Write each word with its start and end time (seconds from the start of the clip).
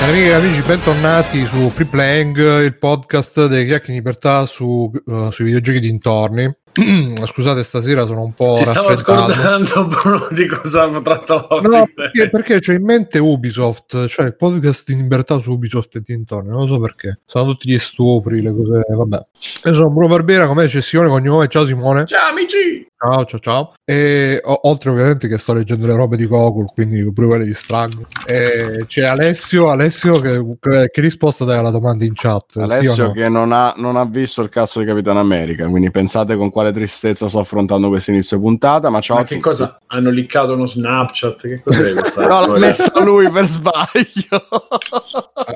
Cari 0.00 0.12
amiche 0.12 0.30
e 0.30 0.32
amici, 0.32 0.62
bentornati 0.62 1.44
su 1.44 1.68
Free 1.68 1.86
Playing, 1.86 2.62
il 2.62 2.78
podcast 2.78 3.46
delle 3.48 3.66
chiacchiere 3.66 3.92
di 3.92 3.98
libertà 3.98 4.46
su, 4.46 4.90
uh, 5.04 5.30
sui 5.30 5.44
videogiochi 5.44 5.78
dintorni. 5.78 6.50
Scusate, 6.72 7.64
stasera 7.64 8.06
sono 8.06 8.22
un 8.22 8.32
po'. 8.32 8.52
Si 8.54 8.64
stava 8.64 8.94
scordando 8.94 9.86
Bruno 9.90 10.28
di 10.30 10.46
cosa 10.46 10.88
trattava. 11.00 11.60
No, 11.60 11.88
perché, 11.94 12.30
perché 12.30 12.60
c'ho 12.60 12.72
in 12.72 12.84
mente 12.84 13.18
Ubisoft, 13.18 14.06
cioè 14.06 14.26
il 14.26 14.36
podcast 14.36 14.84
di 14.86 14.96
libertà 14.96 15.38
su 15.38 15.50
Ubisoft 15.50 15.96
e 15.96 16.02
dintorni. 16.04 16.50
Non 16.50 16.60
lo 16.60 16.66
so 16.66 16.80
perché. 16.80 17.20
Sono 17.26 17.52
tutti 17.52 17.70
gli 17.70 17.78
stupri, 17.78 18.40
le 18.40 18.52
cose. 18.52 18.84
Vabbè. 18.88 19.26
Io 19.64 19.74
sono 19.74 19.90
Bruno 19.90 20.08
Barbera, 20.08 20.46
come 20.46 20.68
cessione, 20.68 21.08
cognome. 21.08 21.48
Ciao 21.48 21.66
Simone. 21.66 22.06
Ciao 22.06 22.30
amici. 22.30 22.88
Ciao, 23.02 23.24
ciao, 23.24 23.40
ciao. 23.40 23.72
E 23.82 24.42
o- 24.44 24.60
oltre 24.64 24.90
ovviamente 24.90 25.26
che 25.26 25.38
sto 25.38 25.54
leggendo 25.54 25.86
le 25.86 25.94
robe 25.94 26.18
di 26.18 26.26
Gogol, 26.26 26.70
quindi 26.74 27.02
pure 27.14 27.28
quelle 27.28 27.44
di 27.46 27.54
Strang. 27.54 28.06
E 28.26 28.84
c'è 28.86 29.04
Alessio, 29.04 29.70
Alessio 29.70 30.12
che, 30.12 30.44
che, 30.60 30.90
che 30.92 31.00
risposta 31.00 31.46
dai 31.46 31.56
alla 31.56 31.70
domanda 31.70 32.04
in 32.04 32.12
chat? 32.14 32.58
Alessio 32.58 32.92
sì 32.92 33.00
no? 33.00 33.12
che 33.12 33.30
non 33.30 33.52
ha, 33.52 33.72
non 33.78 33.96
ha 33.96 34.04
visto 34.04 34.42
il 34.42 34.50
cazzo 34.50 34.80
di 34.80 34.84
Capitano 34.84 35.18
America, 35.18 35.66
quindi 35.66 35.90
pensate 35.90 36.36
con 36.36 36.50
quale 36.60 36.72
tristezza 36.72 37.26
sto 37.28 37.38
affrontando 37.40 37.88
questo 37.88 38.10
inizio 38.10 38.38
puntata. 38.38 38.90
Ma 38.90 39.00
ciao 39.00 39.16
Ma 39.16 39.22
che 39.22 39.28
tutti. 39.36 39.40
cosa? 39.40 39.78
Hanno 39.86 40.10
liccato 40.10 40.52
uno 40.52 40.66
Snapchat? 40.66 41.40
Che 41.40 41.62
cos'è 41.62 41.92
questa 41.94 42.26
No, 42.26 42.46
l'ha 42.52 42.58
messo 42.58 42.90
lui 43.02 43.30
per 43.30 43.46
sbaglio. 43.46 44.46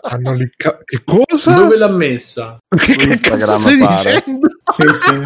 Hanno 0.03 0.33
licca- 0.33 0.79
Che 0.85 1.03
cosa? 1.05 1.53
Dove 1.55 1.77
l'ha 1.77 1.89
messa? 1.89 2.59
Che, 2.75 2.93
Instagram, 2.93 3.49
cazzo 3.49 3.61
stai 3.61 3.79
pare. 3.79 4.15
dicendo? 4.15 4.49
Sì, 4.73 4.83
sì. 4.93 5.23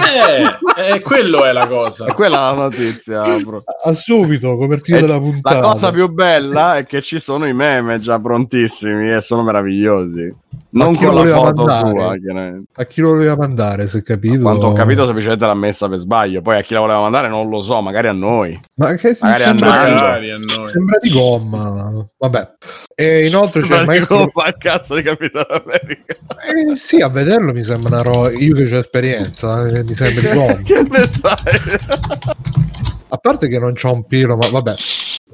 Eh, 0.79 0.95
eh, 0.95 1.01
quello 1.01 1.45
è 1.45 1.53
la 1.53 1.67
cosa. 1.67 2.07
E 2.07 2.13
quella 2.15 2.37
è 2.37 2.41
la 2.41 2.53
notizia, 2.63 3.39
bro. 3.39 3.63
A 3.85 3.93
subito, 3.95 4.57
copertina 4.57 4.99
E 4.99 5.01
della 5.01 5.19
puntata. 5.19 5.57
la 5.61 5.63
cosa 5.63 5.91
più 5.93 6.09
bella 6.09 6.77
è 6.79 6.85
che 6.85 7.01
ci 7.03 7.19
sono 7.21 7.47
i 7.47 7.55
meme 7.55 8.01
già 8.01 8.19
prontissimi 8.19 9.13
e 9.13 9.21
sono 9.21 9.43
meravigliosi. 9.45 10.29
Non 10.71 10.95
con 10.97 11.15
lo 11.15 11.23
la 11.23 11.35
foto 11.35 11.65
mandare? 11.65 11.91
tua, 11.91 12.17
chiaramente. 12.19 12.71
A 12.75 12.85
chi 12.85 13.01
lo 13.01 13.09
voleva 13.09 13.37
mandare, 13.37 13.89
se 13.89 14.03
capito? 14.03 14.41
Quanto 14.41 14.67
ho 14.67 14.73
capito, 14.73 15.05
semplicemente 15.07 15.47
l'ha 15.47 15.55
messa 15.55 15.89
per 15.89 15.99
sbaglio. 15.99 16.43
Poi 16.43 16.59
a 16.59 16.63
chi 16.63 16.75
la 16.75 16.81
voleva 16.81 17.01
mandare 17.01 17.29
non 17.29 17.49
lo 17.49 17.61
so, 17.61 17.81
magari 17.81 18.09
a 18.09 18.13
noi. 18.13 18.59
Ma 18.75 18.95
che 18.95 19.17
Magari 19.19 19.43
sembra, 19.43 19.69
a. 19.69 19.93
Magari 19.93 20.31
a 20.31 20.37
noi. 20.39 20.71
sembra 20.71 20.99
di 21.01 21.11
gomma. 21.11 22.07
Vabbè. 22.19 22.51
E 22.95 23.27
inoltre 23.27 23.63
c'è 23.63 23.81
il 23.81 23.87
maestro... 23.87 24.31
Ma 24.35 24.47
il 24.49 24.57
cazzo 24.59 24.95
di 24.95 25.03
Capitano 25.03 25.47
America. 25.65 26.15
Eh, 26.15 26.77
sì, 26.77 27.01
a 27.01 27.09
vederlo 27.09 27.53
mi 27.53 27.65
sembra 27.65 27.89
una 27.89 28.03
roba... 28.03 28.31
Io 28.33 28.55
che 28.55 28.75
ho 28.75 28.79
esperienza, 28.79 29.67
eh, 29.69 29.83
mi 29.85 29.95
sembra 29.95 30.21
di 30.21 30.37
gomma. 30.37 30.61
che 30.63 30.83
ne 30.83 31.09
sai? 31.09 31.79
A 33.09 33.17
parte 33.17 33.49
che 33.49 33.59
non 33.59 33.73
c'ho 33.73 33.93
un 33.93 34.05
pelo, 34.07 34.37
ma 34.37 34.49
vabbè. 34.49 34.75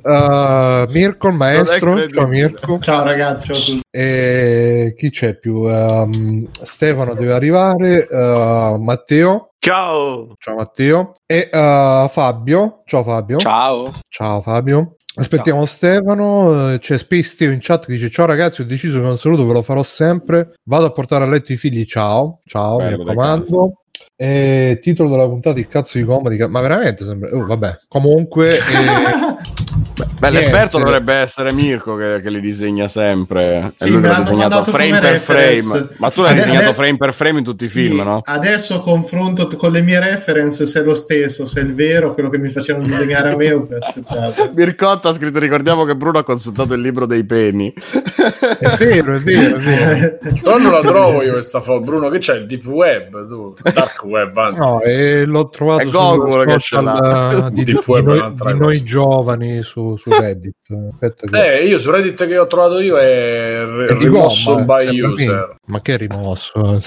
Uh, 0.07 0.91
Mirko, 0.93 1.29
il 1.29 1.35
maestro. 1.35 2.07
Ciao. 2.09 2.27
Mirko. 2.27 2.79
Ciao 2.79 3.05
ragazzi, 3.05 3.47
ciao 3.47 3.57
a 3.57 3.61
tutti. 3.61 3.81
E 3.91 4.95
chi 4.99 5.09
c'è 5.09 5.39
più? 5.39 5.61
Um, 5.61 6.47
Stefano 6.53 7.15
deve 7.15 7.33
arrivare. 7.33 8.07
uh, 8.11 8.77
Matteo. 8.77 9.55
Ciao. 9.59 10.35
Ciao 10.39 10.57
Matteo. 10.57 11.15
E 11.25 11.49
uh, 11.51 12.07
Fabio. 12.09 12.83
Ciao 12.85 13.03
Fabio. 13.03 13.39
Ciao. 13.39 13.93
Ciao 14.09 14.43
Fabio. 14.43 14.97
Aspettiamo 15.17 15.65
Stefano, 15.65 16.73
eh, 16.73 16.81
c'è 16.81 16.99
Space 16.99 17.37
Teo 17.37 17.53
in 17.53 17.61
chat 17.61 17.87
che 17.87 17.93
dice 17.93 18.11
ciao 18.11 18.27
ragazzi 18.27 18.63
ho 18.63 18.65
deciso 18.65 19.01
che 19.01 19.07
un 19.07 19.17
saluto 19.17 19.47
ve 19.47 19.53
lo 19.53 19.63
farò 19.63 19.85
sempre, 19.85 20.55
vado 20.65 20.87
a 20.87 20.91
portare 20.91 21.23
a 21.23 21.29
letto 21.29 21.53
i 21.53 21.57
figli, 21.57 21.85
ciao, 21.85 22.41
ciao, 22.45 22.79
Bello, 22.79 22.97
mi 22.99 23.05
raccomando. 23.05 23.85
E 24.17 24.81
titolo 24.83 25.09
della 25.09 25.29
puntata 25.29 25.61
il 25.61 25.69
cazzo 25.69 25.99
di 25.99 26.05
comodi, 26.05 26.37
ma 26.49 26.61
veramente 26.61 27.05
sembra, 27.05 27.31
oh, 27.33 27.47
vabbè, 27.47 27.83
comunque... 27.87 28.57
eh, 28.59 29.74
Beh, 30.19 30.31
l'esperto 30.31 30.79
niente. 30.79 30.79
dovrebbe 30.79 31.15
essere 31.15 31.53
Mirko 31.53 31.95
che, 31.95 32.21
che 32.21 32.31
li 32.31 32.41
disegna 32.41 32.89
sempre. 32.89 33.73
Sì, 33.77 33.87
e 33.87 33.91
lui 33.91 34.01
l'ha 34.03 34.21
disegnato 34.23 34.65
frame 34.65 34.99
per 34.99 35.13
reference. 35.13 35.67
frame. 35.69 35.89
Ma 35.99 36.11
tu 36.11 36.23
l'hai 36.23 36.31
Ade- 36.33 36.41
disegnato 36.41 36.65
ade- 36.65 36.75
frame 36.75 36.97
per 36.97 37.15
frame 37.15 37.39
in 37.39 37.45
tutti 37.45 37.65
i 37.65 37.67
Sì, 37.69 37.73
film, 37.81 38.01
no? 38.01 38.21
Adesso 38.25 38.81
confronto 38.81 39.47
t- 39.47 39.55
con 39.57 39.71
le 39.71 39.83
mie 39.83 40.01
reference 40.01 40.67
se 40.67 40.81
è 40.81 40.83
lo 40.83 40.95
stesso, 40.97 41.47
se 41.47 41.61
è 41.61 41.63
il 41.63 41.75
vero, 41.75 42.13
quello 42.15 42.29
che 42.29 42.39
mi 42.39 42.49
facevano 42.51 42.87
disegnare 42.87 43.31
a 43.33 43.37
me 43.37 43.67
aspettate. 43.79 44.51
Mircotto 44.57 45.09
ha 45.09 45.13
scritto: 45.13 45.39
Ricordiamo 45.39 45.85
che 45.85 45.95
Bruno 45.95 46.19
ha 46.19 46.25
consultato 46.25 46.75
il 46.75 46.81
libro 46.81 47.07
dei 47.07 47.25
peni. 47.25 47.73
È 47.73 48.77
vero, 48.79 49.15
è 49.15 49.19
vero, 49.21 49.57
è 49.57 49.61
vero. 49.61 50.19
Però 50.43 50.59
non 50.59 50.73
la 50.73 50.81
trovo 50.81 51.23
io 51.23 51.33
questa 51.33 51.61
foto. 51.61 51.85
Bruno, 51.85 52.09
che 52.09 52.19
c'è? 52.19 52.37
Il 52.37 52.47
deep 52.47 52.67
web? 52.67 53.29
Tu? 53.29 53.55
Dark 53.73 54.03
web, 54.05 54.37
anzi. 54.37 54.69
No, 54.69 54.81
e 54.81 55.25
l'ho 55.25 55.49
trovato 55.51 55.83
È 55.83 55.91
sul 55.91 56.45
che 56.47 56.59
ce 56.59 56.77
eh, 56.77 57.51
di, 57.53 57.65
Deep 57.65 57.79
di 57.85 57.91
web 57.91 58.11
è 58.13 58.17
noi, 58.17 58.53
di 58.53 58.59
noi 58.59 58.83
giovani 58.83 59.63
su, 59.63 59.84
su 59.97 60.11
Reddit. 60.11 60.57
Aspetta 60.93 61.27
che... 61.27 61.59
Eh, 61.59 61.67
io 61.67 61.79
su 61.79 61.91
Reddit 61.91 62.27
che 62.27 62.39
ho 62.39 62.47
trovato 62.47 62.81
io 62.81 62.97
è 62.99 63.65
re- 63.65 63.87
è 63.87 63.95
rimosso 63.95 64.55
gomma, 64.55 64.77
by 64.77 65.01
user. 65.01 65.57
Ma 65.67 65.81
che 65.81 65.97
rimosso? 65.97 66.81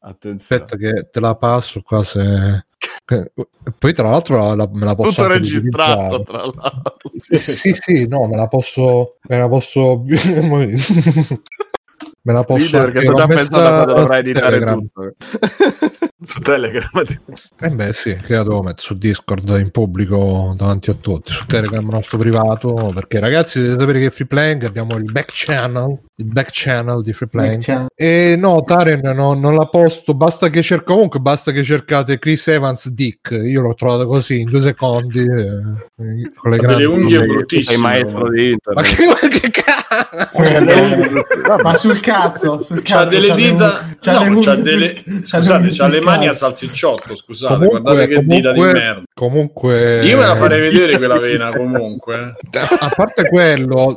Attenzione. 0.00 0.62
Aspetta 0.62 0.76
che 0.76 1.08
te 1.10 1.20
la 1.20 1.34
passo 1.36 1.80
qua 1.82 2.04
se... 2.04 2.64
Poi 3.78 3.92
tra 3.92 4.10
l'altro 4.10 4.54
la, 4.54 4.68
me 4.72 4.84
la 4.84 4.94
posso 4.94 5.22
Tutto 5.22 5.26
registrato, 5.26 6.22
tra 6.22 6.38
l'altro. 6.38 7.10
Sì, 7.18 7.74
sì, 7.78 8.06
no, 8.08 8.26
me 8.26 8.36
la 8.36 8.46
posso... 8.46 9.16
Me 9.28 9.38
la 9.38 9.48
posso... 9.48 10.04
me 12.22 12.32
la 12.32 12.44
posso... 12.44 12.70
Perché 12.70 12.98
anche- 12.98 13.02
sto 13.02 13.12
già 13.12 13.26
pensando 13.26 13.66
a 13.66 13.70
quando 13.70 13.94
dovrai 13.94 14.22
su 14.22 14.28
editare 14.30 14.58
Telegram. 14.58 14.78
tutto. 14.78 15.14
Su 16.22 16.38
Telegram. 16.40 17.04
Eh 17.60 17.70
beh 17.70 17.92
sì, 17.94 18.14
che 18.14 18.34
la 18.34 18.42
devo 18.42 18.60
mettere 18.60 18.82
su 18.82 18.98
Discord 18.98 19.48
in 19.58 19.70
pubblico 19.70 20.52
davanti 20.54 20.90
a 20.90 20.94
tutti, 20.94 21.32
su 21.32 21.46
Telegram 21.46 21.88
nostro 21.88 22.18
privato, 22.18 22.92
perché 22.94 23.20
ragazzi 23.20 23.58
dovete 23.58 23.80
sapere 23.80 24.00
che 24.00 24.10
Free 24.10 24.26
Playing 24.26 24.64
abbiamo 24.64 24.96
il 24.96 25.10
back 25.10 25.30
channel, 25.32 25.98
il 26.20 26.26
back 26.26 26.50
channel 26.52 27.02
di 27.02 27.12
Free. 27.14 27.58
Ciao. 27.58 27.86
E 27.94 28.34
no, 28.38 28.62
Taren 28.62 29.00
no, 29.14 29.32
non 29.34 29.54
la 29.54 29.64
posto, 29.66 30.12
basta 30.14 30.48
che 30.50 30.60
cerco 30.62 30.92
comunque, 30.94 31.18
basta 31.18 31.50
che 31.50 31.62
cercate 31.64 32.18
Chris 32.18 32.46
Evans 32.48 32.88
Dick, 32.90 33.30
io 33.30 33.62
l'ho 33.62 33.74
trovato 33.74 34.06
così 34.06 34.40
in 34.40 34.50
due 34.50 34.60
secondi. 34.60 35.20
eh, 35.20 36.30
con 36.36 36.50
le 36.50 36.56
Ha 36.56 36.60
grandi- 36.60 36.66
delle 36.66 36.84
unghie 36.86 37.18
bruttissime. 37.26 37.64
Sei 37.74 37.76
maestro 37.78 38.28
di 38.30 38.42
Ma 38.42 38.82
internet. 38.82 38.96
che, 38.96 39.06
ma 39.06 39.28
che 39.28 39.50
cazzo? 39.50 40.42
Eh, 40.42 41.62
Ma 41.62 41.74
sul 41.74 42.00
cazzo, 42.00 42.62
sul 42.62 42.82
C'ha 42.82 42.98
cazzo, 42.98 43.08
delle 43.08 43.28
le 43.28 43.34
dita, 43.34 43.96
c'ha 43.98 44.24
no, 44.28 44.38
c'ha 44.40 44.54
sul- 44.54 44.62
delle, 44.62 44.92
c'ha 44.92 45.02
le 45.10 45.22
scusate, 45.24 45.66
c'ha 45.68 45.72
sul 45.72 45.90
le 45.90 46.00
mani 46.00 46.24
a 46.24 46.28
cazzo. 46.28 46.38
salsicciotto. 46.46 47.14
Scusate, 47.16 47.66
guardate 47.66 48.06
che 48.08 48.20
dita 48.24 48.52
di 48.52 48.60
merda. 48.60 49.02
Comunque, 49.14 50.02
Io 50.04 50.18
me 50.18 50.26
la 50.26 50.36
farei 50.36 50.60
vedere 50.70 50.96
quella 50.98 51.18
vena 51.18 51.50
comunque. 51.50 52.34
A 52.78 52.92
parte 52.94 53.28
quello, 53.28 53.94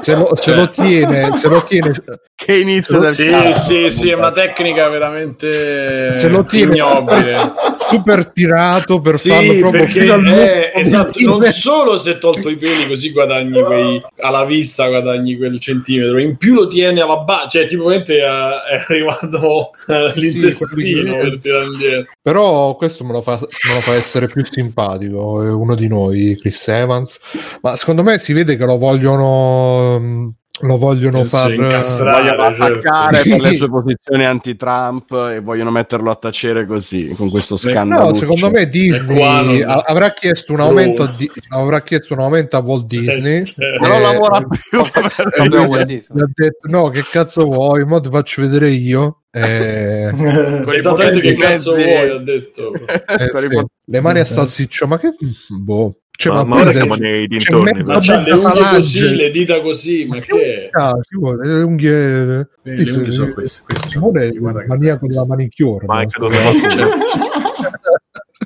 se 0.00 0.14
lo, 0.14 0.30
se 0.34 0.42
Cioè. 0.42 0.54
lo 0.56 0.70
tiene, 0.70 1.30
se 1.36 1.48
lo 1.48 1.62
tiene, 1.62 1.92
Che 2.34 2.58
inizio 2.58 2.98
del 3.00 3.10
Sì, 3.10 3.28
cazzo. 3.28 3.60
sì, 3.60 3.90
sì, 3.90 4.08
è 4.10 4.14
una 4.14 4.30
tecnica 4.32 4.88
veramente 4.88 6.16
se 6.16 6.28
lo 6.28 6.42
tiene 6.42 6.74
ignobile. 6.76 7.52
super 7.90 8.32
tirato 8.32 9.00
per 9.00 9.16
farlo 9.18 9.52
Sì, 9.52 9.58
proprio 9.58 9.82
perché 9.84 10.00
fino 10.00 10.14
al 10.14 10.26
eh, 10.26 10.30
mucchio 10.30 10.80
esatto, 10.80 11.18
non 11.20 11.42
solo 11.46 11.98
se 11.98 12.18
tolto 12.18 12.48
i 12.48 12.56
peli 12.56 12.86
così 12.86 13.10
guadagni 13.10 13.60
quei 13.62 14.02
alla 14.20 14.44
vista 14.44 14.86
guadagni 14.88 15.36
quel 15.36 15.58
centimetro, 15.58 16.18
in 16.18 16.36
più 16.36 16.54
lo 16.54 16.66
tieni 16.68 17.00
alla 17.00 17.18
base, 17.18 17.48
cioè 17.50 17.66
tipo 17.66 17.84
veramente 17.84 18.16
eh, 18.16 18.22
è 18.22 18.84
arrivato 18.88 19.70
eh, 19.88 20.12
l'intestino 20.14 21.10
quello 21.10 21.16
per 21.28 21.38
tirare 21.40 21.64
indietro. 21.64 22.12
Però 22.22 22.74
questo 22.76 23.04
me 23.04 23.12
lo, 23.12 23.22
fa, 23.22 23.38
me 23.40 23.74
lo 23.74 23.80
fa 23.80 23.94
essere 23.94 24.26
più 24.28 24.44
simpatico. 24.48 25.42
È 25.42 25.50
uno 25.50 25.74
di 25.74 25.88
noi, 25.88 26.36
Chris 26.40 26.68
Evans. 26.68 27.18
Ma 27.62 27.76
secondo 27.76 28.02
me 28.02 28.18
si 28.18 28.32
vede 28.32 28.56
che 28.56 28.64
lo 28.64 28.76
vogliono. 28.76 29.89
Mh, 29.98 30.34
Lo 30.62 30.76
vogliono 30.76 31.24
far. 31.24 31.48
vogliono 31.48 31.70
certo. 31.82 32.04
attaccare 32.42 33.22
per 33.22 33.40
le 33.40 33.54
sue 33.56 33.68
posizioni 33.70 34.24
anti-Trump 34.26 35.10
e 35.32 35.40
vogliono 35.40 35.70
metterlo 35.70 36.10
a 36.10 36.16
tacere 36.16 36.66
così 36.66 37.14
con 37.16 37.30
questo 37.30 37.56
scandalo. 37.56 38.10
No, 38.10 38.14
secondo 38.14 38.50
me 38.50 38.68
Disney 38.68 39.60
non- 39.64 39.82
avrà 39.86 40.12
chiesto 40.12 40.52
un 40.52 40.60
aumento 40.60 41.04
a 41.04 41.14
Di- 41.16 41.30
avrà 41.48 41.80
chiesto 41.82 42.12
un 42.12 42.20
aumento 42.20 42.56
a 42.56 42.60
Walt 42.60 42.86
Disney. 42.86 43.44
Cioè, 43.46 43.78
Ma 43.78 43.88
non 43.88 43.96
Eh, 43.96 44.00
lavora 44.02 44.42
più. 44.42 44.80
E 45.42 45.48
lui 45.48 45.66
gli 45.66 45.76
ha- 45.78 46.22
ha 46.24 46.30
detto: 46.34 46.68
No, 46.68 46.88
che 46.90 47.04
cazzo 47.10 47.44
vuoi? 47.44 47.84
Mo 47.86 47.98
ti 48.00 48.10
faccio 48.10 48.42
vedere 48.42 48.68
io. 48.70 49.22
Eh, 49.32 50.10
Esattamente 50.74 51.20
che 51.20 51.34
cazzo 51.36 51.74
vuoi, 51.74 52.10
ho 52.10 52.18
detto. 52.18 52.72
eh, 52.74 53.30
sì. 53.48 53.60
Le 53.86 54.00
mani 54.00 54.18
a 54.20 54.24
salsiccio, 54.26 54.86
ma 54.86 54.98
che 54.98 55.14
boh. 55.48 55.94
Cioè, 56.20 56.34
Ma, 56.34 56.44
ma 56.44 56.54
ma 56.56 56.60
ora 56.60 56.72
siamo 56.72 56.94
nei 56.96 57.26
dintorni. 57.26 57.82
Ma 57.82 57.98
c'ha 57.98 58.20
le 58.20 58.32
unghie 58.32 58.50
falange. 58.50 58.76
così, 58.76 59.14
le 59.14 59.30
dita 59.30 59.60
così, 59.62 60.04
ma 60.06 60.18
che 60.18 60.68
è? 60.68 60.68
Ah, 60.78 60.92
si 61.00 61.16
vuole, 61.16 61.46
le 61.48 61.62
unghie. 61.62 62.40
Eh, 62.62 62.74
le 62.76 62.92
unghie 62.92 63.10
sono 63.10 63.32
queste, 63.32 63.62
queste 63.66 63.88
Simone 63.88 64.26
è 64.26 64.30
che 64.30 64.38
maniaco 64.66 65.06
della 65.06 65.24
manicure. 65.24 65.86
Ma 65.86 66.00
è 66.00 66.04
no? 66.04 66.10
caduto 66.10 66.36
qualcuno. 66.42 66.88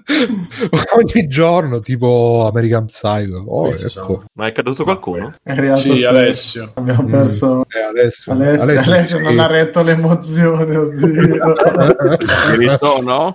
Ogni 1.03 1.27
giorno, 1.27 1.81
tipo 1.81 2.47
American 2.49 2.87
Psycho. 2.87 3.39
Oh, 3.49 3.69
ecco. 3.71 3.89
sono- 3.89 4.25
Ma 4.35 4.47
è 4.47 4.53
caduto 4.53 4.85
qualcuno? 4.85 5.33
È 5.43 5.75
Sì. 5.75 6.05
Alessio. 6.05 6.71
Abbiamo 6.75 7.03
Mm. 7.03 7.11
perso 7.11 7.65
Eh, 7.75 7.81
Alessio, 7.81 8.33
Alessio, 8.33 8.81
Alessio 8.83 9.19
non 9.19 9.39
ha 9.41 9.47
retto 9.47 9.83
l'emozione, 9.83 10.77
oddio. 10.77 11.55
Ci 12.19 12.57
risono? 12.57 13.35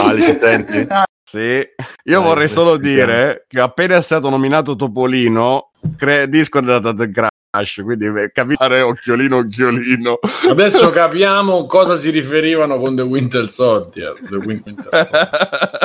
Ali, 0.00 0.22
ci 0.22 0.38
senti? 0.40 0.86
Sì. 1.24 1.38
Io 1.48 1.66
Dai, 2.04 2.22
vorrei 2.22 2.48
solo 2.48 2.76
dire 2.76 3.46
che 3.48 3.60
appena 3.60 3.96
è 3.96 4.02
stato 4.02 4.28
nominato 4.28 4.76
Topolino, 4.76 5.70
cre- 5.96 6.28
Discord 6.28 6.68
è 6.68 6.80
dato 6.80 7.08
grazie. 7.10 7.32
Flash, 7.54 7.80
quindi 7.84 8.06
eh, 8.06 8.32
capire 8.32 8.80
occhiolino 8.80 9.36
occhiolino. 9.36 10.18
Adesso 10.50 10.90
capiamo 10.90 11.66
cosa 11.66 11.94
si 11.94 12.10
riferivano 12.10 12.78
con 12.80 12.96
The 12.96 13.02
Winter 13.02 13.48
Soldier. 13.50 14.14
The 14.28 14.36
Winter 14.36 14.74
Soldier. 14.90 15.83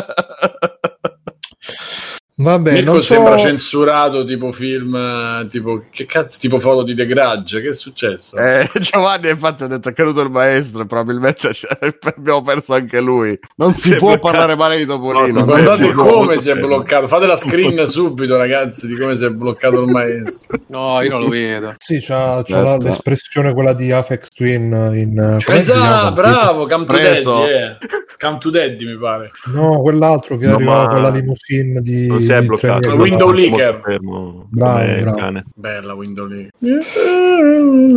Vabbè, 2.41 2.71
Mirko 2.71 2.91
non 2.93 3.01
so... 3.01 3.13
sembra 3.15 3.35
censurato 3.35 4.23
tipo 4.23 4.53
film, 4.53 4.95
eh, 4.95 5.47
tipo 5.49 5.83
che 5.91 6.05
cazzo, 6.05 6.37
tipo 6.39 6.57
foto 6.57 6.83
di 6.83 6.95
The 6.95 7.05
Grudge. 7.05 7.61
Che 7.61 7.67
è 7.69 7.73
successo? 7.73 8.37
Eh, 8.37 8.69
Giovanni 8.79 9.29
infatti 9.29 9.63
ha 9.63 9.67
detto 9.67 9.89
è 9.89 9.93
caduto 9.93 10.21
il 10.21 10.29
maestro 10.31 10.83
e 10.83 10.85
probabilmente 10.85 11.49
c- 11.51 11.67
abbiamo 12.15 12.41
perso 12.41 12.73
anche 12.75 13.01
lui. 13.01 13.37
Non 13.57 13.73
si, 13.73 13.89
Si 13.91 13.97
può 13.97 14.11
bloccato. 14.11 14.31
parlare 14.31 14.55
male 14.55 14.77
di 14.77 14.85
Topolino. 14.85 15.39
No, 15.39 15.45
Guardate 15.45 15.91
come 15.93 16.39
si 16.39 16.49
è 16.49 16.55
bloccato. 16.55 17.07
Fate 17.09 17.27
la 17.27 17.35
screen 17.35 17.83
subito, 17.85 18.37
ragazzi, 18.37 18.87
di 18.87 18.95
come 18.97 19.15
si 19.15 19.25
è 19.25 19.29
bloccato 19.31 19.81
il 19.81 19.91
maestro. 19.91 20.57
No, 20.67 21.01
io 21.01 21.09
non 21.09 21.21
lo 21.23 21.27
vedo. 21.27 21.73
Sì, 21.77 21.99
c'ha, 21.99 22.41
c'ha 22.45 22.77
l'espressione 22.77 23.53
quella 23.53 23.73
di 23.73 23.91
Afex 23.91 24.29
Twin 24.33 24.71
in... 24.93 25.39
come 25.43 25.59
si 25.61 25.71
Esatto, 25.71 26.13
bravo, 26.13 26.67
Come 26.67 26.85
to 26.85 26.93
Preso. 26.93 27.33
Daddy, 27.39 27.51
eh. 27.51 27.77
Come 28.17 28.37
to 28.37 28.49
Daddy, 28.49 28.85
mi 28.85 28.97
pare. 28.97 29.31
No, 29.53 29.81
quell'altro 29.81 30.37
che 30.37 30.45
No, 30.47 30.55
arriva 30.55 30.83
ma- 30.83 30.87
con 30.87 31.01
la 31.01 31.09
limousine 31.09 31.81
di... 31.81 32.27
Si 32.29 32.35
è 32.35 32.41
bloccato. 32.43 32.95
window 32.95 33.29
fa. 33.29 33.35
leaker. 33.35 33.81
Fermo, 33.83 34.47
Bravo, 34.49 35.01
bravo. 35.01 35.17
cane. 35.17 35.43
Bella 35.55 35.93
window 35.93 36.25
lì. 36.27 36.47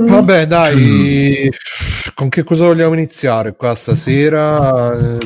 Vabbè, 0.08 0.46
dai, 0.46 1.50
con 2.14 2.28
che 2.28 2.42
cosa 2.44 2.64
vogliamo 2.66 2.94
iniziare 2.94 3.54
qua 3.54 3.74
stasera? 3.74 4.92
Eh, 4.92 5.18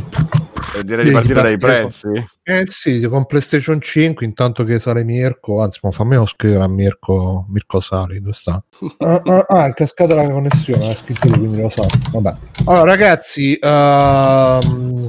Eh, 0.79 0.85
Direi 0.85 1.05
di 1.07 1.11
partire 1.13 1.41
dai 1.43 1.57
prezzi. 1.59 2.09
Eh 2.43 2.65
sì, 2.69 3.01
con 3.09 3.25
PlayStation 3.25 3.81
5, 3.81 4.27
intanto 4.27 4.63
che 4.65 4.79
sale 4.79 5.05
Mirko, 5.05 5.63
anzi, 5.63 5.79
ma 5.83 5.91
fammelo 5.91 6.27
scrivere 6.27 6.65
a 6.65 6.69
Mirko, 6.69 7.47
Mirko 7.49 7.81
Sali, 7.81 8.21
dove 8.21 8.35
sta? 8.35 8.63
Ah, 8.99 9.21
ah, 9.25 9.45
ah, 9.49 9.67
è 9.67 9.73
cascata 9.73 10.15
la 10.15 10.29
connessione, 10.29 10.91
ha 10.91 10.95
scritto 10.95 11.29
lui, 11.29 11.39
quindi 11.39 11.61
lo 11.63 11.69
so. 11.71 11.87
Vabbè. 12.13 12.35
Allora, 12.67 12.85
ragazzi, 12.91 13.57
ehm, 13.61 15.05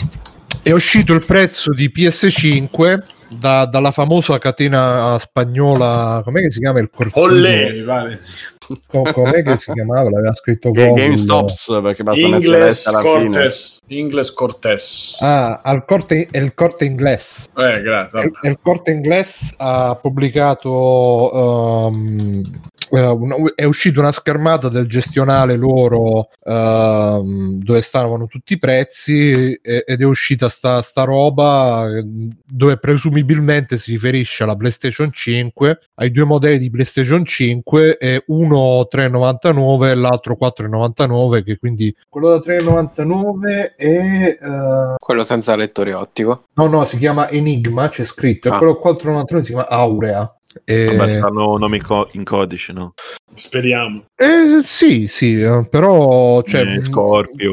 è 0.67 0.73
uscito 0.73 1.13
il 1.13 1.23
prezzo 1.23 1.71
di 1.71 1.89
PS5 1.95 3.01
da- 3.39 3.65
dalla 3.65 3.91
famosa 3.91 4.37
catena 4.37 5.17
spagnola, 5.17 6.21
com'è 6.25 6.41
che 6.41 6.51
si 6.51 6.59
chiama 6.59 6.79
il 6.81 6.89
cortile? 6.93 7.25
Ollè, 7.25 7.71
mi 7.71 7.83
pare. 7.83 8.19
Co- 8.85 9.09
com'è 9.13 9.43
che 9.43 9.57
si 9.59 9.71
chiamava? 9.71 10.09
L'aveva 10.09 10.33
scritto. 10.33 10.71
GameStops 10.71 11.79
perché 11.81 12.03
basta 12.03 12.27
mettere 12.27 12.45
Ingles 12.45 12.89
fine. 12.89 13.01
Cortes. 13.01 13.79
Ingles 13.87 14.33
Cortes. 14.33 15.15
Ah, 15.19 15.61
al 15.63 15.85
corte, 15.85 16.27
è 16.29 16.37
il 16.37 16.53
corte 16.53 16.83
inglese. 16.83 17.47
Eh, 17.55 17.81
grazie. 17.81 18.19
Il, 18.23 18.31
il 18.41 18.59
corte 18.61 18.91
inglese 18.91 19.53
ha 19.55 19.95
pubblicato 19.95 21.87
ehm, 21.87 22.59
eh, 22.89 23.17
è 23.55 23.63
uscita 23.65 23.99
una 23.99 24.11
schermata 24.11 24.69
del 24.69 24.87
gestionale 24.87 25.55
loro 25.55 26.29
ehm, 26.43 27.59
dove 27.61 27.81
stavano 27.81 28.27
tutti 28.27 28.53
i 28.53 28.59
prezzi 28.59 29.53
e- 29.53 29.83
ed 29.85 30.01
è 30.01 30.05
uscita 30.05 30.49
sta, 30.49 30.81
sta 30.81 31.03
roba 31.03 31.87
eh, 31.89 32.05
dove 32.45 32.77
presumibilmente 32.77 33.77
si 33.77 33.91
riferisce 33.91 34.43
alla 34.43 34.55
PlayStation 34.55 35.11
5 35.11 35.79
ai 35.95 36.11
due 36.11 36.23
modelli 36.25 36.57
di 36.59 36.69
PlayStation 36.69 37.23
5 37.25 37.97
e 37.97 38.23
uno 38.27 38.87
3,99 38.91 39.89
e 39.89 39.95
l'altro 39.95 40.37
4,99 40.39 41.43
che 41.43 41.57
quindi 41.57 41.95
quello 42.09 42.29
da 42.29 42.53
3,99 42.53 43.75
è 43.75 44.37
eh, 44.41 44.95
Quello 44.99 45.23
senza 45.23 45.55
lettore 45.55 45.93
ottico. 45.93 46.47
No, 46.55 46.67
no, 46.67 46.85
si 46.85 46.97
chiama 46.97 47.29
Enigma, 47.29 47.87
c'è 47.89 48.03
scritto, 48.03 48.47
e 48.47 48.51
Ah. 48.51 48.57
quello 48.57 48.75
499 48.77 49.45
si 49.45 49.53
chiama 49.53 49.69
Aurea. 49.69 50.36
E... 50.65 50.85
Vabbè, 50.95 51.09
stanno 51.09 51.57
nomi 51.57 51.79
co- 51.81 52.07
in 52.13 52.23
codice, 52.23 52.73
no? 52.73 52.93
Speriamo. 53.33 54.05
Eh, 54.15 54.61
sì, 54.63 55.07
sì, 55.07 55.39
eh, 55.41 55.67
però 55.69 56.41
cioè, 56.43 56.61
Eh, 56.77 56.81
Scorpio, 56.83 57.51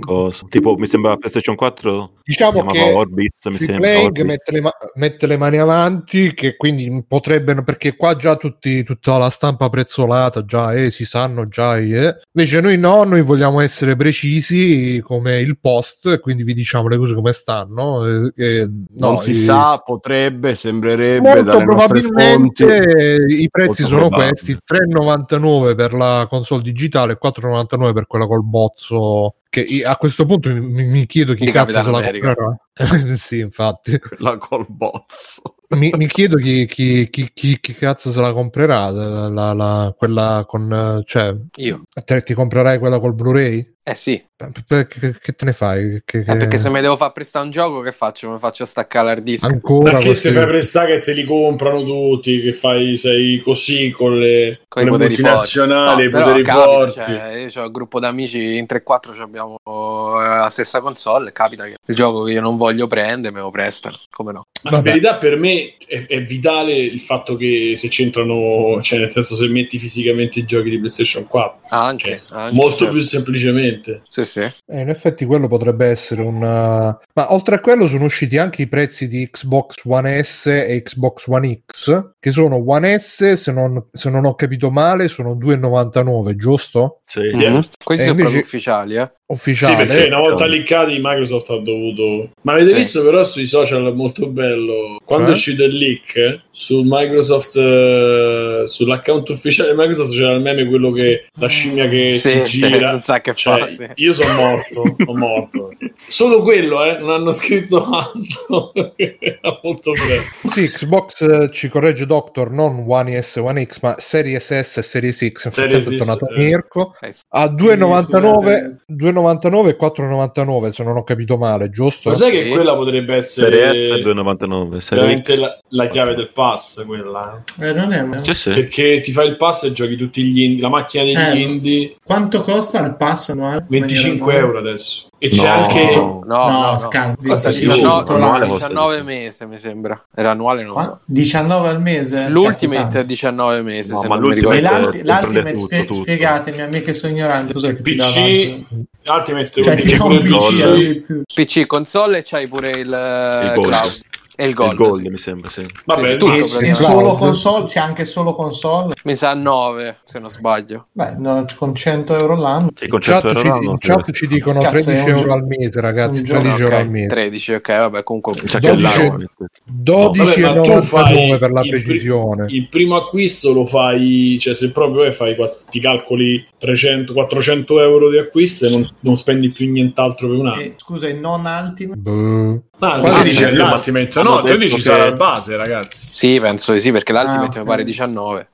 cosa. 0.00 0.46
Tipo, 0.48 0.76
mi 0.76 0.86
sembra 0.86 1.16
PlayStation 1.16 1.54
4 1.56 2.12
diciamo 2.26 2.64
che 2.64 2.92
Orbit, 2.92 3.48
mi. 3.48 3.56
Playing 3.76 4.06
Orbit. 4.06 4.24
mette 4.24 4.52
le, 4.52 4.60
ma- 4.60 4.74
mette 4.94 5.26
le 5.28 5.36
mani 5.36 5.58
avanti 5.58 6.34
che 6.34 6.56
quindi 6.56 7.04
potrebbero 7.06 7.62
perché 7.62 7.94
qua 7.96 8.16
già 8.16 8.34
tutti, 8.36 8.82
tutta 8.82 9.16
la 9.16 9.30
stampa 9.30 9.68
prezzolata 9.68 10.44
già 10.44 10.74
eh, 10.74 10.90
si 10.90 11.04
sanno 11.04 11.46
già 11.46 11.78
eh. 11.78 12.16
invece 12.32 12.60
noi 12.60 12.76
no 12.78 13.04
noi 13.04 13.22
vogliamo 13.22 13.60
essere 13.60 13.94
precisi 13.96 15.00
come 15.04 15.38
il 15.40 15.58
post 15.58 16.06
e 16.06 16.18
quindi 16.20 16.42
vi 16.42 16.54
diciamo 16.54 16.88
le 16.88 16.96
cose 16.96 17.14
come 17.14 17.32
stanno 17.32 18.04
eh, 18.04 18.32
eh, 18.36 18.66
no, 18.66 19.06
Non 19.08 19.18
si 19.18 19.30
i- 19.30 19.34
sa, 19.36 19.78
potrebbe, 19.84 20.54
sembrerebbe 20.56 21.28
Molto 21.42 21.52
fonti. 21.52 21.64
probabilmente 21.64 23.24
i 23.28 23.48
prezzi 23.50 23.82
Molto 23.82 23.96
sono 23.96 24.08
probabile. 24.08 24.28
questi: 24.30 24.56
3,99 24.66 25.74
per 25.76 25.92
la 25.94 26.26
console 26.28 26.62
digitale 26.62 27.12
e 27.12 27.18
4,99 27.22 27.92
per 27.92 28.06
quella 28.06 28.26
col 28.26 28.44
bozzo. 28.44 29.36
Che 29.64 29.82
a 29.84 29.96
questo 29.96 30.26
punto 30.26 30.50
mi, 30.52 30.84
mi- 30.84 31.06
chiedo 31.06 31.32
chi 31.32 31.46
Di 31.46 31.50
cazzo 31.50 31.82
se 31.82 31.90
la 31.90 32.02
comprerà. 32.02 32.58
sì, 33.16 33.38
infatti, 33.38 33.98
La 34.18 34.36
col 34.36 34.66
bozzo. 34.68 35.54
mi, 35.70 35.90
mi 35.96 36.06
chiedo 36.06 36.36
chi, 36.36 36.66
chi- 36.66 37.08
chi- 37.08 37.30
chi- 37.32 37.58
chi 37.58 37.74
cazzo 37.74 38.12
se 38.12 38.20
la 38.20 38.34
comprerà. 38.34 38.90
La, 38.90 39.28
la- 39.28 39.52
la- 39.54 39.94
quella 39.96 40.44
con 40.46 41.00
cioè, 41.06 41.34
Io. 41.56 41.84
te, 42.04 42.22
ti 42.22 42.34
comprerai 42.34 42.78
quella 42.78 43.00
col 43.00 43.14
Blu-ray? 43.14 43.75
Eh 43.88 43.94
sì, 43.94 44.20
Che, 44.36 45.32
te 45.36 45.44
ne 45.44 45.52
fai? 45.52 46.02
Che, 46.04 46.18
Eh, 46.18 46.24
che- 46.24 46.36
perché 46.36 46.58
se 46.58 46.68
mi 46.70 46.80
devo 46.80 46.96
far 46.96 47.12
prestare 47.12 47.44
un 47.44 47.52
gioco, 47.52 47.82
che 47.82 47.92
faccio? 47.92 48.28
Mi 48.32 48.38
faccio 48.40 48.66
staccare 48.66 49.06
l'hard 49.06 49.22
disk. 49.22 49.44
ancora 49.44 49.92
Ma 49.92 49.98
che 50.00 50.08
così? 50.08 50.22
ti 50.22 50.32
fai 50.34 50.46
prestare 50.46 50.94
che 50.96 51.00
te 51.02 51.12
li 51.12 51.22
comprano 51.24 51.84
tutti? 51.84 52.40
Che 52.42 52.52
fai, 52.52 52.96
sei 52.96 53.38
così 53.38 53.90
con 53.92 54.18
le, 54.18 54.62
Con 54.66 54.82
i 54.82 54.88
con 54.88 54.98
le 54.98 55.04
poteri 55.04 55.08
multinazionali, 55.22 56.02
i 56.02 56.04
No, 56.06 56.10
però 56.10 56.24
poteri 56.24 56.42
capita, 56.44 56.64
forti. 56.64 56.92
cioè, 57.00 57.32
io 57.48 57.62
ho 57.62 57.66
un 57.66 57.72
gruppo 57.72 58.00
d'amici 58.00 58.56
in 58.56 58.66
3-4 58.66 59.14
ci 59.14 59.20
abbiamo 59.20 59.56
eh, 59.64 60.26
la 60.38 60.48
stessa 60.50 60.80
console. 60.80 61.30
Capita 61.32 61.64
che 61.64 61.76
il 61.86 61.94
gioco 61.94 62.24
che 62.24 62.32
io 62.32 62.40
non 62.40 62.56
voglio 62.56 62.88
prendere 62.88 63.32
me 63.32 63.40
lo 63.40 63.50
prestano. 63.50 63.94
Come 64.10 64.32
no? 64.32 64.42
Ma 64.62 64.78
in 64.78 64.82
verità 64.82 65.14
per 65.16 65.36
me 65.38 65.76
è, 65.86 66.06
è 66.08 66.24
vitale 66.24 66.72
il 66.76 67.00
fatto 67.00 67.36
che 67.36 67.74
se 67.76 67.86
c'entrano, 67.86 68.80
cioè 68.82 68.98
nel 68.98 69.12
senso 69.12 69.36
se 69.36 69.46
metti 69.46 69.78
fisicamente 69.78 70.40
i 70.40 70.44
giochi 70.44 70.70
di 70.70 70.78
PlayStation 70.78 71.24
4, 71.28 71.60
Ah, 71.68 71.84
Anche, 71.86 72.22
Cioè, 72.28 72.38
anche, 72.38 72.54
molto 72.54 72.78
certo. 72.78 72.92
più 72.94 73.02
semplicemente. 73.02 73.74
Sì, 74.08 74.24
sì. 74.24 74.40
Eh, 74.40 74.80
in 74.80 74.88
effetti 74.88 75.24
quello 75.24 75.48
potrebbe 75.48 75.86
essere 75.86 76.22
un... 76.22 76.36
uh, 76.36 76.98
Ma 77.14 77.32
oltre 77.32 77.56
a 77.56 77.60
quello 77.60 77.86
sono 77.88 78.04
usciti 78.04 78.38
anche 78.38 78.62
i 78.62 78.66
prezzi 78.68 79.08
di 79.08 79.28
Xbox 79.30 79.76
One 79.84 80.22
S 80.22 80.46
e 80.46 80.82
Xbox 80.82 81.26
One 81.26 81.62
X, 81.66 82.10
che 82.18 82.30
sono 82.30 82.62
One 82.66 82.98
S, 82.98 83.32
se 83.34 83.52
non, 83.52 83.86
se 83.92 84.10
non 84.10 84.24
ho 84.24 84.34
capito 84.34 84.70
male, 84.70 85.08
sono 85.08 85.34
2,99, 85.34 86.34
giusto? 86.36 87.00
Sì, 87.04 87.20
Mhm. 87.32 87.40
giusto. 87.40 87.72
Questi 87.84 88.04
E 88.04 88.08
sono 88.08 88.18
invece- 88.18 88.22
proprio 88.22 88.40
ufficiali, 88.40 88.96
eh. 88.96 89.10
Sì, 89.26 89.32
Ufficiale. 89.32 89.86
perché 89.86 90.06
una 90.06 90.20
volta 90.20 90.46
linkati 90.46 90.98
Microsoft 91.02 91.50
ha 91.50 91.58
dovuto... 91.58 92.30
Ma 92.42 92.52
avete 92.52 92.68
Sì. 92.68 92.74
visto 92.74 93.02
però 93.04 93.24
sui 93.24 93.46
social 93.46 93.84
è 93.84 93.90
molto 93.90 94.28
bello, 94.28 94.98
quando 95.04 95.26
Cioè? 95.26 95.34
è 95.34 95.36
uscito 95.36 95.64
il 95.64 95.74
leak, 95.74 96.14
eh, 96.16 96.40
su 96.52 96.82
Microsoft, 96.84 97.56
eh, 97.56 98.62
sull'account 98.66 99.28
ufficiale 99.28 99.70
di 99.70 99.76
Microsoft 99.76 100.12
c'era 100.12 100.32
il 100.32 100.40
meme 100.42 100.66
quello 100.66 100.90
che 100.92 101.26
la 101.40 101.48
scimmia 101.48 101.88
che 101.88 102.14
Sì, 102.14 102.40
si 102.44 102.60
gira. 102.60 102.90
non 102.92 103.00
sa 103.00 103.20
che 103.20 103.34
Cioè, 103.34 103.65
io 103.94 104.12
sono 104.12 104.32
morto, 104.34 104.96
sono 105.04 105.18
morto. 105.18 105.70
Solo 106.06 106.42
quello, 106.42 106.84
eh, 106.84 106.98
non 106.98 107.10
hanno 107.10 107.32
scritto 107.32 107.84
altro. 107.90 108.72
Era 108.96 109.60
molto 109.62 109.92
bello. 109.92 110.22
Sì, 110.52 110.68
Xbox 110.70 111.20
eh, 111.22 111.50
ci 111.52 111.68
corregge 111.68 112.06
Doctor, 112.06 112.50
non 112.50 112.84
One 112.86 113.20
S, 113.22 113.36
One 113.36 113.64
X, 113.66 113.80
ma 113.82 113.94
Series 113.98 114.44
S 114.60 114.76
e 114.78 114.82
Series 114.82 115.28
X. 115.28 115.48
Series 115.48 115.88
è 115.90 115.96
tornato 115.96 116.28
eh. 116.28 116.36
Mirko. 116.36 116.94
Eh. 117.00 117.12
A 117.30 117.46
2,99 117.46 118.74
2,99 118.92 119.68
e 119.68 119.76
4,99 119.78 120.70
se 120.70 120.82
non 120.84 120.96
ho 120.96 121.04
capito 121.04 121.36
male, 121.36 121.70
giusto? 121.70 122.08
Ma 122.10 122.14
sai 122.14 122.30
che 122.30 122.44
Sì. 122.44 122.50
quella 122.50 122.74
potrebbe 122.76 123.20
Serie 123.22 123.68
S 123.68 123.72
essere 123.72 124.00
è 124.00 124.02
2,99. 124.02 124.78
Serie 124.78 125.02
veramente 125.02 125.34
X. 125.34 125.38
la, 125.40 125.58
la 125.70 125.88
chiave 125.88 126.14
del 126.14 126.30
pass, 126.32 126.84
quella. 126.84 127.42
eh? 127.60 127.68
Eh, 127.68 127.72
non 127.72 127.92
è... 127.92 128.18
Sì, 128.22 128.34
sì. 128.34 128.50
Perché 128.50 129.00
ti 129.00 129.12
fai 129.12 129.28
il 129.28 129.36
pass 129.36 129.64
e 129.64 129.72
giochi 129.72 129.96
tutti 129.96 130.22
gli 130.22 130.42
indie, 130.42 130.62
la 130.62 130.68
macchina 130.68 131.04
degli 131.04 131.16
Eh, 131.16 131.38
indie, 131.40 131.96
Quanto 132.04 132.40
costa 132.40 132.84
il 132.84 132.94
pass 132.96 133.30
annuale? 133.30 133.55
25 133.66 134.10
In 134.12 134.18
maniera 134.24 134.46
euro 134.46 134.58
adesso. 134.58 135.06
E 135.18 135.28
c'è 135.30 135.42
No. 135.46 135.52
anche... 135.62 135.94
No, 135.94 136.22
no, 136.26 136.50
No, 136.50 136.78
no. 136.80 137.14
più? 137.18 137.34
19, 137.34 138.12
Annuale 138.12 138.46
costa 138.48 138.66
19 138.68 138.96
di 138.96 139.02
più. 139.02 139.14
mese, 139.14 139.46
mi 139.46 139.58
sembra. 139.58 140.04
Era 140.14 140.30
annuale, 140.32 140.62
non 140.64 140.72
so. 140.74 140.78
Qua? 140.80 141.00
19 141.06 141.68
al 141.68 141.80
mese? 141.80 142.28
L'Ultimate 142.28 142.80
è 142.82 142.88
tanto. 142.90 143.06
19 143.06 143.62
mesi, 143.62 143.92
No, 143.92 143.98
se 143.98 144.08
ma 144.08 144.14
non 144.16 144.28
mi 144.28 144.40
l'Ultimate 144.40 144.60
ricordo. 144.60 144.86
l'Ultimate, 145.02 145.52
tutto, 145.52 145.64
spie- 145.66 145.84
tutto. 145.84 146.00
spiegatemi 146.02 146.60
a 146.60 146.66
me 146.68 146.82
che 146.82 146.92
sono 146.94 147.12
ignorante. 147.12 147.52
Cos'è 147.54 147.74
che 147.76 147.82
PC? 147.82 148.60
Ultimate 149.08 149.62
Cioè, 149.62 149.76
PC 149.76 149.96
PC. 149.96 150.62
addirittura. 150.62 151.22
PC 151.32 151.66
console 151.66 152.18
e 152.18 152.22
c'hai 152.24 152.48
pure 152.48 152.70
il 152.70 152.92
eh, 152.92 153.46
Il 153.46 153.52
cloud. 153.62 154.00
E 154.38 154.44
il 154.44 154.50
Il 154.50 154.54
Gold. 154.54 154.74
Gold, 154.76 155.02
sì. 155.02 155.08
mi 155.08 155.16
sembra, 155.16 155.48
sì. 155.48 155.66
Vabbè, 155.86 156.12
Sì, 156.12 156.16
tutto 156.18 156.32
E, 156.32 156.68
e 156.68 156.74
solo 156.74 157.12
console, 157.14 157.64
c'è 157.64 157.80
anche 157.80 158.04
solo 158.04 158.34
console. 158.34 158.92
Mi 159.04 159.16
sa 159.16 159.32
9, 159.34 159.96
se 160.04 160.18
non 160.18 160.28
sbaglio. 160.28 160.88
Beh, 160.92 161.14
no, 161.16 161.44
con 161.56 161.74
100 161.74 162.14
euro 162.14 162.36
l'anno. 162.36 162.68
Sì, 162.74 162.86
con 162.86 162.98
In 162.98 163.04
chat, 163.04 163.22
100 163.22 163.28
euro 163.28 163.40
ci, 163.40 163.48
l'anno, 163.48 163.70
in 163.70 163.78
chat 163.78 164.10
ci 164.12 164.26
dicono 164.26 164.60
Cazzo, 164.60 164.76
è 164.76 164.82
13 164.82 165.10
un 165.10 165.16
euro 165.16 165.32
al 165.32 165.46
mese, 165.46 165.80
ragazzi. 165.80 166.18
un 166.18 166.24
giorno, 166.26 166.40
13 166.42 166.62
euro 166.62 166.74
Ok, 166.76 166.80
al 166.82 166.90
mese. 166.90 167.06
13, 167.08 167.52
ok, 167.54 167.68
vabbè, 167.68 168.02
comunque... 168.02 168.32
Mi 168.42 168.48
sa 168.48 168.58
che 168.58 168.68
è 168.68 168.74
12 168.76 168.98
l'anno. 168.98 169.26
12 169.64 170.40
Vabbè, 170.42 170.54
ma 170.54 170.60
tu 170.62 170.70
12,99 170.70 170.82
fai 170.82 171.38
per 171.38 171.50
la 171.50 171.60
il 171.62 171.70
pri- 171.70 171.82
precisione. 171.82 172.46
Il 172.50 172.68
primo 172.68 172.96
acquisto 172.96 173.52
lo 173.54 173.64
fai, 173.64 174.36
cioè 174.38 174.54
se 174.54 174.70
proprio 174.70 175.04
è, 175.04 175.10
fai, 175.12 175.34
qua- 175.34 175.50
ti 175.70 175.80
calcoli 175.80 176.46
300, 176.58 177.12
400 177.14 177.80
euro 177.80 178.10
di 178.10 178.18
acquisto 178.18 178.66
e 178.66 178.70
non, 178.70 178.86
non 179.00 179.16
spendi 179.16 179.48
più 179.48 179.70
nient'altro 179.70 180.28
per 180.28 180.36
un 180.36 180.46
anno. 180.48 180.60
E, 180.60 180.74
scusa, 180.76 181.08
il 181.08 181.16
non 181.18 181.44
Ultimate? 181.46 181.98
Boh. 181.98 182.62
Ah, 182.78 182.98
Quasi 182.98 183.16
tu 183.16 183.22
dici 183.22 183.36
sì. 183.36 183.54
l'Ultimate, 183.54 184.18
Hanno 184.18 184.30
no, 184.34 184.42
tu 184.42 184.56
dici 184.56 184.74
che- 184.76 184.80
sarà 184.82 185.06
il 185.06 185.14
base, 185.14 185.56
ragazzi. 185.56 186.08
Sì, 186.10 186.38
penso 186.40 186.72
di 186.74 186.80
sì, 186.80 186.90
perché 186.92 187.12
l'Ultimate 187.12 187.58
Ah, 187.58 187.62
mi 187.62 187.66
pare 187.68 187.80
ok. 187.82 187.86
19. 187.86 188.48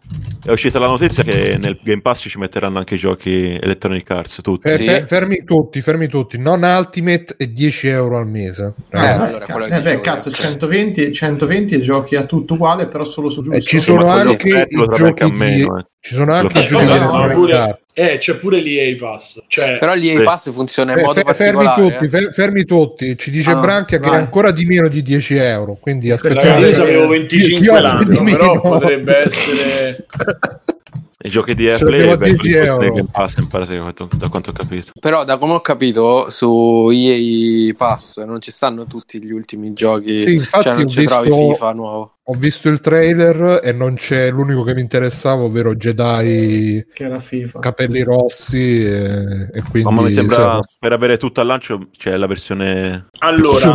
È 0.44 0.50
uscita 0.50 0.80
la 0.80 0.88
notizia 0.88 1.22
che 1.22 1.56
nel 1.62 1.78
Game 1.84 2.00
Pass 2.02 2.26
ci 2.28 2.36
metteranno 2.36 2.78
anche 2.78 2.96
i 2.96 2.98
giochi 2.98 3.56
Electronic 3.62 4.10
Arts, 4.10 4.40
tutti. 4.42 4.66
Eh, 4.66 4.76
Sì. 4.76 4.84
fe- 4.86 5.06
fermi 5.06 5.44
tutti, 5.44 5.80
fermi 5.80 6.08
tutti. 6.08 6.36
Non 6.36 6.62
Ultimate 6.64 7.36
e 7.38 7.52
10 7.52 7.86
euro 7.86 8.16
al 8.18 8.26
mese. 8.26 8.74
Eh, 8.76 8.82
ragazzi. 8.90 9.38
allora, 9.46 9.66
eh, 9.76 9.80
beh, 9.80 10.00
cazzo, 10.00 10.30
io. 10.30 10.34
120, 10.34 11.12
120 11.12 11.80
giochi 11.80 12.16
a 12.16 12.24
tutto 12.24 12.54
uguale, 12.54 12.88
però 12.88 13.04
solo 13.04 13.30
su 13.30 13.42
giusto. 13.42 13.56
E 13.56 13.62
ci 13.62 13.78
Sì, 13.78 13.84
sono 13.84 14.06
anche 14.06 14.36
che 14.36 14.66
i 14.68 14.84
giochi 14.96 15.22
a 15.22 15.26
di- 15.26 15.32
meno, 15.32 15.78
eh. 15.78 15.86
Ci 16.00 16.14
sono 16.16 16.34
anche 16.34 16.58
i 16.58 16.66
giochi 16.66 16.82
Eh, 16.82 16.86
ma 16.88 16.94
Electronic 16.94 17.34
pure- 17.36 17.80
eh, 17.94 18.18
c'è 18.18 18.34
pure 18.38 18.60
l'EA 18.60 18.96
Pass. 18.98 19.44
Cioè, 19.46 19.76
Però 19.78 19.94
l'EA 19.94 20.16
Sì. 20.16 20.22
Pass 20.24 20.52
funziona 20.52 20.94
in 20.94 21.00
modo 21.02 21.20
fe- 21.24 21.34
fermi 21.34 21.64
particolare. 21.64 21.92
tutti, 21.92 22.04
eh. 22.04 22.08
fe- 22.08 22.32
fermi 22.32 22.64
tutti. 22.64 23.16
Ci 23.16 23.30
dice 23.30 23.50
Ah, 23.50 23.56
Branchia 23.56 24.00
che 24.00 24.10
è 24.10 24.14
ancora 24.14 24.50
di 24.50 24.64
meno 24.64 24.88
di 24.88 25.00
10 25.02 25.36
euro. 25.36 25.78
Quindi. 25.80 26.08
Ragazzi, 26.10 26.44
io 26.48 26.72
sapevo 26.72 27.02
sì. 27.04 27.08
25 27.18 27.64
Io- 27.66 27.72
io 27.74 27.80
l'anno, 27.80 28.24
però 28.24 28.60
potrebbe 28.60 29.16
essere... 29.26 30.01
I 31.24 31.28
giochi 31.28 31.54
di 31.54 31.68
Airplay 31.68 31.98
vengono 32.00 32.16
10 32.24 32.36
tutti 32.36 32.52
euro. 32.52 32.82
nel 32.82 32.92
Game 32.92 33.08
Pass, 33.12 33.36
in 33.36 33.46
pratica, 33.46 33.80
quanto- 33.80 34.08
da 34.16 34.28
quanto 34.28 34.50
ho 34.50 34.52
capito. 34.52 34.90
Però 35.00 35.22
da 35.24 35.38
come 35.38 35.52
ho 35.52 35.60
capito 35.60 36.30
su 36.30 36.90
EA 36.92 37.72
Pass 37.74 38.20
non 38.24 38.40
ci 38.40 38.50
stanno 38.50 38.86
tutti 38.86 39.22
gli 39.22 39.30
ultimi 39.30 39.72
giochi, 39.72 40.18
Sì, 40.18 40.40
cioè 40.60 40.74
non 40.74 40.88
ci 40.88 41.04
trovi 41.04 41.28
visto- 41.28 41.52
FIFA 41.52 41.72
nuovo. 41.74 42.14
Ho 42.26 42.34
visto 42.34 42.68
il 42.68 42.78
trailer 42.80 43.60
e 43.64 43.72
non 43.72 43.94
c'è 43.94 44.30
l'unico 44.30 44.62
che 44.62 44.74
mi 44.74 44.80
interessava, 44.80 45.42
ovvero 45.42 45.74
Jedi 45.74 46.86
Che 46.94 47.04
era 47.04 47.18
FIFA. 47.18 47.58
capelli 47.58 48.04
rossi 48.04 48.80
e, 48.84 49.50
e 49.52 49.62
quindi 49.68 49.92
Ma 49.92 50.02
mi 50.02 50.10
sembra 50.10 50.60
sì, 50.62 50.76
per 50.78 50.92
avere 50.92 51.16
tutto 51.16 51.40
al 51.40 51.48
lancio 51.48 51.88
c'è 51.96 52.16
la 52.16 52.28
versione 52.28 53.08
Allora, 53.18 53.74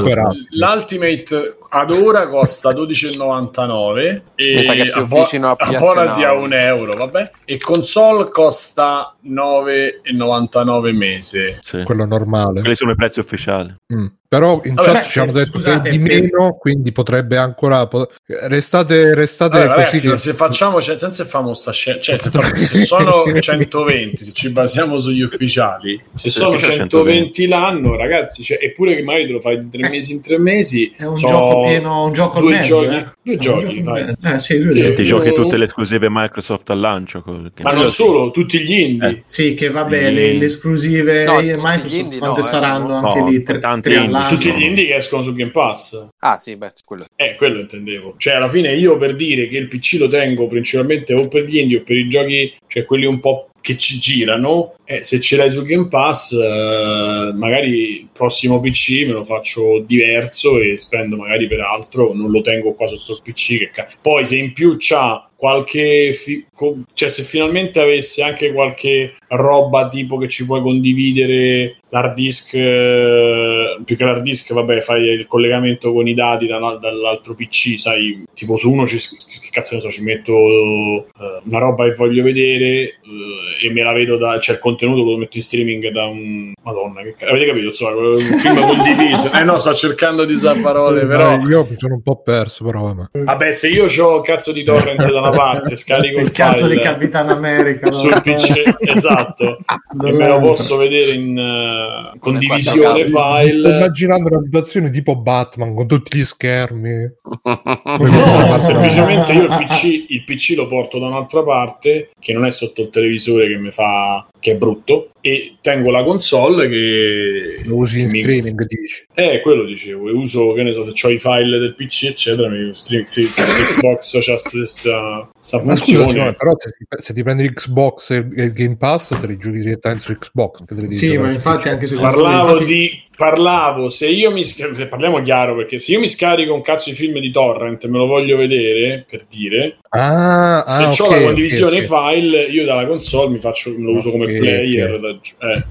l'Ultimate 0.51 1.57
ad 1.69 1.91
ora 1.91 2.27
costa 2.29 2.71
12,99 2.71 4.21
e 4.35 4.55
Mi 4.55 4.63
sa 4.63 4.73
che 4.73 4.83
è 4.83 4.89
più 4.91 5.01
abbo- 5.01 5.19
vicino 5.19 5.49
a 5.49 5.55
PS 5.55 5.73
abbonati 5.73 6.23
a 6.23 6.29
Now. 6.29 6.43
un 6.43 6.53
euro, 6.53 6.95
vabbè. 6.95 7.31
E 7.43 7.57
console 7.57 8.29
costa 8.29 9.13
9,99 9.25 10.95
mese. 10.95 11.59
sì. 11.61 11.83
quello 11.83 12.05
normale. 12.05 12.61
quelli 12.61 12.75
sono 12.75 12.91
i 12.91 12.95
prezzi 12.95 13.19
ufficiali. 13.19 13.75
Mm. 13.93 14.05
Però 14.29 14.60
in 14.65 14.74
Vabbè, 14.74 14.91
chat 14.91 15.05
ci 15.07 15.19
hanno 15.19 15.31
detto 15.31 15.51
scusate, 15.51 15.89
che 15.89 15.96
è 15.96 15.98
di 15.98 16.03
meno, 16.03 16.57
quindi 16.60 16.91
potrebbe 16.91 17.38
ancora. 17.38 17.88
po- 17.88 18.10
restate 18.25 19.13
restate 19.13 19.57
Allora, 19.57 19.74
così. 19.75 19.86
ragazzi, 19.86 20.10
che- 20.10 20.17
se 20.17 20.34
facciamo, 20.34 20.81
cioè, 20.81 20.98
senza 20.98 21.24
famo 21.24 21.53
sta 21.53 21.72
scena, 21.72 22.00
cioè, 22.01 22.17
se, 22.19 22.29
se 22.55 22.84
sono 22.84 23.24
120, 23.39 24.24
se 24.25 24.31
ci 24.34 24.50
basiamo 24.50 25.00
sugli 25.00 25.22
ufficiali, 25.22 25.98
se 26.13 26.29
Sì, 26.29 26.38
sono 26.39 26.55
ufficiali 26.55 26.77
120 26.79 27.48
l'anno, 27.48 27.96
ragazzi, 27.96 28.43
cioè, 28.43 28.57
eppure 28.62 28.96
che 28.98 29.03
magari 29.03 29.27
te 29.27 29.31
lo 29.31 29.39
fai 29.39 29.60
di 29.63 29.69
tre 29.69 29.88
Eh, 29.88 29.89
mesi 29.89 30.12
in 30.12 30.22
tre 30.22 30.38
mesi, 30.38 30.93
È 30.98 31.05
un 31.05 31.15
so- 31.17 31.27
gioco 31.29 31.62
pieno, 31.65 32.03
un 32.05 32.12
gioco 32.13 32.39
due 32.41 32.51
mezzo, 32.55 32.67
giochi- 32.81 32.96
eh. 32.96 33.05
due 33.22 33.38
giochi. 33.38 33.84
Eh, 34.24 34.39
sì, 34.39 34.63
Sì. 34.67 34.91
Ti 34.93 35.03
giochi 35.05 35.27
io- 35.27 35.34
tutte 35.34 35.55
le 35.57 35.65
esclusive 35.65 36.07
Microsoft 36.10 36.69
al 36.69 36.79
lancio. 36.79 37.22
col- 37.22 37.51
ma 37.62 37.72
non 37.72 37.89
solo, 37.89 38.31
tutti 38.31 38.60
gli 38.60 38.74
indie. 38.74 39.10
Eh. 39.10 39.22
Sì, 39.25 39.53
che 39.53 39.69
vabbè, 39.69 40.12
le, 40.12 40.34
le 40.34 40.46
esclusive 40.46 41.24
No, 41.24 41.39
Microsoft 41.39 41.93
indie 41.93 42.19
quante 42.19 42.41
no, 42.41 42.46
eh, 42.46 42.50
saranno 42.50 42.88
no. 43.00 43.07
anche 43.07 43.19
No, 43.19 43.27
lì? 43.29 43.43
Tre, 43.43 43.60
tanti 43.60 43.89
all'anno. 44.17 44.36
Tutti 44.38 44.51
gli 44.51 44.63
indie 44.63 44.86
che 44.86 44.95
escono 44.95 45.24
su 45.24 45.33
Game 45.33 45.51
Pass. 45.51 46.07
Ah 46.19 46.38
sì, 46.38 46.55
beh, 46.55 46.74
quello. 46.86 47.05
Eh, 47.15 47.36
quello 47.36 47.59
intendevo. 47.59 48.15
Cioè, 48.17 48.36
alla 48.36 48.50
fine 48.50 48.75
io 48.75 48.97
per 48.97 49.15
dire 49.15 49.47
che 49.47 49.57
il 49.57 49.67
PC 49.67 49.97
lo 50.00 50.07
tengo 50.07 50.47
principalmente 50.47 51.13
o 51.13 51.27
per 51.27 51.43
gli 51.43 51.57
indie 51.57 51.77
o 51.77 51.81
per 51.83 51.97
i 51.97 52.07
giochi, 52.09 52.53
cioè 52.67 52.86
quelli 52.86 53.05
un 53.05 53.19
po' 53.19 53.50
che 53.59 53.75
ci 53.77 54.00
girano, 54.00 54.75
eh, 54.86 55.03
se 55.03 55.19
ce 55.19 55.36
l'hai 55.36 55.50
su 55.50 55.62
Game 55.63 55.89
Pass, 55.89 56.31
eh, 56.31 57.31
magari 57.33 58.00
il 58.00 58.07
prossimo 58.13 58.62
PC 58.62 59.05
me 59.07 59.12
lo 59.13 59.24
faccio 59.25 59.83
diverso 59.86 60.57
e 60.59 60.77
spendo 60.77 61.17
magari 61.17 61.47
per 61.47 61.59
altro, 61.59 62.13
non 62.13 62.31
lo 62.31 62.39
tengo 62.41 62.74
qua 62.74 62.88
sotto 62.88 63.12
il 63.13 63.21
PC. 63.24 63.57
Che 63.57 63.69
ca- 63.74 63.88
Poi 64.01 64.25
se 64.25 64.38
in 64.38 64.53
più 64.53 64.75
c'ha 64.77 65.26
qualche 65.38 66.13
fi- 66.13 66.46
co- 66.53 66.79
cioè 66.94 67.10
se 67.10 67.24
finalmente 67.24 67.79
avesse 67.79 68.24
anche 68.24 68.51
qualche 68.51 69.13
roba 69.29 69.88
tipo 69.88 70.17
che 70.17 70.27
ci 70.27 70.46
puoi 70.46 70.62
condividere 70.62 71.77
l'hard 71.89 72.15
disk 72.15 72.53
eh, 72.56 73.77
più 73.84 73.96
che 73.96 74.03
l'hard 74.03 74.22
disk 74.22 74.51
vabbè 74.53 74.82
fai 74.82 75.03
il 75.03 75.27
collegamento 75.27 75.94
con 75.94 76.08
i 76.08 76.13
dati 76.13 76.48
dalla- 76.48 76.77
dall'altro 76.77 77.34
pc 77.34 77.79
sai 77.79 78.24
tipo 78.34 78.58
su 78.58 78.72
uno 78.72 78.86
ci, 78.86 78.98
che 78.98 79.50
cazzo 79.51 79.75
ne 79.75 79.82
so 79.82 79.89
ci 79.91 80.03
metto 80.03 80.34
eh, 80.34 81.06
una 81.44 81.60
roba 81.60 81.86
che 81.86 81.94
voglio 81.94 82.24
vedere 82.24 82.65
eh, 82.65 83.67
e 83.67 83.72
me 83.72 83.84
la 83.84 83.94
vedo 83.94 84.17
da 84.17 84.39
cioè 84.39 84.56
il 84.56 84.62
contenuto 84.62 85.03
lo 85.03 85.17
metto 85.17 85.38
in 85.38 85.44
streaming 85.44 85.88
da 85.89 86.06
un 86.06 86.51
madonna 86.63 87.01
che 87.03 87.25
avete 87.25 87.46
capito 87.46 87.67
insomma 87.67 87.96
un 87.96 88.20
film 88.20 88.60
condiviso 88.60 89.32
eh 89.32 89.44
no 89.44 89.58
sto 89.58 89.74
cercando 89.74 90.25
di 90.25 90.34
usare 90.34 90.60
parole 90.60 91.06
però 91.06 91.38
io 91.38 91.65
mi 91.70 91.75
sono 91.77 91.94
un 91.96 92.01
po' 92.01 92.22
perso, 92.22 92.63
però 92.63 92.94
vabbè. 92.94 93.24
Vabbè, 93.24 93.51
se 93.51 93.70
io 93.70 93.86
ho 93.86 94.22
cazzo 94.22 94.51
di 94.51 94.63
torrent 94.63 95.10
da 95.12 95.26
una 95.27 95.38
parte, 95.38 95.75
scarico 95.75 96.19
il, 96.19 96.25
il 96.25 96.31
cazzo 96.31 96.65
file 96.65 96.75
di 96.75 96.81
Capitan 96.81 97.29
America 97.29 97.91
sul 97.91 98.12
no? 98.13 98.22
PC, 98.22 98.75
esatto, 98.79 99.57
e 100.05 100.12
me 100.12 100.27
lo 100.27 100.39
posso 100.39 100.77
vedere 100.77 101.12
in 101.12 101.38
eh, 101.38 102.17
condivisione 102.19 103.10
quattro 103.10 103.41
Sto 103.41 103.50
file. 103.50 103.69
immaginando 103.75 104.29
una 104.29 104.43
situazione 104.43 104.89
tipo 104.89 105.15
Batman 105.15 105.74
con 105.75 105.88
tutti 105.88 106.17
gli 106.17 106.25
schermi. 106.25 107.15
No, 108.07 108.60
semplicemente 108.60 109.34
io 109.34 109.43
il 109.43 109.55
PC, 109.65 110.05
il 110.10 110.24
PC 110.24 110.53
lo 110.55 110.67
porto 110.67 111.00
da 111.00 111.07
un'altra 111.07 111.43
parte 111.43 112.12
che 112.19 112.34
non 112.34 112.46
è 112.46 112.51
sotto 112.51 112.81
il 112.81 112.89
televisore 112.89 113.48
che 113.48 113.57
mi 113.57 113.72
fa 113.72 114.25
che 114.39 114.51
è 114.51 114.56
brutto 114.56 115.10
e 115.20 115.56
tengo 115.62 115.89
la 115.91 116.03
console 116.03 116.70
che 116.70 117.62
Lo 117.65 117.77
usi 117.77 118.01
in 118.01 118.08
mi- 118.12 118.20
streaming, 118.22 118.65
dici. 118.65 119.06
Eh, 119.13 119.41
quello 119.41 119.65
dicevo, 119.65 120.08
e 120.10 120.12
uso, 120.13 120.53
che 120.53 120.63
ne 120.63 120.74
so, 120.74 120.84
se 120.96 121.08
ho 121.08 121.10
i 121.10 121.20
file 121.20 121.58
del 121.60 121.74
PC, 121.75 122.03
eccetera, 122.06 122.48
mi 122.48 122.74
stream, 122.74 123.03
sì, 123.03 123.24
Xbox 123.25 124.17
c'ha 124.22 124.38
sta, 124.38 124.65
sta, 124.65 125.29
sta 125.39 125.58
Ma 125.58 125.75
scusa, 125.75 125.84
funzione. 125.84 126.12
Simone, 126.12 126.34
però 126.34 126.53
se 126.58 126.70
ti, 126.77 126.86
se 127.01 127.13
ti 127.13 127.24
prendi 127.24 127.44
l'Xbox 127.50 128.10
e 128.12 128.15
il 128.44 128.53
Game 128.53 128.77
Pass, 128.77 129.20
te 129.20 129.27
li 129.27 129.38
giochi 129.38 129.58
direttamente 129.60 130.03
su 130.06 130.17
Xbox. 130.17 130.63
Sì, 130.89 131.17
ma 131.17 131.32
infatti 131.32 131.67
anche 131.70 131.88
se 131.88 131.96
Parlavo 131.96 132.51
infatti- 132.53 132.65
di 132.65 133.06
parlavo 133.17 133.89
se 133.89 134.07
io 134.07 134.31
mi 134.31 134.43
parliamo 134.88 135.21
chiaro 135.21 135.55
perché 135.55 135.79
se 135.79 135.91
io 135.93 136.00
mi 136.00 136.07
scarico 136.07 136.53
un 136.53 136.62
cazzo 136.62 136.89
di 136.91 136.95
film 136.95 137.19
di 137.19 137.31
torrent 137.31 137.86
me 137.88 137.97
lo 137.97 138.05
voglio 138.05 138.38
vedere 138.38 139.05
per 139.09 139.25
dire 139.27 139.77
Ah, 139.89 140.63
se 140.67 140.83
ah, 140.83 140.88
ho 140.89 141.05
ok, 141.05 141.09
la 141.15 141.21
condivisione 141.24 141.77
ok. 141.79 141.86
file 141.86 142.43
io 142.43 142.65
dalla 142.65 142.86
console 142.86 143.29
mi 143.31 143.39
faccio 143.39 143.74
lo 143.77 143.91
uso 143.91 144.12
come 144.12 144.25
player 144.27 145.00
da- 145.00 145.09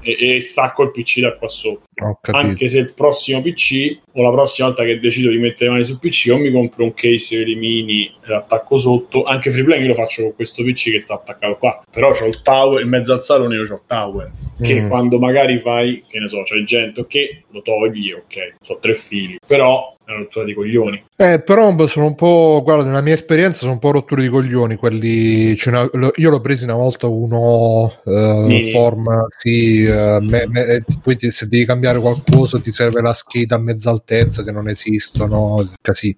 eh, 0.01 0.15
e, 0.17 0.35
e 0.35 0.41
stacco 0.41 0.83
il 0.83 0.91
pc 0.91 1.19
da 1.21 1.35
qua 1.35 1.47
sopra 1.47 1.85
Ho 2.09 2.17
capito. 2.19 2.45
anche 2.45 2.67
se 2.67 2.79
il 2.79 2.93
prossimo 2.93 3.41
PC 3.41 3.97
o 4.13 4.21
la 4.23 4.31
prossima 4.31 4.67
volta 4.67 4.83
che 4.83 4.99
decido 4.99 5.29
di 5.29 5.37
mettere 5.37 5.65
le 5.65 5.71
mani 5.71 5.85
sul 5.85 5.99
PC 5.99 6.31
o 6.33 6.37
mi 6.37 6.51
compro 6.51 6.83
un 6.83 6.93
case 6.95 7.37
per 7.37 7.47
i 7.47 7.55
mini 7.55 8.05
e 8.07 8.11
l'attacco 8.29 8.77
sotto 8.77 9.23
anche 9.23 9.51
Freeplay 9.51 9.81
io 9.81 9.89
lo 9.89 9.93
faccio 9.93 10.23
con 10.23 10.33
questo 10.35 10.63
PC 10.63 10.91
che 10.91 10.99
sta 10.99 11.13
attaccato 11.13 11.55
qua 11.55 11.81
però 11.89 12.09
c'ho 12.11 12.25
il 12.25 12.41
tower 12.41 12.81
il 12.81 12.87
mezzo 12.87 13.13
alzarone 13.13 13.55
io 13.55 13.63
c'ho 13.63 13.75
il 13.75 13.81
tower 13.85 14.31
che 14.61 14.81
Mm. 14.81 14.89
quando 14.89 15.19
magari 15.19 15.59
fai 15.59 16.01
che 16.09 16.19
ne 16.19 16.27
so 16.27 16.41
c'hai 16.43 16.63
gente 16.65 17.05
che 17.07 17.36
lo 17.49 17.61
togli 17.61 18.11
ok 18.11 18.55
so 18.61 18.77
tre 18.79 18.95
fili 18.95 19.37
però 19.45 19.93
è 20.05 20.11
una 20.11 20.19
rottura 20.19 20.45
di 20.45 20.53
coglioni 20.53 21.03
Eh, 21.19 21.41
però 21.41 21.75
sono 21.87 22.05
un 22.05 22.13
po', 22.13 22.61
guarda, 22.63 22.83
nella 22.83 23.01
mia 23.01 23.15
esperienza 23.15 23.57
sono 23.61 23.71
un 23.71 23.79
po' 23.79 23.89
rotture 23.89 24.21
di 24.21 24.27
coglioni 24.27 24.75
quelli, 24.75 25.57
lo- 25.93 26.11
io 26.15 26.29
l'ho 26.29 26.41
preso 26.41 26.63
una 26.63 26.75
volta 26.75 27.07
uno 27.07 27.91
eh, 28.05 28.43
Mini. 28.45 28.69
form, 28.69 29.25
sì, 29.39 29.81
eh, 29.81 30.19
me- 30.21 30.45
me- 30.47 30.83
poi 31.01 31.15
ti- 31.17 31.31
se 31.31 31.47
devi 31.47 31.65
cambiare 31.65 31.99
qualcosa 31.99 32.59
ti 32.59 32.71
serve 32.71 33.01
la 33.01 33.13
scheda 33.13 33.55
a 33.55 33.59
mezza 33.59 33.89
altezza 33.89 34.43
che 34.43 34.51
non 34.51 34.69
esistono, 34.69 35.67
così. 35.81 36.15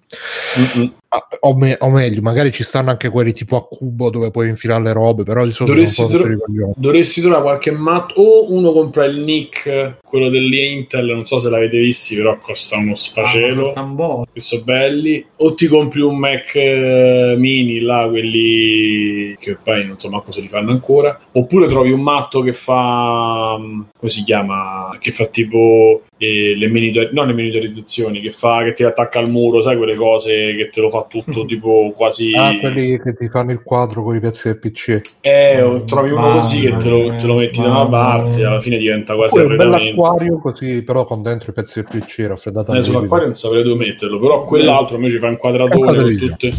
Ah, 1.12 1.26
o, 1.40 1.56
me- 1.56 1.76
o 1.80 1.88
meglio, 1.90 2.20
magari 2.20 2.52
ci 2.52 2.62
stanno 2.62 2.90
anche 2.90 3.08
quelli 3.08 3.32
tipo 3.32 3.56
a 3.56 3.66
cubo 3.66 4.10
dove 4.10 4.30
puoi 4.30 4.48
infilare 4.48 4.82
le 4.84 4.92
robe, 4.92 5.24
però 5.24 5.44
di 5.44 5.50
solito 5.52 5.74
Dovresti 5.74 5.94
sono 6.02 6.06
un 6.08 6.12
po' 6.12 6.18
rotture 6.18 6.36
tro- 6.36 6.46
di 6.46 6.52
coglioni. 6.58 6.72
dovresti 6.76 7.20
trovare 7.20 7.42
qualche 7.42 7.70
matto 7.72 8.20
o 8.20 8.52
uno 8.52 8.70
compra 8.70 9.06
il 9.06 9.18
Nick 9.18 9.98
quello 10.04 10.28
dell'Intel 10.28 11.06
non 11.06 11.24
so 11.26 11.38
se 11.40 11.48
l'avete 11.50 11.78
visti 11.78 12.14
però 12.16 12.38
costa 12.38 12.76
uno 12.76 12.92
Ah, 12.92 12.96
sfacelo 12.96 13.62
costa 13.62 13.80
un 13.80 13.94
bo'. 13.96 14.24
che 14.32 14.40
sono 14.40 14.62
belli 14.90 15.24
o 15.36 15.54
ti 15.54 15.66
compri 15.66 16.00
un 16.00 16.18
Mac 16.18 16.54
eh, 16.54 17.34
mini 17.38 17.80
là 17.80 18.06
quelli 18.08 19.36
che 19.38 19.56
poi 19.56 19.86
non 19.86 19.98
so 19.98 20.10
manco 20.10 20.32
se 20.32 20.40
li 20.40 20.48
fanno 20.48 20.72
ancora 20.72 21.18
oppure 21.32 21.68
trovi 21.68 21.92
un 21.92 22.02
matto 22.02 22.42
che 22.42 22.52
fa 22.52 23.56
mm, 23.58 23.80
come 23.98 24.10
si 24.10 24.22
chiama 24.22 24.96
che 24.98 25.12
fa 25.12 25.26
tipo 25.26 26.02
e 26.22 26.54
le 26.54 26.68
monitor- 26.68 27.12
non 27.12 27.26
le 27.28 27.32
monitorizzazioni 27.32 28.20
che 28.20 28.30
fa 28.30 28.62
che 28.62 28.72
ti 28.72 28.84
attacca 28.84 29.20
al 29.20 29.30
muro, 29.30 29.62
sai 29.62 29.78
quelle 29.78 29.94
cose 29.94 30.54
che 30.54 30.68
te 30.70 30.82
lo 30.82 30.90
fa 30.90 31.06
tutto 31.08 31.46
tipo 31.46 31.92
quasi 31.96 32.32
Ah, 32.36 32.58
quelli 32.58 33.00
che 33.00 33.14
ti 33.16 33.26
fanno 33.30 33.52
il 33.52 33.62
quadro 33.62 34.02
con 34.02 34.14
i 34.14 34.20
pezzi 34.20 34.48
del 34.48 34.58
PC. 34.58 35.00
eh, 35.22 35.62
o 35.62 35.82
trovi 35.84 36.10
uno 36.10 36.32
così 36.32 36.60
che 36.60 36.76
te 36.76 36.90
lo, 36.90 37.16
te 37.16 37.26
lo 37.26 37.36
metti 37.36 37.62
da 37.62 37.70
una 37.70 37.86
parte, 37.86 38.44
alla 38.44 38.60
fine 38.60 38.76
diventa 38.76 39.14
quasi 39.14 39.38
un 39.38 39.56
bell'acquario 39.56 40.38
così, 40.38 40.82
però 40.82 41.04
con 41.04 41.22
dentro 41.22 41.52
i 41.52 41.54
pezzi 41.54 41.82
del 41.82 41.88
PC 41.90 42.26
raffreddato 42.28 42.74
Eh, 42.74 42.82
sull'acquario 42.82 43.24
non 43.26 43.34
saprei 43.34 43.62
dove 43.62 43.76
metterlo, 43.86 44.18
però 44.18 44.44
quell'altro 44.44 44.96
invece 44.96 45.18
fa 45.18 45.28
inquadratore 45.28 46.02
con 46.02 46.16
tutte 46.18 46.50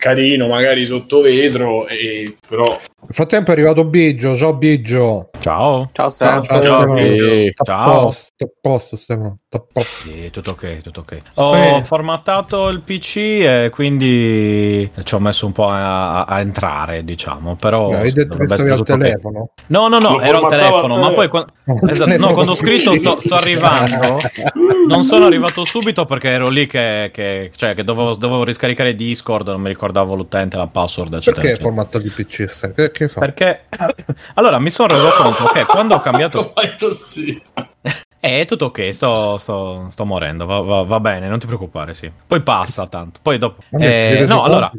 carino, 0.00 0.48
magari 0.48 0.86
sotto 0.86 1.20
vetro, 1.20 1.86
e 1.86 2.34
però 2.48 2.64
Nel 2.66 3.10
frattempo 3.10 3.50
è 3.50 3.52
arrivato 3.52 3.84
Biggio, 3.84 4.34
ciao 4.34 4.54
Biggio. 4.54 5.30
Ciao. 5.38 5.88
Ciao 5.92 6.10
Sam. 6.10 6.42
Ciao, 6.42 6.56
Stefano. 6.58 6.96
Eh, 6.98 7.52
ciao. 7.62 8.02
posto, 8.04 8.32
t'ha 8.36 8.46
posto, 8.60 8.96
Stefano. 8.96 9.38
Sì, 10.02 10.30
tutto 10.30 10.50
ok, 10.52 10.80
tutto 10.80 11.00
ok. 11.00 11.18
Stai- 11.32 11.72
Ho 11.72 11.84
formattato 11.84 12.68
il 12.68 12.80
PC 12.82 13.16
e 13.16 13.70
quindi 13.72 14.90
ci 15.04 15.14
ho 15.14 15.18
messo 15.18 15.46
un 15.46 15.52
po' 15.52 15.68
a, 15.68 16.24
a 16.24 16.40
entrare, 16.40 17.04
diciamo. 17.04 17.56
Però 17.56 17.90
Hai 17.90 18.12
detto 18.12 18.38
che 18.38 18.46
stavi 18.46 18.70
al 18.70 18.82
telefono? 18.84 19.50
No, 19.68 19.88
no, 19.88 19.98
no, 19.98 20.12
Lo 20.12 20.20
ero 20.20 20.46
al 20.46 20.50
telefono, 20.50 20.96
ma 20.98 21.10
poi 21.12 21.28
telefono. 21.28 21.44
qua- 21.64 21.88
esatto, 21.90 22.16
no, 22.16 22.32
quando 22.32 22.52
ho 22.52 22.56
scritto 22.56 22.96
sto, 22.96 23.20
sto 23.24 23.34
arrivando, 23.34 24.18
non 24.94 25.04
sono 25.04 25.24
arrivato 25.26 25.64
subito 25.64 26.04
perché 26.04 26.28
ero 26.28 26.48
lì 26.48 26.66
che, 26.66 27.10
che- 27.12 27.50
cioè, 27.56 27.74
che 27.74 27.84
dovevo, 27.84 28.14
dovevo 28.14 28.44
riscaricare 28.44 28.94
Discord, 28.94 29.48
non 29.48 29.60
mi 29.60 29.68
ricordavo 29.68 30.14
l'utente, 30.14 30.56
la 30.56 30.66
password, 30.66 31.14
eccetera. 31.14 31.34
Perché 31.42 31.50
eccetera. 31.52 31.74
formattato 31.74 32.04
il 32.04 32.12
PC? 32.12 32.72
Che, 32.74 32.90
che 32.90 33.08
fa? 33.08 33.20
Perché 33.20 33.62
allora 34.34 34.58
mi 34.58 34.70
sono 34.70 34.88
reso 34.88 35.08
conto 35.16 35.44
che 35.46 35.64
quando 35.64 35.94
ho 35.94 36.00
cambiato 36.00 36.52
vai 36.56 36.74
tossì. 36.76 37.40
Eh, 38.22 38.40
è 38.42 38.44
tutto 38.44 38.66
ok, 38.66 38.92
sto, 38.92 39.38
sto, 39.38 39.86
sto 39.90 40.04
morendo, 40.04 40.44
va, 40.44 40.60
va- 40.60 40.82
va 40.82 41.00
bene, 41.00 41.26
non 41.26 41.38
ti 41.38 41.46
preoccupare, 41.46 41.94
sì. 41.94 42.10
Poi 42.26 42.42
passa 42.42 42.86
tanto. 42.86 43.18
Poi 43.22 43.38
dopo... 43.38 43.62
Eh, 43.70 44.26
no, 44.28 44.42
allora, 44.42 44.70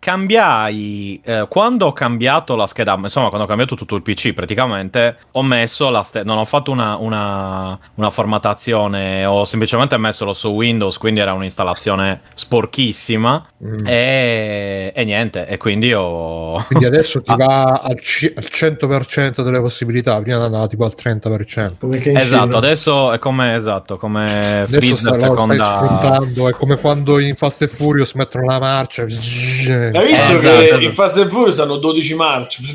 cambiai... 0.00 1.20
eh, 1.24 1.46
quando 1.48 1.86
ho 1.86 1.92
cambiato 1.92 2.56
la 2.56 2.66
scheda, 2.66 2.94
insomma, 3.00 3.28
quando 3.28 3.44
ho 3.44 3.48
cambiato 3.48 3.76
tutto 3.76 3.94
il 3.94 4.02
PC, 4.02 4.32
praticamente, 4.32 5.16
ho 5.32 5.42
messo 5.42 5.88
la... 5.90 6.02
ste- 6.02 6.24
non 6.24 6.38
ho 6.38 6.44
fatto 6.44 6.72
una, 6.72 6.96
una, 6.96 7.78
una 7.94 8.10
formattazione, 8.10 9.24
ho 9.24 9.44
semplicemente 9.44 9.96
messo 9.96 10.32
su 10.32 10.48
Windows, 10.48 10.98
quindi 10.98 11.20
era 11.20 11.32
un'installazione 11.32 12.22
sporchissima, 12.34 13.46
Mm. 13.62 13.86
e, 13.86 14.90
e 14.94 15.04
niente, 15.04 15.46
e 15.46 15.58
quindi 15.58 15.92
ho... 15.92 16.64
Quindi 16.66 16.86
adesso 16.86 17.20
ti 17.22 17.30
Ah. 17.30 17.36
va 17.36 17.62
al, 17.84 18.00
ci- 18.00 18.32
al 18.34 18.46
100% 18.50 19.42
delle 19.42 19.60
possibilità, 19.60 20.18
prima 20.22 20.42
andava 20.42 20.66
tipo 20.66 20.84
al 20.86 20.94
30%. 20.96 21.72
Come 21.78 21.98
che 21.98 22.08
in 22.10 22.16
Esatto, 22.16 22.44
Cina. 22.46 22.58
Adesso 22.80 23.12
è 23.12 23.18
come, 23.18 23.54
esatto, 23.56 23.96
come 23.98 24.66
lo 24.68 24.96
stai 24.96 25.18
seconda... 25.18 25.76
sfruttando, 25.76 26.48
è 26.48 26.52
come 26.52 26.76
quando 26.78 27.18
in 27.18 27.36
Fast 27.36 27.62
and 27.62 27.70
Furious 27.70 28.14
mettono 28.14 28.46
la 28.46 28.58
marcia. 28.58 29.02
Hai 29.02 29.08
visto 29.08 30.36
Eh, 30.36 30.40
che 30.40 30.64
esatto. 30.66 30.80
in 30.80 30.94
Fast 30.94 31.18
and 31.18 31.30
Furious 31.30 31.58
hanno 31.58 31.76
12 31.76 32.14
marce? 32.14 32.62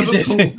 Sì, 0.00 0.18
sì. 0.22 0.54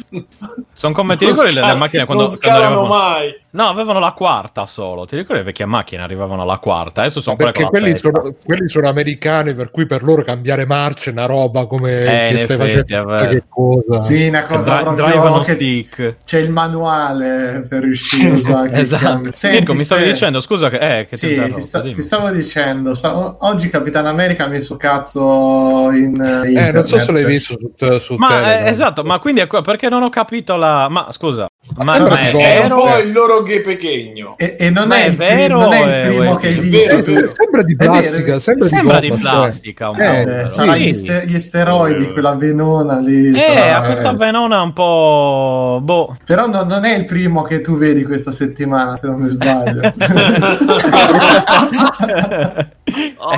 Sono 0.74 0.94
come 0.94 1.16
ti 1.18 1.25
ricordi 1.25 1.54
le, 1.54 1.66
le 1.66 1.75
macchine 1.75 2.06
quando, 2.06 2.24
non 2.24 2.32
quando 2.32 2.38
scalano 2.38 2.82
arrivavano- 2.82 2.88
mai. 2.88 3.40
No, 3.53 3.67
avevano 3.67 4.00
la 4.00 4.12
quarta 4.13 4.65
solo. 4.65 5.05
Ti 5.05 5.17
ricordi 5.17 5.41
le 5.41 5.48
vecchie 5.48 5.65
macchine 5.65 6.01
arrivavano 6.03 6.43
alla 6.43 6.58
quarta? 6.58 7.01
Adesso 7.01 7.20
sono 7.20 7.36
quelle 7.36 7.51
Perché 7.51 7.67
quelli 7.67 7.98
sono, 7.98 8.34
quelli 8.46 8.70
sono 8.70 8.88
americani, 8.88 9.53
per 9.53 9.72
cui 9.72 9.86
per 9.86 10.03
loro 10.03 10.24
cambiare 10.24 10.65
marcia 10.65 11.10
è 11.10 11.13
una 11.13 11.25
roba 11.25 11.65
come 11.65 11.91
Eh, 11.91 12.29
in 12.31 12.36
che 12.38 12.43
stai 12.46 12.55
effetti, 12.55 12.93
facendo 12.93 13.27
che 13.27 13.43
cosa. 13.50 14.05
Sì, 14.05 14.27
una 14.27 14.46
cosa 14.46 14.81
Dri- 14.93 15.12
proprio 15.12 15.43
stick. 15.43 16.15
c'è 16.24 16.39
il 16.39 16.50
manuale 16.51 17.65
per 17.67 17.84
riuscire 17.84 18.29
a 18.29 18.34
usare 18.39 18.72
Esatto. 18.79 19.29
Senti, 19.34 19.58
Mirko, 19.58 19.74
mi 19.74 19.84
stavi 19.84 20.03
se- 20.03 20.12
dicendo, 20.12 20.39
scusa 20.39 20.70
che, 20.70 21.00
eh, 21.00 21.05
che 21.05 21.17
Sì, 21.17 21.51
ti, 21.53 21.62
sta- 21.62 21.81
ti 21.81 22.01
stavo 22.01 22.29
dicendo, 22.29 22.96
stavo- 22.96 23.36
oggi 23.41 23.67
Capitan 23.70 24.05
America 24.05 24.46
ha 24.46 24.48
messo 24.48 24.77
cazzo 24.77 25.91
in 25.91 26.15
Eh, 26.46 26.72
non 26.72 26.88
so 26.88 27.00
se 27.00 27.12
l'hai 27.12 27.25
visto 27.25 27.58
su, 27.60 28.00
su 28.00 28.15
Ma 28.15 28.62
eh, 28.63 28.70
esatto, 28.70 29.03
ma 29.03 29.20
quindi 29.20 29.41
è 29.41 29.48
qua 29.48 29.62
perché 29.62 29.89
non 29.89 30.03
ho 30.03 30.10
capito 30.10 30.55
la. 30.55 30.88
Ma 30.89 31.08
scusa, 31.12 31.48
ma, 31.75 31.84
ma 31.84 31.96
è 32.20 32.25
tipo- 32.25 32.39
È 32.39 32.58
un 32.60 32.67
vero? 32.67 32.75
po' 32.75 32.98
il 32.98 33.12
loro 33.12 33.41
gay 33.44 33.62
pechegno. 33.62 34.36
E, 34.38 34.56
e 34.60 34.70
non, 34.70 34.92
è 34.92 35.06
è 35.06 35.12
vero 35.12 35.60
non 35.62 35.74
è 35.74 35.82
il 35.84 35.90
è- 35.90 36.08
primo 36.08 36.38
è- 36.38 36.42
che 36.42 36.48
hai 36.48 36.60
visto. 36.60 36.78
vero, 36.78 36.96
è 36.96 37.00
Eh, 37.00 37.14
vero. 37.14 37.32
sembra 37.34 37.64
di 37.64 37.76
plastica, 37.76 38.40
sembra, 38.40 38.68
Sembra 38.68 39.00
di 39.00 39.12
plastica 39.20 39.90
un 39.90 39.96
po'. 39.98 40.02
Eh. 40.04 40.44
Eh, 40.44 40.50
sarà 40.50 40.74
Sì. 40.74 40.80
gli, 40.82 40.94
ste- 40.94 41.24
gli 41.28 41.40
steroidi, 41.40 42.12
quella 42.12 42.36
venona 42.36 43.00
lì. 43.00 43.32
Eh, 43.32 43.40
sarà- 43.40 43.78
ha 43.78 43.82
questa 43.86 44.14
venona 44.14 44.62
un 44.62 44.74
po'. 44.74 45.80
Boh. 45.82 46.16
Però 46.25 46.48
no- 46.48 46.64
non 46.64 46.84
è 46.86 46.96
il 46.96 47.06
primo 47.06 47.42
che 47.42 47.62
tu 47.62 47.77
vedi 47.77 48.04
questa 48.04 48.32
settimana, 48.32 48.96
se 48.98 49.08
non 49.08 49.20
mi 49.20 49.27
sbaglio. 49.30 49.82
è 49.82 49.94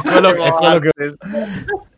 quello, 0.03 0.33
è 0.43 0.51
quello 0.51 0.79
che. 0.79 0.91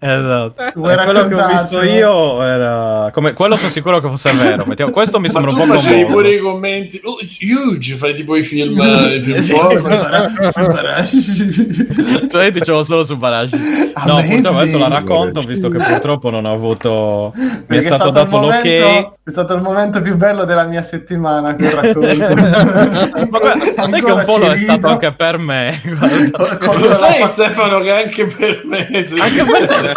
Esatto. 0.05 0.53
Vuoi 0.75 0.93
E 0.93 0.97
quello 1.03 1.27
che 1.27 1.33
ho 1.33 1.47
visto 1.47 1.81
io 1.81 2.41
era. 2.43 3.09
Come... 3.11 3.33
Quello 3.33 3.57
sono 3.57 3.69
sicuro 3.69 3.99
che 3.99 4.07
fosse 4.07 4.31
vero. 4.33 4.63
Mettiamo- 4.67 4.91
Questo 4.91 5.19
mi 5.19 5.29
sembra 5.29 5.51
un 5.51 5.57
po' 5.57 5.63
facevi 5.65 6.05
pure 6.05 6.29
i 6.29 6.37
commenti. 6.39 7.01
Oh, 7.03 7.17
huge, 7.41 7.95
fai 7.95 8.13
tipo 8.13 8.35
i 8.35 8.43
film. 8.43 8.79
i 8.81 9.19
film 9.21 9.41
Sì, 9.41 9.51
porno. 9.53 9.73
Cioè, 12.29 12.45
io 12.45 12.51
dicevo 12.51 12.83
solo 12.83 13.03
su 13.03 13.17
Barashi. 13.17 13.57
No, 14.05 14.21
purtroppo 14.23 14.59
adesso 14.59 14.77
la 14.77 14.87
racconto, 14.87 15.41
visto 15.41 15.69
che 15.69 15.77
purtroppo 15.77 16.29
non 16.29 16.45
ho 16.45 16.53
avuto. 16.53 17.33
Mi 17.35 17.77
è 17.77 17.81
stato 17.81 18.07
il 18.07 18.13
dato 18.13 18.29
momento, 18.37 18.67
l'ok. 18.67 19.11
è 19.23 19.29
stato 19.31 19.53
il 19.55 19.61
momento 19.61 20.01
più 20.01 20.15
bello 20.15 20.43
della 20.45 20.63
mia 20.65 20.83
settimana 20.83 21.55
che 21.55 21.69
racconto. 21.73 22.33
Ma 23.29 23.39
guarda, 23.39 23.89
sai 23.89 24.01
che 24.03 24.11
un 24.11 24.23
po' 24.25 24.37
lo 24.37 24.51
è 24.51 24.57
stato 24.57 24.87
anche 24.87 25.11
per 25.13 25.37
me. 25.37 25.81
guarda. 25.83 26.73
Lo 26.77 26.93
sai, 26.93 27.25
Stefano, 27.27 27.79
che 27.79 27.91
anche 27.91 28.25
per 28.25 28.61
me. 28.65 28.87
Anche 28.87 29.43
per 29.43 29.67
te. 29.67 29.93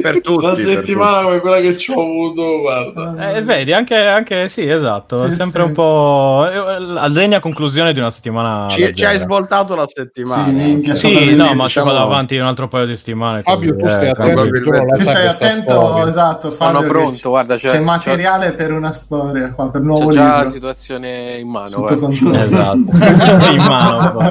Per 0.00 0.20
tutti. 0.20 0.44
Una 0.44 0.54
per 0.54 0.58
settimana 0.62 1.22
come 1.22 1.40
quella 1.40 1.60
che 1.60 1.76
ci 1.76 1.90
ho 1.90 2.00
avuto, 2.00 2.60
guarda. 2.60 3.34
Eh, 3.34 3.42
vedi, 3.42 3.72
anche, 3.72 3.96
anche 3.96 4.48
sì, 4.48 4.68
esatto. 4.68 5.24
Sì, 5.26 5.32
è 5.32 5.34
sempre 5.34 5.62
sì. 5.62 5.68
un 5.68 5.74
po' 5.74 6.48
eh, 6.50 6.78
la 6.80 7.08
degna 7.08 7.40
conclusione 7.40 7.92
di 7.92 7.98
una 7.98 8.10
settimana. 8.10 8.68
Ci, 8.68 8.94
ci 8.94 9.04
hai 9.04 9.18
svoltato 9.18 9.74
la 9.74 9.86
settimana. 9.86 10.44
Sì, 10.44 10.50
minchia, 10.50 10.94
Sì, 10.94 11.34
no, 11.34 11.54
ma 11.54 11.68
ci 11.68 11.80
vado 11.80 11.98
avanti 11.98 12.36
un 12.36 12.46
altro 12.46 12.68
paio 12.68 12.86
di 12.86 12.96
settimane. 12.96 13.42
Fabio, 13.42 13.76
così, 13.76 13.82
tu 13.82 13.88
stai 13.88 14.06
eh, 14.06 14.10
attento, 14.10 14.48
tu 14.60 14.70
la 14.70 14.96
stai 15.00 15.26
attento, 15.26 16.06
esatto. 16.06 16.50
Sono 16.50 16.72
Fabio, 16.80 16.88
pronto, 16.88 17.28
guarda, 17.28 17.56
C'è, 17.56 17.68
c'è, 17.68 17.72
c'è 17.74 17.80
materiale 17.80 18.52
per 18.54 18.72
una 18.72 18.92
storia 18.92 19.52
qua, 19.52 19.70
per 19.70 19.80
c'è 19.80 19.86
nuovo 19.86 20.10
già 20.10 20.24
libro. 20.24 20.42
la 20.42 20.50
situazione 20.50 21.36
in 21.38 21.48
mano. 21.48 21.68
Sotto 21.68 21.98
guarda. 21.98 22.06
controllo. 22.06 22.36
Esatto, 22.38 22.76
in 23.52 23.62
mano 23.62 24.30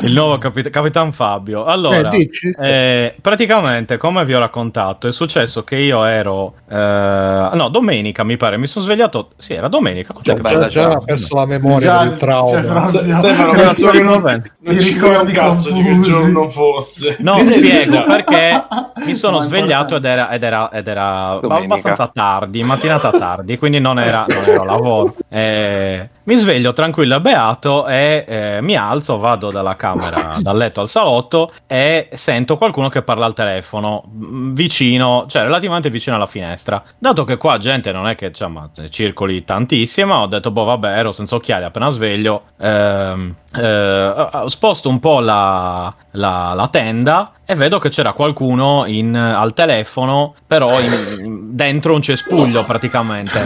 il 0.00 0.12
nuovo 0.12 0.38
capit- 0.38 0.70
Capitan 0.70 1.12
Fabio. 1.12 1.64
Allora, 1.64 2.10
Eh, 2.10 2.16
dici? 2.16 2.54
Eh, 2.68 3.14
praticamente, 3.20 3.96
come 3.96 4.24
vi 4.24 4.34
ho 4.34 4.38
raccontato, 4.38 5.06
è 5.08 5.12
successo 5.12 5.64
che 5.64 5.76
io 5.76 6.04
ero. 6.04 6.54
eh, 6.68 7.50
no, 7.52 7.68
domenica 7.70 8.24
mi 8.24 8.36
pare. 8.36 8.56
Mi 8.58 8.66
sono 8.66 8.84
svegliato. 8.84 9.30
Sì, 9.38 9.54
era 9.54 9.68
domenica. 9.68 10.12
Cos'è 10.12 10.34
che 10.34 10.40
bella 10.40 10.68
Già, 10.68 10.88
già 10.88 10.94
ha 10.96 10.98
perso 11.00 11.34
la 11.34 11.46
memoria 11.46 11.78
Già, 11.78 12.04
del 12.04 12.16
trauma. 12.16 12.82
cioè, 12.82 13.12
Stefano, 13.12 13.52
penso 13.52 13.90
che 13.90 14.02
non, 14.02 14.42
non 14.58 14.80
ci 14.80 14.92
ricordi 14.94 15.32
cazzo 15.32 15.70
di 15.72 15.82
che 15.82 16.00
giorno 16.00 16.48
fosse. 16.48 17.16
No, 17.20 17.42
spiego 17.42 18.02
perché 18.04 18.64
mi 19.06 19.14
sono 19.14 19.40
svegliato 19.40 19.96
ed 19.96 20.04
era, 20.04 20.30
ed 20.30 20.42
era, 20.42 20.70
ed 20.70 20.86
era 20.86 21.38
Domenica. 21.40 21.74
abbastanza 21.74 22.10
tardi, 22.12 22.62
mattinata 22.62 23.10
tardi, 23.10 23.58
quindi 23.58 23.78
non 23.80 23.98
era, 23.98 24.24
non 24.28 24.42
ero 24.44 24.64
lavoro. 24.64 25.14
Eh, 25.28 26.08
mi 26.24 26.36
sveglio 26.36 26.72
tranquillo 26.74 27.16
e 27.16 27.20
beato 27.20 27.86
e 27.86 28.24
eh, 28.28 28.58
mi 28.60 28.76
alzo, 28.76 29.18
vado 29.18 29.50
dalla 29.50 29.76
camera, 29.76 30.36
dal 30.40 30.56
letto 30.58 30.82
al 30.82 30.88
salotto 30.88 31.52
e 31.66 32.08
sento 32.12 32.47
qualcuno 32.56 32.88
che 32.88 33.02
parla 33.02 33.26
al 33.26 33.34
telefono 33.34 34.04
mm, 34.08 34.54
vicino, 34.54 35.26
cioè 35.28 35.42
relativamente 35.42 35.90
vicino 35.90 36.16
alla 36.16 36.26
finestra. 36.26 36.82
Dato 36.98 37.24
che 37.24 37.36
qua 37.36 37.58
gente 37.58 37.92
non 37.92 38.06
è 38.06 38.14
che 38.14 38.26
insomma, 38.26 38.70
circoli 38.88 39.44
tantissima, 39.44 40.20
ho 40.20 40.26
detto, 40.26 40.50
boh, 40.50 40.64
vabbè, 40.64 40.96
ero 40.96 41.12
senza 41.12 41.34
occhiali 41.34 41.64
appena 41.64 41.90
sveglio. 41.90 42.42
ehm, 42.60 43.34
eh, 43.56 44.42
sposto 44.46 44.88
un 44.88 44.98
po' 45.00 45.20
la, 45.20 45.92
la- 46.12 46.52
la 46.54 46.68
tenda 46.68 47.32
e 47.44 47.54
vedo 47.54 47.78
che 47.78 47.88
c'era 47.88 48.12
qualcuno 48.12 48.84
in- 48.86 49.16
al 49.16 49.52
telefono, 49.54 50.34
però 50.46 50.78
in- 50.80 51.54
dentro 51.54 51.94
un 51.94 52.02
cespuglio 52.02 52.64
praticamente, 52.64 53.40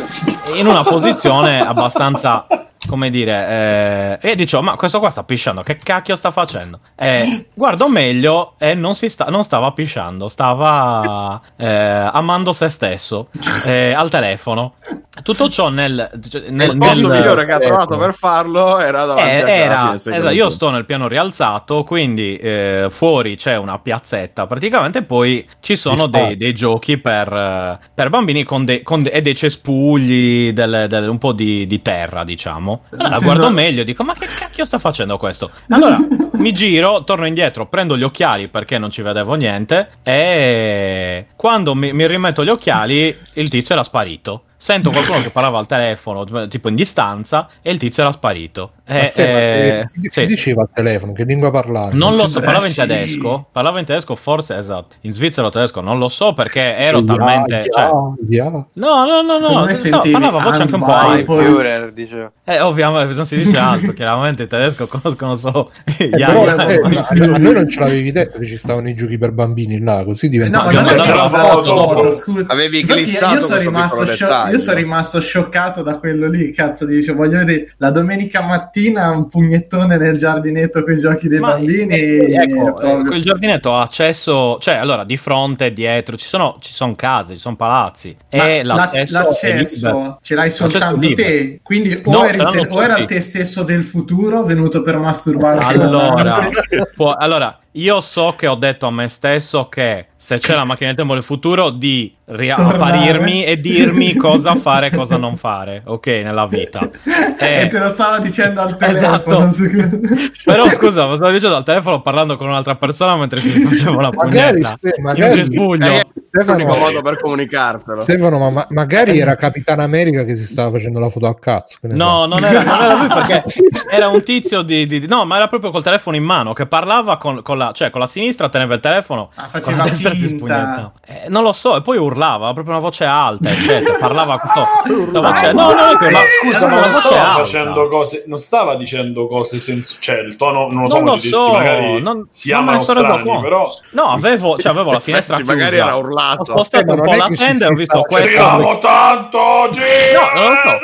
in 0.57 0.67
una 0.67 0.83
posizione 0.83 1.61
abbastanza 1.61 2.47
come 2.87 3.11
dire, 3.11 4.19
eh, 4.23 4.31
e 4.31 4.35
dicevo, 4.37 4.63
ma 4.63 4.75
questo 4.77 4.99
qua 4.99 5.11
sta 5.11 5.23
pisciando, 5.23 5.63
che 5.63 5.77
cacchio 5.77 6.17
sta 6.17 6.31
facendo? 6.31 6.81
Eh, 6.97 7.47
guardo 7.55 7.89
meglio 7.89 8.55
e 8.59 8.75
non, 8.75 8.95
si 8.95 9.09
sta, 9.09 9.27
non 9.27 9.45
stava 9.45 9.71
pisciando, 9.73 10.29
stava 10.29 11.41
eh, 11.57 11.67
amando 11.67 12.53
se 12.53 12.69
stesso 12.69 13.29
eh, 13.65 13.93
al 13.93 14.11
telefono. 14.11 14.75
Tutto 15.23 15.51
ciò 15.51 15.69
nel, 15.69 16.09
nel, 16.49 16.71
il 16.71 16.79
posto 16.79 17.09
nel- 17.09 17.19
migliore 17.19 17.45
che 17.45 17.53
ha 17.53 17.59
trovato 17.59 17.93
ecco. 17.95 18.03
per 18.03 18.15
farlo 18.15 18.79
era 18.79 19.05
davanti 19.05 19.31
eh, 19.31 19.51
era, 19.51 19.85
finestra 19.85 20.17
esatto, 20.17 20.35
io 20.35 20.49
sto 20.49 20.71
nel 20.71 20.87
piano 20.87 21.07
rialzato, 21.07 21.85
quindi 21.85 22.37
eh, 22.37 22.87
fuori 22.91 23.37
c'è 23.37 23.57
una 23.59 23.79
piazzetta 23.79 24.47
praticamente, 24.47 25.03
poi 25.03 25.47
ci 25.61 25.77
sono 25.77 26.07
dei, 26.07 26.39
dei 26.39 26.55
giochi 26.55 26.97
per, 26.97 27.31
eh, 27.31 27.79
per 27.95 28.09
bambini 28.09 28.43
con, 28.45 28.65
de- 28.65 28.83
con 28.83 29.03
de- 29.03 29.11
e 29.11 29.21
dei 29.21 29.35
cespugli, 29.35 30.53
del- 30.53 30.87
del- 30.89 31.09
un 31.11 31.19
po' 31.19 31.33
di, 31.33 31.67
di 31.67 31.83
terra, 31.83 32.25
diciamo. 32.25 32.72
Allora 32.91 33.15
Sembra- 33.15 33.19
guardo 33.21 33.51
meglio 33.51 33.85
dico, 33.85 34.03
ma 34.05 34.15
che 34.15 34.27
cacchio 34.27 34.65
sta 34.65 34.79
facendo 34.79 35.17
questo? 35.19 35.51
Allora 35.71 35.99
mi 36.33 36.53
giro, 36.53 37.05
torno 37.05 37.27
indietro, 37.27 37.67
prendo 37.67 37.97
gli 37.97 38.03
occhiali 38.03 38.49
perché 38.49 38.79
non 38.79 38.91
ci 38.91 39.03
vedevo 39.03 39.35
niente 39.35 39.91
e 40.03 41.27
quando 41.37 41.75
mi, 41.75 41.93
mi 41.93 42.07
rimetto 42.07 42.45
gli 42.45 42.49
occhiali 42.49 43.17
il 43.35 43.49
tizio 43.49 43.75
era 43.75 43.85
sparito. 43.85 44.45
Sento 44.63 44.91
qualcuno 44.93 45.21
che 45.21 45.31
parlava 45.31 45.59
al 45.59 45.67
telefono, 45.67 46.25
tipo 46.47 46.69
in 46.69 46.77
distanza, 46.77 47.49
e 47.63 47.73
il 47.73 47.79
tizio 47.79 48.05
era 48.05 48.13
sparito. 48.13 48.71
Ma 48.87 48.95
Eh, 49.01 49.13
eh, 49.17 49.89
che, 49.93 50.09
che 50.09 50.21
sì. 50.21 50.27
diceva 50.27 50.63
al 50.63 50.69
telefono? 50.73 51.13
Che 51.13 51.25
lingua 51.25 51.51
parlava? 51.51 51.89
Non 51.93 52.15
lo 52.15 52.29
so, 52.29 52.39
parlava 52.41 52.69
in 52.69 52.75
tedesco. 52.75 53.47
Parlava 53.51 53.81
in 53.81 53.87
tedesco, 53.87 54.15
forse 54.15 54.57
esatto. 54.57 54.95
In 55.01 55.13
svizzero 55.13 55.49
tedesco 55.49 55.81
non 55.81 55.99
lo 55.99 56.09
so 56.09 56.33
perché 56.33 56.77
ero 56.77 56.99
Ya, 56.99 57.05
talmente. 57.05 57.55
ya, 57.55 57.65
cioè- 57.73 57.91
ya. 58.29 58.51
No, 58.51 58.67
no, 59.05 59.23
no, 59.23 59.39
no. 59.39 59.49
no, 59.49 59.67
parlava 60.13 60.39
a 60.39 60.43
voce 60.45 60.63
anche 60.63 60.75
un 60.77 60.85
po'. 61.25 61.35
Führer, 61.35 61.93
dicevo. 61.93 62.31
Eh, 62.45 62.61
ovviamente 62.61 63.15
non 63.15 63.27
si 63.27 63.43
dice 63.43 63.59
altro. 63.59 63.93
chiaramente 63.95 64.43
in 64.43 64.49
tedesco 64.49 64.87
conoscono 64.87 65.35
solo. 65.35 65.71
Eh, 65.99 66.09
però, 66.09 66.45
ya, 66.45 66.67
eh, 66.69 66.81
ma- 66.81 66.89
a, 66.89 67.35
a 67.35 67.39
noi 67.39 67.53
non 67.55 67.69
ce 67.69 67.81
l'avevi 67.81 68.13
detto 68.13 68.39
che 68.39 68.47
ci 68.47 68.57
stavano 68.57 68.89
i 68.89 68.95
giochi 68.95 69.19
per 69.19 69.33
bambini 69.33 69.81
là, 69.81 70.05
così 70.05 70.29
diventa 70.29 70.59
No, 70.63 70.71
ma 70.71 70.81
non 70.83 71.01
c'era 71.01 71.29
la 71.29 71.29
foto. 71.29 72.13
Avevi 72.47 72.83
glissato 72.85 73.35
io 73.35 73.41
sono 73.41 73.59
rimasto. 73.61 74.05
Io 74.53 74.59
sono 74.59 74.77
rimasto 74.77 75.21
scioccato 75.21 75.83
da 75.83 75.99
quello 75.99 76.29
lì, 76.29 76.53
cazzo, 76.53 76.87
dice, 76.87 77.13
voglio 77.13 77.39
vedere 77.39 77.73
la 77.79 77.91
domenica 77.91 78.43
mattina 78.43 79.11
un 79.11 79.29
pugnettone 79.29 79.97
nel 79.97 80.17
giardinetto 80.19 80.83
con 80.85 80.93
i 80.95 80.99
giochi 80.99 81.29
dei 81.29 81.41
Ma, 81.41 81.53
bambini. 81.53 81.95
eh, 81.95 82.35
ecco, 82.35 82.65
proprio- 82.75 83.13
eh, 83.13 83.17
il 83.17 83.23
giardinetto 83.23 83.75
ha 83.75 83.83
accesso, 83.83 84.59
cioè 84.61 84.75
allora 84.75 85.05
di 85.05 85.17
fronte 85.17 85.67
e 85.67 85.73
dietro 85.73 86.17
ci 86.17 86.27
sono, 86.27 86.57
ci 86.61 86.73
sono 86.73 86.95
case, 86.95 87.35
ci 87.35 87.41
sono 87.41 87.57
palazzi 87.57 88.17
Ma 88.33 88.47
e 88.49 88.63
la- 88.63 88.75
l'accesso, 88.75 89.17
è 89.41 89.47
libero. 89.47 89.59
l'accesso 89.59 90.19
ce 90.23 90.35
l'hai 90.35 90.51
soltanto 90.51 91.01
libero. 91.01 91.29
te, 91.29 91.61
quindi 91.63 92.01
o, 92.05 92.11
No, 92.11 92.25
eri 92.25 92.39
te- 92.39 92.67
o 92.71 92.83
era 92.83 93.05
te 93.05 93.21
stesso 93.21 93.63
del 93.63 93.83
futuro 93.83 94.43
venuto 94.45 94.83
per 94.83 94.99
masturbarsi. 94.99 95.77
Allora, 95.79 96.49
può- 96.95 97.15
allora, 97.15 97.59
io 97.73 98.01
so 98.01 98.35
che 98.37 98.47
ho 98.47 98.55
detto 98.55 98.87
a 98.87 98.91
me 98.91 99.09
stesso 99.09 99.69
che 99.69 100.09
se 100.17 100.39
c'è 100.39 100.55
la 100.55 100.65
macchina 100.65 100.89
del 100.89 100.97
tempo 100.99 101.15
del 101.15 101.23
futuro 101.23 101.71
di 101.71 102.15
riapparirmi 102.27 103.45
e 103.45 103.61
dirmi 103.61 104.15
cosa 104.15 104.55
fare 104.57 104.87
e 104.87 104.91
cosa 104.91 105.17
non 105.17 105.37
fare, 105.37 105.83
ok, 105.85 106.07
nella 106.07 106.47
vita. 106.47 106.81
Eh, 107.43 107.63
e 107.63 107.67
te 107.67 107.79
lo 107.81 107.89
stava 107.89 108.21
dicendo 108.21 108.61
al 108.61 108.77
Esatto. 108.79 109.51
telefono. 109.51 109.53
Però 110.45 110.69
scusa, 110.69 111.07
lo 111.07 111.17
stavo 111.17 111.33
dicendo 111.33 111.57
al 111.57 111.65
telefono 111.65 112.01
parlando 112.01 112.37
con 112.37 112.47
un'altra 112.47 112.77
persona 112.77 113.17
mentre 113.17 113.41
si 113.41 113.51
faceva 113.65 113.91
una 113.97 114.11
Magari, 114.15 114.61
pugnetta 114.61 114.79
in 114.97 115.03
magari- 115.03 115.37
cespuglio. 115.39 115.87
Eh, 115.87 116.07
Stefano- 116.31 116.59
l'unico 116.59 116.79
modo 116.79 117.03
per 117.03 117.17
comunicartelo. 117.21 118.01
Stefano, 118.03 118.39
ma, 118.39 118.51
ma- 118.51 118.67
magari 118.71 119.19
era 119.19 119.35
Capitan 119.35 119.81
America 119.81 120.23
che 120.23 120.37
si 120.37 120.45
stava 120.45 120.71
facendo 120.71 121.01
la 121.01 121.09
foto 121.09 121.27
a 121.27 121.37
cazzo. 121.37 121.79
No, 121.83 122.27
non 122.27 122.45
era, 122.45 122.63
non 122.63 122.81
era 122.81 122.95
lui 122.95 123.07
perché 123.13 123.45
era 123.91 124.07
un 124.07 124.23
tizio 124.23 124.63
di, 124.63 124.87
di- 124.87 125.01
di- 125.01 125.09
No, 125.09 125.25
ma 125.25 125.37
era 125.37 125.49
proprio 125.49 125.73
col 125.73 125.83
telefono 125.83 126.15
in 126.17 126.23
mano 126.25 126.53
che 126.53 126.67
parlava 126.67 127.17
con, 127.19 127.43
con 127.43 127.59
la... 127.65 127.73
Cioè, 127.73 127.91
con 127.91 128.01
la 128.01 128.07
sinistra 128.07 128.49
teneva 128.49 128.75
il 128.75 128.81
telefono. 128.81 129.31
Ah, 129.35 129.49
con 129.61 129.77
la 129.77 129.83
destra 129.85 130.11
si 130.13 130.17
finta. 130.19 130.37
spugnettava. 130.37 130.93
Eh, 131.07 131.29
non 131.29 131.43
lo 131.43 131.53
so, 131.53 131.77
e 131.77 131.83
poi 131.83 131.97
urlava, 131.99 132.53
proprio 132.53 132.75
una 132.75 132.83
voce 132.83 133.05
alta, 133.05 133.49
eccetera. 133.51 133.99
Parlava 133.99 134.39
con 134.39 135.11
la 135.13 135.21
voce... 135.21 135.53
No, 135.53 135.73
no, 135.73 135.97
che 135.99 136.05
Ma 136.07 136.11
la- 136.11 136.25
scusa, 136.41 136.67
ma 136.69 136.81
non 136.81 136.93
stava 136.93 137.35
facendo 137.37 137.89
cose, 137.89 138.25
non 138.27 138.39
stava 138.39 138.75
dicendo 138.77 139.27
cose 139.27 139.59
senza, 139.59 139.97
cioè 140.01 140.19
il 140.19 140.37
tono 140.37 140.69
non 140.71 140.83
lo 140.83 140.89
so 140.89 140.97
Non 141.01 141.05
lo 141.15 141.19
so, 141.19 141.53
magari 141.53 142.01
non- 142.03 142.27
si 142.29 142.53
amano 142.53 142.81
strani, 142.81 143.41
però 143.41 143.71
No, 143.91 144.05
avevo, 144.11 144.59
cioè, 144.59 144.73
avevo 144.73 144.93
la 144.93 145.01
finestra 145.01 145.37
chiusa. 145.37 145.53
magari 145.53 145.77
era 145.77 145.97
Ho 145.97 146.01
urlato. 146.01 146.45
spostato 146.45 146.85
Eh, 146.85 146.87
ma 146.87 146.95
un 146.95 147.01
po' 147.11 147.15
la 147.17 147.29
tenda 147.37 147.67
e 147.67 147.69
ho 147.69 147.75
visto 147.75 148.01
questo. 148.09 148.27
speriamo 148.29 148.79
tanto 148.79 149.39
oggi. 149.41 149.81
No, 149.81 150.41
non 150.41 150.51
lo 150.51 150.57
so. 150.63 150.79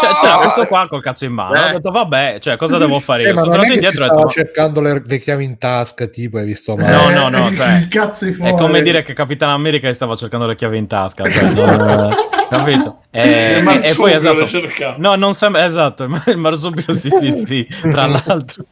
Cioè, 0.00 0.14
c'era 0.20 0.36
questo 0.36 0.66
qua 0.66 0.86
col 0.88 1.02
cazzo 1.02 1.24
in 1.24 1.32
mano. 1.32 1.54
Eh. 1.54 1.58
Ho 1.58 1.72
detto, 1.72 1.90
vabbè, 1.90 2.38
cioè, 2.40 2.56
cosa 2.56 2.78
devo 2.78 3.00
fare 3.00 3.22
io? 3.24 3.30
Eh, 3.30 3.32
ma 3.32 3.40
Sono 3.42 3.56
non 3.56 3.64
è 3.64 3.68
tornato 3.68 3.84
indietro 3.86 4.04
e 4.04 4.08
ho 4.08 4.14
detto, 4.16 4.28
cercando 4.30 4.80
le, 4.80 5.02
le 5.04 5.18
chiavi 5.18 5.44
in 5.44 5.58
tasca, 5.58 6.08
tipo, 6.22 6.38
hai 6.38 6.44
visto 6.46 6.74
No, 6.76 6.82
male. 6.84 7.14
no, 7.14 7.28
no, 7.28 7.52
cioè, 7.54 7.86
di 7.88 8.32
fuori. 8.32 8.52
È 8.52 8.56
come 8.56 8.82
dire 8.82 9.02
che 9.02 9.12
Capitan 9.12 9.50
America 9.50 9.92
stava 9.94 10.16
cercando 10.16 10.46
le 10.46 10.54
chiavi 10.56 10.76
in 10.78 10.86
tasca, 10.86 11.28
cioè, 11.28 11.50
non- 11.52 12.10
capito? 12.48 12.96
E, 13.10 13.58
Il 13.58 13.66
e- 13.66 13.94
poi 13.96 14.12
esatto. 14.12 14.94
No, 14.98 15.16
non 15.16 15.32
sembra 15.32 15.64
esatto, 15.64 16.04
il 16.04 16.10
mar- 16.10 16.28
il 16.28 16.36
marsupio 16.36 16.92
sì, 16.92 17.08
sì, 17.08 17.42
sì, 17.44 17.66
tra 17.90 18.04
l'altro. 18.06 18.66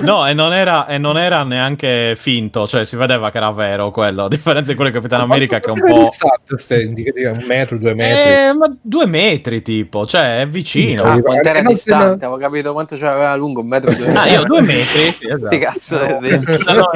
No, 0.00 0.26
e 0.26 0.34
non 0.34 0.52
era, 0.52 0.86
e 0.88 0.98
non 0.98 1.16
era 1.16 1.44
neanche 1.44 2.14
finto, 2.16 2.66
cioè 2.66 2.84
si 2.84 2.96
vedeva 2.96 3.30
che 3.30 3.36
era 3.38 3.52
vero 3.52 3.92
quello, 3.92 4.24
a 4.24 4.28
differenza 4.28 4.70
di 4.72 4.76
quello 4.76 4.90
di 4.90 4.96
Capitan 4.96 5.20
America 5.20 5.60
che 5.60 5.68
è 5.68 5.70
un 5.70 5.80
po'... 5.80 6.00
Distante, 6.00 6.58
ste- 6.58 6.82
indicativa 6.82 7.30
un 7.30 7.44
metro, 7.46 7.78
due 7.78 7.94
metri. 7.94 8.32
Eh, 8.32 8.52
ma 8.54 8.76
due 8.82 9.06
metri 9.06 9.62
tipo, 9.62 10.04
cioè 10.04 10.40
è 10.40 10.48
vicino. 10.48 11.04
Ah, 11.04 11.20
quanto 11.20 11.48
era 11.48 11.60
Eh, 11.60 11.62
distante, 11.62 12.24
avevo 12.24 12.38
capito 12.38 12.72
quanto 12.72 12.96
c'aveva 12.96 13.36
lungo, 13.36 13.60
un 13.60 13.68
metro 13.68 13.92
e 13.92 13.96
due 13.96 14.12
Ah, 14.14 14.26
io 14.26 14.44
due 14.44 14.62
metri, 14.62 15.12
sì, 15.12 15.28
esatto. 15.28 15.46
Che 15.46 15.58
cazzo 15.58 15.96
No, 15.96 16.90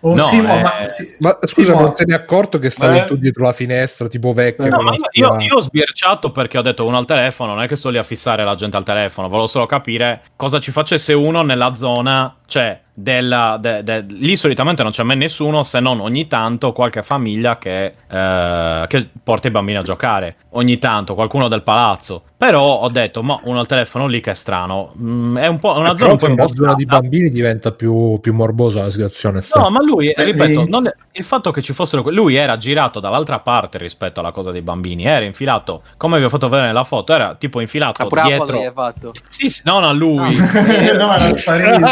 no, 0.00 0.08
Oh, 0.10 0.14
no, 0.14 0.22
Simo, 0.22 0.54
eh, 0.56 0.62
ma, 0.62 0.86
sì, 0.86 1.14
Ma 1.20 1.38
scusa, 1.42 1.72
Simo, 1.72 1.80
non 1.82 1.94
te 1.94 2.04
ne 2.06 2.14
è 2.14 2.16
accorto 2.16 2.58
che 2.58 2.70
stavi 2.70 2.98
Eh? 2.98 3.04
tu 3.04 3.16
dietro 3.16 3.44
la 3.44 3.52
finestra, 3.52 4.08
tipo 4.08 4.32
vecchia? 4.32 4.68
No, 4.68 4.92
spia- 4.94 5.08
io- 5.12 5.36
io 5.40 5.54
ho 5.56 5.60
sbirciato 5.60 6.30
perché 6.32 6.56
ho 6.58 6.62
detto 6.62 6.86
uno 6.86 6.96
al 6.98 7.04
telefono, 7.06 7.54
non 7.54 7.62
è 7.62 7.68
che 7.68 7.76
sto 7.76 7.90
lì 7.90 7.98
a 7.98 8.02
fissare 8.02 8.42
la 8.44 8.54
gente 8.54 8.76
al 8.76 8.84
telefono, 8.84 9.28
volevo 9.28 9.46
solo 9.46 9.66
capire 9.66 10.22
cosa 10.36 10.58
ci 10.58 10.70
facesse 10.70 11.12
uno 11.12 11.42
nella 11.42 11.74
zona, 11.76 12.34
cioè 12.46 12.80
della, 12.94 13.56
de- 13.60 13.82
de- 13.82 14.04
lì 14.08 14.36
solitamente 14.36 14.82
non 14.82 14.92
c'è 14.92 15.02
mai 15.02 15.16
nessuno 15.16 15.62
se 15.62 15.80
non 15.80 16.00
ogni 16.00 16.26
tanto 16.26 16.72
qualche 16.72 17.02
famiglia 17.02 17.56
che, 17.58 17.94
eh, 18.08 18.84
che 18.88 19.08
porta 19.22 19.48
i 19.48 19.50
bambini 19.50 19.78
a 19.78 19.82
giocare, 19.82 20.36
ogni 20.50 20.78
tanto 20.78 21.14
qualcuno 21.14 21.48
del 21.48 21.62
palazzo. 21.62 22.22
Però 22.40 22.78
ho 22.80 22.88
detto, 22.88 23.22
ma 23.22 23.38
uno 23.44 23.60
al 23.60 23.66
telefono 23.66 24.06
lì 24.06 24.20
che 24.20 24.30
è 24.30 24.34
strano, 24.34 24.94
Mm, 24.98 25.36
è 25.36 25.46
un 25.46 25.58
po' 25.58 25.76
una 25.76 25.94
zona 25.94 26.12
un 26.12 26.16
però 26.16 26.34
po' 26.34 26.48
zona 26.48 26.72
di 26.74 26.86
bambini 26.86 27.28
diventa 27.30 27.70
più, 27.72 28.18
più 28.20 28.32
morbosa 28.32 28.80
la 28.82 28.90
situazione. 28.90 29.42
sta. 29.42 29.60
No, 29.60 29.68
ma 29.70 29.82
lui, 29.82 30.10
ripeto, 30.16 30.62
lì- 30.62 30.68
non 30.70 30.86
è- 30.86 30.94
il 31.12 31.24
fatto 31.24 31.50
che 31.50 31.60
ci 31.60 31.74
fossero. 31.74 32.02
Lui 32.10 32.36
era 32.36 32.56
girato 32.56 32.98
dall'altra 32.98 33.40
parte 33.40 33.76
rispetto 33.76 34.20
alla 34.20 34.30
cosa 34.30 34.50
dei 34.50 34.62
bambini. 34.62 35.04
Era 35.04 35.24
infilato, 35.26 35.82
come 35.98 36.18
vi 36.18 36.24
ho 36.24 36.28
fatto 36.30 36.48
vedere 36.48 36.68
nella 36.68 36.84
foto, 36.84 37.12
era 37.12 37.34
tipo 37.34 37.60
infilato 37.60 38.06
Ah, 38.06 38.22
dietro. 38.22 38.58
hai 38.58 38.70
fatto. 38.74 39.12
Sì, 39.28 39.50
sì, 39.50 39.60
no, 39.64 39.80
no, 39.80 39.88
a 39.88 39.92
lui. 39.92 40.34
no, 40.40 41.12
era 41.12 41.18
sparito. 41.34 41.86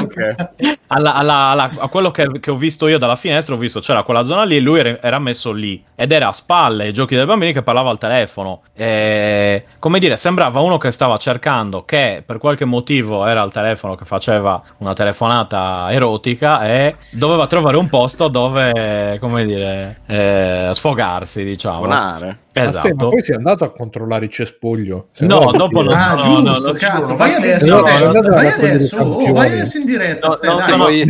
Anche. 0.00 0.50
Alla- 0.88 1.14
alla- 1.14 1.34
alla- 1.50 1.70
a 1.78 1.88
quello 1.88 2.10
che, 2.10 2.40
che 2.40 2.50
ho 2.50 2.56
visto 2.56 2.88
io 2.88 2.98
dalla 2.98 3.16
finestra, 3.16 3.54
ho 3.54 3.58
visto 3.58 3.80
c'era 3.80 4.02
quella 4.02 4.24
zona 4.24 4.42
lì 4.44 4.56
e 4.56 4.60
lui 4.60 4.80
era, 4.80 4.98
era 5.00 5.18
messo 5.18 5.52
lì. 5.52 5.82
Ed 5.94 6.10
era 6.12 6.28
a 6.28 6.32
spalle 6.32 6.84
ai 6.84 6.92
giochi 6.92 7.14
dei 7.14 7.26
bambini 7.26 7.52
che 7.52 7.62
parlava 7.62 7.90
al 7.90 7.98
telefono. 7.98 8.62
E, 8.74 9.64
come 9.78 9.98
dire, 9.98 10.16
sembrava 10.16 10.60
uno 10.60 10.78
che 10.78 10.90
stava 10.90 11.16
cercando, 11.18 11.84
che 11.84 12.22
per 12.26 12.38
qualche 12.38 12.64
motivo 12.64 13.24
era 13.26 13.40
al 13.42 13.52
telefono 13.52 13.94
che 13.94 14.04
faceva 14.04 14.60
una 14.78 14.92
telefonata 14.94 15.86
erotica 15.90 16.64
e 16.66 16.96
doveva 17.12 17.46
trovare 17.46 17.76
un 17.76 17.88
posto 17.88 18.28
dove, 18.28 19.16
come 19.20 19.44
dire, 19.44 20.00
eh, 20.06 20.70
sfogarsi, 20.72 21.44
diciamo. 21.44 21.76
Suonare. 21.76 22.26
Ma 22.26 22.38
Ste, 22.50 22.60
ma 22.62 22.68
Esatto. 22.88 23.08
poi 23.10 23.22
sei 23.22 23.36
andato 23.36 23.62
a 23.64 23.70
controllare 23.70 24.24
il 24.24 24.30
cespuglio? 24.30 25.06
No, 25.20 25.52
dopo 25.52 25.82
no. 25.82 25.92
Ah, 25.92 26.14
no, 26.14 26.20
giusto, 26.22 26.42
no, 26.42 26.58
no, 26.58 26.72
cazzo. 26.72 27.16
vai 27.16 27.34
adesso, 27.34 27.74
No, 27.76 27.82
vai 27.82 28.46
adesso, 28.48 28.96
oh, 28.96 29.32
vai 29.32 29.52
adesso 29.52 29.78
in 29.80 29.86
diretta, 29.86 30.28
No, 30.28 30.34
Ste, 30.34 30.46
no, 30.48 30.56
dai. 30.56 30.76
no, 30.78 30.88
io- 30.88 31.04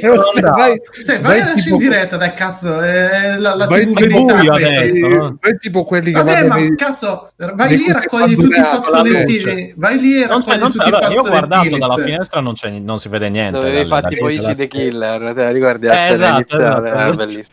Vero, 0.00 0.22
Ste, 0.22 0.40
vai, 0.42 0.80
Ste, 1.00 1.18
vai 1.20 1.40
adesso 1.40 1.56
tipo- 1.62 1.74
in 1.74 1.78
diretta, 1.80 2.16
dai 2.16 2.34
cazzo, 2.34 2.82
eh, 2.82 3.38
la, 3.38 3.54
la 3.54 3.66
vai 3.66 3.84
TV 3.86 3.96
tipo- 3.96 4.00
verità 4.08 4.34
buio 4.36 4.50
questa. 4.52 4.68
adesso. 4.80 5.06
no? 5.08 5.38
vai 5.40 5.56
tipo 5.58 5.84
quelli 5.84 6.06
che 6.12 6.22
Vabbè, 6.22 6.32
vanno 6.32 6.46
ma 6.48 6.54
nei- 6.56 6.76
cazzo, 6.76 7.30
vai 7.54 7.76
lì 7.76 7.86
e 7.86 7.92
raccogli 7.92 8.34
tutti 8.34 8.58
i 8.58 8.62
fazzolettini. 8.62 9.74
Vai 9.76 9.98
lì 9.98 10.22
e 10.22 10.26
raccogli 10.26 10.58
non 10.58 10.70
tutti 10.72 10.88
i 10.88 10.92
allora, 10.92 11.08
io 11.08 11.20
ho 11.20 11.22
guardato 11.22 11.46
fazzolettini. 11.54 11.78
dalla 11.80 11.96
finestra, 12.02 12.40
non, 12.40 12.54
c'è- 12.54 12.70
non 12.70 12.98
si 12.98 13.08
vede 13.08 13.28
niente. 13.28 13.58
Dovevi 13.58 13.88
fare 13.88 14.08
tipo 14.08 14.28
Easy 14.28 14.42
dalle- 14.42 14.54
the 14.56 14.66
Killer, 14.68 15.32
te 15.34 15.42
la 15.44 15.50
ricordi 15.50 15.86
Eh, 15.86 16.08
esatto, 16.12 16.56
esatto. 16.56 17.22
Eh, 17.22 17.46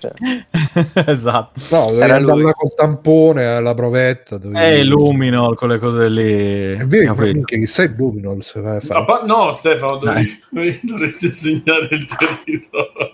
esatto. 1.05 1.61
No, 1.69 1.85
dovevi 1.91 2.41
là 2.43 2.51
col 2.53 2.73
tampone 2.75 3.45
alla 3.45 3.73
provetta. 3.73 4.39
È 4.53 4.65
il 4.65 4.87
Luminol, 4.87 5.55
quelle 5.57 5.77
cose 5.79 6.09
lì. 6.09 6.73
È 6.73 6.85
vero, 6.85 7.13
minchia, 7.15 7.57
chissà 7.57 7.83
il 7.83 7.93
Luminol 7.97 8.43
se 8.43 8.61
vai 8.61 8.77
a 8.77 8.79
fare. 8.79 9.05
No, 9.25 9.51
Stefano, 9.51 9.97
dovevi, 9.97 10.39
Me 10.63 10.79
dovresti 10.83 11.29
segnare 11.33 11.87
il 11.91 12.05
territorio. 12.17 13.11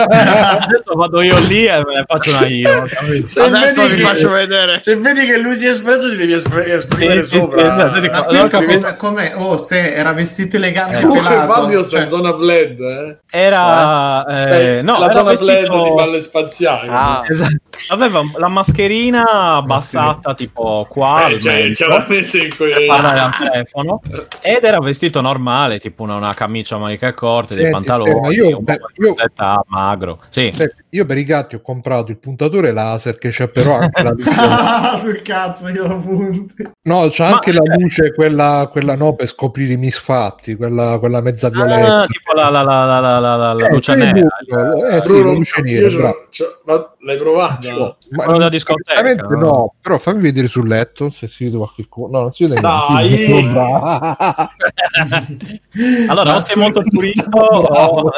Adesso 0.00 0.94
vado 0.94 1.20
io 1.22 1.38
lì 1.46 1.64
e 1.66 1.76
me 1.84 1.94
ne 1.96 2.04
faccio 2.06 2.30
una 2.30 2.46
io. 2.46 2.86
Se 3.24 3.40
Adesso 3.42 3.82
vedi 3.82 3.94
vi 3.94 4.00
che- 4.00 4.06
faccio 4.08 4.30
vedere. 4.30 4.70
Se 4.72 4.96
vedi 4.96 5.26
che 5.26 5.38
lui 5.38 5.54
si 5.56 5.66
è 5.66 5.70
espresso, 5.70 6.08
ti 6.08 6.16
devi 6.16 6.32
espr- 6.32 6.66
esprimere 6.66 7.24
Sì, 7.24 7.30
sì, 7.30 7.38
sopra. 7.38 7.92
sì, 7.94 8.06
esatto, 8.06 8.58
capito. 8.58 8.96
come, 8.96 9.32
oh, 9.34 9.56
ste, 9.56 9.94
era 9.94 10.12
vestito 10.12 10.56
elegante 10.56 11.00
Comunque 11.00 11.28
pelato. 11.28 11.52
Fabio 11.52 11.82
sta 11.82 11.96
Cioè, 11.96 12.02
in 12.04 12.08
zona 12.10 12.32
bled, 12.32 12.80
eh. 12.80 13.16
Era 13.30 14.24
eh, 14.26 14.38
Sei 14.40 14.82
no, 14.84 14.98
la 14.98 15.04
era 15.06 15.12
zona 15.12 15.34
bled 15.34 15.58
vestito- 15.58 15.82
di 15.84 15.92
palle 15.96 16.20
spaziali. 16.20 16.88
Ah, 16.90 17.22
Esatto. 17.28 17.56
Aveva 17.88 18.22
la 18.36 18.48
mascherina 18.48 19.24
abbassata 19.56 20.34
tipo 20.34 20.86
qua 20.88 21.26
Eh, 21.28 21.40
cioè, 21.40 21.70
chiaramente 21.72 22.38
in 22.38 22.48
que- 22.56 22.70
per 22.72 22.86
parlare 22.86 23.18
al 23.18 23.36
telefono 23.36 24.00
ed 24.40 24.64
era 24.64 24.78
vestito 24.78 25.20
normale, 25.20 25.78
tipo 25.78 26.02
una, 26.02 26.16
una 26.16 26.34
camicia 26.34 26.61
a 26.70 26.78
maniche 26.78 27.12
corte, 27.14 27.54
dei 27.54 27.70
pantaloni, 27.70 28.10
Stefano, 28.10 28.32
io- 28.32 28.58
un 28.58 28.64
beh, 28.64 28.78
po' 28.78 28.86
di 28.94 29.04
io- 29.06 29.14
magro. 29.66 30.20
Sì. 30.30 30.50
Senti, 30.52 30.74
io 30.90 31.06
per 31.06 31.18
i 31.18 31.24
gatti 31.24 31.54
ho 31.54 31.60
comprato 31.60 32.10
il 32.10 32.18
puntatore 32.18 32.72
laser 32.72 33.18
che 33.18 33.30
c'è 33.30 33.48
però 33.48 33.76
anche 33.76 34.02
la 34.02 34.10
luce. 34.10 34.30
Ah, 34.30 34.98
sul 35.00 35.22
cazzo, 35.22 35.68
io 35.68 35.86
lo 35.86 35.98
punti. 35.98 36.70
No, 36.82 37.08
c'è 37.08 37.24
Ma- 37.28 37.34
anche 37.34 37.52
la 37.52 37.62
luce, 37.76 38.12
quella, 38.14 38.68
quella 38.70 38.96
no 38.96 39.14
per 39.14 39.26
scoprire 39.26 39.72
i 39.72 39.76
misfatti, 39.76 40.56
quella, 40.56 40.98
quella 40.98 41.20
mezza 41.20 41.48
violetta. 41.48 42.02
Ah, 42.02 42.06
tipo 42.06 42.32
la, 42.34 42.48
la, 42.50 42.62
la, 42.62 42.84
la, 42.84 43.00
la, 43.00 43.18
la, 43.18 43.36
la, 43.36 43.52
la 43.54 43.66
Eh, 43.66 43.72
luce 43.72 43.94
nera. 43.94 44.26
buono, 44.46 44.84
eh, 44.86 45.00
sì, 45.00 45.06
Bruno, 45.08 45.24
la 45.26 45.32
luce 45.32 45.60
nera, 45.62 46.10
ma 46.64 46.94
l'hai 47.00 47.18
provato? 47.18 47.96
Ma- 48.10 48.24
quello 48.24 48.38
da 48.38 48.48
discoteca, 48.48 49.26
no? 49.28 49.38
no, 49.38 49.74
però 49.80 49.98
fammi 49.98 50.20
vedere 50.20 50.48
sul 50.48 50.68
letto 50.68 51.10
se 51.10 51.26
si 51.28 51.44
vede 51.44 51.56
qualche 51.56 51.86
cosa. 51.88 52.16
No, 52.16 52.22
non 52.22 52.32
si 52.32 52.46
vede 52.46 52.60
Dai! 52.60 53.30
allora, 56.08 56.34
Ma 56.34 56.40
sei 56.52 56.62
molto 56.62 56.82
bravo. 57.28 58.00
o, 58.00 58.12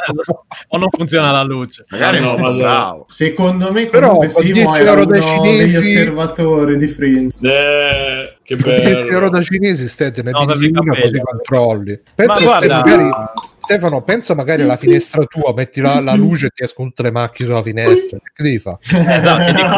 o 0.69 0.79
non 0.79 0.89
funziona 0.91 1.31
la 1.31 1.43
luce. 1.43 1.85
Magari 1.89 2.21
No, 2.21 2.33
non 2.33 2.41
ma 2.41 2.53
bravo. 2.57 3.05
Secondo 3.09 3.73
me 3.73 3.87
Però 3.87 4.09
comunque 4.09 4.29
Simo 4.31 4.53
10 4.53 4.69
era 4.81 4.93
uno 4.93 5.21
cinesi- 5.21 5.57
degli 5.59 5.77
osservatori 5.77 6.79
di 6.79 6.89
Fringe. 6.89 7.35
Eh, 7.41 8.34
che 8.45 8.55
10 8.57 8.79
euro 8.83 9.07
bello. 9.09 9.31
da 9.31 9.43
cinesi 9.43 9.89
stai 9.89 10.13
te 10.13 10.23
ne 10.23 10.31
No, 10.31 10.43
una 10.43 10.53
così 10.55 10.71
controlli 10.71 12.01
pensa 12.15 12.33
Ma 12.35 12.41
guarda- 12.41 12.77
magari, 12.77 13.09
Stefano 13.65 14.03
pensa 14.03 14.35
magari 14.35 14.61
alla 14.61 14.77
finestra 14.77 15.25
tua 15.25 15.55
metti 15.57 15.81
la, 15.81 15.99
la 16.01 16.13
luce 16.13 16.47
e 16.47 16.51
ti 16.51 16.63
escono 16.63 16.89
tutte 16.89 17.03
le 17.05 17.11
macchie 17.11 17.47
sulla 17.47 17.63
finestra 17.63 18.19
che 18.35 18.43
devi 18.43 18.59
fare? 18.59 18.77
Esatto, 18.83 19.45
ti 19.47 19.53
dico, 19.55 19.69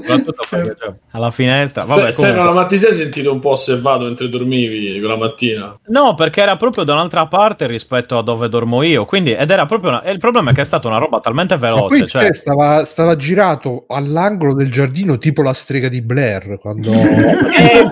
però 0.00 0.22
cioè, 0.48 0.74
alla 1.10 1.30
finestra. 1.30 1.84
Vabbè, 1.84 2.10
Ste- 2.12 2.22
Stefano, 2.22 2.52
ma 2.52 2.64
ti 2.64 2.78
sei 2.78 2.92
sentito 2.94 3.32
un 3.32 3.38
po' 3.40 3.50
osservato 3.50 4.04
mentre 4.04 4.28
dormivi 4.30 4.98
quella 4.98 5.16
mattina? 5.16 5.78
No, 5.88 6.14
perché 6.14 6.40
era 6.40 6.56
proprio 6.56 6.84
da 6.84 6.94
un'altra 6.94 7.26
parte 7.26 7.66
rispetto 7.66 8.16
a 8.16 8.22
dove 8.22 8.48
dormo 8.48 8.82
io. 8.82 9.04
Quindi, 9.04 9.32
ed 9.34 9.50
era 9.50 9.66
proprio 9.66 9.90
una- 9.90 10.02
e 10.02 10.10
il 10.12 10.18
problema 10.18 10.50
è 10.50 10.54
che 10.54 10.62
è 10.62 10.64
stata 10.64 10.88
una 10.88 10.96
roba 10.98 11.20
talmente 11.20 11.54
Ma 11.56 11.60
veloce. 11.60 11.98
poi 11.98 12.06
Cioè, 12.06 12.32
stava, 12.32 12.84
stava 12.86 13.14
girato 13.16 13.84
all'angolo 13.88 14.54
del 14.54 14.70
giardino 14.70 15.18
tipo 15.18 15.42
la 15.42 15.52
strega 15.52 15.88
di 15.88 16.00
Blair 16.00 16.58
quando 16.58 16.90
Eh, 17.54 17.90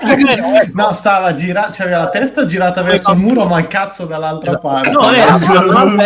ecco. 0.62 0.70
No, 0.74 0.92
stava 0.92 1.32
girando, 1.34 1.70
c'aveva 1.72 1.98
la 1.98 2.08
testa 2.08 2.44
girata 2.46 2.82
verso 2.82 3.12
il 3.12 3.18
muro, 3.18 3.46
ma 3.46 3.58
il 3.58 3.66
cazzo 3.66 4.06
dall'altra 4.06 4.58
parte. 4.58 4.90
No, 4.90 5.10
era, 5.10 5.38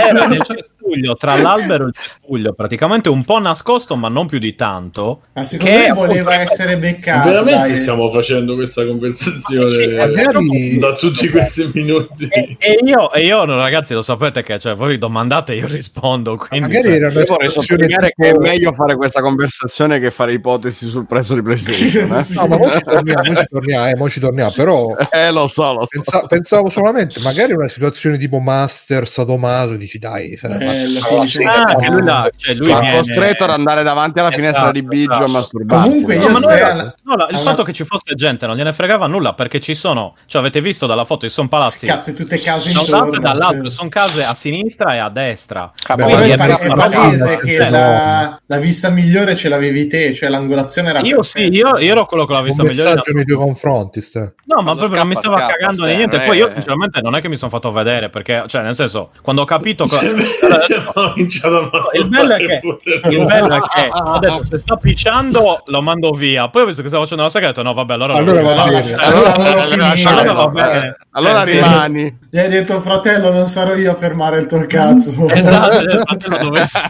era 0.08 0.26
nel 0.26 0.42
cespuglio, 0.86 1.16
tra 1.16 1.36
l'albero 1.36 1.84
e 1.84 1.86
il 1.88 1.94
cespuglio, 1.94 2.52
praticamente 2.54 3.08
un 3.08 3.24
po' 3.24 3.38
nascosto, 3.40 3.96
ma 3.96 4.08
non 4.08 4.26
più 4.26 4.38
di 4.38 4.54
tanto. 4.54 5.22
Ma 5.34 5.44
secondo 5.44 5.72
Che 5.72 5.78
me 5.78 5.86
appunto- 5.88 6.06
voleva 6.08 6.40
essere 6.40 6.78
beccato. 6.78 7.28
Veramente 7.28 7.68
dai. 7.68 7.76
stiamo 7.76 8.10
facendo 8.10 8.54
questa 8.54 8.82
Sì, 8.82 8.86
conversazione 8.88 9.94
magari- 9.94 10.78
da 10.78 10.92
tutti 10.92 11.28
questi 11.28 11.70
minuti. 11.74 12.28
E, 12.28 12.56
e 12.58 12.78
io, 12.84 13.12
e 13.12 13.24
io, 13.24 13.44
no, 13.44 13.56
ragazzi, 13.56 13.94
lo 13.94 14.02
sapete 14.02 14.42
che 14.42 14.58
cioè, 14.58 14.74
voi 14.74 14.98
domandate 14.98 15.52
e 15.52 15.56
io 15.56 15.66
rispondo. 15.66 16.36
Quindi, 16.36 16.68
magari 16.68 16.98
cioè, 16.98 17.12
Io 17.12 17.24
vorrei 17.26 17.48
sottolineare 17.48 18.12
che 18.14 18.28
è 18.30 18.34
meglio 18.36 18.72
fare 18.72 18.94
questa 18.96 19.20
conversazione 19.20 19.98
che 19.98 20.10
fare 20.10 20.32
ipotesi 20.32 20.88
sul 20.88 21.06
prezzo 21.06 21.34
di 21.34 21.42
PlayStation. 21.42 22.04
eh. 22.12 22.24
no 22.34 22.46
ma 22.46 22.58
ci 22.72 22.80
torniamo, 22.82 23.22
mo 23.32 23.34
ci 23.34 23.46
torniamo, 23.50 24.06
eh, 24.06 24.10
ci 24.10 24.20
torniamo 24.20 24.52
però 24.54 24.94
Eh, 25.10 25.30
lo 25.30 25.46
so, 25.46 25.72
lo 25.72 25.80
so. 25.82 25.88
pensa- 26.02 26.26
pensavo 26.26 26.70
solamente 26.70 27.20
magari 27.20 27.52
una 27.52 27.68
situazione 27.68 28.18
tipo 28.18 28.38
Master 28.38 29.06
Sadomaso 29.08 29.76
dici 29.76 29.98
dai 29.98 30.32
eh, 30.32 30.38
Che 30.76 31.44
Ah, 31.46 31.90
lui, 31.90 32.02
la- 32.04 32.30
cioè, 32.36 32.54
lui 32.54 32.66
viene... 32.66 32.96
costretto 32.96 33.44
ad 33.44 33.50
andare 33.50 33.82
davanti 33.82 34.18
alla 34.20 34.30
finestra 34.30 34.70
di 34.70 34.78
Esatto, 34.80 34.94
Biggio 34.94 35.12
a 35.12 35.14
esatto. 35.16 35.30
masturbarsi. 35.32 35.88
Comunque 35.88 36.16
no? 36.16 36.22
io 36.22 36.38
No, 36.38 36.48
era- 36.50 36.72
no, 36.74 37.14
la- 37.16 37.26
il 37.30 37.34
alla- 37.36 37.44
fatto 37.50 37.62
che 37.62 37.72
ci 37.72 37.84
fosse 37.84 38.14
gente 38.14 38.46
non 38.46 38.56
gliene 38.56 38.72
fregava 38.72 39.06
nulla 39.06 39.32
perché 39.34 39.60
ci 39.60 39.74
sono, 39.74 40.14
cioè 40.26 40.40
avete 40.40 40.60
visto 40.60 40.86
dalla 40.86 41.04
foto, 41.04 41.26
ci 41.26 41.32
sono 41.32 41.48
palazzi 41.48 41.86
Cazzo, 41.86 42.12
tutte 42.12 42.38
case 42.38 42.72
da 42.72 42.80
un 42.80 42.86
lato 42.88 43.04
e 43.04 43.06
intorno. 43.16 43.28
dall'altro, 43.28 43.70
sono 43.70 43.88
case 43.88 44.24
a 44.24 44.34
sinistra 44.34 44.94
e 44.94 44.98
a 44.98 45.08
destra. 45.08 45.72
Ah, 45.88 45.94
Beh, 45.94 46.04
ma 46.04 46.08
Quindi 46.16 46.30
è, 46.30 46.36
è 46.36 46.66
palese 46.74 47.38
che 47.38 47.70
la, 47.70 48.40
la 48.44 48.56
vista 48.58 48.88
migliore 48.90 49.36
ce 49.36 49.48
l'avevi 49.48 49.86
te, 49.86 50.14
cioè 50.14 50.28
l'angolazione 50.28 50.88
era 50.90 51.00
Io 51.00 51.22
sì, 51.22 51.48
io, 51.52 51.78
io 51.78 51.90
ero 51.92 52.06
quello 52.06 52.26
con 52.26 52.34
la 52.36 52.42
vista 52.42 52.62
un 52.62 52.68
migliore. 52.68 52.90
messaggio 52.90 53.12
nei 53.12 53.24
tuoi 53.24 53.38
confronti 53.38 54.00
Ste. 54.00 54.34
No, 54.44 54.62
ma 54.62 54.74
proprio 54.74 54.98
non 54.98 55.08
mi 55.08 55.14
stava 55.14 55.46
cagando 55.46 55.84
niente. 55.86 56.20
Poi 56.20 56.36
io, 56.38 56.48
sinceramente, 56.50 57.00
non 57.00 57.14
è 57.16 57.20
che 57.20 57.28
mi 57.28 57.36
sono 57.36 57.50
fatto 57.50 57.70
vedere 57.72 58.08
perché, 58.10 58.44
cioè, 58.46 58.62
nel 58.62 58.74
senso, 58.74 59.10
quando 59.22 59.42
ho 59.42 59.44
capito. 59.44 59.84
co- 59.86 59.98
Siamo 60.74 60.92
cominciato 60.92 61.70
a 61.70 61.80
il 61.98 62.08
bello 62.08 62.34
è 62.34 62.38
che, 62.38 62.60
il 63.10 63.24
bello 63.24 63.54
è 63.54 63.60
che 63.60 63.90
detto 64.20 64.42
se 64.42 64.56
sta 64.58 64.76
picciando 64.76 65.62
lo 65.66 65.82
mando 65.82 66.10
via. 66.10 66.48
Poi 66.48 66.62
ho 66.62 66.66
visto 66.66 66.82
che 66.82 66.88
stava 66.88 67.04
facendo 67.04 67.22
la 67.24 67.30
e 67.32 67.44
ho 67.44 67.46
detto 67.46 67.62
no, 67.62 67.72
vabbè, 67.74 67.92
allora. 67.94 68.12
lo 68.14 68.18
Allora 68.18 68.42
va 68.42 68.50
allora- 68.62 68.80
bene. 68.80 68.94
allora 68.94 69.34
Allora, 69.34 69.92
allora, 70.10 70.32
va 70.32 70.46
bene. 70.48 70.96
allora 71.12 71.42
rimani. 71.44 72.18
Gli 72.30 72.38
hai 72.38 72.48
detto 72.48 72.80
fratello, 72.80 73.30
non 73.32 73.48
sarò 73.48 73.74
io 73.74 73.92
a 73.92 73.94
fermare 73.94 74.40
il 74.40 74.46
tuo 74.46 74.64
cazzo. 74.66 75.14
Esatto, 75.36 75.78
esatto, 75.78 76.38
dove 76.44 76.64
sei. 76.66 76.82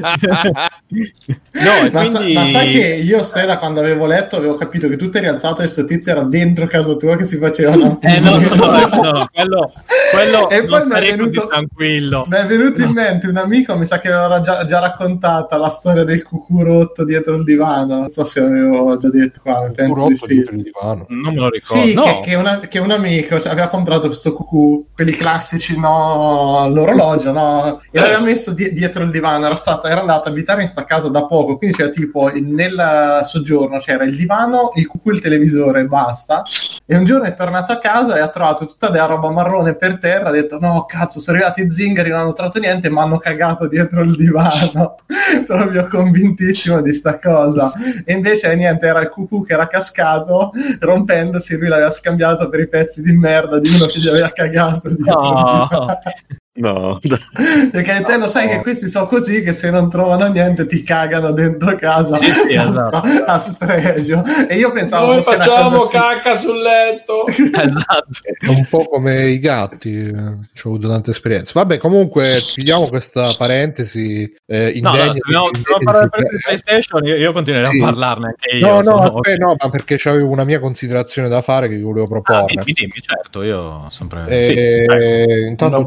no, 1.52 1.90
Ma, 1.92 2.04
sa- 2.04 2.18
quindi... 2.18 2.34
ma 2.34 2.44
sai 2.46 2.72
che 2.72 2.86
io 3.02 3.22
stai 3.22 3.46
da 3.46 3.58
quando 3.58 3.80
avevo 3.80 4.06
letto 4.06 4.36
avevo 4.36 4.56
capito 4.56 4.88
che 4.88 4.96
tu 4.96 5.08
ti 5.08 5.18
eri 5.18 5.28
alzato 5.28 5.62
e 5.62 5.66
sto 5.68 5.84
tizio 5.84 6.12
era 6.12 6.22
dentro 6.22 6.66
casa 6.66 6.94
tua 6.96 7.16
che 7.16 7.26
si 7.26 7.36
faceva 7.38 7.74
una 7.76 7.96
Eh, 8.00 8.18
no, 8.20 8.38
no, 8.38 8.54
no, 8.54 9.10
no, 9.12 9.28
quello, 9.32 9.72
quello 10.12 10.50
E 10.50 10.64
poi 10.64 10.86
mi 10.86 10.94
è 10.94 11.00
venuto- 11.00 11.46
tranquillo. 11.46 12.26
Mi 12.28 12.36
è 12.36 12.46
venuto 12.46 12.82
in 12.82 12.90
mente 12.90 13.19
un 13.28 13.36
amico, 13.36 13.76
mi 13.76 13.86
sa 13.86 13.98
che 13.98 14.08
l'aveva 14.08 14.40
già, 14.40 14.64
già 14.64 14.78
raccontata 14.78 15.56
la 15.56 15.68
storia 15.68 16.04
del 16.04 16.22
cucù 16.22 16.62
rotto 16.62 17.04
dietro 17.04 17.36
il 17.36 17.44
divano. 17.44 17.98
Non 18.00 18.10
so 18.10 18.24
se 18.26 18.40
l'avevo 18.40 18.96
già 18.96 19.08
detto 19.10 19.40
qua, 19.42 19.60
ma 19.62 19.70
penso 19.70 20.06
di 20.08 20.16
sì. 20.16 20.26
dietro 20.34 20.54
il 20.56 20.62
divano. 20.62 21.06
Non 21.08 21.34
me 21.34 21.40
lo 21.40 21.48
ricordo. 21.50 21.84
Sì, 21.84 21.94
no. 21.94 22.02
che, 22.04 22.20
che 22.30 22.34
una- 22.36 22.58
che 22.60 22.78
un 22.78 22.90
amico 22.90 23.40
cioè, 23.40 23.52
aveva 23.52 23.68
comprato 23.68 24.06
questo 24.06 24.32
cucù, 24.32 24.86
quelli 24.94 25.12
classici, 25.12 25.78
no, 25.78 26.68
l'orologio, 26.68 27.32
no, 27.32 27.80
e 27.90 28.00
l'aveva 28.00 28.20
messo 28.20 28.52
di- 28.52 28.72
dietro 28.72 29.02
il 29.04 29.10
divano. 29.10 29.46
Era, 29.46 29.56
stato, 29.56 29.86
era 29.86 30.00
andato 30.00 30.28
a 30.28 30.32
abitare 30.32 30.62
in 30.62 30.68
sta 30.68 30.84
casa 30.84 31.08
da 31.08 31.26
poco, 31.26 31.56
quindi 31.56 31.76
c'era 31.76 31.90
tipo 31.90 32.30
il- 32.30 32.44
nel 32.46 33.20
soggiorno 33.24 33.78
c'era 33.78 34.04
il 34.04 34.16
divano, 34.16 34.70
il 34.74 34.86
cucù, 34.86 35.10
il 35.10 35.20
televisore 35.20 35.80
e 35.80 35.84
basta. 35.84 36.42
E 36.86 36.96
un 36.96 37.04
giorno 37.04 37.24
è 37.26 37.34
tornato 37.34 37.72
a 37.72 37.78
casa 37.78 38.16
e 38.16 38.20
ha 38.20 38.28
trovato 38.28 38.66
tutta 38.66 38.88
della 38.88 39.06
roba 39.06 39.30
marrone 39.30 39.74
per 39.74 39.98
terra. 39.98 40.28
Ha 40.28 40.32
detto: 40.32 40.58
No, 40.60 40.84
cazzo, 40.86 41.20
sono 41.20 41.36
arrivati 41.36 41.62
i 41.62 41.70
zingari, 41.70 42.10
non 42.10 42.18
hanno 42.20 42.32
trovato 42.32 42.58
niente, 42.58 42.88
ma 42.90 42.99
hanno 43.00 43.18
cagato 43.18 43.68
dietro 43.68 44.02
il 44.02 44.16
divano. 44.16 44.96
Proprio 45.46 45.86
convintissimo 45.86 46.80
di 46.80 46.92
sta 46.92 47.18
cosa. 47.18 47.72
E 48.04 48.12
invece 48.12 48.54
niente, 48.54 48.86
era 48.86 49.00
il 49.00 49.08
cucù 49.08 49.44
che 49.44 49.52
era 49.52 49.66
cascato, 49.66 50.52
rompendosi. 50.78 51.58
Lui 51.58 51.68
l'aveva 51.68 51.90
scambiato 51.90 52.48
per 52.48 52.60
i 52.60 52.68
pezzi 52.68 53.02
di 53.02 53.12
merda 53.12 53.58
di 53.58 53.68
uno 53.68 53.86
che 53.86 53.98
gli 53.98 54.08
aveva 54.08 54.30
cagato 54.30 54.88
dietro 54.88 54.88
il 54.88 54.98
No. 55.00 55.68
No, 56.60 56.98
Perché 57.72 58.02
te 58.04 58.18
lo 58.18 58.28
sai 58.28 58.48
che 58.48 58.60
questi 58.60 58.88
sono 58.88 59.06
così 59.06 59.42
che 59.42 59.52
se 59.52 59.70
non 59.70 59.88
trovano 59.88 60.26
niente 60.28 60.66
ti 60.66 60.82
cagano 60.82 61.32
dentro 61.32 61.74
casa 61.76 62.16
Sì, 62.16 62.26
sì, 62.30 62.54
a, 62.56 62.64
esatto. 62.68 62.96
a 63.26 63.38
spregio. 63.38 64.22
E 64.48 64.56
io 64.56 64.70
pensavo 64.72 65.12
Noi 65.12 65.22
facciamo 65.22 65.86
cacca 65.86 66.34
sul 66.34 66.60
letto. 66.60 67.24
Esatto. 67.60 68.08
È 68.38 68.48
un 68.48 68.66
po' 68.68 68.84
come 68.88 69.28
i 69.28 69.38
gatti, 69.38 70.06
eh, 70.06 70.12
ci 70.52 70.66
ho 70.66 70.70
avuto 70.70 70.88
tante 70.88 71.10
esperienze. 71.10 71.52
Vabbè, 71.54 71.78
comunque, 71.78 72.36
chiudiamo 72.36 72.86
questa 72.88 73.32
parentesi. 73.36 74.22
Eh, 74.46 74.78
No, 74.80 74.90
no, 74.90 74.96
indegna 74.96 75.12
se 75.12 75.18
dobbiamo, 75.20 75.50
parlare 75.84 76.08
di- 76.12 76.26
per 76.26 76.40
PlayStation, 76.44 77.04
io, 77.06 77.16
io 77.16 77.32
continuerei 77.32 77.70
Sì. 77.70 77.80
a 77.80 77.84
parlarne 77.84 78.26
anche 78.26 78.56
io. 78.56 78.66
No, 78.66 78.74
no, 78.76 78.82
sono- 78.82 79.02
aspetta, 79.18 79.44
no, 79.46 79.54
ma 79.58 79.70
perché 79.70 79.96
c'avevo 79.98 80.28
una 80.30 80.44
mia 80.44 80.60
considerazione 80.60 81.28
da 81.28 81.40
fare 81.42 81.68
che 81.68 81.76
vi 81.76 81.82
volevo 81.82 82.04
Ah, 82.04 82.08
proporre. 82.08 82.46
dimmi, 82.54 82.72
dimmi, 82.72 83.00
certo, 83.00 83.42
io 83.42 83.86
sempre... 83.90 84.24
Eh, 84.28 84.44
sì, 84.44 85.46
intanto 85.48 85.76
Una 85.76 85.84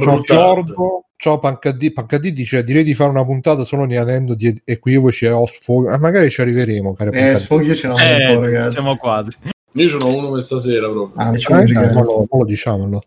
ciao 0.66 0.76
bruttata. 0.76 0.82
Giorgio, 0.82 1.06
ciao 1.18 1.40
Pancadì. 1.40 1.92
Pancadì 1.92 2.34
dice 2.34 2.64
direi 2.64 2.84
di 2.84 2.94
fare 2.94 3.10
una 3.10 3.26
puntata 3.26 3.64
solo 3.64 3.86
neanendo 3.86 4.34
di 4.36 4.62
equivoci 4.66 5.26
e 5.26 5.30
osfoghi. 5.32 5.88
Ah, 5.90 5.98
magari 6.00 6.30
ci 6.30 6.42
arriveremo, 6.42 6.94
caro 6.94 7.12
Eh, 7.12 7.38
sfoghi 7.38 7.76
ce 7.76 7.88
l'ho 7.88 7.94
un 7.94 8.00
po', 8.00 8.06
Eh, 8.06 8.40
ragazzi. 8.40 8.72
siamo 8.72 8.96
quasi. 8.98 9.32
Io 9.76 9.88
ce 9.90 9.98
n'ho 10.00 10.16
uno 10.16 10.32
per 10.32 10.42
stasera 10.42 10.88
proprio. 10.90 11.22
Ah, 11.22 11.34
Eh, 11.36 11.94
lo, 11.94 12.28
lo 12.30 12.46
diciamo 12.46 12.84
allora. 12.84 13.06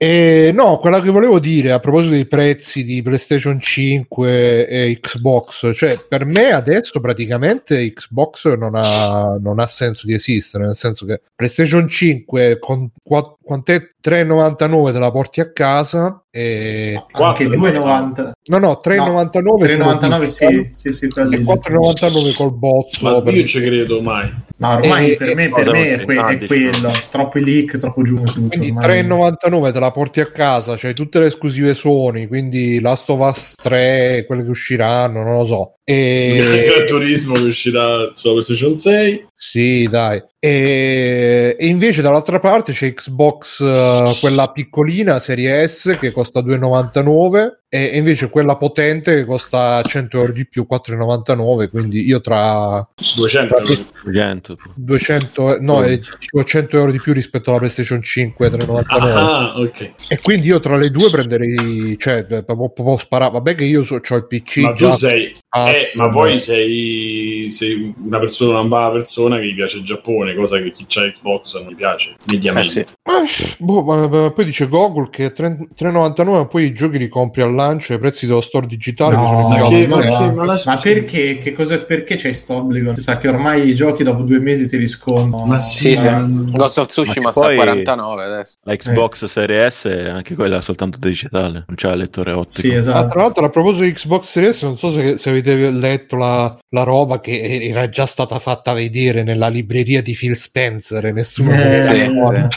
E 0.00 0.52
no, 0.54 0.78
quella 0.78 1.00
che 1.00 1.10
volevo 1.10 1.40
dire 1.40 1.72
a 1.72 1.80
proposito 1.80 2.12
dei 2.12 2.26
prezzi 2.26 2.84
di 2.84 3.02
PlayStation 3.02 3.58
5 3.60 4.68
e 4.68 4.98
Xbox, 5.00 5.72
cioè 5.74 5.98
per 6.08 6.24
me 6.24 6.50
adesso 6.52 7.00
praticamente 7.00 7.92
Xbox 7.92 8.54
non 8.54 8.76
ha, 8.76 9.36
non 9.40 9.58
ha 9.58 9.66
senso 9.66 10.06
di 10.06 10.14
esistere, 10.14 10.66
nel 10.66 10.76
senso 10.76 11.04
che 11.04 11.20
PlayStation 11.34 11.88
5 11.88 12.58
con 12.60 12.90
qua- 13.02 13.36
quant'è 13.48 13.78
3,99 14.04 14.92
te 14.92 14.98
la 14.98 15.10
porti 15.10 15.40
a 15.40 15.50
casa 15.52 16.22
e 16.30 16.92
Anche 16.94 17.46
Quattro, 17.48 17.48
2,90. 17.48 18.30
no 18.50 18.58
no 18.58 18.80
3,99 18.84 19.40
3,99 19.40 20.26
sì, 20.26 20.68
sì, 20.72 20.92
sì, 20.92 21.04
e 21.18 21.24
lì. 21.26 21.42
4,99 21.42 22.34
col 22.34 22.54
bozzo 22.54 23.10
Ma 23.10 23.22
per- 23.22 23.34
io 23.34 23.46
ci 23.46 23.60
credo 23.62 24.02
mai. 24.02 24.30
Ma 24.58 24.76
ormai 24.76 25.12
E- 25.12 25.16
per 25.16 25.28
e- 25.30 25.34
me, 25.34 25.48
per 25.50 25.70
me 25.70 25.94
è, 25.94 26.04
que- 26.04 26.16
è 26.38 26.46
quello. 26.46 26.90
Troppo 27.10 27.38
leak, 27.38 27.76
troppo 27.78 28.02
giù. 28.02 28.20
Tutto, 28.22 28.48
quindi 28.48 28.68
ormai. 28.68 28.84
3,99 28.84 29.72
te 29.72 29.80
la 29.80 29.90
porti 29.92 30.20
a 30.20 30.26
casa 30.26 30.76
c'hai 30.76 30.94
tutte 30.94 31.18
le 31.20 31.26
esclusive 31.26 31.72
Sony 31.74 32.26
quindi 32.26 32.80
Last 32.80 33.08
of 33.08 33.20
Us 33.20 33.54
3 33.62 34.24
quelle 34.26 34.42
che 34.44 34.50
usciranno 34.50 35.22
non 35.22 35.36
lo 35.38 35.44
so 35.46 35.72
Il 35.84 35.94
e 35.94 36.84
Turismo 36.86 37.32
che 37.34 37.42
uscirà 37.44 38.10
sulla 38.12 38.32
PlayStation 38.34 38.74
6. 38.74 39.26
Sì, 39.40 39.86
dai. 39.88 40.20
E, 40.40 41.56
e 41.58 41.66
invece 41.66 42.02
dall'altra 42.02 42.40
parte 42.40 42.72
c'è 42.72 42.92
Xbox, 42.92 43.60
eh, 43.60 44.16
quella 44.18 44.50
piccolina, 44.50 45.20
serie 45.20 45.66
S, 45.66 45.96
che 45.98 46.10
costa 46.10 46.40
2,99 46.40 47.56
e, 47.70 47.90
e 47.92 47.98
invece 47.98 48.30
quella 48.30 48.56
potente 48.56 49.14
che 49.14 49.24
costa 49.24 49.82
100 49.82 50.18
euro 50.18 50.32
di 50.32 50.46
più, 50.46 50.66
4,99. 50.68 51.68
Quindi 51.70 52.06
io 52.06 52.20
tra 52.20 52.86
200 53.16 53.54
tra 53.54 53.64
euro. 53.64 54.12
100. 54.12 54.56
200, 54.74 55.58
no, 55.60 55.82
eh, 55.82 55.98
dicevo 55.98 56.44
100 56.44 56.76
euro 56.78 56.90
di 56.90 57.00
più 57.00 57.12
rispetto 57.12 57.50
alla 57.50 57.58
PlayStation 57.58 58.00
5, 58.00 58.48
3,99. 58.48 58.84
Ah, 58.88 59.52
ok. 59.58 59.90
E 60.08 60.18
quindi 60.20 60.46
io 60.46 60.60
tra 60.60 60.76
le 60.76 60.90
due 60.90 61.10
prenderei, 61.10 61.96
cioè, 61.98 62.24
proprio, 62.24 62.96
sparare. 62.96 63.32
Vabbè, 63.32 63.54
che 63.54 63.64
io 63.64 63.80
ho 63.80 64.14
il 64.16 64.26
PC 64.26 64.56
Ma 64.58 64.72
già 64.72 64.90
tu 64.90 64.96
sei, 64.96 65.32
pass, 65.48 65.72
eh, 65.72 65.90
ma 65.96 66.08
poi 66.08 66.40
sei, 66.40 67.48
sei 67.50 67.94
una 68.04 68.18
persona, 68.18 68.60
una 68.60 68.68
brava 68.68 68.92
persona 69.28 69.38
che 69.40 69.46
gli 69.46 69.54
piace 69.54 69.78
il 69.78 69.84
Giappone, 69.84 70.34
cosa 70.34 70.58
che 70.58 70.70
chi 70.72 70.84
c'ha 70.88 71.10
Xbox 71.10 71.60
non 71.60 71.72
gli 71.72 71.74
piace, 71.76 72.16
mediamente. 72.30 72.80
Eh 72.80 73.26
sì. 73.26 73.42
Eh, 73.44 73.54
boh, 73.58 73.82
ma- 73.84 74.08
ma 74.08 74.30
poi 74.30 74.44
dice 74.44 74.68
Google 74.68 75.08
che 75.10 75.32
3 75.32 75.58
3,99 75.76 76.30
ma 76.30 76.46
poi 76.46 76.64
i 76.64 76.74
giochi 76.74 76.98
li 76.98 77.08
compri 77.08 77.42
al 77.42 77.54
lancio 77.54 77.92
ai 77.92 77.98
prezzi 77.98 78.26
dello 78.26 78.40
store 78.40 78.66
digitale 78.66 79.16
che 79.16 79.24
sono 79.26 79.36
No, 79.38 79.48
Ma 79.48 79.62
che- 79.68 79.86
ma, 79.86 79.98
che- 80.00 80.30
ma 80.32 80.44
lascia- 80.44 80.70
Ma 80.72 80.76
perché? 80.78 81.38
Che 81.38 81.52
cosa, 81.52 81.78
perché 81.78 82.16
c'è 82.16 82.32
sto 82.32 82.54
obbligo? 82.56 82.94
Si 82.94 83.02
sa 83.02 83.18
che 83.18 83.28
ormai 83.28 83.68
i 83.68 83.74
giochi 83.74 84.02
dopo 84.02 84.22
due 84.22 84.38
mesi 84.38 84.68
ti 84.68 84.76
riscontrano. 84.76 85.44
Ma 85.46 85.58
Sì, 85.58 85.96
sì. 85.96 86.06
Ghost 86.52 86.78
of 86.78 86.88
Tsushima 86.88 87.30
sta 87.32 87.40
a 87.42 87.44
poi- 87.46 87.56
49 87.56 88.24
adesso. 88.24 88.56
La 88.62 88.74
Xbox 88.76 89.24
Series 89.24 89.56
S 89.78 89.86
è 89.88 90.08
anche 90.08 90.34
quella 90.34 90.60
soltanto 90.60 90.98
digitale, 90.98 91.64
non 91.66 91.76
c'ha 91.76 91.90
il 91.92 91.98
lettore 91.98 92.32
ottico. 92.32 92.60
Sì, 92.60 92.72
Ah, 92.74 92.78
esatto. 92.78 93.08
tra 93.08 93.22
l'altro, 93.22 93.44
a 93.44 93.50
proposito 93.50 93.84
di 93.84 93.92
Xbox 93.92 94.24
Series, 94.24 94.62
non 94.62 94.76
so 94.78 94.90
se, 94.90 95.18
se 95.18 95.30
avete 95.30 95.70
letto 95.70 96.16
la, 96.16 96.56
la 96.70 96.82
roba 96.82 97.18
che 97.18 97.60
era 97.62 97.88
già 97.88 98.04
stata 98.04 98.38
fatta 98.38 98.74
vedere 98.74 99.22
nella 99.22 99.48
libreria 99.48 100.02
di 100.02 100.12
Phil 100.12 100.36
Spencer 100.36 101.06
e 101.06 101.12
nessuno 101.12 101.50
se 101.52 101.64
ne 101.64 102.06
Eh. 102.08 102.48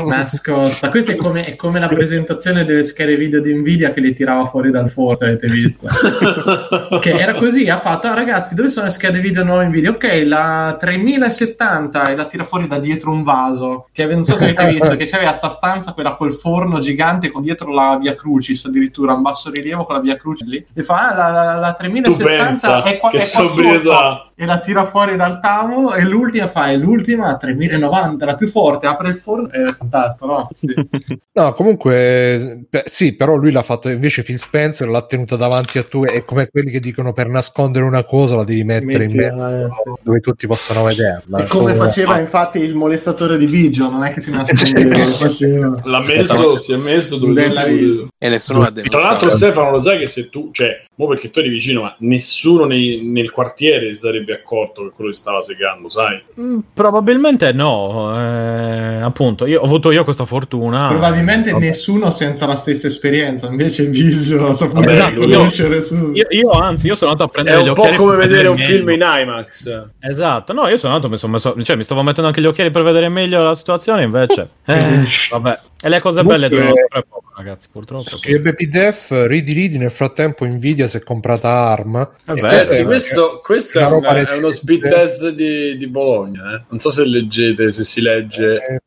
Nascosta. 0.06 0.88
Questa 0.88 1.12
è 1.12 1.16
come, 1.16 1.44
è 1.44 1.56
come 1.56 1.78
la 1.78 1.88
presentazione 1.88 2.64
delle 2.64 2.84
schede 2.84 3.16
video 3.16 3.40
di 3.40 3.52
Nvidia 3.52 3.92
che 3.92 4.00
le 4.00 4.14
tirava 4.14 4.46
fuori 4.46 4.70
dal 4.70 4.88
forno, 4.88 5.26
avete 5.26 5.48
visto? 5.48 5.86
che 7.00 7.10
era 7.10 7.34
così, 7.34 7.68
ha 7.68 7.78
fatto, 7.78 8.06
"Ah, 8.06 8.14
ragazzi, 8.14 8.54
dove 8.54 8.70
sono 8.70 8.86
le 8.86 8.92
schede 8.92 9.20
video 9.20 9.44
nuove 9.44 9.66
Nvidia? 9.66 9.90
Ok, 9.90 10.22
la 10.24 10.76
3070 10.80 12.10
e 12.10 12.16
la 12.16 12.24
tira 12.24 12.44
fuori 12.44 12.66
da 12.66 12.78
dietro 12.78 13.10
un 13.10 13.22
vaso, 13.22 13.88
che 13.92 14.06
non 14.06 14.24
so 14.24 14.36
se 14.36 14.44
avete 14.44 14.68
visto, 14.68 14.96
che 14.96 15.06
c'aveva 15.06 15.32
sta 15.32 15.50
stanza, 15.50 15.92
quella 15.92 16.14
col 16.14 16.32
forno 16.32 16.78
gigante 16.78 17.28
con 17.30 17.42
dietro 17.42 17.70
la 17.72 17.98
via 18.00 18.14
Crucis, 18.14 18.64
addirittura 18.64 19.12
un 19.12 19.20
basso 19.20 19.50
rilievo 19.50 19.84
con 19.84 19.96
la 19.96 20.00
via 20.00 20.16
Crucis 20.16 20.48
lì, 20.48 20.64
e 20.72 20.82
fa, 20.82 21.10
ah, 21.10 21.14
la, 21.14 21.28
la, 21.28 21.54
la 21.56 21.72
tu 21.74 21.82
3070 21.82 22.44
pensa 22.44 22.82
è 22.82 22.96
qua, 22.96 23.10
è 23.10 23.30
qua 23.30 23.49
sotto." 23.50 23.62
sobrietà. 23.62 24.24
e 24.34 24.46
la 24.46 24.58
tira 24.58 24.84
fuori 24.86 25.16
dal 25.16 25.38
tavolo 25.40 25.92
e 25.92 26.04
l'ultima 26.04 26.48
fa, 26.48 26.70
e 26.70 26.76
l'ultima 26.76 27.26
a 27.26 27.36
3090, 27.36 28.24
la 28.24 28.34
più 28.36 28.48
forte, 28.48 28.86
apre 28.86 29.10
il 29.10 29.16
forno, 29.18 29.50
è 29.50 29.64
fantastico, 29.72 30.26
no? 30.26 30.48
Sì. 30.54 30.74
No, 31.32 31.52
comunque, 31.54 32.66
beh, 32.68 32.84
sì, 32.86 33.14
però 33.14 33.36
lui 33.36 33.50
l'ha 33.52 33.62
fatto 33.62 33.88
invece 33.88 34.22
Phil 34.22 34.38
Spencer 34.38 34.88
l'ha 34.88 35.06
tenuta 35.06 35.36
davanti 35.36 35.78
a 35.78 35.84
tu. 35.84 36.04
È 36.04 36.24
come 36.24 36.48
quelli 36.48 36.70
che 36.70 36.80
dicono 36.80 37.12
per 37.12 37.28
nascondere 37.28 37.84
una 37.84 38.04
cosa 38.04 38.34
la 38.36 38.44
devi 38.44 38.64
mettere 38.64 39.04
in 39.04 39.14
Metti, 39.14 39.36
mezzo 39.36 39.48
eh, 39.48 39.68
sì. 39.70 40.02
dove 40.02 40.20
tutti 40.20 40.46
possono 40.46 40.82
vederla. 40.82 41.38
E 41.38 41.46
come 41.46 41.74
faceva 41.74 42.18
infatti 42.18 42.58
il 42.58 42.74
molestatore 42.74 43.38
di 43.38 43.46
Biggio, 43.46 43.88
non 43.88 44.02
è 44.04 44.12
che 44.12 44.20
si 44.20 44.30
nascondeva. 44.30 45.70
L'ha 45.84 46.00
messo, 46.00 46.56
si 46.56 46.72
è 46.72 46.76
messo 46.76 47.16
dove 47.16 47.32
Bella. 47.32 47.64
E 47.64 48.28
nessuno 48.28 48.58
ha 48.58 48.64
Tra 48.64 48.70
denunciato. 48.72 49.04
l'altro, 49.04 49.30
Stefano, 49.30 49.70
lo 49.70 49.80
sai 49.80 49.98
che 49.98 50.06
se 50.06 50.28
tu, 50.28 50.50
cioè, 50.52 50.84
mo 51.00 51.06
perché 51.08 51.30
tu 51.30 51.38
eri 51.38 51.48
vicino, 51.48 51.82
ma 51.82 51.94
nessuno 52.00 52.64
nei- 52.66 53.00
nel 53.04 53.30
quartiere 53.30 53.92
si 53.94 54.00
sarebbe 54.00 54.34
accorto 54.34 54.82
che 54.84 54.90
quello 54.94 55.10
che 55.10 55.16
stava 55.16 55.40
segando, 55.42 55.88
sai? 55.88 56.22
Mm, 56.38 56.58
Probabilmente 56.74 57.52
no, 57.52 58.14
eh, 58.18 59.00
appunto, 59.00 59.46
io 59.46 59.60
ho 59.60 59.64
avuto 59.64 59.90
io 59.90 60.04
questa 60.04 60.24
fortuna. 60.26 60.88
Probabilmente 60.88 61.52
Vabbè. 61.52 61.64
nessuno 61.66 62.10
senza 62.10 62.46
la 62.46 62.56
stessa 62.56 62.86
esperienza, 62.86 63.46
invece 63.48 63.88
ha 63.88 64.52
saputo 64.52 64.80
Vabbè, 64.80 64.90
Esatto, 64.92 65.22
io- 65.24 65.80
su. 65.80 66.10
Io, 66.12 66.26
io, 66.28 66.50
anzi, 66.50 66.86
io 66.88 66.94
sono 66.94 67.12
andato 67.12 67.30
a 67.30 67.32
È 67.32 67.42
prendere 67.42 67.64
gli 67.64 67.68
un 67.68 67.74
po' 67.74 67.88
come 67.96 68.16
vedere 68.16 68.48
un 68.48 68.56
meglio. 68.56 68.66
film 68.74 68.90
in 68.90 69.00
IMAX. 69.02 69.88
Esatto, 70.00 70.52
no, 70.52 70.68
io 70.68 70.76
sono 70.78 70.94
andato, 70.94 71.10
mi, 71.10 71.18
sono 71.18 71.32
messo, 71.32 71.54
cioè, 71.62 71.76
mi 71.76 71.82
stavo 71.84 72.02
mettendo 72.02 72.28
anche 72.28 72.40
gli 72.40 72.46
occhiali 72.46 72.70
per 72.70 72.82
vedere 72.82 73.08
meglio 73.08 73.42
la 73.42 73.54
situazione, 73.54 74.02
invece, 74.02 74.48
eh, 74.66 75.04
vabbè. 75.30 75.60
E 75.82 75.88
le 75.88 76.00
cose 76.00 76.22
belle 76.22 76.48
Comunque- 76.48 76.48
durano 76.50 76.74
sempre 76.74 77.04
poco, 77.08 77.19
ragazzi, 77.42 77.68
purtroppo. 77.70 78.10
Scrive 78.10 78.54
Def, 78.68 79.10
ridi 79.26 79.52
ridi 79.52 79.78
nel 79.78 79.90
frattempo 79.90 80.44
Nvidia 80.44 80.88
si 80.88 80.98
è 80.98 81.02
comprata 81.02 81.48
ARM. 81.48 81.96
E 82.26 82.34
vero. 82.34 82.46
Ragazzi, 82.46 82.84
questo, 82.84 83.40
questo 83.42 83.80
è, 83.80 83.86
una 83.86 84.30
è 84.30 84.36
uno 84.36 84.50
speed 84.50 84.88
test 84.88 85.28
di, 85.30 85.76
di 85.76 85.86
Bologna. 85.86 86.56
eh. 86.56 86.62
Non 86.68 86.80
so 86.80 86.90
se 86.90 87.04
leggete, 87.04 87.72
se 87.72 87.84
si 87.84 88.00
legge. 88.00 88.56
Eh? 88.56 88.80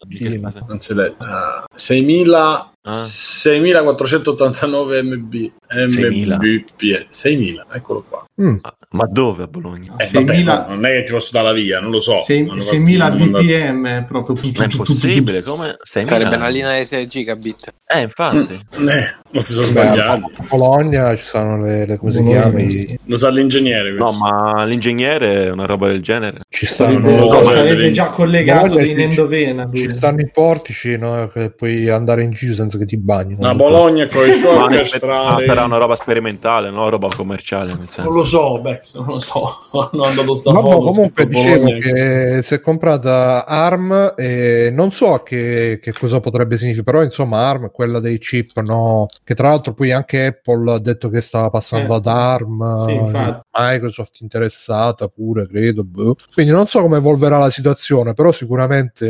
Non 0.68 0.80
si 0.80 0.94
legge. 0.94 1.16
Ah, 1.20 1.66
6000 1.74 2.68
Ah. 2.86 2.92
6489 2.92 5.04
MB 5.04 5.34
6.000. 5.70 6.36
Mbps 6.36 7.06
6000 7.08 7.66
eccolo 7.72 8.04
qua 8.10 8.28
mm. 8.42 8.58
Ah, 8.62 8.76
Ma 8.94 9.06
dove 9.10 9.44
a 9.44 9.48
Bologna? 9.48 9.96
eh, 9.98 10.06
6.000 10.06 10.44
vabbè, 10.44 10.70
non 10.74 10.86
è 10.86 10.90
che 10.92 11.04
ti 11.04 11.12
posso 11.12 11.30
dare 11.34 11.48
la 11.48 11.54
via 11.54 11.80
non 11.80 11.90
lo 11.92 12.00
so 12.00 12.20
Sei- 12.22 12.48
Hanno 12.48 12.62
fatto- 12.62 12.76
6.000 12.78 13.02
hanno 13.06 13.18
mandato- 13.18 13.44
bpm 13.44 13.88
è 13.88 14.04
proprio 14.08 14.36
Ma 14.56 14.64
è 14.64 14.68
impossibile, 14.72 15.42
come? 15.42 15.78
6.000? 15.84 16.08
Sarebbe 16.08 16.36
una 16.36 16.48
linea 16.48 16.78
di 16.78 16.86
6 16.86 17.08
gigabit. 17.08 17.74
Eh, 17.88 18.02
infatti. 18.02 18.54
eh, 18.54 19.16
non 19.32 19.42
si 19.42 19.54
sono 19.54 19.66
Beh, 19.68 19.72
sbagliati 19.72 20.22
a 20.38 20.46
Bologna 20.50 21.16
ci 21.16 21.24
sono 21.26 21.60
le, 21.60 21.86
le 21.86 21.98
come 21.98 22.12
si 22.12 22.20
Bologna, 22.22 22.42
chiama? 22.52 22.60
sì. 22.70 22.92
i- 22.92 23.00
lo 23.06 23.18
sa 23.18 23.30
l'ingegnere 23.30 23.92
No, 23.92 24.06
questo. 24.06 24.24
ma 24.24 24.64
l'ingegnere 24.66 25.46
è 25.46 25.50
una 25.52 25.66
roba 25.66 25.88
del 25.88 26.02
genere. 26.02 26.42
Ci 26.50 26.66
Non 26.66 26.74
stanno, 26.74 27.18
lo 27.18 27.24
so, 27.26 27.36
ma- 27.42 27.44
sarebbe 27.52 27.92
già 27.92 28.06
collegato 28.06 28.76
Bologna 28.76 29.04
endovena. 29.04 29.64
lui. 29.66 29.76
ci 29.82 29.96
stanno 29.96 30.20
i 30.22 30.30
portici 30.32 30.98
no? 30.98 31.28
che 31.34 31.52
puoi 31.52 31.90
andare 31.90 32.24
in 32.24 32.32
giro 32.32 32.54
senza 32.54 32.78
che 32.78 32.86
ti 32.86 32.98
bagni. 32.98 33.34
a 33.34 33.48
non 33.48 33.58
Bologna 33.58 34.08
con 34.08 34.28
i 34.28 34.34
suoi 34.34 34.56
orchestrali 34.56 35.44
ah, 35.44 35.46
sarà 35.48 35.64
una 35.66 35.78
roba 35.78 35.96
sperimentale, 35.96 36.70
no? 36.72 36.90
Roba 36.90 37.08
commerciale. 37.16 37.68
Nel 37.74 37.90
senso. 37.90 38.04
non 38.04 38.14
lo 38.14 38.24
so 38.24 38.60
Bex 38.84 38.96
non 39.00 39.06
lo 39.08 39.20
so 39.20 39.60
hanno 39.72 40.04
mandato 40.04 40.36
sta 40.36 40.52
foto 40.54 40.78
comunque 40.78 41.24
scritto 41.24 41.26
dicevo 41.30 41.64
Bologna. 41.64 41.80
che 41.80 42.40
si 42.44 42.54
è 42.54 42.60
comprata 42.60 43.46
ARM 43.46 44.14
e 44.18 44.70
non 44.74 44.92
so 44.92 45.22
che, 45.24 45.80
che 45.82 45.94
cosa 45.94 46.20
potrebbe 46.20 46.58
significare, 46.58 46.84
però 46.84 47.04
insomma 47.04 47.48
ARM 47.48 47.66
è 47.68 47.72
quella 47.72 48.00
dei 48.00 48.18
chip, 48.20 48.60
no? 48.62 49.08
che 49.24 49.34
tra 49.34 49.50
l'altro 49.50 49.74
poi 49.74 49.92
anche 49.92 50.26
Apple 50.26 50.74
ha 50.74 50.80
detto 50.80 51.10
che 51.10 51.22
stava 51.22 51.50
passando 51.50 51.94
Eh. 51.94 51.98
ad 51.98 52.08
ARM, 52.08 52.86
Sì, 52.86 52.94
infatti. 52.96 53.42
Microsoft 53.56 54.20
interessata 54.22 55.08
pure, 55.08 55.48
credo. 55.48 55.84
boh. 55.84 56.16
Quindi 56.34 56.52
non 56.52 56.68
so 56.68 56.82
come 56.82 56.98
evolverà 56.98 57.38
la 57.38 57.50
situazione, 57.52 58.14
però 58.14 58.32
sicuramente 58.32 59.08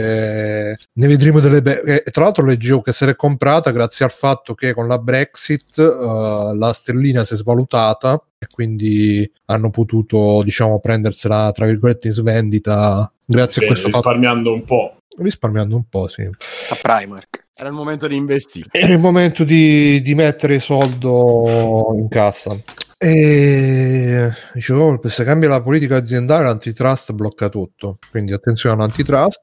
eh, 0.71 0.77
ne 0.93 1.07
vedremo 1.07 1.39
delle 1.39 1.61
belle. 1.61 2.03
Tra 2.11 2.23
l'altro 2.23 2.45
leggevo 2.45 2.81
che 2.81 2.91
se 2.91 3.05
l'è 3.05 3.15
comprata 3.15 3.71
grazie 3.71 4.05
al 4.05 4.11
fatto 4.11 4.53
che 4.53 4.73
con 4.73 4.87
la 4.87 4.99
Brexit 4.99 5.77
eh, 5.79 6.55
la 6.55 6.73
sterlina 6.73 7.23
si 7.23 7.33
è 7.33 7.37
svalutata 7.37 8.21
e 8.43 8.47
quindi 8.51 9.29
hanno 9.45 9.69
potuto 9.69 10.41
diciamo 10.43 10.79
prendersela 10.79 11.51
tra 11.51 11.65
virgolette 11.65 12.07
in 12.07 12.13
svendita 12.13 13.11
grazie 13.25 13.61
Bene, 13.61 13.73
a 13.73 13.75
questo 13.75 13.91
fatto 13.91 14.09
risparmiando 14.09 14.53
un 14.53 14.63
po' 14.63 14.97
risparmiando 15.17 15.75
un 15.75 15.83
po' 15.89 16.07
sì 16.07 16.21
A 16.21 16.77
Primark. 16.81 17.41
Era 17.55 17.69
il 17.69 17.75
momento 17.75 18.07
di 18.07 18.15
investire. 18.15 18.69
era 18.71 18.93
il 18.93 18.99
momento 18.99 19.43
di, 19.43 20.01
di 20.01 20.15
mettere 20.15 20.59
soldo 20.59 21.93
in 21.95 22.07
cassa 22.09 22.57
e 22.97 24.31
dicevo 24.53 24.99
se 25.03 25.23
cambia 25.23 25.49
la 25.49 25.61
politica 25.61 25.97
aziendale 25.97 26.45
l'antitrust 26.45 27.11
blocca 27.11 27.49
tutto 27.49 27.99
quindi 28.09 28.33
attenzione 28.33 28.75
all'antitrust 28.75 29.41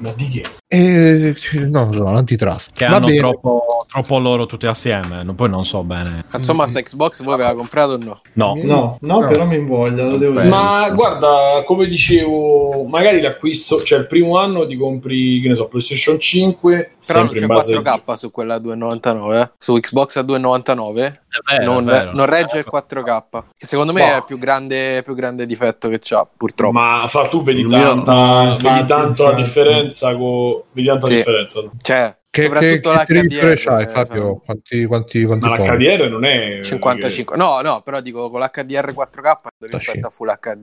ma 0.00 0.12
di 0.12 0.28
che? 0.28 0.59
E 0.72 1.34
no, 1.66 1.82
non 1.86 1.92
so, 1.92 2.02
l'antitrust. 2.04 2.70
Che 2.76 2.86
Va 2.86 2.94
hanno 2.94 3.06
bene. 3.06 3.18
troppo, 3.18 3.84
troppo 3.88 4.18
loro 4.20 4.46
tutti 4.46 4.68
assieme. 4.68 5.24
no- 5.24 5.34
Poi 5.34 5.48
non 5.48 5.64
so 5.64 5.82
bene. 5.82 6.24
Insomma, 6.32 6.68
sta 6.68 6.80
Xbox 6.80 7.24
voi 7.24 7.34
aveva 7.34 7.54
comprato 7.56 7.94
o 7.94 7.96
no? 7.98 8.20
No. 8.34 8.54
No, 8.62 8.96
no, 9.00 9.18
No. 9.20 9.26
però 9.26 9.44
mi 9.46 9.56
invoglia, 9.56 10.04
lo 10.04 10.16
devo 10.16 10.34
Beh, 10.34 10.42
dire. 10.42 10.54
Ma 10.54 10.88
guarda, 10.94 11.64
come 11.66 11.86
dicevo, 11.86 12.84
magari 12.84 13.20
l'acquisto, 13.20 13.82
cioè 13.82 13.98
il 13.98 14.06
primo 14.06 14.38
anno 14.38 14.64
ti 14.64 14.76
compri, 14.76 15.40
che 15.40 15.48
ne 15.48 15.56
so, 15.56 15.66
PlayStation 15.66 16.20
5, 16.20 16.92
Però 17.04 17.18
non 17.24 17.32
c'è 17.32 17.40
in 17.40 17.46
base 17.48 17.74
4K 17.76 18.12
su 18.14 18.30
quella 18.30 18.54
a 18.54 18.58
2,99. 18.60 19.40
eh? 19.42 19.50
Su 19.58 19.74
Xbox 19.74 20.16
a 20.18 20.22
2,99 20.22 21.02
È 21.02 21.56
vero, 21.58 21.80
non, 21.80 22.10
non 22.14 22.26
regge 22.26 22.58
il 22.58 22.66
4K. 22.70 23.22
Che 23.58 23.66
secondo 23.66 23.92
me 23.92 24.02
Boh. 24.02 24.12
è 24.12 24.16
il 24.18 24.24
più 24.24 24.38
grande, 24.38 25.02
più 25.02 25.16
grande 25.16 25.46
difetto 25.46 25.88
che 25.88 25.98
c'ha, 26.00 26.24
purtroppo. 26.36 26.78
Ma 26.78 27.06
fa, 27.08 27.26
tu 27.26 27.42
vedi, 27.42 27.66
tanta, 27.66 28.44
no, 28.44 28.56
vedi 28.56 28.84
tanto 28.86 29.24
la 29.24 29.32
differenza 29.32 30.16
con 30.16 30.58
vedi 30.72 30.86
tanta 30.88 31.06
Sì. 31.06 31.14
differenza 31.16 31.60
no? 31.62 31.72
Cioè, 31.80 32.16
Che, 32.32 32.48
che, 32.48 32.80
soprattutto 32.80 33.04
che 33.06 33.22
l'HDR. 33.24 33.54
c'hai, 33.56 33.82
eh, 33.82 33.88
Fabio? 33.88 34.36
Quanti, 34.44 34.84
quanti, 34.84 35.24
quanti 35.24 35.48
ma 35.48 35.56
polli? 35.56 35.68
l'HDR 35.84 36.08
non 36.08 36.24
è 36.24 36.60
55. 36.62 37.36
No, 37.36 37.60
no, 37.60 37.82
però 37.82 38.00
dico 38.00 38.30
con 38.30 38.38
l'HDR 38.40 38.92
4K 38.94 39.38
rispetto 39.58 40.06
a 40.06 40.10
Full 40.10 40.28
HD. 40.40 40.62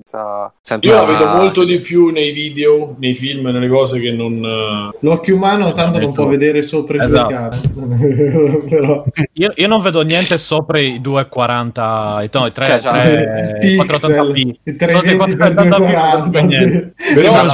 senza- 0.61 0.87
io 0.89 0.95
la 0.95 1.03
vedo 1.03 1.25
molto 1.27 1.65
di 1.65 1.81
più 1.81 2.07
nei 2.07 2.31
video 2.31 2.95
nei 2.99 3.13
film 3.13 3.47
nelle 3.49 3.67
cose 3.67 3.99
che 3.99 4.11
non 4.11 4.41
eh, 4.45 4.97
L'occhio 5.01 5.35
umano 5.35 5.73
tanto 5.73 5.99
non 5.99 6.13
può 6.13 6.25
vedere 6.25 6.61
sopra 6.61 6.97
i 6.97 7.01
Esatto. 7.01 7.33
2K. 7.33 8.69
Però... 8.69 9.03
Io, 9.33 9.51
io 9.53 9.67
non 9.67 9.81
vedo 9.81 10.01
niente 10.03 10.37
sopra 10.37 10.79
i 10.79 10.99
240, 11.01 12.19
i, 12.23 12.29
no, 12.31 12.45
i 12.47 12.51
3, 12.51 12.65
Cioè, 12.65 12.79
cioè, 12.79 12.91
3 12.93 13.57
i 13.61 13.75
480p. 13.75 14.31
pixel, 14.31 14.31
i 14.35 14.59
Sotto 14.63 14.63
i 14.63 14.75
320 14.75 15.37
per 15.37 15.53
480p 15.53 15.67
non 15.67 15.83
240, 15.85 16.29
vedo 16.29 16.41
niente. 16.45 16.93
sì. 16.95 17.13
però 17.13 17.47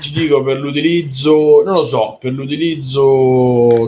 ti 0.00 0.10
dico 0.12 0.42
per 0.42 0.58
l'utilizzo 0.58 1.62
non 1.64 1.74
lo 1.74 1.84
so 1.84 2.16
per 2.20 2.32
l'utilizzo 2.32 3.24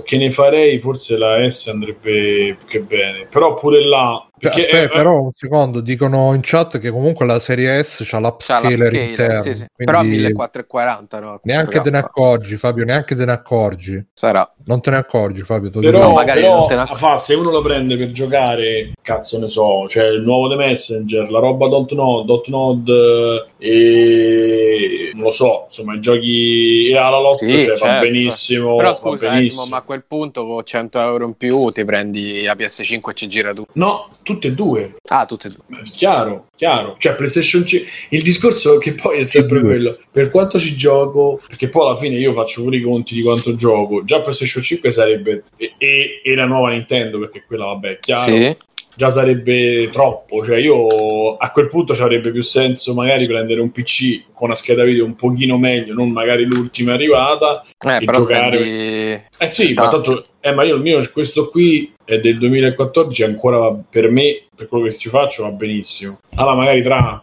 che 0.04 0.16
ne 0.16 0.30
farei 0.30 0.78
forse 0.78 1.16
la 1.16 1.48
S 1.48 1.68
andrebbe 1.68 2.56
più 2.58 2.66
che 2.66 2.80
bene. 2.80 3.26
Però 3.26 3.54
pure 3.54 3.84
là 3.84 4.27
perché 4.38 4.64
Aspetta, 4.66 4.84
eh, 4.84 4.88
però 4.88 5.20
un 5.22 5.30
secondo, 5.34 5.80
dicono 5.80 6.32
in 6.34 6.40
chat 6.42 6.78
che 6.78 6.90
comunque 6.90 7.26
la 7.26 7.38
serie 7.40 7.82
S 7.82 7.98
c'ha 8.04 8.18
C'ha 8.18 8.18
l'upscaler 8.20 8.78
l'upscaler, 8.92 9.08
interno. 9.08 9.40
sì, 9.42 9.54
sì. 9.54 9.66
quindi 9.72 9.84
Però 9.84 9.98
a 9.98 10.02
1440, 10.02 11.20
no? 11.20 11.40
Neanche 11.42 11.80
te 11.80 11.90
ne 11.90 11.98
4K. 11.98 12.04
accorgi, 12.04 12.56
Fabio, 12.56 12.84
neanche 12.84 13.14
te 13.14 13.24
ne 13.24 13.32
accorgi. 13.32 14.06
Sarà. 14.12 14.50
Non 14.64 14.80
te 14.80 14.90
ne 14.90 14.96
accorgi, 14.96 15.42
Fabio. 15.42 15.70
però. 15.70 15.98
No, 15.98 16.12
magari 16.12 16.42
però, 16.42 16.58
non 16.58 16.66
te 16.66 16.74
ne 16.74 16.80
accorgi. 16.82 17.00
fa, 17.02 17.18
se 17.18 17.34
uno 17.34 17.50
lo 17.50 17.62
prende 17.62 17.96
per 17.96 18.10
giocare 18.12 18.92
cazzo 19.02 19.38
ne 19.38 19.48
so 19.48 19.88
cioè 19.88 20.04
il 20.08 20.20
nuovo 20.20 20.48
The 20.50 20.56
Messenger 20.56 21.30
la 21.30 21.38
roba 21.38 21.66
dot 21.68 21.92
node, 21.94 22.26
dot 22.26 22.48
node 22.48 23.46
e 23.56 25.10
non 25.14 25.24
lo 25.24 25.30
so 25.30 25.64
insomma 25.66 25.94
i 25.94 26.00
giochi 26.00 26.88
e 26.90 26.96
alla 26.96 27.18
lotta 27.18 27.46
Sì, 27.46 27.58
cioè, 27.60 27.68
va 27.70 27.76
certo. 27.76 28.00
benissimo 28.06 28.76
Però 28.76 28.90
va 28.90 28.94
scusa, 28.96 29.26
eh, 29.26 29.30
benissimo. 29.30 29.62
Simo, 29.62 29.74
ma 29.74 29.80
a 29.80 29.82
quel 29.82 30.04
punto 30.06 30.46
con 30.46 30.64
100 30.64 31.00
euro 31.00 31.24
in 31.26 31.34
più 31.36 31.70
ti 31.70 31.84
prendi 31.84 32.42
la 32.42 32.54
PS5 32.54 33.10
e 33.10 33.14
ci 33.14 33.26
gira 33.28 33.52
tu. 33.54 33.64
no 33.74 34.10
tutte 34.32 34.48
e 34.48 34.52
due 34.52 34.96
Ah, 35.08 35.24
tutte 35.24 35.48
e 35.48 35.50
due. 35.50 35.82
Chiaro, 35.90 36.48
chiaro. 36.54 36.96
Cioè, 36.98 37.14
PlayStation 37.14 37.64
5. 37.64 37.88
Il 38.10 38.22
discorso 38.22 38.76
che 38.78 38.92
poi 38.92 39.20
è 39.20 39.22
sempre 39.22 39.60
quello: 39.60 39.96
per 40.12 40.30
quanto 40.30 40.58
ci 40.60 40.76
gioco, 40.76 41.40
perché 41.48 41.68
poi 41.70 41.86
alla 41.86 41.96
fine 41.96 42.16
io 42.16 42.34
faccio 42.34 42.62
pure 42.62 42.76
i 42.76 42.82
conti 42.82 43.14
di 43.14 43.22
quanto 43.22 43.54
gioco. 43.54 44.04
Già 44.04 44.20
PlayStation 44.20 44.62
5 44.62 44.90
sarebbe. 44.90 45.44
E, 45.56 45.72
e- 45.78 46.20
e 46.22 46.34
la 46.34 46.44
nuova 46.44 46.70
Nintendo, 46.70 47.18
perché 47.18 47.44
quella, 47.46 47.64
vabbè, 47.66 47.88
è 47.92 47.98
chiaro. 48.00 48.36
Sì. 48.36 48.56
Già 48.94 49.10
sarebbe 49.10 49.88
troppo. 49.92 50.44
Cioè, 50.44 50.58
io 50.58 51.36
a 51.36 51.50
quel 51.52 51.68
punto 51.68 51.94
ci 51.94 52.02
avrebbe 52.02 52.32
più 52.32 52.42
senso 52.42 52.94
magari 52.94 53.26
prendere 53.26 53.60
un 53.60 53.70
PC 53.70 54.24
con 54.34 54.48
una 54.48 54.56
scheda 54.56 54.82
video 54.82 55.04
un 55.04 55.14
pochino 55.14 55.56
meglio, 55.56 55.94
non 55.94 56.10
magari 56.10 56.44
l'ultima 56.44 56.94
arrivata. 56.94 57.64
Eh, 57.86 57.96
E 57.96 58.04
però 58.04 58.18
giocare- 58.18 58.58
spendi... 58.58 59.22
Eh 59.38 59.46
sì, 59.46 59.72
ma 59.74 59.88
Tanto. 59.88 60.00
tanto. 60.10 60.24
Eh, 60.40 60.52
ma 60.52 60.64
io 60.64 60.74
il 60.74 60.82
mio, 60.82 61.00
questo 61.12 61.48
qui 61.48 61.92
è 62.08 62.20
del 62.20 62.38
2014, 62.38 63.22
ancora 63.22 63.70
per 63.70 64.10
me, 64.10 64.44
per 64.56 64.66
quello 64.66 64.84
che 64.84 64.96
ci 64.96 65.10
faccio, 65.10 65.42
va 65.42 65.50
benissimo. 65.50 66.20
Allora, 66.36 66.54
magari 66.54 66.80
tra 66.80 67.22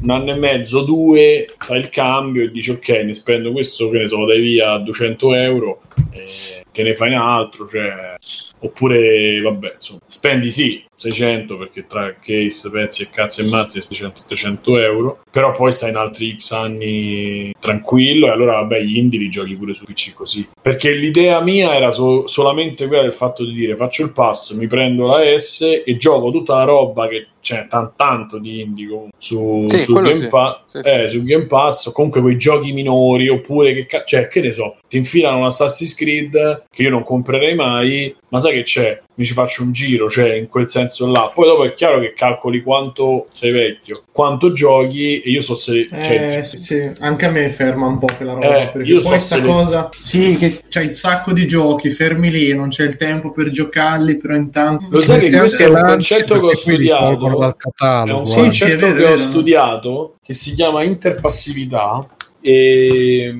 un 0.00 0.10
anno 0.10 0.30
e 0.32 0.34
mezzo, 0.34 0.82
due, 0.82 1.46
fai 1.56 1.78
il 1.78 1.88
cambio 1.88 2.42
e 2.42 2.50
dici 2.50 2.72
ok, 2.72 2.88
ne 2.88 3.14
spendo 3.14 3.52
questo, 3.52 3.88
che 3.90 3.98
ne 3.98 4.08
so, 4.08 4.24
dai 4.24 4.40
via 4.40 4.72
a 4.72 4.78
200 4.80 5.34
euro, 5.34 5.82
e 6.10 6.24
te 6.72 6.82
ne 6.82 6.94
fai 6.94 7.10
un 7.10 7.18
altro, 7.18 7.68
cioè... 7.68 8.16
Oppure, 8.64 9.40
vabbè, 9.40 9.72
insomma, 9.74 10.00
spendi 10.06 10.50
sì 10.50 10.84
600 11.10 11.56
perché 11.56 11.86
tra 11.86 12.14
case, 12.20 12.70
pezzi 12.70 13.02
e 13.02 13.10
cazzo 13.10 13.40
e 13.42 13.44
mazzi 13.48 13.80
600-700 13.80 14.80
euro, 14.80 15.20
però 15.30 15.50
poi 15.52 15.72
stai 15.72 15.90
in 15.90 15.96
altri 15.96 16.36
X 16.38 16.52
anni 16.52 17.52
tranquillo 17.58 18.26
e 18.26 18.30
allora 18.30 18.54
vabbè 18.54 18.80
gli 18.82 18.96
indie 18.98 19.18
li 19.18 19.28
giochi 19.28 19.54
pure 19.54 19.74
su 19.74 19.84
PC 19.84 20.14
così. 20.14 20.48
Perché 20.60 20.92
l'idea 20.92 21.40
mia 21.40 21.74
era 21.74 21.90
so- 21.90 22.26
solamente 22.26 22.86
quella 22.86 23.02
del 23.02 23.12
fatto 23.12 23.44
di 23.44 23.52
dire 23.52 23.76
faccio 23.76 24.02
il 24.04 24.12
pass, 24.12 24.52
mi 24.52 24.66
prendo 24.66 25.06
la 25.06 25.20
S 25.38 25.82
e 25.84 25.96
gioco 25.96 26.30
tutta 26.30 26.54
la 26.56 26.64
roba 26.64 27.08
che 27.08 27.26
c'è 27.42 27.66
tan- 27.68 27.90
tanto 27.96 28.38
di 28.38 28.60
indie 28.60 28.86
comunque 28.86 29.10
su, 29.18 29.64
Sì, 29.66 29.80
su 29.80 29.94
Game 29.94 30.14
sì. 30.14 30.26
Pass. 30.28 30.60
Sì. 30.66 30.78
Eh, 30.78 31.08
su 31.08 31.22
Game 31.22 31.46
Pass, 31.46 31.90
comunque 31.92 32.20
quei 32.20 32.36
giochi 32.36 32.72
minori, 32.72 33.28
oppure 33.28 33.74
che, 33.74 33.86
ca- 33.86 34.04
cioè, 34.04 34.28
che 34.28 34.40
ne 34.40 34.52
so, 34.52 34.76
ti 34.88 34.96
infilano 34.96 35.38
un 35.38 35.44
Assassin's 35.46 35.94
Creed 35.96 36.66
che 36.70 36.82
io 36.82 36.90
non 36.90 37.02
comprerei 37.02 37.54
mai, 37.56 38.14
ma 38.28 38.38
sai 38.38 38.54
che 38.54 38.62
c'è? 38.62 39.00
Mi 39.14 39.24
ci 39.26 39.34
faccio 39.34 39.62
un 39.62 39.72
giro, 39.72 40.08
cioè 40.08 40.32
in 40.34 40.48
quel 40.48 40.70
senso 40.70 41.10
là. 41.10 41.30
Poi 41.34 41.46
dopo 41.46 41.64
è 41.64 41.72
chiaro 41.74 42.00
che 42.00 42.14
calcoli 42.14 42.62
quanto 42.62 43.26
sei 43.32 43.50
vecchio, 43.52 44.04
quanto 44.10 44.52
giochi, 44.52 45.20
e 45.20 45.30
io 45.30 45.42
so 45.42 45.54
se. 45.54 45.88
cioè, 46.02 46.38
Eh, 46.38 46.44
sì, 46.44 46.56
sì, 46.56 46.90
anche 47.00 47.26
a 47.26 47.30
me 47.30 47.50
ferma 47.50 47.86
un 47.86 47.98
po' 47.98 48.08
quella 48.16 48.32
roba. 48.32 48.58
Eh, 48.58 48.68
perché 48.68 48.90
io 48.90 49.02
poi 49.02 49.20
so 49.20 49.34
se 49.34 49.40
le- 49.40 49.46
cosa, 49.46 49.88
sì, 49.94 50.36
che 50.38 50.62
c'hai 50.68 50.86
un 50.86 50.94
sacco 50.94 51.32
di 51.32 51.46
giochi, 51.46 51.90
fermi 51.90 52.30
lì, 52.30 52.54
non 52.54 52.70
c'è 52.70 52.84
il 52.84 52.96
tempo 52.96 53.32
per 53.32 53.50
giocarli, 53.50 54.16
però 54.16 54.34
intanto. 54.34 54.86
Lo 54.88 55.02
sai 55.02 55.28
che 55.28 55.36
questo 55.36 55.62
è 55.62 55.68
un 55.68 55.82
concetto 55.82 56.40
che 56.40 56.46
ho 56.46 56.54
studiato. 56.54 57.56
È 57.78 58.12
un 58.12 58.22
eh. 58.22 58.26
sì, 58.26 58.34
concetto 58.36 58.86
è 58.86 58.94
vero, 58.94 59.06
che 59.06 59.12
ho 59.12 59.16
studiato 59.16 60.16
che 60.22 60.34
si 60.34 60.54
chiama 60.54 60.82
interpassività 60.84 62.06
e- 62.42 63.34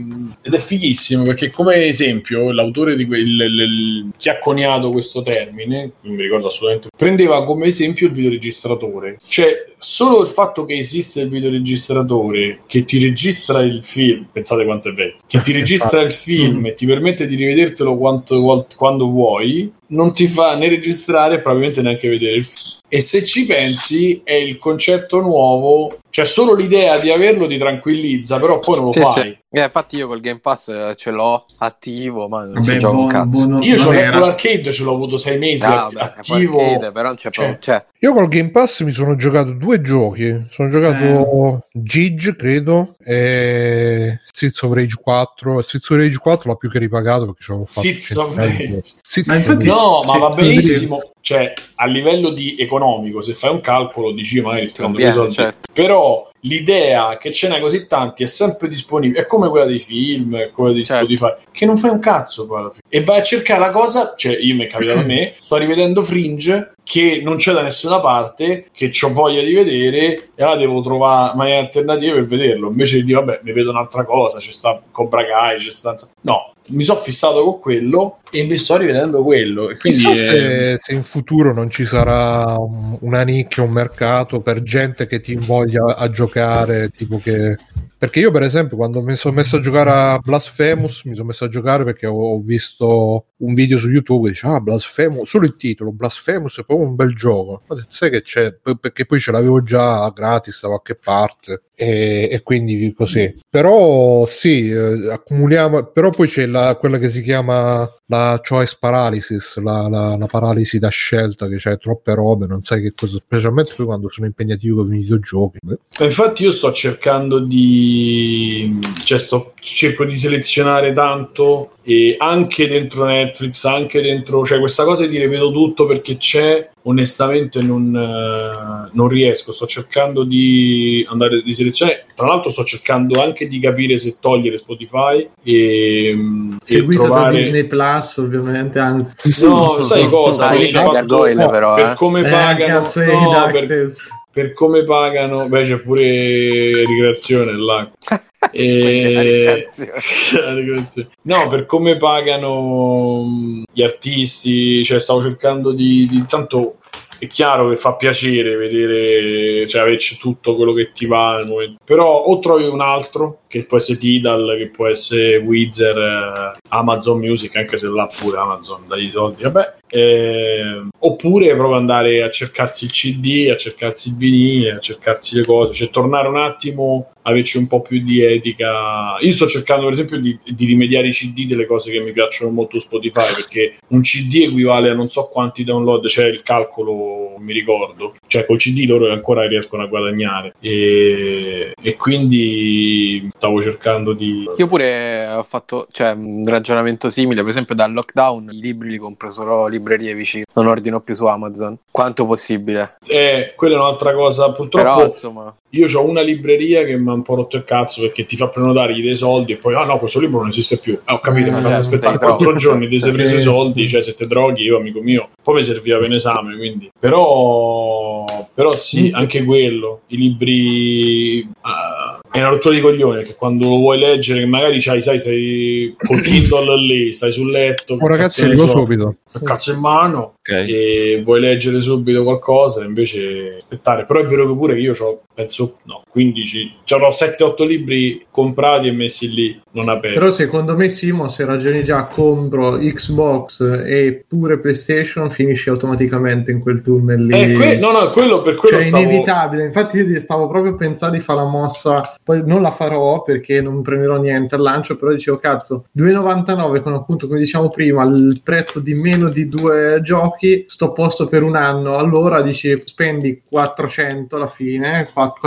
ed 0.45 0.55
è 0.55 0.59
fighissimo 0.59 1.25
perché 1.25 1.51
come 1.51 1.87
esempio 1.87 2.51
l'autore 2.53 2.97
di 2.97 3.05
quel 3.05 3.21
il- 3.21 3.41
il- 3.41 4.11
chi 4.17 4.29
ha 4.29 4.39
coniato 4.39 4.89
questo 4.91 5.23
termine 5.23 5.93
non 6.03 6.15
mi 6.15 6.23
ricordo 6.23 6.47
assolutamente 6.49 6.89
prendeva 6.97 7.45
come 7.45 7.67
esempio 7.67 8.07
il 8.07 8.13
videoregistratore. 8.13 9.19
Cioè 9.27 9.65
solo 9.79 10.23
il 10.23 10.29
fatto 10.29 10.65
che 10.65 10.79
esiste 10.79 11.21
il 11.21 11.29
videoregistratore 11.29 12.61
che 12.67 12.85
ti 12.85 13.03
registra 13.03 13.63
il 13.63 13.83
film 13.83 14.27
pensate 14.33 14.65
quanto 14.65 14.89
è 14.89 14.93
vecchio 14.93 15.19
che 15.27 15.41
ti 15.41 15.53
registra 15.53 16.01
il 16.01 16.13
film 16.13 16.67
e 16.67 16.75
ti 16.75 16.87
permette 16.87 17.27
di 17.27 17.35
rivedertelo 17.35 17.97
quanto, 17.97 18.67
quando 18.77 19.09
vuoi 19.09 19.71
non 19.89 20.15
ti 20.15 20.27
fa 20.27 20.57
né 20.57 20.69
registrare 20.69 21.41
probabilmente 21.41 21.83
neanche 21.83 22.09
vedere 22.09 22.37
il 22.37 22.45
film 22.45 22.77
e 22.89 23.01
se 23.01 23.25
ci 23.25 23.47
pensi 23.47 24.21
è 24.23 24.35
il 24.35 24.59
concetto 24.59 25.21
nuovo 25.21 25.99
cioè 26.13 26.27
solo 26.27 26.55
l'idea 26.55 26.99
di 26.99 27.11
averlo 27.11 27.47
ti 27.47 27.57
tranquillizza 27.57 28.39
però 28.39 28.59
poi 28.59 28.77
non 28.77 28.85
lo 28.85 28.93
Sì, 28.93 29.01
fai 29.01 29.13
sì. 29.23 29.41
Eh, 29.55 29.65
infatti 29.65 29.97
io 29.97 30.07
col 30.07 30.21
Game 30.21 30.39
Pass 30.41 30.69
eh, 30.69 30.95
ce 30.97 31.11
l'ho 31.11 31.45
attivo, 31.59 32.27
ma 32.27 32.45
non 32.45 32.63
ci 32.65 32.71
Vabbè, 32.71 32.81
gioco 32.81 32.99
un 33.01 33.07
cazzo. 33.09 33.27
buono, 33.29 33.63
io 33.63 33.77
non 33.77 33.87
ho 33.87 33.93
era. 33.93 34.11
l'Apple 34.11 34.29
Arcade 34.29 34.73
ce 34.73 34.83
l'ho 34.83 34.95
avuto 34.95 35.19
sei 35.19 35.39
mesi 35.39 35.65
Ah, 35.65 35.85
att- 35.87 35.93
vabbè, 35.93 36.13
attivo 36.17 36.59
arcade, 36.61 36.93
però 36.93 37.07
non 37.09 37.17
c'è 37.17 37.31
Cioè, 37.31 37.45
proprio... 37.45 37.59
Cioè, 37.61 37.85
Io 37.99 38.13
col 38.15 38.29
Game 38.29 38.51
Pass 38.51 38.83
mi 38.83 38.93
sono 38.93 39.15
giocato 39.15 39.53
due 39.53 39.81
giochi. 39.83 40.47
Sono 40.51 40.71
giocato 40.71 41.05
Eh. 41.05 41.81
Gigi, 41.83 42.35
credo, 42.35 42.95
e 43.05 44.21
Streets 44.31 44.63
of 44.63 44.73
Rage 44.73 44.97
4. 45.01 45.61
Streets 45.63 45.91
of 45.91 45.97
Rage 45.99 46.17
4 46.19 46.51
l'ho 46.51 46.57
più 46.57 46.71
che 46.71 46.79
ripagato 46.79 47.27
perché 47.27 47.43
ci 47.43 47.51
avevo 47.51 47.67
fatto 47.67 47.81
Streets 47.81 48.17
of 48.17 48.35
100 48.35 48.41
Rage. 48.43 48.83
Streets 49.03 49.29
Ma 49.29 49.35
infatti-. 49.37 49.67
No, 49.67 50.01
ma 50.07 50.13
Sì, 50.15 50.19
va 50.19 50.31
sì, 50.35 50.41
benissimo. 50.41 51.01
Cioè, 51.21 51.53
a 51.77 51.87
livello 51.87 52.31
di 52.31 52.57
economico, 52.59 53.21
se 53.21 53.35
fai 53.35 53.51
un 53.51 53.61
calcolo, 53.61 54.11
dici 54.13 54.41
magari 54.41 54.67
spendo 54.67 54.99
quei 54.99 55.13
soldi. 55.13 55.35
certo. 55.35 55.71
Però 55.73 56.02
l'idea 56.43 57.17
che 57.17 57.33
ce 57.33 57.49
n'hai 57.49 57.61
così 57.61 57.87
tanti 57.87 58.23
è 58.23 58.27
sempre 58.27 58.69
disponibile. 58.69 59.23
È 59.23 59.27
come 59.27 59.49
quella 59.49 59.67
dei 59.67 59.79
film, 59.79 60.37
è 60.37 60.51
quella 60.51 60.73
di 60.73 60.85
Certo. 60.85 61.05
Spotify, 61.05 61.45
che 61.51 61.67
non 61.67 61.77
fai 61.77 61.91
un 61.91 61.99
cazzo 61.99 62.47
poi 62.47 62.59
alla 62.59 62.71
fine. 62.71 62.83
E 62.89 63.03
vai 63.03 63.19
a 63.19 63.23
cercare 63.23 63.61
la 63.61 63.71
cosa, 63.71 64.15
cioè 64.17 64.37
io 64.37 64.55
mi 64.55 64.65
è 64.65 64.69
capitato 64.69 65.01
a 65.01 65.05
me, 65.05 65.35
sto 65.41 65.57
rivedendo 65.57 66.03
Fringe 66.03 66.73
che 66.85 67.21
non 67.23 67.37
c'è 67.37 67.53
da 67.53 67.63
nessuna 67.63 68.01
parte, 68.01 68.67
che 68.73 68.91
ho 69.03 69.13
voglia 69.13 69.43
di 69.43 69.53
vedere 69.55 70.31
e 70.35 70.43
allora 70.43 70.57
devo 70.57 70.83
trovare 70.83 71.37
maniere 71.37 71.61
alternative 71.61 72.15
per 72.15 72.25
vederlo. 72.25 72.69
Invece 72.69 72.97
di 72.97 73.05
dire 73.05 73.19
vabbè, 73.23 73.41
mi 73.45 73.53
vedo 73.53 73.71
un'altra 73.71 74.05
cosa, 74.05 74.39
c'è 74.39 74.51
sta 74.51 74.81
Cobra 74.91 75.25
Kai, 75.25 75.59
c'è 75.59 75.71
sta 75.71 75.95
No, 76.23 76.52
mi 76.71 76.85
sono 76.85 76.99
fissato 76.99 77.43
con 77.45 77.59
quello 77.59 78.19
e 78.31 78.45
mi 78.45 78.57
sto 78.57 78.77
rivedendo 78.77 79.23
quello 79.23 79.71
e 79.71 79.77
quindi 79.77 79.99
Chissà 79.99 80.15
se, 80.17 80.79
se 80.81 80.95
in 80.95 81.03
futuro 81.03 81.53
non 81.53 81.69
ci 81.71 81.85
sarà 81.85 82.57
un- 82.59 82.97
una 83.01 83.23
nicchia, 83.23 83.63
un 83.63 83.71
mercato 83.73 84.41
per 84.41 84.63
gente 84.63 85.07
che 85.07 85.21
ti 85.21 85.33
invoglia 85.33 85.97
a 85.97 86.09
giocare, 86.11 86.91
tipo 86.91 87.19
che... 87.19 87.59
Perché 88.03 88.19
io 88.19 88.33
per 88.33 88.43
esempio 88.43 88.77
quando 88.77 89.01
mi 89.01 89.15
sono 89.15 89.37
messo 89.37 89.59
a 89.59 89.61
giocare 89.61 89.91
a 89.93 90.19
Blasphemous 90.19 91.05
mi 91.05 91.15
sono 91.15 91.29
messo 91.29 91.45
a 91.45 91.49
giocare 91.49 91.85
perché 91.85 92.09
ho 92.09 92.41
visto 92.41 93.27
un 93.37 93.55
video 93.55 93.79
su 93.79 93.89
YouTube 93.89 94.27
e 94.27 94.33
dice 94.33 94.49
ah 94.49 94.59
Blasphemous 94.59 95.29
solo 95.29 95.47
il 95.47 95.55
titolo 95.55 95.93
Blasphemous 95.93 96.59
è 96.59 96.65
proprio 96.65 96.89
un 96.89 96.97
bel 96.97 97.15
gioco. 97.15 97.63
Detto, 97.69 97.87
sai 97.91 98.11
che 98.11 98.23
c'è? 98.23 98.59
Perché 98.81 99.07
poi 99.07 99.21
ce 99.21 99.31
l'avevo 99.31 99.63
già 99.63 100.11
gratis 100.13 100.63
da 100.63 100.67
qualche 100.67 100.97
parte 100.97 101.63
e, 101.77 102.29
e 102.29 102.43
quindi 102.43 102.93
così 102.93 103.39
però 103.49 104.27
sì 104.27 104.69
eh, 104.69 105.11
accumuliamo 105.11 105.85
però 105.87 106.11
poi 106.11 106.27
c'è 106.27 106.47
la, 106.47 106.75
quella 106.75 106.99
che 106.99 107.09
si 107.09 107.23
chiama 107.23 107.89
la 108.13 108.41
choice 108.47 108.77
paralysis 108.79 109.57
la, 109.57 109.89
la- 109.89 110.17
la 110.19 110.27
paralisi 110.27 110.79
da 110.79 110.91
scelta 110.91 111.49
che 111.49 111.57
c'è 111.57 111.79
troppe 111.79 112.15
robe 112.15 112.47
non 112.47 112.63
sai 112.63 112.83
che 112.83 112.93
cosa 112.95 113.17
specialmente 113.17 113.73
poi 113.75 113.87
quando 113.87 114.11
sono 114.11 114.27
impegnativo 114.27 114.83
con 114.85 114.95
i 114.95 114.99
videogiochi. 114.99 115.59
Infatti 116.01 116.43
io 116.43 116.53
sto 116.53 116.71
cercando 116.73 117.39
di 117.39 118.79
cioè 119.05 119.19
sto, 119.19 119.52
cerco 119.63 120.05
di 120.05 120.17
selezionare 120.19 120.93
tanto 120.93 121.73
e 121.85 122.17
anche 122.19 122.69
dentro 122.69 123.05
Netflix, 123.05 123.65
anche 123.65 124.01
dentro, 124.01 124.45
cioè 124.45 124.59
questa 124.59 124.85
cosa 124.85 125.03
di 125.05 125.11
dire 125.11 125.29
vedo 125.29 125.51
tutto 125.53 125.87
perché 125.87 126.17
c'è, 126.17 126.69
onestamente 126.83 127.61
non, 127.63 127.95
eh, 127.95 128.91
non 128.93 129.09
riesco, 129.09 129.53
sto 129.53 129.67
cercando 129.67 130.25
di 130.25 131.07
andare 131.09 131.43
di 131.43 131.55
selezionare, 131.55 132.07
tra 132.15 132.27
l'altro 132.27 132.51
sto 132.51 132.65
cercando 132.65 133.21
anche 133.23 133.47
di 133.47 133.59
capire 133.61 133.99
se 133.99 134.17
togliere 134.21 134.57
Spotify 134.59 135.29
e, 135.43 136.05
e 136.05 136.17
Seguito 136.65 137.05
trovare 137.05 137.33
da 137.33 137.39
Disney 137.39 137.65
Plus, 137.65 138.17
ovviamente, 138.17 138.79
anzi. 138.81 139.15
No, 139.45 139.81
sai 139.83 140.07
cosa? 140.11 140.49
Ah, 140.49 140.57
c'è 140.57 140.69
fatto- 140.71 140.91
Gargoyle, 140.91 141.49
però, 141.49 141.75
per 141.75 141.91
eh. 141.91 141.95
come 141.95 142.21
Eh, 142.21 142.31
pagano, 142.31 142.81
cazzo, 142.83 143.05
no, 143.05 143.49
per, 143.53 143.93
per 144.33 144.53
come 144.55 144.83
pagano, 144.83 145.47
beh, 145.49 145.63
c'è 145.63 145.77
pure 145.79 146.85
ricreazione 146.85 147.57
là. 147.57 147.91
E... 148.51 149.69
La 149.77 150.55
ricreazione. 150.55 151.09
no, 151.23 151.49
per 151.49 151.67
come 151.67 151.97
pagano 151.97 153.23
mh, 153.23 153.63
gli 153.73 153.83
artisti, 153.83 154.85
cioè 154.85 154.99
stavo 154.99 155.23
cercando 155.23 155.73
di, 155.73 156.09
di 156.09 156.25
tanto 156.27 156.79
è 157.23 157.29
chiaro 157.29 157.69
che 157.69 157.77
fa 157.77 157.95
piacere 157.95 158.57
vedere, 158.57 159.69
cioè 159.69 159.83
averci 159.83 160.19
tutto 160.19 160.57
quello 160.57 160.73
che 160.73 160.91
ti 160.91 161.07
va 161.07 161.45
momento. 161.47 161.79
Però 161.85 162.25
o 162.25 162.39
trovi 162.41 162.65
un 162.65 162.81
altro, 162.81 163.42
che 163.53 163.67
può 163.67 163.77
essere 163.77 163.99
Tidal, 163.99 164.57
che 164.57 164.69
può 164.69 164.87
essere 164.87 165.37
Wizard, 165.37 165.99
eh, 165.99 166.59
Amazon 166.71 167.19
Music, 167.19 167.55
anche 167.55 167.77
se 167.77 167.87
là 167.87 168.07
pure 168.07 168.39
Amazon 168.39 168.85
dai 168.89 169.11
soldi, 169.11 169.43
vabbè. 169.43 169.75
Eh, 169.91 170.87
oppure 171.01 171.55
proprio 171.55 171.77
andare 171.77 172.23
a 172.23 172.31
cercarsi 172.31 172.87
il 172.87 172.93
CD, 172.93 173.51
a 173.51 173.59
cercarsi 173.59 174.09
il 174.09 174.17
vinile, 174.17 174.73
a 174.73 174.79
cercarsi 174.79 175.37
le 175.37 175.45
cose, 175.45 175.75
cioè 175.75 175.91
tornare 175.91 176.29
un 176.29 176.39
attimo, 176.39 177.11
averci 177.23 177.59
un 177.59 177.67
po' 177.67 177.83
più 177.83 178.03
di 178.03 178.23
etica. 178.23 179.19
Io 179.21 179.33
sto 179.33 179.47
cercando, 179.47 179.85
per 179.85 179.93
esempio, 179.93 180.19
di, 180.19 180.39
di 180.43 180.65
rimediare 180.65 181.09
i 181.09 181.13
CD 181.13 181.47
delle 181.47 181.67
cose 181.67 181.91
che 181.93 182.01
mi 182.01 182.13
piacciono 182.13 182.53
molto 182.53 182.79
su 182.79 182.87
Spotify, 182.87 183.35
perché 183.35 183.77
un 183.89 184.01
CD 184.01 184.47
equivale 184.47 184.89
a 184.89 184.95
non 184.95 185.11
so 185.11 185.29
quanti 185.31 185.63
download, 185.63 186.07
c'è 186.07 186.27
il 186.27 186.43
calcolo, 186.43 187.37
mi 187.39 187.53
ricordo. 187.53 188.15
Cioè, 188.27 188.47
col 188.47 188.57
CD 188.57 188.87
loro 188.87 189.13
ancora 189.13 189.47
riescono 189.47 189.83
a 189.83 189.87
guadagnare. 189.87 190.55
E, 190.59 191.73
e 191.83 191.97
quindi 191.97 193.29
stavo 193.43 193.61
cercando 193.61 194.13
di. 194.13 194.49
Io 194.57 194.67
pure 194.69 195.27
ho 195.27 195.43
fatto 195.43 195.89
cioè, 195.91 196.13
un 196.13 196.47
ragionamento 196.47 197.11
simile, 197.11 197.41
per 197.41 197.51
esempio 197.51 197.75
dal 197.75 197.93
lockdown 197.93 198.51
i 198.53 198.61
libri 198.61 198.91
li 198.91 198.99
compro 198.99 199.31
solo 199.31 199.67
librerie 199.67 200.15
vicine, 200.15 200.45
non 200.53 200.69
ordino 200.69 201.01
più 201.01 201.15
su 201.15 201.25
Amazon, 201.27 201.77
quanto 201.91 202.25
possibile. 202.25 202.99
Eh, 203.05 203.55
quella 203.57 203.77
è 203.77 203.79
un'altra 203.79 204.15
cosa. 204.15 204.53
Purtroppo 204.53 204.95
Però 204.95 205.07
insomma, 205.07 205.55
io 205.75 205.99
ho 205.99 206.05
una 206.07 206.21
libreria 206.21 206.85
che 206.85 206.97
mi 206.99 207.09
ha 207.09 207.13
un 207.13 207.23
po' 207.23 207.35
rotto 207.35 207.57
il 207.57 207.65
cazzo 207.65 208.03
perché 208.03 208.27
ti 208.27 208.37
fa 208.37 208.49
prenotare, 208.49 208.95
gli 208.95 209.03
dai 209.03 209.13
i 209.13 209.17
soldi 209.17 209.53
e 209.53 209.57
poi, 209.57 209.75
ah 209.75 209.85
no, 209.85 209.99
questo 209.99 210.21
libro 210.21 210.41
non 210.41 210.49
esiste 210.49 210.77
più. 210.79 210.93
Eh, 210.95 211.13
ho 211.13 211.19
capito, 211.19 211.49
Eh, 211.49 211.51
mi 211.51 211.57
fate 211.57 211.75
certo, 211.75 211.81
aspettare 211.81 212.19
quattro 212.19 212.57
giorni, 212.57 212.87
ti 212.87 212.99
sei 213.01 213.13
preso 213.13 213.35
i 213.35 213.41
soldi, 213.41 213.89
cioè 213.89 214.03
se 214.03 214.15
te 214.15 214.27
droghi, 214.27 214.63
io 214.65 214.77
amico 214.77 215.01
mio. 215.01 215.31
Poi 215.43 215.57
mi 215.57 215.65
serviva 215.65 215.99
per 215.99 216.09
un 216.09 216.15
esame, 216.15 216.57
quindi. 216.57 216.91
Però, 216.99 218.25
però 218.55 218.75
sì, 218.75 219.09
Mm. 219.11 219.15
anche 219.15 219.45
quello, 219.45 220.03
i 220.09 220.17
libri... 220.17 221.49
ah, 221.63 222.21
è 222.31 222.39
una 222.39 222.49
rottura 222.49 222.75
di 222.75 222.81
coglione 222.81 223.23
che 223.23 223.35
quando 223.35 223.69
lo 223.69 223.77
vuoi 223.77 223.99
leggere, 223.99 224.41
che 224.41 224.47
magari 224.47 224.81
c'hai, 224.81 225.03
sai, 225.03 225.19
sei 225.19 225.95
col 225.99 226.23
Kindle 226.23 226.77
lì, 226.81 227.13
stai 227.13 227.33
sul 227.33 227.51
letto, 227.51 227.97
oh, 227.99 228.07
ragazzi 228.07 228.43
arrivo 228.43 228.67
so, 228.67 228.79
subito 228.79 229.17
col 229.33 229.43
cazzo 229.43 229.73
in 229.73 229.81
mano, 229.81 230.35
Ok. 230.39 230.51
e 230.51 231.21
vuoi 231.25 231.41
leggere 231.41 231.81
subito 231.81 232.23
qualcosa 232.23 232.85
invece 232.85 233.57
aspettare 233.59 234.05
però 234.05 234.21
è 234.21 234.25
vero 234.25 234.47
che 234.47 234.55
pure 234.55 234.79
io 234.79 234.95
ho 234.99 235.23
penso 235.35 235.79
no 235.85 236.03
15 236.13 236.81
c'avrò 236.85 237.09
7-8 237.09 237.67
libri 237.67 238.27
comprati 238.31 238.89
e 238.89 238.93
messi 238.93 239.33
lì 239.33 239.61
non 239.73 239.89
aperti 239.89 240.19
Però 240.19 240.31
secondo 240.31 240.77
me 240.77 240.89
Simo, 240.89 241.29
se 241.29 241.45
ragioni 241.47 241.83
già 241.85 242.03
compro 242.05 242.77
Xbox 242.77 243.61
e 243.85 244.25
pure 244.29 244.59
PlayStation, 244.59 245.31
finisci 245.31 245.71
automaticamente 245.71 246.51
in 246.51 246.61
quel 246.61 246.83
tunnel 246.83 247.25
lì. 247.25 247.33
Eh, 247.33 247.53
que- 247.55 247.79
no 247.79 247.91
no 247.91 248.09
quello 248.11 248.41
per 248.41 248.55
quello 248.55 248.77
Cioè, 248.77 248.85
è 248.85 248.89
stavo 248.89 249.05
inevitabile. 249.05 249.65
Infatti, 249.65 249.99
io 249.99 250.21
stavo 250.21 250.49
proprio 250.49 250.77
pensando 250.77 251.17
di 251.17 251.23
fare 251.23 251.41
la 251.41 251.47
mossa. 251.47 252.01
Poi 252.23 252.43
non 252.45 252.61
la 252.61 252.71
farò 252.71 253.23
perché 253.23 253.63
non 253.63 253.83
prenderò 253.83 254.21
niente 254.21 254.55
al 254.55 254.63
lancio. 254.63 254.97
Però 254.97 255.11
dicevo, 255.11 255.39
cazzo, 255.39 255.87
2,99 255.97 256.81
con 256.81 256.95
appunto, 256.95 257.27
come 257.27 257.39
diciamo 257.39 257.69
prima, 257.69 258.05
il 258.05 258.41
prezzo 258.45 258.81
di 258.81 258.95
meno 258.95 259.29
di 259.31 259.49
due 259.49 260.01
giochi. 260.03 260.65
Sto 260.69 260.93
posto 260.93 261.29
per 261.29 261.43
un 261.43 261.57
anno. 261.57 261.97
Allora 261.97 262.43
dici, 262.43 262.77
spendi 262.85 263.43
400 263.49 264.37
alla 264.37 264.49
fine, 264.49 265.09
4 265.13 265.41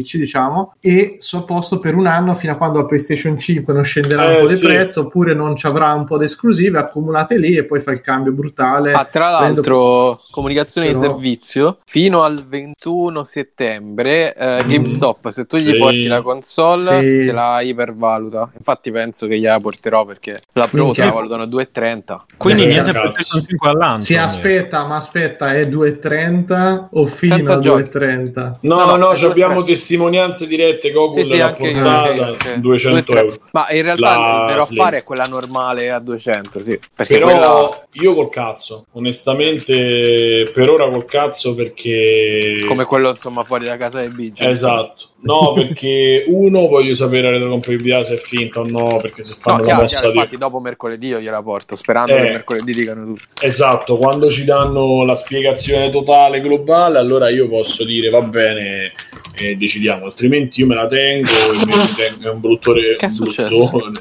spicci, 0.00 0.18
diciamo, 0.18 0.74
e 0.80 1.16
sto 1.20 1.44
posto 1.44 1.78
per 1.78 1.94
un 1.94 2.06
anno 2.06 2.34
fino 2.34 2.52
a 2.52 2.56
quando 2.56 2.78
la 2.78 2.86
PlayStation 2.86 3.38
5 3.38 3.72
non 3.72 3.82
scenderà 3.84 4.24
Eh, 4.24 4.32
un 4.34 4.42
po' 4.44 4.48
di 4.48 4.54
sì. 4.54 4.66
prezzo 4.66 5.00
oppure 5.02 5.34
non 5.34 5.56
ci 5.56 5.66
avrà 5.66 5.92
un 5.92 6.04
po' 6.04 6.18
di 6.18 6.24
esclusive 6.24 6.78
accumulate 6.78 7.38
lì 7.38 7.54
e 7.56 7.64
poi 7.64 7.80
fa 7.80 7.92
il 7.92 8.00
cambio 8.00 8.32
brutale. 8.32 8.92
Ah, 8.92 9.04
tra 9.04 9.30
l'altro, 9.30 10.20
comunicazione 10.30 10.88
di 10.88 10.94
Però- 10.98 11.10
servizio 11.12 11.78
fino 11.84 12.22
al 12.22 12.44
21 12.46 13.22
settembre. 13.24 14.34
eh, 14.34 14.64
Mm. 14.64 14.68
GameStop, 14.68 15.28
se 15.30 15.46
tu 15.46 15.56
gli 15.56 15.72
Sì. 15.72 15.76
porti 15.76 16.04
la 16.06 16.22
console, 16.22 17.00
Sì. 17.00 17.26
te 17.26 17.32
la 17.32 17.60
ipervaluta. 17.60 18.50
Infatti, 18.56 18.90
penso 18.90 19.26
che 19.26 19.38
gliela 19.38 19.58
porterò 19.60 20.04
perché 20.04 20.40
la 20.52 20.66
Pro 20.68 20.92
te 20.92 21.04
la 21.04 21.10
valutano 21.10 21.46
2,30. 21.46 22.24
Quindi 22.36 22.62
Eh, 22.64 22.66
niente 22.66 22.92
cazzo. 22.92 23.10
PlayStation 23.12 23.46
5 23.46 23.68
al 23.68 23.76
lancio. 23.76 24.04
Sì, 24.06 24.16
aspetta, 24.16 24.86
ma 24.86 24.96
aspetta, 24.96 25.54
è 25.54 25.66
2,30 25.68 26.88
o 26.92 27.06
fino 27.06 27.34
Senza 27.36 27.54
a 27.54 27.58
giochi. 27.58 27.82
2,30? 27.82 28.58
no 28.62 28.78
No, 28.80 28.84
no, 28.84 28.96
no, 28.96 29.08
abbiamo 29.10 29.62
2,30. 29.62 29.64
Testimonianze 29.90 30.46
dirette 30.46 30.90
Google 30.92 31.24
Sì, 31.24 31.30
sì, 31.30 31.36
l'ha 31.38 31.48
io, 31.48 31.54
portata 31.56 32.12
io, 32.12 32.24
anche- 32.24 32.60
200 32.60 33.12
2,30. 33.12 33.18
euro 33.18 33.36
Ma 33.50 33.66
in 33.70 33.82
realtà 33.82 34.54
La 34.54 34.60
Slim. 34.64 34.80
fare 34.82 35.02
quella 35.02 35.24
normale 35.24 35.90
a 35.90 35.98
200, 35.98 36.62
sì. 36.62 36.78
Però 36.94 37.26
quella, 37.26 37.86
io 37.92 38.14
col 38.14 38.28
cazzo 38.30 38.86
onestamente 38.92 40.48
per 40.52 40.70
ora 40.70 40.88
col 40.88 41.04
cazzo 41.04 41.54
perché 41.54 42.64
come 42.66 42.84
quello 42.84 43.10
insomma 43.10 43.42
fuori 43.44 43.64
da 43.64 43.76
casa 43.76 44.00
del 44.00 44.10
Biggio. 44.12 44.44
Esatto, 44.44 45.04
no 45.22 45.52
perché 45.56 46.24
uno 46.28 46.68
voglio 46.68 46.94
sapere 46.94 47.22
la 47.22 47.30
retrocompatibilità 47.32 48.04
se 48.04 48.14
è 48.14 48.18
finta 48.18 48.60
o 48.60 48.64
no, 48.68 48.98
perché 49.00 49.24
se 49.24 49.34
No, 49.34 49.40
fanno 49.40 49.58
la 49.58 49.64
chiaro, 49.64 49.80
mossa 49.82 49.96
chiaro, 49.96 50.12
di... 50.12 50.18
infatti 50.18 50.36
dopo 50.36 50.60
mercoledì 50.60 51.06
io 51.08 51.20
gliela 51.20 51.42
porto, 51.42 51.74
sperando 51.76 52.12
Eh. 52.12 52.16
che 52.16 52.22
mercoledì 52.30 52.72
dicano 52.72 53.04
tutti. 53.06 53.22
Esatto, 53.40 53.96
quando 53.96 54.30
ci 54.30 54.44
danno 54.44 55.04
la 55.04 55.14
spiegazione 55.16 55.88
totale 55.90 56.40
globale, 56.40 56.98
allora 56.98 57.28
io 57.28 57.48
posso 57.48 57.84
dire 57.84 58.08
va 58.10 58.20
bene 58.22 58.92
e 59.36 59.56
decidiamo, 59.80 60.04
altrimenti 60.04 60.60
io 60.60 60.66
me 60.66 60.74
la 60.74 60.86
tengo 60.86 61.28
e 61.30 61.64
me 61.66 61.76
la 61.76 61.88
tengo, 61.96 62.28
è 62.28 62.30
un 62.30 62.40
bruttore. 62.40 62.96
Che 62.96 63.04
è 63.04 63.04
un 63.06 63.10
successo? 63.12 63.68
bruttone. 63.70 64.00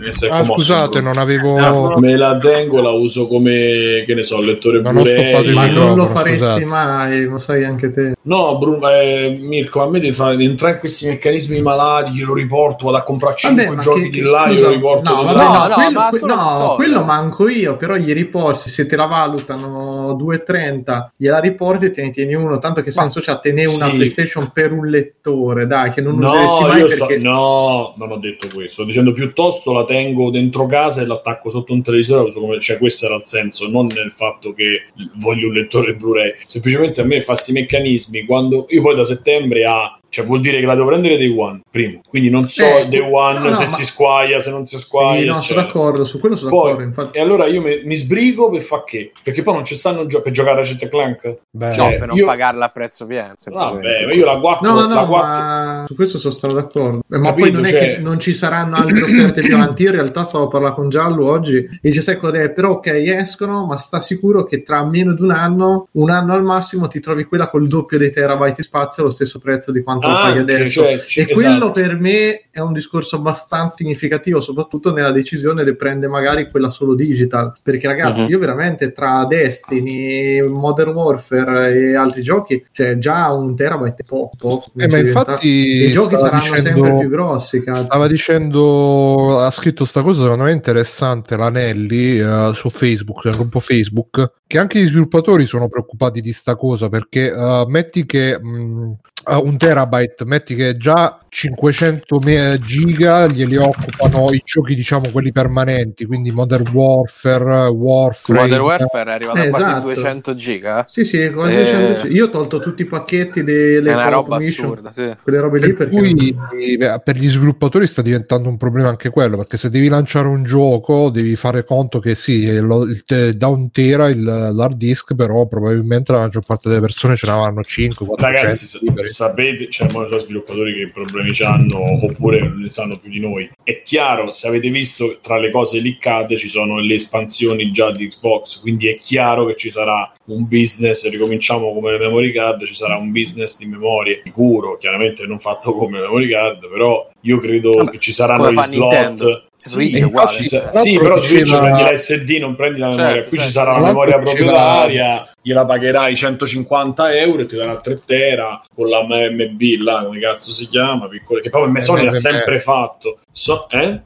Eh, 0.00 0.28
ah 0.30 0.44
scusate 0.44 1.00
non 1.00 1.18
avevo 1.18 1.98
Me 1.98 2.16
la 2.16 2.38
tengo, 2.38 2.80
la 2.80 2.90
uso 2.90 3.26
come, 3.26 4.04
che 4.06 4.14
ne 4.14 4.22
so, 4.22 4.40
lettore 4.40 4.80
Non 4.80 4.96
il 4.98 5.52
Ma 5.54 5.66
non 5.66 5.96
lo 5.96 6.06
faresti 6.06 6.38
scusate. 6.44 6.64
mai, 6.66 7.24
lo 7.24 7.38
sai 7.38 7.64
anche 7.64 7.90
te. 7.90 8.14
No, 8.22 8.56
Bruno, 8.58 8.88
eh, 8.90 9.36
Mirko, 9.40 9.82
a 9.82 9.88
me 9.90 9.98
devi 9.98 10.14
fare, 10.14 10.40
entrare 10.42 10.74
in 10.74 10.78
questi 10.80 11.06
meccanismi 11.06 11.60
malati, 11.60 12.12
glielo 12.12 12.32
riporto, 12.34 12.84
vado 12.86 12.98
a 12.98 13.02
comprare 13.02 13.34
5 13.36 13.64
Vabbè, 13.66 13.80
giochi 13.80 14.02
che- 14.02 14.10
di 14.10 14.20
là, 14.20 14.44
scusa, 14.46 14.52
glielo 14.52 14.68
riporto 14.70 15.10
no, 15.14 15.22
vabbè. 15.24 15.36
No, 15.36 15.52
no, 15.52 15.66
no, 15.66 15.74
quello, 15.74 15.90
ma 15.98 16.08
que- 16.10 16.18
solo 16.18 16.34
no, 16.34 16.40
console. 16.42 16.74
quello 16.76 17.02
manco 17.04 17.48
io, 17.48 17.76
però 17.76 17.96
gli 17.96 18.12
riporti, 18.12 18.70
se 18.70 18.86
te 18.86 18.94
la 18.96 19.06
valutano 19.06 19.97
2,30, 20.14 21.08
gliela 21.16 21.38
riporti 21.40 21.86
e 21.86 21.90
te 21.90 22.02
ne 22.02 22.10
tieni 22.10 22.34
uno, 22.34 22.58
tanto 22.58 22.82
che 22.82 22.90
senso 22.90 23.20
c'ha 23.20 23.38
tenere 23.38 23.68
una 23.68 23.88
sì. 23.88 23.96
PlayStation 23.96 24.50
per 24.52 24.72
un 24.72 24.86
lettore, 24.88 25.66
dai, 25.66 25.90
che 25.92 26.00
non 26.00 26.16
No, 26.16 26.28
useresti 26.28 26.62
mai 26.62 26.84
perché... 26.84 27.18
no, 27.18 27.94
non 27.96 28.10
ho 28.12 28.16
detto 28.16 28.48
questo. 28.52 28.72
Sto 28.78 28.84
dicendo 28.84 29.12
piuttosto 29.12 29.72
la 29.72 29.84
tengo 29.84 30.30
dentro 30.30 30.66
casa 30.66 31.02
e 31.02 31.06
l'attacco 31.06 31.50
sotto 31.50 31.72
un 31.72 31.82
televisore. 31.82 32.28
uso 32.28 32.40
come- 32.40 32.60
Cioè, 32.60 32.78
questo 32.78 33.06
era 33.06 33.16
il 33.16 33.22
senso, 33.24 33.68
non 33.68 33.86
nel 33.86 34.10
fatto 34.12 34.52
che 34.52 34.82
voglio 35.16 35.48
un 35.48 35.54
lettore 35.54 35.94
Blu-ray. 35.94 36.34
Semplicemente 36.46 37.00
a 37.00 37.04
me 37.04 37.20
fa 37.20 37.32
questi 37.32 37.52
meccanismi. 37.52 38.24
Quando 38.24 38.66
io 38.68 38.82
poi 38.82 38.94
da 38.94 39.04
settembre 39.04 39.64
a 39.64 39.97
Cioè 40.10 40.24
vuol 40.24 40.40
dire 40.40 40.58
che 40.60 40.64
la 40.66 40.74
devo 40.74 40.86
prendere 40.86 41.18
day 41.18 41.28
one, 41.36 41.60
primo. 41.70 42.00
Quindi 42.08 42.30
non 42.30 42.42
so 42.44 42.64
Eh, 42.64 42.88
day 42.88 43.00
one 43.00 43.38
no, 43.40 43.44
no, 43.46 43.52
se 43.52 43.64
ma- 43.64 43.68
si 43.68 43.84
squaglia, 43.84 44.40
se 44.40 44.50
non 44.50 44.64
si 44.64 44.78
squaglia. 44.78 45.20
Sì, 45.20 45.26
no, 45.26 45.40
sono 45.40 45.60
d'accordo, 45.60 46.04
su 46.06 46.18
quello 46.18 46.34
sono 46.36 46.50
Poi- 46.50 46.62
d'accordo. 46.70 46.82
Infatti, 46.86 47.18
E 47.18 47.20
allora 47.20 47.46
io 47.46 47.60
mi, 47.60 47.82
mi 47.84 47.94
sbrigo 47.94 48.48
per 48.48 48.62
fa 48.62 48.84
che? 48.84 49.10
Perché 49.22 49.42
poi 49.42 49.54
non 49.54 49.64
ci 49.66 49.74
stanno 49.74 50.06
gio- 50.06 50.22
per 50.22 50.32
giocare 50.32 50.54
a 50.60 50.62
Ratchet 50.62 50.88
Clank? 50.88 51.36
Beh, 51.50 51.66
No, 51.66 51.72
Cioè, 51.74 51.98
per 51.98 52.06
non 52.08 52.16
io- 52.16 52.24
pagarla 52.26 52.64
a 52.64 52.68
prezzo 52.70 53.04
pieno. 53.06 53.34
Vabbè, 53.44 54.06
ma 54.06 54.12
io 54.14 54.24
la 54.24 54.38
4 54.38 54.66
No, 54.68 54.74
la 54.80 54.86
no, 54.86 55.06
4 55.08 55.28
ma 55.28 55.84
su 55.86 55.94
questo 55.94 56.16
sono 56.18 56.32
stato 56.32 56.54
d'accordo. 56.54 56.98
Eh, 57.10 57.18
Ma 57.18 57.28
Capito, 57.28 57.46
poi 57.46 57.52
non 57.52 57.64
è 57.66 57.70
cioè- 57.70 57.80
che 57.80 57.98
non 57.98 58.18
ci 58.18 58.32
saranno 58.32 58.76
altre 58.76 59.02
offerte 59.02 59.42
più 59.42 59.54
avanti. 59.56 59.82
Io 59.82 59.90
in 59.90 59.94
realtà 59.96 60.24
stavo 60.24 60.44
a 60.44 60.48
parlare 60.48 60.74
con 60.74 60.88
Giallo 60.88 61.28
oggi 61.30 61.56
e 61.58 61.78
dice: 61.82 62.00
Sai 62.00 62.16
qual 62.16 62.32
è? 62.32 62.50
Però 62.50 62.70
ok, 62.72 62.86
escono, 62.86 63.66
ma 63.66 63.76
sta 63.76 64.00
sicuro 64.00 64.44
che 64.44 64.62
tra 64.62 64.82
meno 64.86 65.12
di 65.12 65.20
un 65.22 65.32
anno, 65.32 65.88
un 65.92 66.08
anno 66.10 66.32
al 66.32 66.42
massimo, 66.42 66.88
ti 66.88 67.00
trovi 67.00 67.24
quella 67.24 67.48
col 67.50 67.66
doppio 67.68 67.98
dei 67.98 68.10
terabyte 68.10 68.54
di 68.56 68.62
spazio 68.62 69.02
allo 69.02 69.12
stesso 69.12 69.38
prezzo 69.38 69.70
di 69.70 69.82
quanto 69.82 69.96
lo 70.06 70.14
paghi 70.14 70.38
Anche, 70.38 70.52
adesso. 70.54 70.82
cioè, 70.82 70.98
c- 71.04 71.18
e 71.18 71.26
quello 71.26 71.48
esatto. 71.56 71.72
per 71.72 71.98
me 71.98 72.42
è 72.50 72.60
un 72.60 72.72
discorso 72.72 73.16
abbastanza 73.16 73.76
significativo, 73.76 74.40
soprattutto 74.40 74.92
nella 74.92 75.12
decisione 75.12 75.62
le 75.64 75.76
prende 75.76 76.08
magari 76.08 76.50
quella 76.50 76.70
solo 76.70 76.94
digital. 76.94 77.52
Perché 77.62 77.86
ragazzi, 77.86 78.22
Mhm. 78.22 78.28
io 78.28 78.38
veramente 78.38 78.92
tra 78.92 79.24
Destiny, 79.26 80.40
Modern 80.48 80.90
Warfare 80.90 81.72
e 81.72 81.94
altri 81.96 82.22
giochi, 82.22 82.64
cioè 82.72 82.98
già 82.98 83.30
un 83.32 83.54
terabyte 83.54 84.02
è 84.02 84.04
poco. 84.04 84.30
poco 84.36 84.70
Eh, 84.76 84.88
ma 84.88 84.98
infatti 84.98 85.48
i 85.48 85.90
giochi 85.92 86.16
saranno 86.16 86.40
dicendo- 86.42 86.68
sempre 86.84 86.96
più 86.98 87.08
grossi, 87.08 87.62
cazzo. 87.62 87.84
Stava 87.84 88.06
dicendo, 88.08 89.38
ha 89.38 89.50
scritto 89.50 89.84
sta 89.84 90.02
cosa 90.02 90.22
secondo 90.22 90.44
me 90.44 90.52
interessante 90.52 91.36
l'Anelli 91.36 92.18
eh, 92.18 92.50
su 92.54 92.68
Facebook, 92.70 93.24
nel 93.24 93.34
gruppo 93.36 93.60
Facebook, 93.60 94.32
che 94.48 94.58
anche 94.58 94.80
gli 94.80 94.86
sviluppatori 94.86 95.46
sono 95.46 95.68
preoccupati 95.68 96.20
di 96.20 96.32
sta 96.32 96.56
cosa 96.56 96.88
perché 96.88 97.30
eh, 97.30 97.64
metti 97.68 98.04
che 98.06 98.40
mh, 98.42 98.96
a 99.30 99.38
un 99.40 99.58
terabyte, 99.58 100.24
metti 100.24 100.54
che 100.54 100.78
già 100.78 101.18
500 101.28 102.18
me- 102.20 102.58
giga 102.62 103.26
glieli 103.26 103.56
occupano 103.56 104.26
i 104.32 104.40
giochi 104.42 104.74
diciamo 104.74 105.10
quelli 105.12 105.32
permanenti, 105.32 106.06
quindi 106.06 106.30
Modern 106.30 106.66
Warfare, 106.72 107.66
Warframe. 107.68 108.40
Modern 108.48 108.62
Warfare 108.62 109.10
è 109.10 109.14
arrivato 109.14 109.38
Eh, 109.38 109.46
a 109.46 109.50
quasi 109.50 109.64
esatto. 109.64 109.82
200 109.82 110.34
giga. 110.34 110.86
Sì, 110.88 111.04
sì, 111.04 111.30
quasi 111.30 111.56
Eh. 111.56 111.66
100. 111.66 112.06
io 112.06 112.24
ho 112.24 112.30
tolto 112.30 112.58
tutti 112.58 112.80
i 112.82 112.86
pacchetti 112.86 113.44
delle 113.44 113.90
È 113.90 113.94
una 113.94 114.08
roba 114.08 114.36
Commission, 114.38 114.66
assurda, 114.70 114.92
sì. 114.92 115.14
quelle 115.22 115.40
robe 115.40 115.58
lì 115.58 115.74
Per 115.74 115.88
perché 115.88 115.96
cui 115.96 116.36
eh, 116.78 117.00
per 117.04 117.16
gli 117.16 117.28
sviluppatori 117.28 117.86
sta 117.86 118.00
diventando 118.00 118.48
un 118.48 118.56
problema 118.56 118.88
anche 118.88 119.10
quello 119.10 119.36
perché 119.36 119.58
se 119.58 119.68
devi 119.68 119.88
lanciare 119.88 120.28
un 120.28 120.42
gioco 120.42 121.10
devi 121.10 121.36
fare 121.36 121.64
conto 121.64 121.98
che 121.98 122.14
sì, 122.14 122.50
lo- 122.60 122.84
il 122.84 123.04
te- 123.04 123.36
da 123.36 123.48
un 123.48 123.70
tera 123.70 124.08
il, 124.08 124.24
l'hard 124.38 124.76
disk, 124.76 125.14
però 125.14 125.46
probabilmente 125.46 126.12
la 126.12 126.18
maggior 126.18 126.44
parte 126.44 126.68
delle 126.68 126.80
persone 126.80 127.16
ce 127.16 127.26
n'avranno 127.26 127.62
5, 127.62 128.06
400 128.06 128.42
Ragazzi, 128.42 128.78
liberi. 128.80 129.08
sapete, 129.08 129.68
c'è 129.68 129.88
sono 129.88 130.18
sviluppatori 130.18 130.74
che 130.74 130.90
problemi 130.90 131.30
hanno 131.40 132.04
oppure 132.04 132.52
ne 132.56 132.70
sanno 132.70 132.96
più 132.96 133.10
di 133.10 133.20
noi. 133.20 133.50
È 133.62 133.82
chiaro, 133.82 134.32
se 134.32 134.48
avete 134.48 134.70
visto 134.70 135.18
tra 135.20 135.38
le 135.38 135.50
cose 135.50 135.80
leakate 135.80 136.36
ci 136.36 136.48
sono 136.48 136.78
le 136.78 136.94
espansioni 136.94 137.70
già 137.70 137.90
di 137.92 138.08
Xbox, 138.08 138.60
quindi 138.60 138.88
è 138.88 138.96
chiaro 138.96 139.46
che 139.46 139.56
ci 139.56 139.70
sarà 139.70 140.12
un 140.26 140.46
business, 140.46 141.08
ricominciamo 141.08 141.72
come 141.72 141.92
le 141.92 141.98
memory 141.98 142.32
card, 142.32 142.64
ci 142.64 142.74
sarà 142.74 142.96
un 142.96 143.10
business 143.10 143.58
di 143.58 143.66
memorie 143.66 144.20
sicuro, 144.24 144.76
chiaramente 144.76 145.26
non 145.26 145.38
fatto 145.38 145.74
come 145.74 145.98
le 145.98 146.06
memory 146.06 146.28
card, 146.30 146.68
però 146.68 147.08
io 147.28 147.38
credo 147.40 147.70
Vabbè, 147.70 147.90
che 147.90 147.98
ci 147.98 148.12
saranno 148.12 148.50
gli 148.50 148.62
slot. 148.62 148.90
Nintendo. 148.92 149.42
Switch 149.60 149.98
è 149.98 150.02
uguale. 150.04 150.30
ci 150.30 150.44
sa- 150.46 150.72
sì, 150.72 150.98
però 150.98 151.18
Switch 151.20 151.42
diceva- 151.42 151.60
prendi 151.62 151.82
la 151.82 151.96
SD, 151.96 152.30
non 152.40 152.54
prendi 152.56 152.78
la 152.78 152.88
memoria. 152.90 153.10
Certo, 153.12 153.28
Qui 153.28 153.38
ci 153.38 153.50
certo. 153.50 153.58
sarà 153.58 153.78
la 153.78 153.86
memoria 153.86 154.18
d'aria, 154.18 155.28
gliela 155.42 155.64
pagherai 155.66 156.14
150 156.16 157.12
euro 157.16 157.42
e 157.42 157.46
ti 157.46 157.56
darà 157.56 157.76
3 157.78 158.00
tera 158.06 158.62
con 158.74 158.88
la 158.88 159.02
MB 159.02 159.60
là, 159.82 160.04
come 160.04 160.20
cazzo 160.20 160.52
si 160.52 160.66
chiama, 160.68 161.08
piccole, 161.08 161.40
che 161.40 161.50
poi 161.50 161.82
Sony 161.82 162.06
ha 162.06 162.12
sempre 162.12 162.58
fatto. 162.58 163.18
So, 163.32 163.68
eh? 163.70 164.00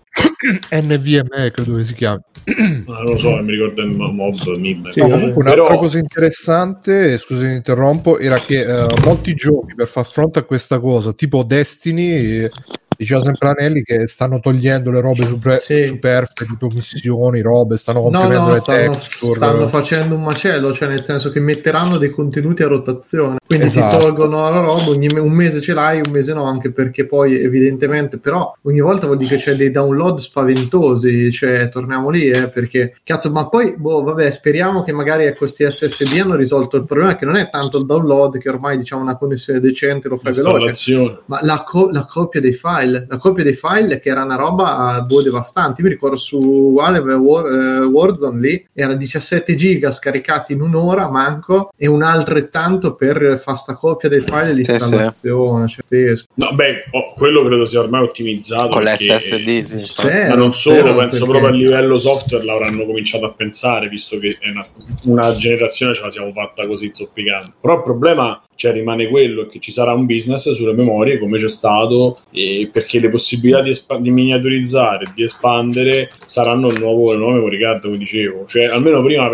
NVMe 0.70 1.50
credo 1.50 1.76
che 1.76 1.84
si 1.84 1.94
chiami. 1.94 2.20
Ah, 2.88 3.02
non 3.02 3.12
lo 3.12 3.18
so, 3.18 3.36
mi 3.40 3.52
ricordo 3.52 3.82
il 3.82 3.88
mo- 3.90 4.10
mob 4.10 4.34
MIB. 4.56 4.88
Sì, 4.88 5.00
comunque 5.00 5.42
un'altra 5.42 5.62
Però- 5.66 5.78
cosa 5.78 5.98
interessante, 5.98 7.16
scusi 7.18 7.44
mi 7.44 7.54
interrompo, 7.54 8.18
era 8.18 8.36
che 8.38 8.62
eh, 8.62 8.86
molti 9.04 9.34
giochi 9.34 9.74
per 9.76 9.86
far 9.86 10.04
fronte 10.06 10.40
a 10.40 10.42
questa 10.42 10.80
cosa, 10.80 11.12
tipo 11.12 11.44
Destiny, 11.44 12.42
eh, 12.42 12.50
diceva 12.96 13.22
sempre 13.22 13.48
Anelli 13.48 13.82
che 13.82 14.06
stanno 14.06 14.40
togliendo 14.40 14.90
le 14.90 15.00
robe 15.00 15.22
super- 15.24 15.58
Sì. 15.58 15.84
superflue, 15.84 16.46
tipo 16.48 16.68
missioni, 16.72 17.40
robe, 17.40 17.76
stanno 17.76 17.98
No, 18.00 18.04
comprimendo 18.10 18.46
no, 18.46 18.52
le 18.52 18.58
stanno, 18.58 18.92
texture. 18.92 19.34
stanno 19.34 19.68
facendo 19.68 20.14
un 20.14 20.22
macello, 20.22 20.72
cioè 20.72 20.88
nel 20.88 21.02
senso 21.04 21.30
che 21.30 21.40
metteranno 21.40 21.96
dei 21.98 22.10
contenuti 22.10 22.62
a 22.62 22.68
rotazione, 22.68 23.38
quindi 23.46 23.66
Esatto. 23.66 23.96
ti 23.96 24.02
tolgono 24.02 24.40
la 24.50 24.60
roba, 24.60 24.88
ogni 24.90 25.06
me- 25.08 25.20
un 25.20 25.32
mese 25.32 25.60
ce 25.60 25.74
l'hai, 25.74 26.00
un 26.04 26.10
mese 26.12 26.32
no, 26.34 26.44
anche 26.44 26.70
perché 26.72 27.06
poi 27.06 27.40
evidentemente, 27.40 28.18
però 28.18 28.54
ogni 28.62 28.80
volta 28.80 29.06
vuol 29.06 29.18
dire 29.18 29.36
che 29.36 29.42
c'è 29.42 29.54
dei 29.54 29.70
download 29.70 30.18
spaventosi, 30.18 31.30
cioè 31.32 31.68
torniamo 31.68 32.10
lì, 32.10 32.28
eh, 32.28 32.48
perché 32.48 32.94
cazzo, 33.02 33.30
ma 33.30 33.48
poi, 33.48 33.74
boh, 33.76 34.02
vabbè, 34.02 34.30
speriamo 34.30 34.82
che 34.82 34.92
magari 34.92 35.24
ecco, 35.24 35.38
questi 35.38 35.64
SSD 35.70 36.18
hanno 36.20 36.36
risolto 36.36 36.76
il 36.76 36.84
problema, 36.84 37.16
che 37.16 37.24
non 37.24 37.36
è 37.36 37.48
tanto 37.50 37.78
il 37.78 37.86
download, 37.86 38.38
che 38.38 38.48
ormai 38.48 38.76
diciamo 38.78 39.02
una 39.02 39.16
connessione 39.16 39.60
decente 39.60 40.08
lo 40.08 40.16
fai 40.16 40.32
veloce, 40.32 41.20
ma 41.26 41.38
la, 41.42 41.62
co- 41.66 41.90
la 41.90 42.04
copia 42.08 42.40
dei 42.40 42.52
file, 42.52 42.81
la 42.90 43.16
copia 43.18 43.44
dei 43.44 43.54
file 43.54 44.00
che 44.00 44.08
era 44.10 44.24
una 44.24 44.36
roba 44.36 45.02
boh, 45.06 45.22
devastante. 45.22 45.80
Io 45.80 45.88
mi 45.88 45.94
ricordo 45.94 46.16
su 46.16 46.72
Valve 46.74 47.14
War, 47.14 47.46
eh, 47.46 47.84
Warzone 47.84 48.40
lì 48.40 48.66
era 48.72 48.94
17 48.94 49.54
giga 49.54 49.92
scaricati 49.92 50.52
in 50.52 50.60
un'ora, 50.60 51.10
manco, 51.10 51.70
e 51.76 51.86
un 51.86 52.02
altrettanto 52.02 52.94
per 52.94 53.38
fare 53.42 53.56
sta 53.58 53.76
copia 53.76 54.08
dei 54.08 54.20
file 54.20 54.50
e 54.50 54.54
l'installazione. 54.54 55.66
Cioè, 55.66 55.82
sì, 55.82 56.24
No, 56.34 56.52
beh, 56.54 56.84
oh, 56.90 57.14
quello 57.14 57.44
credo 57.44 57.64
sia 57.64 57.80
ormai 57.80 58.02
ottimizzato. 58.02 58.68
Con 58.68 58.84
perché- 58.84 59.04
l'SSD, 59.14 59.60
sì. 59.62 59.78
spero, 59.78 60.28
Ma 60.28 60.34
non 60.34 60.52
solo, 60.54 60.76
spero, 60.78 60.94
penso 60.96 61.26
perché- 61.26 61.40
proprio 61.40 61.48
a 61.48 61.50
livello 61.52 61.94
software 61.94 62.44
l'avranno 62.44 62.84
cominciato 62.84 63.26
a 63.26 63.32
pensare, 63.32 63.88
visto 63.88 64.18
che 64.18 64.36
è 64.40 64.50
una, 64.50 64.62
una 65.04 65.36
generazione 65.36 65.94
ce 65.94 66.02
la 66.02 66.10
siamo 66.10 66.32
fatta 66.32 66.66
così 66.66 66.90
zoppicante. 66.92 67.52
Però 67.60 67.76
il 67.76 67.82
problema 67.82 68.42
cioè, 68.54 68.72
rimane 68.72 69.08
quello 69.08 69.46
che 69.46 69.58
ci 69.58 69.72
sarà 69.72 69.92
un 69.92 70.06
business 70.06 70.50
sulle 70.52 70.72
memorie 70.74 71.18
come 71.18 71.38
c'è 71.38 71.48
stato, 71.48 72.20
e 72.30 72.68
perché 72.72 72.98
le 72.98 73.10
possibilità 73.10 73.60
di, 73.60 73.70
espa- 73.70 73.98
di 73.98 74.10
miniaturizzare, 74.10 75.12
di 75.14 75.22
espandere 75.22 76.10
saranno 76.24 76.68
il 76.68 76.78
nuovo, 76.78 77.12
le 77.12 77.18
nuove 77.18 77.34
memory 77.34 77.58
card, 77.58 77.82
come 77.82 77.98
dicevo. 77.98 78.46
Cioè, 78.46 78.64
almeno 78.64 79.02
prima 79.02 79.28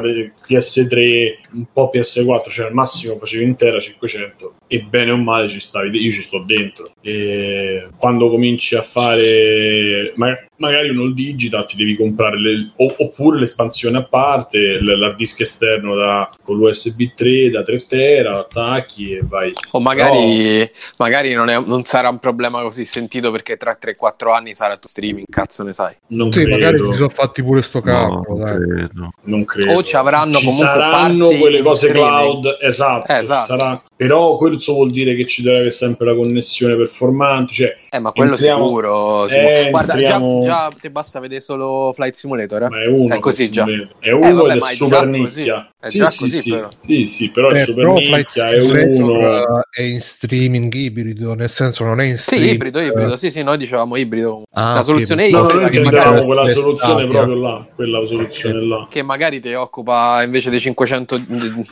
PS3, 0.48 1.34
un 1.52 1.64
po' 1.72 1.90
PS4, 1.92 2.48
cioè 2.50 2.66
al 2.66 2.74
massimo 2.74 3.16
facevi 3.18 3.44
intera 3.44 3.80
500 3.80 4.54
e 4.66 4.80
bene 4.82 5.10
o 5.12 5.16
male 5.16 5.48
ci 5.48 5.60
stavi, 5.60 5.98
io 5.98 6.12
ci 6.12 6.22
sto 6.22 6.42
dentro. 6.46 6.84
E 7.02 7.88
quando 7.96 8.28
cominci 8.30 8.74
a 8.76 8.82
fare 8.82 10.12
ma- 10.16 10.36
magari 10.56 10.88
un 10.90 10.98
all 10.98 11.14
digital 11.14 11.64
ti 11.66 11.76
devi 11.76 11.96
comprare 11.96 12.38
le- 12.40 12.70
o- 12.76 12.94
oppure 12.98 13.38
l'espansione 13.38 13.98
a 13.98 14.02
parte, 14.04 14.58
l- 14.80 14.98
l'hard 14.98 15.16
disk 15.16 15.40
esterno 15.40 15.94
da, 15.94 16.28
con 16.42 16.56
l'USB 16.56 17.00
3 17.14 17.50
da 17.50 17.62
3 17.62 17.86
tera, 17.86 18.38
attacchi 18.38 19.12
e 19.12 19.20
vai. 19.22 19.52
O 19.72 19.80
magari, 19.80 20.68
magari 20.98 21.32
non, 21.34 21.48
è- 21.48 21.62
non 21.64 21.84
sarà 21.84 22.08
un 22.08 22.18
problema 22.18 22.60
così 22.62 22.84
sentito 22.84 23.30
perché 23.30 23.56
tra 23.56 23.76
3-4 23.80 24.32
anni 24.32 24.54
sarà 24.54 24.76
tu 24.76 24.88
streaming, 24.88 25.26
cazzo 25.30 25.62
ne 25.62 25.72
sai. 25.72 25.94
Non 26.08 26.32
Sì, 26.32 26.44
magari 26.44 26.76
credo. 26.76 26.90
si 26.90 26.96
sono 26.98 27.08
fatti 27.08 27.42
pure 27.42 27.62
sto 27.62 27.78
No, 27.78 27.84
calcolo, 27.84 28.44
dai. 28.44 28.58
credo. 28.58 29.10
Non 29.22 29.44
credo. 29.44 29.72
O 29.74 29.82
ci 29.82 29.96
avranno 29.96 30.37
Ci 30.38 30.44
comunque 30.46 30.66
saranno 30.66 31.26
quelle 31.26 31.62
cose 31.62 31.88
streaming. 31.88 32.14
cloud, 32.14 32.56
esatto, 32.60 33.12
Eh, 33.12 33.18
esatto. 33.18 33.44
sarà. 33.58 33.82
però 33.96 34.36
questo 34.36 34.72
vuol 34.74 34.90
dire 34.90 35.14
che 35.14 35.24
ci 35.26 35.42
deve 35.42 35.56
avere 35.56 35.70
sempre 35.72 36.06
la 36.06 36.14
connessione 36.14 36.76
performante, 36.76 37.52
cioè 37.52 37.76
Eh, 37.90 37.98
ma 37.98 38.12
quello 38.12 38.30
Entriamo- 38.32 38.64
sicuro. 38.66 39.26
Eh. 39.28 39.68
Guarda, 39.70 39.92
entriamo- 39.94 40.42
già, 40.44 40.68
già 40.70 40.76
ti 40.80 40.90
basta 40.90 41.18
vedere 41.20 41.40
solo 41.40 41.92
Flight 41.94 42.14
Simulator. 42.14 42.62
eh? 42.62 42.68
ma 42.68 42.82
è 42.82 42.86
uno 42.86 43.14
È 43.14 43.18
così 43.18 43.50
già. 43.50 43.64
è 43.98 44.10
uno 44.10 44.26
Eh, 44.28 44.32
vabbè, 44.32 44.52
ed 44.54 44.62
è 44.62 44.64
super 44.74 45.06
nicchia. 45.06 45.68
È 45.80 45.88
Sì, 45.88 45.98
sì, 45.98 46.18
così, 46.18 46.30
sì. 46.30 46.50
però. 46.50 46.68
sì, 46.80 47.06
sì, 47.06 47.30
però 47.30 47.48
è 47.50 47.60
Eh, 47.60 47.64
super 47.64 47.84
però 47.84 47.94
nicchia, 47.94 48.48
è 48.50 48.58
uno 48.60 49.20
eh, 49.20 49.44
è 49.70 49.82
in 49.82 50.00
streaming 50.00 50.72
ibrido, 50.74 51.34
nel 51.34 51.48
senso 51.48 51.84
non 51.84 52.00
è 52.00 52.04
in 52.04 52.16
Sì, 52.16 52.22
streaming. 52.22 52.54
ibrido, 52.54 52.80
ibrido. 52.80 53.16
Sì, 53.16 53.30
sì, 53.30 53.42
noi 53.42 53.56
dicevamo 53.58 53.94
ibrido. 53.96 54.42
Ah, 54.52 54.74
la 54.74 54.82
soluzione 54.82 55.22
perché- 55.30 55.36
No, 55.36 55.42
no, 55.42 55.46
ibrida 55.46 55.60
noi 55.62 55.70
che 55.70 55.76
intendevamo 55.78 56.10
magari, 56.10 56.26
quella 56.26 56.48
soluzione 56.48 57.06
proprio 57.06 57.34
là, 57.36 57.66
quella 57.74 58.06
soluzione 58.06 58.60
là. 58.66 58.86
che 58.90 59.02
magari 59.02 59.40
ti 59.40 59.52
occupa 59.54 60.22
invece 60.28 60.50
dei 60.50 60.60
500, 60.60 61.20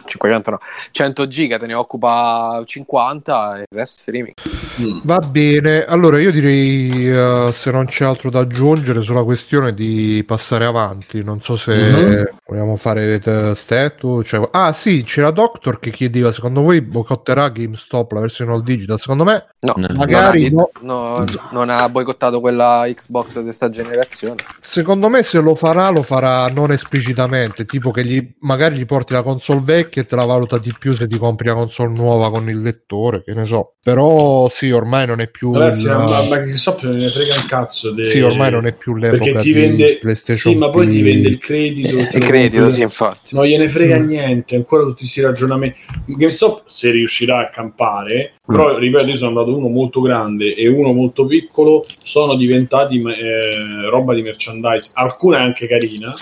500 0.06 0.50
no, 0.50 0.58
100 0.90 1.26
giga, 1.28 1.58
te 1.58 1.66
ne 1.66 1.74
occupa 1.74 2.62
50 2.64 3.56
e 3.56 3.60
il 3.60 3.66
resto 3.70 4.00
streaming. 4.00 4.34
Mm. 4.80 5.00
Va 5.04 5.18
bene, 5.18 5.84
allora 5.84 6.20
io 6.20 6.30
direi 6.30 7.08
eh, 7.10 7.50
se 7.54 7.70
non 7.70 7.86
c'è 7.86 8.04
altro 8.04 8.30
da 8.30 8.40
aggiungere 8.40 9.00
sulla 9.00 9.24
questione 9.24 9.72
di 9.72 10.22
passare 10.26 10.64
avanti. 10.66 11.22
Non 11.24 11.40
so 11.40 11.56
se 11.56 11.74
Mhm. 11.76 12.28
vogliamo 12.46 12.76
fare 12.76 13.20
stat. 13.54 14.22
Cioè... 14.22 14.48
Ah, 14.52 14.72
sì, 14.72 15.02
c'era 15.04 15.30
Doctor 15.30 15.78
che 15.78 15.90
chiedeva: 15.90 16.32
secondo 16.32 16.60
voi 16.62 16.80
boicotterà 16.82 17.48
GameStop 17.48 18.12
la 18.12 18.20
versione 18.20 18.52
all 18.52 18.62
digital? 18.62 18.98
Secondo 18.98 19.24
me, 19.24 19.46
No, 19.60 19.74
No. 19.76 19.88
magari 19.96 20.50
non 20.52 20.66
no. 20.82 21.14
ha, 21.14 21.18
no, 21.20 21.24
non 21.50 21.70
ha 21.70 21.88
boicottato 21.88 22.40
quella 22.40 22.84
Xbox 22.94 23.36
di 23.38 23.42
questa 23.44 23.68
generazione. 23.70 24.36
Secondo 24.60 25.08
me, 25.08 25.22
se 25.22 25.40
lo 25.40 25.54
farà, 25.54 25.88
lo 25.90 26.02
farà 26.02 26.46
non 26.48 26.70
esplicitamente. 26.70 27.64
Tipo 27.64 27.90
che 27.90 28.04
gli, 28.04 28.34
magari 28.46 28.76
gli 28.76 28.86
porti 28.86 29.12
la 29.12 29.22
console 29.22 29.60
vecchia 29.62 30.02
e 30.02 30.06
te 30.06 30.14
la 30.14 30.24
valuta 30.24 30.56
di 30.58 30.72
più 30.78 30.94
se 30.94 31.08
ti 31.08 31.18
compri 31.18 31.48
la 31.48 31.54
console 31.54 31.92
nuova 31.96 32.30
con 32.30 32.48
il 32.48 32.62
lettore, 32.62 33.24
che 33.24 33.34
ne 33.34 33.44
so. 33.44 33.74
Però 33.82 34.48
sì, 34.48 34.70
ormai 34.70 35.04
non 35.06 35.20
è 35.20 35.28
più. 35.28 35.52
Ragazzi, 35.52 35.86
il- 35.86 35.92
ma, 35.92 36.04
ma 36.04 36.20
Microsoft 36.22 36.84
non 36.84 36.96
ne 36.96 37.08
frega 37.08 37.34
un 37.34 37.46
cazzo. 37.46 37.90
de- 37.90 38.04
Sì, 38.04 38.20
ormai 38.20 38.50
non 38.52 38.66
è 38.66 38.72
più 38.72 38.94
l'epoca 38.94 39.22
perché 39.24 39.38
ti 39.40 39.52
di 39.52 39.58
vende, 39.60 39.98
PlayStation 39.98 40.52
sì, 40.52 40.58
ma 40.58 40.70
poi 40.70 40.86
ti 40.88 41.02
vende 41.02 41.28
il 41.28 41.38
credito. 41.38 41.96
Il 41.98 42.08
te 42.08 42.18
lo 42.18 42.26
credito, 42.26 42.54
compri- 42.58 42.72
sì, 42.74 42.82
infatti. 42.82 43.34
Non 43.34 43.44
gliene 43.46 43.68
frega 43.68 43.98
Mm. 43.98 44.06
niente, 44.06 44.54
ancora 44.56 44.82
tutti 44.84 44.98
questi 44.98 45.20
ragionamenti. 45.20 45.78
GameStop 46.06 46.62
se 46.66 46.90
riuscirà 46.92 47.38
a 47.38 47.48
campare, 47.50 48.34
Mm. 48.50 48.54
però 48.54 48.78
ripeto, 48.78 49.06
io 49.10 49.16
sono 49.16 49.30
andato 49.40 49.56
uno 49.56 49.68
molto 49.68 50.00
grande 50.00 50.54
e 50.54 50.68
uno 50.68 50.92
molto 50.92 51.26
piccolo, 51.26 51.84
sono 52.02 52.36
diventati 52.36 53.00
eh, 53.02 53.88
roba 53.90 54.14
di 54.14 54.22
merchandise, 54.22 54.90
alcuna 54.94 55.38
è 55.38 55.40
anche 55.42 55.66
carina. 55.66 56.14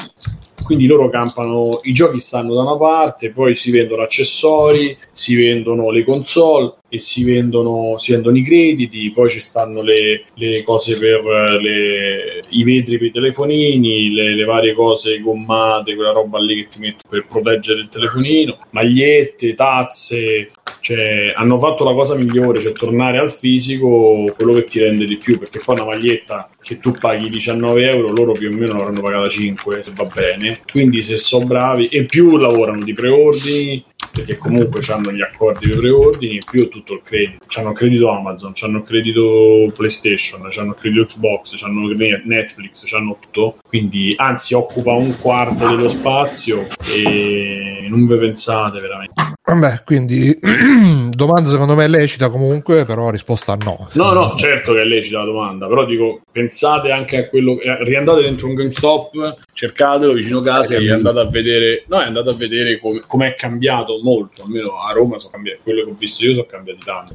Quindi 0.65 0.87
loro 0.87 1.11
campano, 1.11 1.79
i 1.83 1.93
giochi 1.93 2.19
stanno 2.21 2.55
da 2.55 2.63
una 2.63 2.77
parte, 2.79 3.31
poi 3.31 3.55
si 3.55 3.71
vendono 3.71 4.03
accessori, 4.03 4.97
si 5.13 5.35
vendono 5.37 5.91
le 5.91 6.05
console 6.05 6.77
e 6.89 6.99
si 6.99 7.23
vendono, 7.23 7.99
si 7.99 8.13
vendono 8.13 8.37
i 8.39 8.43
crediti, 8.43 9.11
poi 9.11 9.29
ci 9.29 9.41
stanno 9.41 9.83
le, 9.83 10.25
le 10.35 10.63
cose 10.63 10.99
per 10.99 11.21
eh, 11.21 11.61
le- 11.61 12.41
i 12.51 12.65
vetri 12.65 12.97
per 12.99 13.09
i 13.09 13.11
telefonini, 13.11 14.11
le, 14.11 14.35
le 14.35 14.45
varie 14.45 14.73
cose 14.75 15.19
gommate, 15.21 15.95
quella 15.95 16.13
roba 16.13 16.39
lì 16.39 16.57
che 16.57 16.69
ti 16.69 16.79
metto 16.79 17.07
per 17.09 17.27
proteggere 17.29 17.81
il 17.81 17.89
telefonino, 17.89 18.59
magliette, 18.71 19.55
tazze, 19.55 20.51
cioè 20.85 21.33
hanno 21.35 21.59
fatto 21.59 21.83
la 21.83 21.95
cosa 21.95 22.15
migliore, 22.15 22.61
cioè 22.61 22.73
tornare 22.73 23.17
al 23.17 23.33
fisico 23.33 24.31
quello 24.37 24.53
che 24.53 24.65
ti 24.65 24.81
rende 24.81 25.07
di 25.07 25.17
più, 25.17 25.39
perché 25.39 25.59
poi 25.65 25.77
una 25.77 25.87
maglietta 25.87 26.51
che 26.61 26.79
tu 26.79 26.93
paghi 26.93 27.31
19 27.31 27.91
euro, 27.91 28.13
loro 28.13 28.33
più 28.33 28.51
o 28.51 28.53
meno 28.53 28.75
l'avranno 28.75 29.01
pagata 29.01 29.27
5 29.27 29.83
se 29.83 29.93
va 29.95 30.05
bene, 30.05 30.61
quindi 30.71 31.03
se 31.03 31.17
sono 31.17 31.47
bravi 31.47 31.87
e 31.87 32.05
più 32.05 32.37
lavorano 32.37 32.85
di 32.85 32.93
preordini 32.93 33.83
perché 34.13 34.37
comunque 34.37 34.81
hanno 34.91 35.11
gli 35.11 35.23
accordi 35.23 35.67
di 35.67 35.77
preordini 35.77 36.39
più 36.49 36.69
tutto 36.69 36.93
il 36.93 37.01
credito. 37.03 37.45
C'hanno 37.49 37.73
credito 37.73 38.11
Amazon, 38.11 38.53
c'hanno 38.55 38.83
credito 38.83 39.73
PlayStation, 39.75 40.47
c'hanno 40.51 40.73
credito 40.73 41.07
Xbox, 41.07 41.61
c'hanno 41.61 41.89
Netflix, 42.25 42.89
c'hanno 42.89 43.17
tutto. 43.19 43.57
Quindi, 43.67 44.15
anzi, 44.17 44.55
occupa 44.55 44.93
un 44.93 45.19
quarto 45.19 45.67
dello 45.67 45.89
spazio 45.89 46.69
e 46.87 47.74
non 47.95 48.07
ve 48.07 48.19
pensate 48.19 48.81
veramente. 48.81 49.15
Vabbè, 49.45 49.83
quindi 49.85 50.39
domanda 51.11 51.51
secondo 51.51 51.75
me 51.75 51.87
lecita 51.87 52.31
comunque, 52.31 52.85
però 52.85 53.11
risposta 53.11 53.55
no. 53.57 53.89
No, 53.93 54.13
no, 54.13 54.35
certo 54.37 54.73
che 54.73 54.83
è 54.83 54.85
lecita 54.85 55.19
la 55.19 55.25
domanda, 55.27 55.67
però 55.67 55.85
dico, 55.85 56.23
pensate 56.31 56.91
anche 56.91 57.17
a 57.19 57.29
quello, 57.29 57.61
eh, 57.61 57.85
riandate 57.85 58.23
dentro 58.23 58.49
un 58.49 58.55
GameStop, 58.55 59.37
cercatelo 59.53 60.13
vicino 60.13 60.41
casa 60.41 60.77
e 60.77 60.91
andate 60.91 61.19
a 61.19 61.27
vedere, 61.27 61.85
no, 61.89 62.01
è 62.01 62.05
andato 62.05 62.31
a 62.31 62.35
vedere 62.35 62.79
come 62.79 63.03
com'è 63.07 63.35
cambiato 63.35 64.01
molto, 64.03 64.45
almeno 64.45 64.79
a 64.79 64.93
Roma 64.93 65.19
sono 65.19 65.33
cambiati, 65.33 65.61
quello 65.63 65.85
che 65.85 65.91
ho 65.91 65.97
visto 65.97 66.25
io 66.25 66.35
sono 66.35 66.47
cambiati 66.47 66.79
tanto. 66.85 67.15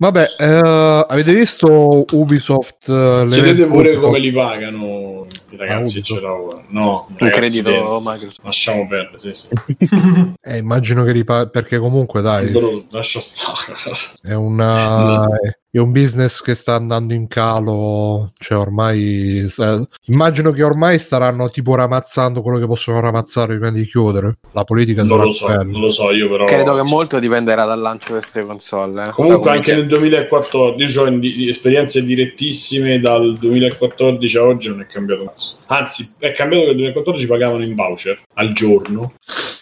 Vabbè, 0.00 0.26
eh, 0.38 1.04
avete 1.08 1.34
visto 1.34 2.04
Ubisoft? 2.12 2.88
eh, 2.88 3.24
l'evento- 3.24 3.66
pure 3.66 3.98
come 3.98 4.20
li 4.20 4.30
pagano 4.32 5.26
i 5.50 5.56
ragazzi, 5.56 6.04
ce 6.04 6.20
l'ho. 6.20 6.62
No, 6.68 7.08
Un 7.18 7.28
credito. 7.30 7.70
Microsoft. 8.04 8.38
Lasciamo 8.44 8.86
perdere, 8.86 9.18
sì, 9.18 9.32
sì. 9.34 9.48
Eh, 10.40 10.56
immagino 10.58 11.02
che 11.02 11.12
li 11.12 11.24
pa- 11.24 11.48
perché 11.48 11.80
comunque 11.80 12.22
dai, 12.22 12.52
lascia 12.90 13.18
stare. 13.20 13.74
è, 14.22 14.34
una, 14.34 15.26
è 15.70 15.78
un 15.78 15.92
business 15.92 16.40
che 16.40 16.54
sta 16.54 16.74
andando 16.74 17.12
in 17.12 17.28
calo, 17.28 18.32
cioè 18.38 18.58
ormai 18.58 19.40
eh, 19.40 19.82
immagino 20.06 20.50
che 20.50 20.62
ormai 20.62 20.98
staranno 20.98 21.50
tipo 21.50 21.74
ramazzando 21.74 22.40
quello 22.42 22.58
che 22.58 22.66
possono 22.66 23.00
ramazzare 23.00 23.56
prima 23.58 23.70
di 23.70 23.84
chiudere. 23.84 24.38
La 24.52 24.64
politica 24.64 25.02
Non 25.04 25.18
lo 25.20 25.30
so, 25.30 25.48
non 25.62 25.80
lo 25.80 25.90
so 25.90 26.10
io 26.10 26.28
però. 26.30 26.46
Credo 26.46 26.74
che 26.74 26.82
molto 26.82 27.18
dipenderà 27.18 27.64
dal 27.66 27.80
lancio 27.80 28.08
di 28.12 28.18
queste 28.18 28.42
console. 28.42 29.02
eh. 29.02 29.10
Comunque 29.10 29.50
anche 29.50 29.74
nel 29.74 29.86
2014 29.86 30.98
ho 30.98 31.06
in- 31.06 31.20
di- 31.20 31.48
esperienze 31.48 32.02
direttissime 32.02 32.98
dal 33.00 33.34
2014 33.38 34.36
a 34.38 34.42
oggi 34.44 34.68
non 34.68 34.80
è 34.80 34.86
cambiato 34.86 35.24
cazzo. 35.24 35.56
Anzi, 35.66 36.14
è 36.18 36.32
cambiato 36.32 36.62
che 36.64 36.68
nel 36.70 36.76
2014 36.76 37.26
pagavano 37.26 37.62
in 37.62 37.74
voucher 37.74 38.20
al 38.34 38.52
giorno. 38.52 39.12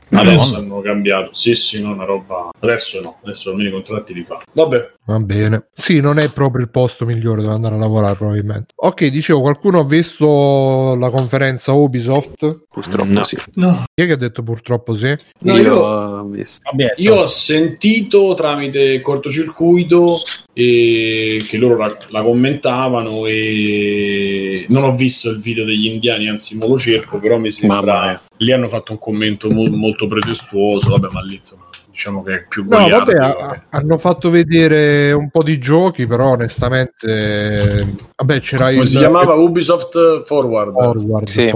Adesso 0.09 0.53
Madonna. 0.53 0.75
hanno 0.75 0.81
cambiato. 0.83 1.31
Sì, 1.33 1.55
sì, 1.55 1.83
no, 1.83 1.93
una 1.93 2.05
roba. 2.05 2.51
Adesso 2.61 3.01
no, 3.01 3.19
adesso 3.25 3.51
almeno 3.51 3.69
i 3.71 3.73
contratti 3.73 4.15
li 4.15 4.23
fa. 4.23 4.41
Vabbè, 4.53 4.95
Va 5.07 5.19
bene. 5.21 5.69
Sì, 5.73 6.01
non 6.01 6.19
è 6.19 6.31
proprio 6.33 6.63
il 6.65 6.71
posto 6.71 7.05
migliore 7.05 7.41
dove 7.41 7.55
andare 7.55 7.77
a 7.77 7.79
lavorare, 7.79 8.17
probabilmente. 8.17 8.73
Ok, 8.75 9.07
dicevo, 9.07 9.41
qualcuno 9.41 9.79
ha 9.81 9.85
visto 9.85 10.97
la 10.99 11.11
conferenza 11.11 11.73
Ubisoft? 11.73 12.65
Purtroppo 12.69 13.13
No. 13.13 13.25
sì. 13.25 13.37
No. 13.55 13.85
Chi 13.95 14.03
è 14.03 14.07
che 14.07 14.13
ha 14.13 14.17
detto 14.17 14.43
purtroppo 14.43 14.95
sì? 14.97 15.15
No, 15.41 15.57
io, 15.57 15.63
io- 15.63 15.75
ho 15.85 16.25
visto. 16.25 16.61
Vabbè, 16.65 16.95
Io 16.97 17.15
ho 17.15 17.27
sentito 17.27 18.35
tramite 18.35 19.01
cortocircuito 19.01 20.19
e 20.53 21.41
che 21.49 21.57
loro 21.57 21.77
la, 21.77 21.97
la 22.09 22.23
commentavano 22.23 23.27
e 23.27 24.67
non 24.69 24.85
ho 24.85 24.93
visto 24.95 25.31
il 25.31 25.39
video 25.41 25.65
degli 25.65 25.87
indiani, 25.87 26.29
anzi 26.29 26.57
mo 26.57 26.67
lo 26.67 26.79
cerco, 26.79 27.19
però 27.21 27.39
mi 27.39 27.53
sembra. 27.53 28.21
Lì 28.39 28.53
hanno 28.53 28.69
fatto 28.69 28.93
un 28.93 28.99
commento 28.99 29.51
mo- 29.51 29.69
molto 29.71 30.07
pretestuoso, 30.07 30.91
vabbè, 30.91 31.09
ma 31.13 31.21
lì 31.23 31.37
insomma, 31.37 31.65
diciamo 31.91 32.23
che 32.23 32.35
è 32.35 32.45
più 32.47 32.67
No, 32.69 32.89
vabbè, 32.89 33.17
ha- 33.17 33.63
hanno 33.71 33.99
fatto 33.99 34.31
vedere 34.31 35.13
un 35.13 35.31
po' 35.31 35.43
di 35.43 35.59
giochi, 35.59 36.07
però 36.07 36.31
onestamente... 36.31 37.95
Vabbè, 38.17 38.41
c'era 38.41 38.69
il... 38.71 38.75
Come 38.75 38.87
si 38.87 38.99
chiamava 38.99 39.35
Ubisoft 39.35 40.23
Forward? 40.25 40.73
Forward, 40.73 41.29
Sì. 41.29 41.53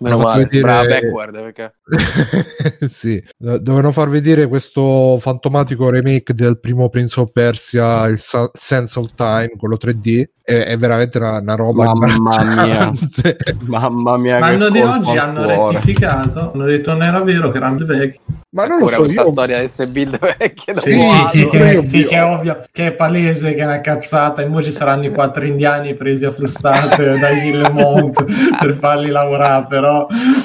For- 0.00 0.08
Meno 0.08 0.16
Hanno 0.16 0.24
fatto 0.24 0.28
male, 0.28 0.44
vedere- 0.44 0.62
brava 0.62 0.86
backward 0.86 1.34
perché 1.52 1.74
sì, 2.90 3.22
do- 3.36 3.58
dovevano 3.58 3.92
far 3.92 4.08
vedere 4.08 4.46
questo 4.46 5.18
fantomatico 5.20 5.90
remake 5.90 6.32
del 6.32 6.58
primo 6.58 6.88
Prince 6.88 7.20
of 7.20 7.30
Persia, 7.32 8.06
il 8.06 8.18
Sa- 8.18 8.50
Sense 8.52 8.98
of 8.98 9.14
Time, 9.14 9.50
quello 9.58 9.76
3D. 9.80 10.24
È, 10.42 10.52
è 10.64 10.76
veramente 10.78 11.18
una, 11.18 11.38
una 11.38 11.54
roba 11.54 11.84
Mamma 11.84 12.06
imbarazzante. 12.08 13.36
Mamma 13.66 14.16
mia, 14.16 14.38
Ma 14.38 14.46
hanno 14.48 14.70
di 14.70 14.80
oggi 14.80 15.16
hanno 15.16 15.44
cuore. 15.44 15.74
rettificato, 15.74 16.52
hanno 16.52 16.64
detto 16.64 16.90
non 16.92 17.02
era 17.02 17.20
vero 17.22 17.50
che 17.50 17.58
erano 17.58 17.84
vecchi. 17.84 18.18
Ma 18.52 18.66
non 18.66 18.78
lo 18.80 18.86
Ora 18.86 18.96
so, 18.96 19.02
questa 19.02 19.20
io... 19.20 19.28
storia 19.28 19.56
di 19.58 19.62
queste 19.64 19.86
build 19.86 20.18
vecchie 20.18 20.76
Sì, 20.78 21.00
sì, 21.30 21.46
che, 21.46 21.84
sì, 21.84 22.04
che 22.04 22.16
è 22.16 22.24
ovvio, 22.24 22.64
che 22.72 22.86
è 22.88 22.92
palese, 22.92 23.54
che 23.54 23.60
è 23.60 23.64
una 23.64 23.80
cazzata. 23.80 24.42
E 24.42 24.46
mo 24.46 24.60
ci 24.60 24.72
saranno 24.72 25.04
i 25.04 25.12
quattro 25.12 25.44
indiani 25.44 25.94
presi 25.94 26.24
a 26.24 26.32
frustate 26.32 27.16
da 27.18 27.38
Gillemont 27.38 28.24
per 28.58 28.72
farli 28.74 29.10
lavorare, 29.10 29.66
però... 29.68 29.89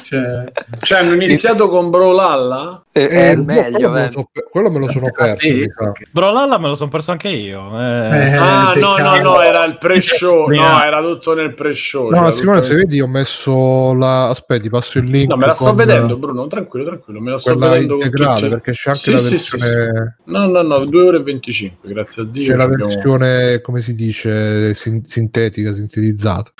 Cioè, 0.04 0.44
Cioè 0.82 1.00
hanno 1.00 1.14
iniziato 1.14 1.70
con 1.70 1.90
Brawlhalla? 1.90 2.84
È, 2.92 3.00
Eh, 3.00 3.08
è 3.08 3.36
boh, 3.36 3.44
meglio, 3.44 3.90
quello, 3.90 3.92
me 3.92 4.10
so, 4.12 4.30
quello 4.52 4.70
me 4.72 4.80
lo 4.80 4.90
sono 4.90 5.12
perso. 5.12 5.48
mi 5.48 5.66
sa. 5.70 5.92
Brawlhalla 6.12 6.58
me 6.58 6.68
lo 6.70 6.76
sono 6.76 6.90
perso 6.90 7.12
anche 7.12 7.28
io. 7.30 7.60
eh. 7.80 8.30
Eh, 8.32 8.34
ah, 8.36 8.74
no, 8.76 8.90
no, 8.90 8.96
peccato. 8.96 9.22
no, 9.22 9.42
era 9.42 9.66
il 9.66 9.78
pre-show, 9.78 10.48
no, 10.48 10.82
era 10.84 11.02
tutto 11.02 11.34
nel 11.34 11.54
pre-show. 11.54 12.10
No, 12.10 12.32
Simone, 12.32 12.64
se 12.64 12.74
vedi, 12.76 13.02
ho 13.02 13.08
messo 13.08 13.94
la. 13.94 14.30
Aspetti, 14.30 14.70
passo 14.70 14.98
il 15.00 15.10
link. 15.10 15.30
No, 15.30 15.36
me 15.38 15.46
la 15.48 15.54
sto 15.54 15.66
con 15.66 15.76
vedendo, 15.76 16.18
Bruno, 16.18 16.48
tranquillo, 16.48 16.86
tranquillo, 16.86 17.20
me 17.22 17.32
la 17.32 17.38
sto 17.38 17.52
Quella 17.56 17.70
vedendo 17.74 17.96
con 17.98 18.06
integrale 18.06 18.48
perché 18.50 18.72
c'è 18.72 18.90
anche 18.90 19.00
Sì, 19.00 19.12
la 19.12 19.18
sì, 19.18 19.38
sì, 19.40 19.58
versione. 19.58 20.18
No, 20.26 20.46
no, 20.48 20.62
no, 20.62 20.86
2 20.86 21.04
ore 21.08 21.18
e 21.18 21.24
25, 21.24 21.90
grazie 21.92 22.22
a 22.22 22.26
Dio. 22.26 22.50
C'è 22.52 22.56
la 22.58 22.64
abbiamo- 22.64 22.86
versione, 22.86 23.62
come 23.62 23.82
si 23.82 23.94
dice, 23.94 24.74
sin- 24.74 25.04
sintetica, 25.06 25.74
sintetizzata. 25.74 26.52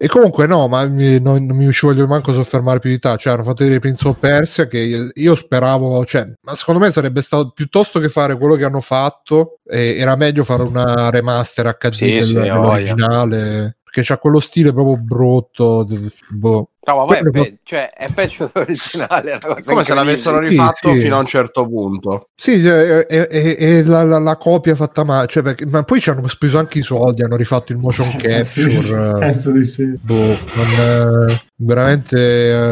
E 0.00 0.06
comunque, 0.06 0.46
no, 0.46 0.68
ma 0.68 0.86
mi- 0.86 1.20
non, 1.20 1.44
non 1.44 1.56
mi 1.56 1.72
ci 1.72 1.84
voglio 1.84 2.06
manco 2.06 2.32
soffermare 2.32 2.78
più 2.78 2.88
di 2.88 3.00
tanto. 3.00 3.18
Cioè, 3.18 3.32
hanno 3.32 3.42
fatto 3.42 3.64
vedere 3.64 3.80
Prince 3.80 4.06
of 4.06 4.18
Persia 4.18 4.68
che 4.68 4.78
io, 4.78 5.10
io 5.12 5.34
speravo, 5.34 6.04
cioè, 6.04 6.30
ma 6.42 6.54
secondo 6.54 6.78
me 6.80 6.92
sarebbe 6.92 7.20
stato 7.20 7.50
piuttosto 7.50 7.98
che 7.98 8.08
fare 8.08 8.36
quello 8.38 8.54
che 8.54 8.64
hanno 8.64 8.80
fatto, 8.80 9.58
eh, 9.68 9.96
era 9.98 10.14
meglio 10.14 10.44
fare 10.44 10.62
una 10.62 11.10
remaster 11.10 11.76
HD 11.76 11.92
Sì, 11.94 12.12
del- 12.12 12.26
sì, 12.26 12.32
dell'originale. 12.34 13.76
Perché 13.82 14.02
c'ha 14.04 14.18
quello 14.18 14.38
stile 14.38 14.72
proprio 14.72 14.96
brutto. 14.98 15.84
boh. 16.30 16.68
No, 16.80 16.96
ma 16.96 17.04
poi 17.04 17.16
è, 17.18 17.22
pe- 17.30 17.58
cioè, 17.64 17.90
è 17.90 18.06
peggio 18.12 18.48
dell'originale. 18.54 19.38
Come 19.66 19.84
se 19.84 19.92
l'avessero 19.94 20.38
Sì, 20.40 20.48
rifatto 20.48 20.94
sì. 20.94 21.00
fino 21.00 21.16
a 21.16 21.18
un 21.18 21.26
certo 21.26 21.66
punto. 21.66 22.28
Sì, 22.34 22.64
è, 22.66 23.06
è- 23.06 23.26
è- 23.28 23.56
è 23.56 23.82
la, 23.82 24.02
la- 24.04 24.18
la 24.18 24.36
copia 24.36 24.74
fatta 24.74 25.04
male, 25.04 25.26
cioè, 25.26 25.42
perché- 25.42 25.66
ma 25.66 25.82
poi 25.82 26.00
ci 26.00 26.08
hanno 26.08 26.26
speso 26.28 26.56
anche 26.58 26.78
i 26.78 26.82
soldi, 26.82 27.22
hanno 27.22 27.36
rifatto 27.36 27.72
il 27.72 27.78
motion 27.78 28.10
capture. 28.16 28.44
sì, 28.44 28.70
sì, 28.70 28.92
eh, 28.94 29.12
penso 29.18 29.52
di 29.52 29.64
sì. 29.64 29.98
boh, 30.00 30.14
non, 30.54 31.28
eh, 31.28 31.40
veramente, 31.56 32.16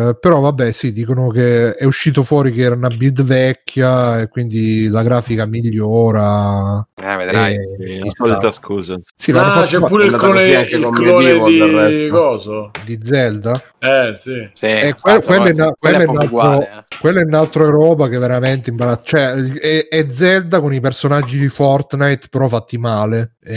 eh, 0.09 0.17
però 0.19 0.41
vabbè, 0.41 0.73
sì, 0.73 0.93
dicono 0.93 1.29
che 1.29 1.73
è 1.75 1.85
uscito 1.85 2.23
fuori 2.23 2.53
che 2.53 2.63
era 2.63 2.75
una 2.75 2.89
build 2.89 3.23
vecchia 3.23 4.21
e 4.21 4.29
quindi 4.29 4.87
la 4.89 5.03
grafica 5.03 5.45
migliora. 5.47 6.87
Eh, 6.95 7.17
vedrai. 7.17 7.55
e- 7.55 7.99
La 8.05 8.11
solita 8.15 8.51
scusa. 8.51 8.99
sì, 9.15 9.33
Ah, 9.33 9.63
c'è 9.65 9.79
pure 9.81 10.07
il 10.07 10.17
clone, 10.17 10.45
il 10.71 10.89
clone 10.91 11.89
di 11.91 12.09
coso. 12.09 12.71
di 12.85 12.99
Zelda. 13.03 13.61
Eh, 13.79 13.96
sì. 14.15 14.49
Sì, 14.53 14.67
Eh, 14.67 14.89
infatti, 14.89 15.01
quello- 15.01 15.21
quello 15.21 15.45
è 15.47 15.53
una- 15.53 15.73
quello 15.79 15.97
quello 15.97 15.99
è 15.99 16.05
un 16.07 16.17
altro- 16.17 16.27
uguale. 16.27 16.65
eh. 16.65 16.85
Quella 17.01 17.21
è 17.21 17.25
un'altra 17.25 17.65
roba 17.69 18.09
che 18.09 18.19
veramente 18.19 18.71
imbarazza. 18.71 19.03
Cioè, 19.05 19.33
è, 19.59 19.89
è 19.89 20.07
Zelda 20.11 20.61
con 20.61 20.73
i 20.73 20.81
personaggi 20.81 21.39
di 21.39 21.49
Fortnite, 21.49 22.29
però 22.31 22.49
fatti 22.49 22.79
male. 22.79 23.33
È 23.41 23.55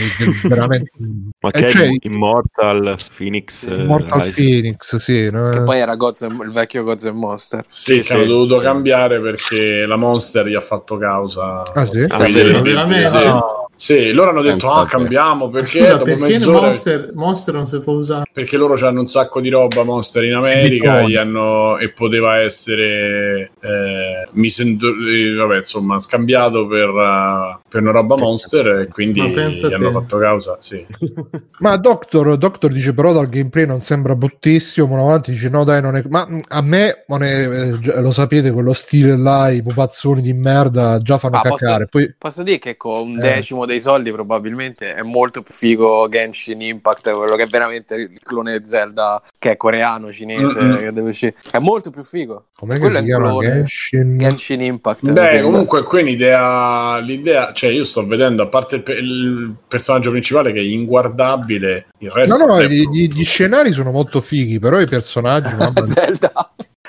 veramente. 0.48 0.92
Ma 1.40 1.50
Eh, 1.52 1.62
che 1.62 1.70
cioè, 1.70 1.88
è 1.88 1.98
Immortal 2.02 2.96
Phoenix 3.18 3.66
eh, 3.68 3.84
Mortal 3.84 4.22
Rising? 4.22 4.36
Phoenix, 4.36 4.96
sì. 4.98 5.30
no? 5.32 5.50
Che 5.50 5.62
poi 5.64 5.80
era 5.80 5.96
Gods 5.96 6.22
and- 6.24 6.42
il 6.44 6.52
vecchio 6.52 6.84
Gods 6.84 7.06
and 7.06 7.16
Monster. 7.18 7.64
Sì, 7.66 8.04
Sì, 8.04 8.04
sì. 8.04 8.26
dovuto 8.26 8.60
cambiare 8.60 9.20
perché 9.22 9.86
la 9.86 9.96
Monster 9.96 10.46
gli 10.48 10.56
ha 10.56 10.60
fatto 10.62 10.98
causa. 10.98 11.62
Ah, 11.74 11.86
sì? 11.86 12.06
Ah, 12.10 12.26
sì, 12.26 12.34
veramente? 12.42 13.08
sì. 13.08 13.24
No. 13.24 13.59
Sì, 13.80 14.12
loro 14.12 14.32
hanno 14.32 14.42
detto, 14.42 14.70
ah, 14.70 14.80
Pensate. 14.82 14.90
cambiamo, 14.98 15.48
perché 15.50 15.80
Scusa, 15.80 15.92
dopo 15.94 16.04
perché 16.04 16.20
mezz'ora... 16.20 16.66
Monster, 16.66 17.12
Monster 17.14 17.54
non 17.54 17.66
si 17.66 17.80
può 17.80 17.94
usare? 17.94 18.24
Perché 18.34 18.58
loro 18.58 18.76
hanno 18.86 19.00
un 19.00 19.08
sacco 19.08 19.40
di 19.40 19.48
roba 19.48 19.84
Monster 19.84 20.26
in 20.26 20.34
America 20.34 21.00
hanno- 21.22 21.78
e 21.78 21.88
poteva 21.90 22.40
essere 22.40 23.52
eh, 23.62 24.28
misendo- 24.32 24.90
eh, 24.90 25.34
vabbè, 25.34 25.56
insomma, 25.56 25.98
scambiato 25.98 26.68
per, 26.68 26.90
eh, 26.90 27.59
per 27.70 27.82
una 27.82 27.92
roba 27.92 28.16
Monster 28.18 28.80
e 28.82 28.88
quindi 28.88 29.20
hanno 29.22 29.92
fatto 29.92 30.18
causa. 30.18 30.58
Sì. 30.60 30.86
Ma 31.60 31.78
Doctor, 31.78 32.38
Doctor 32.38 32.72
dice 32.72 32.94
però 32.94 33.12
dal 33.14 33.30
gameplay 33.30 33.66
non 33.66 33.82
sembra 33.82 34.16
bruttissimo, 34.16 34.88
ma 34.96 35.02
avanti 35.02 35.32
dice 35.32 35.50
no 35.50 35.64
dai 35.64 35.82
non 35.82 35.96
è... 35.96 36.04
Ma 36.10 36.26
mh, 36.28 36.42
a 36.48 36.62
me, 36.62 37.04
non 37.08 37.24
è- 37.24 37.48
eh, 37.48 38.02
lo 38.02 38.12
sapete, 38.12 38.52
quello 38.52 38.74
stile 38.74 39.16
là, 39.18 39.50
i 39.50 39.62
pupazzoni 39.62 40.22
di 40.22 40.34
merda 40.34 41.00
già 41.02 41.18
fanno 41.18 41.38
Ah, 41.38 41.42
posso- 41.42 41.56
cacare. 41.66 41.86
Poi 41.88 42.16
Posso 42.18 42.44
dire 42.44 42.60
che 42.60 42.76
con 42.78 43.10
un 43.10 43.18
Eh. 43.18 43.36
decimo 43.36 43.66
dei 43.66 43.80
soldi 43.82 44.12
probabilmente 44.12 44.94
è 44.96 45.02
molto 45.02 45.42
più 45.42 45.54
figo 45.54 46.08
Genshin 46.10 46.62
Impact, 46.62 47.12
quello 47.14 47.36
che 47.36 47.44
è 47.44 47.48
veramente 47.48 47.96
il 47.96 48.20
clone 48.24 48.60
di 48.60 48.68
Zelda 48.68 49.22
che 49.38 49.52
è 49.52 49.58
coreano, 49.58 50.12
cinese, 50.12 50.60
Mm-mm. 50.60 50.78
che 50.78 50.92
deve 50.94 51.10
uscire. 51.10 51.36
È 51.52 51.60
molto 51.60 51.90
più 51.92 52.04
figo. 52.04 52.46
com'è 52.56 52.74
che 52.74 52.80
Quello 52.80 52.98
si 53.04 53.10
è 53.10 53.16
un 53.16 53.22
chiama? 53.24 53.40
Genshin? 53.42 54.18
Genshin 54.18 54.62
Impact. 54.62 55.12
Beh, 55.12 55.42
comunque 55.42 55.84
qui 55.84 56.02
un'idea, 56.02 56.98
l'idea, 57.00 57.52
cioè 57.60 57.72
io 57.72 57.84
sto 57.84 58.05
vedendo, 58.05 58.41
a 58.41 58.47
parte 58.47 58.78
il, 58.78 58.84
pe- 58.84 58.93
il 58.93 59.53
personaggio 59.68 60.12
principale 60.12 60.53
che 60.53 60.60
è 60.60 60.64
inguardabile, 60.64 61.88
il 61.97 62.10
resto... 62.10 62.38
No, 62.38 62.53
no, 62.53 62.57
è 62.57 62.68
gli, 62.70 63.12
gli- 63.12 63.26
scenari 63.26 63.74
sono 63.74 63.91
molto 63.91 64.22
fighi, 64.22 64.60
però 64.60 64.80
i 64.80 64.88
personaggi, 64.88 65.53
mamma 65.60 65.86
Zelda. 65.86 66.32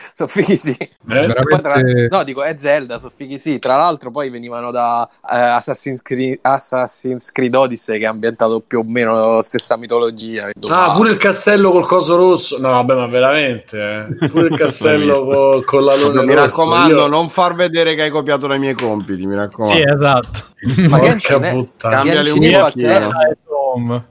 sono 0.15 0.29
fighi 0.29 0.57
sì. 0.57 0.77
Eh? 0.79 0.89
veramente- 1.05 1.61
tra- 2.09 2.19
No, 2.19 2.25
dico, 2.25 2.43
è 2.43 2.57
Zelda, 2.59 2.99
sono 2.99 3.13
fighi 3.15 3.39
sì. 3.39 3.59
Tra 3.59 3.77
l'altro 3.77 4.11
poi 4.11 4.31
venivano 4.31 4.71
da 4.71 5.09
eh, 5.31 5.37
Assassin's, 5.37 6.03
Creed, 6.03 6.39
Assassin's 6.43 7.31
Creed 7.33 7.55
Odyssey 7.55 7.99
che 7.99 8.07
ha 8.07 8.11
ambientato 8.11 8.61
più 8.61 8.81
o 8.81 8.85
meno 8.85 9.15
la 9.37 9.43
stessa 9.43 9.77
mitologia. 9.77 10.51
Ah, 10.69 10.93
pure 10.95 11.11
il 11.11 11.17
castello 11.17 11.71
col 11.71 11.87
coso 11.87 12.17
rosso. 12.17 12.59
No, 12.59 12.71
vabbè, 12.71 12.95
ma 12.95 13.07
veramente, 13.07 13.79
eh. 14.21 14.29
Pure 14.29 14.49
il 14.49 14.57
castello 14.59 15.25
col, 15.25 15.65
con 15.65 15.85
la 15.85 15.95
luna 15.97 16.23
Mi 16.25 16.35
rossa. 16.35 16.47
raccomando, 16.63 16.95
Io- 16.95 17.07
non 17.07 17.29
far 17.29 17.55
vedere 17.55 17.95
che 17.95 18.03
hai 18.03 18.11
copiato 18.11 18.47
dai 18.47 18.59
miei 18.59 18.75
compiti, 18.75 19.27
mi 19.27 19.35
raccomando. 19.35 19.75
Sì, 19.75 19.83
esatto. 19.83 20.49
Ma 20.89 20.99
Porca 20.99 21.37
è- 21.41 21.51
puttana. 21.53 21.95
Cambiali 21.97 22.33
Genshin 22.33 22.43
un 22.43 22.49
Impact 22.49 22.73
pochino. 22.75 23.21
è- 23.23 23.37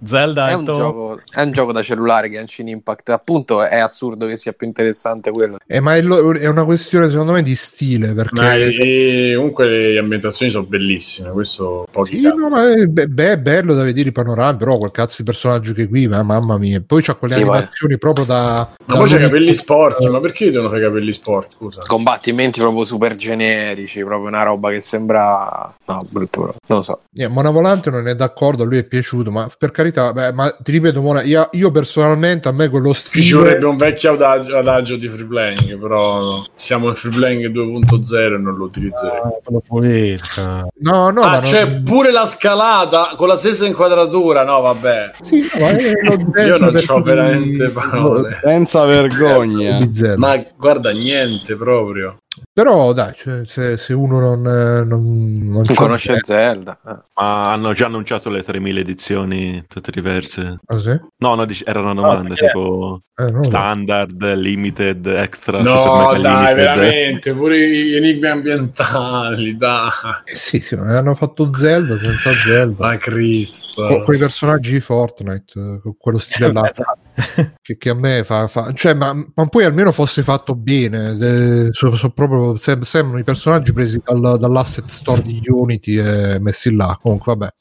Zelda 0.05 0.47
È 0.47 0.51
e 0.51 0.53
un, 0.55 0.63
gioco, 0.63 1.19
è 1.31 1.41
un 1.41 1.51
gioco 1.51 1.71
da 1.73 1.81
cellulare 1.83 2.29
Genshin 2.29 2.69
Impact, 2.69 3.09
appunto 3.09 3.61
è 3.61 3.77
assurdo 3.77 4.25
che 4.25 4.37
sia 4.37 4.53
più 4.53 4.65
interessante 4.65 5.31
quello. 5.31 5.57
Eh, 5.79 5.81
ma 5.81 5.95
è, 5.95 6.01
lo- 6.01 6.33
è 6.33 6.47
una 6.47 6.65
questione 6.65 7.09
secondo 7.09 7.31
me 7.31 7.41
di 7.41 7.55
stile, 7.55 8.13
perché... 8.13 8.41
Ma 8.41 8.55
eh, 8.55 9.33
comunque 9.35 9.67
le 9.69 9.97
ambientazioni 9.97 10.51
sono 10.51 10.65
bellissime, 10.65 11.31
questo 11.31 11.85
pochi 11.89 12.17
Sì, 12.17 12.23
no, 12.23 12.33
è, 12.67 12.85
be- 12.85 13.07
beh, 13.07 13.31
è 13.31 13.37
bello 13.37 13.73
da 13.73 13.83
vedere 13.83 14.09
i 14.09 14.11
panorami, 14.11 14.57
però 14.57 14.77
quel 14.77 14.91
cazzo 14.91 15.15
di 15.19 15.23
personaggio 15.23 15.73
che 15.73 15.87
qui, 15.87 16.07
ma 16.07 16.21
mamma 16.21 16.57
mia. 16.57 16.83
Poi 16.85 17.01
c'ha 17.01 17.15
quelle 17.15 17.35
Sì, 17.35 17.43
vai. 17.43 17.57
animazioni 17.57 17.97
proprio 17.97 18.25
da... 18.25 18.73
Ma 18.85 18.93
da 18.93 18.97
poi 18.97 19.07
c'è 19.07 19.17
i 19.17 19.21
capelli 19.21 19.53
sporchi, 19.53 20.07
ma 20.09 20.19
perché 20.19 20.51
devono 20.51 20.69
fare 20.69 20.81
i 20.81 20.83
capelli 20.83 21.13
sporchi? 21.13 21.55
Scusa. 21.55 21.81
Combattimenti 21.87 22.59
proprio 22.59 22.83
super 22.83 23.15
generici, 23.15 24.03
proprio 24.03 24.27
una 24.27 24.43
roba 24.43 24.71
che 24.71 24.81
sembra... 24.81 25.73
No, 25.85 25.97
brutto 26.09 26.41
proprio. 26.41 26.59
non 26.67 26.77
lo 26.79 26.83
so. 26.83 27.01
Eh, 27.15 27.27
Mona 27.27 27.49
Volante 27.49 27.89
non 27.89 28.07
è 28.07 28.15
d'accordo, 28.15 28.63
a 28.63 28.65
lui 28.65 28.79
è 28.79 28.83
piaciuto, 28.83 29.31
ma 29.31 29.49
per 29.57 29.71
carità, 29.71 30.11
beh, 30.11 30.33
ma 30.33 30.49
ti 30.61 30.71
ripeto, 30.71 31.01
Mona, 31.01 31.23
io, 31.23 31.47
io 31.53 31.71
personalmente 31.71 32.47
a 32.49 32.51
me 32.51 32.67
quello 32.69 32.89
Qui 32.89 32.95
ci 32.95 33.21
stile... 33.21 33.39
vorrebbe 33.39 33.65
un 33.65 33.77
vecchio 33.77 34.13
adagio, 34.13 34.57
adagio 34.57 34.95
di 34.95 35.07
free 35.07 35.25
playing, 35.25 35.68
però 35.77 36.19
no. 36.21 36.45
siamo 36.55 36.87
in 36.89 36.95
free 36.95 37.11
playing 37.11 37.49
2.0 37.51 38.15
e 38.33 38.37
non 38.37 38.55
lo 38.55 38.65
utilizzerei. 38.65 39.19
Ah, 39.21 39.33
quello 39.43 39.61
pulisca. 39.65 40.67
No, 40.79 41.09
no, 41.09 41.21
ma 41.21 41.29
ah, 41.29 41.31
non- 41.33 41.41
c'è 41.41 41.81
pure 41.81 42.11
la 42.11 42.25
scalata 42.25 43.13
con 43.15 43.27
la 43.27 43.35
stessa 43.35 43.65
inquadratura. 43.65 44.43
No, 44.43 44.61
vabbè. 44.61 45.11
Sì, 45.21 45.47
no, 45.57 46.41
Io 46.41 46.57
non 46.57 46.73
chi- 46.75 47.01
veramente 47.03 47.69
parole. 47.69 48.39
Senza 48.41 48.85
vergogna. 48.85 49.87
Ma 50.17 50.43
guarda, 50.57 50.91
niente 50.91 51.55
proprio. 51.55 52.17
Però 52.53 52.93
dai, 52.93 53.13
cioè, 53.15 53.45
se, 53.45 53.77
se 53.77 53.93
uno 53.93 54.19
non, 54.19 54.45
eh, 54.45 54.83
non, 54.83 55.39
non 55.49 55.61
conosce 55.75 56.19
Zelda. 56.23 56.77
eh. 56.87 56.95
Ma 57.15 57.51
hanno 57.51 57.73
già 57.73 57.85
annunciato 57.85 58.29
le 58.29 58.41
3000 58.43 58.79
edizioni, 58.79 59.63
tutte 59.67 59.91
diverse. 59.91 60.59
Ah, 60.65 60.77
sì? 60.77 60.99
No, 61.17 61.35
no, 61.35 61.45
dic- 61.45 61.67
erano 61.67 61.93
domande 61.93 62.29
perché- 62.35 62.45
tipo 62.47 63.01
Eh, 63.15 63.27
so. 63.27 63.43
standard, 63.43 64.33
limited, 64.35 65.05
extra, 65.07 65.61
No, 65.61 66.11
dai, 66.13 66.21
limited. 66.21 66.55
veramente, 66.55 67.33
pure 67.33 67.69
gli 67.69 67.95
enigmi 67.95 68.27
ambientali, 68.27 69.55
dai. 69.57 69.89
Eh, 70.25 70.35
sì, 70.35 70.59
sì, 70.61 70.75
hanno 70.75 71.15
fatto 71.15 71.51
Zelda 71.53 71.97
senza 71.97 72.31
Zelda. 72.33 72.85
Ma 72.87 72.97
Cristo. 72.97 73.85
Con 73.87 74.03
quei 74.03 74.17
personaggi 74.19 74.71
di 74.71 74.79
Fortnite, 74.79 75.59
eh, 75.59 75.79
con 75.81 75.95
quello 75.97 76.17
stile 76.17 76.51
là, 76.53 76.69
Esatto. 76.69 76.97
che, 77.61 77.77
che 77.77 77.89
a 77.89 77.93
me 77.93 78.23
fa, 78.23 78.47
fa- 78.47 78.71
cioè, 78.73 78.93
ma, 78.93 79.13
ma 79.13 79.47
poi 79.47 79.63
almeno 79.65 79.91
fosse 79.91 80.23
fatto 80.23 80.55
bene. 80.55 81.17
eh, 81.19 81.67
so- 81.71 81.95
so 81.95 82.09
proprio, 82.09 82.57
sem- 82.57 82.81
sembrano 82.81 83.19
i 83.19 83.23
personaggi 83.23 83.73
presi 83.73 84.01
dal- 84.03 84.37
dall'asset 84.39 84.87
store 84.87 85.21
di 85.21 85.41
Unity 85.47 85.97
e 85.97 86.37
messi 86.39 86.73
là. 86.73 86.97
Comunque, 87.01 87.35
vabbè. 87.35 87.53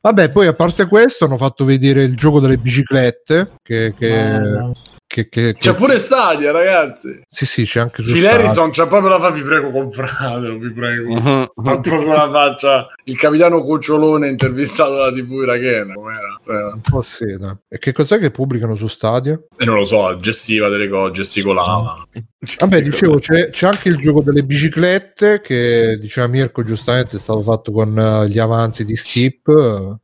Vabbè, 0.00 0.28
poi 0.28 0.46
a 0.46 0.54
parte 0.54 0.86
questo, 0.86 1.24
hanno 1.24 1.36
fatto 1.36 1.64
vedere 1.64 2.02
il 2.04 2.14
gioco 2.16 2.40
delle 2.40 2.56
biciclette. 2.58 3.52
Che, 3.62 3.94
che, 3.98 4.14
Ah, 4.14 4.70
che, 5.08 5.28
che- 5.30 5.54
C'è 5.58 5.70
che- 5.70 5.74
pure 5.74 5.98
Stadia, 5.98 6.52
ragazzi. 6.52 7.22
sì, 7.28 7.46
sì, 7.46 7.64
c'è 7.64 7.80
anche 7.80 8.02
su 8.04 8.12
Phil 8.12 8.20
Stadia. 8.22 8.38
Harrison 8.38 8.70
c'ha 8.70 8.86
proprio 8.86 9.08
la 9.10 9.18
fa, 9.18 9.30
vi 9.30 9.40
prego, 9.40 9.70
compratelo, 9.70 10.56
vi 10.58 10.70
prego. 10.72 11.08
Mhm. 11.14 11.50
Fa 11.64 11.80
proprio 11.80 12.12
la 12.12 12.30
faccia. 12.30 12.86
Il 13.04 13.16
capitano 13.18 13.62
Cucciolone 13.62 14.28
intervistato 14.28 14.96
da 14.96 15.10
TV 15.10 15.30
Irachena. 15.42 15.94
com'era? 15.94 16.40
Eh, 16.46 16.72
Un 16.74 16.80
po' 16.82 17.02
dai. 17.38 17.56
E 17.68 17.78
che 17.78 17.92
cos'è 17.92 18.18
che 18.18 18.30
pubblicano 18.30 18.76
su 18.76 18.86
Stadia? 18.86 19.40
E 19.56 19.64
non 19.64 19.76
lo 19.76 19.84
so, 19.84 20.18
gestiva 20.20 20.68
delle 20.68 20.88
cose, 20.88 21.12
gesticolava. 21.12 22.06
Vabbè, 22.40 22.82
dicevo, 22.82 23.18
c'è, 23.18 23.50
c'è 23.50 23.66
anche 23.66 23.88
il 23.88 23.96
gioco 23.96 24.22
delle 24.22 24.44
biciclette 24.44 25.40
che 25.40 25.98
diceva 26.00 26.28
Mirko 26.28 26.62
giustamente 26.62 27.16
è 27.16 27.18
stato 27.18 27.42
fatto 27.42 27.72
con 27.72 27.98
eh, 27.98 28.28
gli 28.28 28.38
avanzi 28.38 28.84
di 28.84 28.94
Steep, 28.94 29.48
eh, 29.48 29.96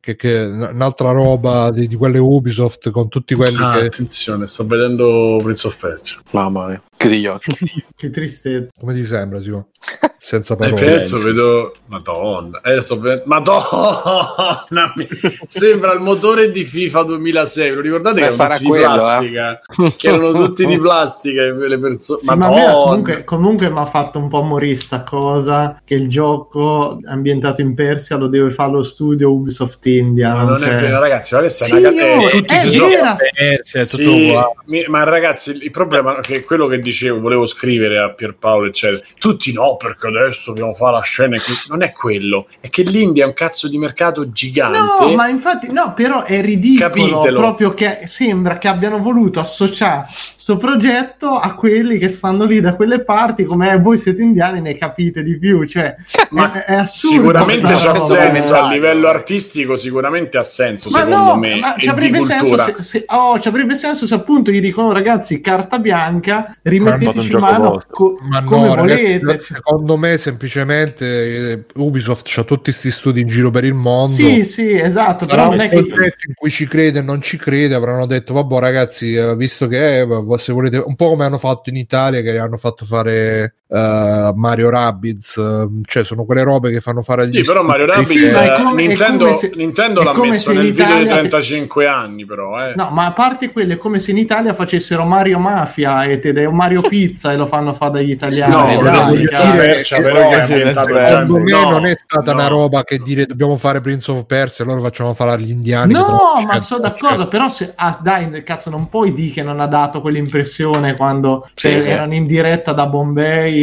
che, 0.00 0.16
che 0.16 0.42
è 0.42 0.46
un'altra 0.46 1.10
roba 1.10 1.70
di, 1.70 1.86
di 1.86 1.94
quelle 1.94 2.16
Ubisoft 2.16 2.90
con 2.90 3.08
tutti 3.10 3.34
quelli 3.34 3.58
Ah, 3.60 3.78
che, 3.78 3.84
attenzione, 3.86 4.46
sto 4.46 4.66
vedendo 4.66 5.36
Prince 5.36 5.66
of 5.66 5.76
Persia. 5.76 6.16
Mamma 6.30 6.68
mia, 6.68 6.82
chiudi 7.02 7.20
gli 7.20 7.26
occhi. 7.26 7.52
che 7.96 8.10
tristezza. 8.10 8.72
come 8.78 8.94
ti 8.94 9.04
sembra, 9.04 9.40
Simo? 9.40 9.68
Senza 10.22 10.54
E 10.54 10.56
parole. 10.56 10.80
adesso 10.80 11.18
vedo. 11.18 11.72
Madonna, 11.86 12.60
eh, 12.60 12.80
sto 12.80 12.98
vedendo- 13.00 13.24
Madonna, 13.26 14.92
mi- 14.94 15.06
sembra 15.46 15.92
il 15.94 16.00
motore 16.00 16.50
di 16.50 16.62
FIFA 16.64 17.02
2006. 17.02 17.68
Ve 17.70 17.74
lo 17.74 17.80
ricordate 17.80 18.20
Beh, 18.20 18.28
che 18.28 18.32
erano 18.34 18.46
tutti 18.54 18.62
di 18.62 18.68
quello, 18.68 18.84
eh. 18.84 18.96
plastica? 18.96 19.60
Che 19.96 20.08
erano 20.08 20.32
tutti 20.32 20.66
di 20.66 20.78
plastica 20.78 21.42
le 21.42 21.78
persone. 21.78 22.18
Sì, 22.20 22.26
ma 22.34 22.46
a 22.46 22.50
me 22.50 22.72
comunque, 22.72 23.24
comunque 23.24 23.68
mi 23.68 23.78
ha 23.78 23.86
fatto 23.86 24.18
un 24.18 24.28
po' 24.28 24.42
morire 24.42 24.76
sta 24.76 25.02
cosa 25.02 25.80
che 25.84 25.94
il 25.94 26.08
gioco 26.08 26.98
ambientato 27.04 27.60
in 27.60 27.74
Persia 27.74 28.16
lo 28.16 28.28
deve 28.28 28.50
fare 28.52 28.70
lo 28.70 28.82
studio 28.84 29.32
Ubisoft 29.32 29.84
India. 29.86 30.34
Ma 30.34 30.42
non 30.42 30.58
cioè- 30.58 30.68
è 30.68 30.80
vero, 30.80 31.00
ragazzi, 31.00 31.34
ma 31.34 31.40
questa 31.40 31.64
Sì, 31.64 31.72
è 31.74 31.78
una 31.78 31.90
io- 31.90 32.28
eh, 32.28 32.30
tutti 32.30 32.54
è 32.54 32.58
si 32.60 32.68
sono- 32.70 32.88
Eh, 33.34 33.58
sì, 33.62 33.78
è 33.78 33.80
tutto 33.80 33.96
Sì, 33.96 34.32
mi- 34.66 34.84
ma 34.88 35.02
ragazzi, 35.02 35.50
il 35.62 35.70
problema 35.72 36.16
è 36.18 36.20
che 36.20 36.44
quello 36.44 36.66
che 36.68 36.78
dicevo, 36.92 37.20
volevo 37.20 37.46
scrivere 37.46 37.98
a 37.98 38.10
Pierpaolo, 38.10 38.66
eccetera, 38.68 39.02
tutti 39.18 39.52
no, 39.52 39.76
perché 39.76 40.06
adesso 40.06 40.50
dobbiamo 40.52 40.74
fare 40.74 40.92
la 40.92 41.00
scena. 41.02 41.36
che- 41.36 41.42
Non 41.68 41.82
è 41.82 41.92
quello, 41.92 42.46
è 42.60 42.68
che 42.68 42.82
l'India 42.82 43.24
è 43.24 43.26
un 43.26 43.34
cazzo 43.34 43.68
di 43.68 43.78
mercato 43.78 44.30
gigante. 44.30 44.78
No, 45.04 45.14
ma 45.14 45.28
infatti, 45.28 45.72
no, 45.72 45.92
però 45.94 46.22
è 46.24 46.40
ridicolo 46.40 46.88
Capitelo. 46.90 47.38
proprio 47.40 47.74
che 47.74 48.00
sembra 48.04 48.58
che 48.58 48.68
abbiano 48.68 48.98
voluto 48.98 49.40
associare 49.40 50.06
questo 50.44 50.56
progetto 50.56 51.38
a 51.38 51.54
quelli 51.54 51.98
che 51.98 52.08
stanno 52.08 52.44
lì 52.44 52.60
da 52.60 52.74
quelle 52.74 53.04
parti, 53.04 53.44
come 53.44 53.78
voi 53.78 53.96
siete 53.96 54.22
indiani, 54.22 54.60
ne 54.60 54.76
capite 54.76 55.22
di 55.22 55.38
più. 55.38 55.64
Cioè, 55.64 55.94
Ma 56.30 56.52
è, 56.52 56.64
è 56.64 56.74
assurdo. 56.74 57.16
Sicuramente 57.16 57.72
c'ha 57.74 57.94
senso 57.94 58.54
a 58.56 58.68
livello 58.68 59.06
artistico, 59.06 59.76
sicuramente 59.76 60.38
ha 60.38 60.42
senso, 60.42 60.90
Ma 60.90 61.04
secondo 61.04 61.24
no, 61.24 61.36
me, 61.36 61.60
ma 61.60 61.76
ci 61.78 61.88
avrebbe, 61.88 62.22
senso 62.22 62.58
se, 62.58 62.82
se- 62.82 63.04
oh, 63.06 63.38
ci 63.38 63.46
avrebbe 63.46 63.76
senso 63.76 64.04
se 64.06 64.14
appunto 64.14 64.50
gli 64.50 64.60
dicono 64.60 64.92
ragazzi 64.92 65.40
carta 65.40 65.78
bianca, 65.78 66.56
rimetteteci 66.62 67.36
mano 67.36 67.80
co- 67.88 68.16
Ma 68.22 68.42
come 68.42 68.66
no, 68.66 68.74
ragazzi, 68.74 69.18
volete. 69.20 69.38
secondo 69.38 69.96
me 69.96 70.18
semplicemente 70.18 71.52
eh, 71.52 71.64
Ubisoft 71.76 72.24
c'ha 72.26 72.42
tutti 72.42 72.70
questi 72.70 72.90
studi 72.90 73.20
in 73.20 73.28
giro 73.28 73.50
per 73.50 73.62
il 73.62 73.74
mondo. 73.74 74.10
Sì, 74.10 74.44
sì, 74.44 74.74
esatto, 74.74 75.24
però 75.24 75.44
un 75.44 75.50
non 75.50 75.60
è 75.60 75.68
che 75.68 75.86
progetto 75.86 76.24
in 76.26 76.34
cui 76.34 76.50
ci 76.50 76.66
crede 76.66 76.98
e 76.98 77.02
non 77.02 77.22
ci 77.22 77.36
crede, 77.36 77.74
avranno 77.74 78.06
detto 78.06 78.32
vabbè 78.34 78.58
ragazzi, 78.58 79.14
eh, 79.14 79.36
visto 79.36 79.68
che 79.68 80.00
è, 80.00 80.06
se 80.38 80.52
volete, 80.52 80.78
un 80.78 80.94
po' 80.94 81.08
come 81.08 81.24
hanno 81.24 81.38
fatto 81.38 81.70
in 81.70 81.76
Italia 81.76 82.20
che 82.20 82.38
hanno 82.38 82.56
fatto 82.56 82.84
fare 82.84 83.56
eh, 83.72 84.32
Mario 84.34 84.68
Rabbids, 84.70 85.36
eh, 85.38 85.66
cioè 85.86 86.04
sono 86.04 86.24
quelle 86.24 86.42
robe 86.42 86.70
che 86.70 86.80
fanno 86.80 87.00
fare 87.02 87.22
agli 87.22 87.36
Sì, 87.38 87.42
però 87.42 87.62
Mario. 87.62 87.86
Rabbids 87.86 88.10
Sì, 88.10 88.34
eh, 88.34 88.52
come- 88.62 88.86
Nintendo, 88.86 89.32
se- 89.34 89.52
Nintendo 89.54 90.02
l'ha 90.02 90.12
come 90.12 90.28
messo 90.28 90.52
nel 90.52 90.60
video 90.62 90.84
dei 90.86 90.94
Italia- 91.02 91.12
35 91.14 91.86
anni, 91.86 92.24
però. 92.26 92.66
Eh. 92.68 92.74
No, 92.76 92.90
ma 92.90 93.06
a 93.06 93.12
parte 93.12 93.50
quello, 93.52 93.72
è 93.72 93.78
come 93.78 93.98
se 94.00 94.10
in 94.10 94.18
Italia 94.18 94.52
facessero 94.54 95.04
Mario 95.04 95.38
Mafia 95.38 96.02
e 96.02 96.20
te- 96.20 96.48
Mario 96.50 96.82
Pizza 96.88 97.32
e 97.32 97.36
lo 97.36 97.46
fanno 97.46 97.72
fare 97.72 97.92
dagli 97.92 98.10
italiani. 98.10 98.52
No, 98.52 98.84
cioè, 99.28 99.50
dire- 99.52 99.84
Secondo 99.84 101.38
me 101.38 101.50
no, 101.50 101.70
non 101.70 101.86
è 101.86 101.96
stata 101.96 102.32
no. 102.32 102.38
una 102.38 102.48
roba 102.48 102.84
che 102.84 102.98
dire 102.98 103.26
dobbiamo 103.26 103.56
fare 103.56 103.80
Prince 103.80 104.10
of 104.10 104.24
Persia 104.26 104.64
e 104.64 104.68
loro 104.68 104.80
facciamo 104.80 105.14
fare 105.14 105.32
agli 105.32 105.50
indiani. 105.50 105.92
No, 105.92 106.42
ma 106.46 106.60
sono 106.60 106.80
d'accordo, 106.80 107.28
però 107.28 107.48
se, 107.48 107.72
ah, 107.76 107.96
dai, 108.02 108.42
cazzo, 108.44 108.70
non 108.70 108.88
puoi 108.88 109.12
dire 109.14 109.30
che 109.32 109.42
non 109.42 109.60
ha 109.60 109.66
dato 109.66 110.00
quell'impressione 110.00 110.94
quando 110.94 111.48
Sì, 111.54 111.68
cioè, 111.70 111.80
sì. 111.80 111.88
erano 111.90 112.14
in 112.14 112.24
diretta 112.24 112.72
da 112.72 112.86
Bombay, 112.86 113.61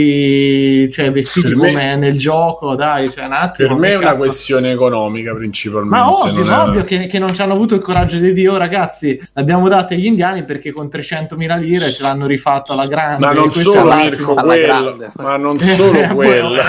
cioè 0.91 1.11
vestiti 1.11 1.47
Per 1.47 1.55
me- 1.57 1.67
come 1.69 1.95
nel 1.95 2.17
gioco, 2.17 2.75
dai, 2.75 3.09
cioè 3.11 3.25
un 3.25 3.33
attimo. 3.33 3.67
Per 3.69 3.77
me 3.77 3.89
è 3.89 3.95
una 3.95 4.05
cazzo- 4.07 4.17
questione 4.23 4.71
economica 4.71 5.33
principalmente. 5.33 5.95
Ma 5.95 6.11
ovvio, 6.11 6.43
non 6.43 6.51
è- 6.53 6.57
ovvio 6.57 6.83
che, 6.83 7.07
che 7.07 7.19
non 7.19 7.33
ci 7.33 7.41
hanno 7.41 7.53
avuto 7.53 7.75
il 7.75 7.81
coraggio 7.81 8.17
di 8.17 8.33
dire, 8.33 8.49
oh 8.49 8.57
ragazzi, 8.57 9.19
l'abbiamo 9.33 9.67
date 9.67 9.95
agli 9.95 10.05
indiani 10.05 10.43
perché 10.45 10.71
con 10.71 10.87
300.000 10.87 11.57
lire 11.59 11.89
ce 11.91 12.01
l'hanno 12.03 12.25
rifatto 12.25 12.73
alla 12.73 12.85
grande. 12.85 13.25
Ma 13.25 13.31
non 13.31 13.51
solo 13.53 13.95
Mirko 13.95 14.33
quello, 14.35 14.65
grande. 14.65 15.11
ma 15.17 15.37
non 15.37 15.59
solo 15.59 15.99
Eh, 15.99 16.07
quello, 16.13 16.61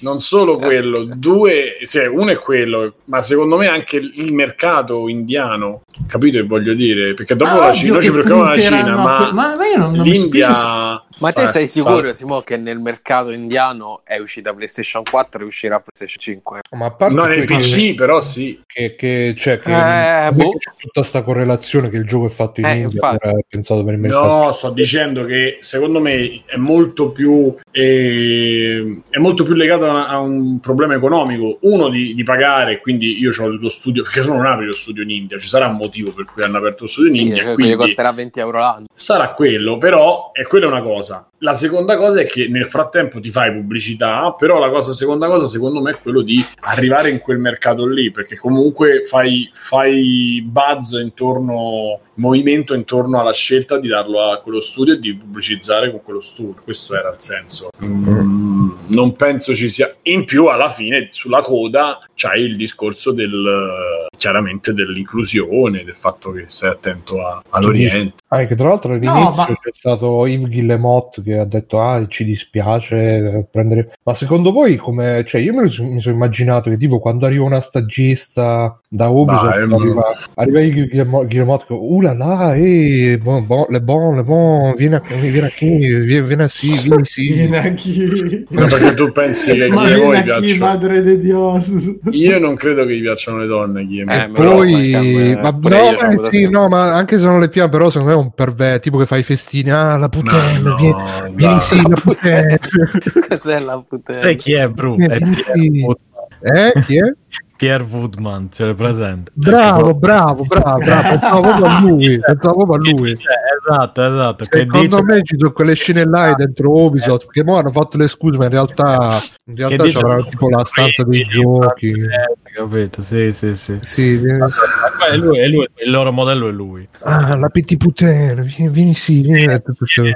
non 0.00 0.20
solo 0.20 0.58
quello, 0.58 1.06
due, 1.14 1.76
sì, 1.82 1.98
uno 1.98 2.30
è 2.30 2.36
quello, 2.38 2.94
ma 3.04 3.20
secondo 3.22 3.56
me 3.56 3.66
anche 3.66 3.96
il 3.96 4.32
mercato 4.32 5.08
indiano, 5.08 5.82
capito 6.06 6.38
che 6.38 6.44
voglio 6.44 6.74
dire? 6.74 7.14
Perché 7.14 7.34
dopo 7.36 7.54
Ma 7.54 7.66
la 7.66 7.72
Cina, 7.72 7.92
noi 7.94 8.02
ci 8.02 8.06
che 8.08 8.12
preoccupiamo 8.20 8.50
della 8.50 8.60
Cina, 8.62 8.96
ma, 8.96 9.16
que- 9.16 9.32
ma- 9.32 9.54
ma 9.56 9.66
io 9.66 9.76
non- 9.78 9.92
non 9.92 10.04
l'India... 10.06 11.02
Ma 11.18 11.32
te 11.32 11.48
sei 11.50 11.66
sa- 11.66 11.80
sicuro, 11.80 12.12
Simo, 12.12 12.42
che 12.42 12.56
nel 12.58 12.75
mercato 12.80 13.30
indiano 13.30 14.00
è 14.04 14.18
uscita 14.18 14.52
PlayStation 14.54 15.02
4 15.08 15.42
e 15.42 15.44
uscirà 15.46 15.80
PlayStation 15.80 16.20
5? 16.34 16.60
Ma 16.76 16.86
a 16.86 16.90
parte 16.92 17.14
No, 17.14 17.24
nel 17.24 17.44
PC 17.44 17.94
però 17.94 18.20
sì. 18.20 18.60
che, 18.66 18.94
che, 18.94 19.34
cioè, 19.36 19.58
che 19.58 19.70
Eh, 19.70 20.30
non 20.30 20.36
boh. 20.36 20.50
che 20.52 20.58
c'è 20.58 20.70
tutta 20.78 21.02
sta 21.02 21.22
correlazione 21.22 21.88
che 21.88 21.96
il 21.96 22.06
gioco 22.06 22.26
è 22.26 22.30
fatto 22.30 22.60
in 22.60 22.66
Eh, 22.66 22.78
India, 22.78 23.18
era 23.20 23.32
pensato 23.48 23.84
per 23.84 23.94
il 23.94 24.00
mercato. 24.00 24.26
No, 24.26 24.52
sto 24.52 24.70
dicendo 24.70 25.24
che 25.24 25.56
secondo 25.60 26.00
me 26.00 26.42
è 26.46 26.56
molto 26.56 27.10
più 27.12 27.54
eh, 27.70 29.00
è 29.10 29.18
molto 29.18 29.44
più 29.44 29.54
legato 29.54 29.88
a, 29.90 30.06
a 30.08 30.18
un 30.18 30.58
problema 30.60 30.94
economico. 30.94 31.58
Uno 31.62 31.88
di, 31.88 32.14
di 32.14 32.22
pagare, 32.22 32.78
quindi 32.80 33.18
io 33.18 33.30
ho 33.38 33.46
lo 33.48 33.68
studio, 33.68 34.02
perché 34.02 34.22
se 34.22 34.28
no 34.28 34.34
non 34.36 34.46
apri 34.46 34.66
lo 34.66 34.72
studio 34.72 35.02
in 35.02 35.10
India, 35.10 35.38
ci 35.38 35.48
sarà 35.48 35.66
un 35.68 35.76
motivo 35.76 36.12
per 36.12 36.24
cui 36.26 36.42
hanno 36.42 36.58
aperto 36.58 36.84
lo 36.84 36.88
studio 36.90 37.10
in 37.10 37.16
Sì, 37.16 37.22
India. 37.26 37.54
quindi 37.54 37.74
costerà 37.74 38.12
20 38.12 38.40
euro 38.40 38.58
l'anno. 38.58 38.86
sarà 38.94 39.30
quello, 39.32 39.78
però 39.78 40.30
è 40.32 40.42
quella 40.44 40.66
una 40.66 40.82
cosa. 40.82 41.28
La 41.40 41.54
seconda 41.54 41.96
cosa 41.96 42.20
è 42.20 42.26
che 42.26 42.48
nel 42.48 42.65
frattempo 42.66 43.20
ti 43.20 43.30
fai 43.30 43.52
pubblicità, 43.52 44.34
però 44.36 44.58
la 44.58 44.68
cosa, 44.70 44.92
seconda 44.92 45.26
cosa 45.26 45.46
secondo 45.46 45.80
me 45.80 45.92
è 45.92 45.98
quello 46.00 46.22
di 46.22 46.44
arrivare 46.60 47.10
in 47.10 47.20
quel 47.20 47.38
mercato 47.38 47.86
lì, 47.86 48.10
perché 48.10 48.36
comunque 48.36 49.02
fai, 49.04 49.48
fai 49.52 50.42
buzz 50.44 50.92
intorno, 50.92 52.00
movimento 52.14 52.74
intorno 52.74 53.20
alla 53.20 53.32
scelta 53.32 53.78
di 53.78 53.88
darlo 53.88 54.30
a 54.30 54.38
quello 54.38 54.60
studio 54.60 54.94
e 54.94 54.98
di 54.98 55.14
pubblicizzare 55.14 55.90
con 55.90 56.02
quello 56.02 56.20
studio. 56.20 56.60
Questo 56.62 56.94
era 56.94 57.08
il 57.10 57.16
senso. 57.18 57.70
Mm, 57.84 58.70
non 58.88 59.14
penso 59.14 59.54
ci 59.54 59.68
sia. 59.68 59.94
In 60.02 60.24
più, 60.24 60.46
alla 60.46 60.68
fine, 60.68 61.08
sulla 61.10 61.40
coda 61.40 62.00
c'hai 62.14 62.42
il 62.42 62.56
discorso 62.56 63.12
del 63.12 64.06
chiaramente 64.16 64.72
dell'inclusione, 64.72 65.84
del 65.84 65.94
fatto 65.94 66.32
che 66.32 66.44
stai 66.48 66.70
attento 66.70 67.24
a- 67.24 67.42
all'Oriente. 67.50 68.14
Ah, 68.28 68.44
che 68.44 68.56
tra 68.56 68.68
l'altro 68.70 68.92
all'inizio 68.94 69.34
ma- 69.36 69.46
c'è 69.46 69.70
stato 69.72 70.26
Yves 70.26 70.48
Guillemot 70.48 71.22
che 71.22 71.38
ha 71.38 71.44
detto 71.44 71.80
ah 71.80 72.04
ci 72.08 72.24
dispiace 72.24 72.96
eh, 72.96 73.46
prendere 73.48 73.92
ma 74.02 74.14
secondo 74.14 74.50
voi 74.50 74.74
come 74.74 75.22
cioè 75.24 75.40
io 75.40 75.54
mi, 75.54 75.70
sono- 75.70 75.90
mi 75.90 76.00
sono 76.00 76.16
immaginato 76.16 76.68
che 76.68 76.76
tipo 76.76 76.98
quando 76.98 77.24
arriva 77.26 77.44
una 77.44 77.60
stagista 77.60 78.80
da 78.88 79.08
Ubisoft 79.10 79.44
Dai, 79.44 79.72
arriva, 79.72 80.02
arriva 80.34 80.60
Yves 80.60 80.88
Guillemot, 80.88 81.26
Guillemot 81.26 81.66
che 81.66 81.72
uh 81.72 82.00
là 82.00 82.14
là 82.14 82.54
eh, 82.56 83.16
bon, 83.22 83.46
bon, 83.46 83.64
le 83.68 83.80
bon 83.80 84.16
le 84.16 84.24
bon 84.24 84.74
vieni, 84.74 84.94
a- 84.96 85.02
vieni 85.08 85.48
qui 85.56 85.78
vieni, 85.78 86.26
vieni 86.26 86.48
sì 86.48 86.68
vieni 86.88 87.04
sì 87.04 87.28
Vieni 87.32 87.56
a 87.56 87.74
chi? 87.74 88.44
No, 88.50 88.66
perché 88.66 88.94
tu 88.94 89.12
pensi 89.12 89.54
che 89.54 89.68
Ma 89.76 89.86
chi 89.86 90.00
voi 90.00 90.16
a 90.16 90.22
chi, 90.22 90.24
piacciono? 90.40 90.64
madre 90.66 91.02
di 91.02 91.18
Dios? 91.18 91.98
Io 92.10 92.38
non 92.40 92.54
credo 92.56 92.84
che 92.86 92.96
gli 92.96 93.02
piacciono 93.02 93.38
le 93.38 93.46
donne. 93.46 93.86
Chi 93.86 94.00
Eh, 94.00 94.22
e 94.22 94.30
poi 94.30 95.36
ma, 95.40 95.50
no, 95.50 95.60
ma 95.60 96.28
sì, 96.30 96.48
no 96.48 96.68
ma 96.68 96.92
anche 96.94 97.18
se 97.18 97.24
non 97.24 97.38
le 97.40 97.48
piace 97.48 97.68
però 97.68 97.90
secondo 97.90 98.14
me 98.14 98.15
è 98.16 98.20
un 98.22 98.32
perverso 98.32 98.80
tipo 98.80 98.98
che 98.98 99.06
fa 99.06 99.16
i 99.16 99.22
festini 99.22 99.70
ah 99.70 99.96
la 99.96 100.08
puttana 100.08 100.58
no, 100.58 100.76
vieni, 100.76 100.92
dai. 100.92 101.32
vieni 101.34 101.60
sì 101.60 101.80
la 101.82 101.96
puttana 102.00 102.58
Cos'è 103.38 103.60
la 103.60 103.84
puttana? 103.86 104.18
Sai 104.18 104.36
chi 104.36 104.52
è 104.54 104.68
Bru? 104.68 104.96
Eh, 104.98 105.06
È 105.06 105.18
Woodman. 105.18 105.96
eh 106.40 106.72
chi 106.82 106.96
è? 106.98 107.02
Pierre 107.56 107.84
Woodman, 107.84 108.48
ce 108.52 108.64
l'hai 108.64 108.74
presente? 108.74 109.30
Bravo, 109.34 109.94
bravo, 109.94 110.44
bravo, 110.44 110.78
bravo. 110.78 111.08
Pensavo 111.18 111.40
proprio 111.40 111.66
a 111.66 111.80
lui. 111.80 112.20
Pensavo 112.20 112.66
proprio 112.66 112.74
a 112.74 112.94
lui. 112.94 113.10
Eh, 113.12 113.16
esatto, 113.58 114.02
esatto. 114.04 114.44
Secondo 114.44 115.02
me 115.02 115.22
ci 115.22 115.36
sono 115.38 115.52
quelle 115.52 115.74
scene 115.74 116.04
là 116.04 116.34
dentro 116.34 116.70
Ubisoft 116.84 117.24
perché 117.24 117.44
mo 117.44 117.56
hanno 117.56 117.70
fatto 117.70 117.96
le 117.96 118.08
scuse, 118.08 118.36
ma 118.36 118.44
in 118.44 118.50
realtà, 118.50 119.18
in 119.44 119.56
realtà 119.56 119.84
c'avranno 119.90 120.26
tipo 120.26 120.50
la 120.50 120.64
stanza 120.64 121.02
dei 121.04 121.22
giochi. 121.22 121.90
eh, 121.90 122.52
capito? 122.52 123.00
Sì, 123.02 123.32
sì, 123.32 123.56
sì. 123.56 123.78
Sì, 123.80 124.20
è 124.20 125.16
lui, 125.16 125.38
è 125.38 125.48
lui, 125.48 125.66
il 125.84 125.90
loro 125.90 126.12
modello 126.12 126.48
è 126.48 126.52
lui. 126.52 126.86
ah, 127.00 127.36
la 127.36 127.48
petit 127.48 127.78
putain, 127.78 128.42
vieni, 128.42 128.72
vieni 128.72 128.94
sì, 128.94 129.22
vieni. 129.22 129.44
e 129.44 129.62
sì. 129.84 130.14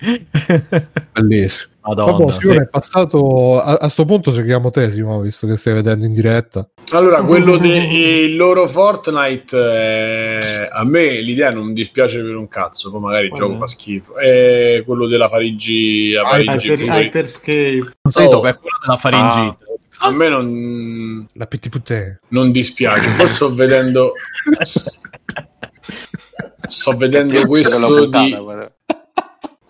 Bellissimo. 1.12 1.68
Madonna, 1.90 2.24
Vabbè, 2.24 2.32
sì. 2.32 2.48
È 2.50 2.68
passato 2.68 3.60
a, 3.60 3.74
a 3.74 3.88
sto 3.88 4.04
punto 4.04 4.32
seguiamo 4.32 4.70
te, 4.70 4.90
Simo, 4.92 5.20
visto 5.20 5.46
che 5.46 5.56
stai 5.56 5.74
vedendo 5.74 6.04
in 6.04 6.12
diretta. 6.12 6.68
Allora, 6.92 7.22
quello 7.22 7.56
del 7.56 8.36
loro 8.36 8.66
Fortnite, 8.66 9.56
eh, 9.56 10.68
a 10.70 10.84
me 10.84 11.20
l'idea 11.20 11.50
non 11.50 11.66
mi 11.66 11.72
dispiace 11.72 12.22
per 12.22 12.36
un 12.36 12.48
cazzo, 12.48 12.90
poi 12.90 13.00
magari 13.00 13.26
il 13.26 13.32
gioco 13.32 13.58
fa 13.58 13.66
schifo. 13.66 14.16
È 14.16 14.82
quello 14.86 15.06
della 15.06 15.28
Parigi 15.28 16.14
a 16.16 16.22
Parigi. 16.22 16.72
Hyper. 16.72 16.88
Hyperscape. 16.88 17.90
Oh. 18.02 18.44
è 18.44 18.56
quello 18.56 18.78
della 18.84 18.96
faringite. 18.96 19.56
A 20.02 20.10
me 20.12 20.28
non, 20.28 21.26
La 21.34 21.46
putain. 21.46 22.20
non 22.28 22.50
dispiace. 22.52 23.10
Poi 23.16 23.28
sto 23.28 23.52
vedendo. 23.54 24.12
Sto 26.68 26.96
vedendo 26.96 27.46
questo 27.46 27.84
puntata, 27.86 28.24
di, 28.24 28.34
guarda. 28.36 28.72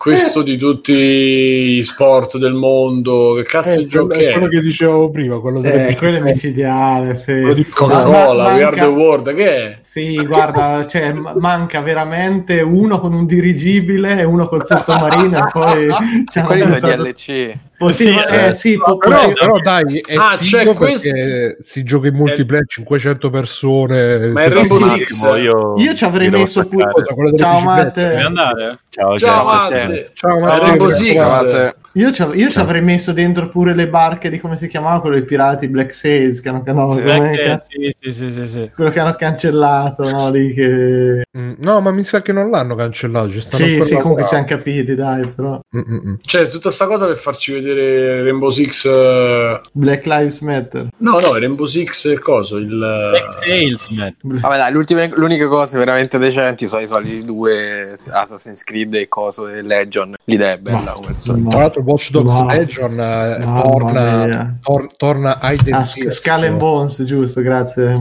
Questo 0.01 0.40
di 0.40 0.57
tutti 0.57 0.94
gli 0.94 1.82
sport 1.82 2.38
del 2.38 2.55
mondo. 2.55 3.34
Che 3.34 3.42
cazzo 3.42 3.76
di 3.76 3.86
gioco 3.86 4.07
quello, 4.07 4.28
è? 4.28 4.32
quello 4.32 4.48
che 4.48 4.61
dicevo 4.62 5.11
prima, 5.11 5.38
quello 5.40 5.61
delle 5.61 5.88
Eh, 5.88 5.96
quello 5.96 6.16
è 6.16 6.20
micidiale, 6.20 7.16
sì. 7.16 7.32
Quello 7.32 7.53
di 7.53 7.68
Coca-Cola, 7.68 8.44
Ma- 8.44 8.55
We 8.55 8.62
Are 8.62 8.76
manca- 8.76 8.80
the 8.80 8.86
World. 8.86 9.34
Che 9.34 9.57
è? 9.57 9.76
Sì, 9.82 10.16
guarda, 10.24 10.86
cioè, 10.86 11.12
ma- 11.12 11.34
manca 11.36 11.82
veramente 11.82 12.62
uno 12.62 12.98
con 12.98 13.12
un 13.12 13.26
dirigibile 13.26 14.18
e 14.18 14.24
uno 14.24 14.48
col 14.48 14.64
sottomarino 14.64 15.36
e 15.36 15.51
poi 15.53 15.86
Quelli 16.46 16.62
sono 16.62 16.74
buttato- 16.78 17.03
DLC. 17.03 17.53
Sì, 17.89 18.09
eh, 18.09 18.47
eh, 18.49 18.53
sì, 18.53 18.78
Però, 18.99 19.59
dai, 19.62 20.01
è 20.07 20.14
Ah, 20.14 20.37
perché 20.39 20.74
questo- 20.74 21.09
si 21.62 21.83
gioca 21.83 22.09
in 22.09 22.14
multiplayer 22.14 22.66
500 22.66 23.31
persone. 23.31 24.28
Ma 24.28 24.43
è 24.43 24.51
Rainbow 24.51 24.83
Six. 24.83 25.22
io, 25.39 25.74
Io 25.78 25.95
ci 25.95 26.05
avrei 26.05 26.28
messo 26.28 26.66
pure- 26.66 26.91
Ciao? 27.39 27.61
Matte. 27.61 28.16
Ciao, 28.91 29.16
Ciao, 29.16 29.18
ciao. 29.18 29.45
Matte. 29.45 30.11
Ciao, 30.12 30.39
È 30.39 31.74
Io 31.95 32.12
ci, 32.12 32.22
io 32.34 32.51
ci 32.51 32.59
avrei 32.61 32.82
messo 32.82 33.12
dentro 33.12 33.49
pure 33.49 33.74
le 33.74 33.88
barche 33.88 34.30
di 34.30 34.38
come 34.38 34.57
si 34.57 34.68
chiamava 34.68 35.01
quello 35.01 35.16
dei 35.16 35.24
pirati 35.24 35.66
Black 35.68 35.93
Sails, 35.93 36.41
che 36.41 36.49
hanno, 36.49 36.62
che 36.62 36.70
hanno- 36.70 36.93
Sì, 36.95 37.03
come 37.03 37.18
Perché- 37.30 37.45
cazzo- 37.45 37.68
sì, 37.68 37.95
sì, 37.99 38.11
sì, 38.12 38.30
sì, 38.32 38.47
sì. 38.47 38.70
quello 38.74 38.91
che 38.91 39.01
hanno 39.01 39.14
cancellato, 39.16 40.09
no? 40.11 40.30
Lì 40.30 40.53
che... 40.55 41.22
Mm, 41.36 41.53
No, 41.62 41.80
ma 41.80 41.91
mi 41.91 42.05
sa 42.05 42.22
che 42.22 42.32
non 42.32 42.49
l'hanno 42.51 42.74
cancellato. 42.74 43.30
Ci 43.30 43.41
Sì, 43.49 43.82
sì, 43.82 43.97
comunque 43.97 44.24
ci 44.26 44.34
hanno 44.34 44.45
capiti, 44.47 44.95
dai, 44.95 45.26
però. 45.28 45.61
Mm, 45.76 45.80
mm, 45.80 46.09
mm. 46.11 46.14
Cioè, 46.22 46.47
tutta 46.49 46.70
sta 46.70 46.86
cosa 46.86 47.07
per 47.07 47.16
farci 47.16 47.53
vedere 47.53 48.22
Rainbow 48.22 48.51
Six. 48.51 48.84
eh, 48.86 49.61
Black 49.72 50.07
Lives 50.07 50.41
Matter. 50.41 50.88
No, 50.99 51.18
no, 51.20 51.36
Rainbow 51.36 51.66
Six 51.66 52.18
coso. 52.20 52.57
Il... 52.57 52.68
Black 52.68 53.38
Sales, 53.45 53.88
Matt. 53.91 54.14
Vabbè, 54.22 54.57
dai, 54.57 54.72
l'uniche 55.14 55.47
cose 55.47 55.76
veramente 55.78 56.18
decenti 56.18 56.66
sono 56.68 56.82
i 56.82 56.86
soliti 56.86 57.24
due 57.24 57.97
Assassin's 58.11 58.62
Creed 58.64 58.95
e 58.95 59.09
coso 59.09 59.49
e 59.49 59.62
Legion. 59.62 60.14
L'idea 60.24 60.53
è 60.53 60.59
bella 60.59 60.78
Ma- 60.80 60.93
come 60.93 61.09
al 61.09 61.18
solito. 61.20 61.49
Tra 61.49 61.59
l'altro, 61.61 61.80
Watch 61.85 62.11
Dogs 62.11 62.39
Ma- 62.39 62.55
Legion 62.55 63.01
eh, 63.01 63.39
torna, 63.62 64.59
tor- 64.62 64.97
torna 64.97 65.41
Aiden 65.41 65.74
Ah, 65.74 65.89
Pierce. 65.93 66.11
Skull 66.12 66.45
and 66.45 66.57
Bones, 66.57 67.03
giusto, 67.05 67.41
grazie. 67.43 67.93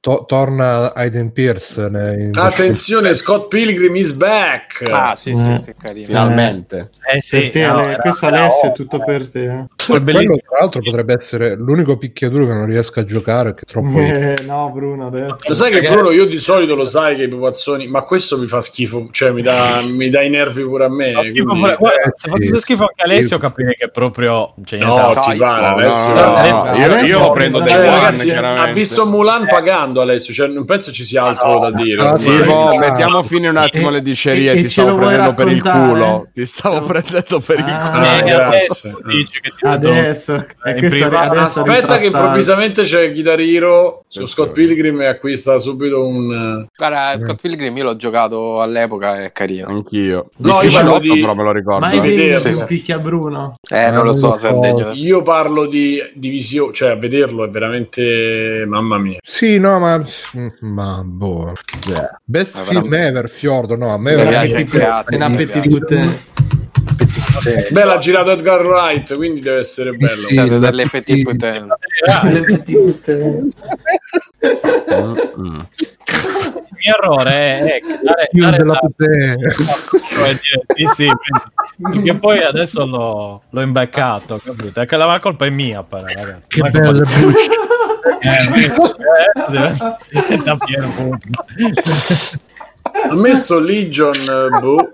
To- 0.00 0.24
torna 0.26 0.94
Aiden 0.94 1.32
Pierce. 1.32 1.88
ne- 1.88 2.14
in- 2.18 2.30
Attenzione, 2.38 3.14
Scott 3.14 3.48
Pilgrim 3.48 3.94
is 3.96 4.12
back. 4.12 4.88
Ah, 4.90 5.14
sì, 5.14 5.30
Eh. 5.30 5.34
sì, 5.58 5.62
sì, 5.64 5.74
carino. 5.80 6.06
Finalmente. 6.06 6.90
Eh 7.14 7.20
sì, 7.20 7.40
Per 7.40 7.50
te, 7.50 7.66
no, 7.66 7.82
era- 7.84 8.02
questo 8.02 8.26
Alessio 8.26 8.68
è 8.68 8.72
tutto 8.72 8.98
per 9.04 9.28
te. 9.28 9.42
eh. 9.44 9.46
Quel 9.48 9.66
Quello, 9.86 10.04
bellissimo- 10.04 10.36
tra 10.36 10.58
l'altro, 10.60 10.80
potrebbe 10.82 11.14
essere 11.14 11.54
l'unico 11.56 11.96
picchiaduro 11.96 12.46
che 12.46 12.52
non 12.54 12.66
riesco 12.66 13.00
a 13.00 13.04
giocare 13.04 13.50
è 13.50 13.54
troppo. 13.66 13.98
Eh, 13.98 14.38
no, 14.46 14.70
Bruno, 14.72 15.06
adesso. 15.06 15.40
Lo 15.48 15.54
sai 15.54 15.72
che 15.72 15.80
Bruno, 15.88 16.10
io 16.10 16.26
di 16.26 16.38
solito 16.38 16.74
lo 16.74 16.84
sai 16.84 17.16
che 17.16 17.22
i 17.24 17.28
pupazzoni, 17.28 17.86
ma 17.88 18.02
questo 18.02 18.38
mi 18.38 18.46
fa 18.46 18.60
schifo, 18.60 19.08
cioè 19.10 19.30
mi 19.32 19.42
dà, 19.42 19.80
mi 19.88 20.10
dà 20.10 20.22
i 20.22 20.30
nervi 20.30 20.62
pure 20.62 20.84
a 20.84 20.88
me. 20.90 21.12
No, 21.12 21.20
quindi- 21.20 21.42
pure- 21.42 21.76
guarda, 21.76 22.02
eh, 22.02 22.12
se 22.14 22.28
fa 22.30 22.36
sì. 22.36 22.44
tutto 22.46 22.60
schifo 22.60 22.82
anche 22.82 23.02
Alessio 23.14 23.38
capire 23.38 23.74
che 23.74 23.88
proprio 23.90 24.54
niente 24.56 24.84
No, 24.86 25.12
da- 25.14 25.20
ti 25.20 25.36
pare, 25.36 25.60
No, 25.62 25.74
Alessio. 25.76 26.14
no, 26.14 26.20
no, 26.20 26.30
no, 26.30 26.50
no, 26.50 26.64
no. 26.70 26.76
Io, 26.76 26.96
io 27.04 27.32
prendo 27.32 27.64
Cioè, 27.66 27.78
one, 27.78 27.90
ragazzi, 27.90 28.30
ha 28.30 28.66
visto 28.72 29.06
Mulan 29.06 29.46
pagando 29.46 30.00
Alessio, 30.00 30.32
cioè 30.34 30.48
non 30.48 30.64
penso 30.64 30.92
ci 30.92 31.04
sia 31.04 31.24
altro 31.24 31.58
da 31.58 31.70
dire. 31.70 32.14
Sì, 32.16 32.30
boh, 32.42 32.68
Ah. 32.70 32.78
mettiamo 32.78 33.22
fine 33.22 33.48
un 33.48 33.56
attimo 33.56 33.88
alle 33.88 34.02
dicerie. 34.02 34.54
ti 34.56 34.68
stavo 34.68 34.96
prendendo 34.96 35.34
per 35.34 35.48
il 35.48 35.62
culo. 35.62 36.28
Ti 36.32 36.44
stavo 36.46 36.80
prendendo 36.82 37.40
per 37.40 37.58
il 37.58 37.64
Ah, 37.66 37.90
culo. 38.22 38.52
Eh, 38.52 39.68
adesso 39.68 40.46
Aspetta 40.62 41.98
che 41.98 42.06
improvvisamente 42.06 42.82
c'è 42.82 43.10
Guitar 43.12 43.40
Hero 43.40 44.04
su. 44.08 44.26
Scott 44.26 44.52
Pilgrim 44.52 45.00
e 45.02 45.06
acquista 45.06 45.58
subito 45.58 46.06
un... 46.06 46.66
Guarda, 46.76 47.18
Scott 47.18 47.40
Pilgrim 47.40 47.76
io 47.76 47.84
l'ho 47.84 47.96
giocato 47.96 48.60
all'epoca, 48.60 49.22
è 49.22 49.32
carino. 49.32 49.68
Anch'io. 49.68 50.28
No, 50.38 50.60
io 50.62 50.70
però 51.20 51.34
me 51.34 51.42
lo 51.42 51.52
ricordo. 51.52 51.80
Ma 51.80 51.88
è 51.90 52.00
degno 52.00 52.16
vederlo. 52.38 52.66
che 52.66 52.92
Bruno. 52.98 53.56
Eh, 53.68 53.90
non 53.90 54.04
lo 54.04 54.14
so 54.14 54.36
degno. 54.60 54.90
Io 54.92 55.22
parlo 55.22 55.66
di 55.66 56.00
divisione, 56.14 56.72
cioè 56.72 56.90
a 56.90 56.96
vederlo 56.96 57.44
è 57.44 57.48
veramente... 57.48 58.64
mamma 58.66 58.98
mia. 58.98 59.18
Sì, 59.22 59.58
no, 59.58 59.78
ma. 59.78 60.02
Ma 60.60 61.02
boh. 61.04 61.54
Yeah. 61.86 62.20
Best 62.24 62.56
Ma 62.56 62.62
film 62.62 62.94
ever, 62.94 63.28
Fiordo. 63.28 63.76
No, 63.76 63.92
a 63.92 63.98
me 63.98 64.14
veramente. 64.14 64.64
piace, 64.64 64.78
grazie, 64.78 65.16
È 65.16 65.24
un 65.24 65.30
mi 65.30 65.42
appetito. 65.42 65.86
Beh, 67.70 67.84
l'ha 67.84 67.98
girato 67.98 68.32
Edgar 68.32 68.64
Wright, 68.64 69.14
quindi 69.14 69.40
deve 69.40 69.58
essere 69.58 69.92
bello. 69.92 70.10
Sì, 70.10 70.34
sì. 70.34 70.88
petit 70.90 71.22
putain. 71.22 71.68
Il 76.18 76.84
mio 76.84 76.96
errore 76.96 77.32
è, 77.58 77.80
dare, 78.02 78.28
dare 78.30 78.56
della 78.56 78.78
la- 78.80 78.90
sì, 80.74 80.86
sì, 80.94 81.08
perché 81.82 82.14
poi 82.14 82.42
adesso 82.42 82.86
l'ho, 82.86 83.42
l'ho 83.50 83.60
imbeccato, 83.60 84.40
capito? 84.42 84.80
È 84.80 84.86
che 84.86 84.96
la 84.96 85.18
colpa 85.20 85.46
è 85.46 85.50
mia, 85.50 85.82
però, 85.82 86.04
ragazzi. 86.04 86.46
Che 86.46 86.60
colpa 86.60 86.92
di- 86.92 86.98
bucce. 87.00 87.48
Eh, 88.20 88.48
eh, 90.18 90.56
Piero. 90.64 91.18
Ha 93.10 93.14
messo 93.14 93.58
Legion, 93.58 94.14
eh, 94.14 94.58
boh. 94.60 94.92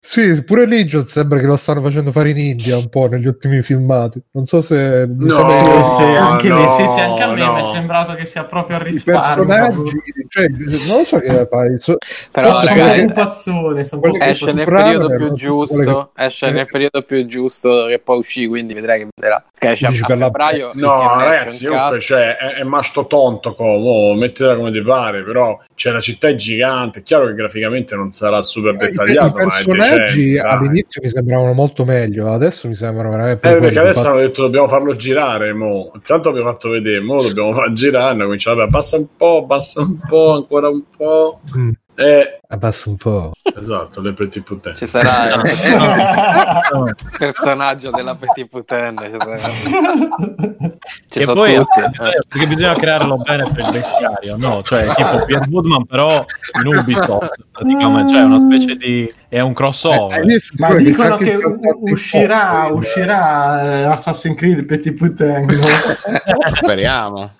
Sì, 0.00 0.42
pure 0.42 0.66
Legion 0.66 1.06
sembra 1.06 1.38
che 1.38 1.46
lo 1.46 1.56
stanno 1.56 1.80
facendo 1.82 2.10
fare 2.10 2.30
in 2.30 2.38
India 2.38 2.76
un 2.78 2.88
po' 2.88 3.08
negli 3.08 3.26
ultimi 3.26 3.60
filmati. 3.62 4.20
Non 4.32 4.46
so 4.46 4.62
se. 4.62 5.06
No. 5.06 5.50
sì, 5.96 6.02
anche 6.02 6.48
no, 6.48 6.60
lì, 6.60 6.68
sì, 6.68 6.88
sì, 6.88 7.00
anche 7.00 7.22
a 7.22 7.32
me 7.32 7.44
no. 7.44 7.52
mi 7.52 7.60
è 7.60 7.64
sembrato 7.64 8.14
che 8.14 8.24
sia 8.26 8.44
proprio 8.44 8.78
a 8.78 8.80
I 8.80 8.84
risparmio. 8.84 9.44
personaggi, 9.44 10.02
cioè, 10.36 10.48
non 10.86 10.98
lo 10.98 11.04
so 11.04 11.18
che 11.18 11.46
fai. 11.50 11.78
So, 11.78 11.96
Però, 12.30 12.60
Sono 12.60 12.64
ragazzi, 12.66 13.00
un 13.00 13.12
pazzone, 13.12 13.82
che 13.82 14.24
Esce 14.26 14.52
nel 14.52 14.64
soffravano 14.64 15.06
periodo 15.06 15.16
più 15.16 15.32
giusto, 15.32 16.10
esce 16.14 16.46
eh. 16.46 16.50
nel 16.50 16.66
periodo 16.66 17.02
più 17.02 17.26
giusto 17.26 17.86
che 17.86 18.00
poi 18.04 18.18
uscì, 18.18 18.46
quindi 18.46 18.74
vedrai 18.74 18.98
che 19.00 19.08
vedrà. 19.18 19.42
Che 19.58 19.70
esce 19.70 19.86
a, 19.86 19.90
Dici 19.90 20.02
a 20.02 20.06
per 20.06 20.18
la- 20.18 20.24
febbraio. 20.26 20.70
No, 20.74 21.02
esce 21.02 21.24
ragazzi, 21.24 21.66
un 21.66 21.72
comunque 21.72 22.00
cioè, 22.00 22.36
è, 22.36 22.54
è 22.56 22.62
masto 22.64 23.06
tonto 23.06 23.54
come, 23.54 24.18
mettila 24.18 24.54
come 24.56 24.70
ti 24.70 24.82
pare, 24.82 25.22
però 25.22 25.58
cioè, 25.74 25.92
la 25.94 26.00
città 26.00 26.28
è 26.28 26.34
gigante, 26.34 26.98
è 26.98 27.02
chiaro 27.02 27.26
che 27.28 27.34
graficamente 27.34 27.94
non 27.96 28.12
sarà 28.12 28.42
super 28.42 28.74
I, 28.74 28.76
i 28.76 28.78
dettagliato, 28.78 29.32
ma 29.34 29.40
è 29.40 29.44
personaggi 29.44 30.24
decente, 30.24 30.36
dai. 30.36 30.50
all'inizio 30.50 31.00
mi 31.02 31.08
sembravano 31.08 31.52
molto 31.54 31.84
meglio, 31.86 32.30
adesso 32.30 32.68
mi 32.68 32.74
sembrano 32.74 33.08
veramente. 33.10 33.48
Eh, 33.48 33.58
perché 33.58 33.78
adesso 33.78 34.08
hanno 34.08 34.20
detto 34.20 34.42
dobbiamo 34.42 34.68
farlo 34.68 34.94
girare, 34.96 35.52
mo. 35.54 35.92
Intanto 35.94 36.28
abbiamo 36.28 36.50
fatto 36.50 36.68
vedere, 36.68 37.00
mo 37.00 37.22
dobbiamo 37.22 37.54
far 37.54 37.72
girare, 37.72 38.10
hanno 38.12 38.24
cominciato, 38.24 38.56
vabbè, 38.58 38.70
passa 38.70 38.96
un 38.98 39.06
po', 39.16 39.46
passa 39.46 39.80
un 39.80 39.98
po', 40.06 40.25
ancora 40.34 40.68
un 40.68 40.82
po'. 40.96 41.40
Mm, 41.56 41.70
Eh, 41.98 42.40
abbassa 42.48 42.90
un 42.90 42.96
po'. 42.96 43.32
esatto, 43.56 44.02
le 44.02 44.12
petit 44.12 44.42
putain. 44.42 44.74
Ci 44.76 44.86
sarà 44.86 45.32
il 45.42 46.94
personaggio 47.18 47.90
della 47.90 48.14
Petit 48.14 48.48
Putain. 48.48 48.96
Ci 48.98 49.16
sarà. 49.18 49.38
Ci 49.48 51.18
Che 51.18 51.24
sono 51.24 51.40
poi 51.40 51.54
tutti. 51.54 51.80
eh, 51.80 52.18
perché 52.28 52.46
bisogna 52.46 52.74
crearlo 52.74 53.16
bene 53.16 53.50
per 53.50 53.64
il 53.64 53.70
bestiario, 53.72 54.36
no? 54.36 54.62
Cioè, 54.62 54.86
tipo 54.94 55.24
Pierre 55.24 55.46
Woodman, 55.50 55.86
però 55.86 56.22
in 56.62 56.66
Ubisoft, 56.76 57.32
praticamente, 57.50 58.12
cioè 58.12 58.22
una 58.24 58.40
specie 58.40 58.74
di 58.76 59.10
è 59.28 59.40
un 59.40 59.50
Eh, 59.52 59.54
crossover. 59.54 60.26
Ma 60.58 60.74
dicono 60.74 61.16
che 61.16 61.38
uscirà, 61.80 62.68
uscirà 62.72 63.62
eh, 63.62 63.82
Assassin's 63.84 64.36
Creed 64.36 64.66
Petit 64.66 64.92
Putain. 64.94 65.48
Speriamo. 66.60 67.30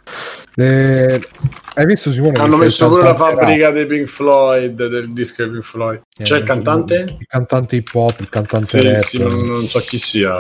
Eh, 0.57 1.21
hai 1.75 1.85
visto 1.87 2.11
Simone? 2.11 2.33
che 2.33 2.41
Hanno 2.41 2.57
messo 2.57 2.89
pure 2.89 3.03
la 3.03 3.15
fabbrica 3.15 3.71
dei 3.71 3.87
Pink 3.87 4.07
Floyd, 4.07 4.87
del 4.87 5.13
disco 5.13 5.43
dei 5.43 5.53
Pink 5.53 5.63
Floyd. 5.65 5.95
rap? 6.17 6.25
C'è 6.27 6.35
Eh, 6.35 6.39
il 6.39 6.45
cantante? 6.45 7.17
Il 7.19 7.27
cantante 7.27 7.77
hip 7.77 7.91
hop, 7.93 8.21
il 8.21 8.29
cantante 8.31 8.67
Sì, 8.67 8.81
rap. 8.83 9.03
sì, 9.03 9.19
non, 9.23 9.45
non 9.45 9.67
so 9.67 9.79
chi 9.81 9.99
sia, 9.99 10.33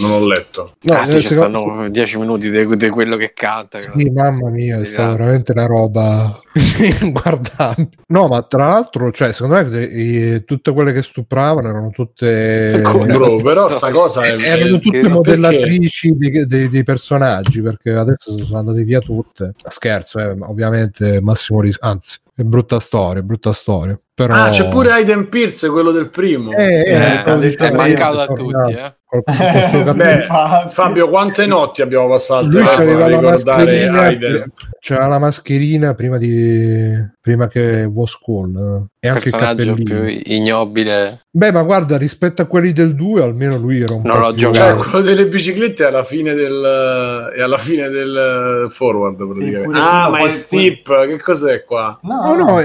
non 0.00 0.10
ho 0.12 0.26
letto. 0.26 0.74
No, 0.82 0.94
ah, 0.94 1.06
sì, 1.06 1.16
eh, 1.16 1.20
ci 1.22 1.28
secondo- 1.28 1.58
stanno 1.60 1.88
10 1.88 2.18
minuti 2.18 2.50
di, 2.50 2.88
quello 2.90 3.16
che 3.16 3.32
canta. 3.34 3.80
Sì, 3.80 4.10
mamma 4.10 4.50
mia, 4.50 4.78
è 4.80 4.84
stata 4.84 5.12
veramente 5.16 5.52
una 5.52 5.66
roba 5.66 6.38
guardabile. 7.10 7.88
No, 8.08 8.26
ma 8.28 8.42
tra 8.42 8.66
l'altro, 8.68 9.10
cioè, 9.12 9.32
secondo 9.32 9.54
me 9.70 9.84
i- 9.84 10.44
tutte 10.44 10.72
quelle 10.72 10.92
che 10.92 11.02
stupravano 11.02 11.68
erano 11.68 11.90
tutte? 11.90 12.78
Bro, 13.08 13.36
però 13.42 13.68
sta 13.70 13.90
cosa 13.90 14.24
è... 14.24 14.36
Eh, 14.36 14.42
erano 14.44 14.78
tutte 14.78 15.00
che- 15.00 15.08
modellatrici 15.08 16.14
dei, 16.16 16.46
dei- 16.46 16.68
dei 16.68 16.84
personaggi 16.84 17.62
perché 17.62 17.92
adesso 17.92 18.36
sono 18.44 18.58
andate 18.58 18.82
via 18.82 19.00
tutte. 19.46 19.70
Scherzo, 19.70 20.18
eh, 20.18 20.36
ovviamente 20.40 21.20
Massimo 21.20 21.60
Ris- 21.60 21.78
anzi, 21.80 22.18
è 22.34 22.42
brutta 22.42 22.80
storia, 22.80 23.22
è 23.22 23.24
brutta 23.24 23.52
storia. 23.52 23.98
Però... 24.14 24.34
Ah, 24.34 24.50
c'è 24.50 24.68
pure 24.68 24.92
Aiden 24.92 25.28
Pierce, 25.28 25.68
quello 25.70 25.90
del 25.92 26.10
primo. 26.10 26.52
Eh, 26.52 26.76
Sì, 26.76 26.88
eh, 26.88 26.94
eh, 26.94 27.18
stavo 27.20 27.40
è 27.40 27.48
dicendo, 27.48 27.76
mancato 27.76 28.20
a 28.20 28.26
tutti, 28.26 28.72
eh. 28.72 28.96
Beh. 29.94 30.26
Fabio, 30.68 31.08
quante 31.08 31.46
notti 31.46 31.80
abbiamo 31.80 32.08
passato 32.08 32.46
al 32.46 32.50
lui 32.86 33.02
a 33.02 33.06
ricordare 33.06 33.64
mascherina 33.64 34.00
Aiden? 34.02 34.52
c'era 34.80 35.06
la 35.06 35.18
mascherina 35.18 35.94
prima 35.94 36.18
di 36.18 36.94
prima 37.20 37.48
che 37.48 37.84
was 37.90 38.16
eh, 38.26 38.86
e 39.00 39.08
anche 39.08 39.28
il 39.28 39.30
personaggio 39.34 39.64
cappellino 39.74 40.00
più 40.04 40.22
ignobile. 40.34 41.22
beh 41.30 41.52
ma 41.52 41.62
guarda 41.62 41.96
rispetto 41.98 42.42
a 42.42 42.46
quelli 42.46 42.72
del 42.72 42.94
2 42.94 43.22
almeno 43.22 43.56
lui 43.56 43.80
era 43.80 43.94
un 43.94 44.02
Non 44.04 44.14
po' 44.16 44.20
l'ho 44.20 44.28
più- 44.32 44.38
giocato. 44.50 44.80
Cioè, 44.82 44.90
quello 44.90 45.04
delle 45.04 45.26
biciclette 45.26 45.84
è 45.84 45.86
alla 45.88 46.02
fine 46.04 46.34
del, 46.34 47.32
è 47.36 47.40
alla 47.42 47.58
fine 47.58 47.88
del 47.90 48.66
forward, 48.70 49.16
praticamente. 49.16 49.62
pure 49.64 49.78
ah, 49.78 50.08
ma 50.10 50.18
è 50.20 50.28
Steep, 50.28 51.06
che 51.06 51.20
cos'è 51.20 51.64
qua? 51.64 51.98
no 52.02 52.34
no 52.34 52.60
è, 52.60 52.64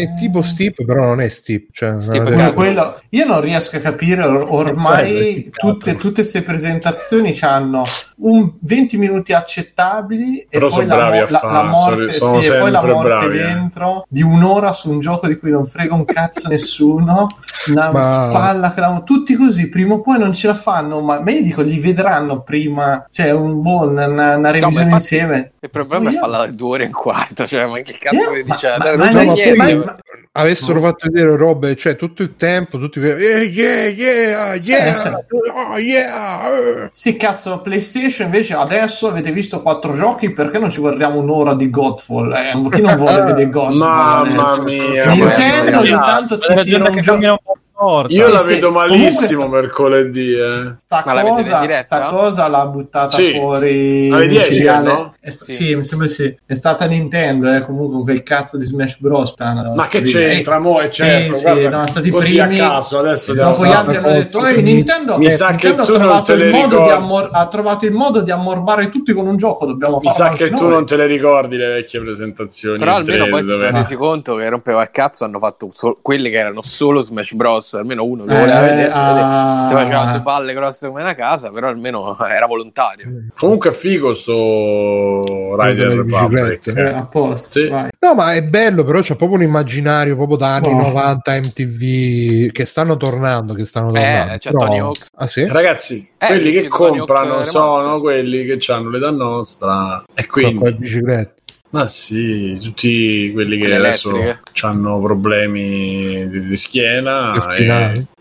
è 0.00 0.14
tipo 0.18 0.42
Steep 0.42 0.84
però 0.84 1.04
non 1.04 1.20
è 1.20 1.28
Steep 1.28 1.68
cioè, 1.72 2.00
Steep 2.00 2.22
non 2.28 2.40
è- 2.40 2.48
è 2.48 2.52
quello, 2.54 3.00
io 3.10 3.24
non 3.26 3.40
riesco 3.40 3.76
a 3.76 3.80
capire 3.80 4.22
or- 4.24 4.46
ormai 4.48 5.44
peccato. 5.44 5.66
Tutte 5.96 6.20
queste 6.22 6.42
presentazioni 6.42 7.36
hanno 7.40 7.82
un 8.18 8.52
20 8.60 8.96
minuti 8.96 9.32
accettabili 9.32 10.38
e 10.40 10.46
Però 10.50 10.66
poi 10.68 10.74
sono 10.74 10.86
la, 10.86 10.94
bravi 10.96 11.18
mo- 11.18 11.24
a 11.24 11.30
la- 11.30 11.38
fare, 11.38 11.52
la 11.54 11.62
morte, 11.64 12.12
sono- 12.12 12.30
sono 12.30 12.40
sì, 12.40 12.52
e 12.52 12.58
poi 12.58 12.70
la 12.70 12.78
sempre 12.80 12.94
morte 12.96 13.08
bravi, 13.08 13.38
eh. 13.38 13.42
dentro 13.42 14.04
di 14.08 14.22
un'ora 14.22 14.72
su 14.72 14.90
un 14.90 15.00
gioco 15.00 15.26
di 15.26 15.36
cui 15.38 15.50
non 15.50 15.66
frega 15.66 15.94
un 15.94 16.04
cazzo 16.04 16.48
nessuno 16.48 17.28
una 17.68 17.90
Ma- 17.90 18.30
palla 18.32 18.72
clam- 18.72 19.04
tutti 19.04 19.34
così 19.34 19.68
prima 19.68 19.94
o 19.94 20.00
poi 20.00 20.18
non 20.18 20.32
ce 20.32 20.46
la 20.48 20.54
fanno 20.54 21.00
ma, 21.00 21.20
ma 21.20 21.30
io 21.30 21.42
dico 21.42 21.62
li 21.62 21.78
vedranno 21.78 22.40
prima 22.42 23.04
cioè 23.10 23.30
un 23.30 23.60
buon 23.62 23.90
una, 23.90 24.06
una 24.36 24.50
revisione 24.50 24.68
infatti- 24.84 24.92
insieme 24.92 25.51
Il 25.64 25.70
problema 25.70 26.10
è 26.10 26.12
Io- 26.14 26.18
farla 26.18 26.46
due 26.48 26.68
ore 26.70 26.82
e 26.82 26.86
un 26.86 26.92
quarto. 26.92 27.46
Cioè, 27.46 27.66
ma 27.66 27.78
che 27.82 27.96
cazzo 27.96 28.16
Io- 28.16 28.30
mi 28.32 28.42
ma- 28.44 28.54
dice? 28.54 28.68
ma- 28.78 28.96
Non 28.96 29.12
ma- 29.56 29.74
ma 29.74 29.74
ma- 29.84 29.96
avessero 30.32 30.80
fatto 30.80 31.08
vedere 31.08 31.36
robe 31.36 31.76
cioè 31.76 31.94
tutto 31.94 32.22
il 32.22 32.34
tempo 32.36 32.78
tutti 32.78 32.98
eh, 32.98 33.44
yeah 33.44 33.86
yeah 33.86 34.54
yeah 34.54 34.86
Eh, 34.86 34.98
sì. 34.98 35.08
oh, 35.54 35.78
yeah 35.78 36.48
eh. 36.48 36.90
Sì, 36.94 37.16
cazzo, 37.16 37.60
PlayStation 37.60 38.26
invece 38.26 38.54
adesso 38.54 39.06
avete 39.06 39.30
visto 39.30 39.62
quattro 39.62 39.94
giochi, 39.94 40.32
perché 40.32 40.58
non 40.58 40.70
ci 40.70 40.80
guardiamo 40.80 41.20
un'ora 41.20 41.54
di 41.54 41.70
Godfall? 41.70 42.32
Eh, 42.32 42.68
chi 42.70 42.80
non 42.80 42.96
vuole 42.96 43.22
vedere 43.22 43.48
Godfall? 43.48 43.76
Mamma 43.76 44.50
adesso? 44.52 44.62
mia, 44.62 45.06
Nintendo 45.12 45.70
mamma 45.70 45.78
ogni 45.78 45.90
tanto 45.90 46.38
ti 46.40 46.62
tira 46.64 46.88
un 46.90 47.00
gioco. 47.00 47.56
Cammina 47.82 47.86
un 47.86 47.86
po' 47.86 47.88
forte. 47.88 48.14
Io 48.14 48.28
la 48.28 48.40
sì. 48.42 48.48
vedo 48.48 48.66
Comunque 48.72 48.88
malissimo 48.96 49.40
sta- 49.42 49.48
mercoledì. 49.50 50.32
Eh. 50.34 50.72
Sta 50.76 51.02
Ma 51.06 51.22
cosa, 51.22 51.60
diretta? 51.60 51.82
sta 51.82 52.06
cosa 52.06 52.46
l'ha 52.48 52.66
buttata 52.66 53.10
Sì. 53.10 53.32
fuori 53.32 54.10
Alle 54.12 54.26
10, 54.26 54.48
micidiale. 54.50 54.88
no? 54.92 55.14
È 55.20 55.30
Sì. 55.30 55.52
sì. 55.52 55.74
mi 55.76 55.84
sembra 55.84 56.08
sì. 56.08 56.36
È 56.44 56.54
stata 56.54 56.84
Nintendo, 56.86 57.54
eh, 57.54 57.64
comunque 57.64 57.92
con 57.94 58.02
quel 58.04 58.22
cazzo 58.22 58.56
di 58.56 58.64
Smash 58.64 58.98
Bros. 58.98 59.34
Ma 59.38 59.86
che 59.88 60.02
c'entra, 60.02 60.58
mo? 60.58 60.80
È 60.80 60.88
certo, 60.88 61.34
sì, 61.36 61.42
guarda, 61.42 61.62
no, 61.64 61.70
sono 61.70 61.86
stati 61.88 62.10
così 62.10 62.36
primi. 62.38 62.58
a 62.60 62.68
caso 62.68 62.98
adesso 62.98 63.34
Dopo 63.34 63.50
devo- 63.50 63.64
gli 63.64 63.68
no, 63.68 63.78
altri 63.78 63.96
hanno 63.96 64.08
detto 64.12 64.46
"Ehi, 64.46 64.62
Nintendo, 64.62 65.18
Mi 65.18 65.30
sa 65.30 65.48
Nintendo 65.48 65.76
che 65.76 65.82
ha 65.82 65.84
tu 65.84 65.90
non 65.92 66.00
trovato 66.00 66.24
te 66.24 66.32
il 66.32 66.38
le 66.38 66.50
modo 66.50 66.66
di 66.66 66.82
ricordi. 66.82 66.90
ammor- 66.92 67.28
ha 67.32 67.46
trovato 67.48 67.84
il 67.86 67.92
modo 67.92 68.20
di 68.20 68.30
ammorbare 68.30 68.88
tutti 68.88 69.12
con 69.12 69.26
un 69.26 69.36
gioco 69.36 69.66
dobbiamo 69.66 69.98
Mi 70.02 70.10
sa 70.10 70.30
che 70.30 70.50
tu 70.50 70.62
noi." 70.64 70.70
non 70.72 70.86
te 70.86 70.96
le 70.96 71.06
ricordi 71.06 71.56
le 71.56 71.66
vecchie 71.68 72.00
presentazioni. 72.00 72.78
Però 72.78 72.96
almeno 72.96 73.26
poi 73.28 73.42
si 73.42 73.48
sono 73.48 73.70
resi 73.70 73.94
conto 73.94 74.34
che 74.36 74.48
rompeva 74.48 74.82
il 74.82 74.90
cazzo. 74.90 75.24
Hanno 75.24 75.38
fatto 75.38 75.68
quelli 76.02 76.30
che 76.30 76.36
erano 76.36 76.62
solo 76.62 77.00
Smash 77.00 77.32
Bros. 77.34 77.71
Grosso, 77.72 77.78
almeno 77.78 78.04
uno 78.04 78.24
che 78.24 78.34
Eh, 78.34 78.38
voleva 78.38 78.60
vedere, 78.60 78.90
si 78.90 78.98
ah. 78.98 79.66
Ti 79.68 79.74
faceva 79.74 80.04
due 80.12 80.22
palle 80.22 80.54
grosse 80.54 80.86
come 80.88 81.00
una 81.02 81.14
casa, 81.14 81.50
però 81.50 81.68
almeno 81.68 82.16
era 82.28 82.46
volontario. 82.46 83.06
Comunque 83.36 83.70
è 83.70 83.72
figo 83.72 84.14
sto 84.14 85.56
Rider 85.58 85.74
delle 85.88 86.02
Republic. 86.02 86.58
biciclette. 86.58 86.80
Eh, 86.80 86.94
a 86.94 87.06
posto, 87.06 87.60
Sì. 87.60 87.68
vai. 87.68 87.90
No, 87.98 88.14
ma 88.14 88.34
è 88.34 88.42
bello, 88.42 88.84
però 88.84 89.00
c'è 89.00 89.16
proprio 89.16 89.38
un 89.38 89.44
immaginario 89.44 90.16
proprio 90.16 90.36
da 90.36 90.54
anni 90.56 90.70
No. 90.74 90.82
90 90.82 91.32
MTV 91.36 92.50
che 92.52 92.64
stanno 92.64 92.96
tornando, 92.96 93.54
che 93.54 93.64
stanno 93.64 93.90
tornando. 93.92 94.32
Eh, 94.34 94.38
c'è 94.38 94.50
Però- 94.50 94.66
Tony 94.66 94.78
Hawk's. 94.80 95.08
Ah 95.16 95.26
sì? 95.26 95.46
Ragazzi, 95.46 96.10
Eh, 96.18 96.26
quelli 96.26 96.52
che 96.52 96.68
comprano 96.68 97.44
sono 97.44 98.00
quelli 98.00 98.44
che 98.44 98.72
hanno 98.72 98.90
l'età 98.90 99.10
nostra 99.10 100.02
e 100.14 100.26
Con 100.26 100.42
le 100.42 100.52
quindi 100.54 100.74
biciclette. 100.78 101.41
Ma 101.72 101.86
sì, 101.86 102.58
tutti 102.60 103.30
quelli 103.32 103.56
che 103.56 103.74
adesso 103.74 104.12
hanno 104.60 105.00
problemi 105.00 106.28
di, 106.28 106.46
di 106.46 106.56
schiena 106.56 107.32
e... 107.56 107.66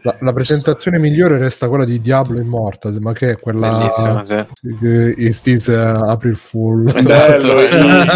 La, 0.04 0.16
la 0.20 0.34
presentazione 0.34 0.98
migliore 0.98 1.38
resta 1.38 1.68
quella 1.68 1.84
di 1.84 2.00
Diablo 2.00 2.40
Immortal, 2.40 2.98
ma 3.02 3.12
che 3.12 3.32
è 3.32 3.36
quella 3.36 3.78
Bellissima, 3.78 4.26
sì. 4.26 4.46
che 4.80 5.14
is 5.18 5.66
uh, 5.68 6.04
April 6.06 6.36
Fool? 6.36 6.88
Esatto. 6.96 7.54
Bello, 7.54 7.62
i, 7.62 8.08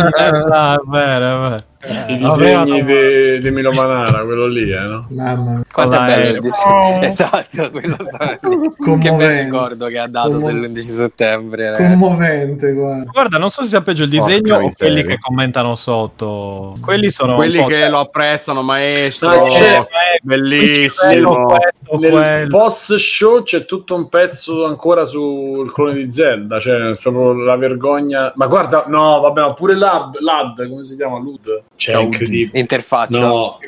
Ah, 0.52 0.76
è 0.76 0.90
vero, 0.90 1.64
vero. 1.80 2.12
i 2.14 2.18
disegni 2.18 2.84
di 2.84 3.40
di 3.40 3.52
Milo 3.52 3.72
Manara, 3.72 4.24
quello 4.24 4.48
lì, 4.48 4.72
eh, 4.72 4.80
no? 4.80 5.06
Mamma 5.10 5.52
mia. 5.52 5.62
Quanto 5.72 5.96
è 5.96 6.06
bello 6.06 6.30
il 6.36 6.40
disegno. 6.40 7.02
Esatto, 7.06 7.70
quello 7.72 7.98
sta- 8.02 8.40
Che 8.40 9.12
bel 9.12 9.44
ricordo 9.44 9.88
che 9.88 9.98
ha 10.00 10.08
dato 10.08 10.30
Commo- 10.32 10.48
dell'11 10.48 10.96
settembre. 10.96 11.68
eh. 11.78 11.78
Commovente, 11.78 12.72
guarda. 12.74 13.10
Guarda, 13.12 13.38
non 13.38 13.50
so 13.50 13.62
se 13.64 13.68
sia 13.70 13.82
peggio 13.82 14.04
il 14.04 14.10
Porca 14.10 14.26
disegno 14.26 14.56
o 14.56 14.60
miseria. 14.60 14.94
quelli 14.94 15.04
che 15.08 15.20
commentano 15.20 15.76
sotto. 15.76 16.76
Quelli 16.82 17.10
sono 17.12 17.36
Quelli 17.36 17.64
che 17.66 17.90
lo 17.90 18.00
apprezzano, 18.00 18.62
maestro, 18.62 19.30
Ah, 19.30 19.48
c'è- 19.48 19.88
bellissimo. 20.24 21.46
questo, 21.46 21.98
Nel 21.98 22.12
quello. 22.12 22.48
post 22.58 22.94
show 22.96 23.44
c'è 23.44 23.66
tutto 23.66 23.96
un 23.96 24.10
pezzo 24.10 24.66
ancora 24.66 25.06
sul 25.06 25.72
clone 25.72 25.94
di 25.94 26.12
Zelda, 26.12 26.60
cioè 26.60 26.96
proprio 27.02 27.34
la 27.34 27.56
vergogna. 27.58 28.32
Ma 28.36 28.48
guarda, 28.48 28.86
no, 28.88 29.20
vabbè, 29.22 29.42
ma 29.42 29.54
pure 29.54 29.76
Lad, 29.76 30.20
Lad 30.20 30.68
come 30.70 30.84
si 30.84 30.96
chiama? 30.96 31.20
Lud? 31.20 31.62
Cioè, 31.78 31.96
è 31.96 32.02
incredibile. 32.02 32.60
Interfaccia. 32.60 33.20
No, 33.20 33.60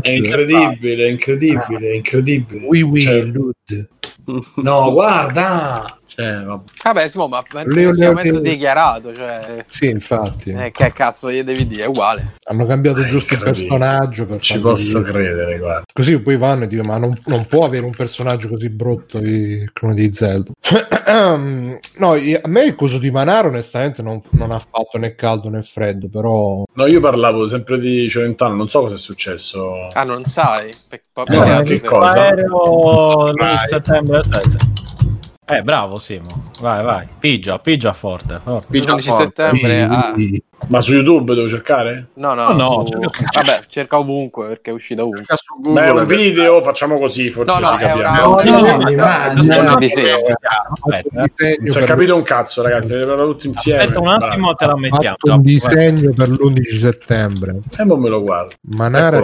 è 0.00 0.08
incredibile, 0.10 1.04
è 1.06 1.10
incredibile, 1.10 1.90
è 1.90 1.94
incredibile. 1.94 2.66
We 2.66 2.82
will, 2.82 3.02
Cioè, 3.02 3.22
Lud. 3.22 3.88
no, 4.56 4.92
guarda. 4.92 5.98
Cioè, 6.04 6.42
vabbè. 6.42 6.70
Vabbè, 6.82 7.08
Simo, 7.08 7.28
ma 7.28 7.42
penso 7.48 7.74
Leo, 7.74 7.92
Leo, 7.92 8.12
mezzo 8.12 8.32
Leo. 8.40 8.40
dichiarato. 8.40 9.14
Cioè, 9.14 9.64
Sì, 9.66 9.86
infatti. 9.88 10.50
eh, 10.50 10.70
che 10.72 10.92
cazzo 10.92 11.30
gli 11.30 11.42
devi 11.42 11.66
dire? 11.66 11.84
È 11.84 11.86
uguale. 11.86 12.34
Hanno 12.48 12.66
cambiato 12.66 13.04
giusto 13.04 13.34
il 13.34 13.40
personaggio 13.40 14.26
per 14.26 14.40
Ci 14.40 14.58
posso 14.60 15.02
credere, 15.02 15.58
guarda. 15.58 15.82
Così 15.92 16.20
poi 16.20 16.36
vanno 16.36 16.64
e 16.64 16.66
dicono: 16.66 16.88
Ma 16.88 16.98
non, 16.98 17.20
non 17.26 17.46
può 17.46 17.64
avere 17.64 17.84
un 17.84 17.94
personaggio 17.94 18.48
così 18.48 18.68
brutto 18.70 19.18
il 19.18 19.70
clone 19.72 19.94
di 19.94 20.12
Zelda. 20.12 20.50
no, 21.16 22.12
a 22.12 22.48
me 22.48 22.64
il 22.64 22.74
coso 22.74 22.98
di 22.98 23.10
Manaro, 23.10 23.48
onestamente, 23.48 24.02
non, 24.02 24.20
non 24.30 24.50
ha 24.50 24.58
fatto 24.58 24.98
né 24.98 25.14
caldo 25.14 25.48
né 25.48 25.62
freddo. 25.62 26.08
Però, 26.08 26.64
No, 26.74 26.86
io 26.86 27.00
parlavo 27.00 27.46
sempre 27.46 27.78
di 27.78 28.08
Celentano, 28.08 28.54
non 28.54 28.68
so 28.68 28.80
cosa 28.80 28.94
è 28.94 28.98
successo. 28.98 29.88
Ah, 29.92 30.02
non 30.04 30.24
sai? 30.24 30.70
Peccato, 30.88 31.08
che 31.24 31.80
per- 31.80 31.90
cosa? 31.90 32.20
Aereo 32.20 33.16
Vai. 33.16 33.32
l'11 33.32 33.68
settembre, 33.68 34.18
aspetta. 34.18 34.56
Eh, 35.52 35.62
bravo 35.62 35.98
Simo. 35.98 36.28
Vai, 36.60 36.84
vai. 36.84 37.06
Pigia, 37.18 37.58
pigia 37.58 37.92
forte. 37.92 38.40
forte. 38.44 38.66
Pigia 38.70 38.92
11 38.92 39.08
forte. 39.08 39.24
settembre. 39.24 39.82
ah. 39.82 40.14
Ma 40.68 40.80
su 40.82 40.92
YouTube 40.92 41.34
devo 41.34 41.48
cercare? 41.48 42.08
no, 42.14 42.34
no, 42.34 42.52
No, 42.52 42.52
no, 42.52 42.86
su- 42.86 42.92
cerca- 43.00 43.24
Vabbè, 43.42 43.60
cerca 43.66 43.98
ovunque 43.98 44.46
perché 44.46 44.70
è 44.70 44.72
uscito 44.74 45.02
ovunque. 45.02 45.24
Su 45.34 45.58
Beh, 45.72 45.82
è 45.82 45.86
Google. 45.86 46.00
un 46.02 46.06
video, 46.06 46.60
facciamo 46.60 46.98
così, 47.00 47.30
forse 47.30 47.52
No, 47.58 47.58
no, 47.58 47.66
si 47.78 47.82
è 47.82 47.86
capiamo. 47.88 48.28
una- 48.28 48.42
No, 48.44 48.60
no, 48.60 48.78
eh. 49.72 49.78
disegno 49.78 50.18
Non 51.58 51.68
si 51.70 51.76
è 51.78 51.80
per- 51.80 51.84
capito 51.88 52.14
un 52.14 52.22
cazzo, 52.22 52.62
ragazzi, 52.62 52.92
parlato 52.92 53.26
tutti 53.32 53.46
insieme. 53.48 53.80
Aspetta 53.80 54.00
un 54.00 54.08
attimo, 54.08 54.54
te 54.54 54.66
la 54.66 54.76
mettiamo. 54.76 55.16
fatto 55.18 55.34
un 55.34 55.42
disegno 55.42 56.12
per 56.12 56.28
l'11 56.28 56.78
settembre. 56.78 57.58
E 57.76 57.84
non 57.84 57.98
me 57.98 58.08
lo 58.10 58.22
guardo. 58.22 58.52
Manara 58.68 59.18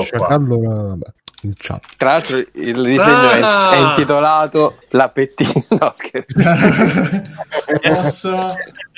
vabbè, 0.58 1.06
in 1.46 1.54
chat. 1.56 1.82
Tra 1.96 2.12
l'altro 2.12 2.36
il 2.36 2.82
disegno 2.82 3.30
è- 3.30 3.40
Ah! 3.42 3.70
è, 3.72 3.76
intitolato 3.78 4.78
La 4.90 5.08
pettina. 5.08 5.52
No, 5.68 5.92
posso, 7.82 8.54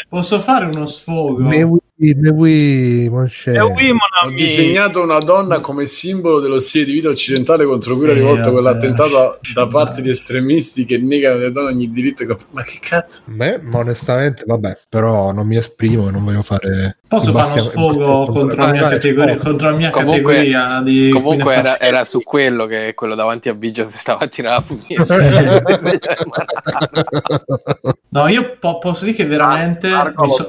posso 0.09 0.41
fare 0.41 0.67
uno 0.67 0.87
sfogo? 0.87 1.43
Me 1.43 1.69
oui, 2.01 3.09
mon 3.11 3.27
cher. 3.29 3.57
E 3.57 3.61
oui, 3.61 3.89
mon 3.89 3.99
Ho 4.25 4.31
disegnato 4.31 5.03
una 5.03 5.19
donna 5.19 5.61
come 5.61 5.87
simbolo 5.87 6.39
dello 6.39 6.61
stile 6.61 6.85
di 6.85 6.93
vita 6.93 7.09
occidentale 7.09 7.65
contro 7.65 7.95
cui 7.95 8.05
era 8.05 8.13
Sì, 8.13 8.19
rivolto 8.21 8.51
vabbè, 8.51 8.53
quell'attentato 8.53 9.39
da 9.53 9.67
parte 9.67 10.01
di 10.01 10.09
estremisti 10.11 10.85
che 10.85 10.99
negano 10.99 11.37
alle 11.37 11.51
donne 11.51 11.71
ogni 11.71 11.91
diritto. 11.91 12.25
Ma 12.51 12.63
che 12.63 12.79
cazzo? 12.81 13.23
Beh, 13.27 13.59
ma 13.63 13.79
onestamente, 13.79 14.45
vabbè, 14.47 14.79
però 14.89 15.33
non 15.33 15.47
mi 15.47 15.57
esprimo 15.57 16.09
e 16.09 16.11
non 16.13 16.25
voglio 16.25 16.43
fare. 16.43 16.99
Posso 17.09 17.33
fare 17.33 17.53
uno 17.53 17.61
sfogo 17.63 18.27
contro 18.27 18.61
la 18.61 18.71
mia, 18.71 18.83
vai, 18.83 18.91
categoria, 18.93 19.37
contro 19.37 19.71
la 19.71 19.77
mia 19.77 19.91
Comunque- 19.91 20.35
categoria 20.35 20.81
di 20.85 21.09
Comunque 21.11 21.55
era, 21.55 21.81
era 21.81 22.05
su 22.05 22.23
quello 22.23 22.67
che 22.67 22.93
quello 22.95 23.15
davanti 23.15 23.49
a 23.49 23.55
Biggio 23.55 23.89
si 23.89 23.97
stava 23.97 24.25
a 24.25 24.27
tirare 24.29 24.57
la 24.57 24.63
funivia. 24.67 25.05
No, 28.11 28.29
io 28.29 28.57
po- 28.61 28.79
posso 28.79 29.05
dire 29.05 29.17
che 29.17 29.25
veramente 29.25 29.89
Marco 29.89 30.25
mi, 30.25 30.31
so- 30.31 30.49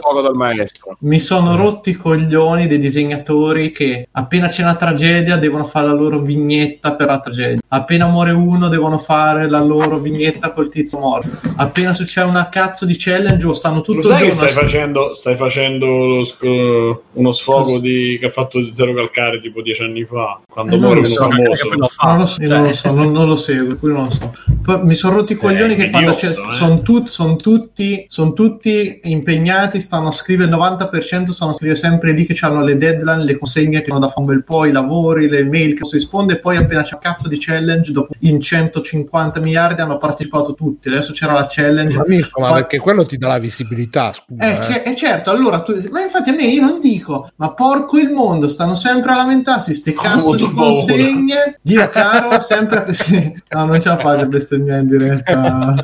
mi 0.99 1.19
sono 1.19 1.38
rotti 1.47 1.91
i 1.91 1.93
coglioni 1.93 2.67
dei 2.67 2.79
disegnatori 2.79 3.71
che 3.71 4.07
appena 4.11 4.47
c'è 4.47 4.63
una 4.63 4.75
tragedia 4.75 5.37
devono 5.37 5.65
fare 5.65 5.87
la 5.87 5.93
loro 5.93 6.19
vignetta 6.19 6.93
per 6.93 7.07
la 7.07 7.19
tragedia. 7.19 7.59
Appena 7.67 8.07
muore 8.07 8.31
uno 8.31 8.67
devono 8.67 8.97
fare 8.97 9.49
la 9.49 9.61
loro 9.61 9.99
vignetta 9.99 10.51
col 10.51 10.69
tizio 10.69 10.99
morto. 10.99 11.29
Appena 11.55 11.93
succede 11.93 12.27
una 12.27 12.49
cazzo 12.49 12.85
di 12.85 12.95
challenge 12.97 13.45
o 13.45 13.53
stanno 13.53 13.81
tutto 13.81 13.97
Lo 13.97 13.99
il 13.99 14.05
sai 14.05 14.23
che 14.23 14.31
stai 14.31 14.49
facendo, 14.49 15.13
stai 15.13 15.35
facendo 15.35 15.85
lo 15.85 16.23
sc- 16.23 16.97
uno 17.13 17.31
sfogo 17.31 17.79
di, 17.79 18.17
che 18.19 18.27
ha 18.27 18.29
fatto 18.29 18.73
Zero 18.73 18.93
Calcare 18.93 19.39
tipo 19.39 19.61
dieci 19.61 19.83
anni 19.83 20.03
fa, 20.05 20.39
quando 20.49 20.75
Eh, 20.75 20.77
non 20.77 20.85
muore 20.85 21.01
lo 21.01 21.07
uno 21.07 21.15
so, 21.15 21.29
famoso. 21.29 21.69
Che 21.69 21.75
lo 21.75 21.87
fa. 21.87 22.07
Non 22.07 22.17
lo 22.17 22.25
so, 22.25 22.41
io 22.41 22.49
non 22.49 22.63
lo 22.63 22.73
so, 22.73 22.91
non, 22.91 23.11
non 23.11 23.27
lo 23.27 23.37
seguo, 23.37 23.77
non 23.81 24.03
lo 24.03 24.11
so. 24.11 24.33
Poi 24.63 24.83
mi 24.83 24.95
sono 24.95 25.15
rotti 25.15 25.33
i 25.33 25.35
coglioni 25.35 25.75
che 25.75 25.89
quando 25.89 26.15
c'è, 26.15 26.29
eh. 26.29 26.33
sono 26.33 26.81
tutti, 26.81 28.05
son 28.07 28.33
tutti 28.33 28.99
impegnati, 29.03 29.79
stanno 29.79 30.09
a 30.09 30.11
scrivere 30.11 30.49
il 30.49 30.55
90%, 30.55 31.28
stanno 31.33 31.51
a 31.51 31.55
scrivere 31.55 31.77
sempre 31.79 32.11
lì 32.13 32.25
che 32.25 32.37
hanno 32.45 32.61
le 32.63 32.77
deadline, 32.77 33.23
le 33.23 33.37
consegne 33.37 33.81
che 33.81 33.89
hanno 33.91 33.99
da 33.99 34.07
fare 34.07 34.19
un 34.21 34.25
bel 34.27 34.43
po', 34.43 34.65
i 34.65 34.71
lavori, 34.71 35.27
le 35.29 35.43
mail 35.45 35.73
che 35.73 35.79
non 35.81 35.89
si 35.89 35.97
risponde, 35.97 36.33
e 36.33 36.39
poi 36.39 36.57
appena 36.57 36.81
c'è 36.83 36.95
un 36.95 36.99
cazzo 37.01 37.27
di 37.27 37.37
challenge, 37.39 37.91
dopo 37.91 38.13
in 38.19 38.39
150 38.39 39.39
miliardi 39.39 39.81
hanno 39.81 39.97
partecipato 39.97 40.53
tutti. 40.53 40.87
Adesso 40.89 41.13
c'era 41.13 41.33
la 41.33 41.45
challenge. 41.49 41.97
Ma, 41.97 42.03
Mirko, 42.07 42.41
ma 42.41 42.47
Fa- 42.47 42.53
perché 42.55 42.77
quello 42.79 43.05
ti 43.05 43.17
dà 43.17 43.27
la 43.29 43.37
visibilità, 43.39 44.13
scusa. 44.13 44.45
eh, 44.45 44.59
eh. 44.59 44.63
ce- 44.63 44.81
eh, 44.83 44.95
certo, 44.95 45.29
allora 45.31 45.61
tu, 45.61 45.73
ma 45.91 46.01
infatti 46.01 46.29
a 46.29 46.33
me 46.33 46.43
io 46.43 46.61
non 46.61 46.79
dico, 46.79 47.29
ma 47.35 47.53
porco 47.53 47.97
il 47.97 48.09
mondo, 48.09 48.47
stanno 48.49 48.75
sempre 48.75 49.11
a 49.11 49.15
lamentarsi, 49.17 49.73
ste 49.73 49.93
cazzo 49.93 50.19
molto 50.19 50.47
di 50.47 50.53
paura. 50.53 50.71
consegne, 50.71 51.59
Dio 51.61 51.87
caro, 51.89 52.39
sempre 52.41 52.83
così, 52.85 53.33
no 53.49 53.65
non 53.65 53.79
ce 53.81 53.89
la 53.89 53.97
faccio 53.97 54.23
a 54.23 54.27
bestemmiare 54.27 54.81
in 54.81 54.87
diretta, 54.87 55.75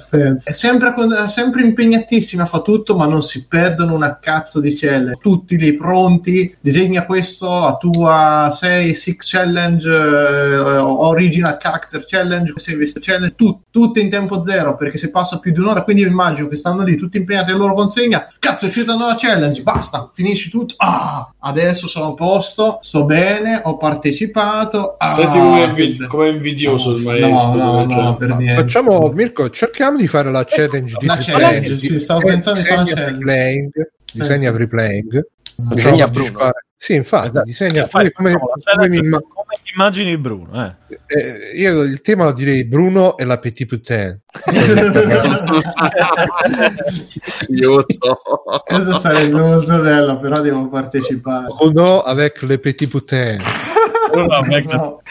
è 0.43 0.51
sempre, 0.51 0.93
con- 0.93 1.29
sempre 1.29 1.61
impegnatissimi 1.63 2.41
a 2.41 2.45
fa 2.45 2.61
tutto, 2.61 2.95
ma 2.95 3.05
non 3.05 3.21
si 3.23 3.47
perdono 3.47 3.93
una 3.93 4.17
cazzo 4.19 4.59
di 4.59 4.73
challenge, 4.75 5.17
tutti 5.21 5.34
lì 5.57 5.73
pronti, 5.75 6.55
disegna 6.59 7.05
questo, 7.05 7.47
la 7.59 7.77
tua 7.79 8.49
6, 8.51 8.95
6 8.95 9.15
challenge, 9.19 9.89
eh, 9.89 10.55
original 10.79 11.57
character 11.57 12.03
challenge, 12.05 12.53
6 12.55 12.75
vesti 12.75 12.99
challenge, 12.99 13.35
tut- 13.35 13.63
tutte 13.69 13.99
in 13.99 14.09
tempo 14.09 14.41
zero, 14.41 14.75
perché 14.75 14.97
se 14.97 15.09
passa 15.11 15.39
più 15.39 15.51
di 15.51 15.59
un'ora, 15.59 15.83
quindi 15.83 16.03
io 16.03 16.07
immagino 16.07 16.47
che 16.47 16.55
stanno 16.55 16.83
lì 16.83 16.95
tutti 16.95 17.17
impegnati 17.17 17.51
alla 17.51 17.59
loro 17.59 17.73
consegna, 17.73 18.27
cazzo 18.39 18.65
è 18.65 18.67
uscita 18.69 18.93
una 18.93 19.03
nuova 19.05 19.17
challenge, 19.17 19.61
basta, 19.61 20.09
finisci 20.13 20.49
tutto, 20.49 20.75
ah, 20.77 21.31
adesso 21.39 21.87
sono 21.87 22.07
a 22.09 22.13
posto, 22.13 22.79
sto 22.81 23.05
bene, 23.05 23.59
ho 23.63 23.77
partecipato, 23.77 24.95
ah, 24.97 25.11
Senti 25.11 25.37
come 26.07 26.27
è, 26.27 26.31
invidioso 26.31 26.91
il 26.91 27.01
No, 27.03 27.09
maestro. 27.09 27.57
no, 27.57 27.89
cioè. 27.89 28.01
no, 28.01 28.15
per 28.17 28.35
niente. 28.35 28.53
Facciamo, 28.61 29.11
Mirko, 29.13 29.49
cerchiamo 29.49 29.97
di 29.97 30.07
fare 30.07 30.31
la 30.31 30.43
challenge 30.47 30.95
di 30.99 31.05
La 31.05 31.17
challenge, 31.19 31.77
sì, 31.77 31.99
stavo 31.99 32.21
di- 32.21 32.25
pensando 32.27 32.59
di 32.61 32.65
fare 32.65 32.77
la 32.83 32.85
challenge. 32.85 33.91
Disegna 34.19 34.53
free 34.53 34.67
playing. 34.67 35.25
Disegna 35.57 36.07
Bruno. 36.07 36.49
Sì, 36.77 36.93
infatti, 36.93 37.27
Esatto. 37.27 37.45
disegna 37.45 37.85
Fai- 37.87 38.11
come, 38.11 38.31
la 38.31 38.37
come 38.37 38.89
mi 38.89 38.97
imma- 38.97 39.19
come 39.19 39.57
ti 39.63 39.71
immagini 39.73 40.17
Bruno? 40.17 40.61
Eh. 40.63 40.97
eh, 41.07 41.51
io 41.55 41.81
il 41.81 42.01
tema 42.01 42.25
lo 42.25 42.33
direi 42.33 42.65
Bruno 42.65 43.17
e 43.17 43.23
la 43.23 43.39
Petit 43.39 43.65
Putain. 43.67 44.21
Aiuto. 47.49 48.19
Questo 48.65 48.99
sarebbe 48.99 49.39
molto 49.39 49.79
bello, 49.81 50.19
però 50.19 50.41
devo 50.41 50.67
partecipare. 50.69 51.47
Bruno 51.57 52.01
avec 52.01 52.41
le 52.41 52.59
Petit 52.59 52.89
Putain. 52.89 53.39
Mac- 54.23 54.73
No. 54.73 55.01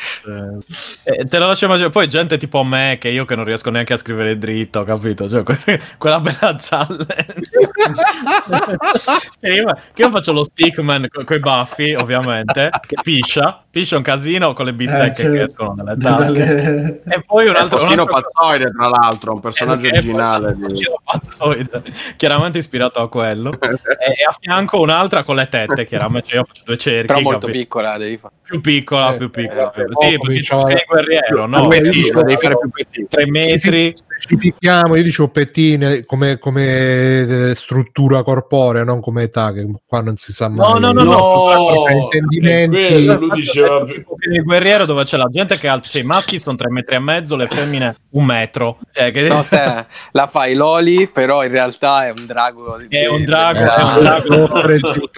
Eh, 1.05 1.24
te 1.26 1.39
lo 1.39 1.47
lascio 1.47 1.64
immaginare. 1.66 1.93
Poi 1.93 2.09
gente 2.09 2.36
tipo 2.39 2.62
me, 2.62 2.97
che 3.01 3.09
io 3.09 3.24
che 3.24 3.35
non 3.36 3.44
riesco 3.44 3.70
neanche 3.70 3.93
a 3.94 3.98
scrivere 3.98 4.36
dritto, 4.39 4.85
capito? 4.85 5.28
Cioè, 5.28 5.43
que- 5.43 5.81
quella 5.98 6.20
bella 6.20 6.56
challenge. 6.59 7.06
che, 9.40 9.52
io, 9.52 9.64
che 9.93 10.02
io 10.02 10.10
faccio 10.10 10.32
lo 10.32 10.44
stickman 10.44 11.06
con 11.10 11.36
i 11.36 11.40
baffi, 11.40 11.94
ovviamente, 11.94 12.70
che 12.86 12.97
piscia, 13.02 13.62
piscia 13.70 13.97
un 13.97 14.02
casino 14.02 14.52
con 14.52 14.66
le 14.66 14.74
bistecche 14.74 15.22
Eh, 15.22 15.31
che 15.31 15.36
cioè, 15.39 15.47
escono 15.48 15.74
dalle 15.82 15.97
tasche. 16.01 17.02
E 17.06 17.22
poi 17.26 17.48
un 17.48 17.56
altro... 17.56 17.82
un 17.82 17.89
altro- 17.98 18.05
Pazzoide, 18.06 18.70
tra 18.70 18.89
l'altro, 18.89 19.32
un 19.32 19.40
personaggio 19.40 19.86
Eh, 19.86 19.90
originale. 19.90 20.55
di- 20.55 20.60
Faustino 20.62 21.01
Pazzoide, 21.05 21.82
chiaramente 22.16 22.59
ispirato 22.59 23.01
a 23.01 23.09
quello. 23.09 23.52
e, 23.60 23.68
e 23.68 24.24
a 24.28 24.36
fianco 24.39 24.81
un'altra 24.81 25.22
con 25.24 25.36
le 25.36 25.48
tette, 25.48 25.86
chiaramente. 25.86 26.28
Cioè, 26.28 26.39
io 26.39 26.44
faccio 26.44 26.62
due 26.64 26.78
cerchi. 26.78 27.06
Però 27.06 27.20
molto 27.20 27.47
capito? 27.47 27.59
piccola 27.59 27.97
devi 27.98 28.18
fare. 28.18 28.35
più 28.43 28.60
piccola, 28.60 28.94
Eh, 28.99 29.16
più 29.19 29.31
piccola. 29.31 29.73
eh, 29.73 29.85
più- 29.85 29.93
sì, 30.01 30.15
oh, 30.15 30.19
perché 30.19 30.41
c'è 30.41 30.57
il 30.73 30.85
guerriero, 30.87 31.47
no? 31.47 31.69
Devi 31.69 32.11
fare 32.11 32.57
più 32.59 32.71
petit. 32.71 33.09
tre 33.09 33.31
metri. 33.31 33.95
Specifichiamo, 34.25 34.97
io 34.97 35.03
dicevo 35.03 35.29
pettine 35.29 36.05
come, 36.05 36.39
come 36.39 37.51
eh, 37.51 37.55
struttura 37.55 38.23
corporea, 38.23 38.83
non 38.85 39.01
come 39.01 39.25
età, 39.25 39.53
che 39.53 39.67
qua 39.87 40.01
non 40.01 40.17
si 40.17 40.33
sa 40.33 40.49
mai. 40.49 40.67
No, 40.73 40.79
no, 40.79 40.93
no, 40.93 41.03
no. 41.05 41.83
per 41.85 41.97
intendimenti. 41.97 42.77
quello, 43.05 43.19
lui 43.19 43.31
diceva 43.35 43.85
nel 43.85 44.43
guerriero 44.43 44.87
dove 44.87 45.05
c'è 45.05 45.17
la 45.17 45.29
gente 45.31 45.57
che 45.59 45.69
ha 45.69 45.79
cioè, 45.81 46.03
i 46.03 46.05
maschi 46.05 46.39
sono 46.39 46.57
tre 46.57 46.71
metri 46.71 46.95
e 46.97 46.99
mezzo, 47.01 47.37
le 47.37 47.47
femmine 47.49 47.95
un 48.11 48.25
metro. 48.25 48.79
Cioè, 48.93 49.11
che 49.11 49.29
No, 49.29 49.43
Ste, 49.43 49.87
la 50.13 50.27
fai 50.27 50.55
Loli, 50.55 51.09
però 51.09 51.45
in 51.45 51.51
realtà 51.51 52.07
è 52.07 52.11
un 52.17 52.27
drago. 52.27 52.79
di- 52.79 52.97
È 52.97 53.07
un 53.09 53.25
drago, 53.25 53.59
Eh, 53.61 53.65
è 53.65 53.83
un 53.83 54.03
drago. 54.03 54.93
So. 54.93 55.11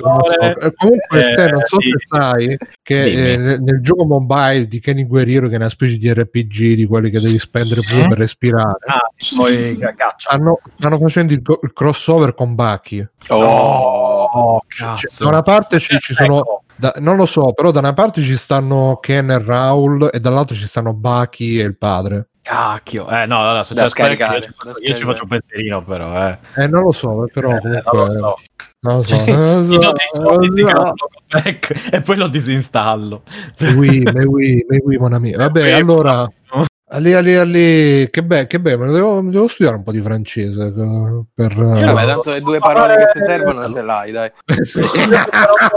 Comunque, 0.77 1.20
Eh, 1.20 1.23
Ste, 1.33 1.51
non 1.51 1.62
so 1.66 1.81
sì. 1.81 1.89
se 1.91 1.97
sai 2.07 2.57
che 2.83 3.33
eh, 3.33 3.37
nel, 3.37 3.61
nel 3.62 3.81
gioco 3.83 4.05
mobile 4.05 4.66
di 4.66 4.81
Kenny 4.81 5.07
Guerriero, 5.07 5.49
che 5.49 5.55
è 5.55 5.59
una 5.59 5.69
specie 5.69 5.97
di 5.99 6.12
RPG 6.12 6.74
di 6.74 6.87
quelli 6.87 7.11
che 7.11 7.20
devi 7.20 7.39
spendere 7.39 7.81
pure 7.89 8.09
per 8.09 8.19
respirare, 8.19 8.78
Ah, 8.87 8.95
poi 9.36 9.77
ca- 9.78 9.94
caccia. 9.94 10.31
stanno, 10.31 10.60
stanno 10.78 10.98
facendo 10.98 11.32
il, 11.32 11.43
il 11.62 11.73
crossover 11.73 12.35
con 12.35 12.55
Bucky. 12.55 13.06
Oh, 13.28 14.62
Cioè, 14.68 14.89
cazzo. 14.89 15.24
da 15.24 15.31
una 15.31 15.43
parte 15.43 15.78
ci, 15.78 15.98
ci 15.98 16.14
sono 16.14 16.39
Ecco. 16.39 16.62
da- 16.77 16.94
non 16.98 17.16
lo 17.16 17.27
so, 17.27 17.52
però 17.52 17.70
da 17.70 17.78
una 17.81 17.93
parte 17.93 18.23
ci 18.23 18.36
stanno 18.36 18.98
Ken 19.01 19.31
e 19.31 19.43
Raul 19.43 20.10
e 20.12 20.20
dall'altra 20.20 20.55
ci 20.55 20.66
stanno 20.66 20.93
Bucky 20.93 21.59
e 21.60 21.64
il 21.64 21.77
padre. 21.77 22.28
Cacchio. 22.43 23.09
Eh, 23.09 23.27
no, 23.27 23.40
allora, 23.40 23.64
se 23.64 23.74
Da 23.74 23.89
scaricare, 23.89 24.36
io, 24.36 24.43
ci 24.43 24.51
faccio- 24.56 24.73
da 24.81 24.86
io 24.89 24.94
ci 24.94 25.05
faccio 25.05 25.23
un 25.24 25.28
pensierino, 25.31 25.82
però, 25.82 26.28
eh. 26.28 26.39
Eh, 26.56 26.68
non 26.68 26.82
lo 26.85 26.93
so, 26.93 27.27
però 27.32 27.51
Eh, 27.51 27.60
comunque 27.60 27.93
non 27.93 28.06
lo 28.06 28.12
so. 28.20 28.36
non 28.81 28.97
lo 28.98 29.02
so. 29.02 29.16
Sì, 29.18 29.31
non 29.32 29.66
lo 29.66 29.74
so, 30.12 30.20
non 30.20 30.35
lo 30.55 30.94
back 31.28 31.89
e 31.93 32.01
poi 32.02 32.16
lo 32.16 32.28
disinstallo. 32.28 33.23
Cioè, 33.55 33.73
oui, 33.73 34.01
mais 34.02 34.27
oui, 34.27 34.64
mais 34.68 34.81
oui, 34.85 34.97
mon 34.97 35.12
ami. 35.12 35.32
Vabbè, 35.32 35.73
allora 35.73 36.20
no. 36.52 36.64
Ali, 36.88 37.14
ali, 37.14 37.34
ali, 37.34 38.08
che 38.10 38.22
bello, 38.22 38.46
che 38.46 38.60
bello, 38.60 38.92
devo, 38.92 39.20
devo 39.20 39.48
studiare 39.48 39.76
un 39.78 39.82
po' 39.82 39.90
di 39.90 40.00
francese 40.00 40.66
eh, 40.68 41.22
per... 41.34 41.50
Eh, 41.50 41.84
vabbè, 41.84 42.06
tanto 42.06 42.30
le 42.30 42.40
due 42.40 42.60
parole 42.60 42.94
che 42.96 43.08
ti 43.12 43.20
servono 43.22 43.68
ce 43.68 43.82
l'hai, 43.82 44.12
dai. 44.12 44.30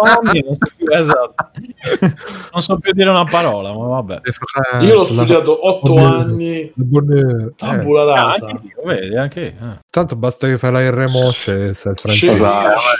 anni, 0.03 0.43
non 0.43 0.55
so 0.55 0.71
più, 0.77 0.87
esatto. 0.87 1.49
non 2.53 2.61
so 2.61 2.77
più 2.77 2.91
dire 2.93 3.09
una 3.09 3.23
parola, 3.25 3.73
ma 3.73 3.87
vabbè. 3.87 4.21
Eh, 4.81 4.85
Io 4.85 4.97
l'ho 4.97 5.03
studiato 5.03 5.67
otto 5.67 5.97
anni. 5.97 6.59
Eh, 6.59 7.53
tabula 7.55 8.03
Ah, 8.13 8.25
rasa. 8.25 8.49
anche 8.49 8.67
io, 8.67 8.83
vedi, 8.85 9.17
anche 9.17 9.41
eh. 9.47 9.79
tanto 9.89 10.15
basta 10.15 10.45
che 10.45 10.59
fai 10.59 10.71
la 10.71 10.89
R 10.91 11.09
mosce 11.09 11.69
e 11.69 11.73
sei 11.73 11.91
il 11.93 11.97
francese. 11.97 12.43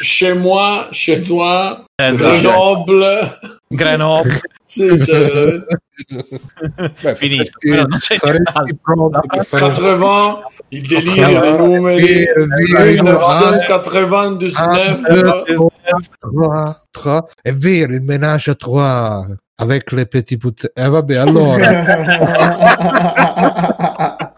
chez 0.01 0.35
moi, 0.35 0.87
chez 0.89 1.21
toi. 1.27 1.83
Grenoble. 1.95 3.37
Grenoble. 3.71 4.39
Sì, 4.63 4.87
cioè, 5.05 5.31
veramente. 5.31 5.81
Beh, 7.01 7.15
Finito, 7.15 7.51
però 7.59 7.83
non 7.83 7.99
c'è 7.99 8.17
saresti 8.17 8.75
pronto 8.81 9.21
per 9.27 9.45
fare 9.45 9.65
80, 9.65 10.41
il 10.69 10.87
delirio 10.87 11.39
dei 11.39 11.55
numeri. 11.55 12.03
Via, 12.03 12.33
via, 12.65 12.79
1999. 12.93 15.55
Trois, 16.19 16.81
trois. 16.89 17.23
È 17.41 17.53
vero, 17.53 17.93
il 17.93 18.01
menage 18.01 18.49
à 18.49 18.55
trois 18.55 19.27
avec 19.57 19.91
les 19.91 20.05
petits 20.05 20.37
put... 20.37 20.71
Eh 20.75 20.87
vabbè, 20.87 21.15
allora 21.15 21.57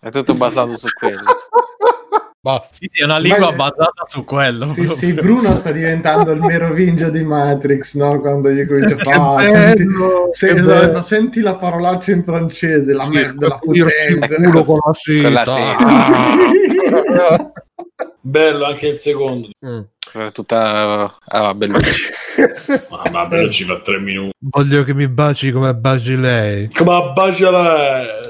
È 0.00 0.10
tutto 0.10 0.34
basato 0.34 0.76
su 0.76 0.86
quello. 0.96 1.24
basta. 2.52 2.74
Sì, 2.76 2.88
sì, 2.90 3.00
è 3.02 3.04
una 3.04 3.18
lingua 3.18 3.50
Ma- 3.50 3.56
basata 3.56 4.04
su 4.06 4.24
quello. 4.24 4.66
Sì, 4.66 4.82
proprio. 4.84 4.96
sì, 4.96 5.12
Bruno 5.12 5.54
sta 5.54 5.70
diventando 5.70 6.30
il 6.32 6.40
merovingio 6.40 7.10
di 7.10 7.22
Matrix, 7.22 7.94
no? 7.96 8.20
Quando 8.20 8.50
gli 8.50 8.62
dice 8.62 8.94
Che 8.94 8.96
fa, 8.96 9.34
"Ah, 9.34 9.38
senti, 9.40 9.84
bello, 9.84 10.28
se- 10.32 10.46
che 10.46 10.52
esatto, 10.54 10.86
bello. 10.86 11.02
senti 11.02 11.40
la 11.40 11.54
parolaccia 11.56 12.12
in 12.12 12.24
francese, 12.24 12.92
la 12.94 13.04
Sì, 13.04 13.10
merda, 13.10 13.48
la 13.48 13.58
puttente. 13.58 14.34
culo 14.34 14.64
con 14.64 14.78
la 14.84 14.92
seta. 14.94 15.54
Bello 18.20 18.64
anche 18.66 18.88
il 18.88 18.98
secondo. 18.98 19.48
Mm. 19.64 19.80
È 20.12 20.32
tutta... 20.32 21.14
Ah, 21.26 21.40
vabbè, 21.42 21.66
lui- 21.66 21.80
Ma 22.90 23.02
vabbè, 23.10 23.40
non 23.40 23.50
ci 23.50 23.64
fa 23.64 23.80
tre 23.80 23.98
minuti. 23.98 24.30
Voglio 24.38 24.84
che 24.84 24.94
mi 24.94 25.08
baci 25.08 25.50
come 25.50 25.74
baci 25.74 26.16
lei. 26.16 26.70
Come 26.70 26.92
a 26.94 27.02
baciare. 27.12 28.20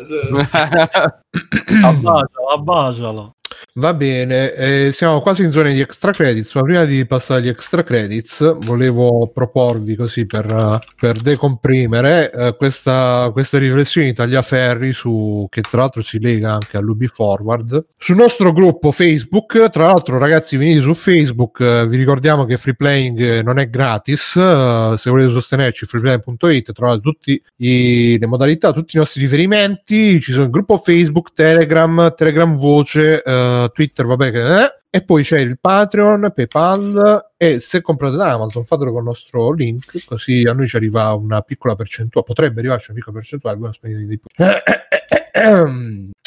Abbacialo, 1.82 2.46
abbacialo. 2.52 3.34
Va 3.78 3.94
bene, 3.94 4.54
eh, 4.54 4.92
siamo 4.92 5.20
quasi 5.20 5.44
in 5.44 5.52
zona 5.52 5.70
di 5.70 5.78
extra 5.78 6.10
credits, 6.10 6.52
ma 6.54 6.62
prima 6.62 6.84
di 6.84 7.06
passare 7.06 7.42
agli 7.42 7.48
extra 7.48 7.84
credits 7.84 8.58
volevo 8.66 9.30
proporvi 9.32 9.94
così 9.94 10.26
per, 10.26 10.80
per 10.98 11.20
decomprimere 11.20 12.32
eh, 12.32 12.56
questa, 12.56 13.30
questa 13.32 13.56
riflessione 13.58 14.08
di 14.08 14.14
Tagliaferri 14.14 14.92
su, 14.92 15.46
che 15.48 15.60
tra 15.60 15.82
l'altro 15.82 16.02
si 16.02 16.18
lega 16.18 16.54
anche 16.54 16.76
all'UB 16.76 17.04
Forward 17.06 17.84
sul 17.96 18.16
nostro 18.16 18.52
gruppo 18.52 18.90
Facebook. 18.90 19.70
Tra 19.70 19.86
l'altro, 19.86 20.18
ragazzi, 20.18 20.56
venite 20.56 20.80
su 20.80 20.94
Facebook, 20.94 21.60
eh, 21.60 21.86
vi 21.86 21.98
ricordiamo 21.98 22.46
che 22.46 22.56
Free 22.56 22.74
Playing 22.74 23.20
eh, 23.20 23.42
non 23.44 23.60
è 23.60 23.70
gratis. 23.70 24.34
eh, 24.34 24.96
se 24.98 25.08
volete 25.08 25.30
sostenerci, 25.30 25.86
freeplaying.it 25.86 26.72
trovate 26.72 27.00
tutte 27.00 27.42
le 27.56 28.26
modalità, 28.26 28.72
tutti 28.72 28.96
i 28.96 28.98
nostri 28.98 29.20
riferimenti. 29.20 30.20
Ci 30.20 30.32
sono 30.32 30.46
il 30.46 30.50
gruppo 30.50 30.78
Facebook, 30.78 31.30
Telegram, 31.32 32.12
Telegram 32.16 32.52
Voce, 32.56 33.22
eh, 33.22 33.66
Twitter, 33.68 34.06
vabbè, 34.06 34.30
che 34.30 34.62
eh, 34.62 34.80
e 34.90 35.04
poi 35.04 35.22
c'è 35.22 35.38
il 35.38 35.58
Patreon, 35.58 36.32
PayPal 36.34 37.32
e 37.36 37.60
se 37.60 37.82
comprate 37.82 38.16
da 38.16 38.32
Amazon 38.32 38.64
fatelo 38.64 38.90
con 38.90 39.00
il 39.00 39.06
nostro 39.06 39.52
link 39.52 40.04
così 40.06 40.44
a 40.48 40.54
noi 40.54 40.66
ci 40.66 40.76
arriva 40.76 41.12
una 41.12 41.42
piccola 41.42 41.74
percentuale, 41.74 42.26
potrebbe 42.26 42.60
arrivarci 42.60 42.90
una 42.90 42.98
piccola 42.98 43.18
percentuale, 43.18 43.58
di. 44.06 44.20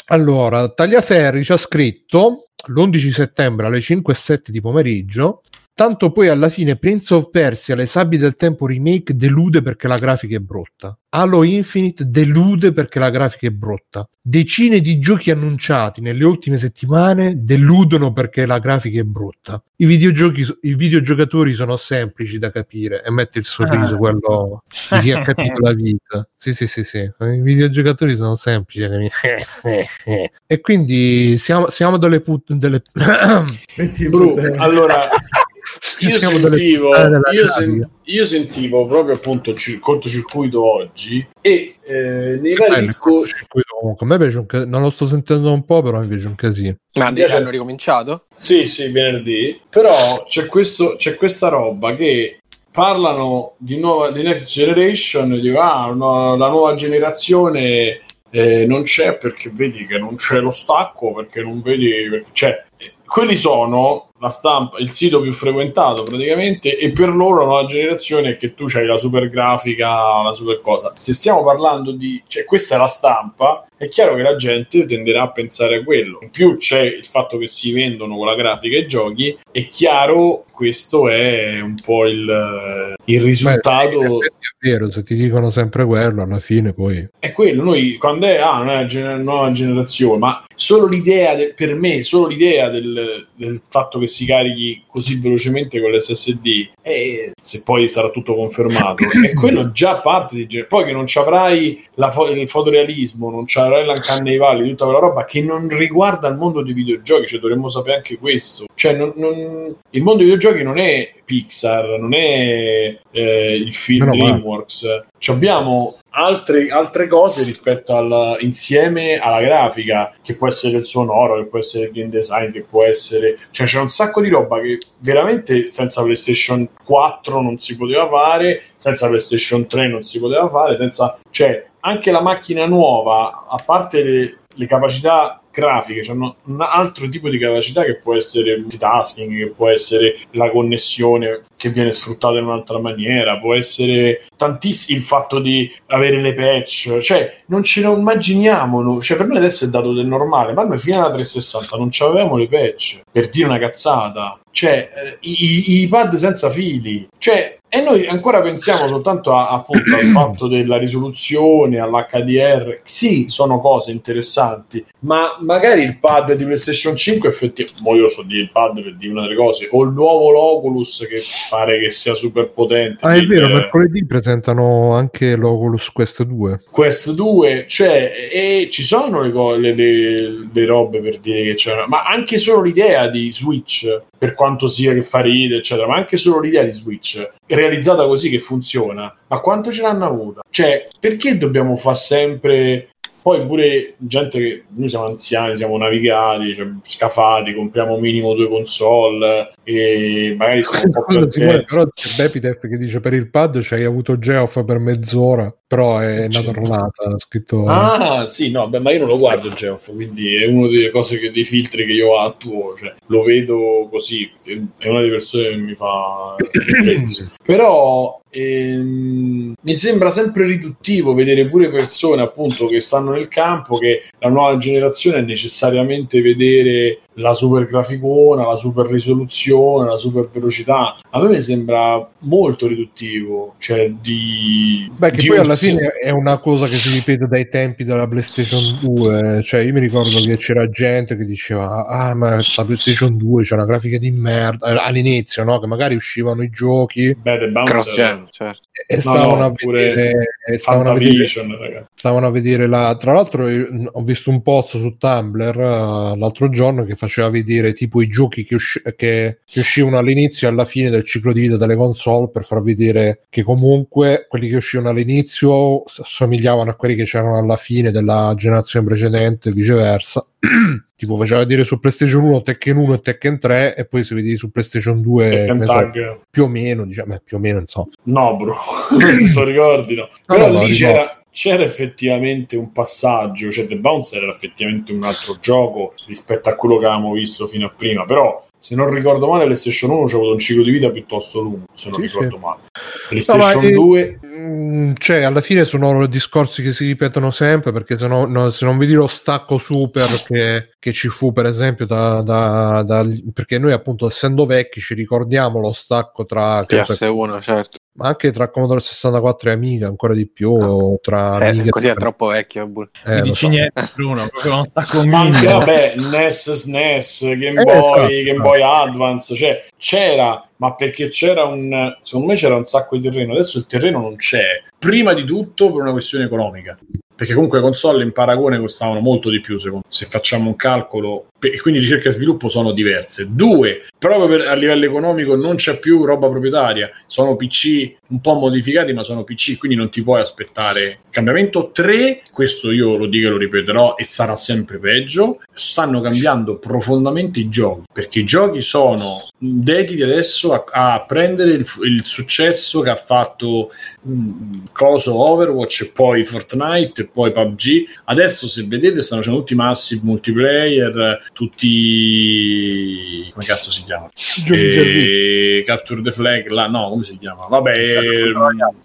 Allora, 0.06 0.68
Tagliaferri 0.68 1.44
ci 1.44 1.52
ha 1.52 1.56
scritto 1.56 2.48
l'11 2.66 3.10
settembre 3.10 3.66
alle 3.66 3.80
5 3.80 4.12
e 4.12 4.16
7 4.16 4.52
di 4.52 4.60
pomeriggio 4.60 5.42
Tanto 5.74 6.12
poi 6.12 6.28
alla 6.28 6.50
fine 6.50 6.76
Prince 6.76 7.14
of 7.14 7.30
Persia, 7.30 7.74
le 7.74 7.86
sabbie 7.86 8.18
del 8.18 8.36
tempo 8.36 8.66
remake 8.66 9.16
delude 9.16 9.62
perché 9.62 9.88
la 9.88 9.96
grafica 9.96 10.36
è 10.36 10.40
brutta. 10.40 10.96
Halo 11.14 11.42
Infinite 11.42 12.08
delude 12.08 12.72
perché 12.72 12.98
la 12.98 13.10
grafica 13.10 13.46
è 13.46 13.50
brutta. 13.50 14.08
Decine 14.18 14.80
di 14.80 14.98
giochi 14.98 15.30
annunciati 15.30 16.00
nelle 16.00 16.24
ultime 16.24 16.56
settimane 16.56 17.34
deludono 17.44 18.14
perché 18.14 18.46
la 18.46 18.58
grafica 18.58 19.00
è 19.00 19.02
brutta. 19.02 19.62
I 19.76 19.84
videogiochi, 19.84 20.46
i 20.62 20.74
videogiocatori 20.74 21.52
sono 21.52 21.76
semplici 21.76 22.38
da 22.38 22.50
capire 22.50 23.02
e 23.04 23.10
mette 23.10 23.40
il 23.40 23.44
sorriso 23.44 23.94
Ah. 23.94 23.98
quello 23.98 24.62
di 24.90 25.00
chi 25.00 25.10
ha 25.12 25.20
capito 25.20 25.60
la 25.60 25.74
vita. 25.74 26.26
Sì, 26.34 26.54
sì, 26.54 26.66
sì, 26.66 26.82
sì. 26.82 26.98
I 26.98 27.40
videogiocatori 27.42 28.16
sono 28.16 28.34
semplici 28.34 28.80
da 28.88 28.96
capire. 28.96 30.32
e 30.46 30.60
quindi 30.60 31.36
siamo, 31.36 31.68
siamo 31.68 31.98
delle 31.98 32.20
puttane. 32.22 32.58
Delle... 32.58 32.80
Metti 33.76 34.08
Bru, 34.08 34.34
allora 34.56 34.94
io 36.00 36.18
sentivo, 36.18 36.96
io, 36.96 37.20
grafica. 37.20 37.90
Io 38.04 38.24
sentivo 38.24 38.86
proprio 38.86 39.14
appunto 39.14 39.50
il 39.50 39.56
cir- 39.56 39.78
cortocircuito 39.78 40.64
oggi 40.64 41.26
e 41.40 41.76
eh, 41.84 42.38
nei 42.40 42.54
vari 42.54 42.80
discorsi 42.86 43.34
circuito 43.36 43.76
comunque. 43.78 44.06
A 44.06 44.08
me 44.08 44.18
piace 44.18 44.38
un 44.38 44.46
ca- 44.46 44.66
non 44.66 44.82
lo 44.82 44.90
sto 44.90 45.06
sentendo 45.06 45.52
un 45.52 45.64
po', 45.64 45.82
però 45.82 46.00
mi 46.00 46.08
piace 46.08 46.26
un 46.26 46.34
casino. 46.34 46.76
Ma 46.94 47.12
piace- 47.12 47.36
hanno 47.36 47.50
ricominciato? 47.50 48.24
Sì, 48.34 48.66
sì, 48.66 48.88
venerdì. 48.90 49.60
Però 49.68 50.24
c'è, 50.28 50.46
questo, 50.46 50.96
c'è 50.96 51.16
questa 51.16 51.48
roba 51.48 51.94
che 51.94 52.38
parlano 52.72 53.54
di, 53.58 53.78
nuova, 53.78 54.10
di 54.10 54.22
Next 54.22 54.50
Generation 54.50 55.38
dico, 55.40 55.60
ah, 55.60 55.92
no, 55.92 56.36
la 56.36 56.48
nuova 56.48 56.74
generazione 56.74 58.00
eh, 58.30 58.64
non 58.66 58.82
c'è 58.82 59.18
perché 59.18 59.50
vedi 59.52 59.84
che 59.86 59.98
non 59.98 60.16
c'è 60.16 60.40
lo 60.40 60.52
stacco, 60.52 61.12
perché 61.12 61.42
non 61.42 61.60
vedi... 61.60 61.90
perché- 62.10 62.26
cioè, 62.32 62.64
quelli 63.04 63.36
sono 63.36 64.08
la 64.22 64.30
stampa, 64.30 64.78
il 64.78 64.90
sito 64.90 65.20
più 65.20 65.32
frequentato 65.32 66.04
praticamente 66.04 66.78
e 66.78 66.90
per 66.90 67.08
loro 67.08 67.40
la 67.40 67.46
nuova 67.46 67.64
generazione 67.64 68.30
è 68.30 68.36
che 68.36 68.54
tu 68.54 68.66
hai 68.72 68.86
la 68.86 68.96
super 68.96 69.28
grafica, 69.28 70.22
la 70.22 70.32
super 70.32 70.60
cosa. 70.60 70.92
Se 70.94 71.12
stiamo 71.12 71.42
parlando 71.42 71.90
di... 71.90 72.22
cioè 72.28 72.44
questa 72.44 72.76
è 72.76 72.78
la 72.78 72.86
stampa 72.86 73.66
è 73.82 73.88
chiaro 73.88 74.14
che 74.14 74.22
la 74.22 74.36
gente 74.36 74.86
tenderà 74.86 75.22
a 75.22 75.32
pensare 75.32 75.78
a 75.78 75.82
quello. 75.82 76.20
In 76.22 76.30
più 76.30 76.56
c'è 76.56 76.82
il 76.82 77.04
fatto 77.04 77.36
che 77.36 77.48
si 77.48 77.72
vendono 77.72 78.16
con 78.16 78.26
la 78.26 78.36
grafica 78.36 78.78
i 78.78 78.86
giochi, 78.86 79.36
è 79.50 79.66
chiaro 79.66 80.44
questo 80.62 81.08
è 81.08 81.60
un 81.60 81.74
po' 81.84 82.06
il, 82.06 82.94
il 83.06 83.20
risultato. 83.20 83.98
Beh, 83.98 84.26
è 84.26 84.68
vero, 84.68 84.88
se 84.92 85.02
ti 85.02 85.16
dicono 85.16 85.50
sempre 85.50 85.84
quello, 85.84 86.22
alla 86.22 86.38
fine 86.38 86.72
poi... 86.72 87.08
È 87.18 87.32
quello, 87.32 87.64
noi 87.64 87.96
quando 87.96 88.26
è 88.26 88.36
ah, 88.36 88.60
una 88.60 88.86
gener- 88.86 89.20
nuova 89.20 89.50
generazione, 89.50 90.18
ma 90.18 90.44
solo 90.54 90.86
l'idea, 90.86 91.34
de- 91.34 91.52
per 91.56 91.74
me, 91.74 92.04
solo 92.04 92.28
l'idea 92.28 92.68
del, 92.68 93.26
del 93.34 93.60
fatto 93.68 93.98
che 93.98 94.06
si 94.06 94.24
carichi 94.24 94.84
così 94.86 95.18
velocemente 95.18 95.80
con 95.80 95.90
l'SSD, 95.90 96.70
e 96.80 97.32
se 97.40 97.62
poi 97.64 97.88
sarà 97.88 98.10
tutto 98.10 98.36
confermato, 98.36 99.02
è 99.20 99.32
quello 99.34 99.72
già 99.72 99.96
parte 99.96 100.46
di... 100.46 100.64
Poi 100.68 100.84
che 100.84 100.92
non 100.92 101.08
ci 101.08 101.18
avrai 101.18 101.82
fo- 102.10 102.30
il 102.30 102.48
fotorealismo, 102.48 103.30
non 103.30 103.48
ci 103.48 103.58
avrai 103.72 103.84
l'uncanny 103.86 104.36
valley, 104.36 104.68
tutta 104.70 104.84
quella 104.84 105.00
roba 105.00 105.24
che 105.24 105.42
non 105.42 105.68
riguarda 105.68 106.28
il 106.28 106.36
mondo 106.36 106.62
dei 106.62 106.72
videogiochi, 106.74 107.26
cioè 107.26 107.40
dovremmo 107.40 107.68
sapere 107.68 107.96
anche 107.96 108.18
questo. 108.18 108.66
Cioè 108.74 108.94
non- 108.94 109.12
non- 109.16 109.76
il 109.90 110.02
mondo 110.02 110.22
dei 110.22 110.32
videogiochi 110.32 110.62
non 110.62 110.78
è 110.78 111.12
Pixar, 111.24 111.98
non 111.98 112.14
è 112.14 112.98
eh, 113.10 113.54
il 113.56 113.72
film 113.72 114.06
Meno 114.06 114.16
male. 114.16 114.30
DreamWorks. 114.30 115.04
Ci 115.18 115.30
abbiamo 115.30 115.94
altre, 116.10 116.68
altre 116.68 117.06
cose 117.06 117.42
rispetto 117.44 117.94
al 117.96 118.38
insieme 118.40 119.18
alla 119.18 119.40
grafica, 119.40 120.12
che 120.22 120.34
può 120.34 120.48
essere 120.48 120.78
il 120.78 120.86
sonoro, 120.86 121.36
che 121.38 121.46
può 121.48 121.58
essere 121.58 121.84
il 121.86 121.92
game 121.92 122.08
design, 122.08 122.50
che 122.50 122.62
può 122.68 122.84
essere. 122.84 123.38
Cioè, 123.50 123.66
c'è 123.66 123.80
un 123.80 123.90
sacco 123.90 124.20
di 124.20 124.28
roba 124.28 124.60
che 124.60 124.78
veramente 124.98 125.68
senza 125.68 126.02
PlayStation 126.02 126.68
4 126.84 127.40
non 127.40 127.58
si 127.58 127.76
poteva 127.76 128.08
fare, 128.08 128.62
senza 128.76 129.06
PlayStation 129.08 129.66
3 129.66 129.88
non 129.88 130.02
si 130.02 130.18
poteva 130.18 130.48
fare, 130.48 130.76
senza. 130.76 131.18
Cioè, 131.30 131.66
anche 131.84 132.10
la 132.10 132.20
macchina 132.20 132.66
nuova, 132.66 133.46
a 133.48 133.62
parte 133.64 134.02
le, 134.02 134.38
le 134.54 134.66
capacità 134.66 135.40
grafiche, 135.50 136.10
hanno 136.10 136.36
un 136.44 136.60
altro 136.60 137.08
tipo 137.08 137.28
di 137.28 137.38
capacità 137.38 137.84
che 137.84 137.96
può 137.96 138.14
essere 138.14 138.52
il 138.52 138.60
multitasking, 138.62 139.38
che 139.38 139.50
può 139.50 139.68
essere 139.68 140.16
la 140.32 140.50
connessione 140.50 141.40
che 141.56 141.70
viene 141.70 141.92
sfruttata 141.92 142.38
in 142.38 142.44
un'altra 142.44 142.78
maniera, 142.78 143.38
può 143.38 143.54
essere 143.54 144.22
tantissimo 144.42 144.98
il 144.98 145.04
fatto 145.04 145.38
di 145.38 145.72
avere 145.86 146.20
le 146.20 146.34
patch, 146.34 146.98
cioè 146.98 147.42
non 147.46 147.62
ce 147.62 147.80
lo 147.82 147.96
immaginiamo, 147.96 148.82
no? 148.82 149.00
cioè 149.00 149.16
per 149.16 149.26
noi 149.26 149.36
adesso 149.36 149.64
è 149.64 149.68
dato 149.68 149.92
del 149.92 150.06
normale, 150.06 150.52
ma 150.52 150.64
noi 150.64 150.78
fino 150.78 150.98
alla 150.98 151.12
360 151.12 151.76
non 151.76 151.90
avevamo 152.00 152.36
le 152.36 152.48
patch, 152.48 153.02
per 153.10 153.30
dire 153.30 153.46
una 153.46 153.58
cazzata, 153.58 154.38
cioè 154.50 154.90
eh, 154.94 155.16
i, 155.20 155.82
i 155.82 155.88
pad 155.88 156.14
senza 156.14 156.50
fili, 156.50 157.08
cioè 157.18 157.58
e 157.74 157.80
noi 157.80 158.06
ancora 158.06 158.42
pensiamo 158.42 158.86
soltanto 158.86 159.34
a- 159.34 159.48
appunto 159.48 159.96
al 159.96 160.04
fatto 160.12 160.46
della 160.46 160.76
risoluzione, 160.76 161.78
all'HDR. 161.78 162.80
Sì, 162.82 163.30
sono 163.30 163.60
cose 163.60 163.92
interessanti, 163.92 164.84
ma 165.00 165.38
magari 165.40 165.80
il 165.80 165.98
pad 165.98 166.34
di 166.34 166.44
PlayStation 166.44 166.94
5 166.94 167.30
effettivamente, 167.30 167.98
io 167.98 168.08
so 168.08 168.24
di 168.24 168.36
il 168.36 168.50
pad 168.50 168.82
per 168.82 168.94
dire 168.96 169.12
una 169.12 169.22
delle 169.22 169.36
cose, 169.36 169.68
o 169.70 169.84
il 169.84 169.92
nuovo 169.92 170.38
Oculus 170.38 171.06
che 171.08 171.22
pare 171.48 171.80
che 171.80 171.90
sia 171.90 172.14
super 172.14 172.50
potente. 172.50 173.06
Ah, 173.06 173.14
è 173.14 173.24
vero, 173.24 173.48
mercoledì 173.48 174.04
presentano 174.32 174.92
anche 174.94 175.36
l'Oculus 175.36 175.90
Quest 175.90 176.22
2. 176.22 176.62
Quest 176.70 177.10
2, 177.12 177.66
cioè, 177.68 178.10
e 178.30 178.68
ci 178.70 178.82
sono 178.82 179.20
le, 179.22 179.30
co- 179.30 179.56
le, 179.56 179.74
le- 179.74 180.48
le 180.52 180.66
robe 180.66 181.00
per 181.00 181.18
dire 181.18 181.42
che 181.44 181.54
c'è, 181.54 181.84
ma 181.86 182.04
anche 182.04 182.38
solo 182.38 182.62
l'idea 182.62 183.08
di 183.08 183.30
Switch, 183.30 184.02
per 184.16 184.34
quanto 184.34 184.68
sia 184.68 184.94
che 184.94 185.02
fa 185.02 185.20
ride, 185.20 185.56
eccetera, 185.56 185.86
ma 185.86 185.96
anche 185.96 186.16
solo 186.16 186.40
l'idea 186.40 186.62
di 186.62 186.72
Switch 186.72 187.30
realizzata 187.46 188.06
così 188.06 188.30
che 188.30 188.38
funziona, 188.38 189.14
ma 189.26 189.40
quanto 189.40 189.70
ce 189.70 189.82
l'hanno 189.82 190.06
avuta? 190.06 190.40
Cioè, 190.48 190.88
perché 190.98 191.36
dobbiamo 191.36 191.76
fare 191.76 191.96
sempre 191.96 192.88
poi 193.22 193.46
pure 193.46 193.94
gente 193.98 194.38
che 194.38 194.64
noi 194.74 194.88
siamo 194.88 195.06
anziani, 195.06 195.56
siamo 195.56 195.78
navigati, 195.78 196.54
cioè, 196.54 196.66
scafati, 196.82 197.54
compriamo 197.54 197.98
minimo 197.98 198.34
due 198.34 198.48
console 198.48 199.52
e 199.62 200.34
magari 200.36 200.64
siamo 200.64 200.84
un 200.84 200.90
po' 200.90 201.04
però 201.66 201.86
c'è 201.88 202.16
Bepitef 202.16 202.68
che 202.68 202.76
dice 202.76 203.00
per 203.00 203.14
il 203.14 203.30
pad 203.30 203.60
c'hai 203.62 203.84
avuto 203.84 204.18
Geoff 204.18 204.64
per 204.64 204.78
mezz'ora, 204.78 205.54
però 205.66 205.98
è 205.98 206.26
una 206.26 206.42
tornata, 206.42 207.04
ha 207.04 207.18
scritto... 207.18 207.64
Ah, 207.66 208.26
sì, 208.26 208.50
no, 208.50 208.68
beh, 208.68 208.80
ma 208.80 208.90
io 208.90 209.00
non 209.00 209.08
lo 209.08 209.18
guardo 209.18 209.50
Geoff, 209.50 209.92
quindi 209.92 210.34
è 210.34 210.46
una 210.46 210.66
delle 210.68 210.90
cose 210.90 211.18
che, 211.18 211.30
dei 211.30 211.44
filtri 211.44 211.86
che 211.86 211.92
io 211.92 212.18
attuo, 212.18 212.74
cioè, 212.76 212.94
lo 213.06 213.22
vedo 213.22 213.88
così, 213.90 214.28
è 214.42 214.88
una 214.88 215.00
delle 215.00 215.12
persone 215.12 215.50
che 215.50 215.56
mi 215.56 215.74
fa. 215.74 216.34
Però 217.44 218.20
ehm, 218.32 219.54
mi 219.60 219.74
sembra 219.74 220.10
sempre 220.10 220.46
riduttivo 220.46 221.12
vedere 221.12 221.46
pure 221.46 221.70
persone 221.70 222.22
appunto 222.22 222.66
che 222.66 222.80
stanno 222.80 223.12
nel 223.12 223.28
campo 223.28 223.76
che 223.76 224.02
la 224.18 224.30
nuova 224.30 224.56
generazione 224.56 225.18
è 225.18 225.22
necessariamente 225.22 226.22
vedere 226.22 227.00
la 227.14 227.34
super 227.34 227.66
graficona, 227.66 228.46
la 228.46 228.56
super 228.56 228.86
risoluzione, 228.86 229.88
la 229.88 229.96
super 229.96 230.28
velocità. 230.32 230.96
A 231.10 231.20
me 231.20 231.28
mi 231.28 231.42
sembra 231.42 232.08
molto 232.20 232.66
riduttivo, 232.66 233.54
cioè 233.58 233.90
di 233.90 234.90
Beh, 234.96 235.10
che 235.10 235.20
di 235.20 235.28
poi 235.28 235.38
alla 235.38 235.56
fine 235.56 235.88
è 236.00 236.10
una 236.10 236.38
cosa 236.38 236.66
che 236.66 236.76
si 236.76 236.92
ripete 236.92 237.26
dai 237.26 237.48
tempi 237.48 237.84
della 237.84 238.06
PlayStation 238.06 238.62
2. 238.80 239.42
Cioè, 239.42 239.60
io 239.60 239.72
mi 239.72 239.80
ricordo 239.80 240.20
che 240.24 240.36
c'era 240.36 240.68
gente 240.68 241.16
che 241.16 241.24
diceva: 241.24 241.86
Ah, 241.86 242.14
ma 242.14 242.42
sta 242.42 242.64
PlayStation 242.64 243.16
2 243.16 243.42
c'è 243.42 243.54
una 243.54 243.66
grafica 243.66 243.98
di 243.98 244.10
merda. 244.10 244.72
Eh, 244.72 244.80
All'inizio, 244.82 245.44
no? 245.44 245.58
Che 245.60 245.66
magari 245.66 245.94
uscivano 245.94 246.42
i 246.42 246.50
giochi 246.50 247.14
Beh, 247.14 247.38
The 247.38 247.52
Cross 247.52 247.84
Bouncer 247.84 247.94
gen, 247.94 248.28
certo. 248.30 248.62
e 248.86 248.94
No, 248.96 249.00
stavano, 249.00 249.34
no, 249.36 249.44
a 249.44 249.52
vedere, 249.52 250.24
stavano 250.58 250.90
a 250.90 250.94
vedere 250.94 251.86
stavano 251.94 252.26
a 252.26 252.30
vedere 252.30 252.66
la 252.66 252.96
tra 252.98 253.12
l'altro 253.12 253.46
mh, 253.46 253.90
ho 253.92 254.02
visto 254.02 254.30
un 254.30 254.42
post 254.42 254.78
su 254.78 254.96
Tumblr 254.96 255.60
eh, 255.60 256.16
l'altro 256.16 256.48
giorno 256.48 256.84
che 256.84 256.94
faceva 257.06 257.28
vedere 257.30 257.72
tipo 257.72 258.00
i 258.00 258.06
giochi 258.06 258.44
che, 258.44 258.54
usci- 258.54 258.80
che- 258.96 259.38
che 259.44 259.60
uscivano 259.60 259.98
all'inizio 259.98 260.46
e 260.46 260.50
alla 260.50 260.64
fine 260.64 260.88
del 260.90 261.04
ciclo 261.04 261.32
di 261.32 261.40
vita 261.40 261.56
delle 261.56 261.74
console 261.74 262.30
per 262.30 262.44
far 262.44 262.62
vedere 262.62 263.24
che 263.28 263.42
comunque 263.42 264.26
quelli 264.28 264.48
che 264.48 264.56
uscivano 264.56 264.90
all'inizio 264.90 265.82
somigliavano 265.86 266.70
a 266.70 266.74
quelli 266.74 266.94
che 266.94 267.04
c'erano 267.04 267.38
alla 267.38 267.56
fine 267.56 267.90
della 267.90 268.34
generazione 268.36 268.86
precedente 268.86 269.48
e 269.48 269.52
viceversa. 269.52 270.24
Tipo 271.02 271.16
faceva 271.16 271.40
vedere 271.40 271.64
su 271.64 271.80
PlayStation 271.80 272.22
1 272.22 272.42
Tekken 272.42 272.76
1 272.76 272.94
e 272.94 273.00
Tekken 273.00 273.38
3 273.40 273.74
e 273.74 273.84
poi 273.86 274.04
si 274.04 274.14
vedi 274.14 274.36
su 274.36 274.52
PlayStation 274.52 275.02
2 275.02 275.28
Tekken 275.28 275.46
che 275.46 275.52
ne 275.54 275.66
so, 275.66 276.22
più 276.30 276.44
o 276.44 276.48
meno 276.48 276.86
diciamo 276.86 277.14
eh, 277.14 277.20
più 277.24 277.38
o 277.38 277.40
meno 277.40 277.58
insomma 277.58 277.88
No, 278.04 278.36
bro, 278.36 278.54
non 278.98 279.16
se 279.16 279.32
lo 279.34 279.44
ricordi, 279.44 279.96
no. 279.96 280.08
Però 280.24 280.46
no, 280.46 280.60
lì 280.60 280.68
no, 280.68 280.74
c'era, 280.74 281.21
c'era 281.32 281.62
effettivamente 281.62 282.56
un 282.56 282.72
passaggio, 282.72 283.50
cioè 283.50 283.66
The 283.66 283.78
Bouncer 283.78 284.22
era 284.22 284.32
effettivamente 284.32 284.92
un 284.92 285.02
altro 285.02 285.38
gioco 285.40 285.94
rispetto 286.06 286.50
a 286.50 286.54
quello 286.54 286.78
che 286.78 286.84
avevamo 286.84 287.12
visto 287.12 287.46
fino 287.48 287.66
a 287.66 287.72
prima, 287.74 288.04
però 288.04 288.44
se 288.58 288.74
non 288.76 288.92
ricordo 288.92 289.26
male 289.26 289.44
PlayStation 289.44 289.90
1 289.90 290.04
c'è 290.06 290.14
avuto 290.14 290.32
un 290.32 290.38
ciclo 290.38 290.62
di 290.62 290.70
vita 290.70 290.90
piuttosto 290.90 291.40
lungo, 291.40 291.64
se 291.74 291.88
non 291.90 292.00
Sì, 292.00 292.06
ricordo 292.06 292.36
sì. 292.36 292.42
male. 292.42 292.60
PlayStation 293.08 293.54
No, 293.54 293.60
ma, 293.60 293.66
eh, 293.68 293.72
2 293.72 294.18
Mm, 294.42 294.92
Cioè, 294.98 295.22
alla 295.22 295.40
fine 295.40 295.64
sono 295.64 296.06
discorsi 296.06 296.62
che 296.62 296.72
si 296.72 296.86
ripetono 296.86 297.30
sempre 297.30 297.70
perché 297.70 297.98
se, 297.98 298.08
no, 298.08 298.24
no- 298.24 298.50
se 298.50 298.64
non 298.64 298.78
vedi 298.78 298.94
lo 298.94 299.06
stacco 299.06 299.58
super 299.58 300.08
che, 300.26 300.70
che 300.78 300.92
ci 300.92 301.08
fu, 301.08 301.32
per 301.32 301.46
esempio, 301.46 301.86
da, 301.86 302.22
da- 302.22 302.82
da- 302.82 303.06
perché 303.32 303.58
noi, 303.58 303.72
appunto, 303.72 304.06
essendo 304.06 304.46
vecchi, 304.46 304.80
ci 304.80 304.94
ricordiamo 304.94 305.60
lo 305.60 305.72
stacco 305.72 306.24
tra 306.24 306.64
che 306.66 306.76
ne 306.76 306.84
so, 306.84 306.92
PS1, 306.94 307.40
certo. 307.40 307.78
Ma 307.94 308.08
anche 308.08 308.30
tra 308.30 308.48
Commodore 308.48 308.80
64 308.80 309.50
e 309.50 309.52
Amiga, 309.52 309.86
ancora 309.86 310.14
di 310.14 310.26
più, 310.26 310.52
o 310.52 310.98
tra 311.00 311.32
Amiga 311.32 311.70
così 311.70 311.88
è 311.88 311.94
troppo 311.94 312.26
vecchio. 312.26 312.66
Bull. 312.66 312.88
eh, 313.04 313.10
Mi 313.10 313.16
lo 313.18 313.22
dici 313.22 313.34
so. 313.44 313.48
niente, 313.48 313.90
Bruno, 313.94 314.26
proprio 314.28 314.52
non 314.54 314.64
stacco 314.64 315.04
Ma 315.04 315.20
anche 315.20 315.46
vabbè, 315.46 315.94
NES, 315.96 316.52
SNES, 316.52 317.22
Game 317.36 317.60
Eh, 317.60 317.64
Boy, 317.64 317.74
esatto. 317.74 318.22
Game 318.24 318.40
Boy 318.40 318.62
Advance, 318.62 319.34
cioè 319.34 319.64
c'era, 319.76 320.42
ma 320.56 320.74
perché 320.74 321.08
c'era 321.08 321.44
un 321.44 321.96
secondo 322.02 322.28
me 322.28 322.34
c'era 322.34 322.56
un 322.56 322.64
sacco 322.66 322.96
di 322.96 323.02
terreno, 323.02 323.32
adesso 323.32 323.58
il 323.58 323.66
terreno 323.66 324.00
non 324.00 324.16
c'è. 324.16 324.62
Prima 324.78 325.12
di 325.12 325.24
tutto 325.24 325.70
per 325.72 325.82
una 325.82 325.92
questione 325.92 326.24
economica. 326.24 326.78
Perché 327.22 327.36
comunque 327.36 327.60
le 327.60 327.64
console 327.66 328.02
in 328.02 328.10
paragone 328.10 328.58
costavano 328.58 328.98
molto 328.98 329.30
di 329.30 329.38
più, 329.38 329.56
secondo 329.56 329.84
se 329.88 330.06
facciamo 330.06 330.48
un 330.48 330.56
calcolo, 330.56 331.26
e 331.38 331.60
quindi 331.60 331.78
ricerca 331.78 332.08
e 332.08 332.12
sviluppo 332.12 332.48
sono 332.48 332.72
diverse. 332.72 333.28
Due, 333.30 333.84
proprio 333.96 334.26
per- 334.26 334.48
a 334.48 334.54
livello 334.54 334.84
economico 334.84 335.36
non 335.36 335.54
c'è 335.54 335.78
più 335.78 336.04
roba 336.04 336.28
proprietaria, 336.28 336.90
sono 337.06 337.36
PC 337.36 337.94
un 338.08 338.20
po' 338.20 338.34
modificati, 338.34 338.92
ma 338.92 339.02
sono 339.04 339.24
PC, 339.24 339.56
quindi 339.56 339.76
non 339.76 339.88
ti 339.88 340.02
puoi 340.02 340.20
aspettare 340.20 341.00
cambiamento. 341.10 341.70
Tre, 341.72 342.22
questo 342.30 342.70
io 342.70 342.96
lo 342.96 343.06
dico 343.06 343.28
e 343.28 343.30
lo 343.30 343.38
ripeterò 343.38 343.94
e 343.96 344.04
sarà 344.04 344.36
sempre 344.36 344.78
peggio, 344.78 345.40
stanno 345.52 346.00
cambiando 346.00 346.58
profondamente 346.58 347.40
i 347.40 347.48
giochi, 347.48 347.86
perché 347.92 348.20
i 348.20 348.24
giochi 348.24 348.60
sono 348.60 349.22
dediti 349.38 350.02
adesso 350.02 350.52
a, 350.52 350.64
a 350.94 351.04
prendere 351.04 351.52
il, 351.52 351.66
il 351.84 352.02
successo 352.04 352.80
che 352.80 352.90
ha 352.90 352.96
fatto 352.96 353.72
mm, 354.06 354.52
coso 354.72 355.30
Overwatch 355.30 355.82
e 355.82 355.92
poi 355.94 356.24
Fortnite 356.24 357.06
poi 357.12 357.30
PUBG. 357.30 357.84
Adesso 358.04 358.48
se 358.48 358.64
vedete 358.66 359.02
stanno 359.02 359.20
facendo 359.20 359.40
tutti 359.40 359.52
i 359.52 359.56
massive 359.56 360.00
multiplayer, 360.04 361.30
tutti 361.32 363.28
come 363.32 363.44
cazzo 363.44 363.70
si 363.70 363.82
chiama? 363.84 364.08
Giochi. 364.14 364.60
E 364.60 365.64
Capture 365.66 366.02
the 366.02 366.10
Flag, 366.10 366.48
là, 366.48 366.66
no, 366.66 366.88
come 366.90 367.04
si 367.04 367.18
chiama? 367.18 367.46
Vabbè, 367.46 368.32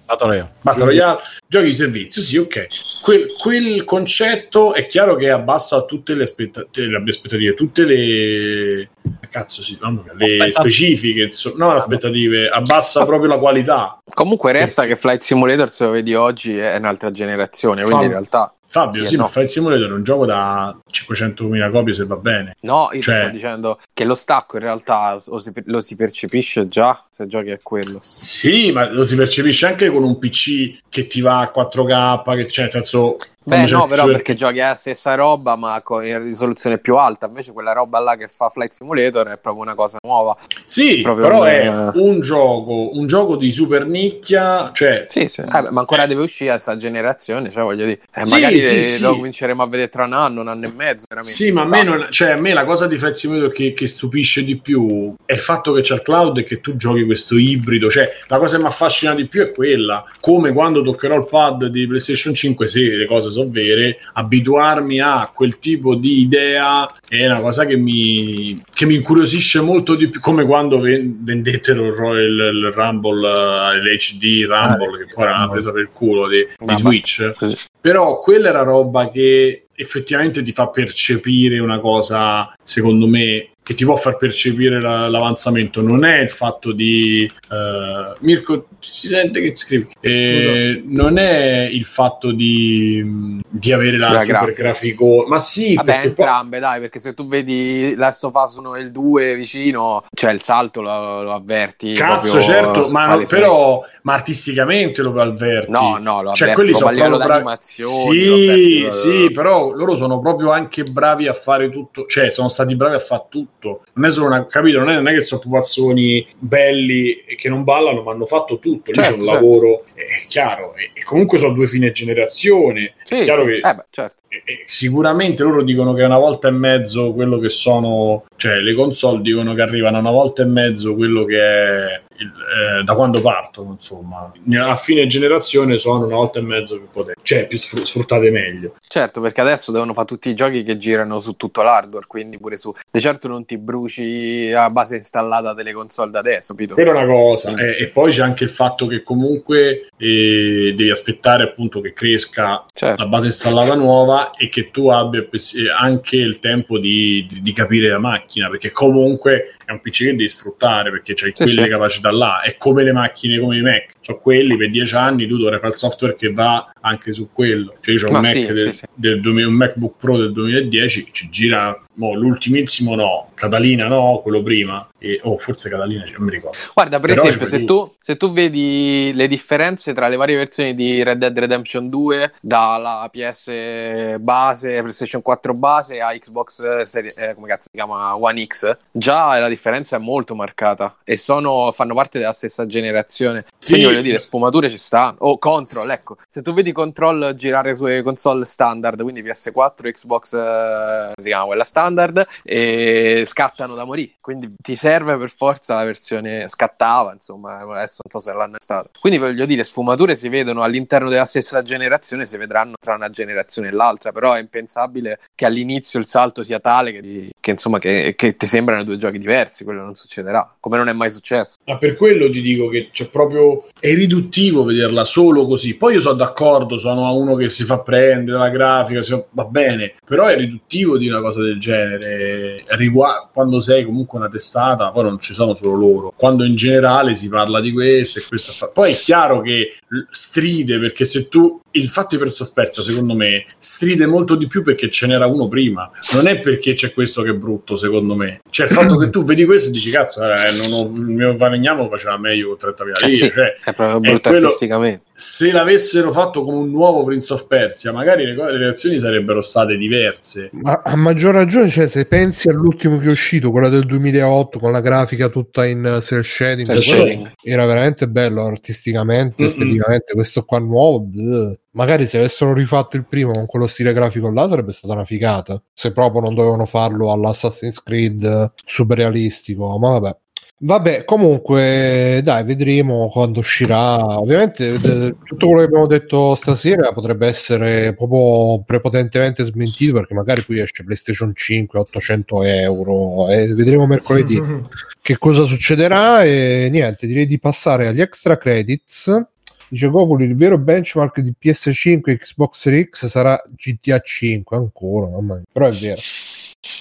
Battle 0.07 0.27
Royale. 0.27 0.53
Battle 0.61 0.85
Royale, 0.85 1.19
giochi 1.47 1.65
di 1.65 1.73
servizio, 1.73 2.21
sì, 2.21 2.37
ok. 2.37 2.67
Quel, 3.01 3.33
quel 3.37 3.83
concetto 3.83 4.73
è 4.73 4.85
chiaro 4.85 5.15
che 5.15 5.29
abbassa 5.29 5.83
tutte 5.83 6.13
le 6.13 6.23
aspettative, 6.23 6.87
le 6.87 7.03
aspettative 7.05 7.53
tutte 7.53 7.83
le 7.83 8.89
cazzo, 9.29 9.61
sì, 9.61 9.77
mamma 9.81 10.03
mia, 10.03 10.13
le 10.13 10.25
Aspetta. 10.37 10.61
specifiche, 10.61 11.23
insomma, 11.23 11.65
no, 11.65 11.71
le 11.71 11.77
aspettative, 11.77 12.47
abbassa 12.47 13.05
proprio 13.05 13.29
la 13.29 13.37
qualità. 13.37 14.01
Comunque 14.13 14.53
resta 14.53 14.85
che 14.85 14.95
Flight 14.95 15.21
Simulator, 15.21 15.69
se 15.69 15.83
lo 15.83 15.91
vedi 15.91 16.15
oggi, 16.15 16.57
è 16.57 16.77
un'altra 16.77 17.11
generazione, 17.11 17.83
quindi 17.83 17.99
Fa- 17.99 18.05
in 18.05 18.11
realtà... 18.11 18.51
Fabio, 18.69 19.01
Sì, 19.03 19.11
sì, 19.11 19.15
no. 19.15 19.23
ma 19.23 19.27
Flight 19.29 19.47
Simulator 19.49 19.89
è 19.89 19.93
un 19.93 20.03
gioco 20.03 20.25
da 20.25 20.77
500.000 20.91 21.71
copie 21.71 21.93
se 21.93 22.05
va 22.05 22.15
bene. 22.17 22.55
No, 22.61 22.89
io 22.91 23.01
Cioè- 23.01 23.19
sto 23.23 23.29
dicendo 23.29 23.79
che 23.93 24.03
lo 24.03 24.13
stacco 24.15 24.57
in 24.57 24.63
realtà 24.63 25.21
lo 25.25 25.39
si, 25.39 25.51
lo 25.65 25.79
si 25.81 25.95
percepisce 25.95 26.67
già 26.67 27.03
se 27.09 27.27
giochi 27.27 27.51
a 27.51 27.59
quello. 27.61 27.97
Sì, 28.01 28.71
ma 28.71 28.89
lo 28.91 29.05
si 29.05 29.15
percepisce 29.15 29.65
anche 29.67 29.89
con 29.89 30.03
un 30.03 30.17
PC 30.19 30.79
che 30.89 31.07
ti 31.07 31.21
va 31.21 31.39
a 31.39 31.51
4K, 31.53 32.35
che 32.35 32.45
c'è, 32.45 32.61
nel 32.63 32.71
senso... 32.71 33.17
Beh, 33.47 33.65
no, 33.71 33.85
però 33.87 34.01
super- 34.01 34.15
perché 34.17 34.35
giochi 34.35 34.57
la 34.57 34.75
stessa 34.75 35.15
roba, 35.15 35.55
ma 35.55 35.79
con 35.81 36.05
in 36.05 36.21
risoluzione 36.21 36.79
più 36.79 36.97
alta. 36.97 37.27
Invece 37.27 37.53
quella 37.53 37.71
roba 37.71 37.99
là 37.99 38.15
che 38.17 38.27
fa 38.27 38.49
Flight 38.49 38.73
Simulator 38.73 39.27
è 39.27 39.39
proprio 39.39 39.63
una 39.63 39.73
cosa 39.75 39.97
nuova. 40.03 40.35
Sì, 40.65 40.99
proprio 41.01 41.25
però 41.27 41.41
un- 41.41 41.47
è 41.47 41.67
un 41.99 42.19
gioco, 42.19 42.95
un 42.97 43.07
gioco 43.07 43.37
di 43.37 43.49
super 43.49 43.85
nicchia, 43.85 44.71
cioè... 44.73 45.05
Sì, 45.07 45.27
sì. 45.29 45.41
Eh, 45.41 45.69
ma 45.71 45.79
ancora 45.79 46.05
deve 46.05 46.23
uscire 46.23 46.51
questa 46.51 46.75
generazione, 46.75 47.49
cioè 47.49 47.63
voglio 47.63 47.85
dire, 47.85 47.99
eh, 48.13 48.25
Sì, 48.25 48.33
magari 48.33 48.61
sì, 48.61 48.77
eh, 48.79 48.83
sì. 48.83 49.01
lo 49.01 49.15
cominceremo 49.15 49.63
a 49.63 49.67
vedere 49.67 49.89
tra 49.89 50.03
un 50.05 50.13
anno, 50.13 50.41
un 50.41 50.47
anno 50.49 50.65
e 50.65 50.71
mezzo. 50.75 51.05
Sì, 51.19 51.51
ma 51.53 51.61
a 51.61 51.67
me, 51.67 51.83
non- 51.83 52.07
cioè, 52.09 52.31
a 52.31 52.39
me 52.41 52.53
la 52.53 52.65
cosa 52.65 52.85
di 52.87 52.97
Flight 52.97 53.15
Simulator 53.15 53.51
che, 53.53 53.71
che 53.73 53.87
stupisce 53.87 54.43
di 54.43 54.57
più 54.57 55.15
è 55.25 55.33
il 55.33 55.39
fatto 55.39 55.71
che 55.71 55.81
c'è 55.81 55.93
il 55.95 56.01
cloud 56.01 56.37
e 56.39 56.43
che 56.43 56.59
tu 56.59 56.75
giochi 56.75 57.05
questo 57.05 57.37
ibrido. 57.37 57.89
Cioè, 57.89 58.09
la 58.27 58.37
cosa 58.39 58.57
che 58.57 58.63
mi 58.63 58.67
affascina 58.67 59.15
di 59.15 59.25
più 59.27 59.41
è 59.43 59.51
quella. 59.51 60.03
Come 60.19 60.51
quando 60.51 60.81
toccherò 60.81 61.15
il 61.15 61.27
pad 61.27 61.65
di 61.67 61.87
PlayStation 61.87 62.33
5, 62.33 62.67
se 62.67 62.81
le 62.81 63.05
cose 63.05 63.29
sono 63.29 63.36
vere, 63.45 63.99
abituarmi 64.13 64.99
a 64.99 65.29
quel 65.33 65.59
tipo 65.59 65.95
di 65.95 66.21
idea 66.21 66.91
è 67.07 67.25
una 67.25 67.41
cosa 67.41 67.65
che 67.65 67.75
mi, 67.75 68.61
che 68.71 68.85
mi 68.85 68.95
incuriosisce 68.95 69.61
molto 69.61 69.95
di 69.95 70.09
più. 70.09 70.19
Come 70.19 70.45
quando 70.45 70.79
ven- 70.79 71.17
vendettero 71.21 71.85
il, 71.87 71.93
Ro- 71.93 72.17
il, 72.17 72.71
Rumble, 72.73 73.27
eh, 73.27 73.81
l'HD 73.81 74.45
Rumble, 74.47 75.05
che 75.05 75.13
poi 75.13 75.23
era 75.23 75.35
una 75.35 75.49
presa 75.49 75.71
per 75.71 75.81
il 75.81 75.89
culo 75.91 76.27
di, 76.27 76.45
di 76.57 76.75
Switch. 76.75 77.33
Così. 77.37 77.55
Però 77.79 78.19
quella 78.19 78.49
era 78.49 78.63
roba 78.63 79.09
che 79.09 79.67
effettivamente 79.79 80.41
ti 80.41 80.51
fa 80.51 80.69
percepire 80.69 81.59
una 81.59 81.79
cosa, 81.79 82.53
secondo 82.63 83.07
me, 83.07 83.49
che 83.67 83.73
ti 83.73 83.83
può 83.83 83.97
far 83.97 84.15
percepire 84.15 84.79
la- 84.79 85.09
l'avanzamento. 85.09 85.81
Non 85.81 86.05
è 86.05 86.19
il 86.21 86.29
fatto 86.29 86.71
di... 86.71 87.29
eh, 87.51 88.15
Mirko, 88.19 88.67
si 88.79 89.07
sente 89.07 89.41
che 89.41 89.53
scrivi? 89.57 89.89
Eh, 89.99 90.83
non 90.85 91.17
è 91.17 91.67
il 91.69 91.83
fatto 91.83 92.31
di, 92.31 93.41
di 93.49 93.73
avere 93.73 93.97
la, 93.97 94.11
La 94.11 94.19
super 94.21 94.33
grafica. 94.53 94.61
grafico... 94.63 95.25
Ma 95.27 95.37
sì, 95.37 95.75
Vabbè, 95.75 95.91
perché 95.91 96.11
poi... 96.11 96.23
entrambe, 96.25 96.59
dai, 96.59 96.79
perché 96.79 96.99
se 96.99 97.13
tu 97.13 97.27
vedi 97.27 97.93
Last 97.97 98.23
of 98.23 98.33
Us 98.35 98.55
1 98.55 98.75
e 98.75 98.81
il 98.83 98.91
2 98.93 99.35
vicino, 99.35 100.05
cioè 100.13 100.31
il 100.31 100.41
salto 100.41 100.79
lo, 100.79 101.23
lo 101.23 101.33
avverti. 101.33 101.91
Cazzo, 101.91 102.39
certo, 102.39 102.87
ma 102.87 103.15
no- 103.15 103.25
però 103.27 103.83
ma 104.03 104.13
artisticamente 104.13 105.01
lo 105.01 105.13
avverti. 105.19 105.71
No, 105.71 105.97
no, 105.99 106.21
lo 106.21 106.31
cioè, 106.31 106.51
avverti 106.51 106.71
quelli 106.71 106.79
proprio 106.79 107.03
sono 107.03 107.17
proprio 107.17 107.43
bravi. 107.43 107.59
Sì, 107.59 108.87
sì, 108.91 109.31
però 109.31 109.71
loro 109.71 109.95
sono 109.95 110.21
proprio 110.21 110.51
anche 110.51 110.83
bravi 110.83 111.27
a 111.27 111.33
fare 111.33 111.69
tutto, 111.69 112.05
cioè 112.05 112.29
sono 112.29 112.47
stati 112.47 112.73
bravi 112.77 112.95
a 112.95 112.99
fare 112.99 113.25
tutto. 113.27 113.55
Non 113.93 114.05
è 114.05 114.11
solo 114.11 114.27
una, 114.27 114.45
capito? 114.45 114.79
Non 114.79 114.89
è, 114.89 114.95
non 114.95 115.07
è 115.07 115.13
che 115.13 115.21
sono 115.21 115.41
pupazzoni 115.41 116.25
belli 116.37 117.13
e 117.25 117.35
che 117.35 117.49
non 117.49 117.63
ballano, 117.63 118.01
ma 118.03 118.11
hanno 118.11 118.25
fatto 118.25 118.59
tutto. 118.59 118.91
Lì 118.91 119.01
Certo, 119.01 119.11
c'è 119.11 119.19
un 119.19 119.25
certo. 119.25 119.33
lavoro, 119.41 119.83
è 119.95 120.27
chiaro. 120.27 120.75
E, 120.75 120.89
e 120.93 121.03
comunque 121.03 121.37
sono 121.37 121.53
due 121.53 121.67
fine 121.67 121.91
generazione. 121.91 122.93
Sì, 123.03 123.15
è 123.19 123.23
chiaro 123.23 123.43
sì. 123.45 123.49
che 123.61 123.67
Eh 123.67 123.75
beh, 123.75 123.85
certo. 123.89 124.23
e- 124.29 124.41
e 124.45 124.63
sicuramente 124.65 125.43
loro 125.43 125.63
dicono 125.63 125.93
che 125.93 126.03
una 126.03 126.17
volta 126.17 126.47
e 126.47 126.51
mezzo 126.51 127.13
quello 127.13 127.37
che 127.39 127.49
sono, 127.49 128.25
cioè 128.35 128.55
le 128.59 128.73
console 128.73 129.21
dicono 129.21 129.53
che 129.53 129.61
arrivano 129.61 129.99
una 129.99 130.11
volta 130.11 130.41
e 130.43 130.45
mezzo 130.45 130.95
quello 130.95 131.23
che 131.25 131.39
è 131.39 132.01
il- 132.19 132.79
eh, 132.79 132.83
da 132.83 132.93
quando 132.93 133.21
partono, 133.21 133.71
insomma, 133.71 134.31
a 134.61 134.75
fine 134.75 135.07
generazione 135.07 135.77
sono 135.77 136.05
una 136.05 136.15
volta 136.15 136.39
e 136.39 136.41
mezzo 136.41 136.77
più 136.77 136.87
potenti, 136.91 137.19
cioè 137.23 137.47
più 137.47 137.57
sfru- 137.57 137.83
sfruttate 137.83 138.29
meglio. 138.31 138.75
Certo, 138.87 139.21
perché 139.21 139.41
adesso 139.41 139.71
devono 139.71 139.93
fare 139.93 140.07
tutti 140.07 140.29
i 140.29 140.35
giochi 140.35 140.63
che 140.63 140.77
girano 140.77 141.19
su 141.19 141.35
tutto 141.35 141.61
l'hardware, 141.61 142.05
quindi 142.07 142.37
pure 142.37 142.55
su... 142.57 142.73
Di 142.89 142.99
certo 142.99 143.27
non 143.27 143.45
ti 143.45 143.57
bruci 143.57 144.51
a 144.55 144.69
base 144.69 144.95
installata 144.97 145.53
delle 145.53 145.73
console 145.73 146.11
da 146.11 146.19
adesso, 146.19 146.53
capito? 146.53 146.73
Quella 146.73 146.91
è 146.91 146.93
una 147.03 147.05
cosa, 147.05 147.51
Mm. 147.51 147.59
e, 147.59 147.77
e 147.79 147.87
poi 147.87 148.11
c'è 148.11 148.21
anche 148.23 148.43
il 148.43 148.49
fatto 148.49 148.87
che 148.87 149.03
comunque 149.03 149.87
eh, 149.97 150.73
devi 150.75 150.89
aspettare 150.89 151.43
appunto 151.43 151.79
che 151.81 151.93
cresca 151.93 152.65
Certo. 152.73 153.01
la 153.03 153.09
base 153.09 153.27
installata 153.27 153.75
nuova 153.75 154.31
e 154.31 154.49
che 154.49 154.71
tu 154.71 154.89
abbia 154.89 155.21
eh, 155.21 155.29
anche 155.77 156.15
il 156.17 156.39
tempo 156.39 156.77
di, 156.79 157.25
di- 157.29 157.41
di 157.41 157.53
capire 157.53 157.89
la 157.89 157.99
macchina, 157.99 158.49
perché 158.49 158.71
comunque 158.71 159.53
è 159.65 159.71
un 159.71 159.79
PC 159.81 159.97
che 160.05 160.11
devi 160.11 160.29
sfruttare, 160.29 160.89
perché 160.91 161.13
c'hai 161.13 161.29
Sì, 161.35 161.43
quelle 161.43 161.61
sì. 161.63 161.67
capacità 161.67 162.06
là, 162.11 162.41
è 162.41 162.57
come 162.57 162.83
le 162.83 162.91
macchine 162.91 163.39
come 163.39 163.57
i 163.57 163.61
Mac, 163.61 163.93
ho 164.07 164.17
quelli 164.17 164.57
per 164.57 164.69
dieci 164.69 164.95
anni, 164.95 165.27
tu 165.27 165.37
dovrai 165.37 165.59
fare 165.59 165.73
il 165.73 165.77
software 165.77 166.15
che 166.15 166.31
va 166.31 166.69
anche 166.81 167.13
su 167.13 167.29
quello, 167.31 167.75
cioè 167.81 167.95
io 167.95 168.07
ho 168.07 168.17
un, 168.17 168.23
sì, 168.23 168.45
del, 168.45 168.73
sì, 168.73 168.79
sì. 168.79 168.85
del 168.93 169.21
2000 169.21 169.47
un 169.47 169.53
MacBook 169.53 169.95
Pro 169.99 170.17
del 170.17 170.31
2010, 170.31 171.09
ci 171.11 171.29
gira 171.29 171.79
mo, 171.97 172.13
l'ultimissimo 172.13 172.95
no, 172.95 173.29
Catalina 173.33 173.87
no, 173.87 174.19
quello 174.21 174.41
prima, 174.41 174.87
e, 174.97 175.19
oh 175.23 175.37
forse 175.37 175.69
Catalina 175.69 176.03
non 176.15 176.25
mi 176.25 176.31
ricordo. 176.31 176.57
Guarda, 176.73 176.99
per 176.99 177.09
Però 177.09 177.23
esempio, 177.23 177.47
se 177.47 177.65
tu, 177.65 177.95
se 177.99 178.17
tu 178.17 178.31
vedi 178.31 179.11
le 179.13 179.27
differenze 179.27 179.93
tra 179.93 180.07
le 180.07 180.15
varie 180.15 180.37
versioni 180.37 180.75
di 180.75 181.03
Red 181.03 181.17
Dead 181.19 181.37
Redemption 181.37 181.89
2, 181.89 182.33
dalla 182.41 183.09
PS 183.11 184.17
base, 184.19 184.79
PlayStation 184.79 185.21
4 185.21 185.53
base 185.53 185.99
a 185.99 186.13
Xbox 186.17 186.81
serie- 186.83 187.13
eh, 187.15 187.33
come 187.33 187.47
cazzo 187.47 187.67
si 187.69 187.77
chiama 187.77 188.15
One 188.15 188.45
X, 188.45 188.77
già 188.91 189.37
la 189.39 189.47
differenza 189.49 189.97
è 189.97 189.99
molto 189.99 190.35
marcata 190.35 190.97
e 191.03 191.17
sono, 191.17 191.71
fanno 191.73 191.93
parte 191.93 192.19
della 192.19 192.31
stessa 192.31 192.65
generazione. 192.65 193.45
Sì. 193.57 193.75
Voglio 193.97 194.11
dire, 194.11 194.19
sfumature 194.19 194.69
ci 194.69 194.77
stanno. 194.77 195.15
O 195.19 195.37
Control, 195.37 195.89
ecco, 195.89 196.17
se 196.29 196.41
tu 196.41 196.53
vedi 196.53 196.71
Control 196.71 197.33
girare 197.35 197.75
sulle 197.75 198.03
console 198.03 198.45
standard, 198.45 199.01
quindi 199.01 199.23
PS4, 199.23 199.91
Xbox, 199.91 200.33
eh, 200.33 201.11
si 201.19 201.27
chiama 201.27 201.45
quella 201.45 201.63
standard, 201.63 202.27
e 202.43 203.23
scattano 203.25 203.75
da 203.75 203.83
morire. 203.83 204.13
Quindi 204.21 204.53
ti 204.61 204.75
serve 204.75 205.17
per 205.17 205.31
forza 205.31 205.75
la 205.75 205.83
versione 205.83 206.47
scattava, 206.47 207.13
insomma, 207.13 207.57
adesso 207.57 208.01
non 208.03 208.11
so 208.11 208.19
se 208.19 208.33
l'hanno 208.33 208.57
stata. 208.57 208.89
Quindi 208.99 209.19
voglio 209.19 209.45
dire, 209.45 209.63
sfumature 209.63 210.15
si 210.15 210.29
vedono 210.29 210.61
all'interno 210.63 211.09
della 211.09 211.25
stessa 211.25 211.63
generazione, 211.63 212.25
si 212.25 212.37
vedranno 212.37 212.75
tra 212.79 212.95
una 212.95 213.09
generazione 213.09 213.69
e 213.69 213.71
l'altra, 213.71 214.11
però 214.11 214.33
è 214.33 214.39
impensabile 214.39 215.19
che 215.35 215.45
all'inizio 215.45 215.99
il 215.99 216.07
salto 216.07 216.43
sia 216.43 216.59
tale 216.59 216.91
che, 216.91 217.31
che, 217.39 217.51
insomma 217.51 217.79
che, 217.79 218.13
che 218.15 218.35
ti 218.35 218.47
sembrano 218.47 218.83
due 218.83 218.97
giochi 218.97 219.17
diversi, 219.17 219.63
quello 219.63 219.83
non 219.83 219.95
succederà, 219.95 220.55
come 220.59 220.77
non 220.77 220.89
è 220.89 220.93
mai 220.93 221.09
successo. 221.09 221.55
Ma 221.65 221.77
per 221.77 221.95
quello 221.95 222.29
ti 222.29 222.41
dico 222.41 222.67
che 222.67 222.89
c'è 222.91 223.07
proprio 223.09 223.67
è 223.91 223.95
riduttivo 223.95 224.63
vederla 224.63 225.05
solo 225.05 225.45
così. 225.45 225.75
Poi 225.75 225.95
io 225.95 226.01
sono 226.01 226.15
d'accordo, 226.15 226.77
sono 226.77 227.13
uno 227.15 227.35
che 227.35 227.49
si 227.49 227.63
fa 227.63 227.79
prendere 227.81 228.37
la 228.37 228.49
grafica, 228.49 229.01
fa- 229.01 229.25
va 229.31 229.45
bene, 229.45 229.93
però 230.05 230.25
è 230.27 230.35
riduttivo 230.35 230.97
di 230.97 231.07
una 231.07 231.21
cosa 231.21 231.41
del 231.41 231.59
genere. 231.59 232.63
Rigua- 232.69 233.29
quando 233.31 233.59
sei 233.59 233.83
comunque 233.85 234.17
una 234.19 234.29
testata, 234.29 234.91
poi 234.91 235.03
non 235.03 235.19
ci 235.19 235.33
sono 235.33 235.55
solo 235.55 235.75
loro. 235.75 236.13
Quando 236.15 236.43
in 236.43 236.55
generale 236.55 237.15
si 237.15 237.27
parla 237.29 237.59
di 237.61 237.71
questo 237.71 238.19
e 238.19 238.23
questo. 238.27 238.51
fa- 238.51 238.67
Poi 238.67 238.93
è 238.93 238.95
chiaro 238.95 239.41
che 239.41 239.75
stride 240.11 240.79
perché 240.79 241.05
se 241.05 241.27
tu 241.27 241.59
il 241.71 241.89
fatto 241.89 242.17
di 242.17 242.23
of 242.23 242.53
Persia, 242.53 242.81
secondo 242.81 243.13
me, 243.13 243.45
stride 243.59 244.07
molto 244.07 244.35
di 244.35 244.47
più 244.47 244.63
perché 244.63 244.89
ce 244.89 245.05
n'era 245.05 245.27
uno 245.27 245.47
prima. 245.47 245.89
Non 246.13 246.25
è 246.27 246.39
perché 246.39 246.73
c'è 246.73 246.91
questo 246.91 247.21
che 247.21 247.29
è 247.31 247.33
brutto, 247.33 247.75
secondo 247.75 248.15
me. 248.15 248.41
Cioè, 248.49 248.65
il 248.65 248.71
fatto 248.71 248.97
che 248.97 249.11
tu 249.11 249.23
vedi 249.23 249.45
questo 249.45 249.69
e 249.69 249.73
dici, 249.73 249.91
cazzo, 249.91 250.23
eh, 250.23 250.51
non 250.57 250.71
ho- 250.73 250.85
il 250.87 251.01
mio 251.01 251.37
Vanegnamo 251.37 251.83
lo 251.83 251.89
faceva 251.89 252.17
meglio 252.17 252.47
con 252.47 252.57
30.000 252.57 252.97
Eh 253.05 253.05
lire. 253.09 253.27
sì, 253.27 253.31
Cioè, 253.31 253.57
è 253.63 253.73
proprio 253.77 253.97
è 253.97 254.13
brutto 254.13 254.29
quello- 254.29 254.45
artisticamente. 254.47 255.03
se 255.11 255.51
l'avessero 255.51 256.11
fatto 256.11 256.43
come 256.43 256.57
un 256.57 256.69
nuovo 256.71 257.03
Prince 257.05 257.33
of 257.33 257.47
Persia, 257.47 257.91
magari 257.93 258.25
le, 258.25 258.33
le 258.33 258.57
reazioni 258.57 258.99
sarebbero 258.99 259.41
state 259.41 259.77
diverse. 259.77 260.49
Ma 260.51 260.81
a 260.83 260.95
maggior 260.95 261.33
ragione, 261.33 261.69
cioè, 261.69 261.87
se 261.87 262.05
pensi 262.05 262.49
all'ultimo 262.49 262.97
che 262.97 263.07
è 263.07 263.11
uscito, 263.11 263.51
quello 263.51 263.69
del 263.69 263.85
2008, 263.85 264.59
con 264.59 264.71
la 264.71 264.81
grafica 264.81 265.29
tutta 265.29 265.65
in 265.65 265.99
cel 266.01 266.23
shading, 266.23 266.67
Cel 266.71 266.83
quello 266.83 267.05
shading. 267.05 267.31
era 267.43 267.65
veramente 267.65 268.07
bello 268.09 268.43
artisticamente, 268.45 269.43
Mm-mm. 269.43 269.49
esteticamente. 269.51 270.13
Questo 270.13 270.43
qua 270.43 270.59
nuovo, 270.59 271.01
bleh. 271.01 271.59
magari 271.71 272.07
se 272.07 272.17
avessero 272.17 272.53
rifatto 272.53 272.95
il 272.97 273.05
primo 273.05 273.31
con 273.31 273.45
quello 273.45 273.67
stile 273.67 273.93
grafico 273.93 274.29
là, 274.31 274.47
sarebbe 274.49 274.71
stata 274.73 274.93
una 274.93 275.05
figata. 275.05 275.61
Se 275.73 275.91
proprio 275.91 276.21
non 276.21 276.33
dovevano 276.35 276.65
farlo 276.65 277.11
all'Assassin's 277.11 277.81
Creed 277.83 278.23
eh, 278.23 278.51
super 278.65 278.97
realistico, 278.97 279.77
ma 279.77 279.91
vabbè. 279.99 280.17
Vabbè, 280.59 281.05
comunque, 281.05 282.19
dai, 282.23 282.43
vedremo 282.43 283.09
quando 283.09 283.39
uscirà. 283.39 284.19
Ovviamente, 284.19 284.73
eh, 284.73 285.15
tutto 285.23 285.45
quello 285.45 285.59
che 285.59 285.65
abbiamo 285.67 285.85
detto 285.85 286.33
stasera 286.33 286.93
potrebbe 286.93 287.27
essere 287.27 287.93
proprio 287.93 288.63
prepotentemente 288.65 289.43
smentito 289.43 289.93
perché 289.93 290.15
magari 290.15 290.43
poi 290.43 290.59
esce 290.59 290.83
PlayStation 290.83 291.31
5 291.35 291.77
a 291.77 291.81
800 291.83 292.43
euro 292.43 293.29
e 293.29 293.53
vedremo 293.53 293.85
mercoledì 293.85 294.41
che 294.99 295.17
cosa 295.19 295.43
succederà. 295.43 296.23
E 296.23 296.69
niente, 296.71 297.05
direi 297.05 297.27
di 297.27 297.37
passare 297.37 297.85
agli 297.85 298.01
extra 298.01 298.37
credits. 298.37 299.25
Dice 299.69 299.89
Goku, 299.89 300.17
il 300.19 300.35
vero 300.35 300.57
benchmark 300.57 301.19
di 301.19 301.33
PS5 301.39 302.01
e 302.05 302.17
Xbox 302.17 302.57
Series 302.57 302.89
X 302.89 303.05
sarà 303.07 303.39
GTA 303.55 303.99
5 303.99 304.57
ancora, 304.57 305.07
mamma 305.07 305.35
mia. 305.35 305.43
però 305.51 305.67
è 305.67 305.71
vero. 305.71 305.99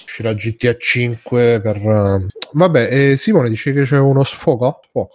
Uscirà 0.05 0.33
GTA 0.33 0.75
5 0.77 1.61
per... 1.61 1.75
eh, 1.77 2.25
Vabbè, 2.49 2.87
eh, 3.11 3.17
Simone 3.17 3.49
dice 3.49 3.73
che 3.73 3.83
c'è 3.83 3.99
uno 3.99 4.23
sfogo? 4.23 4.79
Sfogo. 4.89 5.11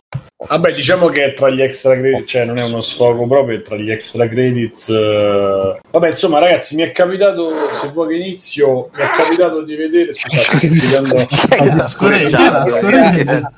Vabbè, 0.47 0.73
diciamo 0.75 1.09
che 1.09 1.25
è 1.25 1.33
tra 1.33 1.49
gli 1.51 1.63
extra 1.63 1.95
credits, 1.99 2.31
cioè 2.31 2.45
non 2.45 2.59
è 2.59 2.65
uno 2.65 2.81
sfogo 2.81 3.27
proprio, 3.27 3.59
è 3.59 3.63
tra 3.63 3.77
gli 3.77 3.91
extra 3.91 4.29
credits. 4.29 4.89
eh. 4.91 5.81
Vabbè, 5.91 6.09
insomma, 6.09 6.39
ragazzi, 6.39 6.77
mi 6.77 6.83
è 6.83 6.93
capitato, 6.93 7.73
se 7.75 7.89
vuoi 7.89 8.09
che 8.09 8.15
inizio, 8.23 8.91
mi 8.95 9.03
è 9.03 9.07
capitato 9.17 9.63
di 9.63 9.75
vedere, 9.75 10.13
scusate, 10.13 10.43
sto 10.69 10.75
spiegando- 10.75 11.87
Scorreggia, 11.89 12.67
scorreggia. 12.67 13.53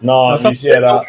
no, 0.00 0.38
mi 0.42 0.54
si 0.54 0.68
era... 0.68 1.02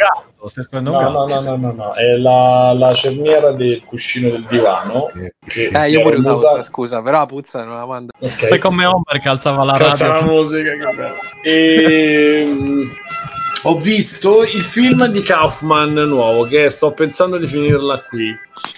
gatto, 0.46 0.50
stai 0.50 0.64
scorrendo 0.64 0.92
un 0.92 0.96
No, 0.98 1.02
gatto. 1.04 1.12
no, 1.12 1.42
no, 1.42 1.56
no, 1.56 1.58
no, 1.58 1.72
no, 1.74 1.94
è 1.94 2.18
la, 2.18 2.74
la 2.74 2.94
cerniera 2.94 3.52
del 3.52 3.84
cuscino 3.86 4.30
del 4.30 4.44
divano. 4.50 5.12
che- 5.48 5.70
Eh, 5.72 5.90
io 5.90 6.02
pure 6.02 6.18
usavo 6.18 6.38
mutata- 6.38 6.62
sta 6.62 6.64
scusa, 6.72 7.02
però 7.02 7.20
la 7.20 7.26
puzza 7.26 7.64
non 7.64 7.76
la 7.78 7.86
manda. 7.86 8.12
Ok. 8.20 8.48
Fai 8.48 8.60
come 8.60 8.86
Homer 8.86 9.20
che 9.20 9.30
alzava 9.30 9.64
la 9.64 9.74
Cazzo 9.74 10.08
la 10.08 10.14
radio. 10.20 10.32
musica, 10.32 10.70
che 10.72 10.96
bello. 10.96 11.16
Ehm, 11.44 12.92
ho 13.64 13.78
visto 13.80 14.44
il 14.44 14.62
film 14.62 15.06
di 15.08 15.22
Kaufman 15.22 15.94
nuovo 15.94 16.44
che 16.44 16.70
sto 16.70 16.92
pensando 16.92 17.38
di 17.38 17.48
finirla 17.48 18.02
qui. 18.08 18.36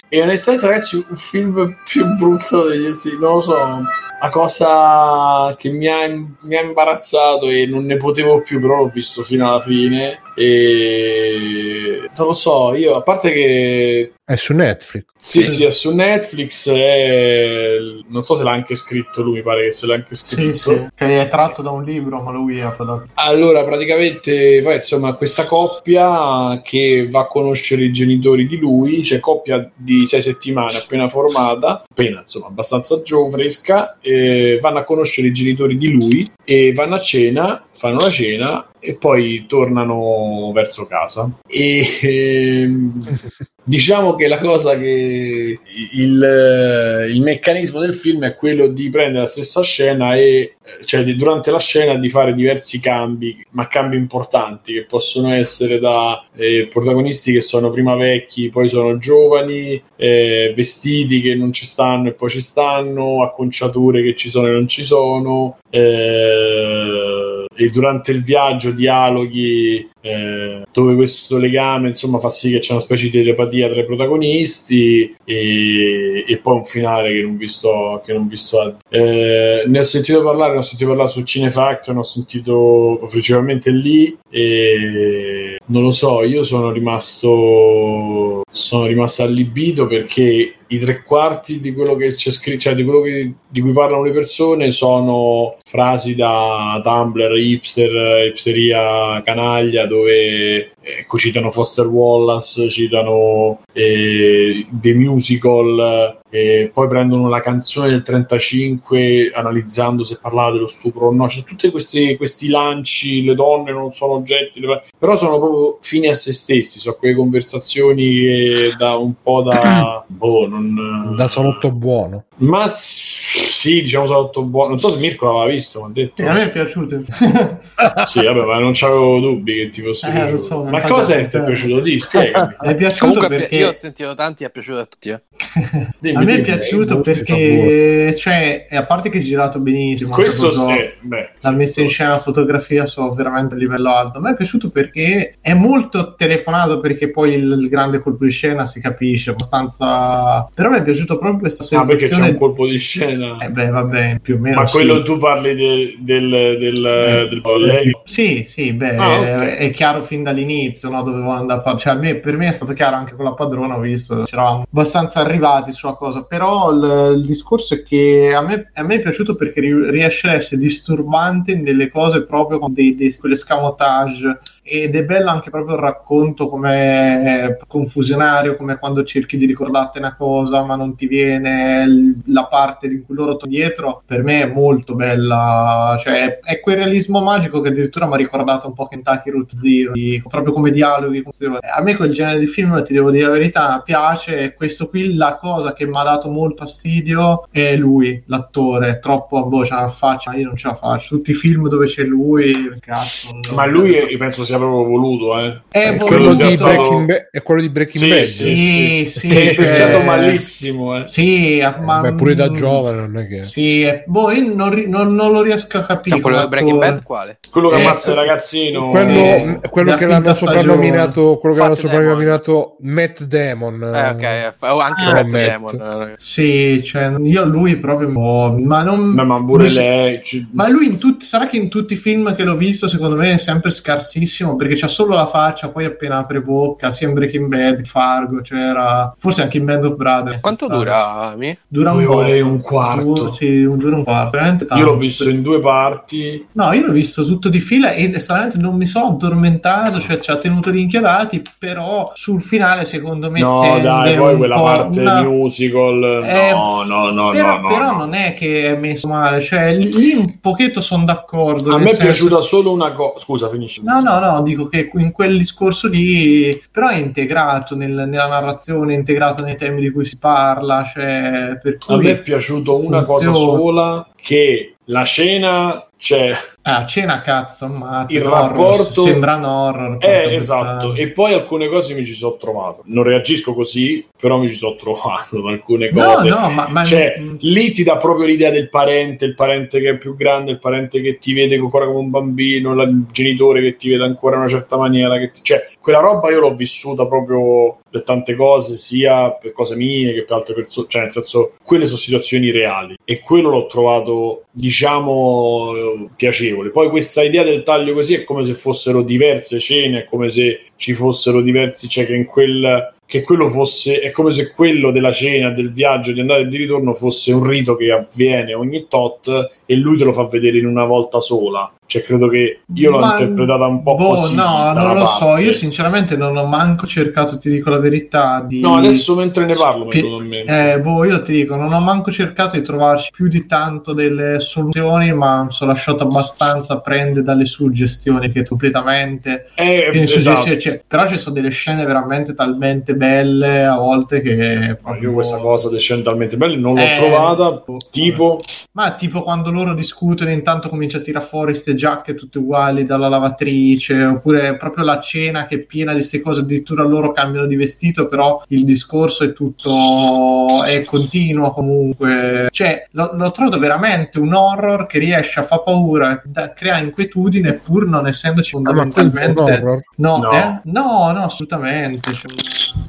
E 0.08 0.22
onestamente, 0.22 0.66
ragazzi, 0.66 0.96
un 0.96 1.16
film 1.16 1.76
più 1.84 2.06
brutto 2.14 2.66
degli 2.68 2.86
ultimi, 2.86 3.18
non 3.18 3.34
lo 3.36 3.42
so. 3.42 3.82
Una 4.20 4.30
cosa 4.30 5.54
che 5.56 5.70
mi 5.70 5.86
ha, 5.86 6.08
mi 6.40 6.56
ha 6.56 6.60
imbarazzato 6.60 7.48
e 7.48 7.66
non 7.66 7.84
ne 7.84 7.96
potevo 7.96 8.40
più, 8.42 8.60
però 8.60 8.78
l'ho 8.78 8.88
visto 8.88 9.22
fino 9.22 9.48
alla 9.48 9.60
fine. 9.60 10.20
E 10.34 12.08
non 12.16 12.26
lo 12.28 12.32
so, 12.32 12.74
io 12.74 12.94
a 12.96 13.02
parte 13.02 13.32
che 13.32 14.12
È 14.24 14.36
su 14.36 14.52
Netflix. 14.54 15.04
sì, 15.18 15.44
sì, 15.46 15.64
è 15.64 15.70
su 15.70 15.92
Netflix. 15.94 16.70
è- 16.70 17.76
Non 18.08 18.22
so 18.22 18.34
se 18.36 18.42
l'ha 18.44 18.52
anche 18.52 18.74
scritto 18.76 19.20
lui, 19.22 19.34
mi 19.36 19.42
pare 19.42 19.64
che 19.64 19.72
se 19.72 19.86
l'ha 19.86 19.94
anche 19.94 20.14
scritto. 20.14 20.52
Sì, 20.52 20.58
sì, 20.58 20.86
che 20.94 21.20
è 21.20 21.28
tratto 21.28 21.60
da 21.62 21.70
un 21.70 21.82
libro, 21.84 22.20
ma 22.20 22.30
lui 22.30 22.60
ha 22.60 22.74
dato. 22.78 23.06
Allora, 23.14 23.64
praticamente, 23.64 24.60
poi, 24.62 24.76
insomma, 24.76 25.14
questa 25.14 25.46
coppia 25.46 26.60
che 26.62 27.08
va 27.10 27.20
a 27.20 27.26
conoscere 27.26 27.82
i 27.82 27.92
genitori 27.92 28.46
di 28.46 28.56
lui, 28.58 29.02
cioè 29.04 29.18
coppia 29.20 29.68
di 29.74 30.06
sei 30.06 30.22
settimane 30.22 30.76
appena 30.78 31.08
formata, 31.08 31.82
appena, 31.88 32.20
insomma, 32.20 32.46
abbastanza 32.46 33.02
giovane, 33.02 33.42
fresca, 33.42 33.98
eh, 34.08 34.58
vanno 34.60 34.78
a 34.78 34.84
conoscere 34.84 35.28
i 35.28 35.32
genitori 35.32 35.76
di 35.76 35.90
lui 35.90 36.30
e 36.42 36.72
vanno 36.72 36.94
a 36.94 36.98
cena, 36.98 37.66
fanno 37.70 37.98
la 37.98 38.10
cena 38.10 38.66
e 38.78 38.94
poi 38.94 39.46
tornano 39.46 40.50
verso 40.52 40.86
casa. 40.86 41.30
E 41.46 41.86
ehm, 42.02 43.18
diciamo 43.68 44.14
che 44.14 44.28
la 44.28 44.38
cosa 44.38 44.78
che 44.78 45.58
il, 45.92 47.06
il 47.10 47.20
meccanismo 47.22 47.80
del 47.80 47.92
film 47.92 48.24
è 48.24 48.34
quello 48.34 48.66
di 48.68 48.88
prendere 48.88 49.20
la 49.20 49.26
stessa 49.26 49.62
scena 49.62 50.14
e 50.14 50.54
cioè 50.84 51.02
di- 51.02 51.16
durante 51.16 51.50
la 51.50 51.58
scena 51.58 51.94
di 51.94 52.08
fare 52.08 52.34
diversi 52.34 52.80
cambi, 52.80 53.44
ma 53.50 53.66
cambi 53.68 53.96
importanti 53.96 54.72
che 54.72 54.84
possono 54.84 55.32
essere 55.32 55.78
da 55.78 56.24
eh, 56.34 56.68
protagonisti 56.70 57.32
che 57.32 57.40
sono 57.40 57.70
prima 57.70 57.94
vecchi, 57.96 58.48
poi 58.48 58.68
sono 58.68 58.98
giovani, 58.98 59.82
eh, 59.96 60.52
vestiti 60.54 61.20
che 61.20 61.34
non 61.34 61.52
ci 61.52 61.64
stanno 61.64 62.08
e 62.08 62.12
poi 62.12 62.30
ci 62.30 62.40
stanno, 62.40 63.22
acconciature 63.22 64.02
che 64.02 64.14
ci 64.14 64.28
sono 64.28 64.48
e 64.48 64.52
non 64.52 64.68
ci 64.68 64.82
sono, 64.84 65.58
eh, 65.70 67.37
e 67.60 67.70
durante 67.70 68.12
il 68.12 68.22
viaggio 68.22 68.70
dialoghi 68.70 69.90
eh, 70.08 70.62
dove 70.72 70.94
questo 70.94 71.36
legame 71.36 71.88
insomma 71.88 72.18
fa 72.18 72.30
sì 72.30 72.50
che 72.50 72.60
c'è 72.60 72.72
una 72.72 72.80
specie 72.80 73.06
di 73.06 73.18
telepatia 73.18 73.68
tra 73.68 73.80
i 73.80 73.84
protagonisti 73.84 75.14
e, 75.24 76.24
e 76.26 76.36
poi 76.38 76.56
un 76.56 76.64
finale 76.64 77.12
che 77.12 77.22
non 77.22 77.36
vi 77.36 77.48
sto, 77.48 78.02
che 78.04 78.12
non 78.12 78.26
vi 78.26 78.36
sto 78.36 78.76
eh, 78.88 79.64
ne 79.66 79.78
ho 79.78 79.82
sentito 79.82 80.22
parlare 80.22 80.52
ne 80.52 80.58
ho 80.58 80.62
sentito 80.62 80.88
parlare 80.88 81.10
su 81.10 81.22
Cinefactor 81.22 81.94
ne 81.94 82.00
ho 82.00 82.04
sentito 82.04 83.06
principalmente 83.10 83.70
lì 83.70 84.16
e 84.30 85.58
non 85.66 85.82
lo 85.82 85.90
so 85.90 86.22
io 86.22 86.42
sono 86.42 86.70
rimasto 86.72 88.42
sono 88.50 88.86
rimasto 88.86 89.22
allibito 89.22 89.86
perché 89.86 90.54
i 90.70 90.78
tre 90.78 91.02
quarti 91.02 91.60
di 91.60 91.72
quello 91.72 91.96
che 91.96 92.08
c'è 92.08 92.30
scritto, 92.30 92.58
cioè 92.58 92.74
di 92.74 92.84
quello 92.84 93.00
che- 93.00 93.32
di 93.48 93.60
cui 93.62 93.72
parlano 93.72 94.02
le 94.02 94.10
persone 94.10 94.70
sono 94.70 95.56
frasi 95.64 96.14
da 96.14 96.78
Tumblr, 96.82 97.38
hipster, 97.38 98.26
hipsteria 98.26 99.22
canaglia, 99.24 99.86
dove 99.86 99.97
dove 99.98 100.70
ecco, 100.98 101.18
citano 101.18 101.50
Foster 101.50 101.86
Wallace, 101.86 102.68
citano 102.70 103.60
eh, 103.72 104.66
The 104.70 104.94
Musical, 104.94 106.16
e 106.30 106.70
poi 106.72 106.88
prendono 106.88 107.28
la 107.28 107.40
canzone 107.40 107.88
del 107.88 108.02
35 108.02 109.30
analizzando 109.32 110.02
se 110.04 110.18
parlava 110.20 110.52
dello 110.52 110.66
stupro 110.66 111.06
o 111.08 111.12
no. 111.12 111.26
C'è 111.26 111.42
tutti 111.42 111.70
questi, 111.70 112.16
questi 112.16 112.48
lanci, 112.48 113.24
le 113.24 113.34
donne 113.34 113.72
non 113.72 113.92
sono 113.92 114.12
oggetti, 114.14 114.60
le- 114.60 114.82
però 114.98 115.16
sono 115.16 115.38
proprio 115.38 115.78
fini 115.80 116.08
a 116.08 116.14
se 116.14 116.32
stessi, 116.32 116.78
sono 116.80 116.96
quelle 116.98 117.14
conversazioni 117.14 118.04
che 118.20 118.72
da 118.76 118.96
un 118.96 119.14
po' 119.22 119.42
da... 119.42 120.04
boh, 120.08 120.46
non... 120.46 121.14
Da 121.16 121.28
salotto 121.28 121.70
buono. 121.70 122.24
Ma 122.40 122.66
sì, 122.68 123.82
diciamo 123.82 124.06
salotto 124.06 124.42
buono. 124.42 124.68
Non 124.70 124.78
so 124.78 124.90
se 124.90 124.98
Mirko 124.98 125.26
l'aveva 125.26 125.46
visto, 125.50 125.80
ma 125.80 125.86
ha 125.86 125.90
detto. 125.90 126.22
Sì, 126.22 126.28
a 126.28 126.32
me 126.32 126.42
è 126.44 126.50
piaciuto. 126.50 127.00
Sì, 128.06 128.24
vabbè, 128.24 128.44
ma 128.44 128.58
non 128.58 128.70
c'avevo 128.74 129.20
dubbi 129.20 129.54
che 129.56 129.68
ti 129.70 129.82
fosse 129.82 130.08
Eh, 130.08 130.12
piaciuto. 130.12 130.36
so, 130.38 130.64
ma 130.64 130.77
infatti, 130.80 130.92
cosa 130.92 131.14
eh, 131.16 131.28
ti 131.28 131.36
è 131.36 131.44
piaciuto? 131.44 131.80
Di, 131.80 132.00
spiegami. 132.00 132.56
Mi 132.62 132.68
è 132.68 132.74
piaciuto 132.74 133.06
Comunque, 133.12 133.28
perché 133.28 133.56
io 133.56 133.68
ho 133.68 133.72
sentito 133.72 134.14
tanti, 134.14 134.44
è 134.44 134.50
piaciuto 134.50 134.78
a 134.78 134.86
tutti. 134.86 135.08
Eh. 135.10 135.22
Dimmi, 136.00 136.16
a 136.16 136.20
me 136.20 136.32
è 136.32 136.34
dimmi. 136.36 136.42
piaciuto 136.42 136.94
molti 136.94 137.10
perché, 137.12 138.14
cioè, 138.18 138.66
a 138.70 138.84
parte 138.84 139.08
che 139.10 139.18
è 139.18 139.22
girato 139.22 139.60
benissimo, 139.60 140.10
Questo 140.12 140.50
proprio 140.50 140.80
eh, 140.80 140.96
beh, 141.00 141.30
la 141.40 141.50
messa 141.52 141.80
in 141.80 141.90
scena, 141.90 142.10
la 142.10 142.18
fotografia 142.18 142.86
sono 142.86 143.12
veramente 143.12 143.54
a 143.54 143.58
livello 143.58 143.90
alto. 143.94 144.18
A 144.18 144.20
me 144.20 144.30
è 144.32 144.36
piaciuto 144.36 144.70
perché 144.70 145.36
è 145.40 145.54
molto 145.54 146.14
telefonato, 146.14 146.80
perché 146.80 147.10
poi 147.10 147.34
il, 147.34 147.58
il 147.60 147.68
grande 147.68 148.00
colpo 148.00 148.24
di 148.24 148.30
scena 148.30 148.66
si 148.66 148.80
capisce 148.80 149.30
abbastanza. 149.30 150.48
Però 150.54 150.70
mi 150.70 150.78
è 150.78 150.82
piaciuto 150.82 151.18
proprio 151.18 151.40
questa 151.40 151.64
Ah, 151.76 151.84
perché 151.84 152.02
c'è 152.02 152.14
sensazione. 152.14 152.30
un 152.30 152.36
colpo 152.38 152.66
di 152.66 152.78
scena. 152.78 153.36
Eh 153.40 153.50
beh, 153.50 153.68
vabbè, 153.68 154.18
più 154.20 154.36
o 154.36 154.38
meno. 154.38 154.60
ma 154.60 154.66
sì. 154.66 154.76
quello 154.76 155.02
tu 155.02 155.18
parli 155.18 155.54
de- 155.54 155.96
del, 155.98 156.56
del, 156.58 157.26
del 157.30 157.40
Pollerio. 157.40 158.00
Sì, 158.04 158.44
sì, 158.46 158.72
beh, 158.72 158.96
Ah, 158.96 159.20
ok. 159.20 159.26
è, 159.26 159.56
è 159.58 159.70
chiaro 159.70 160.02
fin 160.02 160.22
dall'inizio, 160.22 160.67
no, 160.90 161.02
dove 161.02 161.20
andare 161.30 161.60
a 161.60 161.62
par- 161.62 161.78
cioè, 161.78 161.94
me- 161.94 162.16
per 162.16 162.36
me 162.36 162.48
è 162.48 162.52
stato 162.52 162.72
chiaro 162.72 162.96
anche 162.96 163.14
con 163.14 163.24
la 163.24 163.34
padrona, 163.34 163.76
ho 163.76 163.80
visto, 163.80 164.22
c'eravamo 164.22 164.66
abbastanza 164.70 165.20
arrivati 165.20 165.72
sulla 165.72 165.94
cosa, 165.94 166.22
però 166.22 166.70
il, 166.72 167.16
il 167.16 167.26
discorso 167.26 167.74
è 167.74 167.82
che 167.82 168.32
a 168.34 168.40
me, 168.40 168.70
a 168.74 168.82
me 168.82 168.96
è 168.96 169.00
piaciuto 169.00 169.34
perché 169.34 169.60
ri- 169.60 169.90
riesce 169.90 170.28
a 170.28 170.34
essere 170.34 170.60
disturbante 170.60 171.56
nelle 171.56 171.88
cose 171.88 172.24
proprio 172.24 172.58
con 172.58 172.72
dei, 172.72 172.94
dei 172.94 173.14
quell'escamotage 173.14 174.38
ed 174.70 174.94
è 174.94 175.04
bello 175.04 175.30
anche 175.30 175.50
proprio 175.50 175.74
il 175.76 175.80
racconto 175.82 176.46
come 176.48 177.56
confusionario, 177.66 178.56
come 178.56 178.78
quando 178.78 179.02
cerchi 179.04 179.36
di 179.36 179.46
ricordarti 179.46 179.98
una 179.98 180.14
cosa 180.14 180.64
ma 180.64 180.76
non 180.76 180.94
ti 180.94 181.06
viene 181.06 182.14
la 182.26 182.44
parte 182.46 182.88
di 182.88 183.00
cui 183.00 183.14
loro 183.14 183.36
tornano 183.36 183.46
dietro, 183.48 184.02
per 184.04 184.22
me 184.22 184.42
è 184.42 184.46
molto 184.46 184.94
bella, 184.94 185.96
cioè 186.00 186.38
è 186.40 186.60
quel 186.60 186.76
realismo 186.76 187.22
magico 187.22 187.60
che 187.62 187.70
addirittura 187.70 188.06
mi 188.06 188.12
ha 188.14 188.16
ricordato 188.16 188.66
un 188.66 188.74
po' 188.74 188.86
Kentucky 188.86 189.30
Route 189.30 189.56
Zero, 189.56 189.92
di- 189.92 190.22
proprio 190.28 190.52
come 190.52 190.70
dialoghi. 190.70 191.24
A 191.60 191.80
me 191.82 191.96
quel 191.96 192.12
genere 192.12 192.38
di 192.38 192.46
film, 192.46 192.82
ti 192.84 192.92
devo 192.92 193.10
dire 193.10 193.24
la 193.26 193.30
verità, 193.32 193.80
piace, 193.84 194.38
e 194.38 194.54
questo 194.54 194.88
qui 194.88 195.14
la 195.14 195.38
cosa 195.40 195.72
che 195.72 195.86
mi 195.86 195.96
ha 195.96 196.02
dato 196.02 196.28
molto 196.30 196.62
fastidio 196.64 197.46
è 197.50 197.74
lui, 197.76 198.22
l'attore, 198.26 198.90
è 198.90 198.98
troppo, 198.98 199.46
boh, 199.46 199.62
c'ha 199.62 199.78
una 199.78 199.88
faccia, 199.88 200.34
io 200.34 200.46
non 200.46 200.56
ce 200.56 200.68
la 200.68 200.74
faccio, 200.74 201.16
tutti 201.16 201.30
i 201.30 201.34
film 201.34 201.68
dove 201.68 201.86
c'è 201.86 202.02
lui, 202.04 202.52
cazzo. 202.80 203.30
non- 203.32 203.54
Ma 203.54 203.64
lui 203.66 203.92
è- 203.94 204.16
penso 204.18 204.44
sia 204.44 204.57
proprio 204.58 204.84
voluto, 204.84 205.38
eh. 205.40 205.60
è 205.70 205.94
È 205.94 205.96
quello 205.98 206.34
di 206.34 206.50
stato- 206.50 206.74
Breaking 206.76 207.06
Ba- 207.06 207.28
è 207.30 207.42
quello 207.42 207.60
di 207.60 207.68
Breaking 207.70 208.04
Sì, 208.04 208.10
Bad. 208.10 208.22
sì, 208.24 208.54
Sì, 208.54 209.06
sì, 209.06 209.28
che 209.28 209.40
è 209.40 209.50
invecchiato 209.50 210.00
malissimo, 210.02 210.96
eh. 210.98 211.06
Sì, 211.06 211.60
ma 211.82 212.00
Beh, 212.00 212.14
pure 212.14 212.34
da 212.34 212.50
giovane 212.52 212.96
non 212.96 213.16
è 213.18 213.26
che... 213.26 213.46
Sì, 213.46 213.82
eh, 213.82 214.04
boh, 214.06 214.30
io 214.30 214.54
non, 214.54 214.74
ri- 214.74 214.88
non- 214.88 215.14
non 215.14 215.32
lo 215.32 215.42
riesco 215.42 215.78
a 215.78 215.82
capire. 215.84 216.16
Cioè, 216.16 216.20
quello 216.24 216.40
di 216.42 216.48
Breaking. 216.48 216.78
Bad 216.78 217.02
quale? 217.02 217.38
Quello 217.50 217.68
che 217.70 217.76
Eh, 217.76 217.80
ammazza 217.82 218.10
il 218.10 218.16
ragazzino. 218.16 218.88
Quello, 218.88 219.22
Sì. 219.22 219.58
quello 219.70 219.94
che 219.96 220.06
l'hanno 220.06 220.34
soprannominato, 220.34 221.38
quello 221.38 221.54
che 221.54 221.60
l'hanno 221.60 221.74
Matt 221.74 221.80
soprannominato 221.82 222.76
Matt 222.80 223.22
Damon. 223.22 223.82
Eh, 223.82 224.08
ok, 224.10 224.22
eh, 224.22 224.52
oh, 224.66 224.78
anche 224.80 225.02
Ah, 225.04 225.12
Matt 225.12 225.26
Matt. 225.28 225.46
Damon. 225.46 226.02
eh. 226.10 226.12
Sì, 226.18 226.82
cioè, 226.84 227.12
io 227.22 227.44
lui 227.44 227.76
proprio. 227.76 228.08
boh, 228.08 228.56
ma 228.58 228.82
non. 228.82 229.14
Beh, 229.14 229.22
ma 229.24 229.42
pure 229.44 229.68
lei. 229.70 230.20
ci- 230.22 230.46
Ma 230.52 230.68
lui 230.68 230.86
in 230.86 230.98
tutti. 230.98 231.24
Sarà 231.24 231.46
che 231.46 231.56
in 231.56 231.68
tutti 231.68 231.94
i 231.94 231.96
film 231.96 232.34
che 232.34 232.42
l'ho 232.44 232.56
visto, 232.56 232.88
secondo 232.88 233.16
me 233.16 233.34
è 233.34 233.38
sempre 233.38 233.70
scarsissimo. 233.70 234.47
Bellissimo 234.48 234.56
perché 234.56 234.74
c'ha 234.76 234.88
solo 234.88 235.14
la 235.14 235.26
faccia, 235.26 235.68
poi 235.68 235.84
appena 235.84 236.18
apre 236.18 236.40
bocca, 236.40 236.90
sia 236.92 237.08
in 237.08 237.14
Breaking 237.14 237.46
Bad, 237.48 237.84
Fargo, 237.84 238.40
c'era 238.40 239.14
forse 239.18 239.42
anche 239.42 239.58
in 239.58 239.64
Band 239.64 239.84
of 239.84 239.96
Brothers. 239.96 240.40
Quanto 240.40 240.66
dura, 240.66 241.34
Mi? 241.36 241.56
Dura 241.66 241.92
un 241.92 242.04
Due 242.04 242.14
ore 242.14 242.36
e 242.36 242.40
un 242.40 242.60
quarto. 242.60 243.12
Dura- 243.12 243.30
sì, 243.32 243.62
dura 243.76 243.96
un 243.96 244.04
quarto. 244.04 244.36
Veramente 244.36 244.66
tanto. 244.66 244.82
Io 244.84 244.90
l'ho 244.90 244.96
visto 244.96 245.28
in 245.28 245.42
due 245.42 245.60
parti. 245.60 246.46
No, 246.52 246.72
io 246.72 246.86
l'ho 246.86 246.92
visto 246.92 247.24
tutto 247.24 247.48
di 247.48 247.60
fila 247.60 247.90
e 247.92 248.10
estremamente 248.14 248.58
non 248.58 248.76
mi 248.76 248.86
sono 248.86 249.08
addormentato, 249.08 250.00
cioè 250.00 250.18
ci 250.20 250.30
ha 250.30 250.36
tenuto 250.36 250.70
gli 250.70 250.78
inchiodati, 250.78 251.42
però 251.58 252.10
sul 252.14 252.40
finale 252.42 252.84
secondo 252.84 253.30
me 253.30 253.40
No, 253.40 253.78
dai, 253.80 254.16
poi 254.16 254.32
un 254.32 254.38
quella 254.38 254.56
po' 254.56 254.62
parte 254.64 255.00
una- 255.00 255.22
musical. 255.22 256.22
Eh, 256.24 256.50
no, 256.52 256.82
no, 256.84 257.10
no, 257.10 257.30
però, 257.30 257.56
no, 257.56 257.60
no, 257.62 257.68
però 257.68 257.90
no. 257.92 257.96
non 257.98 258.14
è 258.14 258.34
che 258.34 258.72
è 258.72 258.76
messo 258.76 259.08
male, 259.08 259.40
cioè 259.40 259.74
lì 259.74 260.12
un 260.14 260.38
pochetto 260.40 260.80
sono 260.80 261.04
d'accordo. 261.04 261.74
A 261.74 261.78
me 261.78 261.84
è 261.84 261.86
senso- 261.88 262.02
piaciuta 262.02 262.40
solo 262.40 262.72
una 262.72 262.92
cosa. 262.92 263.20
Scusa, 263.20 263.48
finisci. 263.48 263.82
No, 263.82 264.00
no, 264.00 264.18
no, 264.18 264.27
dico 264.42 264.68
che 264.68 264.90
in 264.94 265.12
quel 265.12 265.38
discorso 265.38 265.88
lì, 265.88 266.50
però 266.70 266.88
è 266.88 266.96
integrato 266.96 267.74
nel- 267.74 268.06
nella 268.08 268.26
narrazione, 268.26 268.94
è 268.94 268.96
integrato 268.96 269.44
nei 269.44 269.56
temi 269.56 269.80
di 269.80 269.90
cui 269.90 270.04
si 270.04 270.18
parla, 270.18 270.84
cioè, 270.84 271.58
per 271.62 271.76
A 271.86 271.94
cui... 271.94 272.04
me 272.04 272.10
è 272.10 272.20
piaciuto 272.20 272.84
una 272.84 273.02
cosa 273.02 273.32
sola 273.32 274.08
che 274.14 274.76
la 274.84 275.04
cena 275.04 275.87
c'è 275.98 276.34
Ah, 276.62 276.84
cena 276.84 277.22
cazzo, 277.22 277.64
ammazza, 277.64 278.14
Il 278.14 278.26
horror, 278.26 278.48
rapporto- 278.48 279.02
sembrano 279.02 279.48
horror. 279.62 279.96
Eh, 280.04 280.34
esatto, 280.34 280.94
e 280.94 281.08
poi 281.08 281.32
alcune 281.32 281.66
cose 281.66 281.94
mi 281.94 282.04
ci 282.04 282.12
sono 282.12 282.36
trovato. 282.36 282.82
Non 282.86 283.04
reagisco 283.04 283.54
così, 283.54 284.06
però 284.20 284.36
mi 284.36 284.50
ci 284.50 284.54
sono 284.54 284.74
trovato 284.74 285.46
alcune 285.46 285.88
No, 285.90 286.02
cose. 286.04 286.28
no, 286.28 286.50
ma... 286.50 286.68
ma 286.68 286.84
Cioè, 286.84 287.14
lì 287.40 287.70
ti 287.70 287.84
dà 287.84 287.96
proprio 287.96 288.26
l'idea 288.26 288.50
del 288.50 288.68
parente, 288.68 289.24
il 289.24 289.34
parente 289.34 289.80
che 289.80 289.90
è 289.90 289.96
più 289.96 290.14
grande, 290.14 290.50
il 290.50 290.58
parente 290.58 291.00
che 291.00 291.16
ti 291.16 291.32
vede 291.32 291.54
ancora 291.56 291.86
come 291.86 292.00
un 292.00 292.10
bambino, 292.10 292.72
il 292.82 293.04
genitore 293.10 293.62
che 293.62 293.76
ti 293.76 293.88
vede 293.88 294.04
ancora 294.04 294.34
in 294.34 294.42
una 294.42 294.50
certa 294.50 294.76
maniera. 294.76 295.16
Che 295.18 295.30
ti- 295.30 295.40
Cioè, 295.42 295.68
quella 295.80 296.00
roba 296.00 296.30
io 296.30 296.40
l'ho 296.40 296.54
vissuta 296.54 297.06
proprio 297.06 297.78
per 297.90 298.02
tante 298.02 298.34
cose, 298.34 298.76
sia 298.76 299.30
per 299.30 299.52
cose 299.52 299.74
mie 299.74 300.12
che 300.12 300.24
per 300.24 300.36
altre 300.36 300.52
persone. 300.52 300.86
Cioè, 300.90 301.02
nel 301.04 301.12
senso, 301.12 301.54
quelle 301.62 301.86
sono 301.86 301.96
situazioni 301.96 302.50
reali. 302.50 302.94
E 303.06 303.20
quello 303.20 303.48
l'ho 303.48 303.66
trovato, 303.66 304.42
diciamo, 304.50 305.72
piacevole. 306.16 306.70
Poi 306.70 306.88
questa 306.90 307.22
idea 307.22 307.42
del 307.42 307.62
taglio 307.62 307.94
così 307.94 308.14
è 308.14 308.24
come 308.24 308.44
se 308.44 308.54
fossero 308.54 309.02
diverse 309.02 309.58
scene, 309.58 310.00
è 310.00 310.04
come 310.04 310.30
se 310.30 310.60
ci 310.76 310.94
fossero 310.94 311.40
diversi, 311.40 311.88
cioè 311.88 312.06
che 312.06 312.14
in 312.14 312.24
quel 312.24 312.96
che 313.08 313.22
quello 313.22 313.48
fosse 313.48 314.00
è 314.00 314.10
come 314.10 314.30
se 314.30 314.50
quello 314.50 314.90
della 314.90 315.12
cena, 315.12 315.48
del 315.48 315.72
viaggio, 315.72 316.12
di 316.12 316.20
andare 316.20 316.42
e 316.42 316.48
di 316.48 316.58
ritorno 316.58 316.92
fosse 316.92 317.32
un 317.32 317.42
rito 317.42 317.74
che 317.74 317.90
avviene 317.90 318.52
ogni 318.52 318.86
tot 318.86 319.30
e 319.64 319.74
lui 319.76 319.96
te 319.96 320.04
lo 320.04 320.12
fa 320.12 320.26
vedere 320.26 320.58
in 320.58 320.66
una 320.66 320.84
volta 320.84 321.18
sola. 321.18 321.72
Cioè, 321.88 322.02
credo 322.02 322.28
che 322.28 322.60
io 322.74 322.90
l'ho 322.90 322.98
Ma- 322.98 323.12
interpretata 323.12 323.64
un 323.66 323.82
po' 323.82 323.94
boh, 323.94 324.08
così. 324.10 324.34
No, 324.34 324.74
non 324.74 324.94
lo 324.94 325.06
so. 325.06 325.24
parte. 325.24 325.42
Io, 325.44 325.52
sinceramente, 325.54 326.18
non 326.18 326.36
ho 326.36 326.44
manco 326.44 326.86
cercato, 326.86 327.38
ti 327.38 327.48
dico 327.48 327.70
la 327.70 327.78
verità. 327.78 328.44
Di... 328.46 328.60
No, 328.60 328.76
adesso 328.76 329.14
mentre 329.14 329.46
ne 329.46 329.54
parlo, 329.54 329.86
mente. 329.86 330.72
Eh, 330.72 330.80
boh, 330.80 331.04
io 331.06 331.22
ti 331.22 331.32
dico, 331.32 331.56
non 331.56 331.72
ho 331.72 331.80
manco 331.80 332.10
cercato 332.12 332.56
di 332.56 332.62
trovarci 332.62 333.08
più 333.10 333.26
di 333.28 333.46
tanto 333.46 333.94
delle 333.94 334.38
soluzioni, 334.38 335.14
ma 335.14 335.44
mi 335.44 335.50
sono 335.52 335.70
lasciato 335.70 336.02
abbastanza 336.02 336.78
prendere 336.80 337.22
dalle 337.22 337.46
suggestioni 337.46 338.28
che 338.30 338.44
completamente. 338.44 339.48
Eh, 339.54 339.90
esatto. 339.94 340.58
cioè, 340.58 340.82
però 340.86 341.06
ci 341.08 341.18
sono 341.18 341.34
delle 341.34 341.48
scene 341.48 341.86
veramente 341.86 342.34
talmente 342.34 342.94
belle 342.96 343.64
a 343.64 343.76
volte 343.78 344.20
che. 344.20 344.76
Ma 344.82 344.94
io 344.98 345.14
questa 345.14 345.38
cosa 345.38 345.70
decentalmente 345.70 346.36
bella 346.36 346.54
non 346.56 346.74
l'ho 346.74 346.80
Eh, 346.82 346.96
trovata. 346.98 347.62
boh, 347.64 347.76
Tipo, 347.90 348.38
Ma 348.72 348.90
tipo 348.92 349.22
quando 349.22 349.50
loro 349.50 349.72
discutono, 349.72 350.30
intanto 350.30 350.68
comincia 350.68 350.98
a 350.98 351.00
tirare 351.00 351.24
fuori 351.24 351.52
queste 351.52 351.76
giacche 351.78 352.14
tutte 352.14 352.38
uguali 352.38 352.84
dalla 352.84 353.08
lavatrice, 353.08 354.04
oppure 354.04 354.56
proprio 354.56 354.84
la 354.84 355.00
cena 355.00 355.46
che 355.46 355.54
è 355.54 355.58
piena 355.60 355.92
di 355.92 355.98
queste 355.98 356.20
cose, 356.20 356.40
addirittura 356.40 356.82
loro 356.82 357.12
cambiano 357.12 357.46
di 357.46 357.56
vestito, 357.56 358.08
però 358.08 358.42
il 358.48 358.64
discorso 358.64 359.24
è 359.24 359.32
tutto 359.32 360.64
è 360.64 360.82
continuo 360.84 361.50
comunque. 361.52 362.48
Cioè, 362.50 362.88
l'ho, 362.90 363.12
l'ho 363.14 363.30
trovato 363.30 363.58
veramente 363.58 364.18
un 364.18 364.34
horror 364.34 364.86
che 364.86 364.98
riesce 364.98 365.40
a 365.40 365.44
far 365.44 365.62
paura, 365.62 366.20
da, 366.24 366.52
crea 366.52 366.78
inquietudine, 366.78 367.52
pur 367.54 367.86
non 367.86 368.06
essendoci 368.06 368.56
Ah, 368.56 368.60
ma 368.60 368.82
un 368.82 368.90
fondamentalmente. 368.90 369.40
horror? 369.62 369.82
No, 369.96 370.16
No. 370.18 370.32
eh? 370.32 370.60
no, 370.64 371.12
no, 371.12 371.22
assolutamente. 371.24 372.12
Cioè, 372.12 372.30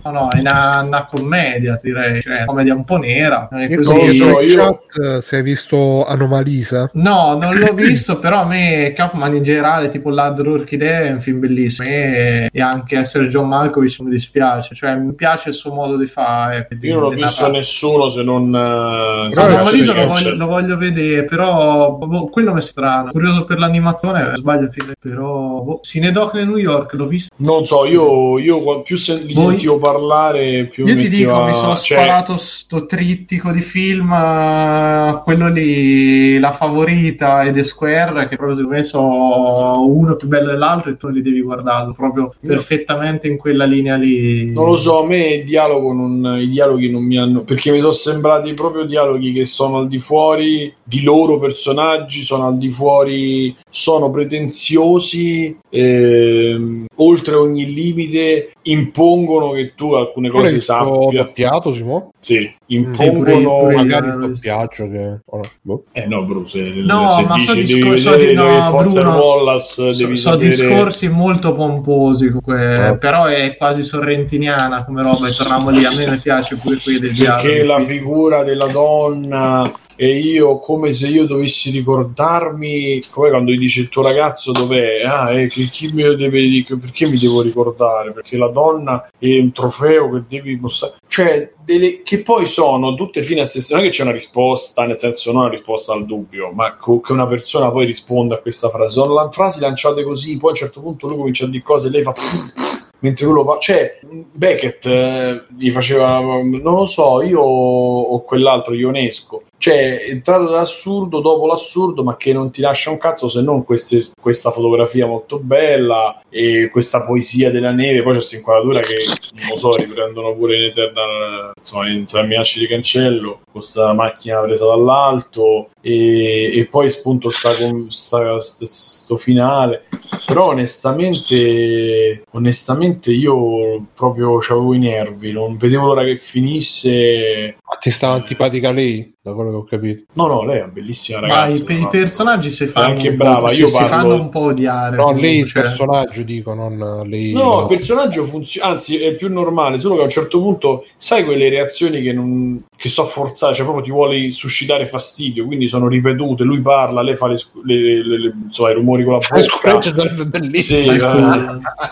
no, 0.03 0.11
no, 0.11 0.29
è 0.29 0.39
una, 0.39 0.81
una 0.85 1.05
commedia, 1.05 1.79
direi, 1.81 2.21
cioè, 2.21 2.35
una 2.37 2.45
commedia 2.45 2.73
un 2.75 2.83
po' 2.85 2.97
nera. 2.97 3.47
Non 3.51 3.61
è 3.61 3.67
Io 3.67 3.81
così. 3.81 3.95
chiedo 4.17 4.31
so, 4.33 4.41
io- 4.41 4.57
chat 4.63 4.97
eh, 5.17 5.21
se 5.21 5.35
hai 5.37 5.43
visto 5.43 6.05
Anomalisa. 6.05 6.89
No, 6.93 7.37
non 7.39 7.55
l'ho 7.55 7.73
visto, 7.73 8.19
però 8.19 8.41
a 8.41 8.45
me 8.45 8.93
Kaufman 8.95 9.35
in 9.35 9.43
generale, 9.43 9.89
tipo 9.89 10.09
Ladro 10.09 10.53
Orchidea, 10.53 11.01
è 11.01 11.11
un 11.11 11.21
film 11.21 11.39
bellissimo 11.39 11.87
e, 11.87 12.49
e 12.51 12.61
anche 12.61 12.97
essere 12.97 13.27
John 13.27 13.47
Malkovich 13.47 13.99
mi 13.99 14.09
dispiace, 14.09 14.75
cioè 14.75 14.95
mi 14.95 15.13
piace 15.13 15.49
il 15.49 15.55
suo 15.55 15.73
modo 15.73 15.97
di 15.97 16.07
fare. 16.07 16.67
di- 16.71 16.87
io 16.87 16.95
non 16.95 17.03
ho 17.05 17.09
visto 17.09 17.41
narrare. 17.41 17.57
nessuno 17.57 18.09
se 18.09 18.23
non. 18.23 18.47
eh, 18.55 19.29
Però 19.33 19.47
se 19.47 19.53
Anomalisa 19.55 19.93
lo, 19.93 20.05
voglio, 20.07 20.35
lo 20.35 20.45
voglio 20.45 20.77
vedere, 20.77 21.23
però 21.25 21.91
boh, 21.93 22.25
quello 22.25 22.53
mi 22.53 22.59
è 22.59 22.61
strano. 22.63 23.11
Curioso 23.11 23.45
per 23.45 23.59
l'animazione, 23.59 24.33
sbaglio 24.35 24.63
il 24.65 24.71
film, 24.71 24.91
però 24.99 25.61
boh, 25.61 25.79
Cinedoc 25.81 26.33
New 26.35 26.57
York 26.57 26.93
l'ho 26.93 27.07
visto. 27.07 27.33
Non 27.37 27.65
so, 27.65 27.85
io, 27.85 28.37
io 28.39 28.81
più 28.81 28.97
sen- 28.97 29.21
li 29.25 29.33
Voi- 29.33 29.47
sentivo 29.49 29.78
parlare, 29.79 30.65
più 30.65 30.85
Io 30.85 30.95
ti 30.95 31.09
dico, 31.09 31.43
mi 31.43 31.53
sono 31.53 31.75
cioè, 31.75 31.97
sparato 31.97 32.37
sto 32.37 32.85
trittico 32.85 33.51
di 33.51 33.61
film, 33.61 34.11
eh, 34.11 35.21
quello 35.23 35.49
lì, 35.49 36.37
La 36.39 36.51
Favorita 36.51 37.43
e 37.43 37.51
The 37.51 37.63
Square, 37.63 38.27
che 38.27 38.35
proprio 38.35 38.55
secondo 38.55 38.77
me 38.77 38.83
sono 38.83 39.83
uno 39.85 40.15
più 40.15 40.27
bello 40.27 40.51
dell'altro 40.51 40.91
e 40.91 40.97
tu 40.97 41.07
li 41.07 41.21
devi 41.21 41.41
guardarlo 41.41 41.93
proprio 41.93 42.33
No. 42.41 42.53
perfettamente 42.55 43.27
in 43.27 43.37
quella 43.37 43.65
linea 43.65 43.95
lì. 43.95 44.51
Non 44.51 44.65
lo 44.65 44.75
so, 44.75 45.03
a 45.03 45.05
me 45.05 45.35
il 45.35 45.43
dialogo 45.43 45.93
non, 45.93 46.37
i 46.39 46.47
dialoghi 46.47 46.89
non 46.89 47.03
mi 47.03 47.17
hanno. 47.17 47.41
Perché 47.41 47.71
mi 47.71 47.79
sono 47.79 47.91
sembrati 47.91 48.53
proprio 48.53 48.85
dialoghi 48.85 49.31
che 49.31 49.45
sono 49.45 49.77
al 49.79 49.87
di 49.87 49.99
fuori 49.99 50.73
di 50.89 51.03
loro 51.03 51.37
personaggi, 51.37 52.23
sono 52.23 52.47
al 52.47 52.57
di 52.57 52.71
fuori, 52.71 53.55
sono 53.69 54.09
pretenziosi, 54.09 55.55
ehm, 55.69 56.85
oltre 56.95 57.35
ogni 57.35 57.71
limite, 57.71 58.51
impongono 58.71 59.51
che 59.51 59.73
tu 59.75 59.93
alcune 59.93 60.29
l'hai 60.29 60.37
cose 60.41 60.61
sappia. 60.61 61.23
doppiato, 61.23 61.73
Simo? 61.73 62.11
Sì, 62.19 62.35
pure- 62.37 62.55
impongono. 62.67 63.59
pure 63.59 63.71
io. 63.73 63.77
Magari 63.77 64.07
il 64.07 64.19
doppiaggio 64.19 64.89
che... 64.89 65.19
oh 65.25 65.37
no, 65.37 65.43
boh. 65.61 65.83
Eh 65.93 66.05
no, 66.07 66.23
Bru, 66.23 66.45
se, 66.45 66.59
No, 66.61 67.09
se 67.09 67.23
ma 67.23 67.35
dici 67.35 67.45
so 67.47 67.53
devi 67.55 67.73
discorsi- 67.73 68.01
so 68.03 68.09
vedere 68.11 68.29
di- 68.29 68.35
no, 68.35 68.61
Foster 68.69 69.03
Bruno, 69.03 69.17
Wallace, 69.23 69.91
So, 69.91 69.97
devi 69.97 70.15
so 70.17 70.29
sapere... 70.31 70.49
discorsi 70.49 71.07
molto 71.09 71.53
pomposi, 71.55 72.25
comunque, 72.27 72.87
Eh. 72.89 72.97
però 72.97 73.25
è 73.25 73.55
quasi 73.57 73.83
sorrentiniana 73.83 74.83
come 74.85 75.01
roba 75.01 75.27
e 75.27 75.31
torniamo 75.31 75.69
lì. 75.69 75.85
A 75.85 75.91
me 75.95 76.09
mi 76.11 76.17
piace 76.17 76.55
pure 76.57 76.77
qui 76.77 76.99
del 76.99 77.13
perché 77.17 77.63
la 77.63 77.79
figura 77.79 78.43
della 78.43 78.67
donna 78.67 79.61
e 80.01 80.17
io 80.17 80.59
come 80.59 80.93
se 80.93 81.09
io 81.09 81.25
dovessi 81.25 81.71
ricordarmi 81.71 83.01
come 83.11 83.29
quando 83.31 83.51
gli 83.51 83.57
dice 83.57 83.81
il 83.81 83.89
tuo 83.89 84.01
ragazzo 84.01 84.53
dov'è? 84.53 85.01
Ah 85.03 85.33
eh, 85.33 85.47
che 85.47 85.65
chi 85.65 85.91
mi 85.91 86.03
deve 86.15 86.63
che- 86.63 86.77
perché 86.77 87.05
mi 87.05 87.17
devo 87.17 87.41
ricordare? 87.41 88.13
Perché 88.13 88.37
la 88.37 88.47
donna 88.47 89.09
è 89.19 89.37
un 89.39 89.51
trofeo 89.51 90.09
che 90.09 90.23
devi 90.29 90.55
mostrare. 90.55 90.93
Cioè 91.05 91.51
delle, 91.65 92.01
che 92.03 92.21
poi 92.21 92.45
sono 92.45 92.93
tutte 92.95 93.21
fine 93.21 93.41
a 93.41 93.45
se 93.45 93.59
stesse. 93.59 93.73
Non 93.75 93.83
è 93.83 93.87
che 93.87 93.91
c'è 93.93 94.03
una 94.03 94.13
risposta 94.13 94.85
nel 94.85 94.97
senso 94.97 95.33
non 95.33 95.41
una 95.41 95.49
risposta 95.51 95.91
al 95.91 96.05
dubbio 96.05 96.51
ma 96.51 96.77
co- 96.77 97.01
che 97.01 97.11
una 97.11 97.27
persona 97.27 97.69
poi 97.69 97.85
risponda 97.85 98.35
a 98.35 98.39
questa 98.39 98.69
frase. 98.69 98.91
Sono 98.91 99.13
la- 99.13 99.29
frasi 99.29 99.59
lanciate 99.59 100.03
così 100.03 100.37
poi 100.37 100.51
a 100.51 100.53
un 100.53 100.57
certo 100.59 100.79
punto 100.79 101.07
lui 101.07 101.17
comincia 101.17 101.43
a 101.43 101.49
dire 101.49 101.61
cose 101.61 101.87
e 101.89 101.91
lei 101.91 102.03
fa 102.03 102.13
mentre 102.99 103.25
quello 103.25 103.43
fa. 103.43 103.57
Cioè 103.59 103.99
Beckett 104.31 104.85
eh, 104.85 105.43
gli 105.57 105.71
faceva 105.71 106.19
non 106.19 106.61
lo 106.75 106.85
so 106.85 107.21
io 107.21 107.41
o 107.41 108.23
quell'altro 108.23 108.73
Ionesco 108.73 109.43
cioè 109.59 110.05
entrato 110.07 110.45
dall'assurdo 110.45 111.19
dopo 111.19 111.45
l'assurdo 111.45 112.03
ma 112.03 112.15
che 112.17 112.33
non 112.33 112.49
ti 112.49 112.61
lascia 112.61 112.89
un 112.89 112.97
cazzo 112.97 113.27
se 113.27 113.41
non 113.41 113.63
queste- 113.63 114.07
questa 114.19 114.49
fotografia 114.51 115.05
molto 115.05 115.37
bella 115.37 116.19
e 116.29 116.69
questa 116.71 117.03
poesia 117.03 117.51
della 117.51 117.71
neve. 117.71 118.01
Poi 118.01 118.13
c'è 118.13 118.17
questa 118.17 118.35
inquadratura 118.37 118.79
che 118.79 118.95
non 119.35 119.49
lo 119.49 119.55
so 119.57 119.75
riprendono 119.75 120.33
pure 120.35 120.57
in 120.57 120.63
Eternal 120.63 121.51
insomma 121.57 121.89
in 121.89 122.05
Tra 122.05 122.23
minacci 122.23 122.59
di 122.59 122.67
cancello 122.67 123.31
con 123.43 123.51
questa 123.51 123.93
macchina 123.93 124.39
presa 124.39 124.65
dall'alto 124.65 125.69
e, 125.81 126.57
e 126.57 126.65
poi 126.65 126.89
spunto 126.89 127.29
sta, 127.29 127.53
con- 127.55 127.91
sta, 127.91 128.39
st- 128.39 128.63
sto 128.65 129.17
finale. 129.17 129.83
Però 130.25 130.47
onestamente 130.47 132.23
onestamente 132.31 133.11
io 133.11 133.85
proprio 133.93 134.37
avevo 134.37 134.73
i 134.73 134.79
nervi 134.79 135.31
non 135.31 135.57
vedevo 135.57 135.87
l'ora 135.87 136.03
che 136.03 136.17
finisse. 136.17 137.57
Ma 137.63 137.75
ti 137.77 137.89
stava 137.91 138.13
antipatica 138.15 138.71
lei, 138.71 139.13
da 139.21 139.33
quello 139.33 139.49
che 139.49 139.55
ho 139.57 139.63
capito. 139.63 140.03
no 140.13 140.27
no 140.27 140.43
lei 140.45 140.59
è 140.59 140.63
una 140.63 140.71
bellissima 140.71 141.19
Ma 141.19 141.27
ragazza 141.41 141.63
i, 141.73 141.75
i 141.75 141.81
no? 141.81 141.89
personaggi 141.89 142.51
si 142.51 142.67
fanno, 142.67 142.87
anche 142.87 143.09
un 143.09 143.17
brava, 143.17 143.47
po', 143.47 143.53
io 143.53 143.67
si, 143.67 143.73
si 143.73 143.83
parlo- 143.83 143.87
fanno 143.89 144.13
un 144.15 144.29
po' 144.29 144.39
odiare. 144.39 144.95
No, 144.95 145.11
lei 145.13 145.39
il 145.39 145.45
cioè. 145.47 145.61
personaggio, 145.63 146.21
dico, 146.23 146.53
non 146.53 147.03
lei... 147.05 147.33
No, 147.33 147.61
il 147.61 147.67
personaggio 147.67 148.23
funziona, 148.23 148.69
anzi 148.71 148.97
è 149.03 149.15
più 149.15 149.29
normale, 149.31 149.77
solo 149.77 149.95
che 149.95 150.01
a 150.01 150.03
un 150.05 150.09
certo 150.09 150.39
punto 150.39 150.85
sai 150.95 151.25
quelle 151.25 151.49
reazioni 151.49 152.01
che, 152.01 152.13
non, 152.13 152.63
che 152.77 152.87
so 152.89 153.03
forzate, 153.03 153.17
forza, 153.29 153.53
cioè 153.53 153.63
proprio 153.65 153.83
ti 153.83 153.91
vuole 153.91 154.29
suscitare 154.29 154.85
fastidio, 154.85 155.45
quindi 155.45 155.67
sono 155.67 155.89
ripetute, 155.89 156.43
lui 156.45 156.61
parla, 156.61 157.01
lei 157.01 157.15
fa 157.17 157.27
le, 157.27 157.37
scu- 157.37 157.63
le- 157.65 158.01
le- 158.01 158.17
le- 158.19 158.33
insomma, 158.45 158.69
i 158.71 158.73
rumori 158.75 159.03
con 159.03 159.13
la 159.13 159.19
bocca. 159.19 159.41
squarce 159.41 159.93
sarebbe 159.93 160.21
Sì, 160.23 160.27
bellissimo. 160.29 160.91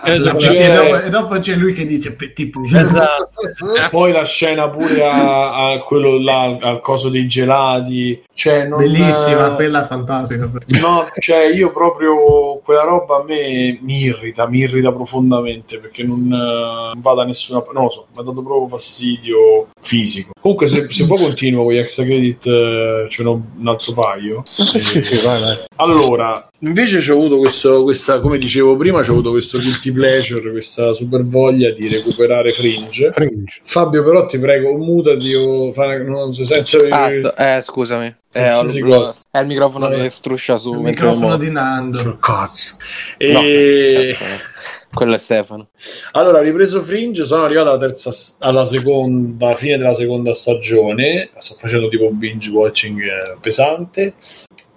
eh, 0.05 0.13
Esatto. 0.13 0.35
c'è- 0.37 0.55
E 0.55 0.73
dopo, 0.73 1.01
e 1.03 1.09
dopo 1.09 1.39
c'è 1.39 1.55
lui 1.55 1.73
che 1.73 1.85
dice 1.85 2.13
poulet. 2.13 2.85
Esatto. 2.85 3.29
poi 3.91 4.11
la 4.13 4.23
scena 4.23 4.69
pure 4.69 5.03
a, 5.05 5.71
a 5.71 5.77
quello 5.79 6.17
là, 6.19 6.57
al 6.61 6.79
coso 6.79 7.09
dei 7.17 7.27
gelati, 7.27 8.23
cioè 8.33 8.65
non, 8.65 8.79
Bellissima, 8.79 9.51
eh, 9.51 9.55
quella 9.55 9.83
è 9.83 9.87
fantastica. 9.87 10.49
No, 10.79 11.07
cioè 11.19 11.53
io 11.53 11.71
proprio 11.71 12.59
quella 12.63 12.83
roba 12.83 13.17
a 13.17 13.23
me 13.23 13.79
mi 13.81 14.01
irrita, 14.01 14.47
mi 14.47 14.59
irrita 14.59 14.91
profondamente 14.91 15.79
perché 15.79 16.03
non, 16.03 16.25
eh, 16.31 16.93
non 16.93 17.01
va 17.01 17.13
da 17.13 17.25
nessuna 17.25 17.59
parte, 17.59 17.73
non 17.73 17.83
lo 17.83 17.89
so, 17.89 18.05
mi 18.13 18.19
ha 18.19 18.23
dato 18.23 18.41
proprio 18.41 18.67
fastidio 18.67 19.67
fisico. 19.81 20.31
Comunque 20.39 20.67
se, 20.67 20.87
se 20.89 21.05
poi 21.05 21.17
continuo 21.17 21.63
con 21.63 21.73
gli 21.73 21.77
extra 21.77 22.03
credit 22.03 22.45
eh, 22.45 23.05
ce 23.09 23.23
n'ho 23.23 23.41
un 23.57 23.67
altro 23.67 23.93
paio. 23.93 24.43
Sì, 24.87 25.01
vai, 25.25 25.41
vai. 25.41 25.57
Allora, 25.77 26.47
invece 26.59 26.99
c'ho 26.99 27.13
avuto 27.13 27.37
questo, 27.37 27.83
questa, 27.83 28.19
come 28.19 28.37
dicevo 28.37 28.75
prima, 28.77 29.01
c'ho 29.01 29.11
avuto 29.11 29.31
questo 29.31 29.57
guilty 29.59 29.91
pleasure, 29.91 30.51
questa 30.51 30.93
super 30.93 31.23
voglia 31.23 31.71
di 31.71 31.87
recuperare 31.87 32.51
Fringe. 32.51 33.11
Fringe. 33.11 33.61
Fabio, 33.63 34.03
però 34.03 34.25
ti 34.25 34.39
prego, 34.39 34.73
mutati 34.77 35.33
o 35.33 35.71
fa- 35.73 35.97
non 35.97 36.33
si 36.33 36.45
sente... 36.45 36.87
Ah, 36.89 37.11
so- 37.11 37.35
eh, 37.35 37.59
scusami. 37.61 38.15
Eh, 38.31 38.51
ho- 38.51 38.65
cosa. 38.87 39.15
è 39.31 39.39
il 39.39 39.47
microfono 39.47 39.87
Vabbè. 39.87 40.01
che 40.03 40.09
struscia 40.09 40.57
su 40.57 40.73
Il 40.73 40.79
microfono 40.79 41.37
di 41.37 41.49
Nando. 41.49 41.97
Sul 41.97 42.19
cazzo. 42.19 42.75
No, 43.19 43.41
E... 43.41 44.15
no. 44.19 44.25
Quello 44.93 45.15
è 45.15 45.17
Stefano. 45.17 45.69
Allora, 46.13 46.39
ho 46.39 46.41
ripreso 46.41 46.81
Fringe, 46.81 47.25
sono 47.25 47.43
arrivato 47.43 47.69
alla 47.69 47.77
terza, 47.79 48.11
alla 48.39 48.65
seconda, 48.65 49.47
alla 49.47 49.55
fine 49.55 49.77
della 49.77 49.93
seconda 49.93 50.33
stagione. 50.33 51.29
Sto 51.39 51.55
facendo 51.55 51.87
tipo 51.87 52.05
un 52.07 52.17
binge 52.17 52.49
watching 52.49 53.01
eh, 53.01 53.37
pesante. 53.41 54.13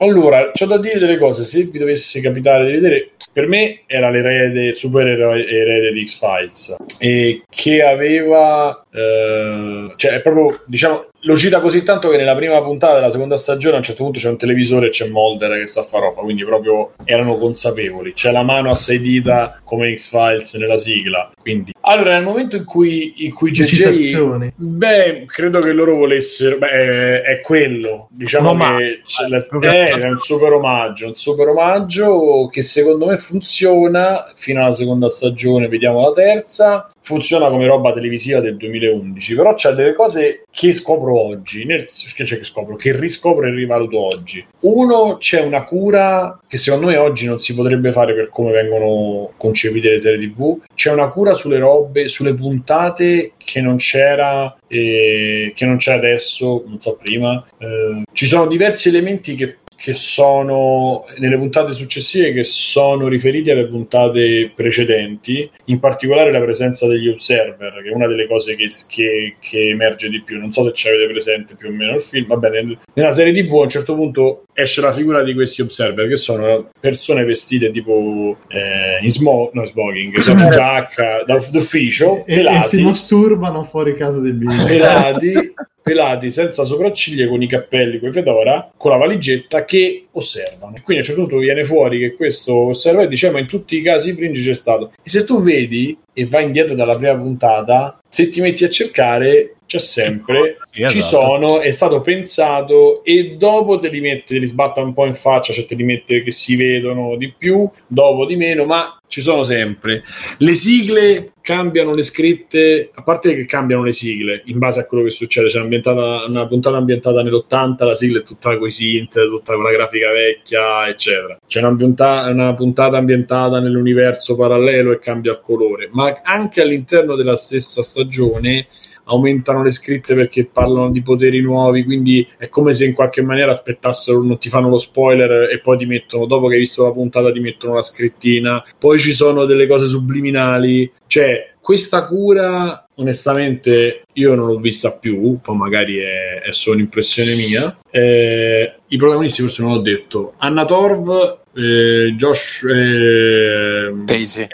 Allora, 0.02 0.50
c'ho 0.52 0.66
da 0.66 0.78
dire 0.78 0.98
delle 0.98 1.18
cose. 1.18 1.44
Se 1.44 1.62
vi 1.64 1.78
dovesse 1.78 2.20
capitare 2.20 2.64
di 2.64 2.72
vedere, 2.72 3.10
per 3.32 3.46
me 3.46 3.82
era 3.86 4.08
l'erede, 4.08 4.74
super 4.74 5.06
ero- 5.06 5.34
erede 5.34 5.92
di 5.92 6.06
X-Files, 6.06 6.76
e 6.98 7.42
che 7.48 7.82
aveva, 7.82 8.82
eh, 8.90 9.92
cioè, 9.96 10.12
è 10.12 10.20
proprio, 10.22 10.62
diciamo, 10.66 11.08
lo 11.24 11.36
cita 11.36 11.60
così 11.60 11.82
tanto 11.82 12.08
che 12.08 12.16
nella 12.16 12.34
prima 12.34 12.62
puntata 12.62 12.94
della 12.94 13.10
seconda 13.10 13.36
stagione 13.36 13.74
a 13.74 13.78
un 13.78 13.82
certo 13.84 14.04
punto 14.04 14.18
c'è 14.18 14.30
un 14.30 14.38
televisore 14.38 14.86
e 14.86 14.90
c'è 14.90 15.06
Mulder 15.08 15.58
che 15.60 15.66
sta 15.66 15.80
a 15.80 15.84
fare 15.84 16.06
roba, 16.06 16.22
quindi 16.22 16.44
proprio 16.44 16.92
erano 17.04 17.36
consapevoli. 17.36 18.14
C'è 18.14 18.32
la 18.32 18.42
mano 18.42 18.70
a 18.70 18.74
sei 18.74 19.00
dita 19.00 19.60
come 19.64 19.94
X-Files 19.94 20.54
nella 20.54 20.78
sigla. 20.78 21.30
Quindi, 21.50 21.72
allora, 21.82 22.12
nel 22.14 22.22
momento 22.24 22.56
in 22.56 22.64
cui, 22.64 23.24
in 23.24 23.34
cui 23.34 23.52
citazioni. 23.52 24.52
Beh, 24.54 25.24
credo 25.26 25.58
che 25.60 25.72
loro 25.72 25.96
volessero. 25.96 26.58
Beh, 26.58 26.68
è, 26.68 27.22
è 27.22 27.40
quello. 27.40 28.08
Diciamo 28.10 28.50
Un 28.52 28.58
che 28.58 29.00
la- 29.28 29.44
proprio- 29.48 29.70
eh, 29.70 29.84
è 29.84 30.08
un 30.08 30.18
super 30.18 30.52
omaggio. 30.52 31.06
Un 31.08 31.14
super 31.16 31.48
omaggio 31.48 32.48
che 32.50 32.62
secondo 32.62 33.06
me 33.06 33.16
funziona 33.16 34.32
fino 34.34 34.62
alla 34.64 34.74
seconda 34.74 35.08
stagione. 35.08 35.68
Vediamo 35.68 36.00
la 36.02 36.12
terza. 36.12 36.90
Funziona 37.10 37.48
come 37.48 37.66
roba 37.66 37.92
televisiva 37.92 38.38
del 38.38 38.56
2011, 38.56 39.34
però 39.34 39.54
c'è 39.54 39.72
delle 39.72 39.94
cose 39.94 40.44
che 40.48 40.72
scopro 40.72 41.20
oggi, 41.20 41.64
nel, 41.64 41.84
che, 41.84 42.24
cioè 42.24 42.38
che 42.38 42.44
scopro, 42.44 42.76
che 42.76 42.96
riscopro 42.96 43.48
e 43.48 43.50
rivaluto 43.50 43.98
oggi. 43.98 44.46
Uno, 44.60 45.16
c'è 45.18 45.42
una 45.42 45.64
cura 45.64 46.38
che 46.46 46.56
secondo 46.56 46.86
me 46.86 46.96
oggi 46.98 47.26
non 47.26 47.40
si 47.40 47.52
potrebbe 47.52 47.90
fare 47.90 48.14
per 48.14 48.28
come 48.28 48.52
vengono 48.52 49.32
concepite 49.36 49.90
le 49.90 50.00
serie 50.00 50.24
TV. 50.28 50.60
C'è 50.72 50.92
una 50.92 51.08
cura 51.08 51.34
sulle 51.34 51.58
robe, 51.58 52.06
sulle 52.06 52.34
puntate 52.34 53.32
che 53.36 53.60
non 53.60 53.78
c'era 53.78 54.56
e 54.68 55.52
che 55.52 55.66
non 55.66 55.78
c'è 55.78 55.94
adesso, 55.94 56.62
non 56.64 56.78
so 56.78 56.96
prima. 57.02 57.44
Eh, 57.58 58.04
ci 58.12 58.26
sono 58.26 58.46
diversi 58.46 58.88
elementi 58.88 59.34
che 59.34 59.56
che 59.82 59.94
sono 59.94 61.06
nelle 61.16 61.38
puntate 61.38 61.72
successive 61.72 62.32
che 62.34 62.42
sono 62.44 63.08
riferiti 63.08 63.50
alle 63.50 63.66
puntate 63.66 64.52
precedenti, 64.54 65.50
in 65.66 65.78
particolare 65.78 66.30
la 66.30 66.40
presenza 66.42 66.86
degli 66.86 67.08
observer, 67.08 67.80
che 67.82 67.88
è 67.88 67.92
una 67.94 68.06
delle 68.06 68.26
cose 68.26 68.56
che, 68.56 68.68
che- 68.86 69.36
che 69.40 69.68
emerge 69.70 70.10
di 70.10 70.20
più. 70.20 70.38
Non 70.38 70.52
so 70.52 70.64
se 70.66 70.72
ci 70.74 70.88
avete 70.88 71.06
presente 71.06 71.54
più 71.54 71.68
o 71.68 71.72
meno 71.72 71.94
il 71.94 72.02
film. 72.02 72.26
Va 72.26 72.36
bene, 72.36 72.76
nella 72.92 73.12
serie 73.12 73.32
TV 73.32 73.54
a 73.54 73.62
un 73.62 73.68
certo 73.70 73.94
punto 73.94 74.42
esce 74.52 74.82
la 74.82 74.92
figura 74.92 75.22
di 75.22 75.32
questi 75.32 75.62
observer, 75.62 76.08
che 76.08 76.16
sono 76.16 76.68
persone 76.78 77.24
vestite 77.24 77.70
tipo 77.70 78.36
eh, 78.48 78.98
in 79.02 79.10
smo- 79.10 79.48
no, 79.54 79.64
smoking, 79.64 80.18
sono 80.20 80.42
in 80.44 80.50
giacca 80.50 81.22
da- 81.26 81.42
d'ufficio, 81.50 82.24
E, 82.26 82.34
e 82.34 82.36
pelati 82.36 82.76
si 82.76 82.82
masturbano 82.82 83.62
fuori 83.64 83.94
casa 83.94 84.20
del 84.20 84.34
bimbo. 84.34 84.62
pelati, 84.66 85.32
pelati 85.82 86.30
senza 86.30 86.64
sopracciglia 86.64 87.26
con 87.28 87.42
i 87.42 87.46
cappelli, 87.46 87.98
con 87.98 88.10
i 88.10 88.12
fedora, 88.12 88.70
con 88.76 88.90
la 88.90 88.96
valigetta 88.96 89.64
che 89.64 90.06
osservano. 90.12 90.76
E 90.76 90.82
quindi 90.82 90.96
a 90.96 90.98
un 90.98 91.04
certo 91.04 91.20
punto 91.22 91.38
viene 91.38 91.64
fuori 91.64 91.98
che 91.98 92.14
questo 92.14 92.54
osserva 92.54 93.02
e 93.02 93.08
dice: 93.08 93.30
Ma 93.30 93.38
in 93.38 93.46
tutti 93.46 93.76
i 93.76 93.82
casi 93.82 94.14
Fringe 94.14 94.42
c'è 94.42 94.54
stato. 94.54 94.92
E 95.02 95.08
se 95.08 95.24
tu 95.24 95.42
vedi 95.42 95.96
e 96.12 96.26
vai 96.26 96.44
indietro 96.44 96.74
dalla 96.74 96.96
prima 96.96 97.16
puntata, 97.16 97.98
se 98.08 98.28
ti 98.28 98.40
metti 98.40 98.64
a 98.64 98.70
cercare, 98.70 99.56
c'è 99.70 99.78
sempre. 99.78 100.56
Sì, 100.72 100.84
Ci 100.88 100.98
esatto. 100.98 101.24
sono, 101.24 101.60
è 101.60 101.70
stato 101.70 102.00
pensato 102.00 103.04
e 103.04 103.36
dopo 103.38 103.78
te 103.78 103.88
li 103.88 104.00
mette, 104.00 104.34
te 104.34 104.38
li 104.38 104.46
sbatta 104.46 104.80
un 104.80 104.92
po' 104.92 105.06
in 105.06 105.14
faccia, 105.14 105.52
cioè 105.52 105.64
te 105.64 105.76
li 105.76 105.84
mette 105.84 106.24
che 106.24 106.32
si 106.32 106.56
vedono 106.56 107.14
di 107.14 107.32
più, 107.36 107.70
dopo 107.86 108.26
di 108.26 108.34
meno, 108.34 108.64
ma 108.64 108.98
ci 109.06 109.20
sono 109.20 109.44
sempre. 109.44 110.02
Le 110.38 110.54
sigle 110.56 111.32
cambiano 111.40 111.92
le 111.92 112.02
scritte, 112.02 112.90
a 112.92 113.02
parte 113.02 113.34
che 113.36 113.46
cambiano 113.46 113.84
le 113.84 113.92
sigle 113.92 114.42
in 114.46 114.58
base 114.58 114.80
a 114.80 114.86
quello 114.86 115.04
che 115.04 115.10
succede. 115.10 115.48
C'è 115.48 115.58
un'ambientata- 115.58 116.24
una 116.26 116.46
puntata 116.48 116.76
ambientata 116.76 117.22
nell'80, 117.22 117.84
la 117.84 117.94
sigla 117.94 118.18
è 118.18 118.22
tutta 118.22 118.58
coi 118.58 118.72
synth, 118.72 119.24
tutta 119.28 119.54
con 119.54 119.62
la 119.62 119.70
grafica 119.70 120.10
vecchia, 120.10 120.88
eccetera. 120.88 121.38
C'è 121.46 121.60
una, 121.60 121.76
punta- 121.76 122.28
una 122.28 122.54
puntata 122.54 122.96
ambientata 122.96 123.60
nell'universo 123.60 124.34
parallelo 124.34 124.90
e 124.90 124.98
cambia 124.98 125.30
il 125.32 125.40
colore, 125.40 125.88
ma 125.92 126.20
anche 126.24 126.60
all'interno 126.60 127.14
della 127.14 127.36
stessa 127.36 127.82
stagione 127.82 128.66
aumentano 129.10 129.62
le 129.62 129.70
scritte 129.70 130.14
perché 130.14 130.46
parlano 130.46 130.90
di 130.90 131.02
poteri 131.02 131.40
nuovi, 131.40 131.84
quindi 131.84 132.26
è 132.38 132.48
come 132.48 132.72
se 132.72 132.86
in 132.86 132.94
qualche 132.94 133.22
maniera 133.22 133.50
aspettassero, 133.50 134.22
non 134.22 134.38
ti 134.38 134.48
fanno 134.48 134.68
lo 134.68 134.78
spoiler 134.78 135.50
e 135.50 135.58
poi 135.58 135.76
ti 135.76 135.86
mettono, 135.86 136.26
dopo 136.26 136.46
che 136.46 136.54
hai 136.54 136.60
visto 136.60 136.84
la 136.84 136.92
puntata, 136.92 137.32
ti 137.32 137.40
mettono 137.40 137.74
la 137.74 137.82
scrittina, 137.82 138.62
poi 138.78 138.98
ci 138.98 139.12
sono 139.12 139.44
delle 139.44 139.66
cose 139.66 139.86
subliminali, 139.86 140.90
cioè 141.06 141.52
questa 141.60 142.06
cura 142.06 142.86
onestamente 142.94 144.02
io 144.14 144.34
non 144.34 144.46
l'ho 144.46 144.58
vista 144.58 144.92
più, 144.92 145.38
poi 145.40 145.56
magari 145.56 145.98
è, 145.98 146.40
è 146.42 146.52
solo 146.52 146.76
un'impressione 146.76 147.34
mia. 147.34 147.78
Eh, 147.90 148.72
I 148.88 148.96
protagonisti 148.96 149.42
forse 149.42 149.62
non 149.62 149.74
l'ho 149.74 149.80
detto. 149.80 150.34
Anna 150.38 150.64
Torv, 150.64 151.38
eh, 151.54 152.12
Josh 152.16 152.64
eh, 152.64 153.92
Pacey. 154.04 154.48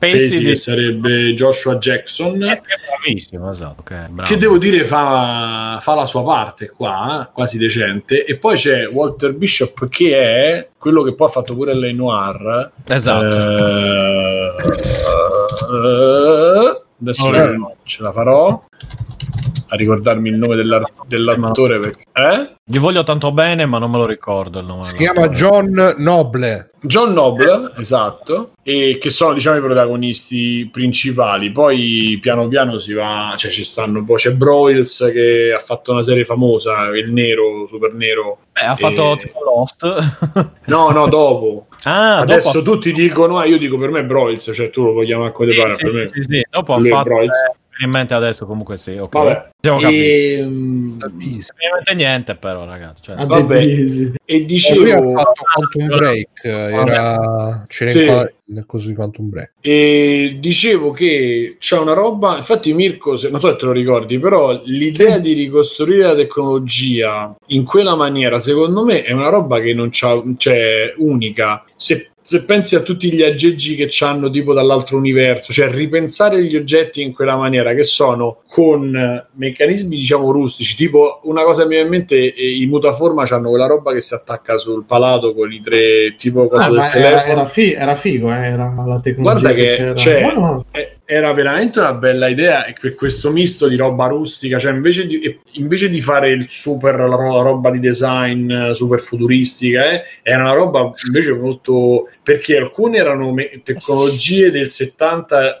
Pacey, 0.00 0.38
di- 0.38 0.44
che 0.46 0.54
sarebbe 0.54 1.34
Joshua 1.34 1.76
Jackson. 1.76 2.42
è 2.42 2.60
bravissimo, 2.62 3.50
esatto. 3.50 3.80
ok, 3.82 4.06
bravo. 4.08 4.28
che 4.28 4.36
devo 4.38 4.56
dire 4.56 4.82
fa, 4.84 5.78
fa 5.82 5.94
la 5.94 6.06
sua 6.06 6.24
parte 6.24 6.70
qua, 6.70 7.22
eh, 7.28 7.32
quasi 7.34 7.58
decente. 7.58 8.24
E 8.24 8.36
poi 8.36 8.56
c'è 8.56 8.88
Walter 8.88 9.34
Bishop 9.34 9.88
che 9.88 10.16
è 10.18 10.68
quello 10.78 11.02
che 11.02 11.14
poi 11.14 11.28
ha 11.28 11.30
fatto 11.30 11.54
pure 11.54 11.74
L.A. 11.74 11.92
Noir. 11.92 12.70
Esatto. 12.88 13.36
Eh, 15.70 16.82
adesso 17.00 17.26
Oh, 17.26 17.46
no, 17.56 17.76
ce 17.84 18.02
la 18.02 18.12
farò 18.12 18.62
a 19.72 19.76
ricordarmi 19.76 20.28
il 20.28 20.36
nome 20.36 20.56
dell'ar- 20.56 20.92
dell'attore. 21.06 21.78
Perché, 21.78 22.02
eh? 22.12 22.54
Gli 22.64 22.78
voglio 22.78 23.04
tanto 23.04 23.30
bene, 23.30 23.66
ma 23.66 23.78
non 23.78 23.90
me 23.90 23.98
lo 23.98 24.06
ricordo 24.06 24.58
il 24.58 24.66
nome. 24.66 24.84
Si 24.84 24.94
chiama 24.94 25.28
John 25.28 25.94
Noble. 25.96 26.70
John 26.82 27.12
Noble, 27.12 27.72
esatto, 27.76 28.52
e 28.62 28.98
che 29.00 29.10
sono 29.10 29.34
diciamo 29.34 29.58
i 29.58 29.60
protagonisti 29.60 30.68
principali. 30.72 31.52
Poi 31.52 32.18
piano 32.20 32.48
piano 32.48 32.78
si 32.78 32.92
va, 32.92 33.34
cioè 33.36 33.50
ci 33.50 33.64
stanno, 33.64 34.04
poi 34.04 34.16
c'è 34.16 34.32
Broyles 34.32 35.10
che 35.12 35.52
ha 35.54 35.58
fatto 35.58 35.92
una 35.92 36.02
serie 36.02 36.24
famosa, 36.24 36.86
il 36.88 37.12
nero, 37.12 37.66
super 37.68 37.92
nero. 37.94 38.38
Beh, 38.52 38.60
ha 38.60 38.76
fatto 38.76 39.12
Eh, 39.12 39.16
tipo 39.18 39.38
Lost. 39.44 40.52
No, 40.66 40.90
no, 40.90 41.08
dopo. 41.08 41.66
ah, 41.84 42.18
Adesso 42.20 42.60
dopo, 42.60 42.72
tutti 42.72 42.92
dicono, 42.92 43.38
ah, 43.38 43.44
io 43.44 43.58
dico 43.58 43.78
per 43.78 43.90
me 43.90 44.00
è 44.00 44.04
Broyles, 44.04 44.50
cioè 44.52 44.70
tu 44.70 44.82
lo 44.84 44.92
puoi 44.92 45.06
chiamare 45.06 45.32
come 45.32 45.52
sì, 45.52 45.60
pare, 45.60 45.74
sì, 45.74 45.84
per 45.84 45.92
me. 45.92 46.10
sì, 46.14 46.22
sì, 46.22 46.46
dopo 46.50 46.74
ha 46.74 46.80
fatto 46.82 47.20
eh, 47.20 47.28
in 47.84 47.90
mente 47.90 48.14
adesso 48.14 48.46
comunque 48.46 48.76
sì, 48.76 48.96
ok. 48.96 49.12
Vabbè. 49.12 49.48
Abbiamo 49.62 49.80
capito. 49.80 50.02
E, 50.02 50.38
Non 50.42 51.12
mi 51.16 51.26
viene 51.26 51.94
niente 51.94 52.34
però, 52.34 52.64
ragazzi. 52.64 53.02
Cioè, 53.02 53.16
A 53.18 53.26
Vabbè. 53.26 53.56
E 53.58 54.12
E 54.24 54.38
lui 54.38 54.42
ha 54.42 54.46
dicevo, 54.46 55.12
fatto 55.16 55.42
Quantum 55.54 55.86
Break. 55.96 56.28
Era 56.44 57.64
c'era 57.68 57.90
Sì. 57.90 58.86
di 58.88 58.94
Quantum 58.94 59.28
Break. 59.28 59.50
E 59.60 60.36
dicevo 60.40 60.90
che 60.92 61.56
c'è 61.58 61.78
una 61.78 61.92
roba, 61.92 62.36
infatti 62.36 62.72
Mirko, 62.72 63.16
se- 63.16 63.28
non 63.30 63.40
so 63.40 63.50
se 63.50 63.56
te 63.56 63.66
lo 63.66 63.72
ricordi, 63.72 64.18
però 64.18 64.60
l'idea 64.64 65.18
di 65.18 65.32
ricostruire 65.34 66.04
la 66.06 66.14
tecnologia 66.14 67.34
in 67.48 67.64
quella 67.64 67.94
maniera, 67.96 68.38
secondo 68.38 68.84
me, 68.84 69.02
è 69.02 69.12
una 69.12 69.28
roba 69.28 69.60
che 69.60 69.74
non 69.74 69.88
c'ha, 69.90 70.22
cioè, 70.36 70.94
unica. 70.98 71.64
Se 71.76 72.09
se 72.22 72.44
pensi 72.44 72.76
a 72.76 72.80
tutti 72.80 73.10
gli 73.12 73.22
aggeggi 73.22 73.74
che 73.76 73.86
c'hanno 73.88 74.28
tipo 74.30 74.52
dall'altro 74.52 74.96
universo, 74.98 75.52
cioè 75.52 75.70
ripensare 75.70 76.42
gli 76.44 76.54
oggetti 76.56 77.00
in 77.02 77.12
quella 77.12 77.36
maniera 77.36 77.72
che 77.74 77.82
sono 77.82 78.42
con 78.46 78.94
eh, 78.94 79.26
meccanismi 79.34 79.96
diciamo 79.96 80.30
rustici, 80.30 80.76
tipo 80.76 81.20
una 81.24 81.42
cosa 81.44 81.62
che 81.62 81.68
mi 81.68 81.74
viene 81.74 81.88
in 81.88 81.94
mente, 81.94 82.34
eh, 82.34 82.56
i 82.56 82.66
mutaforma 82.66 83.24
hanno 83.30 83.48
quella 83.48 83.66
roba 83.66 83.92
che 83.92 84.00
si 84.00 84.14
attacca 84.14 84.58
sul 84.58 84.84
palato 84.84 85.34
con 85.34 85.50
i 85.52 85.60
tre 85.60 86.14
tipo 86.16 86.46
cosa 86.48 86.66
Ah, 86.66 86.68
del 86.68 86.78
era, 86.78 86.90
telefono. 86.90 87.32
era, 87.32 87.46
fi- 87.46 87.72
era 87.72 87.94
figo, 87.96 88.30
eh, 88.32 88.46
era 88.46 88.74
la 88.86 89.00
tecnologia. 89.00 89.40
Guarda 89.40 89.52
che 89.52 89.76
c'era. 89.76 89.94
cioè, 89.94 90.20
No, 90.22 90.32
no. 90.34 90.64
eh, 90.72 90.96
era 91.04 91.32
veramente 91.32 91.80
una 91.80 91.94
bella 91.94 92.28
idea 92.28 92.66
e 92.66 92.74
que- 92.78 92.94
questo 92.94 93.32
misto 93.32 93.66
di 93.66 93.76
roba 93.76 94.06
rustica, 94.06 94.58
cioè 94.58 94.72
invece 94.72 95.06
di, 95.06 95.38
invece 95.52 95.88
di 95.90 96.00
fare 96.00 96.30
il 96.30 96.44
super 96.48 96.96
la 96.96 97.06
ro- 97.16 97.34
la 97.36 97.42
roba 97.42 97.70
di 97.70 97.80
design 97.80 98.70
super 98.72 99.00
futuristica, 99.00 99.90
eh, 99.90 100.02
era 100.22 100.42
una 100.42 100.52
roba 100.52 100.92
invece 101.06 101.32
molto 101.34 102.08
perché 102.22 102.56
alcune 102.56 102.98
erano 102.98 103.32
me- 103.32 103.60
tecnologie 103.62 104.50
del 104.50 104.70
70 104.70 105.60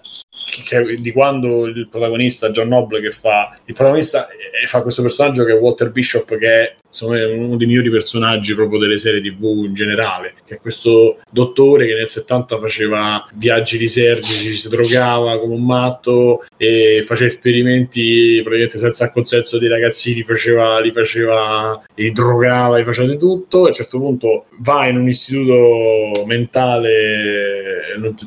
che- 0.64 0.94
di 0.94 1.12
quando 1.12 1.66
il 1.66 1.88
protagonista 1.88 2.50
John 2.50 2.68
Noble 2.68 3.00
che 3.00 3.10
fa 3.10 3.56
il 3.64 3.74
protagonista 3.74 4.28
eh, 4.28 4.66
fa 4.66 4.82
questo 4.82 5.02
personaggio 5.02 5.44
che 5.44 5.52
è 5.52 5.58
Walter 5.58 5.90
Bishop 5.90 6.36
che 6.36 6.48
è 6.48 6.74
secondo 6.90 7.18
me 7.18 7.24
uno 7.24 7.56
dei 7.56 7.66
migliori 7.66 7.90
personaggi 7.90 8.54
proprio 8.54 8.78
delle 8.78 8.98
serie 8.98 9.22
tv 9.22 9.64
in 9.64 9.74
generale 9.74 10.34
che 10.44 10.56
è 10.56 10.60
questo 10.60 11.18
dottore 11.30 11.86
che 11.86 11.94
nel 11.94 12.08
70 12.08 12.58
faceva 12.58 13.26
viaggi 13.34 13.78
lisergici 13.78 14.54
si 14.54 14.68
drogava 14.68 15.38
come 15.38 15.54
un 15.54 15.64
matto 15.64 16.44
e 16.56 17.02
faceva 17.06 17.28
esperimenti 17.28 18.40
praticamente 18.42 18.78
senza 18.78 19.04
il 19.06 19.12
consenso 19.12 19.58
dei 19.58 19.68
ragazzini 19.68 20.20
li 20.20 20.24
faceva, 20.24 20.80
li 20.80 20.92
faceva 20.92 21.82
li 21.94 22.12
drogava 22.12 22.76
li 22.76 22.84
faceva 22.84 23.08
di 23.08 23.16
tutto. 23.16 23.64
A 23.64 23.66
un 23.68 23.72
certo 23.72 23.98
punto 23.98 24.46
va 24.58 24.86
in 24.86 24.96
un 24.96 25.08
istituto 25.08 26.24
mentale 26.26 27.68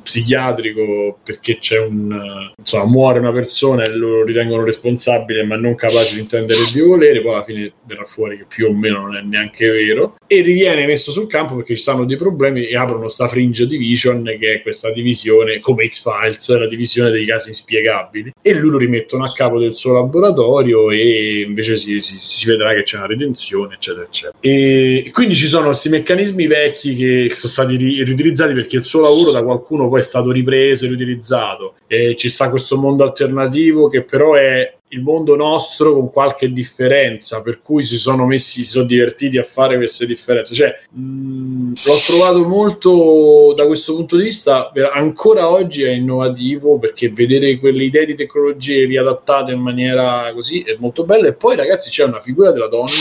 psichiatrico 0.02 1.20
perché 1.24 1.58
c'è 1.58 1.80
un 1.80 2.52
insomma 2.58 2.86
muore 2.86 3.20
una 3.20 3.32
persona 3.32 3.84
e 3.84 3.96
lo 3.96 4.24
ritengono 4.24 4.64
responsabile 4.64 5.44
ma 5.44 5.56
non 5.56 5.76
capace 5.76 6.16
di 6.16 6.22
intendere 6.22 6.60
il 6.60 6.72
di 6.72 6.82
volere 6.82 7.22
poi 7.22 7.34
alla 7.34 7.44
fine 7.44 7.72
verrà 7.86 8.04
fuori 8.04 8.38
che 8.38 8.46
più 8.54 8.68
o 8.68 8.74
meno 8.74 9.00
non 9.00 9.16
è 9.16 9.22
neanche 9.22 9.68
vero 9.68 10.16
e 10.28 10.42
riviene 10.42 10.86
messo 10.86 11.12
sul 11.12 11.26
campo 11.26 11.56
perché 11.56 11.76
ci 11.76 11.82
stanno 11.82 12.06
dei 12.06 12.18
problemi 12.18 12.68
e 12.68 12.78
aprono 12.78 13.10
sta 13.10 13.28
Fringe 13.28 13.66
Division 13.66 14.24
che 14.40 14.54
è 14.54 14.62
questa 14.62 14.92
divisione 14.92 15.60
come 15.60 15.88
X-Files 15.88 16.56
la 16.60 16.68
divisione 16.68 17.10
dei 17.10 17.26
casi 17.26 17.50
inspiegabili. 17.50 18.32
E 18.40 18.54
lui 18.54 18.70
lo 18.70 18.78
rimettono 18.78 19.24
a 19.24 19.32
capo 19.34 19.58
del 19.58 19.76
suo 19.76 19.94
laboratorio 19.94 20.92
e 20.92 21.42
invece 21.42 21.76
si, 21.76 22.00
si- 22.02 22.18
si 22.20 22.46
vedrà 22.46 22.76
che 22.76 22.84
c'è 22.84 22.98
una 22.98 23.08
redenzione 23.08 23.76
eccetera 23.76 24.06
eccetera. 24.06 24.38
E 24.40 25.10
quindi 25.12 25.36
ci 25.36 25.48
sono 25.48 25.68
questi 25.68 25.90
meccanismi 25.90 26.46
vecchi 26.46 26.96
che 26.96 27.32
sono 27.34 27.52
stati 27.52 27.76
ri- 27.76 28.04
riutilizzati 28.04 28.54
perché 28.54 28.78
il 28.78 28.86
suo 28.86 29.02
lavoro 29.02 29.32
da 29.32 29.42
qualcuno 29.42 29.90
poi 29.90 30.00
è 30.00 30.04
stato 30.04 30.32
ripreso 30.32 30.86
e 30.86 30.90
riutilizzato. 30.90 31.76
E 31.88 32.16
ci 32.16 32.30
sta 32.30 32.50
questo 32.52 32.78
mondo 32.78 33.04
alternativo 33.04 33.88
che 33.88 34.04
però 34.04 34.36
è 34.36 34.74
il 34.94 35.02
mondo 35.02 35.36
nostro 35.36 35.94
con 35.94 36.12
qualche 36.12 36.52
differenza 36.52 37.42
per 37.42 37.62
cui 37.62 37.84
si 37.84 37.98
sono 37.98 38.26
messi 38.26 38.62
si 38.64 38.70
sono 38.70 38.86
divertiti 38.86 39.38
a 39.38 39.44
fare 39.44 39.76
queste 39.78 40.06
differenze 40.06 40.56
cioè 40.56 40.74
mh, 40.92 41.74
l'ho 41.86 41.98
trovato 42.06 42.48
molto 42.48 43.54
da 43.56 43.66
questo 43.66 43.96
punto 43.96 44.18
di 44.18 44.24
vista 44.24 44.72
ancora 44.94 45.50
oggi 45.50 45.84
è 45.84 45.90
innovativo 45.90 46.78
perché 46.78 47.10
vedere 47.10 47.58
quelle 47.60 47.84
idee 47.84 48.06
di 48.06 48.16
tecnologie 48.16 48.86
riadattate 48.86 49.52
in 49.52 49.60
maniera 49.60 50.32
così 50.34 50.62
è 50.62 50.76
molto 50.80 51.04
bello 51.04 51.28
e 51.28 51.34
poi 51.34 51.56
ragazzi 51.56 51.90
c'è 51.90 52.06
una 52.06 52.20
figura 52.20 52.52
della 52.52 52.68
donna 52.68 52.92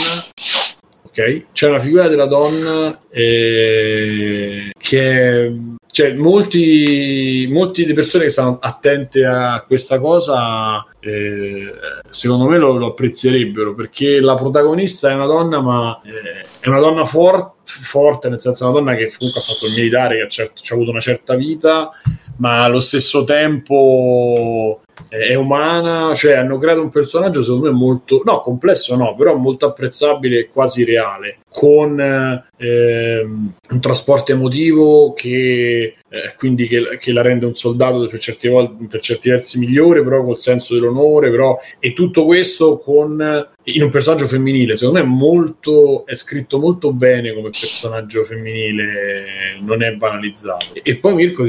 ok? 1.13 1.45
C'è 1.53 1.69
una 1.69 1.79
figura 1.79 2.07
della 2.07 2.25
donna 2.25 2.99
eh, 3.11 4.71
che 4.75 5.53
cioè, 5.93 6.15
molti, 6.15 7.47
di 7.85 7.93
persone 7.93 8.23
che 8.23 8.31
stanno 8.31 8.57
attente 8.59 9.23
a 9.23 9.63
questa 9.67 9.99
cosa 9.99 10.83
eh, 10.99 11.71
secondo 12.13 12.45
me 12.45 12.57
lo, 12.57 12.77
lo 12.77 12.87
apprezzerebbero 12.87 13.73
perché 13.73 14.21
la 14.21 14.35
protagonista 14.35 15.09
è 15.09 15.15
una 15.15 15.25
donna 15.25 15.61
ma 15.61 15.99
eh, 16.03 16.45
è 16.59 16.67
una 16.67 16.79
donna 16.79 17.05
for- 17.05 17.53
forte 17.63 18.29
nel 18.29 18.39
senso 18.39 18.65
una 18.65 18.79
donna 18.79 18.95
che 18.95 19.11
comunque 19.17 19.41
ha 19.41 19.43
fatto 19.43 19.65
il 19.65 19.73
militare 19.73 20.17
che 20.17 20.23
ha, 20.23 20.27
certo- 20.27 20.61
ha 20.69 20.73
avuto 20.73 20.91
una 20.91 20.99
certa 20.99 21.35
vita 21.35 21.91
ma 22.37 22.63
allo 22.63 22.79
stesso 22.79 23.23
tempo 23.23 24.81
eh, 25.09 25.27
è 25.27 25.35
umana, 25.35 26.13
cioè 26.15 26.33
hanno 26.33 26.57
creato 26.57 26.81
un 26.81 26.89
personaggio 26.89 27.41
secondo 27.41 27.71
me 27.71 27.71
molto, 27.71 28.21
no, 28.25 28.41
complesso 28.41 28.95
no, 28.95 29.15
però 29.15 29.35
molto 29.35 29.65
apprezzabile 29.67 30.39
e 30.39 30.49
quasi 30.51 30.83
reale, 30.83 31.39
con 31.49 31.99
eh, 31.99 32.43
ehm, 32.57 33.53
un 33.69 33.79
trasporto 33.79 34.31
emotivo 34.31 35.13
che 35.13 35.95
eh, 36.13 36.35
quindi 36.37 36.67
che, 36.67 36.99
che 36.99 37.11
la 37.11 37.23
rende 37.23 37.47
un 37.47 37.55
soldato 37.55 38.05
per 38.05 38.19
certi, 38.19 38.47
per 38.87 38.99
certi 38.99 39.31
versi 39.31 39.57
migliore, 39.57 40.03
però 40.03 40.23
col 40.23 40.39
senso 40.39 40.75
dell'onore, 40.75 41.31
però 41.31 41.59
e 41.79 41.93
tutto 41.93 42.25
questo 42.25 42.77
con 42.77 43.51
in 43.65 43.81
un 43.83 43.89
personaggio 43.89 44.27
femminile, 44.27 44.75
secondo 44.75 44.99
me 44.99 45.05
è 45.05 45.07
molto 45.09 46.05
è 46.05 46.15
scritto 46.15 46.59
molto 46.59 46.91
bene 46.91 47.33
come 47.33 47.49
personaggio 47.49 48.23
femminile, 48.23 49.57
non 49.61 49.83
è 49.83 49.91
banalizzato. 49.93 50.67
E 50.81 50.95
poi 50.97 51.15
Mirko 51.15 51.45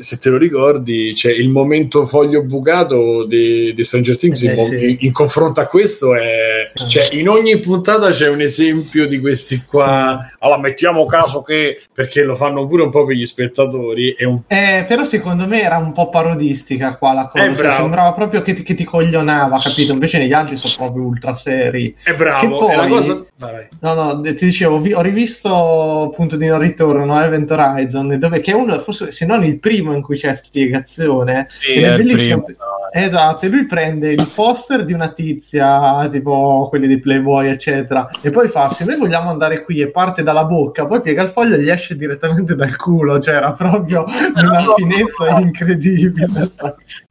se 0.00 0.18
te 0.18 0.28
lo 0.30 0.38
ricordi, 0.38 1.12
c'è 1.14 1.32
il 1.32 1.48
momento 1.48 2.06
foglio 2.06 2.42
bucato 2.42 3.24
di 3.26 3.72
di 3.74 3.84
Stranger 3.84 4.16
Things 4.16 4.42
Eh, 4.42 4.52
in, 4.52 4.60
sì. 4.60 4.96
in- 5.06 5.12
confronto 5.12 5.60
a 5.60 5.66
questo 5.66 6.14
è 6.14 6.70
cioè 6.88 7.08
in 7.12 7.28
ogni 7.28 7.58
puntata 7.58 8.10
c'è 8.10 8.28
un 8.28 8.40
esempio 8.42 9.06
di 9.06 9.18
questi 9.18 9.64
qua. 9.66 10.28
Allora 10.38 10.60
mettiamo 10.60 11.04
caso 11.06 11.42
che 11.42 11.80
perché 11.92 12.22
lo 12.22 12.34
fanno 12.36 12.66
pure 12.66 12.82
un 12.82 12.90
po' 12.90 13.04
per 13.04 13.16
gli 13.16 13.24
spettatori 13.24 14.14
è 14.16 14.24
un 14.24 14.40
Eh, 14.46 14.84
però 14.86 15.04
secondo 15.04 15.46
me 15.46 15.62
era 15.62 15.78
un 15.78 15.92
po' 15.92 16.10
parodistica 16.10 16.96
qua 16.96 17.12
la 17.12 17.28
cosa, 17.32 17.44
Eh, 17.44 17.56
cioè, 17.56 17.70
sembrava 17.72 18.12
proprio 18.12 18.42
che 18.42 18.52
ti, 18.54 18.62
che 18.62 18.74
ti 18.74 18.84
coglionava, 18.84 19.58
capito? 19.58 19.92
Invece 19.92 20.18
negli 20.18 20.32
altri 20.32 20.56
sono 20.56 20.72
proprio 20.76 21.04
ultra 21.04 21.34
seri. 21.62 21.96
è 22.02 22.10
Che 22.10 22.14
bravo, 22.16 22.58
poi- 22.58 22.72
è 22.72 22.76
la 22.76 22.86
cosa 22.86 23.24
vai. 23.38 23.66
No, 23.80 23.94
no, 23.94 24.20
ti 24.20 24.44
dicevo, 24.44 24.80
vi- 24.80 24.92
ho 24.94 25.00
rivisto 25.02 26.12
Punto 26.14 26.36
di 26.36 26.46
non 26.46 26.58
ritorno, 26.58 27.20
Event 27.22 27.50
Horizon, 27.50 28.18
dove, 28.18 28.40
che 28.40 28.52
è 28.52 28.54
uno, 28.54 28.78
forse 28.80 29.10
se 29.12 29.26
non 29.26 29.44
il 29.44 29.58
primo 29.58 29.92
in 29.94 30.02
cui 30.02 30.16
c'è 30.16 30.34
spiegazione. 30.34 31.46
Sì, 31.50 31.72
è 31.80 31.88
è 31.88 31.90
il 31.92 31.96
bellissimo. 32.04 32.42
primo. 32.44 32.58
Esatto, 32.92 33.44
e 33.44 33.48
lui 33.48 33.66
prende 33.66 34.12
il 34.12 34.30
poster 34.34 34.84
di 34.84 34.92
una 34.92 35.08
tizia, 35.08 36.08
tipo 36.10 36.66
quelli 36.70 36.86
di 36.86 36.98
Playboy, 36.98 37.48
eccetera, 37.48 38.08
e 38.22 38.30
poi 38.30 38.48
fa: 38.48 38.72
Se 38.72 38.84
noi 38.84 38.96
vogliamo 38.96 39.28
andare 39.28 39.62
qui 39.64 39.80
e 39.80 39.90
parte 39.90 40.22
dalla 40.22 40.44
bocca, 40.44 40.86
poi 40.86 41.02
piega 41.02 41.22
il 41.22 41.28
foglio 41.28 41.56
e 41.56 41.62
gli 41.62 41.68
esce 41.68 41.96
direttamente 41.96 42.54
dal 42.54 42.74
culo. 42.76 43.20
Cioè, 43.20 43.34
era 43.34 43.52
proprio 43.52 44.04
una 44.34 44.64
finezza 44.76 45.38
incredibile. 45.40 46.26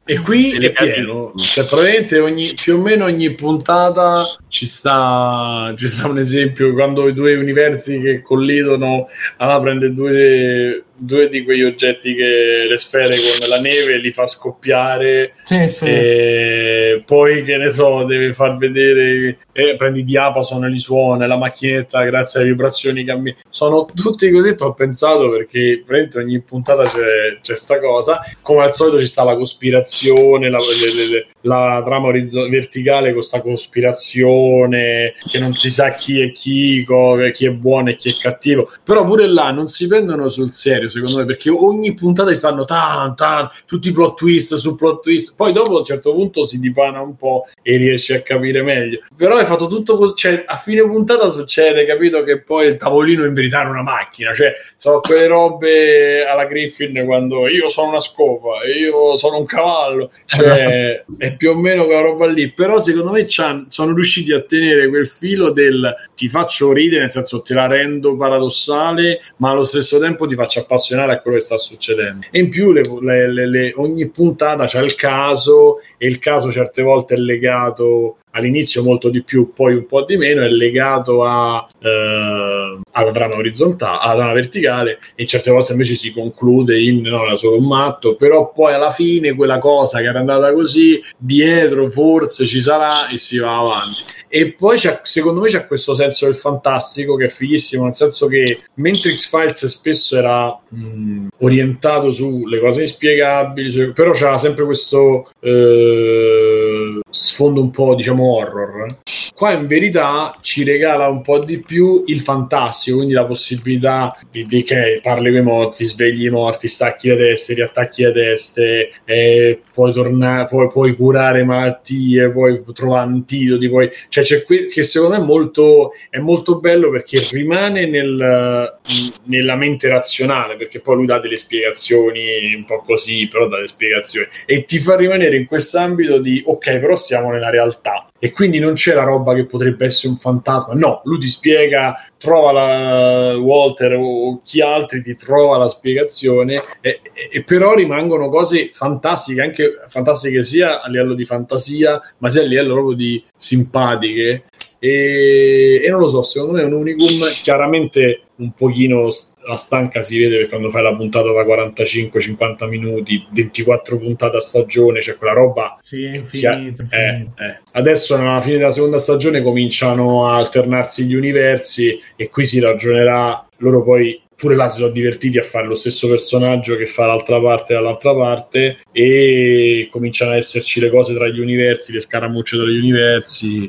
E 0.08 0.20
qui 0.20 0.52
è 0.52 0.70
pieno, 0.70 1.32
cioè 1.34 1.66
praticamente 1.66 2.20
ogni, 2.20 2.52
più 2.54 2.76
o 2.76 2.80
meno 2.80 3.06
ogni 3.06 3.34
puntata 3.34 4.22
ci 4.46 4.64
sta, 4.64 5.74
ci 5.76 5.88
sta 5.88 6.06
un 6.06 6.18
esempio 6.18 6.72
quando 6.74 7.08
i 7.08 7.12
due 7.12 7.34
universi 7.34 8.00
che 8.00 8.22
collidono, 8.22 9.08
allora 9.38 9.60
prende 9.60 9.92
due, 9.92 10.84
due 10.96 11.28
di 11.28 11.42
quegli 11.44 11.62
oggetti 11.62 12.14
che 12.14 12.66
le 12.68 12.76
sfere 12.78 13.16
con 13.16 13.48
la 13.48 13.60
neve 13.60 13.98
li 13.98 14.10
fa 14.10 14.26
scoppiare 14.26 15.34
Sì, 15.42 15.68
sì. 15.68 15.84
e 15.86 17.02
poi 17.04 17.42
che 17.44 17.56
ne 17.56 17.70
so 17.70 18.04
deve 18.04 18.32
far 18.32 18.56
vedere 18.56 19.38
eh, 19.52 19.74
prendi 19.76 20.04
diapason 20.04 20.64
e 20.64 20.68
li 20.70 20.78
suona 20.78 21.26
la 21.26 21.36
macchinetta 21.36 22.02
grazie 22.04 22.40
alle 22.40 22.48
vibrazioni 22.50 23.04
cammina 23.04 23.36
sono 23.48 23.84
tutti 23.94 24.30
così 24.30 24.54
ho 24.58 24.72
pensato 24.74 25.30
perché 25.30 25.82
praticamente 25.84 26.18
ogni 26.18 26.40
puntata 26.40 26.82
c'è, 26.84 27.38
c'è 27.42 27.54
sta 27.54 27.78
cosa 27.80 28.20
come 28.42 28.62
al 28.64 28.74
solito 28.74 28.98
ci 28.98 29.06
sta 29.06 29.22
la 29.24 29.36
cospirazione 29.36 30.50
la, 30.50 30.58
le- 30.58 31.06
le- 31.12 31.26
la 31.42 31.82
trama 31.84 32.08
orizzo- 32.08 32.48
verticale 32.48 33.06
con 33.06 33.14
questa 33.18 33.40
cospirazione 33.40 35.14
che 35.28 35.38
non 35.38 35.54
si 35.54 35.70
sa 35.70 35.94
chi 35.94 36.20
è 36.20 36.32
chi 36.32 36.84
chi 37.32 37.46
è 37.46 37.50
buono 37.50 37.90
e 37.90 37.96
chi 37.96 38.10
è 38.10 38.14
cattivo 38.20 38.70
però 38.84 39.04
pure 39.04 39.26
là 39.26 39.50
non 39.50 39.68
si 39.68 39.86
prendono 39.86 40.28
sul 40.28 40.52
serio 40.52 40.85
secondo 40.88 41.18
me 41.18 41.24
perché 41.24 41.50
ogni 41.50 41.94
puntata 41.94 42.30
ci 42.30 42.36
stanno 42.36 42.64
tan 42.64 43.14
tan 43.14 43.48
tutti 43.66 43.88
i 43.88 43.92
plot 43.92 44.16
twist 44.16 44.54
su 44.54 44.74
plot 44.76 45.02
twist. 45.02 45.36
Poi 45.36 45.52
dopo 45.52 45.76
a 45.76 45.78
un 45.78 45.84
certo 45.84 46.12
punto 46.12 46.44
si 46.44 46.58
dipana 46.58 47.00
un 47.00 47.16
po' 47.16 47.46
e 47.62 47.76
riesci 47.76 48.12
a 48.12 48.22
capire 48.22 48.62
meglio. 48.62 49.00
Però 49.16 49.36
hai 49.36 49.46
fatto 49.46 49.66
tutto 49.66 49.96
così 49.96 50.14
cioè 50.16 50.44
a 50.46 50.56
fine 50.56 50.82
puntata 50.82 51.28
succede 51.28 51.84
capito 51.84 52.22
che 52.22 52.40
poi 52.40 52.66
il 52.66 52.76
tavolino 52.76 53.24
in 53.24 53.34
verità 53.34 53.62
è 53.62 53.66
una 53.66 53.82
macchina 53.82 54.32
cioè 54.32 54.52
sono 54.76 55.00
quelle 55.00 55.26
robe 55.26 56.26
alla 56.26 56.46
Griffin 56.46 57.04
quando 57.04 57.48
io 57.48 57.68
sono 57.68 57.88
una 57.88 58.00
scopa 58.00 58.64
io 58.64 59.16
sono 59.16 59.38
un 59.38 59.46
cavallo 59.46 60.10
cioè 60.26 61.04
è 61.18 61.36
più 61.36 61.50
o 61.50 61.54
meno 61.54 61.84
quella 61.84 62.00
roba 62.00 62.26
lì. 62.26 62.50
Però 62.50 62.78
secondo 62.78 63.12
me 63.12 63.26
sono 63.28 63.94
riusciti 63.94 64.32
a 64.32 64.42
tenere 64.42 64.88
quel 64.88 65.06
filo 65.06 65.50
del 65.50 65.94
ti 66.14 66.28
faccio 66.28 66.72
ridere 66.72 67.02
nel 67.02 67.12
senso 67.12 67.42
te 67.42 67.54
la 67.54 67.66
rendo 67.66 68.16
paradossale 68.16 69.20
ma 69.38 69.50
allo 69.50 69.64
stesso 69.64 69.98
tempo 69.98 70.26
ti 70.26 70.34
faccio 70.34 70.60
appassionare 70.76 71.12
a 71.12 71.20
quello 71.20 71.38
che 71.38 71.42
sta 71.42 71.58
succedendo 71.58 72.26
e 72.30 72.38
in 72.38 72.48
più 72.48 72.72
le- 72.72 72.82
le- 73.00 73.48
le- 73.48 73.72
ogni 73.76 74.08
puntata 74.08 74.66
c'è 74.66 74.82
il 74.82 74.94
caso 74.94 75.80
e 75.98 76.06
il 76.06 76.18
caso 76.18 76.52
certe 76.52 76.82
volte 76.82 77.14
è 77.14 77.18
legato 77.18 78.18
all'inizio 78.36 78.82
molto 78.82 79.08
di 79.08 79.22
più, 79.22 79.54
poi 79.54 79.74
un 79.74 79.86
po' 79.86 80.04
di 80.04 80.18
meno, 80.18 80.42
è 80.42 80.48
legato 80.48 81.24
a, 81.24 81.66
eh, 81.80 82.78
alla 82.92 83.10
trama 83.10 83.36
orizzontale, 83.36 83.98
alla 83.98 84.14
trama 84.14 84.32
verticale 84.34 84.98
e 85.14 85.24
certe 85.24 85.50
volte 85.50 85.72
invece 85.72 85.94
si 85.94 86.12
conclude 86.12 86.78
in 86.78 87.00
no, 87.00 87.24
era 87.24 87.36
solo 87.38 87.56
un 87.56 87.66
matto, 87.66 88.14
però 88.16 88.52
poi 88.52 88.74
alla 88.74 88.90
fine 88.90 89.34
quella 89.34 89.56
cosa 89.58 90.00
che 90.00 90.04
era 90.04 90.18
andata 90.18 90.52
così, 90.52 91.00
dietro 91.16 91.88
forse 91.90 92.44
ci 92.44 92.60
sarà 92.60 93.08
e 93.08 93.16
si 93.16 93.38
va 93.38 93.56
avanti. 93.58 94.02
E 94.28 94.52
poi 94.52 94.76
secondo 95.04 95.40
me 95.40 95.48
c'è 95.48 95.66
questo 95.66 95.94
senso 95.94 96.26
del 96.26 96.34
fantastico 96.34 97.16
che 97.16 97.26
è 97.26 97.28
fighissimo, 97.28 97.84
nel 97.84 97.94
senso 97.94 98.26
che 98.26 98.60
mentre 98.74 99.14
X-Files 99.14 99.66
spesso 99.66 100.16
era 100.16 100.58
mh, 100.68 101.26
orientato 101.38 102.10
sulle 102.10 102.58
cose 102.60 102.80
inspiegabili, 102.82 103.70
cioè- 103.70 103.92
però 103.92 104.10
c'era 104.10 104.36
sempre 104.38 104.64
questo 104.64 105.30
eh, 105.40 107.00
sfondo 107.16 107.60
un 107.60 107.70
po' 107.70 107.94
diciamo 107.94 108.36
horror. 108.36 108.86
Qua 109.34 109.52
in 109.52 109.66
verità 109.66 110.36
ci 110.40 110.64
regala 110.64 111.08
un 111.08 111.20
po' 111.20 111.44
di 111.44 111.60
più 111.60 112.04
il 112.06 112.20
fantastico, 112.20 112.96
quindi 112.96 113.14
la 113.14 113.26
possibilità 113.26 114.16
di, 114.30 114.46
di 114.46 114.62
che 114.62 115.00
parli 115.02 115.30
con 115.30 115.40
i 115.40 115.42
morti, 115.42 115.84
svegli 115.84 116.24
i 116.24 116.30
morti, 116.30 116.68
stacchi 116.68 117.08
le 117.08 117.16
teste, 117.16 117.54
riattacchi 117.54 118.02
le 118.02 118.12
teste, 118.12 118.90
e 119.04 119.60
puoi 119.72 119.92
tornare, 119.92 120.46
puoi, 120.46 120.68
puoi 120.68 120.96
curare 120.96 121.44
malattie, 121.44 122.30
puoi 122.30 122.62
trovare 122.72 123.10
antidoti, 123.10 123.68
puoi... 123.68 123.90
cioè 124.08 124.24
c'è 124.24 124.42
qui 124.42 124.68
che 124.68 124.82
secondo 124.82 125.16
me 125.16 125.22
è 125.22 125.26
molto, 125.26 125.92
è 126.08 126.18
molto 126.18 126.58
bello 126.58 126.90
perché 126.90 127.20
rimane 127.30 127.86
nel, 127.86 128.78
nella 129.24 129.56
mente 129.56 129.88
razionale, 129.88 130.56
perché 130.56 130.80
poi 130.80 130.96
lui 130.96 131.06
dà 131.06 131.18
delle 131.18 131.36
spiegazioni 131.36 132.54
un 132.54 132.64
po' 132.64 132.80
così, 132.80 133.28
però 133.28 133.48
dà 133.48 133.56
delle 133.56 133.68
spiegazioni 133.68 134.28
e 134.46 134.64
ti 134.64 134.78
fa 134.78 134.96
rimanere 134.96 135.36
in 135.36 135.44
quest'ambito 135.44 136.18
di 136.18 136.42
ok, 136.44 136.78
però 136.78 136.96
siamo 137.06 137.30
nella 137.30 137.50
realtà 137.50 138.08
e 138.18 138.32
quindi 138.32 138.58
non 138.58 138.74
c'è 138.74 138.94
la 138.94 139.04
roba 139.04 139.34
che 139.34 139.44
potrebbe 139.46 139.84
essere 139.84 140.08
un 140.12 140.18
fantasma. 140.18 140.74
No, 140.74 141.00
lui 141.04 141.18
ti 141.18 141.28
spiega, 141.28 141.94
trova 142.18 142.50
la 142.52 143.36
Walter 143.36 143.94
o 143.98 144.40
chi 144.42 144.60
altri 144.60 145.02
ti 145.02 145.14
trova 145.16 145.58
la 145.58 145.68
spiegazione, 145.68 146.62
e, 146.80 147.00
e- 147.30 147.42
però 147.44 147.74
rimangono 147.74 148.28
cose 148.28 148.70
fantastiche, 148.72 149.42
anche 149.42 149.74
fantastiche 149.86 150.42
sia 150.42 150.82
a 150.82 150.88
livello 150.88 151.14
di 151.14 151.24
fantasia, 151.24 152.00
ma 152.18 152.30
sia 152.30 152.42
a 152.42 152.46
livello 152.46 152.72
proprio 152.74 152.96
di 152.96 153.22
simpatiche. 153.36 154.44
E, 154.78 155.80
e 155.82 155.88
non 155.90 156.00
lo 156.00 156.08
so, 156.08 156.22
secondo 156.22 156.54
me 156.54 156.62
è 156.62 156.64
un 156.64 156.72
unicum. 156.72 157.06
Chiaramente 157.42 158.22
un 158.36 158.52
pochino 158.52 159.08
s- 159.10 159.34
la 159.46 159.56
stanca 159.56 160.02
si 160.02 160.18
vede 160.18 160.36
perché 160.36 160.50
quando 160.50 160.70
fai 160.70 160.82
la 160.82 160.94
puntata 160.94 161.30
da 161.30 161.42
45-50 161.44 162.68
minuti, 162.68 163.24
24 163.30 163.98
puntate 163.98 164.36
a 164.36 164.40
stagione, 164.40 165.00
c'è 165.00 165.16
quella 165.16 165.32
roba 165.32 165.76
Sì, 165.80 166.02
è 166.04 166.16
infinito. 166.16 166.82
eh, 166.90 167.08
infinito. 167.10 167.42
eh. 167.42 167.58
Adesso, 167.72 168.14
alla 168.16 168.40
fine 168.40 168.58
della 168.58 168.70
seconda 168.70 168.98
stagione, 168.98 169.42
cominciano 169.42 170.28
a 170.28 170.36
alternarsi 170.36 171.04
gli 171.04 171.14
universi 171.14 172.00
e 172.16 172.28
qui 172.28 172.44
si 172.44 172.60
ragionerà. 172.60 173.46
Loro 173.58 173.82
poi 173.82 174.20
pure 174.36 174.54
là 174.54 174.68
si 174.68 174.80
sono 174.80 174.90
divertiti 174.92 175.38
a 175.38 175.42
fare 175.42 175.66
lo 175.66 175.74
stesso 175.74 176.08
personaggio 176.08 176.76
che 176.76 176.84
fa 176.86 177.06
l'altra 177.06 177.40
parte 177.40 177.72
dall'altra 177.72 178.14
parte 178.14 178.78
e 178.92 179.88
cominciano 179.90 180.32
ad 180.32 180.36
esserci 180.36 180.78
le 180.78 180.90
cose 180.90 181.14
tra 181.14 181.26
gli 181.28 181.38
universi, 181.40 181.92
le 181.92 182.00
scaramucce 182.00 182.56
tra 182.58 182.66
gli 182.66 182.76
universi. 182.78 183.64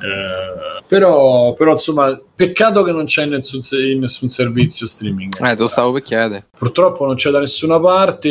Eh, 0.00 0.82
però, 0.86 1.52
però, 1.54 1.72
insomma, 1.72 2.20
peccato 2.34 2.82
che 2.82 2.92
non 2.92 3.04
c'è 3.04 3.24
in 3.24 3.30
nessun, 3.30 3.60
in 3.78 4.00
nessun 4.00 4.30
servizio 4.30 4.86
streaming. 4.86 5.32
Eh, 5.40 5.54
te 5.54 5.60
lo 5.60 5.66
stavo 5.66 5.92
per 5.92 6.02
chiedere. 6.02 6.46
Purtroppo 6.56 7.06
non 7.06 7.14
c'è 7.16 7.30
da 7.30 7.40
nessuna 7.40 7.80
parte. 7.80 8.28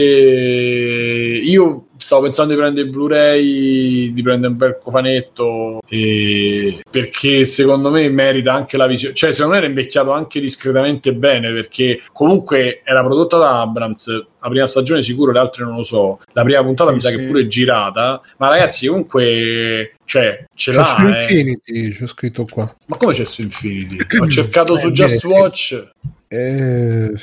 Io 1.38 1.88
stavo 1.98 2.24
pensando 2.24 2.54
di 2.54 2.60
prendere 2.60 2.86
il 2.86 2.92
Blu-ray, 2.92 4.14
di 4.14 4.22
prendere 4.22 4.52
un 4.52 4.58
bel 4.58 4.78
cofanetto, 4.82 5.82
e- 5.88 6.80
perché 6.90 7.46
secondo 7.46 7.90
me 7.90 8.08
merita 8.10 8.54
anche 8.54 8.78
la 8.78 8.88
visione. 8.88 9.14
Cioè, 9.14 9.32
secondo 9.34 9.54
me 9.54 9.58
era 9.60 9.68
invecchiato 9.68 10.12
anche 10.12 10.40
discretamente 10.40 11.14
bene, 11.14 11.52
perché 11.52 12.02
comunque 12.14 12.82
era 12.84 13.04
prodotta 13.04 13.38
da 13.38 13.62
Abrams. 13.62 14.26
La 14.40 14.50
prima 14.50 14.68
stagione 14.68 15.02
sicuro, 15.02 15.32
le 15.32 15.40
altre 15.40 15.66
non 15.66 15.76
lo 15.76 15.84
so. 15.84 16.20
La 16.34 16.44
prima 16.44 16.64
puntata 16.64 16.90
Sì, 16.90 16.96
mi 16.96 17.02
sa 17.02 17.10
sì. 17.10 17.16
che 17.18 17.24
pure 17.24 17.42
è 17.42 17.48
girata. 17.48 18.22
Ma 18.38 18.50
ragazzi, 18.50 18.88
comunque, 18.88 19.96
cioè, 20.06 20.46
ce 20.54 20.72
C'è 20.72 20.78
l'ha. 20.78 20.96
su 20.98 21.06
eh. 21.06 21.10
Infinity, 21.10 21.90
c'è 21.90 22.08
scritto 22.08 22.46
qua. 22.50 22.74
Ma 22.86 22.96
come 22.98 23.14
c'è 23.14 23.26
su 23.26 23.42
Infinity? 23.42 23.98
Ho 24.22 24.28
cercato 24.28 24.76
Eh, 24.76 24.80
su 24.80 24.92
Just. 24.92 25.24
Watch. 25.26 25.88
Eh, 26.30 27.14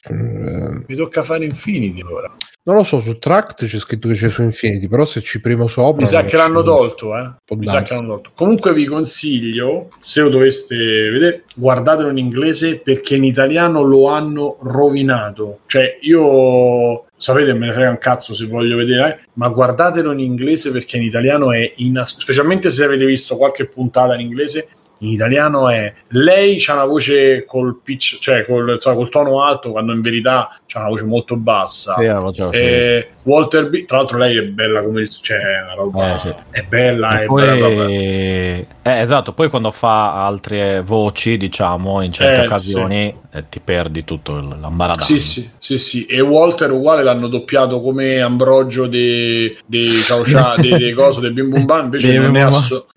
Mi 0.87 0.97
tocca 0.97 1.23
fare 1.23 1.45
Infinity 1.45 2.03
ora. 2.03 2.33
non 2.63 2.77
lo 2.77 2.85
so, 2.85 3.01
su 3.01 3.19
Tract 3.19 3.67
c'è 3.67 3.79
scritto 3.79 4.09
che 4.09 4.15
c'è 4.15 4.31
su 4.31 4.43
Infinity, 4.43 4.89
però 4.89 5.05
se 5.05 5.21
ci 5.21 5.41
primo 5.41 5.67
sopra... 5.67 6.01
Mi 6.01 6.07
sa 6.07 6.25
che 6.25 6.37
l'hanno 6.39 6.63
tolto, 6.63 7.17
eh. 7.17 7.31
Mi 7.57 7.67
sa 7.67 7.83
che 7.83 7.95
l'hanno 7.95 8.09
tolto. 8.15 8.31
Comunque 8.35 8.73
vi 8.73 8.87
consiglio, 8.87 9.89
se 9.99 10.23
lo 10.23 10.31
doveste 10.31 10.77
vedere, 10.77 11.45
guardatelo 11.55 12.09
in 12.09 12.19
inglese 12.19 12.79
perché 12.81 13.17
in 13.17 13.25
italiano 13.25 13.83
lo 13.83 14.09
hanno 14.09 14.57
rovinato. 14.63 15.59
Cioè, 15.67 15.99
io 16.01 17.05
sapete, 17.17 17.53
me 17.53 17.67
ne 17.67 17.73
frega 17.73 17.91
un 17.91 17.99
cazzo 17.99 18.33
se 18.35 18.47
voglio 18.47 18.77
vedere, 18.77 19.09
eh, 19.09 19.19
ma 19.35 19.49
guardatelo 19.49 20.13
in 20.13 20.21
inglese 20.21 20.71
perché 20.71 20.97
in 20.97 21.03
italiano 21.03 21.53
è 21.53 21.73
inas- 21.77 22.19
specialmente 22.19 22.71
se 22.71 22.85
avete 22.85 23.05
visto 23.05 23.37
qualche 23.37 23.67
puntata 23.67 24.15
in 24.15 24.21
inglese. 24.21 24.69
In 24.99 25.09
italiano 25.09 25.69
è 25.69 25.93
lei 26.09 26.57
c'ha 26.59 26.75
una 26.75 26.85
voce 26.85 27.45
col 27.45 27.79
pitch, 27.83 28.19
cioè 28.21 28.45
col, 28.47 28.71
insomma, 28.71 28.97
col 28.97 29.09
tono 29.09 29.43
alto, 29.43 29.71
quando 29.71 29.93
in 29.93 30.01
verità 30.01 30.49
c'ha 30.67 30.81
una 30.81 30.89
voce 30.89 31.05
molto 31.05 31.37
bassa. 31.37 31.95
Sì, 31.99 32.07
so, 32.33 32.53
sì. 32.53 32.59
E 32.59 33.09
Walter 33.25 33.69
B, 33.69 33.85
tra 33.85 33.99
l'altro, 33.99 34.19
lei 34.19 34.37
è 34.39 34.43
bella 34.43 34.83
come 34.83 35.01
il 35.03 35.11
cioè, 35.11 35.39
una 35.65 35.75
roba 35.75 36.15
Eh, 36.15 36.19
sì. 36.19 36.35
è 36.51 36.63
bella, 36.63 37.21
E 37.21 37.25
è 37.25 37.27
poi, 37.27 37.43
bella 37.43 37.67
proprio. 37.67 37.89
eh, 37.89 38.67
esatto, 38.83 39.33
poi 39.33 39.49
quando 39.51 39.71
fa 39.71 40.25
altre 40.25 40.81
voci, 40.83 41.37
diciamo, 41.37 42.01
in 42.03 42.13
certe 42.13 42.43
Eh, 42.43 42.45
occasioni, 42.47 43.15
eh, 43.33 43.45
ti 43.49 43.61
perdi 43.61 44.05
tutto 44.05 44.35
l'ambaradano. 44.35 45.05
Sì, 45.05 45.19
sì, 45.19 45.51
sì, 45.59 45.77
sì. 45.77 46.07
E 46.07 46.21
Walter 46.21 46.71
uguale 46.71 47.03
l'hanno 47.03 47.29
doppiato 47.29 47.81
come 47.81 48.21
Ambrogio 48.21 48.87
dei 48.87 49.57
de 49.67 50.03
Caucia, 50.07 50.55
dei, 50.61 50.77
dei 50.77 50.93
coso, 50.93 51.21
del 51.21 51.33
Bim 51.33 51.51
Bum 51.51 51.65
Bam, 51.65 51.85
invece, 51.85 52.09
Dei 52.09 52.19
non 52.19 52.37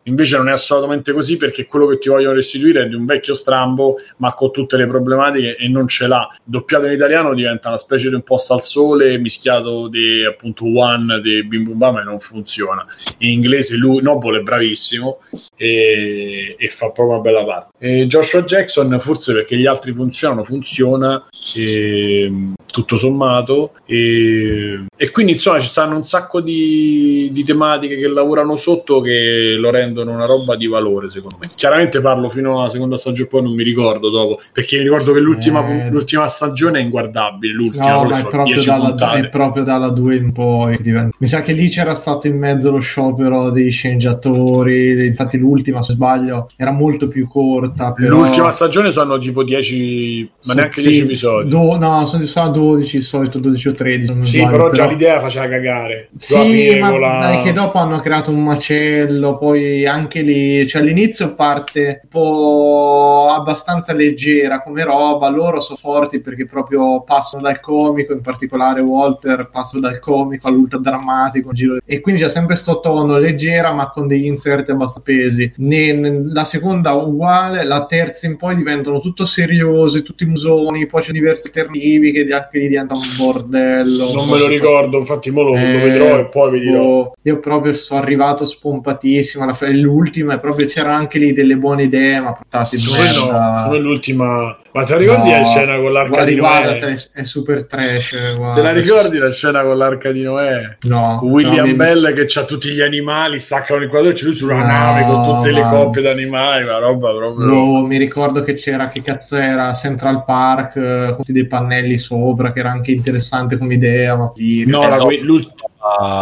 invece 0.03 0.37
non 0.37 0.49
è 0.49 0.51
assolutamente 0.51 1.11
così 1.11 1.37
perché 1.37 1.65
quello 1.65 1.86
che 1.89 1.97
ti 1.99 2.09
vogliono 2.09 2.35
restituire 2.35 2.83
è 2.83 2.87
di 2.87 2.95
un 2.95 3.05
vecchio 3.05 3.33
strambo, 3.33 3.97
ma 4.17 4.33
con 4.33 4.51
tutte 4.51 4.77
le 4.77 4.87
problematiche 4.87 5.55
e 5.55 5.67
non 5.67 5.87
ce 5.87 6.07
l'ha. 6.07 6.27
Doppiato 6.43 6.85
in 6.85 6.93
italiano 6.93 7.33
diventa 7.33 7.69
una 7.69 7.77
specie 7.77 8.09
di 8.09 8.15
un 8.15 8.23
posto 8.23 8.53
al 8.53 8.61
sole 8.61 9.17
mischiato 9.17 9.87
di 9.87 10.23
appunto 10.25 10.65
One 10.65 11.19
dei 11.21 11.43
Bim 11.43 11.63
Bum 11.63 11.77
Bam 11.77 11.97
e 11.97 12.03
non 12.03 12.19
funziona. 12.19 12.85
In 13.19 13.29
inglese 13.29 13.75
lui, 13.75 14.01
Noble 14.01 14.39
è 14.39 14.41
bravissimo 14.41 15.19
e, 15.55 16.55
e 16.57 16.69
fa 16.69 16.91
proprio 16.91 17.15
una 17.15 17.21
bella 17.21 17.43
parte. 17.43 17.69
E 17.79 18.07
Joshua 18.07 18.43
Jackson, 18.43 18.99
forse 18.99 19.33
perché 19.33 19.57
gli 19.57 19.65
altri 19.65 19.93
funzionano, 19.93 20.43
funziona 20.43 21.25
e, 21.55 22.31
tutto 22.71 22.95
sommato. 22.97 23.73
E, 23.85 24.85
e 24.95 25.09
quindi 25.11 25.33
insomma 25.33 25.59
ci 25.59 25.67
stanno 25.67 25.95
un 25.95 26.03
sacco 26.03 26.41
di, 26.41 27.29
di 27.31 27.43
tematiche 27.43 27.97
che 27.97 28.07
lavorano 28.07 28.55
sotto 28.55 29.01
che 29.01 29.55
lo 29.57 29.69
rendono 29.69 30.11
una 30.11 30.25
roba 30.25 30.55
di 30.55 30.67
valore, 30.67 31.09
secondo 31.09 31.37
me. 31.39 31.49
Chiaramente 31.55 31.76
parlo 32.01 32.29
fino 32.29 32.59
alla 32.59 32.69
seconda 32.69 32.97
stagione, 32.97 33.29
poi 33.29 33.41
non 33.43 33.53
mi 33.53 33.63
ricordo 33.63 34.09
dopo, 34.09 34.39
perché 34.51 34.77
mi 34.77 34.83
ricordo 34.83 35.13
che 35.13 35.19
l'ultima, 35.19 35.67
Eh. 35.67 35.89
l'ultima 35.89 36.27
stagione 36.27 36.79
è 36.79 36.81
inguardabile. 36.81 37.53
L'ultima, 37.53 37.85
No, 37.91 37.99
però 38.01 38.09
ma 38.09 38.17
è 38.19 38.21
proprio, 38.21 38.43
10 38.55 38.65
dalla, 38.67 39.11
è 39.13 39.29
proprio 39.29 39.63
dalla 39.63 39.89
2 39.89 40.15
in 40.15 40.31
poi. 40.31 40.77
Mi 41.19 41.27
sa 41.27 41.41
che 41.41 41.53
lì 41.53 41.69
c'era 41.69 41.95
stato 41.95 42.27
in 42.27 42.37
mezzo 42.37 42.71
lo 42.71 42.79
sciopero 42.79 43.49
dei 43.51 43.69
sceneggiatori. 43.69 45.05
Infatti, 45.05 45.37
l'ultima, 45.37 45.83
se 45.83 45.93
sbaglio, 45.93 46.47
era 46.55 46.71
molto 46.71 47.07
più 47.07 47.27
corta. 47.27 47.91
Però... 47.93 48.17
L'ultima 48.17 48.51
stagione 48.51 48.91
sono 48.91 49.17
tipo 49.17 49.43
10, 49.43 50.21
ma 50.31 50.37
Sì, 50.51 50.55
neanche 50.55 50.81
sì, 50.81 50.87
10 50.89 51.01
episodi. 51.03 51.49
do- 51.49 51.77
no, 51.77 52.05
sono, 52.05 52.23
sono 52.25 52.49
12, 52.49 52.97
di 52.97 53.03
solito 53.03 53.39
12 53.39 53.67
o 53.69 53.73
13. 53.73 54.05
se 54.07 54.11
non 54.13 54.21
sì, 54.21 54.37
sbaglio, 54.37 54.51
però 54.51 54.71
già 54.71 54.85
l'idea 54.87 55.19
faceva 55.19 55.47
cagare. 55.47 56.09
Sì, 56.15 56.77
ma 56.79 56.97
la- 56.97 57.19
dai, 57.21 57.41
che 57.43 57.53
dopo 57.53 57.77
hanno 57.77 57.99
creato 57.99 58.31
un 58.31 58.43
macello, 58.43 59.37
poi 59.37 59.85
anche 59.85 60.21
lì, 60.21 60.67
cioè 60.67 60.81
all'inizio 60.81 61.33
parte 61.35 61.66
un 61.75 62.09
po' 62.09 63.27
abbastanza 63.29 63.93
leggera 63.93 64.61
come 64.61 64.83
roba, 64.83 65.29
loro 65.29 65.59
sono 65.59 65.77
forti 65.77 66.19
perché 66.19 66.45
proprio 66.45 67.01
passano 67.01 67.43
dal 67.43 67.59
comico, 67.59 68.13
in 68.13 68.21
particolare 68.21 68.81
Walter 68.81 69.49
passa 69.51 69.79
dal 69.79 69.99
comico 69.99 70.47
all'ultra 70.47 70.79
drammatico, 70.79 71.51
giro- 71.51 71.77
e 71.85 71.99
quindi 71.99 72.21
c'è 72.21 72.29
sempre 72.29 72.55
sto 72.55 72.79
tono 72.79 73.17
leggera 73.17 73.73
ma 73.73 73.89
con 73.89 74.07
degli 74.07 74.25
inserti 74.25 74.71
abbastanza 74.71 75.01
pesi. 75.03 75.51
Ne- 75.57 75.93
ne- 75.93 76.23
la 76.31 76.45
seconda 76.45 76.93
uguale, 76.93 77.63
la 77.65 77.85
terza 77.85 78.25
in 78.27 78.37
poi 78.37 78.55
diventano 78.55 78.99
tutto 78.99 79.25
seriosi, 79.25 80.03
tutti 80.03 80.25
musoni, 80.25 80.85
poi 80.85 81.01
c'è 81.01 81.11
diversi 81.11 81.47
alternativi 81.47 82.11
che 82.11 82.27
anche 82.33 82.59
lì 82.59 82.67
diventa 82.67 82.93
un 82.95 83.01
bordello. 83.17 84.11
Non 84.13 84.29
me 84.29 84.37
lo 84.37 84.47
ricordo, 84.47 84.97
infatti 84.97 85.29
mo 85.29 85.41
lo, 85.41 85.49
lo 85.53 85.57
Eh, 85.57 85.77
vedrò 85.77 86.17
e 86.19 86.25
poi 86.27 86.51
vi 86.51 86.59
dirò. 86.61 86.81
Oh, 86.81 87.13
io 87.21 87.39
proprio 87.39 87.73
sono 87.73 87.99
arrivato 88.01 88.45
spompatissimo 88.45 89.43
alla 89.43 89.53
fine, 89.53 89.73
l'ultima 89.73 90.35
e 90.35 90.39
proprio 90.39 90.67
c'erano 90.67 90.95
anche 90.95 91.19
lì 91.19 91.33
delle 91.33 91.56
buone 91.57 91.83
idee 91.83 92.19
ma 92.19 92.33
portate 92.33 92.75
in 92.75 92.81
merda. 92.85 93.07
secondo 93.11 93.69
me 93.71 93.79
l'ultima 93.79 94.57
Ma 94.71 94.83
te 94.83 94.93
la 94.93 94.99
ricordi 94.99 95.29
No, 95.31 95.37
la 95.37 95.43
scena 95.43 95.75
con 95.77 95.91
l'arca 95.91 96.09
guarda, 96.09 96.25
di 96.29 96.35
guarda, 96.37 96.69
Noè? 96.71 96.79
te- 96.79 97.09
è 97.13 97.23
super 97.23 97.65
trash. 97.65 98.35
guarda. 98.35 98.53
Te 98.55 98.61
la 98.61 98.71
ricordi 98.73 99.17
la 99.17 99.31
scena 99.31 99.61
con 99.63 99.75
l'arca 99.77 100.11
di 100.11 100.21
Noè? 100.21 100.77
No. 100.81 101.15
Con 101.19 101.29
William 101.31 101.55
no, 101.65 101.71
mi- 101.71 101.73
Bell 101.73 102.13
che 102.13 102.25
c'ha 102.27 102.43
tutti 102.43 102.69
gli 102.69 102.81
animali, 102.81 103.39
staccano 103.39 103.81
il 103.81 103.89
quadro 103.89 104.09
e 104.11 104.13
c'è 104.13 104.25
lui 104.25 104.35
sulla 104.35 104.53
No, 104.55 104.65
nave 104.65 105.03
con 105.03 105.23
tutte 105.23 105.51
le 105.51 105.61
coppie 105.63 106.01
d'animali, 106.03 106.63
una 106.63 106.77
roba 106.77 107.09
proprio... 107.11 107.45
No, 107.47 107.81
mi 107.87 107.97
ricordo 107.97 108.43
che 108.43 108.53
c'era, 108.53 108.87
che 108.89 109.01
cazzo 109.01 109.35
era, 109.35 109.73
Central 109.73 110.23
Park, 110.25 110.75
eh, 110.75 111.05
con 111.07 111.17
tutti 111.17 111.31
dei 111.33 111.47
pannelli 111.47 111.97
sopra, 111.97 112.51
che 112.53 112.59
era 112.59 112.69
anche 112.69 112.91
interessante 112.91 113.57
come 113.57 113.73
idea, 113.73 114.15
ma. 114.15 114.31
No, 114.65 114.87
la- 114.89 114.97
dopo- 114.97 115.11
l'ult- 115.21 115.53
Ah, 115.76 115.76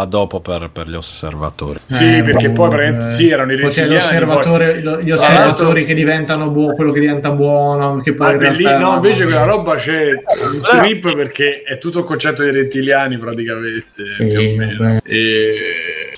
dopo 0.06 0.40
per, 0.40 0.70
per 0.72 0.88
gli 0.88 0.94
osservatori. 0.94 1.78
Sì, 1.86 2.18
Eh, 2.18 2.22
perché 2.22 2.50
boh, 2.50 2.68
poi 2.68 2.86
eh. 2.96 3.00
sì, 3.00 3.28
erano 3.30 3.52
i 3.52 3.58
Poi 3.58 3.74
lo- 3.74 3.86
gli 3.86 3.96
osservatori 3.96 4.64
l'altro- 5.10 5.72
che 5.72 5.94
diventano 5.94 6.48
buono, 6.50 6.74
quello 6.74 6.92
che 6.92 7.00
diventa 7.00 7.30
buono, 7.30 8.00
che 8.00 8.12
poi 8.14 8.26
Ah, 8.28 8.32
in 8.34 8.38
realtà- 8.40 8.78
no, 8.78 8.94
invece 8.94 9.24
quella 9.24 9.44
roba 9.44 9.74
c'è 9.76 10.10
un 10.10 10.60
trip 10.60 11.14
perché 11.14 11.62
è 11.62 11.78
tutto 11.78 12.00
il 12.00 12.04
concetto 12.04 12.42
dei 12.42 12.52
rettiliani 12.52 13.18
praticamente 13.18 14.08
Sì, 14.08 14.26
più 14.26 14.38
o 14.38 14.54
meno. 14.56 14.76
vabbè. 14.78 15.00
E, 15.04 15.54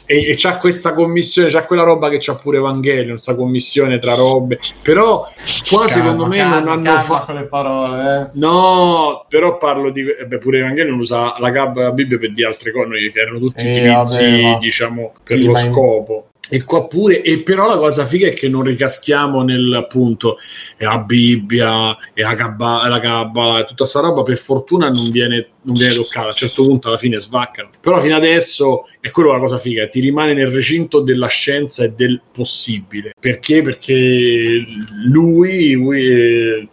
e, 0.04 0.30
e 0.30 0.34
c'ha 0.36 0.56
questa 0.56 0.92
commissione, 0.94 1.48
c'ha 1.50 1.64
quella 1.64 1.82
roba 1.82 2.08
che 2.08 2.16
c'ha 2.18 2.34
pure 2.34 2.56
Evangelion, 2.58 3.10
questa 3.10 3.34
commissione 3.34 3.98
tra 3.98 4.14
robe. 4.14 4.58
Però 4.82 5.20
qua 5.20 5.30
Calma, 5.70 5.88
secondo 5.88 6.26
me 6.26 6.38
calma, 6.38 6.60
non 6.60 6.86
hanno 6.86 7.00
fatto. 7.00 7.26
con 7.26 7.34
le 7.36 7.42
parole, 7.44 8.20
eh. 8.20 8.38
No, 8.38 9.24
però 9.28 9.56
parlo 9.58 9.90
di. 9.90 10.06
eh 10.08 10.26
beh, 10.26 10.38
pure 10.38 10.58
Evangelion 10.58 10.98
usa 10.98 11.34
la 11.38 11.50
gabba 11.50 11.82
la 11.82 11.90
Bibbia 11.92 12.18
per 12.18 12.32
dire 12.32 12.48
altre 12.48 12.72
cose, 12.72 12.88
che 12.98 13.10
erano 13.28 13.40
tutti 13.40 13.60
Sì, 13.60 13.68
utilizzi, 13.68 14.42
vabbè, 14.42 14.58
diciamo, 14.58 15.12
per 15.22 15.38
Sì, 15.38 15.44
lo 15.44 15.56
scopo. 15.56 16.28
E 16.50 16.64
qua 16.64 16.86
pure, 16.86 17.20
e 17.20 17.42
però 17.42 17.66
la 17.66 17.76
cosa 17.76 18.06
figa 18.06 18.26
è 18.26 18.32
che 18.32 18.48
non 18.48 18.62
ricaschiamo 18.62 19.42
nel 19.42 19.70
appunto 19.74 20.38
e 20.78 20.84
la 20.86 20.98
Bibbia 20.98 21.94
e 22.14 22.22
la 22.22 22.34
Cabala, 22.34 22.88
la 22.88 23.00
Cabala 23.00 23.60
e 23.60 23.64
tutta 23.64 23.84
sta 23.84 24.00
roba 24.00 24.22
per 24.22 24.38
fortuna 24.38 24.88
non 24.88 25.10
viene, 25.10 25.46
non 25.68 25.76
viene 25.76 25.94
toccata. 25.94 26.26
A 26.26 26.30
un 26.30 26.34
certo 26.34 26.64
punto 26.64 26.88
alla 26.88 26.96
fine 26.96 27.20
svaccano. 27.20 27.70
Però 27.80 28.00
fino 28.00 28.16
adesso 28.16 28.88
è 29.00 29.10
quello 29.10 29.32
la 29.32 29.38
cosa 29.38 29.58
figa, 29.58 29.86
ti 29.88 30.00
rimane 30.00 30.32
nel 30.32 30.48
recinto 30.48 31.00
della 31.00 31.28
scienza 31.28 31.84
e 31.84 31.92
del 31.92 32.20
possibile. 32.32 33.12
Perché? 33.18 33.62
Perché 33.62 34.64
lui, 35.04 35.72
lui, 35.72 36.06
eh, 36.06 36.68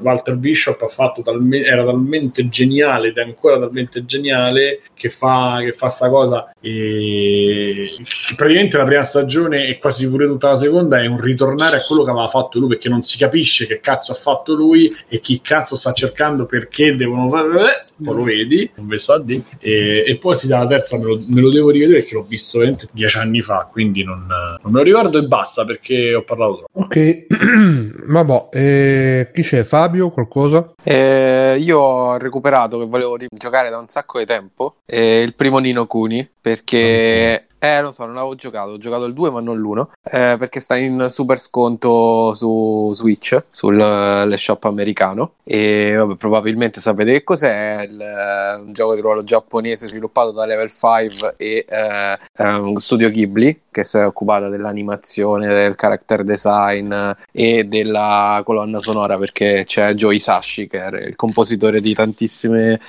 Walter 0.00 0.36
Bishop 0.36 0.80
talme- 1.22 1.62
era 1.62 1.84
talmente 1.84 2.48
geniale 2.48 3.08
ed 3.08 3.18
è 3.18 3.22
ancora 3.22 3.58
talmente 3.58 4.04
geniale 4.04 4.80
che 4.94 5.10
fa, 5.10 5.58
che 5.62 5.72
fa 5.72 5.88
sta 5.88 6.08
cosa 6.08 6.52
e 6.60 7.96
praticamente 8.36 8.76
la 8.76 8.84
prima 8.84 9.02
stagione 9.02 9.66
e 9.66 9.78
quasi 9.78 10.08
pure 10.08 10.26
tutta 10.26 10.50
la 10.50 10.56
seconda 10.56 11.02
è 11.02 11.06
un 11.06 11.20
ritornare 11.20 11.76
a 11.76 11.82
quello 11.82 12.04
che 12.04 12.10
aveva 12.10 12.28
fatto 12.28 12.58
lui 12.58 12.68
perché 12.68 12.88
non 12.88 13.02
si 13.02 13.18
capisce 13.18 13.66
che 13.66 13.80
cazzo 13.80 14.12
ha 14.12 14.14
fatto 14.14 14.54
lui 14.54 14.94
e 15.08 15.20
chi 15.20 15.40
cazzo 15.40 15.74
sta 15.74 15.92
cercando 15.92 16.46
perché 16.46 16.94
devono 16.94 17.28
fare 17.28 17.86
poi 18.02 18.14
lo 18.22 18.24
vedi 18.24 18.70
un 18.76 18.86
verso 18.86 19.12
a 19.12 19.18
D 19.18 19.40
e, 19.58 20.04
e 20.06 20.16
poi 20.16 20.36
si 20.36 20.48
dà 20.48 20.58
la 20.58 20.66
terza 20.66 20.98
me 20.98 21.04
lo, 21.04 21.20
me 21.28 21.40
lo 21.40 21.50
devo 21.50 21.70
rivedere 21.70 21.98
perché 22.00 22.14
l'ho 22.14 22.22
visto 22.22 22.58
veramente 22.58 22.88
dieci 22.92 23.18
anni 23.18 23.40
fa 23.40 23.68
quindi 23.70 24.04
non, 24.04 24.26
non 24.26 24.72
me 24.72 24.78
lo 24.78 24.82
ricordo 24.82 25.18
e 25.18 25.26
basta 25.26 25.64
perché 25.64 26.14
ho 26.14 26.22
parlato 26.22 26.56
troppo 26.56 26.72
Ok, 26.82 27.26
vabbè, 28.06 28.48
eh, 28.50 29.30
chi 29.32 29.42
c'è? 29.42 29.62
Fabio? 29.62 30.10
Qualcosa? 30.10 30.74
Eh, 30.82 31.58
io 31.60 31.78
ho 31.78 32.18
recuperato 32.18 32.78
che 32.78 32.86
volevo 32.86 33.16
giocare 33.30 33.70
da 33.70 33.78
un 33.78 33.88
sacco 33.88 34.18
di 34.18 34.26
tempo 34.26 34.76
eh, 34.84 35.22
il 35.22 35.34
primo 35.34 35.58
Nino 35.58 35.86
Kuni 35.86 36.28
perché 36.40 37.46
eh 37.62 37.80
non 37.80 37.94
so 37.94 38.04
non 38.04 38.14
l'avevo 38.14 38.34
giocato 38.34 38.70
ho 38.70 38.78
giocato 38.78 39.04
il 39.04 39.14
2 39.14 39.30
ma 39.30 39.40
non 39.40 39.58
l'1 39.58 39.86
eh, 40.04 40.36
perché 40.36 40.58
sta 40.58 40.76
in 40.76 41.06
super 41.08 41.38
sconto 41.38 42.34
su 42.34 42.90
Switch 42.92 43.44
sul 43.50 43.78
eh, 43.80 44.36
shop 44.36 44.64
americano. 44.64 45.34
E 45.44 45.94
vabbè, 45.94 46.16
probabilmente 46.16 46.80
sapete 46.80 47.12
che 47.12 47.24
cos'è 47.24 47.86
il, 47.88 48.00
eh, 48.00 48.54
un 48.60 48.72
gioco 48.72 48.94
di 48.94 49.00
ruolo 49.00 49.22
giapponese 49.22 49.88
sviluppato 49.88 50.32
da 50.32 50.44
Level 50.44 50.70
5 50.70 51.34
e 51.36 51.66
ehm, 51.68 52.76
Studio 52.76 53.10
Ghibli 53.10 53.60
che 53.70 53.84
si 53.84 53.96
è 53.96 54.06
occupata 54.06 54.48
dell'animazione 54.48 55.46
del 55.46 55.76
character 55.76 56.24
design 56.24 56.94
e 57.30 57.64
della 57.64 58.42
colonna 58.44 58.78
sonora 58.80 59.16
perché 59.16 59.64
c'è 59.66 59.94
Joe 59.94 60.14
Hisashi 60.14 60.68
che 60.68 60.76
era 60.76 60.98
il 60.98 61.16
compositore 61.16 61.80
di 61.80 61.94
tantissime 61.94 62.80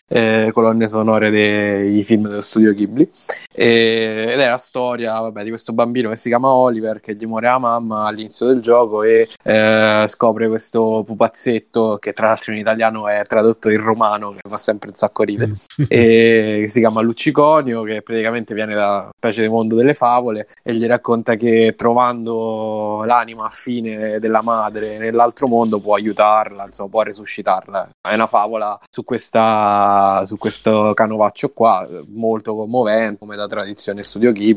colonne 0.51 0.87
sonore 0.87 1.29
dei 1.29 2.03
film 2.03 2.27
dello 2.27 2.41
studio 2.41 2.73
Ghibli. 2.73 3.09
E- 3.51 4.31
ed 4.33 4.39
la 4.39 4.57
storia 4.64 5.19
vabbè, 5.19 5.44
di 5.44 5.49
questo 5.49 5.73
bambino 5.73 6.10
che 6.10 6.15
si 6.15 6.30
chiama 6.30 6.52
Oliver 6.52 6.99
che 6.99 7.15
gli 7.15 7.26
muore 7.26 7.48
la 7.48 7.60
mamma 7.60 8.06
all'inizio 8.06 8.48
del 8.48 8.61
gioco 8.61 9.03
e 9.03 9.27
eh, 9.44 10.06
scopre 10.07 10.48
questo 10.48 11.03
pupazzetto 11.06 11.98
che 11.99 12.14
tra 12.14 12.27
l'altro 12.27 12.53
in 12.53 12.60
italiano 12.60 13.07
è 13.07 13.22
tradotto 13.23 13.69
in 13.69 13.81
romano 13.81 14.31
che 14.31 14.49
fa 14.49 14.57
sempre 14.57 14.90
un 14.90 14.95
sacco 14.95 15.23
ridere 15.23 15.53
e 15.88 16.60
che 16.61 16.69
si 16.69 16.80
chiama 16.80 17.02
Lucciconio 17.02 17.84
che 17.84 18.02
praticamente 18.02 18.53
viene 18.53 18.73
da 18.73 18.88
una 18.88 19.10
specie 19.15 19.41
di 19.41 19.48
mondo 19.48 19.76
delle 19.76 19.94
favole 19.94 20.48
e 20.64 20.73
gli 20.76 20.85
racconta 20.85 21.35
che 21.35 21.76
trovando 21.77 23.03
l'anima 23.06 23.45
affine 23.45 24.19
della 24.19 24.41
madre 24.41 24.98
nell'altro 24.98 25.48
mondo 25.48 25.80
può 25.80 25.95
aiutarla, 25.95 26.65
insomma, 26.65 26.90
può 26.90 27.02
resuscitarla. 27.02 27.90
È 28.02 28.14
una 28.14 28.27
favola 28.27 28.80
su, 28.90 29.03
questa, 29.03 30.23
su 30.26 30.38
questo 30.38 30.94
canovaccio 30.94 31.49
qua, 31.49 31.88
molto 32.10 32.56
commovente, 32.56 33.19
come 33.19 33.35
da 33.35 33.48
tradizione 33.48 34.02
studio 34.02 34.31
Ghibli, 34.31 34.52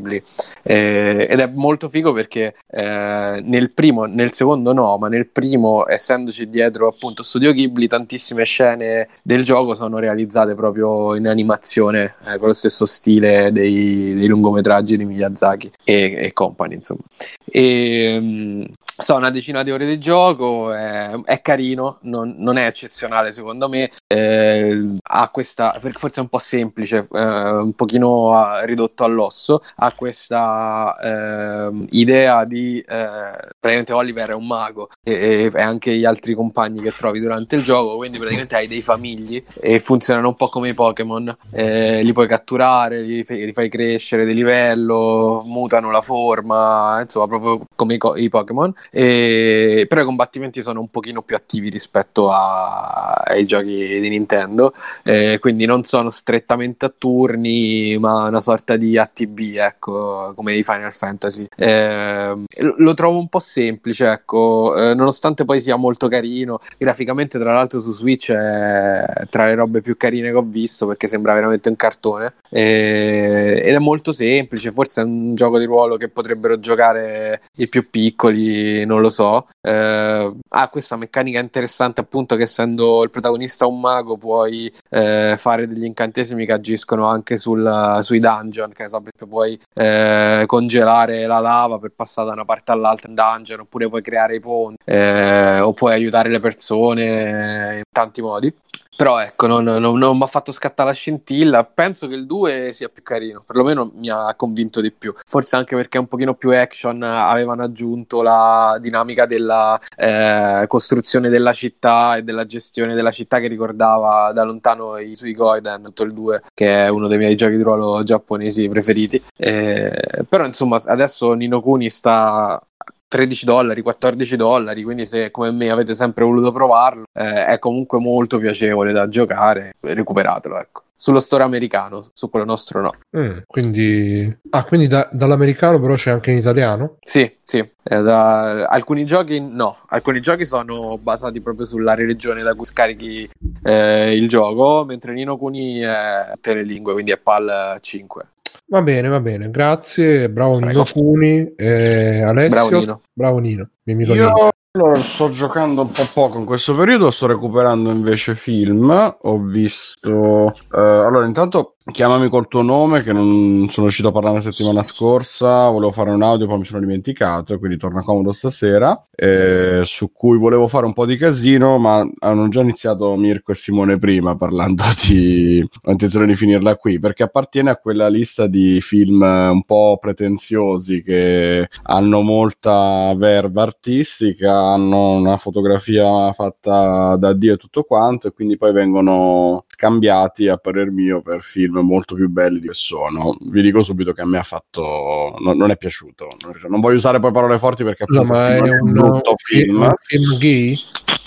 eh, 0.62 1.26
ed 1.28 1.38
è 1.38 1.46
molto 1.46 1.88
figo 1.88 2.12
perché 2.12 2.54
eh, 2.70 3.40
nel 3.42 3.70
primo, 3.72 4.04
nel 4.04 4.32
secondo 4.32 4.72
no, 4.72 4.96
ma 4.98 5.08
nel 5.08 5.26
primo, 5.28 5.86
essendoci 5.88 6.48
dietro 6.48 6.88
appunto 6.88 7.22
studio 7.22 7.52
Ghibli, 7.52 7.88
tantissime 7.88 8.44
scene 8.44 9.08
del 9.22 9.44
gioco 9.44 9.74
sono 9.74 9.98
realizzate 9.98 10.54
proprio 10.54 11.14
in 11.14 11.26
animazione, 11.26 12.14
eh, 12.26 12.38
con 12.38 12.48
lo 12.48 12.54
stesso 12.54 12.86
stile 12.86 13.50
dei, 13.52 14.14
dei 14.14 14.26
lungometraggi 14.26 14.96
di 14.96 15.04
Miyazaki 15.04 15.70
e, 15.84 16.16
e 16.18 16.32
company, 16.32 16.74
insomma. 16.74 17.02
E, 17.44 18.18
mm, 18.20 18.62
so, 18.98 19.14
una 19.16 19.30
decina 19.30 19.62
di 19.62 19.70
ore 19.70 19.86
di 19.86 19.98
gioco, 19.98 20.72
è, 20.72 21.10
è 21.24 21.40
carino, 21.40 21.98
non, 22.02 22.34
non 22.38 22.56
è 22.56 22.66
eccezionale 22.66 23.30
secondo 23.30 23.68
me, 23.68 23.90
eh, 24.06 24.96
ha 25.02 25.28
questa, 25.30 25.78
forse 25.90 26.20
è 26.20 26.20
un 26.20 26.28
po' 26.28 26.38
semplice, 26.38 27.06
eh, 27.10 27.50
un 27.50 27.74
pochino 27.74 28.34
ah, 28.34 28.64
ridotto 28.64 29.04
all'osso, 29.04 29.62
ha 29.76 29.92
questa 29.92 30.96
ehm, 31.00 31.86
idea 31.90 32.44
di, 32.44 32.80
eh, 32.80 33.48
praticamente 33.66 33.92
Oliver 33.92 34.30
è 34.30 34.34
un 34.34 34.46
mago 34.46 34.90
e, 35.02 35.50
e 35.52 35.60
anche 35.60 35.96
gli 35.96 36.04
altri 36.04 36.34
compagni 36.34 36.80
che 36.80 36.92
trovi 36.92 37.20
durante 37.20 37.56
il 37.56 37.62
gioco, 37.62 37.96
quindi 37.96 38.18
praticamente 38.18 38.54
hai 38.54 38.68
dei 38.68 38.82
famigli 38.82 39.42
e 39.60 39.80
funzionano 39.80 40.28
un 40.28 40.36
po' 40.36 40.48
come 40.48 40.68
i 40.68 40.74
Pokémon, 40.74 41.36
eh, 41.50 42.02
li 42.02 42.12
puoi 42.12 42.28
catturare, 42.28 43.02
li, 43.02 43.24
li 43.26 43.52
fai 43.52 43.68
crescere 43.68 44.24
di 44.24 44.34
livello, 44.34 45.42
mutano 45.44 45.90
la 45.90 46.00
forma, 46.00 47.00
insomma 47.02 47.26
proprio 47.26 47.66
come 47.74 47.94
i, 47.94 47.98
i 48.22 48.28
Pokémon, 48.28 48.72
e, 48.90 49.86
però 49.88 50.02
i 50.02 50.04
combattimenti 50.04 50.62
sono 50.62 50.80
un 50.80 50.88
pochino 50.88 51.22
più 51.22 51.34
attivi 51.34 51.68
rispetto 51.68 52.30
a- 52.30 53.22
ai 53.24 53.44
giochi 53.46 53.98
di 54.00 54.08
Nintendo, 54.08 54.74
eh, 55.02 55.38
quindi 55.40 55.64
non 55.64 55.84
sono 55.84 56.10
strettamente 56.10 56.84
a 56.86 56.92
turni, 56.96 57.98
ma 57.98 58.28
una 58.28 58.40
sorta 58.40 58.76
di 58.76 58.96
ATB, 58.96 59.38
ecco, 59.56 60.32
come 60.36 60.54
i 60.54 60.62
Final 60.62 60.92
Fantasy. 60.92 61.46
Eh, 61.56 62.36
lo 62.76 62.94
trovo 62.94 63.18
un 63.18 63.28
po' 63.28 63.40
semplice, 63.56 64.10
ecco, 64.10 64.74
eh, 64.76 64.94
nonostante 64.94 65.44
poi 65.46 65.60
sia 65.62 65.76
molto 65.76 66.08
carino, 66.08 66.60
graficamente 66.76 67.38
tra 67.38 67.54
l'altro 67.54 67.80
su 67.80 67.92
Switch 67.92 68.30
è 68.30 69.04
tra 69.30 69.46
le 69.46 69.54
robe 69.54 69.80
più 69.80 69.96
carine 69.96 70.30
che 70.30 70.36
ho 70.36 70.42
visto 70.42 70.86
perché 70.86 71.06
sembra 71.06 71.32
veramente 71.32 71.68
un 71.70 71.76
cartone 71.76 72.34
Eh, 72.50 73.60
ed 73.64 73.74
è 73.74 73.78
molto 73.78 74.12
semplice, 74.12 74.72
forse 74.72 75.00
è 75.00 75.04
un 75.04 75.34
gioco 75.34 75.58
di 75.58 75.64
ruolo 75.64 75.96
che 75.96 76.08
potrebbero 76.08 76.58
giocare 76.58 77.42
i 77.56 77.68
più 77.68 77.88
piccoli, 77.90 78.84
non 78.84 79.00
lo 79.00 79.08
so. 79.08 79.46
Eh, 79.60 80.32
ha 80.48 80.68
questa 80.68 80.96
meccanica 80.96 81.40
interessante 81.40 82.00
appunto 82.00 82.36
che 82.36 82.44
essendo 82.44 83.02
il 83.02 83.10
protagonista 83.10 83.66
un 83.66 83.80
mago 83.80 84.16
puoi 84.16 84.72
eh, 84.90 85.34
fare 85.38 85.66
degli 85.66 85.84
incantesimi 85.84 86.46
che 86.46 86.52
agiscono 86.52 87.06
anche 87.06 87.36
sul- 87.36 87.98
sui 88.02 88.20
dungeon, 88.20 88.72
che 88.72 88.82
ne 88.84 88.88
so, 88.88 89.02
puoi 89.28 89.58
eh, 89.74 90.44
congelare 90.46 91.26
la 91.26 91.40
lava 91.40 91.78
per 91.78 91.92
passare 91.94 92.28
da 92.28 92.34
una 92.34 92.44
parte 92.44 92.72
all'altra 92.72 93.08
in 93.08 93.14
dungeon, 93.14 93.45
oppure 93.54 93.88
puoi 93.88 94.02
creare 94.02 94.36
i 94.36 94.40
ponti, 94.40 94.82
eh, 94.84 95.60
o 95.60 95.72
puoi 95.72 95.92
aiutare 95.92 96.28
le 96.28 96.40
persone 96.40 97.76
in 97.76 97.82
tanti 97.90 98.20
modi. 98.22 98.54
Però 98.96 99.20
ecco, 99.20 99.46
non, 99.46 99.64
non- 99.64 99.98
non 99.98 100.16
mi 100.16 100.22
ha 100.22 100.26
fatto 100.26 100.52
scattare 100.52 100.88
la 100.88 100.94
scintilla. 100.94 101.64
Penso 101.64 102.08
che 102.08 102.14
il 102.14 102.24
2 102.24 102.70
sia 102.72 102.88
più 102.88 103.02
carino, 103.02 103.42
perlomeno 103.46 103.92
mi 103.94 104.08
ha 104.08 104.34
convinto 104.34 104.80
di 104.80 104.90
più. 104.90 105.14
Forse 105.26 105.56
anche 105.56 105.76
perché 105.76 105.98
è 105.98 106.00
un 106.00 106.08
pochino 106.08 106.34
più 106.34 106.50
action, 106.50 107.02
avevano 107.02 107.62
aggiunto 107.62 108.22
la 108.22 108.78
dinamica 108.80 109.26
della 109.26 109.78
eh, 109.94 110.64
costruzione 110.66 111.28
della 111.28 111.52
città 111.52 112.16
e 112.16 112.22
della 112.22 112.46
gestione 112.46 112.94
della 112.94 113.10
città 113.10 113.38
che 113.38 113.48
ricordava 113.48 114.32
da 114.32 114.44
lontano 114.44 114.96
i 114.96 115.14
tutto 115.14 116.02
il 116.02 116.14
2, 116.14 116.42
che 116.54 116.86
è 116.86 116.88
uno 116.88 117.06
dei 117.08 117.18
miei 117.18 117.36
giochi 117.36 117.56
di 117.56 117.62
ruolo 117.62 118.02
giapponesi 118.02 118.66
preferiti. 118.68 119.22
Eh, 119.36 120.24
però 120.26 120.46
insomma, 120.46 120.80
adesso 120.86 121.34
Nino 121.34 121.60
Kuni 121.60 121.90
sta 121.90 122.60
13 123.08 123.44
dollari, 123.44 123.82
14 123.82 124.36
dollari, 124.36 124.82
quindi 124.82 125.06
se 125.06 125.30
come 125.30 125.50
me 125.52 125.70
avete 125.70 125.94
sempre 125.94 126.24
voluto 126.24 126.52
provarlo, 126.52 127.04
eh, 127.12 127.46
è 127.46 127.58
comunque 127.58 127.98
molto 127.98 128.38
piacevole 128.38 128.92
da 128.92 129.08
giocare, 129.08 129.74
recuperatelo, 129.80 130.58
ecco. 130.58 130.82
Sullo 130.98 131.20
store 131.20 131.42
americano, 131.42 132.06
su 132.14 132.30
quello 132.30 132.46
nostro 132.46 132.80
no. 132.80 132.94
Mm, 133.18 133.40
quindi, 133.46 134.34
ah, 134.48 134.64
quindi 134.64 134.86
da- 134.86 135.06
dall'americano 135.12 135.78
però 135.78 135.94
c'è 135.94 136.10
anche 136.10 136.30
in 136.30 136.38
italiano? 136.38 136.96
Sì, 137.04 137.30
sì. 137.44 137.58
Eh, 137.58 138.00
da- 138.00 138.64
alcuni 138.66 139.04
giochi 139.04 139.38
no, 139.38 139.76
alcuni 139.88 140.20
giochi 140.20 140.46
sono 140.46 140.96
basati 140.96 141.42
proprio 141.42 141.66
sulla 141.66 141.94
regione 141.94 142.42
da 142.42 142.54
cui 142.54 142.64
scarichi 142.64 143.28
eh, 143.62 144.16
il 144.16 144.26
gioco, 144.26 144.84
mentre 144.86 145.12
Nino 145.12 145.36
Kuni 145.36 145.80
è 145.80 146.30
tutte 146.32 146.54
le 146.54 146.62
lingue, 146.64 146.94
quindi 146.94 147.10
è 147.12 147.18
PAL 147.18 147.76
5. 147.82 148.28
Va 148.68 148.82
bene, 148.82 149.08
va 149.08 149.20
bene, 149.20 149.48
grazie, 149.50 150.28
bravo 150.28 150.56
Prego. 150.56 150.70
Nino 150.72 150.84
Funi, 150.84 151.52
eh, 151.54 152.22
Alessio, 152.22 152.50
Bravo 152.50 152.78
Nino. 152.80 153.00
bravo 153.12 153.38
Nino, 153.38 153.68
mi 153.84 153.92
amico 153.92 154.14
Io 154.14 154.26
Nino. 154.26 154.50
Allora 154.76 155.00
sto 155.00 155.30
giocando 155.30 155.80
un 155.82 155.90
po' 155.90 156.06
poco 156.12 156.38
in 156.38 156.44
questo 156.44 156.74
periodo, 156.74 157.10
sto 157.10 157.26
recuperando 157.26 157.90
invece 157.90 158.34
film. 158.34 159.16
Ho 159.22 159.38
visto. 159.40 160.52
eh, 160.72 160.78
allora, 160.80 161.24
intanto 161.26 161.76
chiamami 161.90 162.28
col 162.28 162.48
tuo 162.48 162.62
nome, 162.62 163.02
che 163.02 163.12
non 163.12 163.68
sono 163.70 163.86
riuscito 163.86 164.08
a 164.08 164.12
parlare 164.12 164.36
la 164.36 164.40
settimana 164.42 164.82
scorsa. 164.82 165.68
Volevo 165.70 165.92
fare 165.92 166.10
un 166.10 166.22
audio, 166.22 166.46
poi 166.46 166.58
mi 166.58 166.64
sono 166.66 166.80
dimenticato, 166.80 167.58
quindi 167.58 167.78
torna 167.78 168.02
comodo 168.02 168.32
stasera. 168.32 169.00
eh, 169.14 169.82
su 169.84 170.12
cui 170.12 170.36
volevo 170.36 170.68
fare 170.68 170.84
un 170.84 170.92
po' 170.92 171.06
di 171.06 171.16
casino, 171.16 171.78
ma 171.78 172.06
hanno 172.18 172.48
già 172.48 172.60
iniziato 172.60 173.14
Mirko 173.16 173.52
e 173.52 173.54
Simone 173.54 173.98
prima 173.98 174.36
parlando 174.36 174.82
di. 175.06 175.66
Ho 175.84 175.90
intenzione 175.90 176.26
di 176.26 176.34
finirla 176.34 176.76
qui 176.76 176.98
perché 176.98 177.22
appartiene 177.22 177.70
a 177.70 177.76
quella 177.76 178.08
lista 178.08 178.46
di 178.46 178.80
film 178.80 179.22
un 179.22 179.62
po' 179.64 179.96
pretenziosi 180.00 181.02
che 181.02 181.68
hanno 181.84 182.20
molta 182.22 183.14
verba 183.16 183.62
artistica, 183.62 184.65
hanno 184.72 185.12
una 185.12 185.36
fotografia 185.36 186.32
fatta 186.32 187.16
da 187.16 187.32
Dio 187.32 187.54
e 187.54 187.56
tutto 187.56 187.84
quanto, 187.84 188.28
e 188.28 188.32
quindi 188.32 188.56
poi 188.56 188.72
vengono 188.72 189.64
scambiati 189.66 190.48
a 190.48 190.56
parer 190.56 190.90
mio 190.90 191.22
per 191.22 191.42
film 191.42 191.78
molto 191.78 192.14
più 192.14 192.28
belli 192.28 192.60
di 192.60 192.68
che 192.68 192.74
sono. 192.74 193.36
Vi 193.40 193.60
dico 193.60 193.82
subito 193.82 194.12
che 194.12 194.22
a 194.22 194.26
me 194.26 194.38
ha 194.38 194.42
fatto. 194.42 195.36
non, 195.40 195.56
non 195.56 195.70
è 195.70 195.76
piaciuto. 195.76 196.28
Non, 196.68 196.80
voglio 196.80 196.96
usare 196.96 197.20
poi 197.20 197.32
parole 197.32 197.58
forti 197.58 197.84
perché 197.84 198.04
appunto 198.04 198.24
ma 198.24 198.54
è 198.54 198.60
un 198.60 198.92
brutto 198.92 199.34
film. 199.36 199.82
un 199.82 199.94
film 199.98 200.38
gay? 200.38 200.76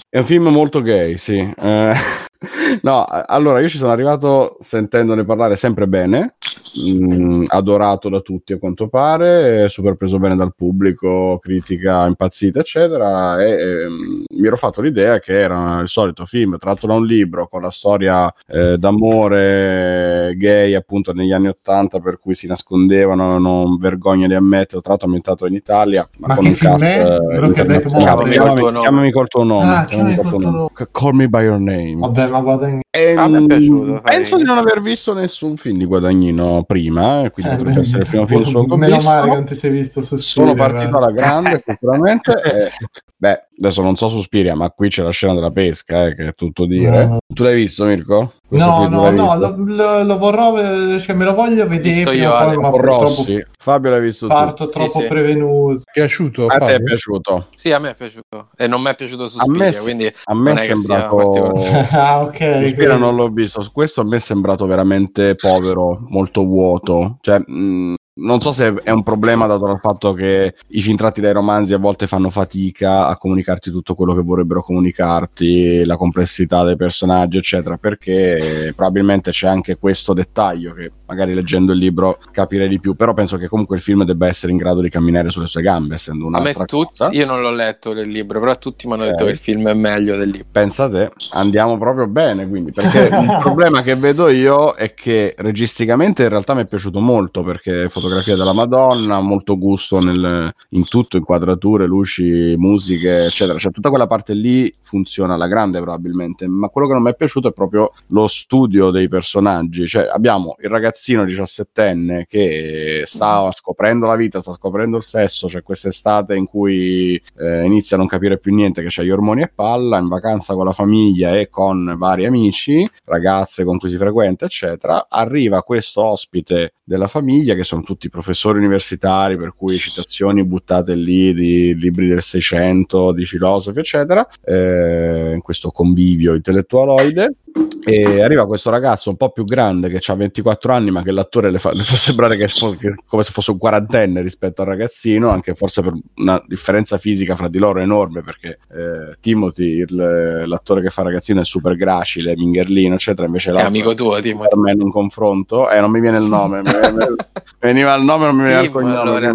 È 0.09 0.17
un 0.17 0.25
film 0.25 0.47
molto 0.47 0.81
gay, 0.81 1.17
sì. 1.17 1.37
Eh, 1.37 1.93
no, 2.81 3.05
allora 3.05 3.59
io 3.59 3.69
ci 3.69 3.77
sono 3.77 3.91
arrivato 3.91 4.57
sentendone 4.59 5.23
parlare 5.23 5.55
sempre 5.55 5.87
bene, 5.87 6.35
mh, 6.73 7.43
adorato 7.47 8.09
da 8.09 8.19
tutti 8.21 8.53
a 8.53 8.57
quanto 8.59 8.87
pare, 8.87 9.67
super 9.69 9.95
preso 9.95 10.19
bene 10.19 10.35
dal 10.35 10.53
pubblico, 10.55 11.37
critica 11.39 12.05
impazzita, 12.05 12.59
eccetera, 12.59 13.41
e 13.43 13.49
ehm, 13.51 14.23
mi 14.29 14.47
ero 14.47 14.57
fatto 14.57 14.81
l'idea 14.81 15.19
che 15.19 15.39
era 15.39 15.79
il 15.79 15.87
solito 15.87 16.25
film 16.25 16.57
tratto 16.57 16.87
da 16.87 16.93
un 16.93 17.05
libro 17.05 17.47
con 17.47 17.61
la 17.61 17.71
storia 17.71 18.33
eh, 18.47 18.77
d'amore 18.77 20.33
gay 20.37 20.73
appunto 20.73 21.13
negli 21.13 21.31
anni 21.31 21.47
Ottanta 21.47 21.99
per 21.99 22.19
cui 22.19 22.33
si 22.33 22.47
nascondevano, 22.47 23.37
non 23.39 23.77
vergogna 23.77 24.27
di 24.27 24.33
ammetterlo, 24.35 24.81
tra 24.81 24.89
l'altro 24.91 25.07
ambientato 25.07 25.45
in 25.45 25.53
Italia, 25.53 26.07
ma, 26.17 26.27
Ma 26.27 26.35
con 26.35 26.43
che 26.43 26.49
un 26.49 26.55
film 26.55 26.71
cast 26.71 26.83
è? 26.83 27.03
eh. 27.03 27.87
Mountain. 27.89 28.31
Chiamami, 28.31 28.79
chiamami 28.79 29.11
col 29.11 29.27
tuo 29.27 29.43
nome. 29.43 29.75
Ah, 29.75 29.85
chiamami 29.85 30.15
col 30.15 30.29
tuo 30.29 30.39
nome. 30.39 30.67
Call 30.91 31.13
me 31.13 31.27
by 31.27 31.43
your 31.43 31.59
name. 31.59 31.95
Vabbè, 31.95 32.29
ma 32.29 32.41
guarda 32.41 32.67
in... 32.67 32.79
E, 32.91 33.13
A 33.13 33.27
me 33.27 33.37
è 33.37 33.41
mm, 33.41 33.45
piaciuto, 33.45 33.99
penso 34.03 34.37
di 34.37 34.43
non 34.43 34.57
aver 34.57 34.81
visto 34.81 35.13
nessun 35.13 35.57
film 35.57 35.77
di 35.77 35.85
Guadagnino 35.85 36.58
prima, 36.63 37.21
e 37.23 37.31
quindi 37.31 37.51
Eh, 37.53 37.57
potrebbe 37.57 37.79
essere 37.81 37.99
il 38.03 38.07
primo 38.07 38.27
film 38.27 38.55
ho 38.71 38.75
Meno 38.77 38.95
visto. 38.95 39.09
male 39.09 39.29
che 39.29 39.35
non 39.35 39.45
ti 39.45 39.55
sei 39.55 39.71
visto 39.71 40.01
su 40.01 40.17
Sono 40.17 40.53
partito 40.53 40.93
eh. 40.95 40.97
alla 40.97 41.11
grande, 41.11 41.63
sicuramente. 41.67 42.31
e- 42.41 42.69
beh, 43.17 43.47
adesso 43.61 43.81
non 43.81 43.95
so 43.95 44.07
su 44.07 44.21
Spiria, 44.21 44.55
ma 44.55 44.69
qui 44.71 44.89
c'è 44.89 45.03
la 45.03 45.11
scena 45.11 45.33
della 45.33 45.51
pesca, 45.51 46.05
eh, 46.07 46.15
che 46.15 46.27
è 46.27 46.33
tutto 46.35 46.65
dire. 46.65 47.05
No. 47.05 47.17
Tu 47.27 47.43
l'hai 47.43 47.55
visto, 47.55 47.85
Mirko? 47.85 48.33
Questo 48.47 48.67
No, 48.67 48.85
tu 48.85 48.89
no, 48.89 49.09
no, 49.11 49.35
lo, 49.37 49.53
lo- 49.57 50.03
lo 50.03 50.17
vorrò, 50.17 50.57
eh, 50.57 50.99
cioè 51.01 51.15
me 51.15 51.23
lo 51.25 51.35
voglio 51.35 51.67
vedere, 51.67 52.15
io, 52.15 52.35
poi, 52.35 52.57
ma 52.57 52.69
Rossi. 52.69 53.45
Fabio 53.61 53.91
l'hai 53.91 54.01
visto 54.01 54.25
tu. 54.27 54.33
parto 54.33 54.69
troppo 54.69 55.01
sì. 55.01 55.05
prevenuto. 55.05 55.83
Piaciuto? 55.91 56.47
A 56.47 56.57
te 56.57 56.65
è 56.65 56.69
Fabio? 56.71 56.85
piaciuto? 56.85 57.47
Sì, 57.53 57.71
a 57.71 57.77
me 57.79 57.91
è 57.91 57.95
piaciuto. 57.95 58.47
E 58.57 58.65
non 58.67 58.81
mi 58.81 58.89
è 58.89 58.95
piaciuto 58.95 59.27
su 59.27 59.37
A 59.37 59.43
me 59.47 59.71
quindi 59.83 60.11
A 60.23 60.33
me 60.33 60.53
è 60.53 60.57
sembrato... 60.57 61.51
ah, 61.91 62.21
ok. 62.21 62.31
Suspira 62.37 62.71
quindi- 62.73 62.97
non 62.99 63.15
l'ho 63.15 63.27
visto, 63.27 63.61
su 63.61 63.71
questo 63.71 64.01
a 64.01 64.05
me 64.05 64.15
è 64.15 64.19
sembrato 64.19 64.65
veramente 64.65 65.35
povero, 65.35 65.99
molto 66.07 66.43
vuoto. 66.49 67.17
Cioè, 67.21 67.39
mh, 67.39 67.95
non 68.19 68.41
so 68.41 68.51
se 68.51 68.73
è 68.83 68.91
un 68.91 69.03
problema 69.03 69.47
dato 69.47 69.65
dal 69.65 69.79
fatto 69.79 70.13
che 70.13 70.55
i 70.67 70.81
film 70.81 70.97
tratti 70.97 71.21
dai 71.21 71.33
romanzi 71.33 71.73
a 71.73 71.77
volte 71.77 72.07
fanno 72.07 72.29
fatica 72.29 73.07
a 73.07 73.17
comunicarti 73.17 73.71
tutto 73.71 73.95
quello 73.95 74.13
che 74.13 74.21
vorrebbero 74.21 74.61
comunicarti, 74.61 75.85
la 75.85 75.97
complessità 75.97 76.63
dei 76.63 76.75
personaggi, 76.75 77.37
eccetera, 77.37 77.77
perché 77.77 78.73
probabilmente 78.75 79.31
c'è 79.31 79.47
anche 79.47 79.77
questo 79.77 80.13
dettaglio 80.13 80.73
che 80.73 80.91
magari 81.05 81.33
leggendo 81.33 81.71
il 81.71 81.79
libro 81.79 82.19
capirei 82.31 82.67
di 82.67 82.79
più, 82.79 82.95
però 82.95 83.13
penso 83.13 83.37
che 83.37 83.47
comunque 83.47 83.77
il 83.77 83.81
film 83.81 84.03
debba 84.03 84.27
essere 84.27 84.51
in 84.51 84.57
grado 84.57 84.81
di 84.81 84.89
camminare 84.89 85.29
sulle 85.29 85.47
sue 85.47 85.61
gambe, 85.61 85.95
essendo 85.95 86.27
A 86.27 86.29
me 86.29 86.37
un'altra 86.39 86.65
tutti, 86.65 86.99
cosa. 86.99 87.09
io 87.11 87.25
non 87.25 87.41
l'ho 87.41 87.51
letto 87.51 87.91
il 87.91 88.09
libro, 88.09 88.39
però 88.39 88.57
tutti 88.57 88.87
mi 88.87 88.93
hanno 88.93 89.05
detto 89.05 89.25
che 89.25 89.31
il 89.31 89.37
film 89.37 89.67
è 89.69 89.73
meglio 89.73 90.15
del 90.17 90.29
libro. 90.29 90.47
Pensa 90.51 90.89
te, 90.89 91.11
andiamo 91.31 91.77
proprio 91.77 92.07
bene 92.07 92.47
quindi, 92.47 92.71
perché 92.71 93.09
il 93.15 93.37
problema 93.41 93.81
che 93.81 93.95
vedo 93.95 94.27
io 94.29 94.73
è 94.73 94.93
che 94.93 95.33
registicamente 95.37 96.23
in 96.23 96.29
realtà 96.29 96.53
mi 96.53 96.61
è 96.61 96.65
piaciuto 96.65 96.99
molto 96.99 97.43
perché 97.43 97.87
fotografia 97.89 98.08
della 98.09 98.53
Madonna, 98.53 99.19
molto 99.19 99.57
gusto 99.57 99.99
nel- 99.99 100.53
in 100.69 100.83
tutto, 100.83 101.17
inquadrature, 101.17 101.85
luci, 101.85 102.55
musiche, 102.57 103.25
eccetera, 103.25 103.57
cioè 103.57 103.71
tutta 103.71 103.89
quella 103.89 104.07
parte 104.07 104.33
lì 104.33 104.73
funziona 104.81 105.35
alla 105.35 105.47
grande 105.47 105.79
probabilmente, 105.79 106.47
ma 106.47 106.69
quello 106.69 106.87
che 106.87 106.93
non 106.93 107.03
mi 107.03 107.11
è 107.11 107.15
piaciuto 107.15 107.49
è 107.49 107.53
proprio 107.53 107.91
lo 108.07 108.27
studio 108.27 108.89
dei 108.89 109.07
personaggi, 109.07 109.87
cioè 109.87 110.07
abbiamo 110.11 110.55
il 110.59 110.69
ragazzino 110.69 111.23
diciassettenne 111.23 112.25
che 112.27 113.03
sta 113.05 113.49
scoprendo 113.51 114.07
la 114.07 114.15
vita, 114.15 114.41
sta 114.41 114.53
scoprendo 114.53 114.97
il 114.97 115.03
sesso, 115.03 115.47
c'è 115.47 115.61
quest'estate 115.61 116.35
in 116.35 116.45
cui 116.45 117.21
eh, 117.37 117.63
inizia 117.63 117.95
a 117.95 117.99
non 117.99 118.07
capire 118.07 118.39
più 118.39 118.53
niente, 118.53 118.81
che 118.81 118.87
c'ha 118.89 119.03
gli 119.03 119.09
ormoni 119.09 119.43
e 119.43 119.51
palla, 119.53 119.97
in 119.99 120.07
vacanza 120.07 120.53
con 120.55 120.65
la 120.65 120.73
famiglia 120.73 121.37
e 121.37 121.49
con 121.49 121.95
vari 121.97 122.25
amici, 122.25 122.87
ragazze 123.05 123.63
con 123.63 123.77
cui 123.77 123.89
si 123.89 123.97
frequenta, 123.97 124.45
eccetera. 124.45 125.07
Arriva 125.09 125.63
questo 125.63 126.03
ospite 126.03 126.73
della 126.89 127.07
famiglia, 127.07 127.53
che 127.53 127.63
sono 127.63 127.83
tutti 127.83 128.09
professori 128.09 128.57
universitari, 128.57 129.37
per 129.37 129.53
cui 129.55 129.77
citazioni 129.77 130.43
buttate 130.43 130.95
lì 130.95 131.35
di 131.35 131.75
libri 131.75 132.07
del 132.07 132.23
Seicento, 132.23 133.11
di 133.11 133.25
filosofi, 133.25 133.77
eccetera, 133.77 134.27
eh, 134.43 135.33
in 135.35 135.41
questo 135.41 135.69
convivio 135.69 136.33
intellettualoide. 136.33 137.35
E 137.83 138.21
arriva 138.21 138.45
questo 138.45 138.69
ragazzo 138.69 139.09
un 139.09 139.15
po' 139.17 139.29
più 139.31 139.43
grande 139.43 139.89
che 139.89 139.99
ha 140.11 140.15
24 140.15 140.73
anni, 140.73 140.91
ma 140.91 141.01
che 141.01 141.11
l'attore 141.11 141.49
le 141.49 141.57
fa, 141.59 141.71
le 141.71 141.81
fa 141.83 141.95
sembrare 141.95 142.35
che, 142.37 142.47
fo- 142.47 142.75
che 142.75 142.93
come 143.05 143.23
se 143.23 143.31
fosse 143.31 143.51
un 143.51 143.57
quarantenne 143.57 144.21
rispetto 144.21 144.61
al 144.61 144.67
ragazzino, 144.67 145.29
anche 145.29 145.55
forse 145.55 145.81
per 145.81 145.93
una 146.17 146.41
differenza 146.45 146.97
fisica 146.97 147.35
fra 147.35 147.47
di 147.47 147.57
loro 147.57 147.79
enorme, 147.79 148.21
perché 148.21 148.59
eh, 148.71 149.17
Timothy, 149.19 149.79
il- 149.79 150.43
l'attore 150.45 150.81
che 150.81 150.89
fa 150.89 151.01
il 151.01 151.07
ragazzino, 151.07 151.41
è 151.41 151.45
super 151.45 151.75
gracile, 151.75 152.35
mingerlino, 152.35 152.93
eccetera. 152.95 153.25
Invece 153.27 153.49
È 153.49 153.53
l'altro 153.53 153.69
amico 153.69 153.93
tuo, 153.93 154.19
Timo. 154.19 154.41
per 154.47 154.57
me 154.57 154.71
in 154.71 154.81
un 154.81 154.91
confronto, 154.91 155.69
eh, 155.69 155.79
non 155.79 155.89
mi 155.91 155.99
viene 156.01 156.17
il 156.17 156.25
nome, 156.25 156.61
mi- 156.61 156.69
mi- 156.71 157.15
veniva 157.59 157.95
il 157.95 158.03
nome, 158.03 158.25
non 158.25 158.35
mi 158.35 158.43
veniva 158.43 158.59
il 158.61 158.67
Timo, 158.67 158.79
cognome. 158.79 158.99
allora, 158.99 159.33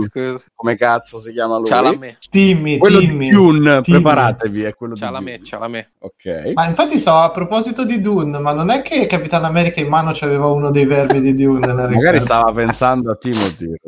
come 0.54 0.76
cazzo 0.76 1.18
si 1.18 1.32
chiama 1.32 1.56
lui? 1.58 1.66
Ciao 1.66 1.82
la 1.82 1.96
me, 1.96 2.16
Timmy, 2.30 2.78
Quello 2.78 2.98
di 3.00 3.06
Timmy. 3.06 3.30
Dune, 3.30 3.80
Timmy. 3.82 4.00
preparatevi, 4.00 4.62
è 4.62 4.74
quello 4.74 4.94
ciao 4.94 5.10
la 5.10 5.18
di 5.18 5.24
me, 5.24 5.36
Dune. 5.36 5.46
ciao 5.46 5.60
la 5.60 5.68
me. 5.68 5.90
Ok. 5.98 6.52
Ma 6.54 6.66
infatti 6.68 6.98
so, 7.00 7.12
a 7.14 7.30
proposito 7.32 7.84
di 7.84 8.00
Dune, 8.00 8.12
ma 8.22 8.52
non 8.52 8.70
è 8.70 8.82
che 8.82 9.06
Capitan 9.06 9.44
America 9.44 9.80
in 9.80 9.88
mano 9.88 10.12
c'aveva 10.14 10.46
uno 10.46 10.70
dei 10.70 10.86
verbi 10.86 11.20
di 11.20 11.34
Dune? 11.34 11.72
Magari 11.72 12.20
stava 12.20 12.52
pensando 12.52 13.10
a 13.10 13.16
Timothy. 13.16 13.74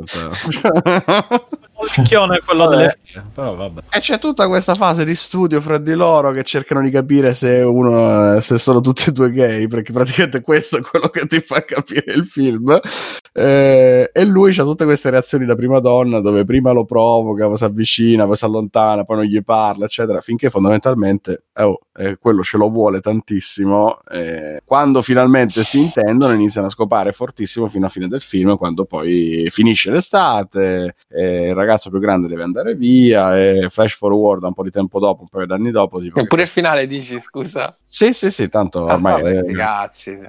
licchione 1.95 2.37
è 2.37 2.41
quello 2.43 2.67
delle 2.67 2.97
però 3.33 3.55
vabbè. 3.55 3.81
E 3.89 3.99
c'è 3.99 4.19
tutta 4.19 4.47
questa 4.47 4.73
fase 4.73 5.05
di 5.05 5.15
studio 5.15 5.61
fra 5.61 5.77
di 5.77 5.93
loro 5.93 6.31
che 6.31 6.43
cercano 6.43 6.81
di 6.81 6.89
capire 6.89 7.33
se 7.33 7.61
uno 7.61 8.39
se 8.41 8.57
sono 8.57 8.81
tutti 8.81 9.09
e 9.09 9.11
due 9.11 9.31
gay, 9.31 9.67
perché 9.67 9.91
praticamente 9.91 10.41
questo 10.41 10.77
è 10.77 10.81
quello 10.81 11.07
che 11.09 11.25
ti 11.25 11.39
fa 11.39 11.63
capire 11.63 12.13
il 12.13 12.25
film. 12.25 12.79
Eh, 13.33 14.09
e 14.11 14.25
lui 14.25 14.57
ha 14.57 14.63
tutte 14.63 14.85
queste 14.85 15.09
reazioni 15.09 15.45
da 15.45 15.55
prima 15.55 15.79
donna, 15.79 16.19
dove 16.19 16.43
prima 16.43 16.71
lo 16.71 16.85
provoca, 16.85 17.45
poi 17.45 17.57
si 17.57 17.63
avvicina, 17.63 18.25
poi 18.25 18.35
si 18.35 18.45
allontana, 18.45 19.03
poi 19.03 19.17
non 19.17 19.25
gli 19.25 19.43
parla, 19.43 19.85
eccetera, 19.85 20.21
finché 20.21 20.49
fondamentalmente 20.49 21.43
oh, 21.53 21.79
eh, 21.95 22.17
quello 22.17 22.41
ce 22.41 22.57
lo 22.57 22.69
vuole 22.69 22.99
tantissimo. 22.99 23.99
eh, 24.11 24.61
quando 24.65 25.01
finalmente 25.01 25.63
si 25.63 25.79
intendono, 25.79 26.33
iniziano 26.33 26.67
a 26.67 26.71
scopare 26.71 27.11
fortissimo 27.11 27.67
fino 27.67 27.85
a 27.85 27.89
fine 27.89 28.07
del 28.07 28.21
film, 28.21 28.57
quando 28.57 28.85
poi 28.85 29.47
finisce 29.51 29.91
l'estate, 29.91 30.95
eh, 31.09 31.49
il 31.49 31.53
ragazzo 31.53 31.76
più 31.77 31.99
grande 31.99 32.27
deve 32.27 32.43
andare 32.43 32.75
via, 32.75 33.37
e 33.37 33.67
flash 33.69 33.95
forward 33.95 34.43
un 34.43 34.53
po' 34.53 34.63
di 34.63 34.71
tempo 34.71 34.99
dopo, 34.99 35.21
un 35.21 35.27
paio 35.27 35.45
d'anni 35.45 35.71
dopo. 35.71 35.99
Tipo, 35.99 36.19
Eppure 36.19 36.41
il 36.41 36.47
finale 36.47 36.87
dici, 36.87 37.19
scusa. 37.21 37.77
Sì, 37.83 38.13
sì, 38.13 38.31
sì, 38.31 38.49
tanto 38.49 38.85
Ah, 38.85 38.93
ormai 38.95 39.21
eh, 39.35 39.41
sti 39.41 39.53
cazzi. 39.53 40.19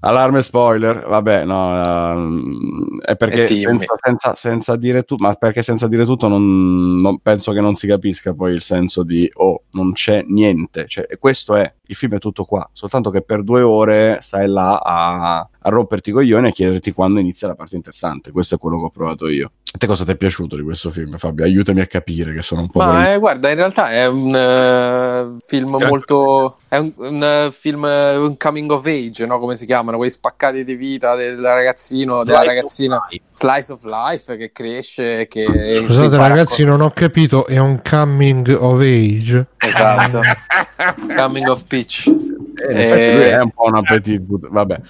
Allarme 0.00 0.42
spoiler, 0.42 1.06
vabbè, 1.06 1.44
no, 1.44 2.12
ehm, 2.12 3.00
è 3.00 3.14
perché 3.16 3.54
senza, 3.54 3.94
senza- 3.96 4.34
senza 4.34 4.74
dire 4.76 5.04
tutto, 5.04 5.22
ma 5.22 5.34
perché 5.34 5.62
senza 5.62 5.86
dire 5.86 6.04
tutto 6.04 6.26
non, 6.26 7.00
non- 7.00 7.20
penso 7.20 7.52
che 7.52 7.60
non 7.60 7.76
si 7.76 7.86
capisca 7.86 8.34
poi 8.34 8.54
il 8.54 8.60
senso 8.60 9.04
di 9.04 9.30
oh, 9.34 9.62
non 9.72 9.92
c'è 9.92 10.24
niente, 10.26 10.86
cioè, 10.88 11.06
questo 11.18 11.54
è, 11.54 11.72
il 11.86 11.94
film 11.94 12.16
è 12.16 12.18
tutto 12.18 12.44
qua, 12.44 12.68
soltanto 12.72 13.10
che 13.10 13.22
per 13.22 13.44
due 13.44 13.62
ore 13.62 14.18
stai 14.20 14.48
là 14.48 14.78
a, 14.78 15.36
a 15.38 15.68
romperti 15.68 16.10
i 16.10 16.12
coglioni 16.12 16.46
e 16.46 16.50
a 16.50 16.52
chiederti 16.52 16.90
quando 16.90 17.20
inizia 17.20 17.46
la 17.46 17.54
parte 17.54 17.76
interessante, 17.76 18.32
questo 18.32 18.56
è 18.56 18.58
quello 18.58 18.78
che 18.78 18.84
ho 18.86 18.90
provato 18.90 19.28
io. 19.28 19.52
A 19.74 19.78
te 19.78 19.86
cosa 19.86 20.04
ti 20.04 20.10
è 20.10 20.16
piaciuto 20.16 20.54
di 20.54 20.62
questo 20.62 20.90
film, 20.90 21.16
Fabio? 21.16 21.44
Aiutami 21.44 21.80
a 21.80 21.86
capire 21.86 22.34
che 22.34 22.42
sono 22.42 22.60
un 22.60 22.68
po'... 22.68 22.80
Ma 22.80 23.14
eh, 23.14 23.18
guarda, 23.18 23.48
in 23.48 23.56
realtà 23.56 23.90
è 23.90 24.06
un 24.06 24.36
eh, 24.36 25.42
film 25.46 25.70
Grazie. 25.70 25.86
molto. 25.86 26.58
È 26.68 26.76
un, 26.76 26.92
un, 26.96 27.24
eh, 27.24 27.52
film, 27.52 27.86
eh, 27.86 28.16
un 28.16 28.36
coming 28.36 28.70
of 28.70 28.84
age, 28.84 29.24
no? 29.24 29.38
Come 29.38 29.56
si 29.56 29.64
chiamano? 29.64 29.96
Quei 29.96 30.10
spaccati 30.10 30.62
di 30.62 30.74
vita 30.74 31.14
del 31.14 31.38
ragazzino, 31.38 32.22
della 32.22 32.44
ragazzina. 32.44 33.02
Slice 33.32 33.72
of 33.72 33.82
life 33.84 34.36
che 34.36 34.52
cresce. 34.52 35.26
Che 35.26 35.82
Scusate 35.86 36.18
ragazzi, 36.18 36.64
non 36.64 36.82
ho 36.82 36.90
capito, 36.90 37.46
è 37.46 37.56
un 37.56 37.80
coming 37.82 38.54
of 38.60 38.78
age? 38.78 39.46
Esatto. 39.56 40.20
Coming 41.16 41.48
of 41.48 41.64
Peach. 41.64 42.31
Eh, 42.68 42.72
in 42.72 42.78
effetti 42.78 43.10
Eh, 43.10 43.14
lui 43.14 43.24
è 43.24 43.40
un 43.40 43.50
po' 43.50 43.64
un 43.66 43.76
appetit, 43.76 44.20
but- 44.20 44.48
vabbè. 44.48 44.80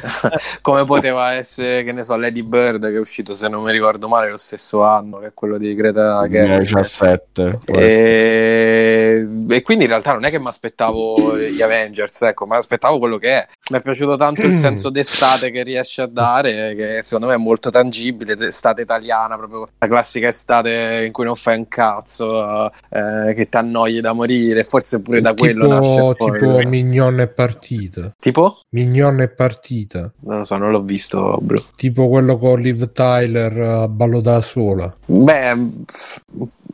Come 0.60 0.84
poteva 0.84 1.32
essere, 1.32 1.84
che 1.84 1.92
ne 1.92 2.02
so, 2.02 2.16
Lady 2.16 2.42
Bird 2.42 2.88
che 2.88 2.96
è 2.96 3.00
uscito, 3.00 3.34
se 3.34 3.48
non 3.48 3.62
mi 3.62 3.72
ricordo 3.72 4.08
male, 4.08 4.30
lo 4.30 4.36
stesso 4.36 4.82
anno, 4.82 5.18
che 5.18 5.26
è 5.26 5.32
quello 5.34 5.58
di 5.58 5.74
Greta 5.74 6.26
Gerwig. 6.28 6.60
17. 6.60 7.60
può 7.64 7.76
essere. 7.76 8.02
E... 8.02 9.26
e 9.48 9.62
quindi 9.62 9.84
in 9.84 9.90
realtà 9.90 10.12
non 10.12 10.24
è 10.24 10.30
che 10.30 10.38
mi 10.38 10.48
aspettavo 10.48 11.38
gli 11.38 11.62
Avengers, 11.62 12.22
ecco, 12.22 12.46
ma 12.46 12.56
aspettavo 12.56 12.98
quello 12.98 13.18
che 13.18 13.30
è. 13.30 13.46
Mi 13.70 13.78
è 13.78 13.82
piaciuto 13.82 14.16
tanto 14.16 14.42
il 14.42 14.58
senso 14.58 14.90
d'estate 14.90 15.50
che 15.50 15.62
riesce 15.62 16.02
a 16.02 16.06
dare, 16.06 16.74
che 16.74 17.00
secondo 17.02 17.28
me 17.28 17.34
è 17.34 17.38
molto 17.38 17.70
tangibile, 17.70 18.36
estate 18.46 18.82
italiana, 18.82 19.36
proprio 19.36 19.68
la 19.78 19.88
classica 19.88 20.28
estate 20.28 21.02
in 21.06 21.12
cui 21.12 21.24
non 21.24 21.36
fai 21.36 21.56
un 21.56 21.68
cazzo, 21.68 22.70
eh, 22.90 23.34
che 23.34 23.48
ti 23.48 23.56
annoi 23.56 24.00
da 24.00 24.12
morire, 24.12 24.64
forse 24.64 25.00
pure 25.00 25.20
da 25.20 25.34
quello 25.34 25.66
nasce 25.66 26.00
tipo, 26.00 26.14
poi. 26.14 26.38
tipo 26.38 26.68
Mignon 27.14 27.20
è 27.20 27.28
partita. 27.28 28.14
Tipo? 28.18 28.60
Mignon 28.70 29.20
è 29.20 29.28
partita. 29.28 30.12
Non 30.20 30.38
lo 30.38 30.44
so, 30.44 30.56
non 30.56 30.70
l'ho 30.70 30.82
visto, 30.82 31.38
bro. 31.40 31.62
Tipo 31.76 32.08
quello 32.08 32.36
con 32.36 32.60
Liv 32.60 32.90
Tyler 32.92 33.60
a 33.60 33.88
ballo 33.88 34.20
da 34.20 34.40
sola. 34.40 34.94
Beh, 35.06 35.56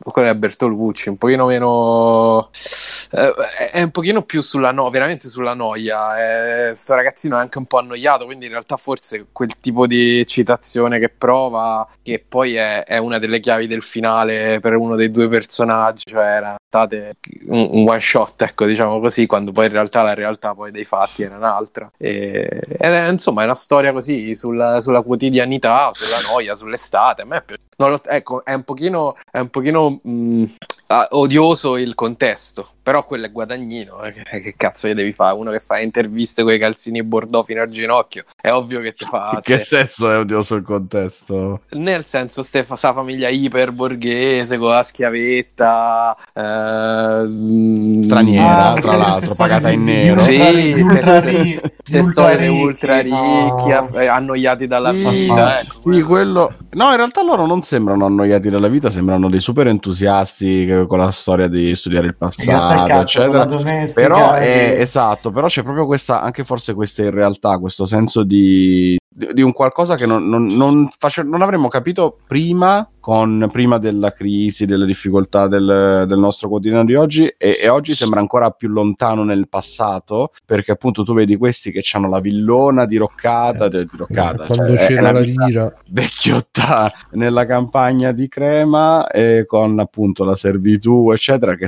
quello 0.03 0.29
è 0.29 0.35
Bertolucci, 0.35 1.09
un 1.09 1.17
pochino 1.17 1.45
meno. 1.45 2.49
eh, 3.11 3.33
è 3.71 3.81
un 3.81 3.91
pochino 3.91 4.23
più 4.23 4.41
sulla 4.41 4.71
no, 4.71 4.89
veramente 4.89 5.29
sulla 5.29 5.53
noia. 5.53 6.69
Eh, 6.69 6.75
ragazzino 6.87 7.37
è 7.37 7.39
anche 7.39 7.57
un 7.57 7.65
po' 7.65 7.77
annoiato, 7.77 8.25
quindi 8.25 8.45
in 8.45 8.51
realtà 8.51 8.77
forse 8.77 9.27
quel 9.31 9.51
tipo 9.59 9.87
di 9.87 10.19
eccitazione 10.19 10.99
che 10.99 11.09
prova, 11.09 11.87
che 12.01 12.23
poi 12.27 12.55
è, 12.55 12.83
è 12.83 12.97
una 12.97 13.17
delle 13.19 13.39
chiavi 13.39 13.67
del 13.67 13.81
finale 13.83 14.59
per 14.59 14.75
uno 14.75 14.95
dei 14.95 15.11
due 15.11 15.27
personaggi, 15.29 16.03
cioè 16.05 16.23
era 16.23 16.55
state 16.67 17.15
un, 17.47 17.67
un 17.71 17.89
one 17.89 17.99
shot, 17.99 18.41
ecco, 18.41 18.65
diciamo 18.65 18.99
così, 18.99 19.25
quando 19.25 19.51
poi 19.51 19.65
in 19.65 19.73
realtà 19.73 20.01
la 20.01 20.13
realtà 20.13 20.53
poi 20.53 20.71
dei 20.71 20.85
fatti 20.85 21.23
era 21.23 21.35
un'altra. 21.35 21.91
E, 21.97 22.47
ed 22.67 22.93
è, 22.93 23.07
insomma, 23.09 23.41
è 23.41 23.45
una 23.45 23.55
storia 23.55 23.91
così 23.91 24.35
sulla, 24.35 24.79
sulla 24.81 25.01
quotidianità, 25.01 25.91
sulla 25.93 26.19
noia, 26.31 26.55
sull'estate. 26.55 27.23
A 27.23 27.25
me 27.25 27.37
è 27.37 27.43
pi- 27.43 27.55
non 27.77 27.91
lo- 27.91 28.01
ecco, 28.05 28.45
è 28.45 28.53
un 28.53 28.63
pochino, 28.63 29.15
è 29.29 29.39
un 29.39 29.49
pochino 29.49 29.90
mh, 30.03 30.43
ah, 30.87 31.07
odioso 31.11 31.77
il 31.77 31.95
contesto, 31.95 32.69
però 32.81 33.05
quello 33.05 33.25
è 33.25 33.31
guadagnino. 33.31 34.01
eh, 34.03 34.13
Che, 34.13 34.53
cazzo 34.57 34.87
gli 34.87 34.93
devi 34.93 35.13
fare? 35.13 35.35
Uno 35.35 35.51
che 35.51 35.59
fa 35.59 35.79
interviste 35.79 36.43
con 36.43 36.53
i 36.53 36.57
calzini 36.59 37.03
bordeaux 37.03 37.45
fino 37.45 37.61
al 37.61 37.69
ginocchio, 37.69 38.25
è 38.39 38.51
ovvio 38.51 38.79
che 38.81 38.93
ti 38.93 39.05
fa. 39.05 39.39
che 39.43 39.57
ste- 39.57 39.77
senso 39.77 40.11
è 40.11 40.17
odioso 40.17 40.55
il 40.55 40.63
contesto? 40.63 41.61
nel 41.71 42.05
senso, 42.05 42.43
ste 42.43 42.63
fa 42.63 42.75
sta 42.75 42.93
famiglia 42.93 43.29
iper 43.29 43.71
borghese 43.71 44.57
con 44.57 44.69
la 44.69 44.83
schiavetta 44.83 46.15
eh, 46.33 47.25
Straniera, 48.01 48.71
Ah, 48.71 48.73
tra 48.79 48.95
l'altro, 48.97 49.33
pagata 49.35 49.69
in 49.69 49.83
nero. 49.83 50.17
Sì. 50.19 50.37
Queste 50.37 52.03
storie 52.03 52.47
ultra 52.47 52.99
ricchi, 52.99 53.71
aff- 53.71 53.95
eh, 53.97 54.07
annoiati 54.07 54.67
dalla 54.67 54.91
Sì. 54.91 55.03
vita. 55.09 55.59
ecco, 55.59 55.71
Sì, 55.71 56.01
quello- 56.01 56.05
quello... 56.07 56.53
No, 56.71 56.89
in 56.91 56.95
realtà 56.97 57.21
loro 57.23 57.45
non 57.45 57.61
sembrano 57.61 58.05
annoiati 58.05 58.49
dalla 58.49 58.67
vita, 58.67 58.89
sembrano 58.89 59.29
dei 59.29 59.39
super 59.39 59.67
entusiasti 59.67 60.85
con 60.87 60.99
la 60.99 61.11
storia 61.11 61.47
di 61.47 61.75
studiare 61.75 62.07
il 62.07 62.15
Grazie 62.17 62.45
al 62.71 62.87
passato, 62.87 62.99
cazzo, 62.99 63.19
eccetera. 63.19 63.45
Però 63.93 64.35
e- 64.35 64.75
è 64.75 64.81
esatto, 64.81 65.31
però 65.31 65.47
c'è 65.47 65.63
proprio 65.63 65.85
questa, 65.85 66.21
anche 66.21 66.43
forse 66.43 66.73
questa 66.73 67.03
in 67.03 67.11
realtà, 67.11 67.57
questo 67.57 67.85
senso 67.85 68.23
di, 68.23 68.97
di, 69.07 69.33
di 69.33 69.41
un 69.41 69.51
qualcosa 69.53 69.95
che 69.95 70.05
non, 70.05 70.27
non, 70.27 70.45
non, 70.45 70.89
face- 70.97 71.23
non 71.23 71.41
avremmo 71.41 71.67
capito 71.67 72.17
prima, 72.27 72.87
con, 73.01 73.49
prima 73.51 73.79
della 73.79 74.13
crisi, 74.13 74.65
delle 74.65 74.85
difficoltà 74.85 75.47
del, 75.47 76.05
del 76.07 76.19
nostro 76.19 76.47
quotidiano 76.47 76.85
di 76.85 76.95
oggi, 76.95 77.25
e, 77.37 77.59
e 77.61 77.67
oggi 77.67 77.93
sembra 77.95 78.21
ancora 78.21 78.51
più 78.51 78.69
lontano 78.69 79.23
nel 79.25 79.49
passato, 79.49 80.31
perché 80.45 80.71
appunto 80.71 81.03
tu 81.03 81.13
vedi 81.13 81.35
questi 81.35 81.71
che 81.71 81.83
hanno 81.93 82.07
la 82.07 82.19
villona 82.19 82.85
diroccata, 82.85 83.67
di 83.67 83.85
diroccata, 83.85 84.45
Quando 84.45 84.77
cioè, 84.77 84.87
c'era 84.87 85.11
la 85.11 85.19
lira. 85.19 85.73
vecchiotta 85.89 86.91
nella 87.11 87.45
campagna 87.45 88.11
di 88.11 88.27
Crema 88.27 89.07
e 89.07 89.45
con 89.47 89.79
appunto 89.79 90.23
la 90.23 90.35
servitù 90.35 91.11
eccetera 91.11 91.55
che 91.55 91.67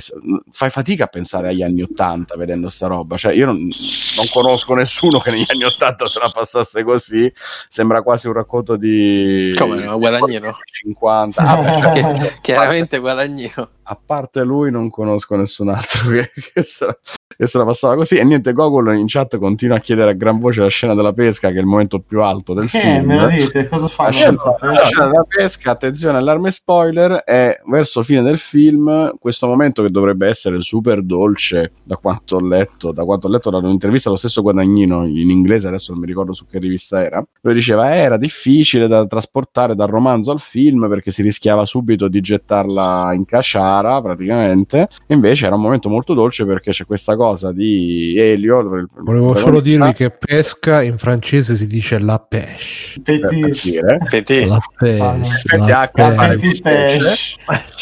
fai 0.51 0.69
fatica 0.69 1.05
a 1.05 1.07
pensare 1.07 1.49
agli 1.49 1.63
anni 1.63 1.81
80 1.81 2.35
vedendo 2.37 2.69
sta 2.69 2.87
roba 2.87 3.17
cioè 3.17 3.33
io 3.33 3.47
non, 3.47 3.57
non 3.57 4.25
conosco 4.31 4.73
nessuno 4.75 5.19
che 5.19 5.31
negli 5.31 5.45
anni 5.47 5.63
80 5.63 6.05
se 6.05 6.19
la 6.19 6.29
passasse 6.31 6.83
così 6.83 7.31
sembra 7.67 8.01
quasi 8.01 8.27
un 8.27 8.33
racconto 8.33 8.75
di 8.75 9.51
Come 9.57 9.83
no, 9.83 9.97
Guadagnino? 9.97 10.57
50 10.65 11.22
Ah, 11.35 11.55
beh, 11.57 11.79
cioè, 11.79 12.17
Che- 12.19 12.33
chiaramente 12.41 12.97
guadagnino. 12.99 13.69
A 13.83 13.99
parte 14.03 14.43
lui 14.43 14.71
non 14.71 14.89
conosco 14.89 15.35
nessun 15.35 15.69
altro 15.69 16.09
che, 16.11 16.31
che 16.53 16.63
se 16.63 16.85
la, 16.85 16.97
che 17.35 17.47
se 17.47 17.57
la 17.57 17.65
passava 17.65 17.95
così 17.95 18.17
e 18.17 18.23
niente 18.23 18.53
Gogol 18.53 18.95
in 18.95 19.05
chat 19.07 19.37
continua 19.37 19.77
a 19.77 19.79
chiedere 19.79 20.11
a 20.11 20.13
gran 20.13 20.39
voce 20.39 20.61
la 20.61 20.67
scena 20.69 20.93
della 20.93 21.13
pesca 21.13 21.49
che 21.49 21.55
è 21.57 21.59
il 21.59 21.65
momento 21.65 21.99
più 21.99 22.21
alto 22.21 22.53
del 22.53 22.65
Eh, 22.65 22.67
film 22.67 23.05
me 23.05 23.19
lo 23.19 23.27
dite, 23.27 23.67
cosa 23.67 23.83
la 23.83 23.89
fanno? 23.89 24.11
scena, 24.11 24.31
la 24.59 24.85
scena 24.85 25.05
della 25.07 25.25
pesca, 25.27 25.71
attenzione 25.71 26.17
allarme 26.17 26.51
spoiler, 26.51 27.11
è 27.23 27.59
verso 27.65 28.03
fine 28.03 28.21
del 28.21 28.37
film 28.37 29.17
questo 29.19 29.47
momento 29.47 29.81
che 29.83 29.89
dovrebbe 29.89 30.27
essere 30.27 30.61
super 30.61 31.01
dolce 31.03 31.73
da 31.83 31.95
quanto 31.97 32.35
ho 32.37 32.41
letto, 32.41 32.91
da 32.91 33.03
quanto 33.03 33.27
ho 33.27 33.29
letto 33.29 33.49
da 33.49 33.57
un'intervista 33.57 34.09
allo 34.09 34.17
stesso 34.17 34.41
Guadagnino 34.41 35.05
in 35.05 35.29
inglese, 35.29 35.67
adesso 35.67 35.91
non 35.91 35.99
mi 36.01 36.07
ricordo 36.07 36.33
su 36.33 36.45
che 36.47 36.59
rivista 36.59 37.03
era, 37.03 37.23
lui 37.41 37.53
diceva 37.53 37.93
"Eh, 37.95 37.99
era 37.99 38.17
difficile 38.17 38.87
da 38.87 39.05
trasportare 39.05 39.75
dal 39.75 39.87
romanzo 39.87 40.31
al 40.31 40.39
film 40.39 40.87
perché 40.87 41.11
si 41.11 41.21
rischiava 41.21 41.65
subito 41.65 42.07
di 42.07 42.21
gettarla 42.21 43.11
in 43.13 43.25
casciara 43.73 44.01
praticamente, 44.01 44.87
e 45.07 45.13
invece 45.13 45.45
era 45.45 45.55
un 45.55 45.61
momento 45.61 45.89
molto 45.89 46.13
dolce 46.13 46.45
perché 46.45 46.71
c'è 46.71 46.85
questa 46.85 47.15
cosa 47.15 47.51
di 47.51 48.15
Elio, 48.17 48.59
il 48.59 48.87
Volevo 48.93 49.35
solo 49.37 49.59
dirvi 49.59 49.93
che 49.93 50.11
pesca 50.11 50.81
in 50.81 50.97
francese 50.97 51.55
si 51.55 51.67
dice 51.67 51.99
la 51.99 52.19
pêche. 52.19 53.01
per 53.01 53.19
Petit, 53.21 53.63
dire, 53.63 53.97
Petit. 54.09 54.45
La 54.47 54.59
pêche. 54.77 55.01
Ah, 55.01 55.15
no. 55.15 55.27
La 55.65 55.77
ha 55.77 55.81
a 55.81 55.89
che 55.91 56.13
fare 56.13 56.35
pêche. 56.35 56.47
petit 56.47 56.61
pesce. 56.61 57.35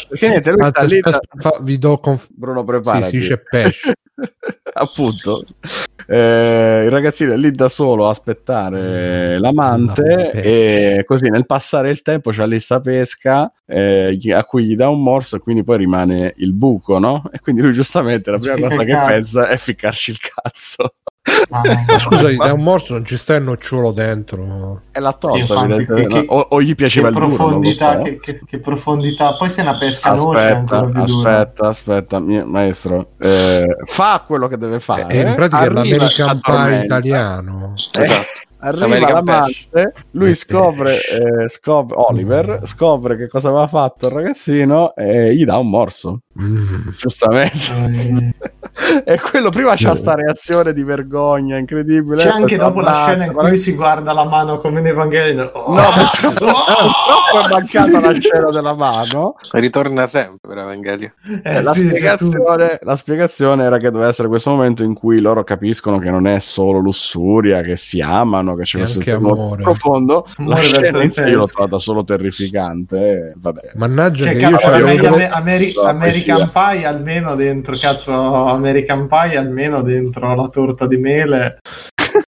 perché 0.08 0.28
niente, 0.28 0.50
lui 0.50 0.64
sta 0.64 0.80
Anzi, 0.80 0.94
lì 0.94 1.00
aspetta, 1.02 1.20
fa- 1.36 1.58
vi 1.62 1.78
do 1.78 1.98
conf- 1.98 2.28
Bruno 2.30 2.60
sì, 2.60 2.64
preparati 2.66 3.10
si 3.10 3.18
dice 3.18 3.38
pesce. 3.38 3.92
appunto 4.74 5.44
eh, 6.06 6.82
il 6.84 6.90
ragazzino 6.90 7.32
è 7.32 7.36
lì 7.36 7.50
da 7.52 7.68
solo 7.68 8.06
a 8.06 8.10
aspettare 8.10 9.38
l'amante 9.38 10.00
No, 10.02 10.40
e 10.40 11.04
così 11.06 11.28
nel 11.28 11.46
passare 11.46 11.90
il 11.90 12.02
tempo 12.02 12.30
c'è 12.30 12.46
lì 12.46 12.58
sta 12.58 12.80
pesca 12.80 13.52
eh, 13.66 14.18
a 14.34 14.44
cui 14.44 14.64
gli 14.64 14.76
dà 14.76 14.88
un 14.88 15.02
morso 15.02 15.36
e 15.36 15.38
quindi 15.40 15.64
poi 15.64 15.78
rimane 15.78 16.34
il 16.36 16.52
buco 16.52 16.98
no? 16.98 17.22
e 17.32 17.40
quindi 17.40 17.62
lui 17.62 17.72
giustamente 17.72 18.30
la 18.30 18.38
prima 18.38 18.58
cosa 18.58 18.84
che 18.84 19.00
pensa 19.04 19.48
è 19.48 19.56
ficcarci 19.56 20.10
il 20.10 20.18
cazzo 20.18 20.94
Ma 21.50 21.62
scusa, 22.00 22.32
da 22.34 22.52
un 22.52 22.62
morso 22.62 22.94
non 22.94 23.04
ci 23.04 23.16
sta 23.16 23.34
il 23.36 23.44
nocciolo 23.44 23.92
dentro. 23.92 24.80
Sì, 25.12 25.18
tolto 25.20 25.36
infatti, 25.38 25.72
evidentemente 25.72 26.20
che- 26.20 26.26
o, 26.28 26.46
o 26.50 26.62
gli 26.62 26.74
piaceva 26.74 27.08
che 27.10 27.14
il 27.14 27.20
lo 27.20 27.26
profondità, 27.28 27.92
so. 27.96 28.02
che, 28.02 28.18
che- 28.18 28.40
che 28.44 28.58
profondità. 28.58 29.34
Poi 29.34 29.48
se 29.50 29.60
è 29.60 29.62
una 29.68 29.76
pesca 29.78 30.08
è 30.08 30.12
aspetta 30.12 30.56
ancora 30.78 30.80
più 30.90 31.04
dura. 31.04 31.30
aspetta 31.38 31.68
aspetta 31.68 32.18
mio- 32.20 32.46
maestro 32.46 33.10
eh, 33.18 33.76
fa 33.84 34.24
quello 34.26 34.48
che 34.48 34.56
deve 34.58 34.80
fare 34.80 35.06
Eh, 35.08 35.20
in 35.20 35.34
pratica 35.34 35.62
è 35.64 35.68
l'American 35.70 36.40
Pie 36.40 36.84
italiano. 36.84 37.72
Esatto. 37.74 38.26
Arriva 38.64 38.84
American 38.84 39.14
l'amante, 39.24 39.92
lui 40.12 40.30
Eh, 40.30 40.34
scopre, 40.34 40.94
eh, 40.94 41.48
scopre, 41.48 41.96
Oliver 41.98 42.60
scopre 42.64 43.16
che 43.16 43.26
cosa 43.28 43.48
aveva 43.48 43.66
fatto 43.66 44.06
il 44.06 44.14
ragazzino 44.14 44.94
e 44.94 45.34
gli 45.34 45.44
dà 45.44 45.56
un 45.58 45.68
morso, 45.68 46.20
Mm. 46.40 46.88
giustamente. 46.96 47.58
Eh, 47.90 48.34
e 49.04 49.20
quello 49.20 49.50
prima 49.50 49.74
c'ha 49.76 49.94
sta 49.94 50.14
reazione 50.14 50.72
di 50.72 50.82
vergogna 50.82 51.58
incredibile. 51.58 52.16
C'è 52.16 52.28
anche 52.30 52.56
dopo 52.56 52.80
la 52.80 53.04
scena 53.06 53.26
in 53.26 53.32
cui 53.32 53.58
si 53.58 53.72
guarda 53.74 54.12
la 54.14 54.24
mano 54.24 54.56
come 54.58 54.80
in 54.80 54.86
Evangelio. 54.86 55.50
Oh, 55.52 55.74
No, 55.74 55.82
purtroppo, 55.92 56.38
purtroppo 56.38 57.44
è 57.44 57.48
mancata 57.50 58.00
la 58.00 58.18
scena 58.18 58.50
della 58.50 58.74
mano. 58.74 59.34
Ritorna 59.50 60.06
sempre 60.06 60.38
per 60.48 60.58
Evangelio. 60.58 61.12
eh, 61.42 61.60
la, 61.62 61.74
sì, 61.74 61.82
c'è 61.82 61.88
spiegazione, 61.88 62.78
la 62.80 62.96
spiegazione 62.96 63.64
era 63.64 63.76
che 63.76 63.90
doveva 63.90 64.08
essere 64.08 64.28
questo 64.28 64.50
momento 64.50 64.82
in 64.82 64.94
cui 64.94 65.20
loro 65.20 65.44
capiscono 65.44 65.98
che 65.98 66.10
non 66.10 66.26
è 66.26 66.38
solo 66.38 66.78
lussuria, 66.78 67.60
che 67.60 67.76
si 67.76 68.00
amano, 68.00 68.51
che 68.54 68.62
c'è 68.62 68.76
E 68.76 68.80
questo 68.80 68.98
anche 68.98 69.10
tema 69.12 69.28
amore. 69.30 69.62
profondo. 69.62 70.26
Amore 70.36 70.54
la 70.54 70.60
verso 70.60 70.80
scena 70.82 70.98
il 70.98 71.04
in 71.04 71.10
sé 71.10 71.24
io 71.28 71.36
l'ho 71.38 71.46
trovata 71.46 71.78
solo 71.78 72.04
terrificante. 72.04 72.96
eh, 72.98 73.32
Vabbè. 73.36 73.60
Mannaggia 73.74 74.24
Cioè, 74.24 74.32
che 74.36 74.38
io 74.40 74.50
cazzo, 74.50 74.66
c'avevo 74.70 74.88
Ameri- 75.06 75.26
Ameri- 75.26 75.72
American. 75.84 76.50
Pie 76.52 76.84
almeno 76.86 77.34
dentro, 77.34 77.74
cazzo, 77.78 78.46
American 78.46 79.08
Pie 79.08 79.36
almeno 79.36 79.82
dentro 79.82 80.34
la 80.34 80.48
torta 80.48 80.86
di 80.86 80.96
mele. 80.96 81.58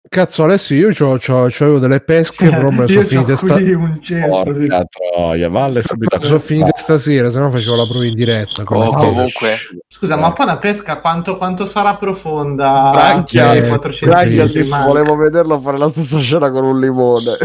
Cazzo, 0.09 0.45
Alessio, 0.45 0.77
io 0.77 0.89
c'ho, 0.89 1.17
c'ho- 1.19 1.49
c'avevo 1.51 1.79
delle 1.79 2.01
pesche, 2.01 2.49
però 2.49 2.71
me 2.71 2.87
le 2.87 2.89
sono 2.89 3.03
finite 3.03 3.33
c'ho 3.35 3.47
sta- 3.47 3.55
qui 3.55 3.73
un 3.75 3.99
cesto. 4.03 4.45
sì. 4.55 4.67
Porca 4.67 4.85
troia, 4.89 5.49
valle 5.49 5.83
subito. 5.83 6.23
sono 6.23 6.39
finite 6.39 6.73
stasera, 6.77 7.31
se 7.31 7.39
no 7.39 7.51
facevo 7.51 7.77
la 7.77 7.85
prova 7.87 8.05
in 8.07 8.15
diretta. 8.15 8.63
Oh, 8.63 8.91
comunque, 8.91 9.57
Scusa, 9.87 10.17
ma 10.17 10.33
poi 10.33 10.47
una 10.47 10.57
pesca 10.59 11.01
quanto, 11.01 11.37
quanto 11.37 11.67
sarà 11.67 11.97
profonda? 11.97 12.89
Branchia, 12.93 13.55
Eh, 13.55 13.59
eh, 13.59 13.69
400 13.69 14.17
Branchia, 14.17 14.45
metri, 14.45 14.63
sì, 14.65 14.69
ma- 14.69 14.85
volevo 14.85 15.17
vederlo 15.17 15.61
fare 15.61 15.77
la 15.79 15.89
stessa 15.89 16.19
scena 16.19 16.51
con 16.51 16.65
un 16.65 16.81
limone. 16.81 17.37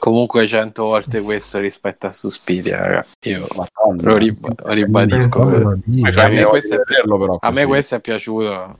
Comunque 0.00 0.48
100 0.48 0.82
volte 0.82 1.20
questo 1.20 1.58
rispetto 1.58 2.06
a 2.08 2.12
Suspiria, 2.12 2.78
raga. 2.78 3.06
Io 3.26 3.46
Madonna. 3.54 4.10
lo, 4.10 4.16
rib- 4.16 4.62
lo 4.64 4.72
ribadisco. 4.72 5.44
Mia. 5.84 6.02
Poi 6.02 6.12
Cioè, 6.12 6.24
a 6.24 6.28
me 6.30 6.42
questo 6.44 6.74
è 6.74 6.78
vederlo, 6.78 7.18
però, 7.18 7.36
A 7.40 7.50
me 7.52 7.66
questo 7.66 7.94
è 7.94 8.00
piaciuto, 8.00 8.78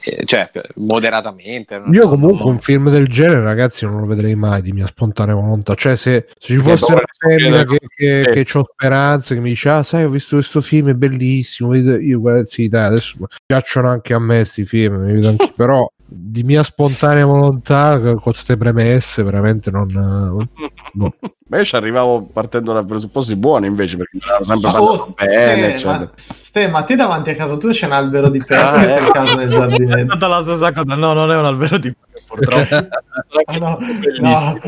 eh, 0.00 0.24
cioè 0.24 0.50
moderatamente. 0.76 1.82
Io 1.92 2.08
comunque 2.08 2.48
un 2.50 2.60
film 2.60 2.88
del 2.90 3.08
genere, 3.08 3.42
ragazzi, 3.42 3.84
non 3.84 4.00
lo 4.00 4.06
vedrei 4.06 4.34
mai 4.36 4.62
di 4.62 4.72
mia 4.72 4.86
spontanea 4.86 5.34
volontà. 5.34 5.74
Cioè, 5.74 5.96
se, 5.96 6.26
se 6.38 6.54
ci 6.54 6.56
fosse 6.58 6.92
una 6.92 7.02
femmina 7.18 7.64
che, 7.64 7.78
che, 7.94 8.30
che- 8.32 8.44
che 8.44 8.58
ho 8.58 8.66
speranze, 8.72 9.34
che 9.34 9.40
mi 9.40 9.50
dice, 9.50 9.68
ah, 9.68 9.82
sai, 9.82 10.04
ho 10.04 10.10
visto 10.10 10.36
questo 10.36 10.60
film, 10.60 10.88
è 10.90 10.94
bellissimo. 10.94 11.74
Io, 11.74 12.20
guarda, 12.20 12.46
sì, 12.46 12.68
dai, 12.68 12.86
adesso 12.86 13.16
piacciono 13.44 13.88
anche 13.88 14.14
a 14.14 14.18
me 14.18 14.36
questi 14.36 14.64
film, 14.64 15.36
però 15.56 15.90
di 16.14 16.42
mia 16.42 16.62
spontanea 16.62 17.24
volontà, 17.24 17.98
con 18.00 18.20
queste 18.20 18.56
premesse, 18.56 19.22
veramente 19.22 19.70
non... 19.70 19.86
no. 20.94 21.14
Ma 21.48 21.58
io 21.58 21.64
ci 21.64 21.76
arrivavo 21.76 22.22
partendo 22.32 22.72
da 22.72 22.82
presupposti 22.82 23.36
buoni 23.36 23.66
invece 23.66 23.98
perché 23.98 24.16
mi 24.16 24.22
sempre 24.42 24.70
parlato 24.70 25.02
oh, 25.02 25.14
bene, 25.18 25.76
Ste, 25.76 25.86
ma, 25.86 26.10
Ste, 26.14 26.68
ma 26.68 26.82
te 26.82 26.96
davanti 26.96 27.28
a 27.28 27.34
casa 27.36 27.58
tua 27.58 27.72
c'è 27.72 27.84
un 27.84 27.92
albero 27.92 28.30
di 28.30 28.38
pesca 28.38 28.70
Ah, 28.72 28.84
per 28.84 29.02
eh. 29.02 29.10
caso 29.10 29.36
nel 29.36 29.48
È 29.48 29.50
giardinetto? 29.50 30.16
stata 30.16 30.28
la 30.28 30.42
stessa 30.42 30.72
cosa. 30.72 30.94
No, 30.94 31.12
non 31.12 31.30
è 31.30 31.36
un 31.36 31.44
albero 31.44 31.76
di 31.76 31.94
purtroppo. 32.26 32.74
Ah, 32.74 33.58
no, 33.60 33.78
no. 34.20 34.58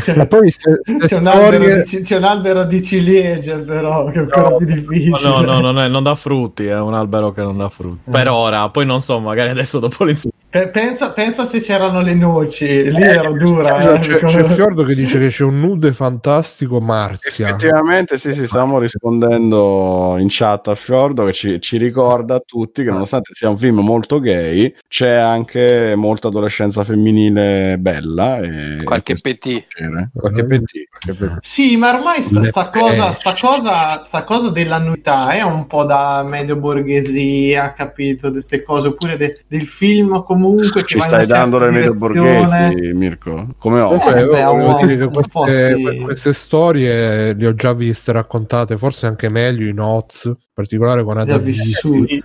C'è, 0.00 0.16
Ma 0.16 0.26
poi 0.26 0.50
ste, 0.50 0.80
ste 0.82 0.96
c'è 1.06 1.16
un 1.16 1.26
albero 1.28 1.62
storie... 1.62 1.84
di, 1.84 2.02
c'è 2.02 2.16
un 2.16 2.24
albero 2.24 2.64
di 2.64 2.82
ciliegie 2.82 3.58
però 3.58 4.06
che 4.06 4.18
è 4.18 4.18
ancora 4.22 4.56
più 4.56 4.66
difficile 4.66 5.28
No, 5.28 5.40
no, 5.42 5.60
non, 5.60 5.78
è- 5.78 5.88
non 5.88 6.02
dà 6.02 6.16
frutti, 6.16 6.66
è 6.66 6.80
un 6.80 6.94
albero 6.94 7.32
che 7.32 7.42
non 7.42 7.56
dà 7.56 7.68
frutti. 7.68 8.10
Per 8.10 8.28
ora, 8.28 8.68
poi 8.70 8.84
non 8.84 9.00
so, 9.00 9.20
magari 9.20 9.50
adesso 9.50 9.78
dopo 9.78 10.02
l'inizio. 10.02 10.30
Pe- 10.56 10.68
pensa, 10.68 11.10
pensa 11.12 11.44
se 11.44 11.60
c'erano 11.60 12.00
le 12.00 12.14
noci 12.14 12.90
lì 12.90 13.02
ero 13.02 13.32
dura 13.34 13.74
Scusa, 13.78 13.94
eh, 13.94 13.98
c'è, 13.98 14.18
come- 14.20 14.32
c'è 14.32 14.44
Fiordo 14.44 14.84
che 14.84 14.94
dice 14.94 15.18
che 15.18 15.28
c'è 15.28 15.44
un 15.44 15.60
nude 15.60 15.92
fantastico 15.92 16.80
Marzia. 16.80 17.48
Effettivamente 17.48 18.16
sì, 18.16 18.32
sì, 18.32 18.46
stavamo 18.46 18.78
rispondendo 18.78 20.16
in 20.18 20.26
chat 20.30 20.68
a 20.68 20.74
Fiordo 20.74 21.26
che 21.26 21.32
ci, 21.34 21.60
ci 21.60 21.76
ricorda 21.76 22.36
a 22.36 22.42
tutti 22.44 22.82
che 22.84 22.90
nonostante 22.90 23.34
sia 23.34 23.50
un 23.50 23.58
film 23.58 23.80
molto 23.80 24.18
gay 24.18 24.74
c'è 24.88 25.10
anche 25.10 25.92
molta 25.94 26.28
adolescenza 26.28 26.84
femminile 26.84 27.76
bella 27.78 28.38
e 28.38 28.82
Qualche 28.82 29.14
PT. 29.14 29.38
piacere. 29.66 30.10
qualche 30.14 30.44
PT. 30.44 31.38
Sì, 31.40 31.76
ma 31.76 31.94
ormai 31.94 32.22
sta, 32.22 32.42
sta 32.44 32.70
cosa, 32.70 33.08
pesce. 33.08 33.12
sta, 33.14 33.34
cosa, 33.38 34.02
sta 34.04 34.24
cosa 34.24 34.50
dell'annuità 34.50 35.30
è 35.32 35.42
un 35.42 35.66
po' 35.66 35.84
da 35.84 36.24
medio 36.26 36.56
borghesia, 36.56 37.72
capito? 37.74 38.30
Queste 38.30 38.62
cose, 38.62 38.88
oppure 38.88 39.16
de- 39.18 39.42
del 39.46 39.66
film 39.66 40.22
comunque 40.22 40.44
che 40.54 40.84
Ci 40.84 41.00
stai 41.00 41.26
dando 41.26 41.58
le 41.58 41.70
medio 41.70 41.94
borghesi, 41.94 42.92
Mirko? 42.94 43.48
Come 43.58 43.80
ho? 43.80 43.98
Comunque, 43.98 44.20
Eh, 44.20 44.44
volevo 44.44 44.78
dire 44.80 44.96
che 44.96 45.02
po' 45.10 45.40
queste, 45.40 45.74
sì. 45.74 45.82
que- 45.82 46.00
queste 46.00 46.32
storie 46.32 47.34
le 47.34 47.46
ho 47.46 47.54
già 47.54 47.72
viste 47.72 48.12
raccontate, 48.12 48.76
forse 48.76 49.06
anche 49.06 49.28
meglio 49.28 49.68
in 49.68 49.80
Oz, 49.80 50.24
in 50.24 50.36
particolare 50.52 51.02
con 51.04 51.18
vissuti. 51.38 52.22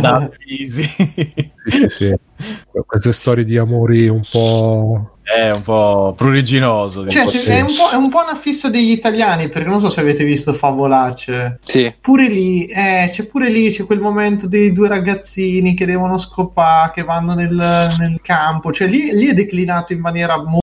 Da 0.00 0.28
easy. 0.46 0.84
Sì, 1.64 1.86
sì. 1.88 2.14
Queste 2.86 3.12
storie 3.12 3.44
di 3.44 3.56
amori 3.56 4.08
un 4.08 4.22
po'... 4.30 5.18
È 5.22 5.50
un 5.50 5.62
po' 5.62 6.14
pruriginoso. 6.16 7.08
Cioè, 7.08 7.24
è, 7.24 7.60
un 7.60 7.74
po', 7.76 7.90
è 7.90 7.94
un 7.94 8.08
po' 8.10 8.22
una 8.22 8.34
fissa 8.34 8.68
degli 8.68 8.90
italiani, 8.90 9.48
perché 9.48 9.68
non 9.68 9.80
so 9.80 9.88
se 9.88 10.00
avete 10.00 10.24
visto 10.24 10.52
Favolacce. 10.52 11.58
Sì, 11.64 11.94
Pure 12.00 12.28
lì, 12.28 12.66
eh, 12.66 13.08
c'è 13.10 13.24
pure 13.24 13.50
lì, 13.50 13.70
c'è 13.70 13.84
quel 13.84 14.00
momento 14.00 14.48
dei 14.48 14.72
due 14.72 14.88
ragazzini 14.88 15.74
che 15.74 15.86
devono 15.86 16.18
scopare, 16.18 16.92
che 16.94 17.04
vanno 17.04 17.34
nel, 17.34 17.52
nel 17.52 18.20
campo. 18.22 18.72
Cioè, 18.72 18.88
lì, 18.88 19.12
lì 19.12 19.26
è 19.26 19.34
declinato 19.34 19.92
in 19.92 20.00
maniera 20.00 20.42
mo- 20.42 20.60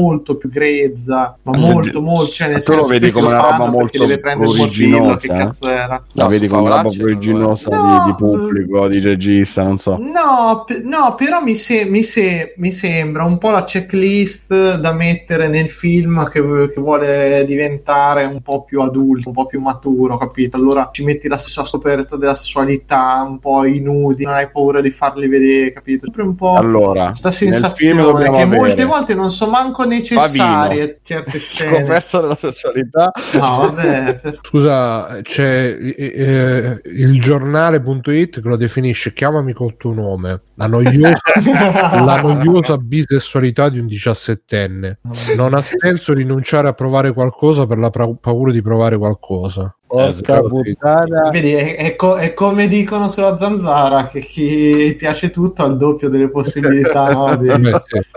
molto 0.00 0.36
più 0.36 0.48
grezza, 0.48 1.36
ma 1.42 1.56
molto, 1.56 2.00
molto. 2.00 2.32
Cioè, 2.32 2.48
nel 2.48 2.62
tu 2.62 2.72
lo 2.72 2.84
senso, 2.84 2.88
vedi 2.88 3.10
come 3.10 3.26
una 3.28 3.40
roba 3.40 3.66
molto 3.66 3.98
deve 3.98 4.18
prendere 4.18 4.50
il 4.50 4.56
morbillo, 4.56 5.14
che 5.16 5.28
cazzo 5.28 5.68
era? 5.68 6.02
La 6.12 6.24
No, 6.24 6.28
vedi 6.28 6.46
come 6.48 6.62
una 6.62 6.76
roba 6.76 6.88
è. 6.88 6.96
pruriginosa 6.96 7.70
di, 7.70 7.76
No, 7.76 8.04
di 8.04 8.14
pubblico, 8.14 8.88
di 8.88 9.00
regista, 9.00 9.62
non 9.62 9.78
so. 9.78 9.96
No, 9.98 10.64
pe- 10.66 10.82
no, 10.84 11.14
però 11.16 11.42
mi, 11.42 11.54
se- 11.56 11.84
mi 11.84 12.02
se- 12.02 12.54
mi 12.56 12.70
sembra 12.72 13.24
un 13.24 13.38
po' 13.38 13.50
la 13.50 13.64
checklist 13.64 14.76
da 14.78 14.92
mettere 14.92 15.48
nel 15.48 15.70
film 15.70 16.28
che, 16.30 16.40
che 16.72 16.80
vuole 16.80 17.44
diventare 17.46 18.24
un 18.24 18.40
po' 18.42 18.62
più 18.64 18.80
adulto, 18.82 19.28
un 19.28 19.34
po' 19.34 19.46
più 19.46 19.60
maturo, 19.60 20.16
capito? 20.16 20.56
Allora 20.56 20.88
ci 20.92 21.04
metti 21.04 21.28
la 21.28 21.38
stessa 21.38 21.64
scoperta 21.64 22.16
della 22.16 22.34
sessualità, 22.34 23.24
un 23.26 23.38
po' 23.38 23.64
i 23.64 23.80
nudi, 23.80 24.24
non 24.24 24.34
hai 24.34 24.48
paura 24.50 24.80
di 24.80 24.90
farli 24.90 25.28
vedere, 25.28 25.72
capito? 25.72 26.04
Sempre 26.06 26.22
un 26.22 26.34
po' 26.34 26.54
Allora, 26.54 27.14
sta 27.14 27.28
nel 27.28 27.36
film 27.36 27.52
sensazione 27.52 28.22
che 28.22 28.28
avere 28.28 28.44
molte 28.46 28.84
volte 28.84 29.14
non 29.14 29.30
sono 29.30 29.50
manco 29.50 29.84
necessarie 29.86 31.00
certe 31.02 31.38
scene. 31.40 31.76
scoperta 31.78 32.20
della 32.20 32.36
sessualità. 32.36 33.10
No, 33.32 33.72
vabbè, 33.72 34.20
Scusa, 34.42 35.20
c'è 35.22 35.76
eh, 35.78 35.94
eh, 35.96 36.80
il 36.84 37.20
giornale.it 37.20 38.40
che 38.40 38.48
lo 38.48 38.56
definisce 38.56 39.12
chiamami 39.12 39.52
col 39.52 39.76
tuo 39.76 39.92
nome, 39.92 40.40
la 40.54 40.66
noiosa, 40.66 41.16
la 42.04 42.20
noiosa 42.20 42.78
bisessualità 42.78 43.68
di 43.68 43.78
un 43.78 43.86
diciassettenne. 43.86 45.00
Non 45.36 45.54
ha 45.54 45.62
senso 45.62 46.14
rinunciare 46.14 46.68
a 46.68 46.72
provare 46.72 47.12
qualcosa 47.12 47.66
per 47.66 47.78
la 47.78 47.90
pra- 47.90 48.08
paura 48.20 48.52
di 48.52 48.62
provare 48.62 48.96
qualcosa. 48.96 49.75
Porca 49.86 50.08
Esatto. 50.08 50.48
puttana. 50.48 51.30
Vedi, 51.30 51.52
è, 51.52 51.76
è 51.76 51.94
co- 51.96 52.16
è 52.16 52.34
come 52.34 52.66
dicono 52.66 53.08
sulla 53.08 53.38
zanzara 53.38 54.08
che 54.08 54.18
chi 54.20 54.94
piace 54.98 55.30
tutto 55.30 55.62
ha 55.62 55.66
il 55.66 55.76
doppio 55.76 56.08
delle 56.08 56.28
possibilità 56.28 57.08
no, 57.12 57.36
di, 57.38 57.48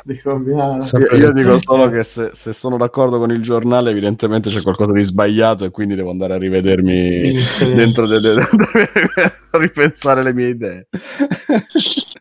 di 0.04 0.20
combinare. 0.20 0.84
Io, 0.98 1.16
io 1.16 1.32
di- 1.32 1.44
dico 1.44 1.60
solo 1.60 1.88
che 1.90 2.04
se, 2.04 2.30
se 2.34 2.54
sono 2.54 2.78
d'accordo 2.78 3.20
con 3.20 3.30
il 3.32 3.42
giornale, 3.44 3.92
evidentemente 3.92 4.50
c'è 4.50 4.64
qualcosa 4.64 4.94
di 4.94 5.04
sbagliato 5.04 5.64
e 5.64 5.70
quindi 5.70 5.94
devo 5.94 6.10
andare 6.10 6.34
a 6.34 6.38
rivedermi 6.38 7.34
dentro 7.76 8.08
delle, 8.08 8.42
a 8.42 8.48
ripensare 9.60 10.24
le 10.24 10.34
mie 10.34 10.48
idee. 10.48 10.88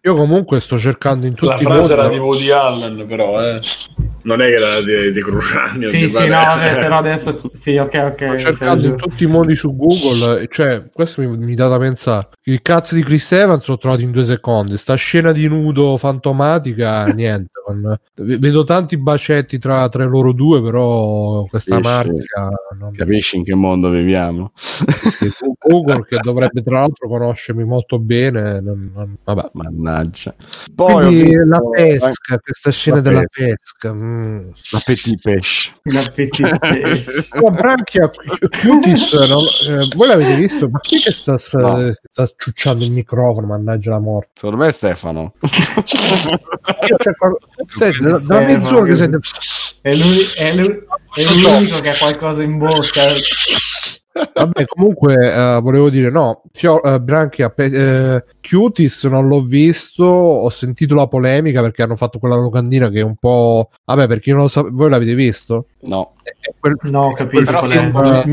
Io 0.02 0.14
comunque 0.14 0.60
sto 0.60 0.78
cercando 0.78 1.26
in 1.26 1.34
tutti 1.34 1.50
La 1.52 1.58
i 1.58 1.62
frase 1.62 1.94
modi- 1.94 2.06
era 2.06 2.08
di 2.08 2.18
Woody 2.18 2.50
Allen, 2.50 3.06
però, 3.06 3.42
eh. 3.42 3.60
Non 4.20 4.42
è 4.42 4.46
che 4.48 4.54
era 4.54 4.80
di, 4.82 5.12
di 5.12 5.22
Cruciani. 5.22 5.86
Sì, 5.86 6.10
sì, 6.10 6.26
no, 6.28 6.36
vabbè, 6.36 6.74
però 6.80 6.98
adesso 6.98 7.40
sì, 7.54 7.76
ok, 7.76 8.10
ok. 8.12 8.24
Sto 8.26 8.38
cercando 8.38 8.86
in 8.88 8.96
tutti 8.96 9.24
i 9.24 9.26
modi 9.26 9.37
su 9.56 9.74
Google, 9.76 10.42
e 10.42 10.48
cioè, 10.50 10.88
questo 10.92 11.20
mi, 11.22 11.36
mi 11.38 11.54
dà 11.54 11.68
da 11.68 11.78
pensare. 11.78 12.28
Il 12.44 12.62
cazzo 12.62 12.94
di 12.94 13.02
Chris 13.02 13.30
Evans 13.32 13.66
l'ho 13.66 13.78
trovato 13.78 14.02
in 14.02 14.10
due 14.10 14.24
secondi. 14.24 14.76
Sta 14.76 14.94
scena 14.94 15.32
di 15.32 15.46
nudo 15.48 15.96
fantomatica, 15.96 17.04
niente. 17.06 17.50
con- 17.64 17.96
vedo 18.14 18.64
tanti 18.64 18.96
bacetti 18.96 19.58
tra, 19.58 19.88
tra 19.88 20.04
loro 20.04 20.32
due, 20.32 20.62
però 20.62 21.44
questa? 21.44 21.78
Marzia. 21.80 22.48
non- 22.78 22.92
Capisci 22.92 23.36
in 23.36 23.44
che 23.44 23.54
mondo 23.54 23.90
viviamo? 23.90 24.52
sì, 24.54 25.30
Google, 25.60 26.04
che 26.06 26.18
dovrebbe 26.22 26.62
tra 26.62 26.80
l'altro 26.80 27.08
conoscermi 27.08 27.64
molto 27.64 27.98
bene, 27.98 28.60
non- 28.60 28.90
non- 28.94 29.16
vabbè. 29.24 29.50
Mannaggia. 29.52 30.34
Poi 30.74 31.04
Quindi 31.06 31.24
visto- 31.24 31.44
la 31.48 31.60
pesca, 31.70 32.38
questa 32.38 32.70
scena 32.70 32.96
La 32.96 33.02
della 33.02 33.22
pesca. 33.30 33.92
mm. 33.92 34.38
La 34.72 34.80
petit 34.84 35.20
pesce. 35.22 35.72
la 35.82 36.02
petit 36.14 36.58
pesce. 36.58 37.28
La 37.40 37.50
branchia 37.50 38.10
cutis, 38.62 39.27
non- 39.28 39.80
eh, 39.80 39.88
voi 39.96 40.08
l'avete 40.08 40.34
visto? 40.36 40.68
Ma 40.68 40.78
chi 40.80 40.96
è 40.96 41.00
che 41.00 41.12
sta, 41.12 41.36
No. 41.52 41.92
sta 42.10 42.28
ciucciando 42.36 42.84
il 42.84 42.92
microfono? 42.92 43.46
Mannaggia 43.46 43.90
la 43.90 44.00
morte. 44.00 44.30
Secondo 44.34 44.56
me 44.62 44.68
è 44.68 44.72
Stefano. 44.72 45.32
Cioè, 45.40 47.14
qual- 47.16 47.36
te, 47.78 47.90
da, 48.00 48.40
mezz'ora 48.40 48.84
che 48.84 48.90
che- 48.90 48.96
sente 48.96 49.18
È, 49.80 49.94
l'uni- 49.94 50.24
è 50.36 50.54
l'u- 50.56 50.84
è 51.14 51.22
l'unico 51.24 51.80
che 51.80 51.88
ha 51.90 51.96
qualcosa 51.96 52.42
in 52.42 52.58
bocca. 52.58 53.02
Vabbè, 54.34 54.64
comunque 54.66 55.14
eh, 55.14 55.60
volevo 55.60 55.90
dire, 55.90 56.10
no, 56.10 56.42
Fio- 56.52 56.82
eh, 56.82 57.00
Branchia, 57.00 57.50
pe- 57.50 58.14
eh, 58.16 58.24
Cuties 58.40 59.04
non 59.04 59.26
l'ho 59.28 59.42
visto, 59.42 60.04
ho 60.04 60.48
sentito 60.50 60.94
la 60.94 61.06
polemica 61.06 61.60
perché 61.60 61.82
hanno 61.82 61.96
fatto 61.96 62.18
quella 62.18 62.36
locandina 62.36 62.88
che 62.88 63.00
è 63.00 63.02
un 63.04 63.16
po'... 63.16 63.70
Vabbè, 63.84 64.06
per 64.06 64.20
chi 64.20 64.30
non 64.30 64.40
lo 64.42 64.48
sa, 64.48 64.64
voi 64.68 64.90
l'avete 64.90 65.14
visto? 65.14 65.66
No, 65.80 66.14
quel- 66.58 66.76
No, 66.82 67.06
ho 67.06 67.12
capito. 67.12 67.44
Però 67.44 67.60
po' 67.90 68.00
non 68.02 68.14
so 68.14 68.24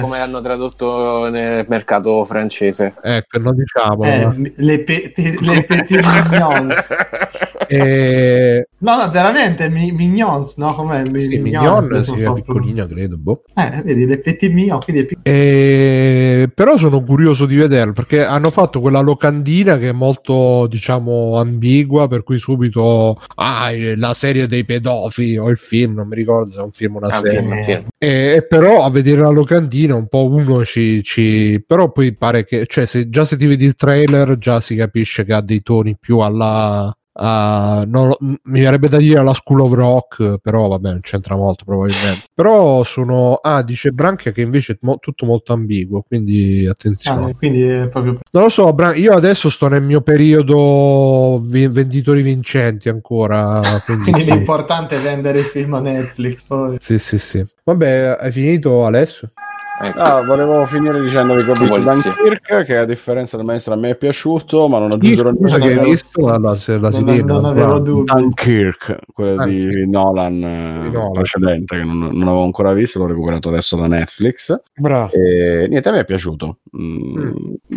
come 0.00 0.18
hanno 0.18 0.40
tradotto 0.40 1.28
nel 1.28 1.66
mercato 1.68 2.24
francese. 2.24 2.94
Ecco, 3.02 3.38
non 3.38 3.54
diciamo. 3.56 4.02
Eh, 4.04 4.52
le, 4.56 4.80
pe- 4.80 5.12
pe- 5.14 5.36
le 5.40 5.62
petit 5.64 6.00
mignons. 6.02 6.88
Eh, 7.66 8.66
No, 8.80 8.96
no, 8.96 9.10
veramente 9.10 9.68
mi- 9.68 9.90
mignons, 9.90 10.56
no? 10.56 10.72
Com'è? 10.74 11.02
Mi- 11.08 11.20
sì, 11.20 11.38
mignons, 11.38 11.86
Mignon, 11.86 12.00
è 12.00 12.18
so 12.20 12.32
piccolina, 12.34 12.86
credo. 12.86 13.16
Boh. 13.18 13.42
Eh, 13.54 13.82
vedi, 13.84 14.06
le 14.06 14.18
petit 14.20 14.52
mignons, 14.52 14.84
quindi 14.84 15.02
è 15.02 15.06
pic- 15.06 15.18
Eh, 15.22 16.48
però 16.54 16.76
sono 16.78 17.02
curioso 17.02 17.44
di 17.46 17.56
vederlo 17.56 17.92
perché 17.92 18.24
hanno 18.24 18.50
fatto 18.50 18.80
quella 18.80 19.00
locandina 19.00 19.78
che 19.78 19.88
è 19.88 19.92
molto, 19.92 20.66
diciamo, 20.68 21.38
ambigua. 21.38 22.06
Per 22.06 22.22
cui 22.22 22.38
subito, 22.38 23.20
ah, 23.36 23.70
la 23.96 24.14
serie 24.14 24.46
dei 24.46 24.64
pedofili 24.64 25.36
o 25.38 25.50
il 25.50 25.56
film, 25.58 25.94
non 25.94 26.06
mi 26.08 26.14
ricordo 26.14 26.50
se 26.50 26.60
è 26.60 26.62
un 26.62 26.70
film 26.70 26.94
o 26.94 26.98
una 26.98 27.08
Ah, 27.08 27.12
serie. 27.20 27.38
film, 27.40 27.62
film. 27.64 27.86
E, 27.98 28.34
e 28.36 28.46
però 28.46 28.84
a 28.84 28.90
vedere 28.90 29.20
la 29.22 29.30
locandina 29.30 29.94
un 29.96 30.06
po' 30.06 30.28
uno 30.28 30.64
ci, 30.64 31.02
ci- 31.02 31.62
però 31.66 31.90
poi 31.90 32.14
pare 32.14 32.44
che 32.44 32.66
cioè 32.66 32.86
se, 32.86 33.08
già 33.08 33.24
se 33.24 33.36
ti 33.36 33.46
vedi 33.46 33.64
il 33.64 33.74
trailer 33.74 34.38
già 34.38 34.60
si 34.60 34.76
capisce 34.76 35.24
che 35.24 35.32
ha 35.32 35.40
dei 35.42 35.62
toni 35.62 35.96
più 35.98 36.18
alla 36.18 36.92
a- 37.20 37.84
non 37.86 38.14
mi 38.20 38.60
verrebbe 38.60 38.88
da 38.88 38.96
dire 38.98 39.18
alla 39.18 39.34
School 39.34 39.60
of 39.60 39.72
Rock 39.72 40.38
però 40.40 40.68
vabbè 40.68 40.88
non 40.90 41.00
c'entra 41.00 41.34
molto 41.36 41.64
probabilmente 41.64 42.26
però 42.32 42.84
sono 42.84 43.34
ah 43.34 43.62
dice 43.62 43.90
Branchia 43.90 44.30
che 44.32 44.42
invece 44.42 44.74
è 44.74 44.78
mo- 44.82 44.98
tutto 44.98 45.26
molto 45.26 45.52
ambiguo 45.52 46.02
quindi 46.06 46.66
attenzione 46.66 47.30
ah, 47.30 47.34
quindi 47.36 47.62
è 47.62 47.88
proprio 47.88 48.18
non 48.30 48.42
lo 48.44 48.48
so 48.48 48.72
Bran- 48.72 48.96
io 48.96 49.12
adesso 49.14 49.50
sto 49.50 49.68
nel 49.68 49.82
mio 49.82 50.00
periodo 50.00 51.40
vi- 51.44 51.66
venditori 51.68 52.22
vincenti 52.22 52.88
ancora 52.88 53.60
quindi 53.84 54.12
quindi 54.12 54.30
l'importante 54.30 54.96
è 54.96 55.00
vendere 55.00 55.40
il 55.40 55.44
film 55.46 55.74
a 55.74 55.80
Netflix 55.80 56.44
poi. 56.46 56.76
sì 56.80 56.98
sì 56.98 57.18
sì 57.18 57.44
vabbè 57.64 58.16
hai 58.20 58.30
finito 58.32 58.84
Alessio? 58.84 59.30
Ecco. 59.80 59.98
Ah, 60.00 60.22
volevo 60.24 60.64
finire 60.66 61.00
dicendovi 61.00 61.44
che 61.44 61.50
ho 61.50 61.54
visto 61.54 61.74
Polizia. 61.80 62.12
Dunkirk, 62.16 62.64
che 62.64 62.76
a 62.76 62.84
differenza 62.84 63.36
del 63.36 63.46
maestro 63.46 63.74
a 63.74 63.76
me 63.76 63.90
è 63.90 63.96
piaciuto, 63.96 64.66
ma 64.68 64.78
non 64.80 64.90
aggiungerò 64.90 65.30
scusa 65.32 65.56
niente. 65.58 65.74
che 65.76 65.80
hai 65.84 65.90
visto 65.92 66.38
la, 66.38 66.54
se 66.56 66.78
la 66.78 66.90
Non- 66.90 66.92
sirena 66.92 67.32
non 67.34 67.44
avevo 67.44 67.66
Brown. 67.66 67.82
dubbi. 67.84 68.12
Dunkirk, 68.12 68.98
quello 69.12 69.44
di 69.46 69.60
Dunkirk. 69.62 69.86
Nolan, 69.88 70.42
eh, 70.42 70.80
Di 70.82 70.90
Nolan. 70.90 71.12
precedente, 71.12 71.76
che 71.76 71.84
non, 71.84 71.98
non 71.98 72.22
avevo 72.28 72.42
ancora 72.44 72.72
visto, 72.72 72.98
l'ho 72.98 73.06
recuperato 73.06 73.48
adesso 73.50 73.76
da 73.76 73.86
Netflix. 73.86 74.60
bravo 74.74 75.12
E 75.12 75.66
niente, 75.68 75.88
a 75.88 75.92
me 75.92 76.00
è 76.00 76.04
piaciuto. 76.04 76.56
Mm, 76.76 77.32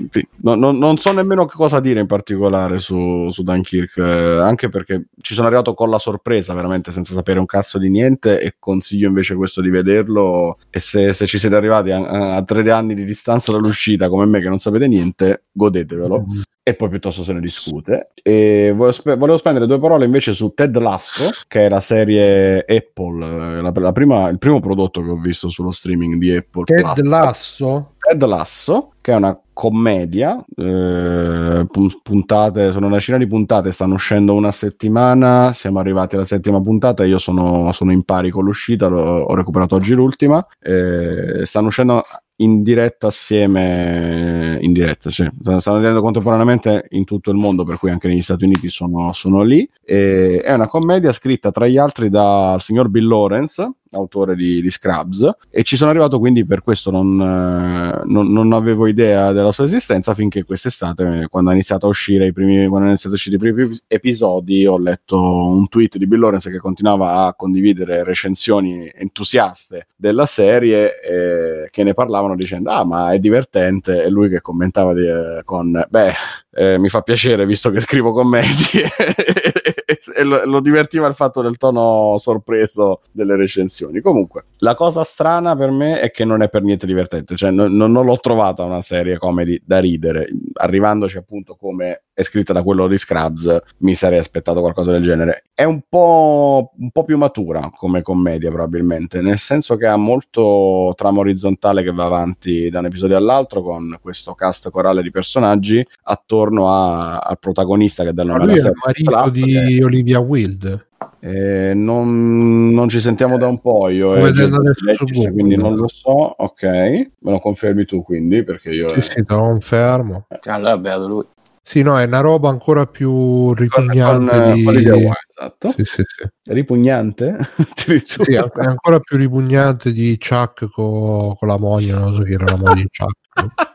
sì, 0.09 0.27
no- 0.41 0.55
no- 0.55 0.71
non 0.71 0.97
so 0.97 1.13
nemmeno 1.13 1.45
che 1.45 1.55
cosa 1.55 1.79
dire 1.79 1.99
in 1.99 2.07
particolare 2.07 2.79
su, 2.79 3.29
su 3.29 3.43
Dunkirk, 3.43 3.97
eh, 3.97 4.39
anche 4.39 4.69
perché 4.69 5.05
ci 5.21 5.33
sono 5.35 5.45
arrivato 5.47 5.73
con 5.75 5.89
la 5.91 5.99
sorpresa, 5.99 6.53
veramente 6.55 6.91
senza 6.91 7.13
sapere 7.13 7.37
un 7.39 7.45
cazzo 7.45 7.77
di 7.77 7.89
niente. 7.89 8.39
E 8.41 8.55
consiglio 8.57 9.07
invece 9.07 9.35
questo 9.35 9.61
di 9.61 9.69
vederlo. 9.69 10.57
E 10.71 10.79
se, 10.79 11.13
se 11.13 11.25
ci 11.27 11.37
siete 11.37 11.55
arrivati 11.55 11.89
a, 11.91 12.35
a 12.35 12.43
tre 12.43 12.69
anni 12.71 12.93
di 12.93 13.05
distanza 13.05 13.51
dall'uscita, 13.51 14.09
come 14.09 14.25
me, 14.25 14.39
che 14.39 14.49
non 14.49 14.59
sapete 14.59 14.87
niente, 14.87 15.45
godetevelo. 15.51 16.25
E 16.63 16.75
poi 16.75 16.89
piuttosto 16.89 17.23
se 17.23 17.33
ne 17.33 17.39
discute. 17.39 18.11
E 18.21 18.71
volevo, 18.75 18.91
spe- 18.91 19.15
volevo 19.15 19.37
spendere 19.37 19.65
due 19.65 19.79
parole 19.79 20.05
invece 20.05 20.33
su 20.33 20.53
Ted 20.53 20.77
Lasso, 20.77 21.29
che 21.47 21.65
è 21.65 21.69
la 21.69 21.79
serie 21.79 22.63
Apple, 22.67 23.25
eh, 23.25 23.61
la, 23.61 23.71
la 23.73 23.91
prima- 23.91 24.29
il 24.29 24.37
primo 24.37 24.59
prodotto 24.59 25.01
che 25.01 25.09
ho 25.09 25.17
visto 25.17 25.49
sullo 25.49 25.71
streaming 25.71 26.19
di 26.19 26.35
Apple. 26.35 26.63
Ted 26.65 26.81
Plus. 26.81 27.01
Lasso 27.01 27.91
Ted 28.01 28.23
Lasso, 28.23 28.93
che 28.99 29.11
è 29.11 29.15
una 29.15 29.39
commedia, 29.53 30.43
eh, 30.55 31.65
pun- 31.69 32.01
puntate, 32.01 32.71
sono 32.71 32.87
una 32.87 32.95
decina 32.95 33.17
di 33.17 33.27
puntate, 33.27 33.71
stanno 33.71 33.93
uscendo 33.93 34.33
una 34.33 34.51
settimana, 34.51 35.53
siamo 35.53 35.77
arrivati 35.77 36.15
alla 36.15 36.25
settima 36.25 36.59
puntata, 36.59 37.05
io 37.05 37.19
sono, 37.19 37.71
sono 37.73 37.91
in 37.91 38.03
pari 38.03 38.31
con 38.31 38.43
l'uscita, 38.43 38.87
ho 38.87 39.35
recuperato 39.35 39.75
oggi 39.75 39.93
l'ultima, 39.93 40.43
eh, 40.59 41.45
stanno 41.45 41.67
uscendo 41.67 42.01
in 42.41 42.63
diretta 42.63 43.07
assieme, 43.07 44.57
in 44.61 44.73
diretta, 44.73 45.09
sì, 45.09 45.27
stanno 45.57 45.77
andando 45.77 46.01
contemporaneamente 46.01 46.87
in 46.91 47.05
tutto 47.05 47.31
il 47.31 47.37
mondo, 47.37 47.63
per 47.63 47.77
cui 47.77 47.89
anche 47.89 48.07
negli 48.07 48.21
Stati 48.21 48.45
Uniti 48.45 48.69
sono, 48.69 49.13
sono 49.13 49.43
lì. 49.43 49.67
E 49.83 50.41
è 50.41 50.53
una 50.53 50.67
commedia 50.67 51.11
scritta 51.11 51.51
tra 51.51 51.67
gli 51.67 51.77
altri 51.77 52.09
dal 52.09 52.61
signor 52.61 52.89
Bill 52.89 53.07
Lawrence, 53.07 53.71
autore 53.91 54.35
di, 54.35 54.61
di 54.61 54.69
Scrubs, 54.71 55.29
e 55.49 55.63
ci 55.63 55.75
sono 55.75 55.89
arrivato 55.89 56.19
quindi 56.19 56.45
per 56.45 56.61
questo 56.63 56.91
non, 56.91 57.19
eh, 57.19 58.01
non- 58.05 58.31
non 58.31 58.53
avevo 58.53 58.87
idea 58.87 59.31
della 59.31 59.51
sua 59.51 59.65
esistenza 59.65 60.13
finché 60.13 60.43
quest'estate, 60.43 61.21
eh, 61.23 61.27
quando 61.27 61.49
ha 61.49 61.53
iniziato 61.53 61.85
a 61.85 61.89
uscire 61.89 62.27
i 62.27 62.33
primi, 62.33 62.55
quando 62.59 62.77
hanno 62.77 62.87
iniziato 62.87 63.15
a 63.15 63.17
uscire 63.17 63.35
i 63.35 63.39
primi 63.39 63.79
episodi, 63.87 64.65
ho 64.65 64.77
letto 64.77 65.19
un 65.21 65.67
tweet 65.67 65.97
di 65.97 66.07
Bill 66.07 66.19
Lawrence 66.19 66.49
che 66.49 66.57
continuava 66.57 67.25
a 67.25 67.33
condividere 67.33 68.03
recensioni 68.03 68.89
entusiaste 68.93 69.87
della 69.95 70.25
serie 70.25 70.99
eh, 71.01 71.69
che 71.69 71.83
ne 71.83 71.93
parlavano 71.93 72.35
dicendo 72.35 72.71
ah 72.71 72.83
ma 72.85 73.11
è 73.13 73.19
divertente 73.19 74.03
e 74.03 74.09
lui 74.09 74.29
che 74.29 74.41
commentava 74.41 74.93
di- 74.93 75.05
eh, 75.05 75.41
con 75.43 75.85
beh 75.89 76.13
eh, 76.53 76.77
mi 76.77 76.89
fa 76.89 77.01
piacere 77.01 77.45
visto 77.45 77.69
che 77.69 77.79
scrivo 77.79 78.11
commedie 78.11 78.89
e 80.15 80.23
lo, 80.23 80.45
lo 80.45 80.59
divertiva 80.59 81.07
il 81.07 81.13
fatto 81.15 81.41
del 81.41 81.57
tono 81.57 82.17
sorpreso 82.17 83.01
delle 83.11 83.35
recensioni. 83.35 83.99
Comunque 84.01 84.45
la 84.57 84.75
cosa 84.75 85.03
strana 85.03 85.55
per 85.55 85.71
me 85.71 85.99
è 85.99 86.11
che 86.11 86.25
non 86.25 86.41
è 86.41 86.49
per 86.49 86.63
niente 86.63 86.85
divertente. 86.85 87.35
Cioè 87.35 87.51
non, 87.51 87.73
non- 87.73 87.91
non 87.91 88.05
l'ho 88.05 88.17
trovata 88.19 88.63
una 88.63 88.81
serie 88.81 89.17
comedy 89.17 89.61
da 89.63 89.79
ridere. 89.79 90.29
Arrivandoci 90.53 91.17
appunto 91.17 91.55
come 91.55 92.03
è 92.13 92.23
scritta 92.23 92.53
da 92.53 92.61
quello 92.63 92.87
di 92.87 92.97
Scrubs 92.97 93.59
mi 93.79 93.95
sarei 93.95 94.19
aspettato 94.19 94.59
qualcosa 94.59 94.91
del 94.91 95.01
genere. 95.01 95.45
È 95.53 95.63
un 95.63 95.81
po', 95.87 96.71
un 96.77 96.91
po' 96.91 97.03
più 97.03 97.17
matura 97.17 97.71
come 97.75 98.01
commedia 98.01 98.49
probabilmente 98.49 99.21
nel 99.21 99.37
senso 99.37 99.75
che 99.75 99.87
ha 99.87 99.95
molto 99.97 100.93
trama 100.95 101.19
orizzontale 101.19 101.83
che 101.83 101.91
va 101.91 102.05
avanti 102.05 102.69
da 102.69 102.79
un 102.79 102.85
episodio 102.85 103.17
all'altro 103.17 103.61
con 103.61 103.97
questo 104.01 104.33
cast 104.33 104.69
corale 104.69 105.01
di 105.01 105.11
personaggi 105.11 105.85
attorno 106.03 106.69
a- 106.69 107.17
al 107.19 107.39
protagonista 107.39 108.03
che 108.03 108.13
dà 108.13 108.21
il 108.23 108.27
nome 108.29 108.43
alla 108.43 108.55
serie. 108.55 108.71
marito 108.85 109.09
l'altro, 109.11 109.80
di 109.81 109.83
Olivia 109.83 110.19
Wilde? 110.19 110.89
Eh, 111.19 111.73
non, 111.73 112.71
non 112.71 112.89
ci 112.89 112.99
sentiamo 112.99 113.37
da 113.37 113.47
un 113.47 113.59
po' 113.59 113.89
io 113.89 114.13
Lo 114.15 114.25
e 114.27 114.31
Legis, 114.31 115.29
quindi 115.31 115.55
non 115.55 115.75
lo 115.75 115.87
so 115.87 116.11
ok. 116.11 116.63
Me 116.63 117.11
lo 117.19 117.39
confermi 117.39 117.85
tu 117.85 118.03
quindi 118.03 118.43
perché 118.43 118.69
io 118.69 118.89
sì 118.89 119.01
sì 119.01 119.23
te 119.23 119.33
lo 119.33 119.41
confermo. 119.41 120.27
Allora, 120.45 120.77
beato 120.77 121.07
lui. 121.07 121.25
sì 121.61 121.81
no 121.81 121.99
è 121.99 122.05
una 122.05 122.21
roba 122.21 122.49
ancora 122.49 122.85
più 122.85 123.11
con, 123.11 123.55
ripugnante 123.55 124.29
con, 124.29 124.49
eh, 124.49 124.53
di... 124.53 124.65
Olivia 124.65 124.93
Wilde, 124.93 125.17
esatto. 125.29 125.69
Sì, 125.71 125.85
sì, 125.85 126.03
sì. 126.05 126.29
ripugnante. 126.53 127.37
Sì, 127.75 128.33
è 128.33 128.39
è 128.39 128.65
ancora 128.65 128.99
più 128.99 129.17
ripugnante 129.17 129.91
di 129.91 130.17
Chuck 130.17 130.69
co- 130.69 131.35
con 131.37 131.47
la 131.47 131.57
moglie 131.57 131.93
non 131.93 132.13
so 132.13 132.21
chi 132.21 132.33
era 132.33 132.45
la 132.45 132.57
moglie 132.57 132.81
di 132.81 132.89
Chuck. 132.89 133.19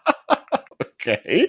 Ok 0.78 1.48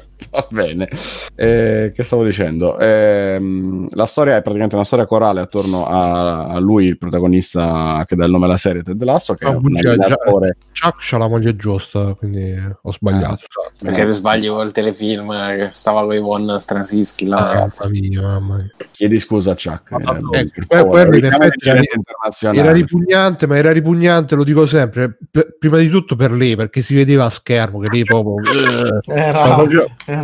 va 0.34 0.46
bene. 0.50 0.88
Eh, 1.36 1.92
che 1.94 2.02
stavo 2.04 2.24
dicendo? 2.24 2.78
Ehm, 2.78 3.86
la 3.92 4.06
storia 4.06 4.32
è 4.36 4.40
praticamente 4.42 4.74
una 4.74 4.84
storia 4.84 5.06
corale 5.06 5.40
attorno 5.40 5.86
a, 5.86 6.46
a 6.46 6.58
lui 6.58 6.86
il 6.86 6.98
protagonista 6.98 8.02
che 8.06 8.16
dà 8.16 8.24
il 8.24 8.30
nome 8.32 8.46
alla 8.46 8.56
serie 8.56 8.82
Ted 8.82 9.02
Lasso 9.02 9.34
che 9.34 9.44
Ah, 9.44 9.52
è 9.52 9.54
un 9.54 9.74
già- 9.74 9.90
allenatore 9.92 10.56
Chuck 10.78 10.96
c'ha 10.98 11.18
la 11.18 11.28
moglie 11.28 11.54
giusta 11.56 12.14
quindi 12.14 12.52
ho 12.82 12.92
sbagliato. 12.92 13.44
Perché 13.80 14.06
ti 14.06 14.12
sbagli 14.12 14.48
col 14.48 14.72
telefilm 14.72 15.30
eh, 15.32 15.56
che 15.56 15.70
stava 15.72 16.02
con 16.04 16.14
Ivon 16.14 16.56
Strasinski 16.58 17.26
là, 17.26 17.36
Ah, 17.36 17.46
ragazzi. 17.52 17.82
mamma 17.82 17.98
mia, 17.98 18.20
mamma 18.22 18.56
mia. 18.56 18.70
chiedi 18.92 19.18
scusa 19.18 19.52
a 19.52 19.54
Chuck 19.54 19.90
eh, 19.92 20.50
per 20.90 21.14
in 21.14 21.24
effetti 21.24 21.44
il 21.58 21.68
era- 21.68 21.80
gerente 21.80 21.94
internazionale. 21.96 22.60
Era 22.60 22.72
ripugnante, 22.72 23.46
ma 23.46 23.56
era 23.56 23.72
ripugnante, 23.72 24.34
lo 24.34 24.44
dico 24.44 24.66
sempre, 24.66 25.16
p- 25.30 25.56
prima 25.58 25.78
di 25.78 25.88
tutto 25.88 26.16
per 26.16 26.32
lei, 26.32 26.56
perché 26.56 26.82
si 26.82 26.94
vedeva 26.94 27.24
a 27.26 27.30
schermo 27.30 27.78
che 27.80 27.90
lei 27.92 28.02
proprio... 28.04 28.34
Era, 29.06 29.64
era- 30.06 30.23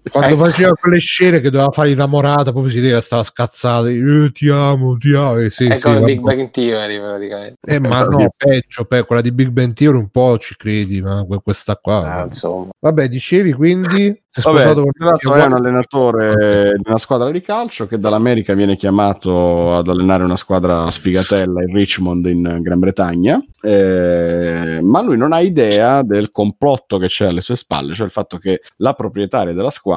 Quando 0.09 0.35
faceva 0.35 0.73
quelle 0.73 0.99
scene 0.99 1.39
che 1.39 1.51
doveva 1.51 1.69
fare 1.71 1.91
innamorata, 1.91 2.51
proprio 2.51 2.69
si 2.69 2.79
vedeva, 2.79 3.01
stava 3.01 3.23
scazzata, 3.23 3.87
eh, 3.89 4.31
ti 4.31 4.49
amo, 4.49 4.97
ti 4.97 5.13
amo, 5.13 5.37
eh, 5.37 5.49
sì, 5.51 5.67
È 5.67 5.75
sì. 5.77 5.99
Big 5.99 6.21
Bang 6.21 6.49
Theory 6.49 6.99
praticamente. 6.99 7.57
Eh, 7.61 7.79
ma 7.79 8.03
no, 8.03 8.33
peggio, 8.35 8.85
pe- 8.85 9.05
quella 9.05 9.21
di 9.21 9.31
Big 9.31 9.49
Bang 9.49 9.73
Theory 9.73 9.97
un 9.97 10.09
po' 10.09 10.37
ci 10.39 10.55
credi, 10.55 11.01
ma 11.01 11.23
que- 11.25 11.41
questa 11.43 11.75
qua... 11.75 12.21
Ah, 12.21 12.23
insomma. 12.23 12.69
Vabbè, 12.79 13.07
dicevi 13.09 13.53
quindi... 13.53 14.19
Si 14.33 14.39
è 14.39 14.43
Vabbè, 14.43 14.59
sposato 14.59 14.83
con 14.83 14.91
Ted 14.93 15.07
Lasso 15.09 15.33
è 15.33 15.45
un 15.45 15.53
allenatore 15.55 16.75
di 16.77 16.83
una 16.85 16.97
squadra 16.97 17.29
di 17.31 17.41
calcio 17.41 17.85
che 17.85 17.99
dall'America 17.99 18.53
viene 18.53 18.77
chiamato 18.77 19.75
ad 19.75 19.89
allenare 19.89 20.23
una 20.23 20.37
squadra 20.37 20.89
sfigatella 20.89 21.63
in 21.63 21.75
Richmond 21.75 22.25
in 22.27 22.59
Gran 22.61 22.79
Bretagna, 22.79 23.43
eh, 23.61 24.79
ma 24.81 25.01
lui 25.01 25.17
non 25.17 25.33
ha 25.33 25.41
idea 25.41 26.01
del 26.01 26.31
complotto 26.31 26.97
che 26.97 27.07
c'è 27.07 27.25
alle 27.25 27.41
sue 27.41 27.57
spalle, 27.57 27.93
cioè 27.93 28.05
il 28.05 28.11
fatto 28.13 28.37
che 28.37 28.61
la 28.77 28.93
proprietaria 28.93 29.51
della 29.51 29.69
squadra 29.69 29.90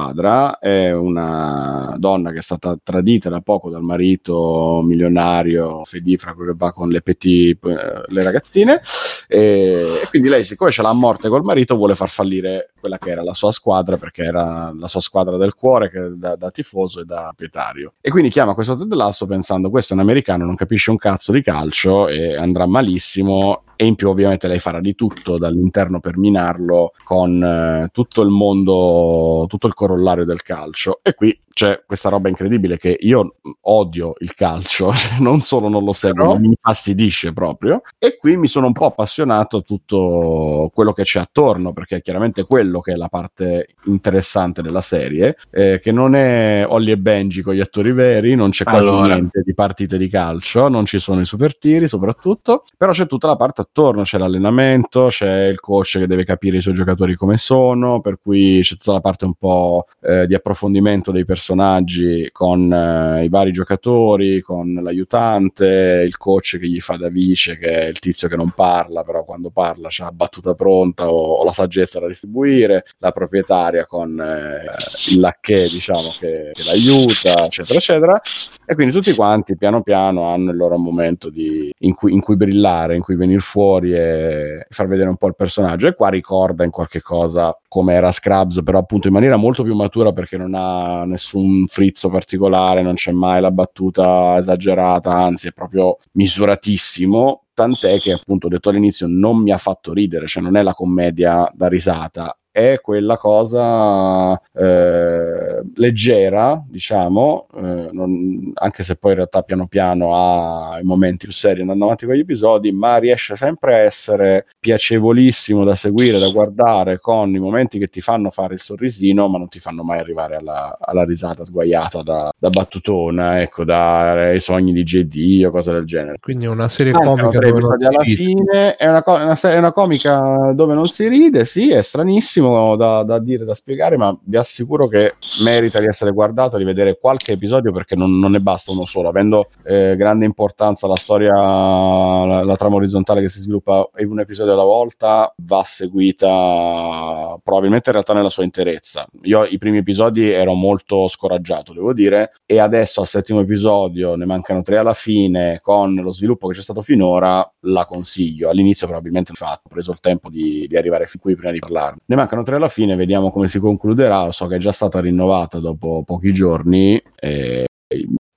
è 0.59 0.91
una 0.91 1.95
donna 1.97 2.31
che 2.31 2.39
è 2.39 2.41
stata 2.41 2.77
tradita 2.81 3.29
da 3.29 3.41
poco 3.41 3.69
dal 3.69 3.83
marito 3.83 4.81
milionario, 4.83 5.83
fedifra, 5.85 6.33
quello 6.33 6.51
che 6.51 6.57
va 6.57 6.71
con 6.71 6.89
le 6.89 7.01
petit, 7.01 7.63
eh, 7.65 8.03
le 8.07 8.23
ragazzine, 8.23 8.81
e, 9.27 10.01
e 10.03 10.07
quindi 10.09 10.29
lei, 10.29 10.43
siccome 10.43 10.71
ce 10.71 10.81
l'ha 10.81 10.89
a 10.89 10.93
morte 10.93 11.29
col 11.29 11.43
marito, 11.43 11.75
vuole 11.75 11.95
far 11.95 12.09
fallire 12.09 12.71
quella 12.79 12.97
che 12.97 13.09
era 13.09 13.23
la 13.23 13.33
sua 13.33 13.51
squadra 13.51 13.97
perché 13.97 14.23
era 14.23 14.73
la 14.77 14.87
sua 14.87 14.99
squadra 14.99 15.37
del 15.37 15.55
cuore 15.55 15.89
che, 15.89 16.11
da, 16.15 16.35
da 16.35 16.51
tifoso 16.51 16.99
e 16.99 17.05
da 17.05 17.33
proprietario. 17.35 17.93
E 18.01 18.09
quindi 18.09 18.29
chiama 18.29 18.53
questo 18.53 18.77
Ted 18.77 18.91
Lasso 18.93 19.25
pensando 19.25 19.69
questo 19.69 19.93
è 19.93 19.95
un 19.95 20.01
americano, 20.01 20.45
non 20.45 20.55
capisce 20.55 20.89
un 20.91 20.97
cazzo 20.97 21.31
di 21.31 21.41
calcio 21.41 22.07
e 22.07 22.35
andrà 22.35 22.65
malissimo 22.65 23.64
e 23.75 23.85
in 23.85 23.95
più 23.95 24.09
ovviamente 24.09 24.47
lei 24.47 24.59
farà 24.59 24.79
di 24.79 24.95
tutto 24.95 25.37
dall'interno 25.37 25.99
per 25.99 26.17
minarlo 26.17 26.93
con 27.03 27.43
eh, 27.43 27.89
tutto 27.91 28.21
il 28.21 28.29
mondo, 28.29 29.45
tutto 29.47 29.67
il 29.67 29.73
corollario 29.73 30.25
del 30.25 30.41
calcio. 30.41 30.99
E 31.01 31.13
qui 31.13 31.37
c'è 31.55 31.83
questa 31.85 32.09
roba 32.09 32.27
incredibile 32.27 32.77
che 32.77 32.97
io 32.99 33.35
odio 33.61 34.13
il 34.19 34.33
calcio, 34.33 34.91
cioè 34.93 35.19
non 35.19 35.39
solo 35.39 35.69
non 35.69 35.85
lo 35.85 35.93
seguo, 35.93 36.33
ma 36.33 36.37
mi 36.37 36.47
infastidisce 36.47 37.31
proprio. 37.31 37.81
E 37.97 38.17
qui 38.17 38.35
mi 38.35 38.47
sono 38.47 38.67
un 38.67 38.73
po' 38.73 38.87
appassionato 38.87 39.57
a 39.57 39.61
tutto 39.61 40.69
quello 40.73 40.91
che 40.91 41.03
c'è 41.03 41.21
attorno, 41.21 41.71
perché 41.71 41.97
è 41.97 42.01
chiaramente 42.01 42.43
quello 42.43 42.81
che 42.81 42.91
è 42.91 42.95
la 42.95 43.07
parte 43.07 43.67
interessante 43.85 44.61
della 44.61 44.81
serie, 44.81 45.37
eh, 45.49 45.79
che 45.81 45.93
non 45.93 46.13
è 46.13 46.65
Ollie 46.67 46.93
e 46.93 46.97
Benji 46.97 47.41
con 47.41 47.53
gli 47.53 47.61
attori 47.61 47.93
veri, 47.93 48.35
non 48.35 48.49
c'è 48.49 48.65
quasi 48.65 48.89
Allora. 48.89 49.13
niente 49.13 49.41
di 49.41 49.53
partite 49.53 49.97
di 49.97 50.09
calcio, 50.09 50.67
non 50.67 50.85
ci 50.85 50.99
sono 50.99 51.21
i 51.21 51.25
super 51.25 51.57
tiri 51.57 51.87
soprattutto, 51.87 52.63
però 52.75 52.91
c'è 52.91 53.07
tutta 53.07 53.27
la 53.27 53.37
parte 53.37 53.61
attorno, 53.65 54.03
c'è 54.03 54.17
l'allenamento, 54.17 55.07
c'è 55.07 55.45
il 55.45 55.59
coach 55.59 55.99
che 55.99 56.07
deve 56.07 56.23
capire 56.23 56.57
i 56.57 56.61
suoi 56.61 56.73
giocatori 56.73 57.15
come 57.15 57.37
sono, 57.37 57.99
per 58.01 58.19
cui 58.21 58.59
c'è 58.61 58.75
tutta 58.77 58.93
la 58.93 59.01
parte 59.01 59.25
un 59.25 59.33
po' 59.33 59.85
eh, 60.01 60.27
di 60.27 60.33
approfondimento 60.33 61.11
dei 61.11 61.25
personaggi 61.25 62.29
con 62.31 62.71
eh, 62.71 63.23
i 63.23 63.29
vari 63.29 63.51
giocatori, 63.51 64.41
con 64.41 64.73
l'aiutante, 64.73 66.03
il 66.05 66.17
coach 66.17 66.57
che 66.59 66.67
gli 66.67 66.79
fa 66.79 66.95
da 66.95 67.09
vice, 67.09 67.57
che 67.57 67.67
è 67.67 67.85
il 67.87 67.99
tizio 67.99 68.27
che 68.27 68.35
non 68.35 68.51
parla, 68.51 69.03
però 69.03 69.23
quando 69.23 69.49
parla 69.49 69.87
c'ha 69.89 70.11
battuta 70.11 70.53
pronta 70.53 71.11
o, 71.11 71.35
o 71.35 71.43
la 71.43 71.51
saggezza 71.51 71.99
da 71.99 72.07
distribuire, 72.07 72.85
la 72.99 73.11
proprietaria 73.11 73.85
con 73.85 74.19
eh, 74.19 74.65
il 75.11 75.19
lacchè, 75.19 75.67
diciamo, 75.67 76.13
che, 76.19 76.51
che 76.53 76.63
l'aiuta, 76.63 77.45
eccetera, 77.45 77.77
eccetera. 77.77 78.21
E 78.65 78.75
quindi 78.75 78.93
tutti 78.93 79.13
quanti 79.13 79.57
piano 79.57 79.81
piano 79.81 80.23
hanno 80.23 80.51
il 80.51 80.57
loro 80.57 80.77
momento 80.77 81.29
di- 81.29 81.71
in, 81.79 81.93
cui, 81.93 82.13
in 82.13 82.21
cui 82.21 82.35
brillare, 82.35 82.95
in 82.95 83.01
cui 83.01 83.15
venire 83.15 83.39
fuori 83.39 83.54
e 83.93 84.65
far 84.69 84.87
vedere 84.87 85.09
un 85.09 85.17
po' 85.17 85.27
il 85.27 85.35
personaggio. 85.35 85.87
E 85.87 85.95
qua 85.95 86.09
ricorda 86.09 86.63
in 86.63 86.71
qualche 86.71 87.01
cosa 87.01 87.57
come 87.67 87.93
era 87.93 88.11
Scrubs, 88.11 88.61
però 88.63 88.79
appunto 88.79 89.07
in 89.07 89.13
maniera 89.13 89.35
molto 89.35 89.63
più 89.63 89.75
matura 89.75 90.11
perché 90.11 90.37
non 90.37 90.53
ha 90.55 91.05
nessun 91.05 91.67
frizzo 91.67 92.09
particolare, 92.09 92.81
non 92.81 92.95
c'è 92.95 93.11
mai 93.11 93.41
la 93.41 93.51
battuta 93.51 94.35
esagerata, 94.37 95.11
anzi 95.11 95.47
è 95.47 95.51
proprio 95.51 95.97
misuratissimo. 96.13 97.43
Tant'è 97.53 97.99
che 97.99 98.11
appunto 98.11 98.47
ho 98.47 98.49
detto 98.49 98.69
all'inizio 98.69 99.07
non 99.07 99.41
mi 99.41 99.51
ha 99.51 99.57
fatto 99.57 99.93
ridere, 99.93 100.27
cioè 100.27 100.43
non 100.43 100.57
è 100.57 100.61
la 100.61 100.73
commedia 100.73 101.49
da 101.53 101.67
risata, 101.67 102.37
è 102.55 102.79
quella 102.81 103.17
cosa 103.17 104.39
eh, 104.53 105.61
leggera, 105.75 106.63
diciamo, 106.65 107.47
eh, 107.53 107.89
non- 107.91 108.51
anche 108.53 108.81
se 108.83 108.95
poi 108.95 109.11
in 109.11 109.17
realtà 109.17 109.41
piano 109.41 109.67
piano 109.67 110.11
ha 110.15 110.79
i 110.79 110.83
momenti 110.85 111.25
più 111.25 111.33
seri 111.33 111.59
andando 111.59 111.83
avanti 111.83 112.05
con 112.05 112.15
gli 112.15 112.19
episodi, 112.19 112.71
ma 112.71 112.95
riesce 112.95 113.35
sempre 113.35 113.73
a 113.75 113.77
essere 113.79 114.45
piacevolissimo 114.57 115.65
da 115.65 115.75
seguire, 115.75 116.17
da 116.17 116.29
guardare, 116.29 116.97
con 116.99 117.35
i 117.35 117.39
momenti 117.39 117.77
che 117.77 117.87
ti 117.87 117.99
fanno 117.99 118.29
fare 118.29 118.53
il 118.53 118.61
sorrisino, 118.61 119.27
ma 119.27 119.37
non 119.37 119.49
ti 119.49 119.59
fanno 119.59 119.83
mai 119.83 119.99
arrivare 119.99 120.37
alla, 120.37 120.77
alla 120.79 121.03
risata 121.03 121.43
sguaiata 121.43 122.03
da, 122.03 122.31
da 122.37 122.49
battutona, 122.49 123.41
ecco, 123.41 123.65
dai 123.65 124.39
sogni 124.39 124.71
di 124.71 124.83
JD 124.83 125.43
o 125.45 125.51
cose 125.51 125.73
del 125.73 125.83
genere. 125.85 126.19
Quindi 126.21 126.45
è 126.45 126.49
una 126.49 126.69
serie 126.69 126.93
Anche 126.93 127.05
comica 127.05 127.27
dove 127.39 127.49
non 127.49 127.57
episodi 127.57 127.85
alla 127.85 128.03
si 128.03 128.15
ride. 128.15 128.23
fine 128.23 128.75
è 128.77 128.87
una, 128.87 129.03
co- 129.03 129.21
una 129.21 129.35
serie- 129.35 129.57
una 129.57 129.73
comica 129.73 130.51
dove 130.55 130.73
non 130.73 130.87
si 130.87 131.07
ride, 131.09 131.43
sì, 131.43 131.69
è 131.71 131.81
stranissimo 131.81 132.43
da, 132.75 133.03
da 133.03 133.19
dire, 133.19 133.45
da 133.45 133.53
spiegare, 133.53 133.97
ma 133.97 134.17
vi 134.23 134.37
assicuro 134.37 134.87
che 134.87 135.15
merita 135.43 135.79
di 135.79 135.87
essere 135.87 136.11
guardato, 136.11 136.57
di 136.57 136.63
vedere 136.63 136.97
qualche 136.99 137.33
episodio 137.33 137.71
perché 137.71 137.95
non, 137.95 138.17
non 138.17 138.31
ne 138.31 138.39
basta 138.39 138.71
uno 138.71 138.85
solo, 138.85 139.09
avendo 139.09 139.49
eh, 139.63 139.95
grande 139.97 140.25
importanza 140.25 140.87
la 140.87 140.95
storia, 140.95 141.33
la, 141.33 142.43
la 142.43 142.55
trama 142.55 142.75
orizzontale 142.75 143.21
che 143.21 143.29
si 143.29 143.39
sviluppa 143.39 143.89
in 143.97 144.09
un 144.09 144.19
episodio 144.19 144.53
alla 144.53 144.63
volta, 144.63 145.33
va 145.37 145.63
seguita 145.63 147.37
probabilmente 147.43 147.89
in 147.89 147.93
realtà 147.93 148.13
nella 148.13 148.29
sua 148.29 148.43
interezza. 148.43 149.05
Io 149.23 149.43
i 149.45 149.57
primi 149.57 149.77
episodi 149.77 150.29
ero 150.29 150.53
molto 150.53 151.07
scoraggiato, 151.07 151.73
devo 151.73 151.93
dire, 151.93 152.33
e 152.45 152.59
adesso 152.59 153.01
al 153.01 153.07
settimo 153.07 153.39
episodio 153.39 154.15
ne 154.15 154.25
mancano 154.25 154.61
tre 154.61 154.77
alla 154.77 154.93
fine, 154.93 155.59
con 155.61 155.93
lo 155.95 156.11
sviluppo 156.11 156.47
che 156.47 156.55
c'è 156.55 156.61
stato 156.61 156.81
finora, 156.81 157.49
la 157.61 157.85
consiglio. 157.85 158.49
All'inizio 158.49 158.87
probabilmente 158.87 159.33
fatto, 159.33 159.61
ho 159.65 159.69
preso 159.69 159.91
il 159.91 159.99
tempo 159.99 160.29
di, 160.29 160.65
di 160.67 160.77
arrivare 160.77 161.05
fin 161.05 161.19
qui 161.19 161.35
prima 161.35 161.51
di 161.51 161.59
parlarne. 161.59 161.99
Ne 162.05 162.15
mancano 162.15 162.34
tre 162.43 162.55
alla 162.55 162.67
fine, 162.67 162.95
vediamo 162.95 163.31
come 163.31 163.47
si 163.47 163.59
concluderà. 163.59 164.31
So 164.31 164.47
che 164.47 164.55
è 164.55 164.59
già 164.59 164.71
stata 164.71 164.99
rinnovata 164.99 165.59
dopo 165.59 166.03
pochi 166.05 166.31
giorni. 166.33 167.01
E 167.15 167.65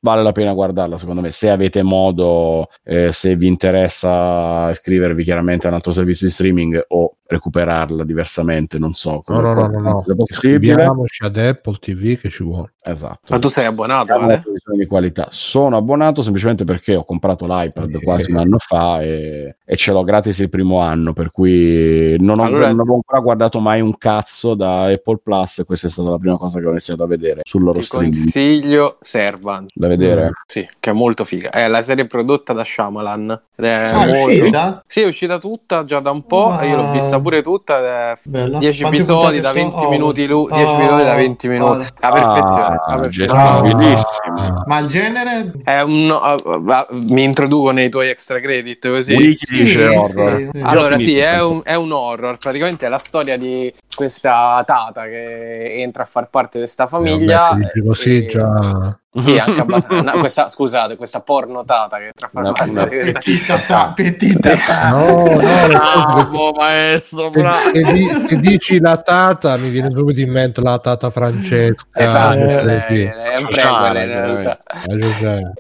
vale 0.01 0.23
la 0.23 0.33
pena 0.33 0.53
guardarla 0.53 0.97
secondo 0.97 1.21
me 1.21 1.31
se 1.31 1.51
avete 1.51 1.83
modo 1.83 2.69
eh, 2.85 3.11
se 3.13 3.35
vi 3.37 3.49
interessa 3.49 4.71
iscrivervi 4.71 5.25
chiaramente 5.25 5.67
a 5.67 5.71
un 5.71 5.75
altro 5.77 5.91
servizio 5.91 6.27
di 6.27 6.33
streaming 6.33 6.85
o 6.89 7.17
recuperarla 7.27 8.05
diversamente 8.05 8.79
non 8.79 8.93
so 8.95 9.23
No, 9.27 9.41
no, 9.41 9.55
no, 9.55 9.67
no, 9.67 10.05
no. 10.07 10.15
possibile 10.15 10.89
ad 11.19 11.37
Apple 11.37 11.77
TV 11.81 12.17
che 12.19 12.31
ci 12.31 12.43
vuole. 12.43 12.75
Esatto 12.91 13.33
Ma 13.33 13.39
tu 13.39 13.49
sei 13.49 13.67
abbonato, 13.67 14.03
Abbiamo 14.13 14.25
Ale? 14.25 14.33
una 14.35 14.43
televisione 14.43 14.79
di 14.79 14.87
qualità. 14.87 15.27
Sono 15.31 15.77
abbonato 15.77 16.23
semplicemente 16.23 16.65
perché 16.65 16.95
ho 16.95 17.05
comprato 17.05 17.47
l'iPad 17.47 17.95
Eh. 17.95 18.03
quasi 18.03 18.31
un 18.31 18.39
anno 18.39 18.59
fa 18.59 19.01
e, 19.03 19.57
e 19.65 19.77
ce 19.77 19.93
l'ho 19.93 20.03
gratis 20.05 20.39
il 20.39 20.49
primo 20.49 20.79
anno, 20.81 21.13
per 21.13 21.31
cui 21.31 22.17
non, 22.21 22.39
ho, 22.41 22.45
Allora- 22.45 22.69
non 22.69 22.81
avevo 22.81 22.95
ancora 22.97 23.21
guardato 23.21 23.61
mai 23.61 23.81
un 23.81 23.97
cazzo 23.99 24.55
da 24.55 24.85
Apple 24.85 25.21
Plus 25.23 25.59
e 25.59 25.65
questa 25.65 25.87
è 25.87 25.91
stata 25.91 26.11
la 26.11 26.19
prima 26.19 26.37
cosa 26.37 26.59
che 26.61 26.67
ho 26.67 26.71
iniziato 26.71 27.03
a 27.03 27.07
vedere 27.07 27.41
sul 27.45 27.63
loro 27.63 27.79
Ti 27.79 27.85
streaming. 27.85 28.15
consiglio 28.23 28.97
Servant. 29.01 29.71
Da 29.75 29.89
vedere. 29.89 30.31
Sì, 30.47 30.67
che 30.81 30.91
è 30.91 30.93
molto 30.93 31.25
figa. 31.25 31.51
È 31.51 31.67
la 31.69 31.83
serie 31.83 32.07
prodotta 32.07 32.53
da 32.53 32.65
Shyamalan. 32.65 33.41
Ed 33.61 33.65
è 33.65 33.73
Ah, 33.73 34.05
è 34.05 34.07
molto... 34.07 34.27
uscita? 34.37 34.85
Sì, 34.87 35.01
è 35.01 35.07
uscita 35.07 35.39
tutta 35.39 35.85
già 35.85 35.99
da 35.99 36.13
un 36.13 36.25
po'. 36.27 36.37
Wow. 36.47 36.61
e 36.61 36.69
Io 36.69 36.77
l'ho 36.77 36.91
vista 36.93 37.19
pure 37.19 37.43
tutta. 37.43 37.79
ed 37.79 37.85
è 37.85 38.15
Bello. 38.25 38.59
10 38.59 38.81
Quante 38.83 38.97
episodi 38.99 39.41
da 39.41 39.49
sono? 39.51 39.63
20 39.71 39.85
Oh. 39.85 39.89
minuti 39.91 40.27
lu- 40.29 40.47
10 40.49 40.63
Oh, 40.73 40.77
episodi 40.77 41.03
da 41.05 41.15
20 41.15 41.49
minuti. 41.49 41.71
vale. 41.77 41.89
La 41.99 42.09
perfezione. 42.09 42.63
Ah, 42.63 42.85
la 42.95 42.99
perfezione. 43.01 43.63
gestibilissimo. 43.63 44.63
Ma 44.67 44.79
il 44.79 44.87
genere? 44.87 45.53
È 45.65 45.81
un, 45.81 46.11
ah, 46.11 46.37
ah, 46.77 46.87
mi 46.91 47.25
introduco 47.25 47.71
nei 47.73 47.89
tuoi 47.89 48.09
extra 48.11 48.39
credit 48.41 48.89
così. 48.89 49.15
Wiki 49.15 49.45
Sì, 49.47 49.63
dice 49.65 49.89
sì, 49.91 49.97
horror. 49.97 50.37
sì. 50.53 50.59
Ho 50.63 50.67
Allora, 50.69 50.99
sì, 50.99 51.19
è 51.19 51.43
un, 51.43 51.61
è 51.65 51.75
un 51.75 51.91
horror. 51.91 52.39
Praticamente 52.39 52.87
è 52.87 52.89
la 52.89 52.99
storia 52.99 53.37
di 53.37 53.73
questa 53.99 54.63
tata 54.65 55.03
che 55.07 55.81
entra 55.83 56.05
a 56.05 56.07
far 56.07 56.29
parte 56.31 56.59
di 56.59 56.65
questa 56.65 56.87
famiglia. 56.87 57.49
Vabbè, 57.51 57.65
se 57.65 57.71
dici 57.75 57.87
così 57.87 58.25
e- 58.25 58.27
già... 58.29 58.99
Sì, 59.21 59.37
anche 59.37 59.61
abbastanza. 59.63 60.13
no, 60.13 60.19
questa, 60.21 60.49
scusate, 60.49 60.95
questa 60.95 61.21
porno 61.21 61.65
tata 61.65 61.97
che 61.97 62.05
entra 62.05 62.27
a 62.27 62.31
far 62.31 62.43
Una- 62.43 62.53
parte 62.53 62.71
una- 62.71 62.85
di 62.85 62.89
questa- 62.99 63.19
Petita 63.19 63.59
ta, 63.67 63.93
petita 63.97 64.51
ta. 64.65 64.91
No, 64.95 65.25
no, 65.25 65.37
Bravo, 65.39 66.53
maestro, 66.53 67.31
bravo. 67.31 67.57
se, 67.73 67.85
se 67.85 67.93
di- 67.95 68.07
se 68.07 68.37
dici 68.37 68.79
la 68.79 68.99
tata 68.99 69.57
mi 69.57 69.71
viene 69.71 69.91
subito 69.91 70.21
in 70.21 70.31
mente 70.31 70.61
la 70.61 70.79
tata 70.79 71.11
Francesca. 71.11 71.85
Esatto, 71.95 72.35
eh, 72.39 72.59
è, 72.61 72.87
sì. 72.89 73.03
è 73.03 73.39
un 73.39 73.47
Sociale, 73.51 74.05
prequel 74.05 74.29
in 74.29 74.43
realtà. 74.45 74.59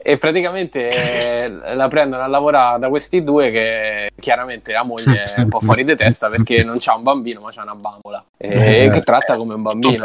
Eh. 0.04 0.12
E 0.12 0.18
praticamente 0.18 0.88
eh, 0.90 1.74
la 1.74 1.88
prendono 1.88 2.22
a 2.22 2.26
lavorare 2.28 2.78
da 2.78 2.88
questi 2.90 3.24
due 3.24 3.50
che 3.50 4.10
chiaramente 4.20 4.72
la 4.72 4.84
moglie 4.84 5.24
è 5.34 5.40
un 5.40 5.48
po' 5.48 5.58
fuori 5.60 5.84
di 5.84 5.96
testa 5.96 6.28
perché 6.28 6.62
non 6.62 6.76
c'ha 6.78 6.94
un 6.94 7.02
bambino 7.02 7.40
ma 7.40 7.50
c'ha 7.50 7.62
una 7.62 7.74
bambola 7.74 8.22
e 8.36 8.84
Eh. 8.84 8.90
che 8.90 9.00
tratta 9.00 9.36
come 9.36 9.54
un 9.54 9.62
bambino. 9.62 10.04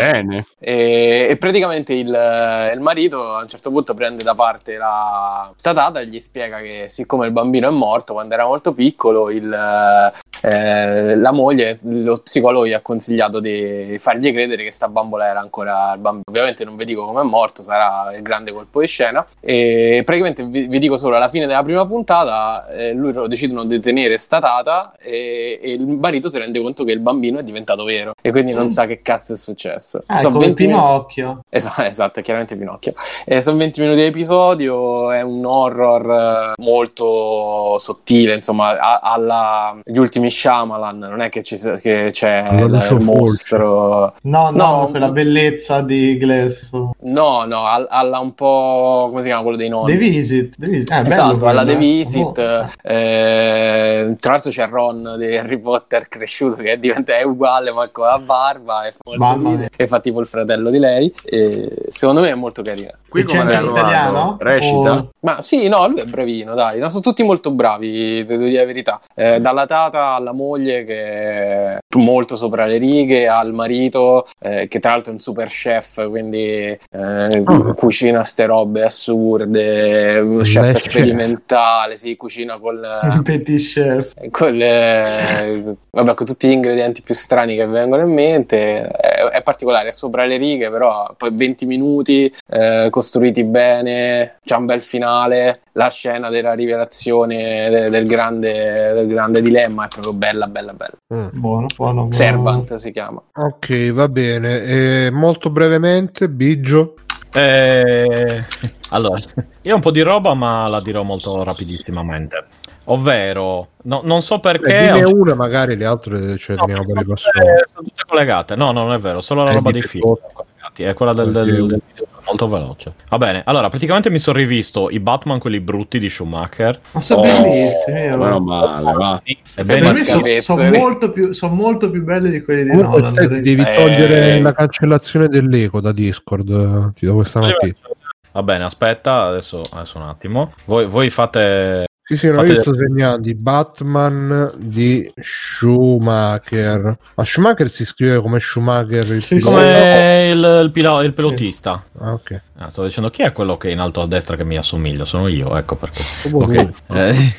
E, 0.59 1.27
e 1.29 1.37
praticamente 1.37 1.93
il, 1.93 2.07
il 2.07 2.79
marito 2.79 3.21
a 3.21 3.41
un 3.41 3.47
certo 3.47 3.69
punto 3.69 3.93
prende 3.93 4.23
da 4.23 4.33
parte 4.35 4.77
la 4.77 5.51
statata 5.55 5.99
e 5.99 6.07
gli 6.07 6.19
spiega 6.19 6.59
che 6.59 6.85
siccome 6.89 7.25
il 7.25 7.31
bambino 7.31 7.67
è 7.67 7.71
morto 7.71 8.13
quando 8.13 8.33
era 8.33 8.45
molto 8.45 8.73
piccolo, 8.73 9.29
il, 9.29 9.51
eh, 9.53 11.15
la 11.15 11.31
moglie, 11.31 11.79
lo 11.81 12.17
psicologo 12.17 12.65
gli 12.65 12.73
ha 12.73 12.81
consigliato 12.81 13.39
di 13.39 13.97
fargli 13.99 14.31
credere 14.31 14.63
che 14.63 14.71
sta 14.71 14.87
bambola 14.87 15.27
era 15.27 15.39
ancora 15.39 15.93
il 15.93 15.99
bambino. 15.99 16.23
Ovviamente 16.27 16.65
non 16.65 16.75
vi 16.75 16.85
dico 16.85 17.05
come 17.05 17.21
è 17.21 17.23
morto, 17.23 17.61
sarà 17.61 18.15
il 18.15 18.21
grande 18.21 18.51
colpo 18.51 18.81
di 18.81 18.87
scena. 18.87 19.25
E 19.39 20.01
praticamente 20.05 20.43
vi, 20.43 20.67
vi 20.67 20.79
dico 20.79 20.97
solo 20.97 21.15
alla 21.15 21.29
fine 21.29 21.45
della 21.45 21.63
prima 21.63 21.85
puntata, 21.85 22.67
eh, 22.69 22.93
lui 22.93 23.13
lo 23.13 23.27
decidono 23.27 23.65
di 23.65 23.79
tenere 23.79 24.17
statata 24.17 24.95
e, 24.99 25.59
e 25.61 25.71
il 25.73 25.85
marito 25.87 26.29
si 26.29 26.37
rende 26.37 26.59
conto 26.59 26.83
che 26.83 26.91
il 26.91 26.99
bambino 26.99 27.39
è 27.39 27.43
diventato 27.43 27.83
vero. 27.83 28.12
E 28.21 28.31
quindi 28.31 28.51
non 28.53 28.69
sa 28.71 28.85
che 28.85 28.97
cazzo 28.97 29.33
è 29.33 29.37
successo. 29.37 30.03
Eh, 30.07 30.17
Sono 30.19 30.33
come 30.33 30.45
20 30.47 30.65
minuti- 30.67 30.81
Pinocchio. 30.83 31.43
Esatto, 31.49 31.81
esatto, 31.83 32.19
è 32.19 32.23
chiaramente 32.23 32.55
Pinocchio. 32.55 32.93
Eh, 33.25 33.41
sono 33.41 33.57
20 33.57 33.81
minuti 33.81 33.99
di 34.01 34.05
episodio, 34.07 35.11
è 35.11 35.21
un 35.21 35.45
horror 35.45 36.53
eh, 36.57 36.61
molto 36.61 37.77
sottile, 37.77 38.35
insomma, 38.35 38.77
a- 38.79 38.99
alla 38.99 39.77
gli 39.83 39.97
ultimi 39.97 40.29
Shyamalan, 40.31 40.97
non 40.99 41.21
è 41.21 41.29
che, 41.29 41.43
ci, 41.43 41.57
che 41.81 42.09
c'è 42.11 42.43
Non 42.51 42.73
il, 42.75 42.97
mostro. 43.03 44.13
No, 44.23 44.49
no, 44.49 44.61
No, 44.63 44.87
quella 44.89 45.09
mm. 45.09 45.13
bellezza 45.13 45.81
di 45.81 46.17
Glass. 46.17 46.71
No, 46.73 47.43
no, 47.45 47.65
al- 47.65 47.87
alla 47.89 48.19
un 48.19 48.33
po' 48.33 49.07
come 49.09 49.21
si 49.21 49.27
chiama 49.27 49.41
quello 49.43 49.57
dei 49.57 49.69
nonni? 49.69 49.91
The 49.91 49.97
Visit. 49.97 50.55
The 50.57 50.67
Visit. 50.67 50.91
Eh, 50.91 51.01
bello 51.01 51.13
Esatto, 51.13 51.45
alla 51.47 51.65
The 51.65 51.71
eh. 51.73 51.75
Visit. 51.75 52.37
Oh. 52.37 52.65
eh, 52.83 54.15
tra 54.19 54.31
l'altro 54.31 54.51
c'è 54.51 54.67
Ron 54.67 55.15
di 55.17 55.35
Harry 55.35 55.57
Potter 55.59 56.07
cresciuto 56.07 56.55
che 56.61 56.79
diventa 56.79 57.15
è 57.17 57.23
uguale 57.23 57.71
ma 57.71 57.87
con 57.89 58.02
la 58.05 58.19
barba 58.19 58.85
e 58.85 58.93
fa, 59.17 59.35
mia. 59.35 59.69
e 59.75 59.87
fa 59.87 59.99
tipo 59.99 60.19
il 60.19 60.27
fratello 60.27 60.69
di 60.69 60.79
lei. 60.79 61.13
E 61.23 61.69
secondo 61.91 62.21
me 62.21 62.29
è 62.29 62.35
molto 62.35 62.61
carina. 62.61 62.91
Qui 63.07 63.25
c'è 63.25 63.43
l'italiano? 63.43 64.37
trovato? 64.37 64.37
Recita? 64.39 64.93
O- 64.93 65.09
Ma 65.19 65.41
sì, 65.43 65.67
no, 65.67 65.87
lui 65.87 65.99
è 65.99 66.05
bravino, 66.05 66.55
dai, 66.55 66.79
no, 66.79 66.89
sono 66.89 67.01
tutti 67.01 67.21
molto 67.21 67.51
bravi, 67.51 68.25
devo 68.25 68.45
dire 68.45 68.59
la 68.59 68.65
verità. 68.65 69.01
Eh, 69.13 69.39
dalla 69.39 69.67
tata 69.67 70.13
alla 70.15 70.31
moglie 70.31 70.83
che 70.83 70.95
è 71.03 71.77
molto 71.95 72.35
sopra 72.35 72.65
le 72.65 72.77
righe, 72.77 73.27
al 73.27 73.53
marito 73.53 74.25
eh, 74.39 74.67
che 74.67 74.79
tra 74.79 74.91
l'altro 74.91 75.11
è 75.11 75.13
un 75.13 75.19
super 75.19 75.47
chef, 75.47 76.07
quindi 76.09 76.41
eh, 76.89 77.43
cucina 77.75 78.23
ste 78.23 78.45
robe 78.47 78.83
assurde, 78.83 80.17
un 80.19 80.41
chef 80.41 80.71
Beh, 80.73 80.79
sperimentale, 80.79 81.97
sì, 81.97 82.15
cucina 82.15 82.57
col... 82.57 82.81
Il 83.13 83.21
Petit 83.21 83.59
Chef. 83.59 84.13
con, 84.31 84.55
le- 84.55 85.75
vabbè, 85.91 86.13
con 86.15 86.25
tutti 86.25 86.47
gli 86.47 86.51
ingredienti 86.51 87.01
più 87.03 87.13
strani 87.13 87.55
che 87.55 87.65
vengono 87.65 87.82
in 87.83 88.13
mente. 88.13 88.87
È, 88.87 89.23
è 89.25 89.41
particolare, 89.43 89.89
è 89.89 89.91
sopra 89.91 90.25
le 90.25 90.37
righe, 90.37 90.69
però 90.69 91.13
poi 91.17 91.31
20 91.33 91.65
minuti 91.65 92.33
eh, 92.49 92.87
costruiti 92.89 93.43
bene, 93.43 94.39
c'è 94.43 94.55
un 94.55 94.65
bel 94.65 94.81
finale. 94.81 95.61
La 95.73 95.89
scena 95.89 96.29
della 96.29 96.53
rivelazione 96.53 97.69
de- 97.69 97.89
del, 97.89 98.05
grande, 98.05 98.93
del 98.93 99.07
grande 99.07 99.41
dilemma 99.41 99.85
è 99.85 99.87
proprio 99.87 100.13
bella, 100.13 100.47
bella, 100.47 100.73
bella. 100.73 100.93
Mm. 101.13 101.27
Buono, 101.39 101.65
buono, 101.75 101.93
buono. 101.93 102.11
Servant 102.11 102.75
si 102.75 102.91
chiama. 102.91 103.21
Ok, 103.33 103.91
va 103.91 104.07
bene. 104.07 104.63
E 104.63 105.09
molto 105.11 105.49
brevemente, 105.49 106.29
Biggio. 106.29 106.95
Eh, 107.33 108.43
allora, 108.89 109.19
io 109.63 109.71
ho 109.71 109.75
un 109.75 109.81
po' 109.81 109.91
di 109.91 110.01
roba, 110.01 110.33
ma 110.33 110.67
la 110.67 110.79
dirò 110.81 111.03
molto 111.03 111.43
rapidissimamente. 111.43 112.45
Ovvero, 112.85 113.69
no- 113.83 114.01
non 114.03 114.21
so 114.21 114.39
perché. 114.39 114.67
Eh, 114.77 114.85
certo- 114.97 115.15
una, 115.15 115.35
magari 115.35 115.75
le 115.77 115.85
altre 115.85 116.19
le 116.19 116.27
No, 116.31 116.35
teniamo 116.65 116.83
per 116.85 116.97
i 116.97 117.03
sono 117.03 117.13
tutte, 117.15 117.65
sono 117.73 117.87
tutte 117.87 118.03
collegate. 118.07 118.55
No, 118.55 118.71
no, 118.71 118.83
non 118.83 118.93
è 118.93 118.97
vero, 118.99 119.21
solo 119.21 119.43
la 119.43 119.51
Eh, 119.51 119.53
roba 119.53 119.71
dei 119.71 119.81
film. 119.81 120.03
sono 120.03 120.19
collegati, 120.33 120.83
È 120.83 120.93
quella 120.93 121.13
del, 121.13 121.31
del- 121.31 121.45
del 121.45 121.81
video 121.87 122.07
molto 122.25 122.47
veloce. 122.47 122.93
Va 123.09 123.17
bene, 123.17 123.41
allora, 123.45 123.69
praticamente 123.69 124.09
mi 124.09 124.17
sono 124.19 124.37
rivisto 124.37 124.89
i 124.89 124.99
Batman, 124.99 125.39
quelli 125.39 125.59
brutti 125.61 125.99
di 125.99 126.09
Schumacher. 126.09 126.79
Ma 126.91 127.01
sono 127.01 127.21
Oh, 127.21 127.23
bellissimi. 127.23 127.99
io- 128.01 128.17
Meno 128.17 128.39
male, 128.39 128.93
va. 128.93 129.21
Me 129.23 129.35
sono 129.43 129.93
schifezze. 129.93 130.71
molto, 130.71 131.11
più, 131.11 131.31
son 131.31 131.55
molto 131.55 131.89
più 131.89 132.03
belli 132.03 132.29
di 132.31 132.41
quelli 132.43 132.63
di 132.63 132.75
Nolan. 132.75 133.05
stai, 133.05 133.27
devi 133.27 133.61
Eh. 133.61 133.73
togliere 133.75 134.41
la 134.41 134.53
cancellazione 134.53 135.27
dell'eco 135.27 135.79
da 135.79 135.91
Discord. 135.93 136.49
eh, 136.49 136.91
Ti 136.93 137.05
do 137.05 137.13
questa 137.15 137.39
notizia. 137.39 137.87
Va 138.31 138.41
bene, 138.43 138.63
aspetta, 138.63 139.21
adesso, 139.23 139.61
adesso 139.73 139.97
un 139.99 140.05
attimo. 140.05 140.51
Voi, 140.65 140.85
voi 140.87 141.09
fate. 141.11 141.85
Sì, 142.05 142.17
sì, 142.17 142.27
no, 142.27 142.33
Fate- 142.35 142.51
io 142.51 142.59
sto 142.61 142.75
segnando 142.75 143.29
i 143.29 143.33
Batman 143.35 144.51
di 144.57 145.09
Schumacher. 145.21 146.97
Ma 147.15 147.23
Schumacher 147.23 147.69
si 147.69 147.85
scrive 147.85 148.19
come 148.19 148.39
Schumacher 148.41 149.09
il 149.11 149.23
Sì, 149.23 149.37
pilota? 149.37 149.55
Come 149.55 150.29
il, 150.31 150.61
il 150.65 150.71
pilo- 150.71 151.01
il 151.01 151.13
pilotista. 151.13 151.81
Ah, 151.99 152.11
ok. 152.13 152.41
Ah, 152.55 152.69
sto 152.69 152.83
dicendo 152.83 153.09
chi 153.09 153.23
è 153.23 153.31
quello 153.31 153.57
che 153.57 153.69
è 153.69 153.71
in 153.71 153.79
alto 153.79 154.01
a 154.01 154.07
destra 154.07 154.35
che 154.35 154.43
mi 154.43 154.57
assomiglia? 154.57 155.05
Sono 155.05 155.27
io, 155.27 155.57
ecco 155.57 155.75
perché. 155.75 156.01
Oh, 156.31 156.43
Ok. 156.43 156.53
Eh, 156.93 157.31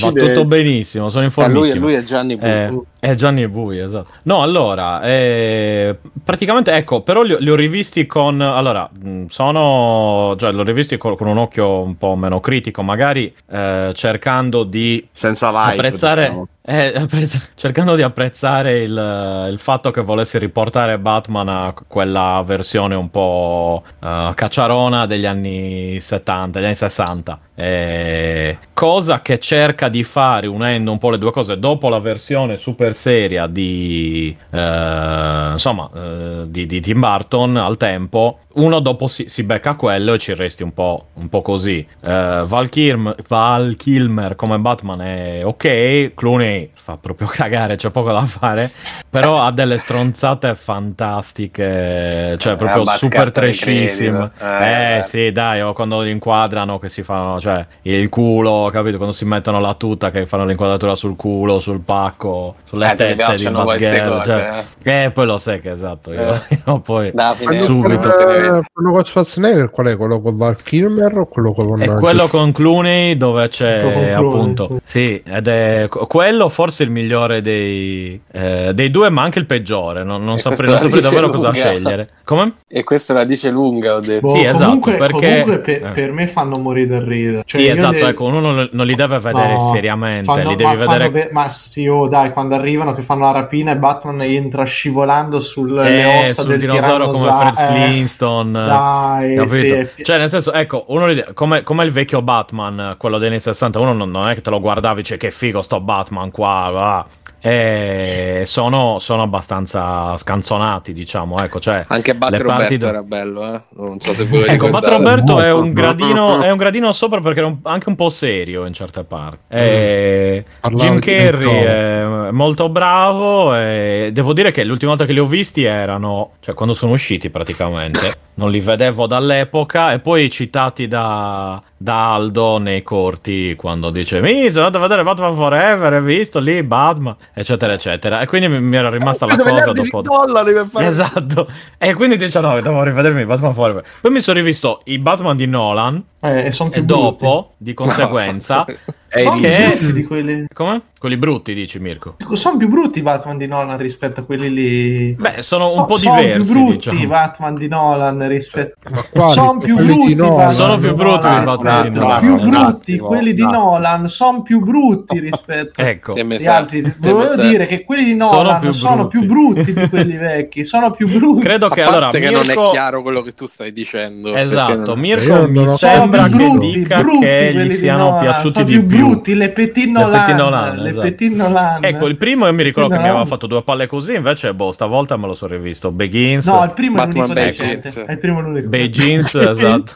Va 0.00 0.10
tutto 0.12 0.44
benissimo, 0.44 1.08
sono 1.08 1.24
Eh, 1.24 1.28
lui, 1.28 1.44
informissimo. 1.44 1.86
lui 1.86 1.94
è 1.94 2.02
Gianni 2.02 2.36
Eh, 2.40 2.66
Bui. 2.68 2.82
è 2.98 3.14
Gianni 3.14 3.46
Bui, 3.48 3.78
esatto. 3.78 4.08
No, 4.24 4.42
allora, 4.42 5.00
eh, 5.02 5.96
praticamente, 6.24 6.72
ecco, 6.74 7.02
però 7.02 7.22
li, 7.22 7.34
ho- 7.34 7.38
li 7.38 7.48
ho 7.48 7.54
rivisti 7.54 8.06
con, 8.06 8.40
allora, 8.40 8.90
sono, 9.28 10.34
cioè, 10.36 10.52
li 10.52 10.58
ho 10.58 10.64
rivisti 10.64 10.96
con, 10.96 11.16
con 11.16 11.28
un 11.28 11.38
occhio 11.38 11.82
un 11.82 11.96
po' 11.96 12.16
meno 12.16 12.40
critico, 12.40 12.82
magari 12.82 13.32
eh, 13.50 13.92
cercando 13.94 14.64
di 14.64 15.06
Senza 15.12 15.50
live. 15.50 15.72
apprezzare, 15.74 16.22
diciamo. 16.22 16.48
Eh, 16.68 17.06
cercando 17.54 17.94
di 17.94 18.02
apprezzare 18.02 18.80
il, 18.80 19.48
il 19.50 19.58
fatto 19.60 19.92
che 19.92 20.00
volesse 20.02 20.38
riportare 20.38 20.98
Batman 20.98 21.48
a 21.48 21.74
quella 21.86 22.42
versione 22.44 22.96
un 22.96 23.08
po' 23.08 23.84
eh, 24.02 24.32
cacciarona 24.34 25.06
degli 25.06 25.26
anni 25.26 26.00
70, 26.00 26.58
degli 26.58 26.66
anni 26.66 26.74
60. 26.74 27.40
Eh, 27.54 28.58
cosa 28.74 29.22
che 29.22 29.38
cerca 29.38 29.88
di 29.88 30.04
fare 30.04 30.46
unendo 30.46 30.90
un 30.90 30.98
po' 30.98 31.08
le 31.10 31.18
due 31.18 31.30
cose 31.30 31.58
dopo 31.58 31.88
la 31.88 32.00
versione 32.00 32.58
super 32.58 32.94
seria 32.94 33.46
di 33.46 34.36
eh, 34.52 35.50
insomma 35.52 35.88
eh, 35.94 36.44
di, 36.48 36.66
di 36.66 36.80
Tim 36.82 37.00
Burton 37.00 37.56
al 37.56 37.78
tempo 37.78 38.40
uno 38.56 38.80
dopo 38.80 39.08
si, 39.08 39.24
si 39.28 39.42
becca 39.42 39.74
quello 39.74 40.12
e 40.14 40.18
ci 40.18 40.34
resti 40.34 40.62
un 40.62 40.74
po', 40.74 41.06
un 41.14 41.28
po' 41.30 41.40
così 41.40 41.86
Eh, 42.02 42.42
Val, 42.46 42.68
Kilmer, 42.68 43.16
Val 43.26 43.76
Kilmer 43.76 44.36
come 44.36 44.58
Batman 44.58 45.00
è 45.00 45.40
ok 45.44 46.12
Clooney 46.14 46.55
fa 46.74 46.96
proprio 46.96 47.28
cagare 47.32 47.76
c'è 47.76 47.90
poco 47.90 48.12
da 48.12 48.24
fare 48.26 48.70
però 49.10 49.42
ha 49.42 49.50
delle 49.52 49.78
stronzate 49.78 50.54
fantastiche 50.54 52.36
cioè 52.38 52.52
Eh, 52.52 52.56
proprio 52.56 52.84
super 52.96 53.30
trashissime. 53.30 54.30
Eh, 54.40 54.98
eh, 54.98 55.02
sì, 55.02 55.32
dai, 55.32 55.60
o 55.60 55.72
quando 55.72 56.00
li 56.00 56.10
inquadrano 56.10 56.78
che 56.78 56.88
si 56.88 57.02
fanno, 57.02 57.40
cioè, 57.40 57.64
il 57.82 58.08
culo, 58.08 58.68
capito? 58.72 58.96
Quando 58.96 59.14
si 59.14 59.24
mettono 59.24 59.60
la 59.60 59.74
tuta 59.74 60.10
che 60.10 60.26
fanno 60.26 60.44
l'inquadratura 60.44 60.94
sul 60.96 61.16
culo, 61.16 61.60
sul 61.60 61.80
pacco, 61.80 62.56
sulle 62.64 62.92
Eh, 62.92 62.94
tette 62.94 63.36
di 63.36 63.50
Batgirl, 63.50 63.54
cose, 63.54 64.24
cioè, 64.24 64.64
eh, 65.04 65.10
poi 65.10 65.26
lo 65.26 65.38
sai 65.38 65.60
che 65.60 65.70
esatto, 65.70 66.12
io, 66.12 66.34
Eh. 66.48 66.60
io 66.66 66.78
poi... 66.80 67.10
Da 67.12 67.34
Subito. 67.36 68.08
Eh, 68.18 68.62
quello 68.72 68.92
con 68.92 69.04
Schwarzenegger 69.04 69.70
qual 69.70 69.86
è? 69.88 69.96
Quello 69.96 70.20
con 70.20 70.36
Val 70.36 70.60
Kilmer 70.62 71.18
o 71.18 71.26
quello 71.26 71.52
con 71.52 71.80
È 71.80 71.94
quello 71.94 72.28
con 72.28 72.52
Clooney 72.52 73.16
dove 73.16 73.48
c'è 73.48 73.82
Quello 73.82 74.28
appunto 74.28 74.80
sì, 74.84 75.20
ed 75.24 75.48
è 75.48 75.88
quello 75.88 76.45
forse 76.48 76.82
il 76.82 76.90
migliore 76.90 77.40
dei, 77.40 78.20
eh, 78.32 78.72
dei 78.74 78.90
due, 78.90 79.10
ma 79.10 79.22
anche 79.22 79.38
il 79.38 79.46
peggiore. 79.46 80.04
Non, 80.04 80.24
non 80.24 80.38
saprei, 80.38 80.68
non 80.68 80.78
saprei 80.78 81.00
davvero 81.00 81.28
cosa 81.28 81.50
lunga. 81.50 81.58
scegliere. 81.58 82.08
Come? 82.24 82.52
E 82.68 82.82
questo 82.84 83.12
la 83.12 83.24
dice 83.24 83.50
lunga, 83.50 83.94
ho 83.94 84.00
detto. 84.00 84.26
Boh, 84.26 84.34
Sì, 84.36 84.44
esatto, 84.44 84.64
comunque, 84.64 84.94
perché- 84.94 85.28
comunque 85.42 85.58
per, 85.58 85.86
eh. 85.86 85.90
per 85.92 86.12
me 86.12 86.26
fanno 86.26 86.58
morire 86.58 86.86
dal 86.88 87.02
ridere. 87.02 87.42
Cioè, 87.46 87.60
sì, 87.60 87.68
esatto. 87.68 87.92
li- 87.92 88.00
Ecco, 88.00 88.24
uno 88.24 88.40
non, 88.40 88.68
non 88.72 88.86
li 88.86 88.94
deve 88.94 89.18
vedere 89.18 89.52
No, 89.54 89.70
seriamente, 89.72 90.24
fanno- 90.24 90.48
li 90.50 90.56
devi 90.56 90.76
ma 90.76 90.86
vedere. 90.86 91.08
ve- 91.10 91.28
ma 91.32 91.48
sì, 91.50 91.86
oh, 91.86 92.08
dai, 92.08 92.30
quando 92.32 92.54
arrivano 92.54 92.94
che 92.94 93.02
fanno 93.02 93.24
la 93.24 93.30
rapina 93.32 93.72
e 93.72 93.76
Batman 93.76 94.22
entra 94.22 94.64
scivolando 94.64 95.38
sulle 95.40 95.88
Eh, 96.02 96.22
ossa 96.28 96.42
sul 96.42 96.50
del 96.50 96.58
dinosauro 96.60 97.10
come 97.10 97.30
Fred 97.30 97.54
eh, 97.58 97.66
Flintstone. 97.72 98.52
Dai, 98.66 99.34
Capito? 99.36 99.86
sì. 99.96 100.04
Cioè, 100.04 100.18
nel 100.18 100.28
senso, 100.28 100.52
ecco, 100.52 100.84
uno 100.88 101.06
li- 101.06 101.24
come, 101.34 101.62
come 101.62 101.84
il 101.84 101.90
vecchio 101.92 102.22
Batman, 102.22 102.96
quello 102.98 103.18
degli 103.18 103.30
anni 103.30 103.40
60, 103.40 103.78
uno 103.78 103.92
non, 103.92 104.10
non 104.10 104.28
è 104.28 104.34
che 104.34 104.40
te 104.42 104.50
lo 104.50 104.60
guardavi, 104.60 105.02
cioè 105.04 105.16
che 105.16 105.30
figo 105.30 105.62
sto 105.62 105.80
Batman 105.80 106.30
qua, 106.36 106.70
va. 106.70 107.06
E 107.48 108.42
sono, 108.44 108.98
sono 108.98 109.22
abbastanza 109.22 110.16
scanzonati, 110.16 110.92
diciamo, 110.92 111.40
ecco, 111.40 111.60
cioè... 111.60 111.82
Anche 111.86 112.16
Bat 112.16 112.30
le 112.30 112.38
Roberto 112.38 112.60
parti 112.60 112.76
do- 112.76 112.88
era 112.88 113.02
bello, 113.04 113.54
eh? 113.54 113.60
Non 113.76 114.00
so 114.00 114.14
se 114.14 114.24
voi 114.24 114.40
Ecco, 114.40 114.68
Bat 114.68 114.84
ricordate. 114.84 114.96
Roberto 114.96 115.40
è 115.40 115.52
un, 115.52 115.72
gradino, 115.72 116.42
è 116.42 116.50
un 116.50 116.56
gradino 116.56 116.92
sopra 116.92 117.20
perché 117.20 117.38
era 117.38 117.48
un- 117.48 117.58
anche 117.62 117.88
un 117.88 117.94
po' 117.94 118.10
serio 118.10 118.66
in 118.66 118.72
certe 118.72 119.04
parti. 119.04 119.38
E 119.48 120.44
Parlavo 120.60 120.82
Jim 120.82 120.98
Carrey 120.98 121.62
è 121.62 122.30
molto 122.32 122.68
bravo 122.68 123.54
e 123.54 124.10
devo 124.12 124.32
dire 124.32 124.50
che 124.50 124.64
l'ultima 124.64 124.90
volta 124.90 125.06
che 125.06 125.12
li 125.12 125.20
ho 125.20 125.26
visti 125.26 125.62
erano, 125.62 126.32
cioè 126.40 126.54
quando 126.54 126.74
sono 126.74 126.92
usciti 126.92 127.30
praticamente, 127.30 128.14
non 128.34 128.50
li 128.50 128.58
vedevo 128.58 129.06
dall'epoca 129.06 129.92
e 129.92 130.00
poi 130.00 130.28
citati 130.30 130.88
da, 130.88 131.62
da 131.76 132.14
Aldo 132.14 132.58
nei 132.58 132.82
corti 132.82 133.54
quando 133.56 133.90
dice 133.90 134.20
mi 134.20 134.50
sono 134.50 134.66
andato 134.66 134.84
a 134.84 134.88
vedere 134.88 135.04
Batman 135.04 135.34
Forever, 135.34 135.92
hai 135.92 136.02
visto 136.02 136.38
lì 136.40 136.62
Batman, 136.62 137.16
eccetera 137.38 137.74
eccetera. 137.74 138.22
E 138.22 138.26
quindi 138.26 138.48
mi, 138.48 138.60
mi 138.62 138.76
era 138.76 138.88
rimasta 138.88 139.26
la 139.26 139.36
cosa 139.36 139.72
dopo... 139.72 140.00
dollari 140.00 140.54
per 140.54 140.66
fare 140.66 140.86
Esatto, 140.86 141.46
e 141.76 141.92
quindi 141.92 142.16
dice 142.16 142.40
no, 142.40 142.58
devo 142.58 142.82
rivedermi 142.82 143.26
Batman 143.26 143.52
Forever. 143.52 143.84
Poi 144.00 144.10
mi 144.10 144.20
sono 144.20 144.38
rivisto 144.38 144.80
i 144.84 144.98
Batman 144.98 145.36
di 145.36 145.46
Nolan 145.46 146.02
Eh, 146.20 146.46
e 146.46 146.54
e 146.70 146.82
dopo, 146.82 147.52
di 147.58 147.74
conseguenza, 147.74 148.64
sono 149.22 149.34
più 149.36 149.44
che- 149.48 149.76
brutti 149.78 149.92
di 149.92 150.04
quelli. 150.04 150.46
Come? 150.52 150.80
Quelli 150.98 151.16
brutti, 151.18 151.52
dici 151.54 151.78
Mirko? 151.78 152.16
Sono 152.32 152.56
più 152.56 152.68
brutti 152.68 152.98
i 152.98 153.02
Batman 153.02 153.36
di 153.36 153.46
Nolan 153.46 153.76
rispetto 153.76 154.20
a 154.20 154.24
quelli 154.24 154.52
lì. 154.52 155.12
Beh, 155.12 155.42
sono 155.42 155.70
So- 155.70 155.80
un 155.80 155.86
po' 155.86 155.98
sono 155.98 156.16
diversi, 156.20 156.50
più 156.52 156.62
brutti 156.62 156.88
i 156.88 156.90
diciamo. 156.92 157.06
Batman 157.08 157.54
di 157.54 157.68
Nolan 157.68 158.28
rispetto. 158.28 158.74
Quali? 159.12 159.32
Sono 159.32 159.58
più 159.58 159.76
brutti. 159.76 160.10
i 160.10 160.14
Nolan? 160.14 160.52
Sono 160.52 160.74
di 160.76 160.80
più 160.86 160.94
brutti 160.94 161.26
Nolan 161.26 161.42
i 161.42 161.44
Batman 161.44 161.82
di 161.82 161.88
rispetto- 161.88 162.06
Nolan, 162.06 162.20
Più 162.20 162.34
un 162.34 162.48
brutti 162.50 162.98
quelli 162.98 163.34
di. 163.34 163.42
Nolan 163.42 164.08
sono 164.08 164.42
più 164.42 164.60
brutti 164.64 165.20
rispetto 165.20 165.80
Ecco. 165.80 166.12
Agli 166.14 166.46
altri. 166.46 166.94
Volevo 166.98 167.36
dire 167.36 167.66
che 167.66 167.84
quelli 167.84 168.04
di 168.04 168.18
Sono 168.18 168.32
Nolan 168.42 168.60
più 168.60 168.72
sono 168.72 169.06
più 169.06 169.26
brutti. 169.26 169.72
di 169.74 169.88
quelli 169.88 170.16
vecchi. 170.16 170.64
Sono 170.64 170.90
più 170.92 171.08
brutti. 171.08 171.44
Credo 171.44 171.68
che 171.68 171.82
allora 171.82 172.10
che 172.10 172.18
Mirko... 172.20 172.36
non 172.38 172.50
è 172.50 172.70
chiaro 172.70 173.02
quello 173.02 173.20
che 173.22 173.32
tu 173.32 173.46
stai 173.46 173.72
dicendo. 173.72 174.34
Esatto, 174.34 174.94
non- 174.94 174.98
Mirko 174.98 175.46
mi 175.46 175.66
so. 175.68 175.76
sembra 175.76 176.22
sono 176.22 176.30
che 176.36 176.36
più 176.42 176.50
brutti, 176.58 176.72
dica 176.78 177.04
che 177.20 177.52
gli 177.54 177.70
siano 177.72 178.18
piaciuti 178.18 178.50
sono 178.50 178.64
di 178.64 178.72
più 178.72 178.86
più. 178.86 179.05
Brutti 179.06 179.34
le 179.34 179.50
Petit 179.50 179.88
Nolan, 179.88 180.24
Petit 180.24 180.36
Nolan, 180.36 180.76
le 180.78 180.88
esatto. 180.90 181.06
Petit 181.06 181.32
Nolan. 181.32 181.84
Ecco, 181.84 182.06
il 182.06 182.16
primo 182.16 182.46
io 182.46 182.52
mi 182.52 182.62
ricordo 182.62 182.90
che 182.90 182.98
mi 183.02 183.08
aveva 183.08 183.24
fatto 183.26 183.46
due 183.46 183.62
palle 183.62 183.86
così, 183.86 184.14
invece 184.14 184.54
boh, 184.54 184.72
stavolta 184.72 185.16
me 185.16 185.26
lo 185.26 185.34
sono 185.34 185.54
rivisto. 185.54 185.90
Begins, 185.90 186.46
No, 186.46 186.62
il 186.64 186.72
primo 186.72 186.96
Batman 186.96 187.30
è 187.30 187.34
l'unico 187.34 187.62
Begins. 187.62 187.82
decente. 187.82 188.04
È 188.04 188.12
il 188.12 188.18
primo 188.18 188.40
l'unico. 188.40 188.68
Begins, 188.68 189.34
esatto. 189.36 189.92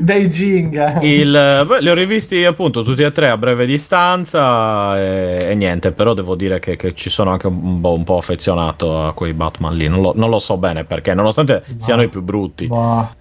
Beijing. 0.00 1.02
Il, 1.02 1.64
beh, 1.66 1.80
li 1.80 1.88
ho 1.90 1.94
rivisti 1.94 2.44
appunto 2.44 2.82
tutti 2.82 3.02
e 3.02 3.12
tre 3.12 3.28
a 3.30 3.36
breve 3.36 3.66
distanza 3.66 4.98
e, 4.98 5.38
e 5.50 5.54
niente, 5.54 5.92
però 5.92 6.14
devo 6.14 6.34
dire 6.34 6.58
che, 6.58 6.76
che 6.76 6.94
ci 6.94 7.10
sono 7.10 7.30
anche 7.30 7.46
un, 7.46 7.80
po', 7.80 7.94
un 7.94 8.04
po' 8.04 8.18
affezionato 8.18 9.04
a 9.04 9.12
quei 9.12 9.32
Batman 9.32 9.74
lì, 9.74 9.88
non 9.88 10.00
lo, 10.00 10.12
non 10.14 10.30
lo 10.30 10.38
so 10.38 10.56
bene 10.56 10.84
perché, 10.84 11.14
nonostante 11.14 11.62
siano 11.76 12.02
i 12.02 12.08
più 12.08 12.22
brutti, 12.22 12.68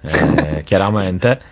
eh, 0.01 0.63
chiaramente. 0.63 1.39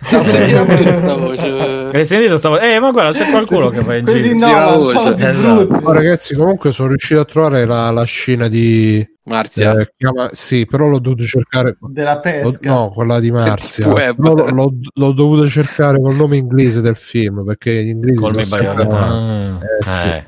Sentito? 2.08 2.38
Stavo... 2.38 2.58
Eh, 2.74 2.80
ma 2.80 2.90
guarda, 2.90 3.18
c'è 3.18 3.30
qualcuno 3.30 3.68
che 3.68 3.80
va 3.82 3.96
in 3.96 4.04
giro. 4.06 4.76
Voce. 4.78 4.92
sono 4.92 5.16
Esatto. 5.16 5.92
ragazzi, 5.92 6.34
comunque 6.34 6.72
sono 6.72 6.88
riuscito 6.88 7.20
a 7.20 7.24
trovare 7.24 7.64
la, 7.64 7.90
la 7.90 8.04
scena 8.04 8.48
di. 8.48 9.06
Marzia. 9.28 9.78
eh, 9.78 9.92
chiama- 9.94 10.30
sì, 10.32 10.64
però 10.64 10.88
l'ho 10.88 11.00
dovuto 11.00 11.24
cercare. 11.24 11.76
Della 11.80 12.18
pesca. 12.18 12.70
no, 12.70 12.88
quella 12.90 13.20
di 13.20 13.30
Marzia. 13.30 13.86
L'ho, 14.16 14.34
l'ho- 14.34 14.72
l'ho 14.94 15.12
dovuto 15.12 15.46
cercare 15.50 16.00
col 16.00 16.14
nome 16.14 16.38
inglese 16.38 16.80
del 16.80 16.96
film 16.96 17.44
perché 17.44 17.84
gli 17.84 17.88
inglesi 17.88 18.18
Col 18.18 18.32
mi. 18.34 18.42
Eh, 18.42 19.92
sì. 19.92 20.08
Eh. 20.08 20.24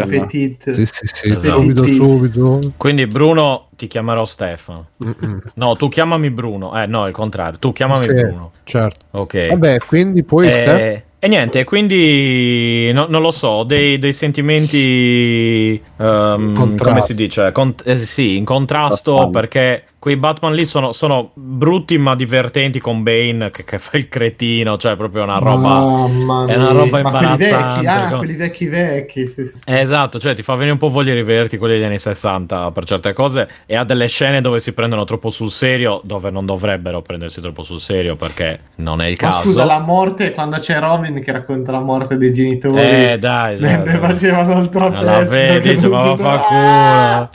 No. 0.00 0.06
petit. 0.08 0.72
Sì, 0.72 0.86
sì, 0.86 1.06
sì, 1.06 1.26
Esatto. 1.28 1.60
subito, 1.60 1.86
subito. 1.86 2.58
Quindi 2.76 3.06
Bruno 3.06 3.68
ti 3.76 3.86
chiamerò 3.86 4.24
Stefano. 4.24 4.88
Mm-mm. 5.04 5.40
No, 5.54 5.76
tu 5.76 5.86
chiamami 5.86 6.30
Bruno. 6.30 6.76
Eh, 6.82 6.86
no, 6.86 7.06
il 7.06 7.12
contrario. 7.12 7.60
Tu 7.60 7.70
chiamami 7.70 8.06
Sì, 8.06 8.12
Bruno. 8.14 8.50
certo. 8.64 9.04
Ok. 9.12 9.48
Vabbè, 9.50 9.78
quindi 9.86 10.24
poi? 10.24 10.48
Eh, 10.48 11.04
e 11.20 11.26
niente, 11.28 11.64
quindi 11.64 12.90
no- 12.92 13.06
non 13.08 13.20
lo 13.22 13.32
so, 13.32 13.64
dei, 13.64 13.98
dei 13.98 14.12
sentimenti, 14.12 15.82
Contrasto. 15.96 16.84
come 16.84 17.00
si 17.02 17.14
dice, 17.14 17.50
Con- 17.52 17.74
eh, 17.84 17.96
sì, 17.96 18.36
in 18.36 18.44
contrasto 18.44 19.28
perché 19.30 19.84
quei 20.08 20.16
Batman 20.16 20.54
lì 20.54 20.64
sono, 20.64 20.92
sono 20.92 21.32
brutti 21.34 21.98
ma 21.98 22.14
divertenti 22.14 22.80
con 22.80 23.02
Bane 23.02 23.50
che, 23.50 23.64
che 23.64 23.78
fa 23.78 23.98
il 23.98 24.08
cretino, 24.08 24.78
cioè 24.78 24.96
proprio 24.96 25.22
una 25.24 25.36
roba... 25.36 25.80
Mamma 25.80 26.46
è 26.46 26.56
una 26.56 26.72
roba 26.72 27.02
Ma 27.02 27.10
quelli 27.10 27.36
vecchi, 27.36 27.52
imbarazzante, 27.52 28.14
ah, 28.14 28.16
quelli 28.16 28.34
vecchi 28.34 28.66
vecchi. 28.68 29.26
Sì, 29.26 29.46
sì, 29.46 29.58
sì. 29.58 29.62
Esatto, 29.66 30.18
cioè 30.18 30.34
ti 30.34 30.42
fa 30.42 30.54
venire 30.54 30.72
un 30.72 30.78
po' 30.78 30.88
voglia 30.88 31.12
di 31.12 31.18
rivederti 31.18 31.58
quelli 31.58 31.74
degli 31.74 31.84
anni 31.84 31.98
60 31.98 32.70
per 32.70 32.84
certe 32.84 33.12
cose 33.12 33.48
e 33.66 33.76
ha 33.76 33.84
delle 33.84 34.06
scene 34.06 34.40
dove 34.40 34.60
si 34.60 34.72
prendono 34.72 35.04
troppo 35.04 35.28
sul 35.28 35.50
serio, 35.50 36.00
dove 36.04 36.30
non 36.30 36.46
dovrebbero 36.46 37.02
prendersi 37.02 37.42
troppo 37.42 37.62
sul 37.62 37.78
serio 37.80 38.16
perché 38.16 38.60
non 38.76 39.02
è 39.02 39.08
il 39.08 39.18
Ma 39.20 39.28
caso. 39.28 39.42
scusa, 39.42 39.66
la 39.66 39.80
morte 39.80 40.32
quando 40.32 40.58
c'è 40.58 40.78
Robin 40.78 41.20
che 41.20 41.32
racconta 41.32 41.70
la 41.70 41.80
morte 41.80 42.16
dei 42.16 42.32
genitori. 42.32 42.80
Eh 42.80 43.18
dai, 43.20 43.58
mentre 43.58 43.92
cioè, 43.92 44.00
facevano 44.00 44.58
il 44.62 44.70
troppo. 44.70 45.02
la 45.02 45.22
vedi, 45.24 45.74
dice, 45.74 45.86
ma 45.86 46.14
vaffanculo. 46.14 47.28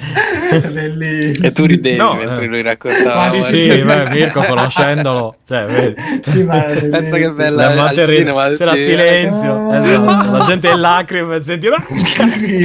Bellissimo. 0.74 1.48
E 1.48 1.52
tu 1.52 1.66
ridevi 1.66 1.98
No, 1.98 2.16
mentre 2.16 2.46
eh. 2.46 2.48
lui 2.48 2.62
raccontava. 2.64 3.28
Ma 3.28 3.32
Sì, 3.44 3.82
ma- 3.84 4.04
Mirko 4.10 4.42
conoscendolo, 4.44 5.36
cioè, 5.48 5.66
vedi. 5.70 5.96
Sì, 6.26 6.44
ma 6.44 6.66
è 6.68 6.88
Pensa 6.88 7.18
che 7.18 7.30
bella 7.32 7.84
al 7.90 7.96
ri- 7.96 8.16
cinema, 8.18 8.50
c'era 8.50 8.74
silenzio, 8.76 9.70
Ah. 9.70 9.86
esatto. 9.86 10.32
la 10.38 10.46
gente 10.48 10.68
in 10.70 10.80
lacrime 10.80 11.44
sentiva 11.44 11.78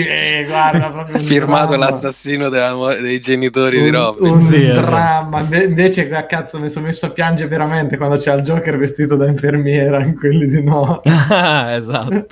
Eh, 0.09 0.45
guarda, 0.47 0.89
proprio 0.91 1.17
un 1.17 1.23
firmato 1.25 1.77
dramma. 1.77 1.91
l'assassino 1.91 2.49
della 2.49 2.77
dei 3.01 3.21
genitori 3.21 3.81
di 3.81 3.89
un, 3.89 3.95
Robin. 3.95 4.29
un 4.31 4.47
Sì, 4.47 4.65
esatto. 4.65 4.87
dramma 4.87 5.41
Inve- 5.41 5.65
invece 5.65 6.11
a 6.11 6.23
cazzo 6.25 6.59
mi 6.59 6.69
sono 6.71 6.87
messo 6.87 7.07
a 7.07 7.11
piangere 7.11 7.49
veramente 7.49 7.97
quando 7.97 8.17
c'è 8.17 8.35
il 8.35 8.43
Joker 8.43 8.77
vestito 8.79 9.17
da 9.17 9.27
infermiera 9.27 10.01
in 10.03 10.17
quelli 10.17 10.47
di 10.47 10.63
no 10.63 11.01
esatto. 11.05 12.27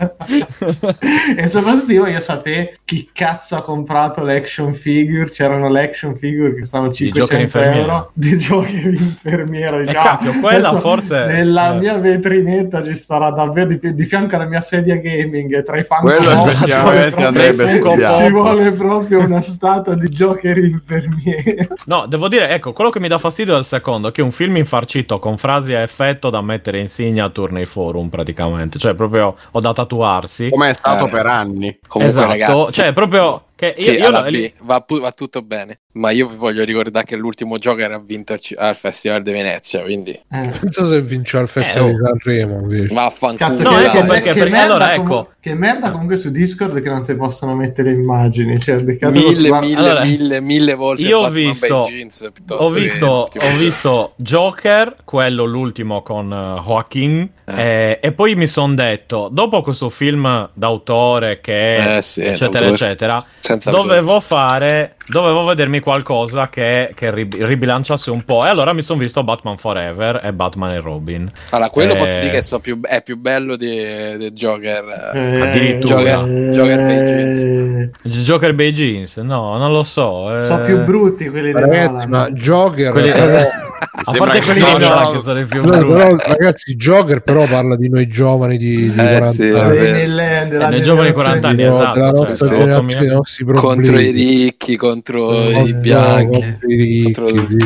e 1.36 1.49
soprattutto 1.49 1.93
io 1.93 2.03
voglio 2.05 2.20
sapere 2.20 2.78
chi 2.85 3.11
cazzo 3.12 3.57
ha 3.57 3.62
comprato 3.62 4.23
l'action 4.23 4.75
figure 4.75 5.31
c'erano 5.31 5.69
le 5.70 5.83
action 5.83 6.15
figure 6.17 6.55
che 6.55 6.65
stavano 6.65 6.91
Joker 6.91 7.12
500 7.25 7.45
infermiera. 7.47 8.08
di 8.12 8.36
Joker 8.36 8.86
infermiera 8.86 9.76
E 9.78 9.84
diciamo, 9.84 10.05
cacchio, 10.05 10.41
quella 10.41 10.68
adesso 10.68 10.81
forse- 10.81 11.25
nella 11.26 11.75
eh. 11.75 11.78
mia 11.78 11.97
vetrinetta 11.97 12.84
ci 12.84 12.94
sarà 12.94 13.31
davvero 13.31 13.68
di, 13.68 13.94
di 13.94 14.05
fianco 14.05 14.36
alla 14.36 14.44
mia 14.47 14.60
sedia 14.60 14.97
gaming 14.97 15.55
e 15.55 15.62
tra 15.62 15.78
i 15.78 15.84
fan 15.84 16.00
Quello 16.02 16.31
effettivamente 16.49 16.66
ci 16.66 16.83
vuole 16.83 17.26
andrebbe 17.26 17.73
ci 18.18 18.31
vuole 18.31 18.73
proprio 18.73 19.20
una 19.20 19.41
statua 19.41 19.94
di 19.94 20.08
Joker 20.08 20.58
infermiera 20.58 21.66
No, 21.86 22.07
devo 22.07 22.28
dire, 22.28 22.49
ecco, 22.50 22.73
quello 22.73 22.91
che 22.91 23.00
mi 23.00 23.08
dà 23.08 23.18
fastidio 23.18 23.55
è 23.57 23.58
il 23.58 23.65
secondo, 23.65 24.10
che 24.10 24.20
è 24.20 24.25
un 24.25 24.33
film 24.33 24.57
infarcito 24.57 25.18
con 25.18 25.36
frasi 25.39 25.75
a 25.75 25.81
effetto 25.81 26.31
da 26.31 26.41
mettere 26.42 26.78
in 26.81 26.89
signature 26.89 27.52
nei 27.52 27.66
forum 27.66 28.08
praticamente, 28.08 28.78
cioè 28.78 28.94
proprio 28.94 29.36
o 29.52 29.60
da 29.60 29.73
tatuarsi. 29.73 30.50
Come 30.50 30.70
è 30.70 30.75
stato 30.75 31.07
Eh. 31.07 31.10
per 31.10 31.26
anni. 31.26 31.78
Comunque, 31.86 32.16
esatto, 32.18 32.33
ragazzi, 32.33 32.73
cioè 32.73 32.92
proprio 32.92 33.42
che 33.57 33.75
io, 33.76 33.83
sì, 33.85 33.93
io 33.94 34.07
alla 34.09 34.23
lo- 34.23 34.31
B, 34.31 34.52
va, 34.60 34.81
pu- 34.83 35.01
va 35.01 35.12
tutto 35.12 35.41
bene. 35.43 35.81
Ma 35.97 36.10
io 36.10 36.28
vi 36.28 36.36
voglio 36.36 36.62
ricordare 36.62 37.07
che 37.07 37.17
l'ultimo 37.17 37.57
Joker 37.57 37.91
ha 37.91 37.99
vinto 37.99 38.35
al, 38.35 38.39
ci- 38.41 38.55
al 38.55 38.76
Festival 38.76 39.23
di 39.23 39.33
Venezia. 39.33 39.81
Quindi 39.83 40.10
Eh. 40.10 40.51
Pensa 40.60 40.85
se 40.85 41.01
vince 41.01 41.39
al 41.39 41.49
Festival 41.49 41.89
Eh, 41.89 41.93
di 41.94 41.99
Sanremo 42.05 42.59
invece. 42.60 42.94
vaffanculo. 42.94 43.49
Cazzo, 43.49 43.62
No, 43.62 43.70
che, 43.70 43.85
ecco 43.86 44.05
perché- 44.05 44.23
che 44.23 44.33
perché 44.35 44.51
merda 44.51 44.65
allora, 44.75 44.94
ecco. 44.94 45.31
che 45.41 45.55
merda 45.55 45.91
comunque 45.91 46.18
su 46.18 46.31
Discord 46.31 46.81
che 46.83 46.89
non 46.91 47.01
si 47.02 47.17
possono 47.17 47.55
mettere 47.55 47.93
immagini. 47.93 48.60
Cioè, 48.60 48.76
mille, 48.83 49.33
sguardo- 49.35 49.67
mille, 49.67 49.78
Allora, 49.78 50.05
mille, 50.05 50.41
mille 50.43 50.75
volte 50.75 51.01
io 51.02 51.18
ho 51.20 51.31
visto- 51.31 51.85
piuttosto 51.86 52.55
ho 52.62 52.68
visto, 52.70 53.07
ho 53.07 53.28
Joker. 53.33 53.57
visto 53.57 54.12
Joker, 54.17 54.94
quello 55.02 55.44
l'ultimo 55.44 56.02
con 56.02 56.31
eh, 56.31 56.62
Joaquin, 56.62 57.31
Eh. 57.49 57.62
eh, 57.62 57.99
e 58.02 58.10
poi 58.12 58.34
mi 58.34 58.49
sono 58.49 58.75
detto, 58.75 59.28
dopo 59.31 59.62
questo 59.62 59.89
film 59.89 60.49
d'autore 60.52 61.41
che 61.41 61.97
Eh, 61.99 62.02
sì, 62.02 62.20
eccetera 62.23 62.65
d'autore. 62.66 62.73
eccetera, 62.73 63.25
Senza 63.41 63.70
dovevo 63.70 64.18
fare, 64.18 64.97
dovevo 65.07 65.44
vedermi 65.44 65.78
qualcosa 65.78 66.49
che, 66.49 66.91
che 66.94 67.12
ri- 67.12 67.28
ribilanciasse 67.39 68.10
un 68.10 68.25
po', 68.25 68.44
e 68.44 68.49
allora 68.49 68.73
mi 68.73 68.83
sono 68.83 68.99
visto 68.99 69.23
Batman 69.23 69.58
Forever 69.58 70.20
e 70.25 70.33
Batman 70.33 70.73
e 70.73 70.81
Robin. 70.81 71.31
Allora, 71.50 71.70
quello 71.70 71.94
Eh, 71.94 71.97
posso 71.99 72.18
dire 72.18 72.31
che 72.33 72.42
so 72.42 72.58
più- 72.58 72.81
è 72.83 73.00
più 73.02 73.16
bello 73.16 73.55
di, 73.55 73.86
di 74.18 74.31
Joker. 74.33 75.12
eh. 75.15 75.20
Eh, 75.36 75.41
addirittura. 75.41 76.00
Joker- 76.02 76.50
Joker 76.50 76.78
eh, 76.81 77.91
Joker 78.02 78.55
Bay 78.55 78.73
Jeans? 78.73 79.16
No, 79.18 79.57
non 79.57 79.70
lo 79.73 79.84
so. 79.84 80.36
eh. 80.36 80.42
Sono 80.42 80.65
più 80.65 80.83
brutti 80.84 81.28
quelli 81.28 81.52
di 81.52 81.60
Ragazzi, 81.60 82.07
Nolan. 82.07 82.08
ma 82.08 82.31
Joker 82.31 82.91
Quelli- 82.91 83.12
A 83.92 84.12
parte 84.16 84.40
quelli 84.40 84.60
di 84.65 84.70
Nolan 84.78 85.12
che 85.12 85.20
sono 85.23 85.40
i 85.40 85.44
più 85.44 85.62
però- 85.62 86.16
ragazzi, 86.16 86.74
Joker 86.76 87.20
però 87.20 87.47
parla 87.47 87.76
di 87.76 87.89
noi 87.89 88.06
giovani 88.06 88.56
di, 88.58 88.90
di 88.92 88.98
Eh, 89.00 89.16
40 89.18 89.32
sì, 89.32 89.42
anni. 89.50 89.78
della 89.78 90.40
Eh, 90.40 90.47
nei 90.47 90.82
giovani 90.82 91.12
generazione 91.12 91.12
40 91.12 91.48
anni, 91.48 91.56
della 91.56 91.78
esatto, 91.81 91.98
cioè, 92.00 92.10
nostra 92.12 92.47
sì, 92.47 92.52
generazione, 92.52 92.73
8000. 92.73 92.98
dei 93.00 93.08
nostri 93.08 93.44
problemi. 93.44 93.66
contro 93.76 94.00
i 94.00 94.10
ricchi, 94.10 94.76
contro 94.76 95.32
i 95.50 95.74
bianchi. 95.74 96.40
contro 96.40 96.68
i 96.68 96.76
ricchi, 96.76 97.12
contro- 97.12 97.47
sì. 97.48 97.56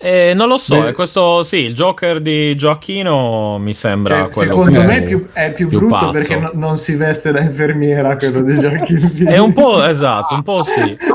Eh, 0.00 0.28
Eh, 0.30 0.34
non 0.34 0.48
lo 0.48 0.58
so, 0.58 0.80
Beh. 0.80 0.92
questo 0.92 1.42
sì, 1.42 1.56
il 1.58 1.74
Joker 1.74 2.20
di 2.20 2.54
Gioacchino 2.56 3.58
mi 3.58 3.74
sembra 3.74 4.18
cioè, 4.20 4.28
quello 4.30 4.50
secondo 4.50 4.78
più- 4.80 4.88
me 4.88 4.96
è 4.96 5.02
più, 5.02 5.26
è 5.32 5.52
più 5.52 5.68
più 5.68 5.78
brutto 5.78 5.94
pazzo. 5.96 6.10
perché 6.10 6.36
no- 6.36 6.50
non 6.54 6.76
si 6.76 6.94
veste 6.96 7.32
da 7.32 7.40
infermiera 7.40 8.16
quello 8.16 8.42
di 8.42 8.52
Joaquin 8.54 9.26
È 9.26 9.38
un 9.38 9.52
po' 9.52 9.84
esatto, 9.84 10.34
un 10.34 10.42
po' 10.42 10.62
sì. 10.64 10.96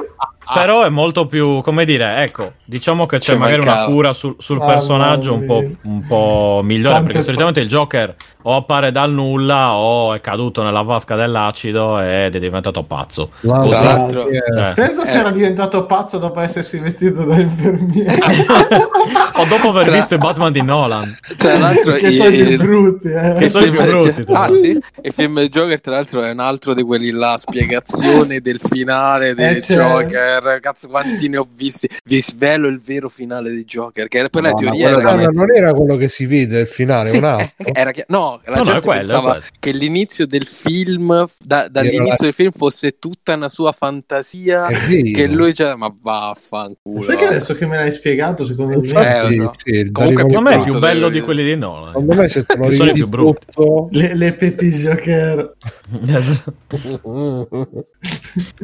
Però 0.53 0.83
è 0.83 0.89
molto 0.89 1.27
più, 1.27 1.61
come 1.61 1.85
dire, 1.85 2.21
ecco, 2.23 2.53
diciamo 2.63 3.05
che 3.05 3.17
c'è 3.17 3.33
Ci 3.33 3.37
magari 3.37 3.59
mancava. 3.61 3.85
una 3.85 3.93
cura 3.93 4.13
sul, 4.13 4.35
sul 4.37 4.57
Mamma 4.57 4.73
personaggio 4.73 5.33
un 5.33 5.45
po', 5.45 5.63
un 5.83 6.05
po' 6.05 6.61
migliore, 6.63 6.89
Quante 6.91 7.07
perché 7.07 7.23
solitamente 7.23 7.59
il 7.61 7.67
Joker 7.67 8.15
o 8.47 8.55
appare 8.55 8.91
dal 8.91 9.11
nulla 9.11 9.73
o 9.73 10.13
è 10.13 10.21
caduto 10.21 10.61
nella 10.61 10.83
vasca 10.83 11.15
dell'acido 11.15 11.99
ed 11.99 12.35
è 12.35 12.39
diventato 12.39 12.83
pazzo. 12.83 13.31
Ma- 13.41 13.57
Così. 13.61 13.69
Tra 13.69 13.81
l'altro- 13.81 14.27
eh, 14.27 14.37
Eh. 14.37 14.73
Pensa 14.75 15.03
se 15.05 15.15
Eh. 15.17 15.19
era 15.21 15.31
diventato 15.31 15.85
pazzo 15.87 16.19
dopo 16.19 16.39
essersi 16.41 16.77
vestito 16.77 17.23
da 17.23 17.39
infermiera. 17.39 18.13
o 19.37 19.45
dopo 19.45 19.69
aver 19.69 19.85
Tra- 19.85 19.95
visto 19.95 20.13
i 20.13 20.17
Batman 20.19 20.51
di 20.51 20.61
Nolan. 20.61 21.17
Tra 21.37 21.57
l'altro, 21.57 21.93
che 21.93 22.07
i- 22.09 22.13
sono 22.13 22.29
più 22.29 22.39
il- 22.45 22.57
brutti. 22.57 23.07
Eh. 23.07 23.33
Che 23.39 23.49
sono 23.49 23.65
i 23.65 23.69
più 23.71 23.79
film- 23.81 23.97
brutti, 23.97 24.23
tra 24.25 24.39
Ah, 24.41 24.49
sì? 24.53 24.79
Il 25.01 25.13
film 25.13 25.35
del 25.35 25.49
Joker, 25.49 25.81
tra 25.81 25.93
l'altro, 25.95 26.21
è 26.21 26.29
un 26.31 26.39
altro 26.39 26.73
di 26.75 26.83
quelli 26.83 27.09
là. 27.11 27.37
Spiegazione 27.39 28.41
del 28.41 28.59
finale 28.59 29.33
del 29.33 29.57
Eh, 29.57 29.61
certo. 29.63 30.01
Joker. 30.01 30.34
Joker, 30.39 30.59
cazzo 30.59 30.87
quanti 30.87 31.27
ne 31.29 31.37
ho 31.37 31.47
visti. 31.55 31.89
Vi 32.03 32.21
svelo 32.21 32.67
il 32.67 32.81
vero 32.83 33.09
finale 33.09 33.51
di 33.51 33.63
Joker, 33.65 34.07
che 34.07 34.29
poi 34.29 34.41
la 34.41 34.49
No, 34.49 34.55
ma 34.55 34.59
teoria 34.71 34.87
era 34.89 35.17
che... 35.17 35.27
non 35.31 35.55
era 35.55 35.73
quello 35.73 35.95
che 35.97 36.09
si 36.09 36.25
vede 36.25 36.61
il 36.61 36.67
finale, 36.67 37.09
Sì, 37.09 37.17
un 37.17 37.23
altro. 37.23 37.51
eh, 37.57 37.71
era 37.73 37.91
che- 37.91 38.05
no, 38.09 38.39
la 38.45 38.51
No, 38.51 38.57
no, 38.57 38.63
gente 38.63 38.79
è 38.79 38.83
quello, 38.83 38.99
pensava 38.99 39.29
quello. 39.31 39.45
che 39.59 39.71
l'inizio 39.71 40.27
del 40.27 40.45
film, 40.45 41.27
da- 41.39 41.67
dall'inizio 41.69 42.05
la- 42.07 42.15
del 42.19 42.33
film, 42.33 42.51
fosse 42.55 42.97
tutta 42.99 43.33
una 43.35 43.49
sua 43.49 43.71
fantasia. 43.71 44.67
Vero. 44.67 45.11
Che 45.13 45.27
lui 45.27 45.53
c'era, 45.53 45.75
ma 45.75 45.93
vaffanculo. 46.01 47.01
Sai 47.01 47.17
che 47.17 47.25
adesso 47.25 47.55
che 47.55 47.65
me 47.65 47.77
l'hai 47.77 47.91
spiegato, 47.91 48.45
secondo 48.45 48.79
me 48.79 48.87
Infatti, 48.87 49.33
Eh, 49.33 49.37
no. 49.37 49.51
sì, 49.63 49.83
da 49.83 49.89
Comunque 49.91 50.23
Secondo 50.29 50.41
me 50.41 50.49
è 50.49 50.53
più 50.55 50.63
brutto, 50.71 50.79
bello 50.79 51.09
di 51.09 51.21
quelli 51.21 51.43
di 51.43 51.55
Nolan. 51.55 51.87
Secondo 51.93 52.15
me 52.15 52.29
se 52.29 52.45
te 52.45 52.55
lo 52.55 52.63
Sono 52.63 52.73
i 52.73 52.77
rivedi 52.77 52.93
più 52.99 53.07
brutti. 53.07 53.45
tutto... 53.53 53.87
le, 53.91 54.15
le 54.15 54.33
petit 54.33 54.75
joker. 54.75 55.53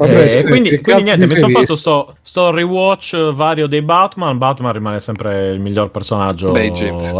Eh, 0.02 0.36
sì, 0.38 0.42
quindi, 0.44 0.80
quindi 0.80 1.02
niente, 1.04 1.26
mi 1.26 1.34
sono 1.34 1.48
fatto 1.48 1.61
visto? 1.66 1.76
sto, 1.76 2.16
sto 2.22 2.50
rewatch 2.50 3.32
vario 3.32 3.66
dei 3.66 3.82
Batman. 3.82 4.38
Batman 4.38 4.72
rimane 4.72 5.00
sempre 5.00 5.48
il 5.50 5.60
miglior 5.60 5.90
personaggio 5.90 6.52
Beh, 6.52 6.72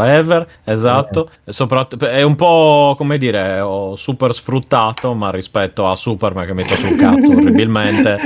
ever, 0.04 0.46
esatto. 0.64 1.30
E 1.44 1.52
soprattutto 1.52 2.06
è 2.06 2.22
un 2.22 2.34
po' 2.36 2.94
come 2.96 3.18
dire, 3.18 3.60
ho 3.60 3.96
super 3.96 4.34
sfruttato, 4.34 5.14
ma 5.14 5.30
rispetto 5.30 5.88
a 5.88 5.96
Superman 5.96 6.46
che 6.46 6.54
mi 6.54 6.64
sta 6.64 6.76
sul 6.76 6.96
cazzo 6.96 7.30
orribilmente. 7.36 8.16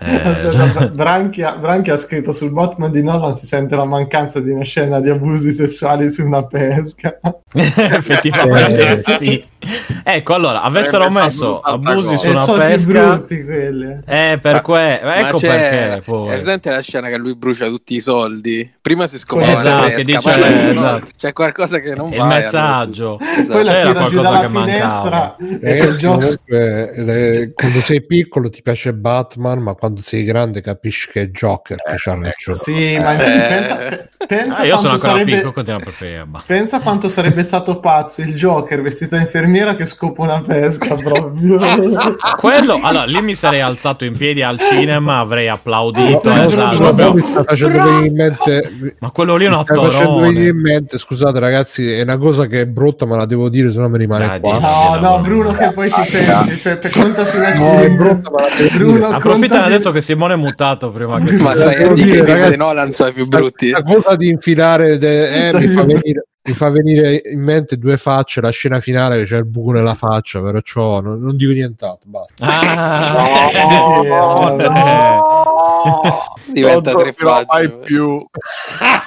eh, 0.00 0.22
Aspetta, 0.22 0.66
Bra- 0.66 0.86
Branchia, 0.88 1.56
Branchia 1.56 1.94
ha 1.94 1.98
scritto 1.98 2.32
sul 2.32 2.50
Batman 2.52 2.90
di 2.90 3.02
Nolan 3.02 3.34
si 3.34 3.46
sente 3.46 3.76
la 3.76 3.84
mancanza 3.84 4.40
di 4.40 4.50
una 4.50 4.64
scena 4.64 5.00
di 5.00 5.10
abusi 5.10 5.50
sessuali 5.52 6.10
su 6.10 6.24
una 6.24 6.44
pesca. 6.44 7.18
effettivamente 7.52 9.02
Eh. 9.04 9.16
sì. 9.16 9.50
Ecco, 10.04 10.34
allora, 10.34 10.62
avessero 10.62 11.04
Sarebbe 11.04 11.20
messo 11.20 11.60
abusi 11.60 12.16
su 12.18 12.28
una 12.28 12.42
sono 12.42 12.58
più 12.58 12.68
pesca. 12.72 12.90
brutti 13.14 13.44
quelli. 13.44 13.96
Eh, 14.04 14.38
per 14.42 14.60
que- 14.62 15.00
ecco 15.00 15.38
c'è, 15.38 15.46
perché 15.48 15.92
è 15.94 16.00
poi. 16.00 16.28
presente 16.28 16.70
la 16.70 16.80
scena 16.80 17.08
che 17.08 17.16
lui 17.16 17.36
brucia 17.36 17.68
tutti 17.68 17.94
i 17.94 18.00
soldi? 18.00 18.68
Prima 18.80 19.06
si 19.06 19.18
scopava 19.18 19.52
Esatto, 19.60 19.84
pesca, 19.86 20.02
dice- 20.02 20.18
poi 20.20 20.40
no, 20.40 20.70
esatto. 20.70 21.06
c'è 21.16 21.32
qualcosa 21.32 21.78
che 21.78 21.94
non 21.94 22.10
Il 22.12 22.18
va. 22.18 22.26
messaggio. 22.26 23.18
Esatto. 23.20 23.52
Poi 23.52 23.64
la 23.64 23.72
C'era 23.72 23.92
qualcosa 23.92 24.40
che 24.40 24.48
mancava. 24.48 25.36
e 25.60 25.78
il 25.84 25.94
gioco 25.96 26.18
comunque, 26.18 26.92
eh, 26.94 27.52
quando 27.54 27.80
sei 27.80 28.04
piccolo 28.04 28.50
ti 28.50 28.62
piace 28.62 28.92
Batman, 28.94 29.60
ma 29.60 29.74
quando 29.74 30.00
sei 30.02 30.24
grande 30.24 30.60
capisci 30.62 31.08
che 31.10 31.22
è 31.22 31.26
Joker 31.28 31.76
che 31.76 31.94
c'ha 31.96 32.14
ragione. 32.20 32.56
Sì, 32.58 32.98
ma 32.98 33.14
Eh. 33.14 33.46
pensa, 33.48 33.74
pe- 33.76 34.08
pensa 34.26 34.60
Ah, 34.60 34.64
io 34.64 34.76
sono 34.76 34.88
quanto 34.88 34.88
ancora 34.88 34.98
sarebbe 35.12 35.32
piccolo, 35.34 35.52
continuo 35.52 35.78
a 35.78 35.82
preferire. 35.82 36.26
Pensa 36.46 36.80
quanto 36.80 37.08
sarebbe 37.08 37.42
stato 37.44 37.78
pazzo 37.78 38.20
il 38.22 38.34
Joker 38.34 38.82
vestito 38.82 39.14
da 39.16 39.22
infermiera 39.52 39.76
che 39.76 39.86
scopa 39.86 40.22
una 40.22 40.40
pesca 40.40 40.94
proprio. 40.96 41.58
Quello, 42.36 42.80
allora 42.82 43.04
lì 43.04 43.20
mi 43.22 43.34
sarei 43.34 43.60
alzato 43.60 44.04
in 44.04 44.16
piedi 44.16 44.42
al 44.42 44.58
cinema, 44.58 45.18
avrei 45.18 45.48
applaudito. 45.48 46.32
No, 46.34 46.42
esatto, 46.44 46.78
no, 46.78 46.84
no, 46.90 46.94
proprio- 46.94 47.14
mi 47.14 47.20
sta 47.20 47.42
facendo 47.44 47.82
venire 47.82 48.06
in 48.06 48.14
mente 48.14 48.96
Ma 49.00 49.10
quello 49.10 49.36
lì 49.36 49.44
è 49.44 49.48
un 49.48 49.56
mi 49.56 49.62
sta 49.62 49.74
facendo 49.74 49.90
venire 49.92 50.08
attorone. 50.24 50.48
in 50.48 50.60
mente 50.60 50.98
scusate 50.98 51.38
ragazzi 51.38 51.90
è 51.92 52.02
una 52.02 52.16
cosa 52.18 52.46
che 52.46 52.60
è 52.62 52.66
brutta 52.66 53.06
ma 53.06 53.16
la 53.16 53.26
devo 53.26 53.48
dire 53.48 53.70
se 53.70 53.78
no 53.78 53.88
mi 53.88 53.98
rimane 53.98 54.26
Dai, 54.26 54.40
qua. 54.40 54.58
No, 54.58 54.94
no, 54.94 55.00
no, 55.00 55.16
no. 55.16 55.20
Bruno 55.22 55.52
che 55.52 55.72
poi 55.72 55.90
ti 55.90 56.02
perdi, 56.10 56.54
per, 56.56 56.78
per 56.78 56.90
conta 56.90 57.24
fino 57.26 57.44
a 57.44 57.48
no 57.54 57.78
è 57.80 57.86
5. 57.86 57.90
brutta 57.96 58.30
ma 58.30 58.40
la 58.40 58.48
devo 58.56 58.70
Bruno, 58.76 58.92
dire 58.94 59.06
Approfittane 59.16 59.48
conta 59.48 59.64
adesso 59.64 59.90
che 59.92 60.00
Simone 60.00 60.34
è 60.34 60.36
mutato 60.36 60.90
prima 60.90 61.18
che 61.18 61.32
Ma 61.36 61.54
stai 61.54 61.82
a 61.84 61.92
dire 61.92 62.24
che 62.24 62.50
di 62.50 62.56
Nolan 62.56 62.92
sono 62.94 63.10
i 63.10 63.12
più 63.12 63.26
brutti. 63.26 63.68
sta 63.68 63.82
cosa 63.82 64.16
di 64.16 64.28
infilare 64.28 64.98
de- 64.98 65.48
eh, 65.48 65.52
mi, 65.58 65.68
fa 65.68 65.84
venire, 65.84 66.26
mi 66.44 66.54
fa 66.54 66.70
venire 66.70 67.22
in 67.24 67.40
mente 67.40 67.76
due 67.78 67.96
facce 67.96 68.40
la 68.40 68.50
scena 68.50 68.80
finale 68.80 69.18
che 69.18 69.24
c'è 69.24 69.36
il 69.36 69.46
buco 69.46 69.70
nella 69.70 69.94
faccia 69.94 70.40
perciò 70.42 71.00
non, 71.00 71.20
non 71.20 71.36
dico 71.36 71.52
nient'altro 71.52 72.10
basta. 72.10 72.44
Ah, 72.46 73.50
Diventa 76.52 76.92
Non 76.92 77.02
tre 77.02 77.14
mai 77.48 77.70
più. 77.84 78.24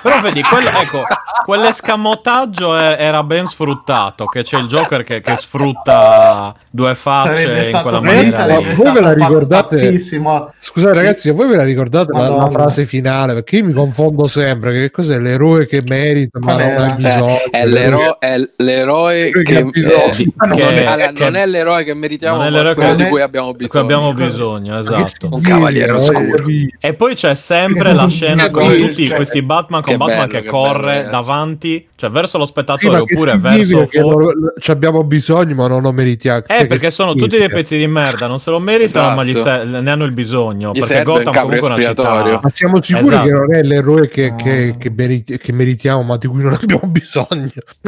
Però 0.01 0.21
vedi, 0.21 0.41
quello, 0.43 0.69
ecco, 0.69 1.01
quell'escamotaggio 1.45 2.75
è- 2.77 2.95
era 2.99 3.23
ben 3.23 3.45
sfruttato, 3.47 4.25
che 4.25 4.43
c'è 4.43 4.57
il 4.57 4.67
Joker 4.67 5.03
che, 5.03 5.21
che 5.21 5.35
sfrutta 5.35 6.53
due 6.71 6.95
facce 6.95 7.35
sarebbe 7.35 7.69
in 7.69 7.81
quella 7.81 8.01
maniera. 8.01 8.31
sarebbe 8.31 8.67
ma 8.69 8.73
voi 8.75 8.91
ve 8.93 9.01
la 9.01 9.13
ricordate? 9.13 9.75
pazzissimo. 9.77 10.53
Scusate 10.59 10.93
ragazzi, 10.93 11.31
voi 11.31 11.47
ve 11.47 11.55
la 11.55 11.63
ricordate 11.63 12.11
la, 12.13 12.29
la 12.29 12.49
frase 12.49 12.85
finale? 12.85 13.33
Perché 13.33 13.57
io 13.57 13.65
mi 13.65 13.73
confondo 13.73 14.27
sempre. 14.27 14.73
Che 14.73 14.91
cos'è 14.91 15.17
l'eroe 15.19 15.65
che 15.65 15.81
merita, 15.85 16.39
ma 16.39 16.53
non 16.55 16.89
ha 16.89 16.93
bisogno? 16.95 17.37
È, 17.49 17.65
l'ero- 17.65 18.19
è 18.19 18.35
l'eroe 18.57 19.31
Che 19.31 19.41
che, 19.43 19.63
bisogno. 19.65 20.03
eh, 20.05 20.09
Che- 20.11 20.33
non, 20.35 20.59
è, 20.59 21.11
non 21.17 21.35
è 21.35 21.45
l'eroe 21.45 21.83
che 21.83 21.93
meritiamo, 21.93 22.37
non 22.37 22.45
è 22.45 22.49
l'eroe 22.49 22.73
quello 22.75 22.95
che- 22.95 23.03
di 23.03 23.09
cui 23.09 23.21
abbiamo 23.21 23.47
di 23.51 23.57
cui 23.57 23.65
bisogno. 23.65 23.83
abbiamo 23.83 24.13
bisogno, 24.13 24.77
esatto. 24.79 25.29
Un 25.31 25.41
cavaliere 25.41 25.91
oscuro. 25.93 26.43
E 26.79 26.93
poi 26.93 27.15
c'è 27.15 27.35
sempre 27.35 27.93
la 27.93 28.07
scena 28.09 28.49
con 28.49 28.63
tutti 28.63 29.07
cioè, 29.07 29.15
questi 29.15 29.41
Batman 29.41 29.81
con 29.81 29.91
che 29.91 29.97
Batman 29.97 30.27
che 30.27 30.41
che 30.41 30.47
corre 30.47 31.07
davanti, 31.09 31.87
cioè 31.95 32.09
verso 32.09 32.37
lo 32.37 32.45
Sì, 32.45 32.51
spettatore 32.51 33.03
che 33.05 33.13
oppure 33.15 33.31
significa 33.39 33.77
verso 33.77 33.87
che 33.87 33.99
fuori. 34.01 34.27
ci 34.59 34.71
abbiamo 34.71 35.03
bisogno, 35.03 35.55
ma 35.55 35.67
non 35.67 35.81
lo 35.81 35.91
meritiamo. 35.93 36.39
Eh, 36.47 36.53
Cioè, 36.59 36.67
perché 36.67 36.91
sono 36.91 37.11
tutti 37.13 37.21
dei 37.27 37.37
significa? 37.39 37.55
pezzi 37.57 37.77
di 37.77 37.87
merda, 37.87 38.27
non 38.27 38.39
se 38.39 38.49
lo 38.51 38.59
meritano, 38.59 39.05
Esatto. 39.05 39.15
ma 39.15 39.23
gli 39.23 39.33
se- 39.73 39.79
ne 39.81 39.89
hanno 39.91 40.03
il 40.03 40.11
bisogno. 40.11 40.71
Gli 40.73 40.79
perché 40.79 41.03
Gotham 41.03 41.33
comunque 41.33 41.57
è 41.59 41.65
una 41.73 41.81
città. 41.81 42.39
Ma 42.41 42.49
siamo 42.53 42.81
sicuri 42.81 43.07
Esatto. 43.15 43.25
che 43.27 43.31
non 43.33 43.53
è 43.53 43.61
l'eroe 43.63 44.07
che, 44.09 44.35
che- 44.35 44.75
che 44.77 44.89
meriti- 44.95 45.37
che 45.37 45.51
meritiamo, 45.53 46.03
ma 46.03 46.17
di 46.17 46.27
cui 46.27 46.43
non 46.43 46.53
abbiamo 46.53 46.87
bisogno? 46.91 47.51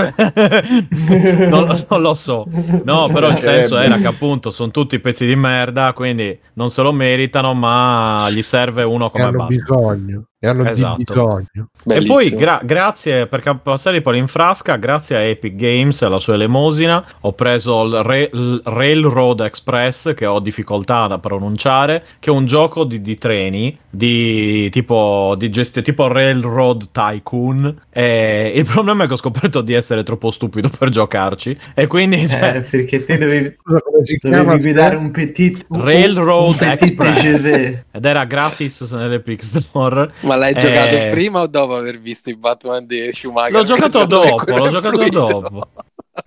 non, 1.49 1.85
non 1.89 2.01
lo 2.01 2.13
so, 2.13 2.47
no, 2.83 3.09
però 3.11 3.29
il 3.29 3.37
senso 3.37 3.75
Sarebbe. 3.75 3.93
era 3.93 3.97
che 4.01 4.07
appunto 4.07 4.51
sono 4.51 4.71
tutti 4.71 4.99
pezzi 4.99 5.25
di 5.25 5.35
merda, 5.35 5.93
quindi 5.93 6.37
non 6.53 6.69
se 6.69 6.81
lo 6.81 6.91
meritano, 6.91 7.53
ma 7.53 8.27
gli 8.31 8.41
serve 8.41 8.83
uno 8.83 9.09
come 9.09 9.23
hanno 9.23 9.37
Batman. 9.45 9.57
bisogno. 9.57 10.23
E 10.47 10.49
hanno 10.49 10.63
di 10.63 10.69
Esatto. 10.69 10.95
bisogno. 10.97 11.45
E 11.53 11.61
poi 11.83 11.83
Bellissimo. 11.83 12.39
gra- 12.39 12.61
grazie 12.63 13.27
per 13.27 13.59
passare 13.61 14.01
poi 14.01 14.17
in 14.17 14.27
frasca, 14.27 14.77
grazie 14.77 15.15
a 15.17 15.19
Epic 15.19 15.55
Games 15.55 16.01
e 16.01 16.05
alla 16.05 16.19
sua 16.19 16.35
elemosina, 16.35 17.05
ho 17.21 17.33
preso 17.33 17.83
il, 17.83 18.29
il 18.33 18.61
Railroad 18.63 19.41
Express 19.41 20.13
che 20.13 20.25
ho 20.25 20.39
difficoltà 20.39 21.03
a 21.03 21.19
pronunciare, 21.19 22.03
che 22.19 22.29
è 22.29 22.33
un 22.33 22.45
gioco 22.45 22.83
di, 22.85 23.01
di 23.01 23.15
treni, 23.15 23.77
di 23.97 24.69
tipo 24.69 25.33
di 25.37 25.49
gesti- 25.49 25.81
tipo 25.81 26.07
Railroad 26.07 26.89
Tycoon. 26.91 27.81
E 27.89 28.51
il 28.55 28.63
problema 28.63 29.03
è 29.03 29.07
che 29.07 29.13
ho 29.13 29.17
scoperto 29.17 29.61
di 29.61 29.73
essere 29.73 30.03
troppo 30.03 30.29
stupido 30.29 30.69
per 30.69 30.89
giocarci 30.89 31.57
e 31.73 31.87
quindi 31.87 32.27
cioè, 32.29 32.57
Eh, 32.57 32.61
perché 32.61 33.03
te 33.05 33.17
dovevi, 33.17 33.57
dovevi 34.21 34.59
guidare 34.61 34.95
un 34.95 35.09
petit 35.11 35.65
un, 35.69 35.83
Railroad 35.83 36.49
un 36.49 36.57
petit 36.57 36.81
Express 36.99 37.45
ed 37.91 38.05
era 38.05 38.23
gratis 38.25 38.81
nell'Epic 38.91 39.43
Store. 39.43 40.11
Ma 40.21 40.35
l'hai 40.35 40.53
Eh, 40.53 40.59
giocato 40.59 40.95
prima 41.09 41.41
o 41.41 41.47
dopo 41.47 41.75
aver 41.75 41.99
visto 41.99 42.29
i 42.29 42.35
Batman 42.35 42.85
di 42.85 43.09
Schumacher? 43.11 43.51
L'ho 43.51 43.63
giocato 43.63 44.05
dopo, 44.05 44.55
l'ho 44.55 44.69
giocato 44.69 44.95
fluido. 44.95 45.25
dopo. 45.25 45.67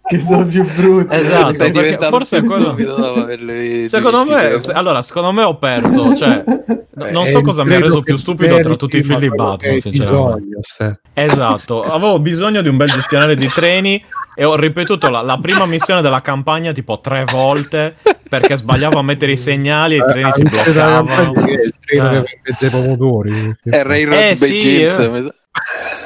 Che 0.02 0.20
sono 0.20 0.46
più 0.46 0.64
brutti. 0.74 1.14
Esatto, 1.14 2.08
forse 2.08 2.36
è 2.36 2.40
più 2.40 2.48
quello- 2.48 2.74
dopo 2.76 3.26
Secondo 3.88 4.24
me, 4.24 4.60
se- 4.60 4.72
allora, 4.72 5.02
secondo 5.02 5.32
me 5.32 5.42
ho 5.42 5.56
perso, 5.56 6.14
cioè, 6.16 6.42
no- 6.46 7.10
non 7.10 7.26
so 7.26 7.38
il 7.38 7.44
cosa 7.44 7.64
mi 7.64 7.74
ha 7.74 7.80
reso 7.80 8.02
più 8.02 8.16
stupido 8.16 8.58
tra 8.60 8.76
tutti 8.76 8.98
i 8.98 9.02
film 9.02 9.18
di 9.18 9.28
Batman, 9.28 9.80
sinceramente. 9.80 10.40
bisogno, 10.40 10.58
se. 10.62 11.00
Esatto, 11.14 11.82
avevo 11.82 12.18
bisogno 12.18 12.62
di 12.62 12.68
un 12.68 12.76
bel 12.76 12.88
gestionale 12.90 13.34
di 13.36 13.48
treni 13.48 14.02
e 14.34 14.44
ho 14.44 14.56
ripetuto 14.56 15.08
la, 15.10 15.20
la 15.22 15.38
prima 15.38 15.66
missione 15.66 16.02
della 16.02 16.20
campagna 16.22 16.72
tipo 16.72 16.98
tre 17.00 17.24
volte 17.30 17.96
perché 18.28 18.56
sbagliavo 18.56 18.98
a 18.98 19.02
mettere 19.02 19.32
i 19.32 19.36
segnali 19.36 19.94
e 19.96 19.98
i 19.98 20.04
treni 20.06 20.30
si 20.32 20.42
da- 20.44 20.50
bloccavano. 21.02 21.32
il 21.48 21.74
treno 21.84 22.10
Eh. 22.12 22.20
che 22.22 22.40
mezza 22.44 22.66
i 22.66 22.70
pomodori. 22.70 23.56
È 23.64 23.82
Railroad 23.82 24.20
Eh, 24.20 24.36
sì, 24.36 24.82
eh. 24.82 25.34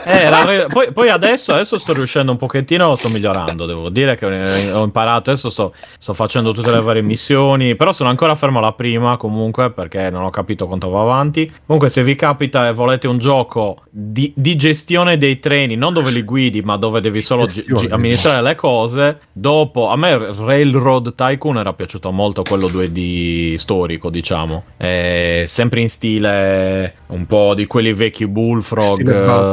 Eh, 0.07 0.31
re- 0.31 0.67
poi, 0.69 0.93
poi 0.93 1.09
adesso, 1.11 1.53
adesso 1.53 1.79
sto 1.79 1.93
riuscendo 1.93 2.33
un 2.33 2.39
pochettino, 2.39 2.95
sto 2.97 3.09
migliorando, 3.09 3.67
devo 3.67 3.89
dire 3.91 4.17
che 4.17 4.27
eh, 4.27 4.73
ho 4.73 4.83
imparato, 4.85 5.31
adesso 5.31 5.51
sto, 5.51 5.75
sto 5.99 6.15
facendo 6.15 6.53
tutte 6.53 6.71
le 6.71 6.81
varie 6.81 7.03
missioni, 7.03 7.75
però 7.77 7.93
sono 7.93 8.09
ancora 8.09 8.35
fermo 8.35 8.59
alla 8.59 8.73
prima 8.73 9.17
comunque 9.19 9.71
perché 9.71 10.09
non 10.11 10.25
ho 10.25 10.31
capito 10.31 10.67
quanto 10.67 10.89
va 10.89 11.01
avanti. 11.03 11.51
Comunque 11.67 11.91
se 11.91 12.03
vi 12.03 12.15
capita 12.15 12.67
e 12.69 12.73
volete 12.73 13.07
un 13.07 13.19
gioco 13.19 13.83
di, 13.91 14.33
di 14.35 14.57
gestione 14.57 15.19
dei 15.19 15.39
treni, 15.41 15.77
non 15.77 15.93
dove 15.93 16.11
li 16.11 16.23
guidi 16.23 16.63
ma 16.63 16.77
dove 16.77 17.01
devi 17.01 17.21
solo 17.21 17.45
gi- 17.47 17.65
gi- 17.67 17.89
amministrare 17.91 18.43
le 18.43 18.55
cose, 18.55 19.21
dopo 19.33 19.89
a 19.89 19.97
me 19.97 20.33
Railroad 20.37 21.15
Tycoon 21.15 21.59
era 21.59 21.73
piaciuto 21.75 22.11
molto 22.11 22.43
quello 22.43 22.67
2D 22.67 23.57
storico 23.57 24.09
diciamo, 24.11 24.65
Eh, 24.79 25.45
sempre 25.49 25.81
in 25.81 25.89
stile 25.91 26.95
un 27.09 27.27
po' 27.27 27.55
di 27.55 27.67
quelli 27.67 27.93
vecchi 27.93 28.27
Bullfrog, 28.27 29.03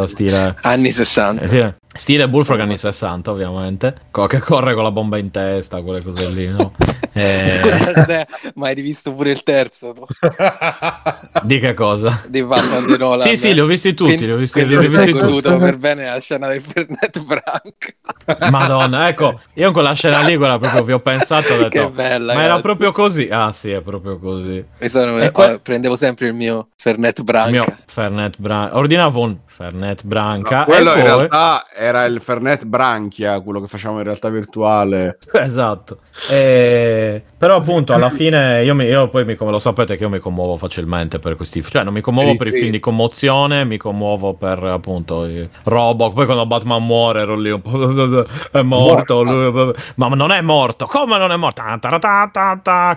Stile. 0.07 0.55
Anni 0.61 0.91
60. 0.91 1.41
Eh, 1.41 1.47
Stile, 1.47 1.77
stile 1.93 2.29
Bullfrog 2.29 2.59
anni 2.59 2.77
60, 2.77 3.31
ovviamente. 3.31 3.95
Co- 4.11 4.27
che 4.27 4.39
corre 4.39 4.73
con 4.73 4.83
la 4.83 4.91
bomba 4.91 5.17
in 5.17 5.31
testa, 5.31 5.81
quelle 5.81 6.01
cose 6.01 6.29
lì, 6.29 6.47
no? 6.47 6.71
Eh, 7.13 7.59
Scusa, 7.61 8.25
ma 8.55 8.67
hai 8.67 8.73
rivisto 8.73 9.13
pure 9.13 9.31
il 9.31 9.43
terzo 9.43 9.91
tu? 9.93 10.05
di 11.43 11.59
che 11.59 11.73
cosa? 11.73 12.21
di 12.27 12.41
Batman 12.43 12.85
di 12.85 12.97
Nolan? 12.97 13.27
Sì, 13.27 13.35
sì, 13.35 13.53
li 13.53 13.59
ho 13.59 13.65
visti 13.65 13.93
tutti, 13.93 14.15
Quindi, 14.15 14.25
li 14.27 14.31
ho 14.31 14.37
visti, 14.37 14.65
li 14.65 14.75
ho 14.75 14.79
visti 14.79 15.11
goduto 15.11 15.57
per 15.57 15.77
bene 15.77 16.05
la 16.05 16.19
scena 16.19 16.47
del 16.47 16.61
Fernet 16.61 17.19
Branca. 17.23 18.49
Madonna, 18.49 19.07
ecco, 19.09 19.41
io 19.55 19.67
in 19.67 19.73
quella 19.73 19.93
scena 19.93 20.21
lì, 20.21 20.37
quella 20.37 20.57
proprio 20.57 20.83
vi 20.83 20.91
ho 20.93 20.99
pensato, 20.99 21.53
ho 21.53 21.57
detto, 21.57 21.69
Che 21.69 21.89
bella, 21.89 22.33
ma 22.33 22.39
era 22.39 22.47
ragazzi. 22.47 22.61
proprio 22.61 22.91
così? 22.93 23.27
Ah 23.29 23.51
sì, 23.51 23.71
è 23.71 23.81
proprio 23.81 24.17
così. 24.17 24.63
E 24.77 24.89
sono- 24.89 25.17
E 25.19 25.31
que- 25.31 25.45
oh, 25.53 25.59
prendevo 25.59 25.95
sempre 25.97 26.27
il 26.27 26.33
mio 26.33 26.69
Fernet 26.77 27.17
Il 27.19 27.23
Branca. 27.25 27.49
mio 27.49 27.65
Fernet 27.87 28.35
Branca, 28.37 28.77
ordinavo 28.77 29.19
un 29.21 29.37
Fernet 29.47 30.03
Branca 30.05 30.59
No, 30.59 30.65
quello 30.65 30.93
e 30.93 30.97
in 30.97 31.01
poi... 31.03 31.17
realtà 31.17 31.65
era 31.75 32.05
il 32.05 32.21
Fernet 32.21 32.63
Branchia, 32.65 33.39
quello 33.41 33.59
che 33.61 33.67
facciamo 33.67 33.97
in 33.97 34.03
realtà 34.03 34.29
virtuale. 34.29 35.17
Esatto, 35.33 35.99
E- 36.29 37.00
però 37.37 37.55
appunto 37.55 37.93
alla 37.93 38.09
fine 38.09 38.63
io, 38.63 38.75
mi- 38.75 38.85
io 38.85 39.07
poi 39.09 39.25
mi, 39.25 39.35
come 39.35 39.51
lo 39.51 39.59
sapete 39.59 39.97
che 39.97 40.03
io 40.03 40.09
mi 40.09 40.19
commuovo 40.19 40.57
facilmente 40.57 41.19
per 41.19 41.35
questi 41.35 41.63
cioè 41.63 41.83
non 41.83 41.93
mi 41.93 42.01
commuovo 42.01 42.35
per 42.35 42.47
i 42.47 42.51
film 42.51 42.71
di 42.71 42.79
commozione, 42.79 43.63
mi 43.65 43.77
commuovo 43.77 44.33
per 44.33 44.63
appunto 44.63 45.27
Robot, 45.63 46.13
poi 46.13 46.25
quando 46.25 46.45
Batman 46.45 46.85
muore 46.85 47.21
ero 47.21 47.35
lì 47.35 47.51
un 47.51 47.61
po' 47.61 48.25
è 48.51 48.61
morto, 48.61 49.23
lui- 49.23 49.73
ma 49.95 50.07
non 50.09 50.31
è 50.31 50.41
morto, 50.41 50.85
come 50.85 51.17
non 51.17 51.31
è 51.31 51.35
morto? 51.35 51.61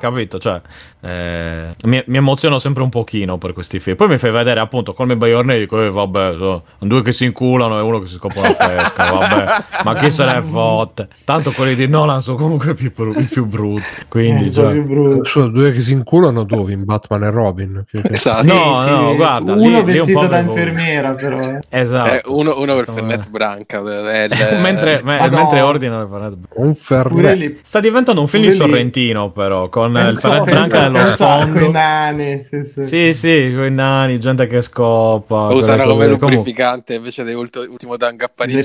Capito? 0.00 0.39
Cioè 0.39 0.60
eh, 1.05 1.74
mi, 1.83 2.02
mi 2.07 2.16
emoziono 2.16 2.58
sempre 2.58 2.83
un 2.83 2.89
pochino 2.89 3.36
per 3.36 3.52
questi 3.52 3.78
film. 3.78 3.94
Poi 3.97 4.08
mi 4.08 4.18
fai 4.18 4.31
vedere 4.31 4.60
appunto 4.60 4.94
come 4.94 5.16
By 5.16 5.28
Your 5.28 5.44
Name, 5.44 5.58
dico 5.58 5.83
eh, 5.83 5.91
vabbè, 5.91 6.34
so, 6.39 6.65
due 6.78 7.02
che 7.02 7.12
si 7.12 7.24
inculano 7.24 7.78
e 7.78 7.83
uno 7.83 8.00
che 8.00 8.07
si 8.07 8.15
scopre 8.15 8.41
una 8.41 8.55
pesca, 8.55 9.10
vabbè, 9.12 9.65
ma 9.84 9.94
chi 9.97 10.10
se 10.10 10.24
ne 10.24 10.41
fotte? 10.49 11.08
Tanto 11.24 11.52
quelli 11.52 11.74
di 11.74 11.86
Nolan 11.89 12.23
sono 12.23 12.39
comunque 12.39 12.70
i 12.70 12.74
più, 12.74 12.91
più 12.91 13.44
brutti, 13.44 13.94
quindi 14.09 14.47
Eh, 14.47 14.51
sono 14.51 14.73
cioè. 14.73 15.25
Sono 15.25 15.47
due 15.49 15.73
che 15.73 15.81
si 15.81 15.93
inculano 15.93 16.45
dove? 16.45 16.73
In 16.73 16.85
Batman 16.85 17.23
e 17.25 17.31
Robin? 17.31 17.85
Che- 17.91 18.03
che- 18.03 18.15
Esatto. 18.15 18.45
No, 18.47 18.83
no, 18.85 19.15
guarda, 19.17 19.53
uno 19.53 19.63
lì- 19.63 19.69
lì 19.71 19.79
un 19.79 19.85
vestito 19.85 20.27
da 20.27 20.39
infermiera, 20.39 21.13
però. 21.15 21.39
eh. 21.39 21.61
Esatto. 21.69 22.11
Eh, 22.13 22.23
uno, 22.27 22.59
uno 22.59 22.75
per 22.75 22.91
Fernet 22.91 23.29
Branca. 23.31 23.79
è 23.79 24.25
il- 24.25 24.59
mentre, 24.61 25.01
me- 25.05 25.29
mentre 25.29 25.61
ordinano 25.61 26.03
il 26.03 26.09
Fernet 26.11 26.35
Branca. 26.37 26.61
Un 26.61 26.75
Fernet. 26.75 27.37
lì. 27.37 27.59
Sta 27.63 27.81
diventando 27.81 28.21
un 28.21 28.29
film. 28.29 28.51
Sorrentino, 28.51 29.31
però, 29.31 29.69
con 29.69 29.93
il 29.97 30.05
Pensa- 30.05 30.29
Fernet 30.29 30.51
Branca 30.51 30.81
nello 30.89 30.99
a 30.99 31.03
quei 31.03 31.15
sfondo. 31.15 31.71
nani, 31.71 32.41
sì, 32.41 32.63
sì. 32.63 32.85
Sì, 32.85 33.15
sì, 33.15 33.53
con 33.55 33.65
i 33.65 33.71
nani, 33.71 34.19
gente 34.21 34.47
che 34.47 34.63
scopa. 34.63 35.47
quelle 35.47 35.59
usano 35.61 35.85
come 35.87 36.07
lubrificante 36.07 36.95
invece 36.95 37.25
dell'ultimo 37.25 37.97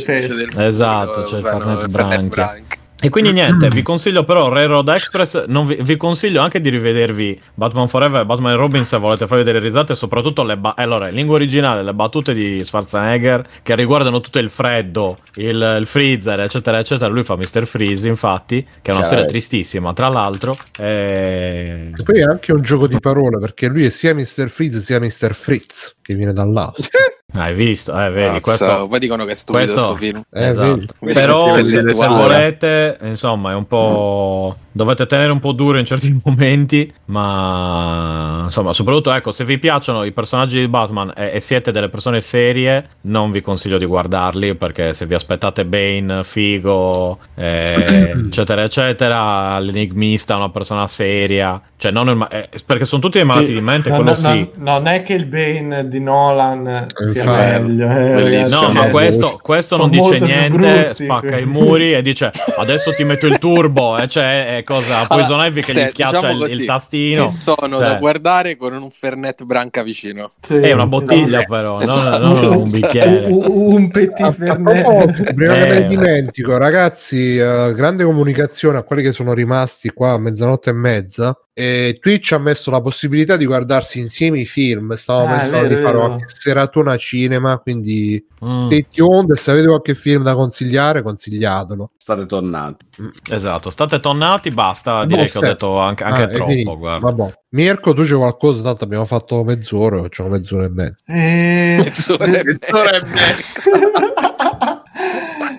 peste. 0.05 0.35
del 0.35 0.49
Esatto, 0.65 1.23
c'è 1.23 1.37
il 1.37 1.43
usano 1.43 1.59
Fernet 1.59 1.81
il 1.83 1.89
Branca. 1.89 2.55
E 3.01 3.09
quindi 3.09 3.31
niente, 3.31 3.69
vi 3.69 3.81
consiglio 3.81 4.25
però 4.25 4.49
Railroad 4.49 4.89
Express, 4.89 5.45
non 5.45 5.65
vi, 5.65 5.77
vi 5.79 5.95
consiglio 5.95 6.41
anche 6.41 6.59
di 6.59 6.69
rivedervi 6.69 7.39
Batman 7.53 7.87
Forever 7.87 8.21
e 8.21 8.25
Batman 8.25 8.57
Robin 8.57 8.83
se 8.83 8.97
volete 8.97 9.25
farvi 9.25 9.45
delle 9.45 9.59
risate, 9.59 9.95
soprattutto 9.95 10.43
le 10.43 10.57
ba- 10.57 10.73
allora, 10.75 11.07
in 11.07 11.15
lingua 11.15 11.35
originale 11.35 11.81
le 11.81 11.93
battute 11.93 12.33
di 12.33 12.61
Schwarzenegger 12.61 13.47
che 13.63 13.75
riguardano 13.75 14.19
tutto 14.19 14.39
il 14.39 14.49
freddo, 14.49 15.19
il, 15.35 15.77
il 15.79 15.85
freezer, 15.85 16.41
eccetera, 16.41 16.79
eccetera. 16.79 17.09
Lui 17.09 17.23
fa 17.23 17.37
Mr. 17.37 17.65
Freeze, 17.65 18.07
infatti, 18.07 18.61
che 18.63 18.91
è 18.91 18.93
una 18.93 18.99
Chiaro. 18.99 19.05
storia 19.05 19.25
tristissima, 19.25 19.93
tra 19.93 20.09
l'altro. 20.09 20.57
E... 20.77 21.93
E 21.95 22.03
poi 22.03 22.19
è 22.19 22.23
anche 22.23 22.51
un 22.51 22.61
gioco 22.61 22.87
di 22.87 22.99
parole 22.99 23.39
perché 23.39 23.67
lui 23.67 23.85
è 23.85 23.89
sia 23.89 24.13
Mr. 24.13 24.49
Freeze 24.49 24.81
sia 24.81 24.99
Mr. 24.99 25.33
Fritz 25.33 25.95
che 26.01 26.15
viene 26.15 26.33
dall'altro. 26.33 26.83
Hai 27.31 27.53
visto? 27.53 27.91
Eh, 27.91 28.09
vedi, 28.09 28.39
Cazzo, 28.41 28.65
questo... 28.65 28.87
Poi 28.87 28.99
dicono 28.99 29.23
che 29.25 29.31
è 29.31 29.35
stupido 29.35 29.63
questo- 29.65 29.87
questo 29.93 30.03
film. 30.05 30.23
Eh, 30.31 30.47
esatto. 30.47 30.85
Però 30.99 31.53
se, 31.63 31.81
volete, 32.07 32.97
insomma, 33.03 33.51
è 33.51 33.53
un 33.53 33.67
po'. 33.67 34.55
Dovete 34.71 35.05
tenere 35.05 35.31
un 35.31 35.39
po' 35.39 35.51
duro 35.51 35.77
in 35.77 35.85
certi 35.85 36.19
momenti, 36.23 36.91
ma 37.05 38.41
insomma, 38.45 38.73
soprattutto 38.73 39.11
ecco, 39.13 39.31
se 39.31 39.43
vi 39.45 39.59
piacciono 39.59 40.03
i 40.05 40.11
personaggi 40.11 40.59
di 40.59 40.67
Batman 40.67 41.13
e, 41.15 41.31
e 41.33 41.39
siete 41.39 41.71
delle 41.71 41.89
persone 41.89 42.19
serie, 42.21 42.87
non 43.01 43.29
vi 43.31 43.41
consiglio 43.41 43.77
di 43.77 43.85
guardarli 43.85 44.55
perché 44.55 44.93
se 44.95 45.05
vi 45.05 45.13
aspettate 45.13 45.65
Bane, 45.65 46.23
Figo, 46.23 47.19
eh, 47.35 48.13
eccetera, 48.25 48.63
eccetera, 48.63 49.59
l'enigmista, 49.59 50.35
una 50.35 50.49
persona 50.49 50.87
seria, 50.87 51.61
cioè 51.77 51.91
non 51.91 52.07
il 52.09 52.27
eh, 52.31 52.49
perché 52.65 52.85
sono 52.85 53.01
tutti 53.01 53.17
dei 53.17 53.27
malati 53.27 53.47
Sì. 53.47 53.53
di 53.53 53.61
mente, 53.61 53.89
No, 53.89 53.95
quello 53.97 54.11
no, 54.11 54.15
sì. 54.17 54.49
no, 54.57 54.71
non 54.73 54.87
è 54.87 55.03
che 55.03 55.13
il 55.13 55.25
Bane 55.25 55.87
di 55.87 55.99
Nolan 55.99 56.87
sia 57.11 57.18
Infatti. 57.19 57.61
meglio. 57.61 57.89
eh. 57.89 58.47
No, 58.49 58.71
ma 58.71 58.87
eh, 58.87 58.89
questo, 58.89 59.39
questo 59.41 59.77
non 59.77 59.89
dice 59.89 60.19
niente, 60.19 60.49
brutti, 60.49 61.03
spacca 61.03 61.37
i 61.37 61.45
muri 61.45 61.93
e 61.93 62.01
dice 62.01 62.31
adesso 62.57 62.93
ti 62.93 63.03
metto 63.03 63.27
il 63.27 63.37
turbo, 63.39 63.97
e 63.97 64.07
cioè 64.07 64.57
è 64.57 64.63
cosa 64.63 65.05
Poison 65.07 65.33
Allora, 65.33 65.47
Ivy 65.47 65.61
che 65.61 65.73
te, 65.73 65.83
gli 65.83 65.87
schiaccia 65.87 66.15
diciamo 66.17 66.33
il, 66.33 66.39
così, 66.39 66.53
il 66.53 66.65
tastino. 66.65 67.25
Che 67.25 67.31
sono 67.31 67.77
Cioè, 67.77 67.87
da 67.87 67.95
guardare 67.95 68.57
con 68.57 68.73
un 68.73 68.89
Fernet 68.91 69.43
Branca 69.43 69.83
vicino. 69.83 70.31
sì, 70.41 70.55
È 70.55 70.71
una 70.71 70.85
bottiglia 70.87 71.37
esatto. 71.39 71.53
però, 71.53 71.79
Esatto. 71.79 72.17
non, 72.25 72.39
non 72.39 72.55
un 72.57 72.69
bicchiere. 72.71 73.27
Un, 73.29 73.73
un 73.73 73.87
petit 73.89 74.31
Fernet. 74.31 75.33
prima 75.33 75.53
che 75.53 75.59
me 75.59 75.75
Eh, 75.75 75.79
ne 75.81 75.87
dimentico, 75.87 76.57
ragazzi, 76.57 77.37
eh, 77.37 77.73
grande 77.75 78.03
comunicazione 78.03 78.77
a 78.77 78.83
quelli 78.83 79.01
che 79.01 79.11
sono 79.11 79.33
rimasti 79.33 79.89
qua 79.89 80.11
a 80.11 80.17
mezzanotte 80.17 80.69
e 80.69 80.73
mezza. 80.73 81.37
E 81.59 81.97
Twitch 81.99 82.31
ha 82.31 82.37
messo 82.37 82.71
la 82.71 82.79
possibilità 82.79 83.35
di 83.35 83.45
guardarsi 83.45 83.99
insieme 83.99 84.39
i 84.39 84.45
film. 84.45 84.93
Stavo 84.95 85.25
Ah, 85.25 85.35
pensando 85.39 85.67
vero, 85.67 85.75
di 85.75 85.81
fare 85.81 85.97
qualche 85.97 86.25
seratona 86.27 86.95
cinema. 86.95 87.57
Quindi 87.57 88.25
Mm, 88.41 88.59
stay 88.59 88.87
tuned. 88.89 89.33
Se 89.33 89.51
avete 89.51 89.67
qualche 89.67 89.93
film 89.93 90.23
da 90.23 90.33
consigliare, 90.33 91.01
consigliatelo. 91.01 91.91
State 91.97 92.25
tornati. 92.25 92.85
esatto, 93.29 93.69
state 93.69 93.99
tonnati, 93.99 94.49
basta, 94.51 95.01
Eh, 95.03 95.07
direi 95.07 95.25
boh, 95.25 95.31
che 95.31 95.37
ho 95.37 95.41
detto 95.41 95.77
anche, 95.79 96.03
anche 96.05 96.21
Ah, 96.21 96.27
troppo, 96.27 96.49
finito. 96.49 96.77
guarda. 96.77 97.11
Vabbè. 97.11 97.33
Mirko, 97.49 97.93
tu 97.93 98.03
c'è 98.03 98.15
qualcosa? 98.15 98.61
Tanto 98.63 98.85
abbiamo 98.85 99.03
fatto 99.03 99.43
mezz'ora, 99.43 100.01
facciamo 100.01 100.29
mezz'ora 100.29 100.63
e 100.63 100.69
mezza. 100.69 101.03
Eh, 101.07 101.81
Mezz'ora 101.83 102.23
e 102.25 102.43
Mezz'ora 102.45 102.99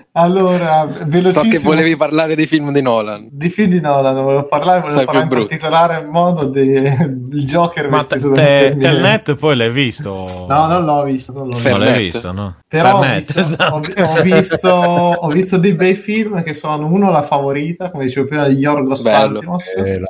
allora, 0.13 0.87
So 0.91 1.05
velocissimo. 1.05 1.49
che 1.49 1.59
volevi 1.59 1.95
parlare 1.95 2.35
dei 2.35 2.45
film 2.47 2.71
di 2.73 2.81
Nolan. 2.81 3.29
Di 3.31 3.49
film 3.49 3.69
di 3.69 3.79
Nolan 3.79 4.15
volevo 4.21 4.43
parlare, 4.43 4.81
volevo 4.81 4.97
Sai, 4.97 5.05
parlare 5.05 5.23
in 5.25 5.29
più 5.29 5.37
brutti. 5.37 5.57
particolare 5.57 6.05
modo 6.05 6.45
del 6.45 7.27
Joker 7.29 7.89
Ma 7.89 8.03
te, 8.03 8.15
vestito 8.15 8.33
da 8.33 8.41
te-. 8.41 8.77
Telnet 8.77 9.35
poi 9.35 9.55
l'hai 9.55 9.69
visto? 9.71 10.45
No, 10.49 10.67
non 10.67 10.83
l'ho 10.83 11.03
visto. 11.03 11.31
Non 11.33 11.47
l'ho 11.47 11.51
Non 11.51 11.61
visto. 11.61 11.69
Fernet. 11.69 11.89
l'hai 11.89 12.03
visto, 12.03 12.31
no? 12.33 12.55
Però 12.67 12.97
ho 12.97 13.01
Fernet, 13.01 13.15
visto, 13.25 13.39
esatto. 13.39 13.73
ho, 13.73 14.03
ho 14.05 14.21
visto, 14.21 14.69
ho 14.69 15.27
visto 15.29 15.57
dei 15.57 15.73
bei 15.73 15.95
film 15.95 16.43
che 16.43 16.53
sono 16.55 16.85
uno 16.87 17.09
la 17.09 17.23
favorita, 17.23 17.89
come 17.89 18.03
dicevo 18.05 18.27
prima, 18.27 18.47
di 18.47 18.55
Yorgos. 18.55 19.03
Lanthimos. 19.03 19.65
Eh, 19.77 20.01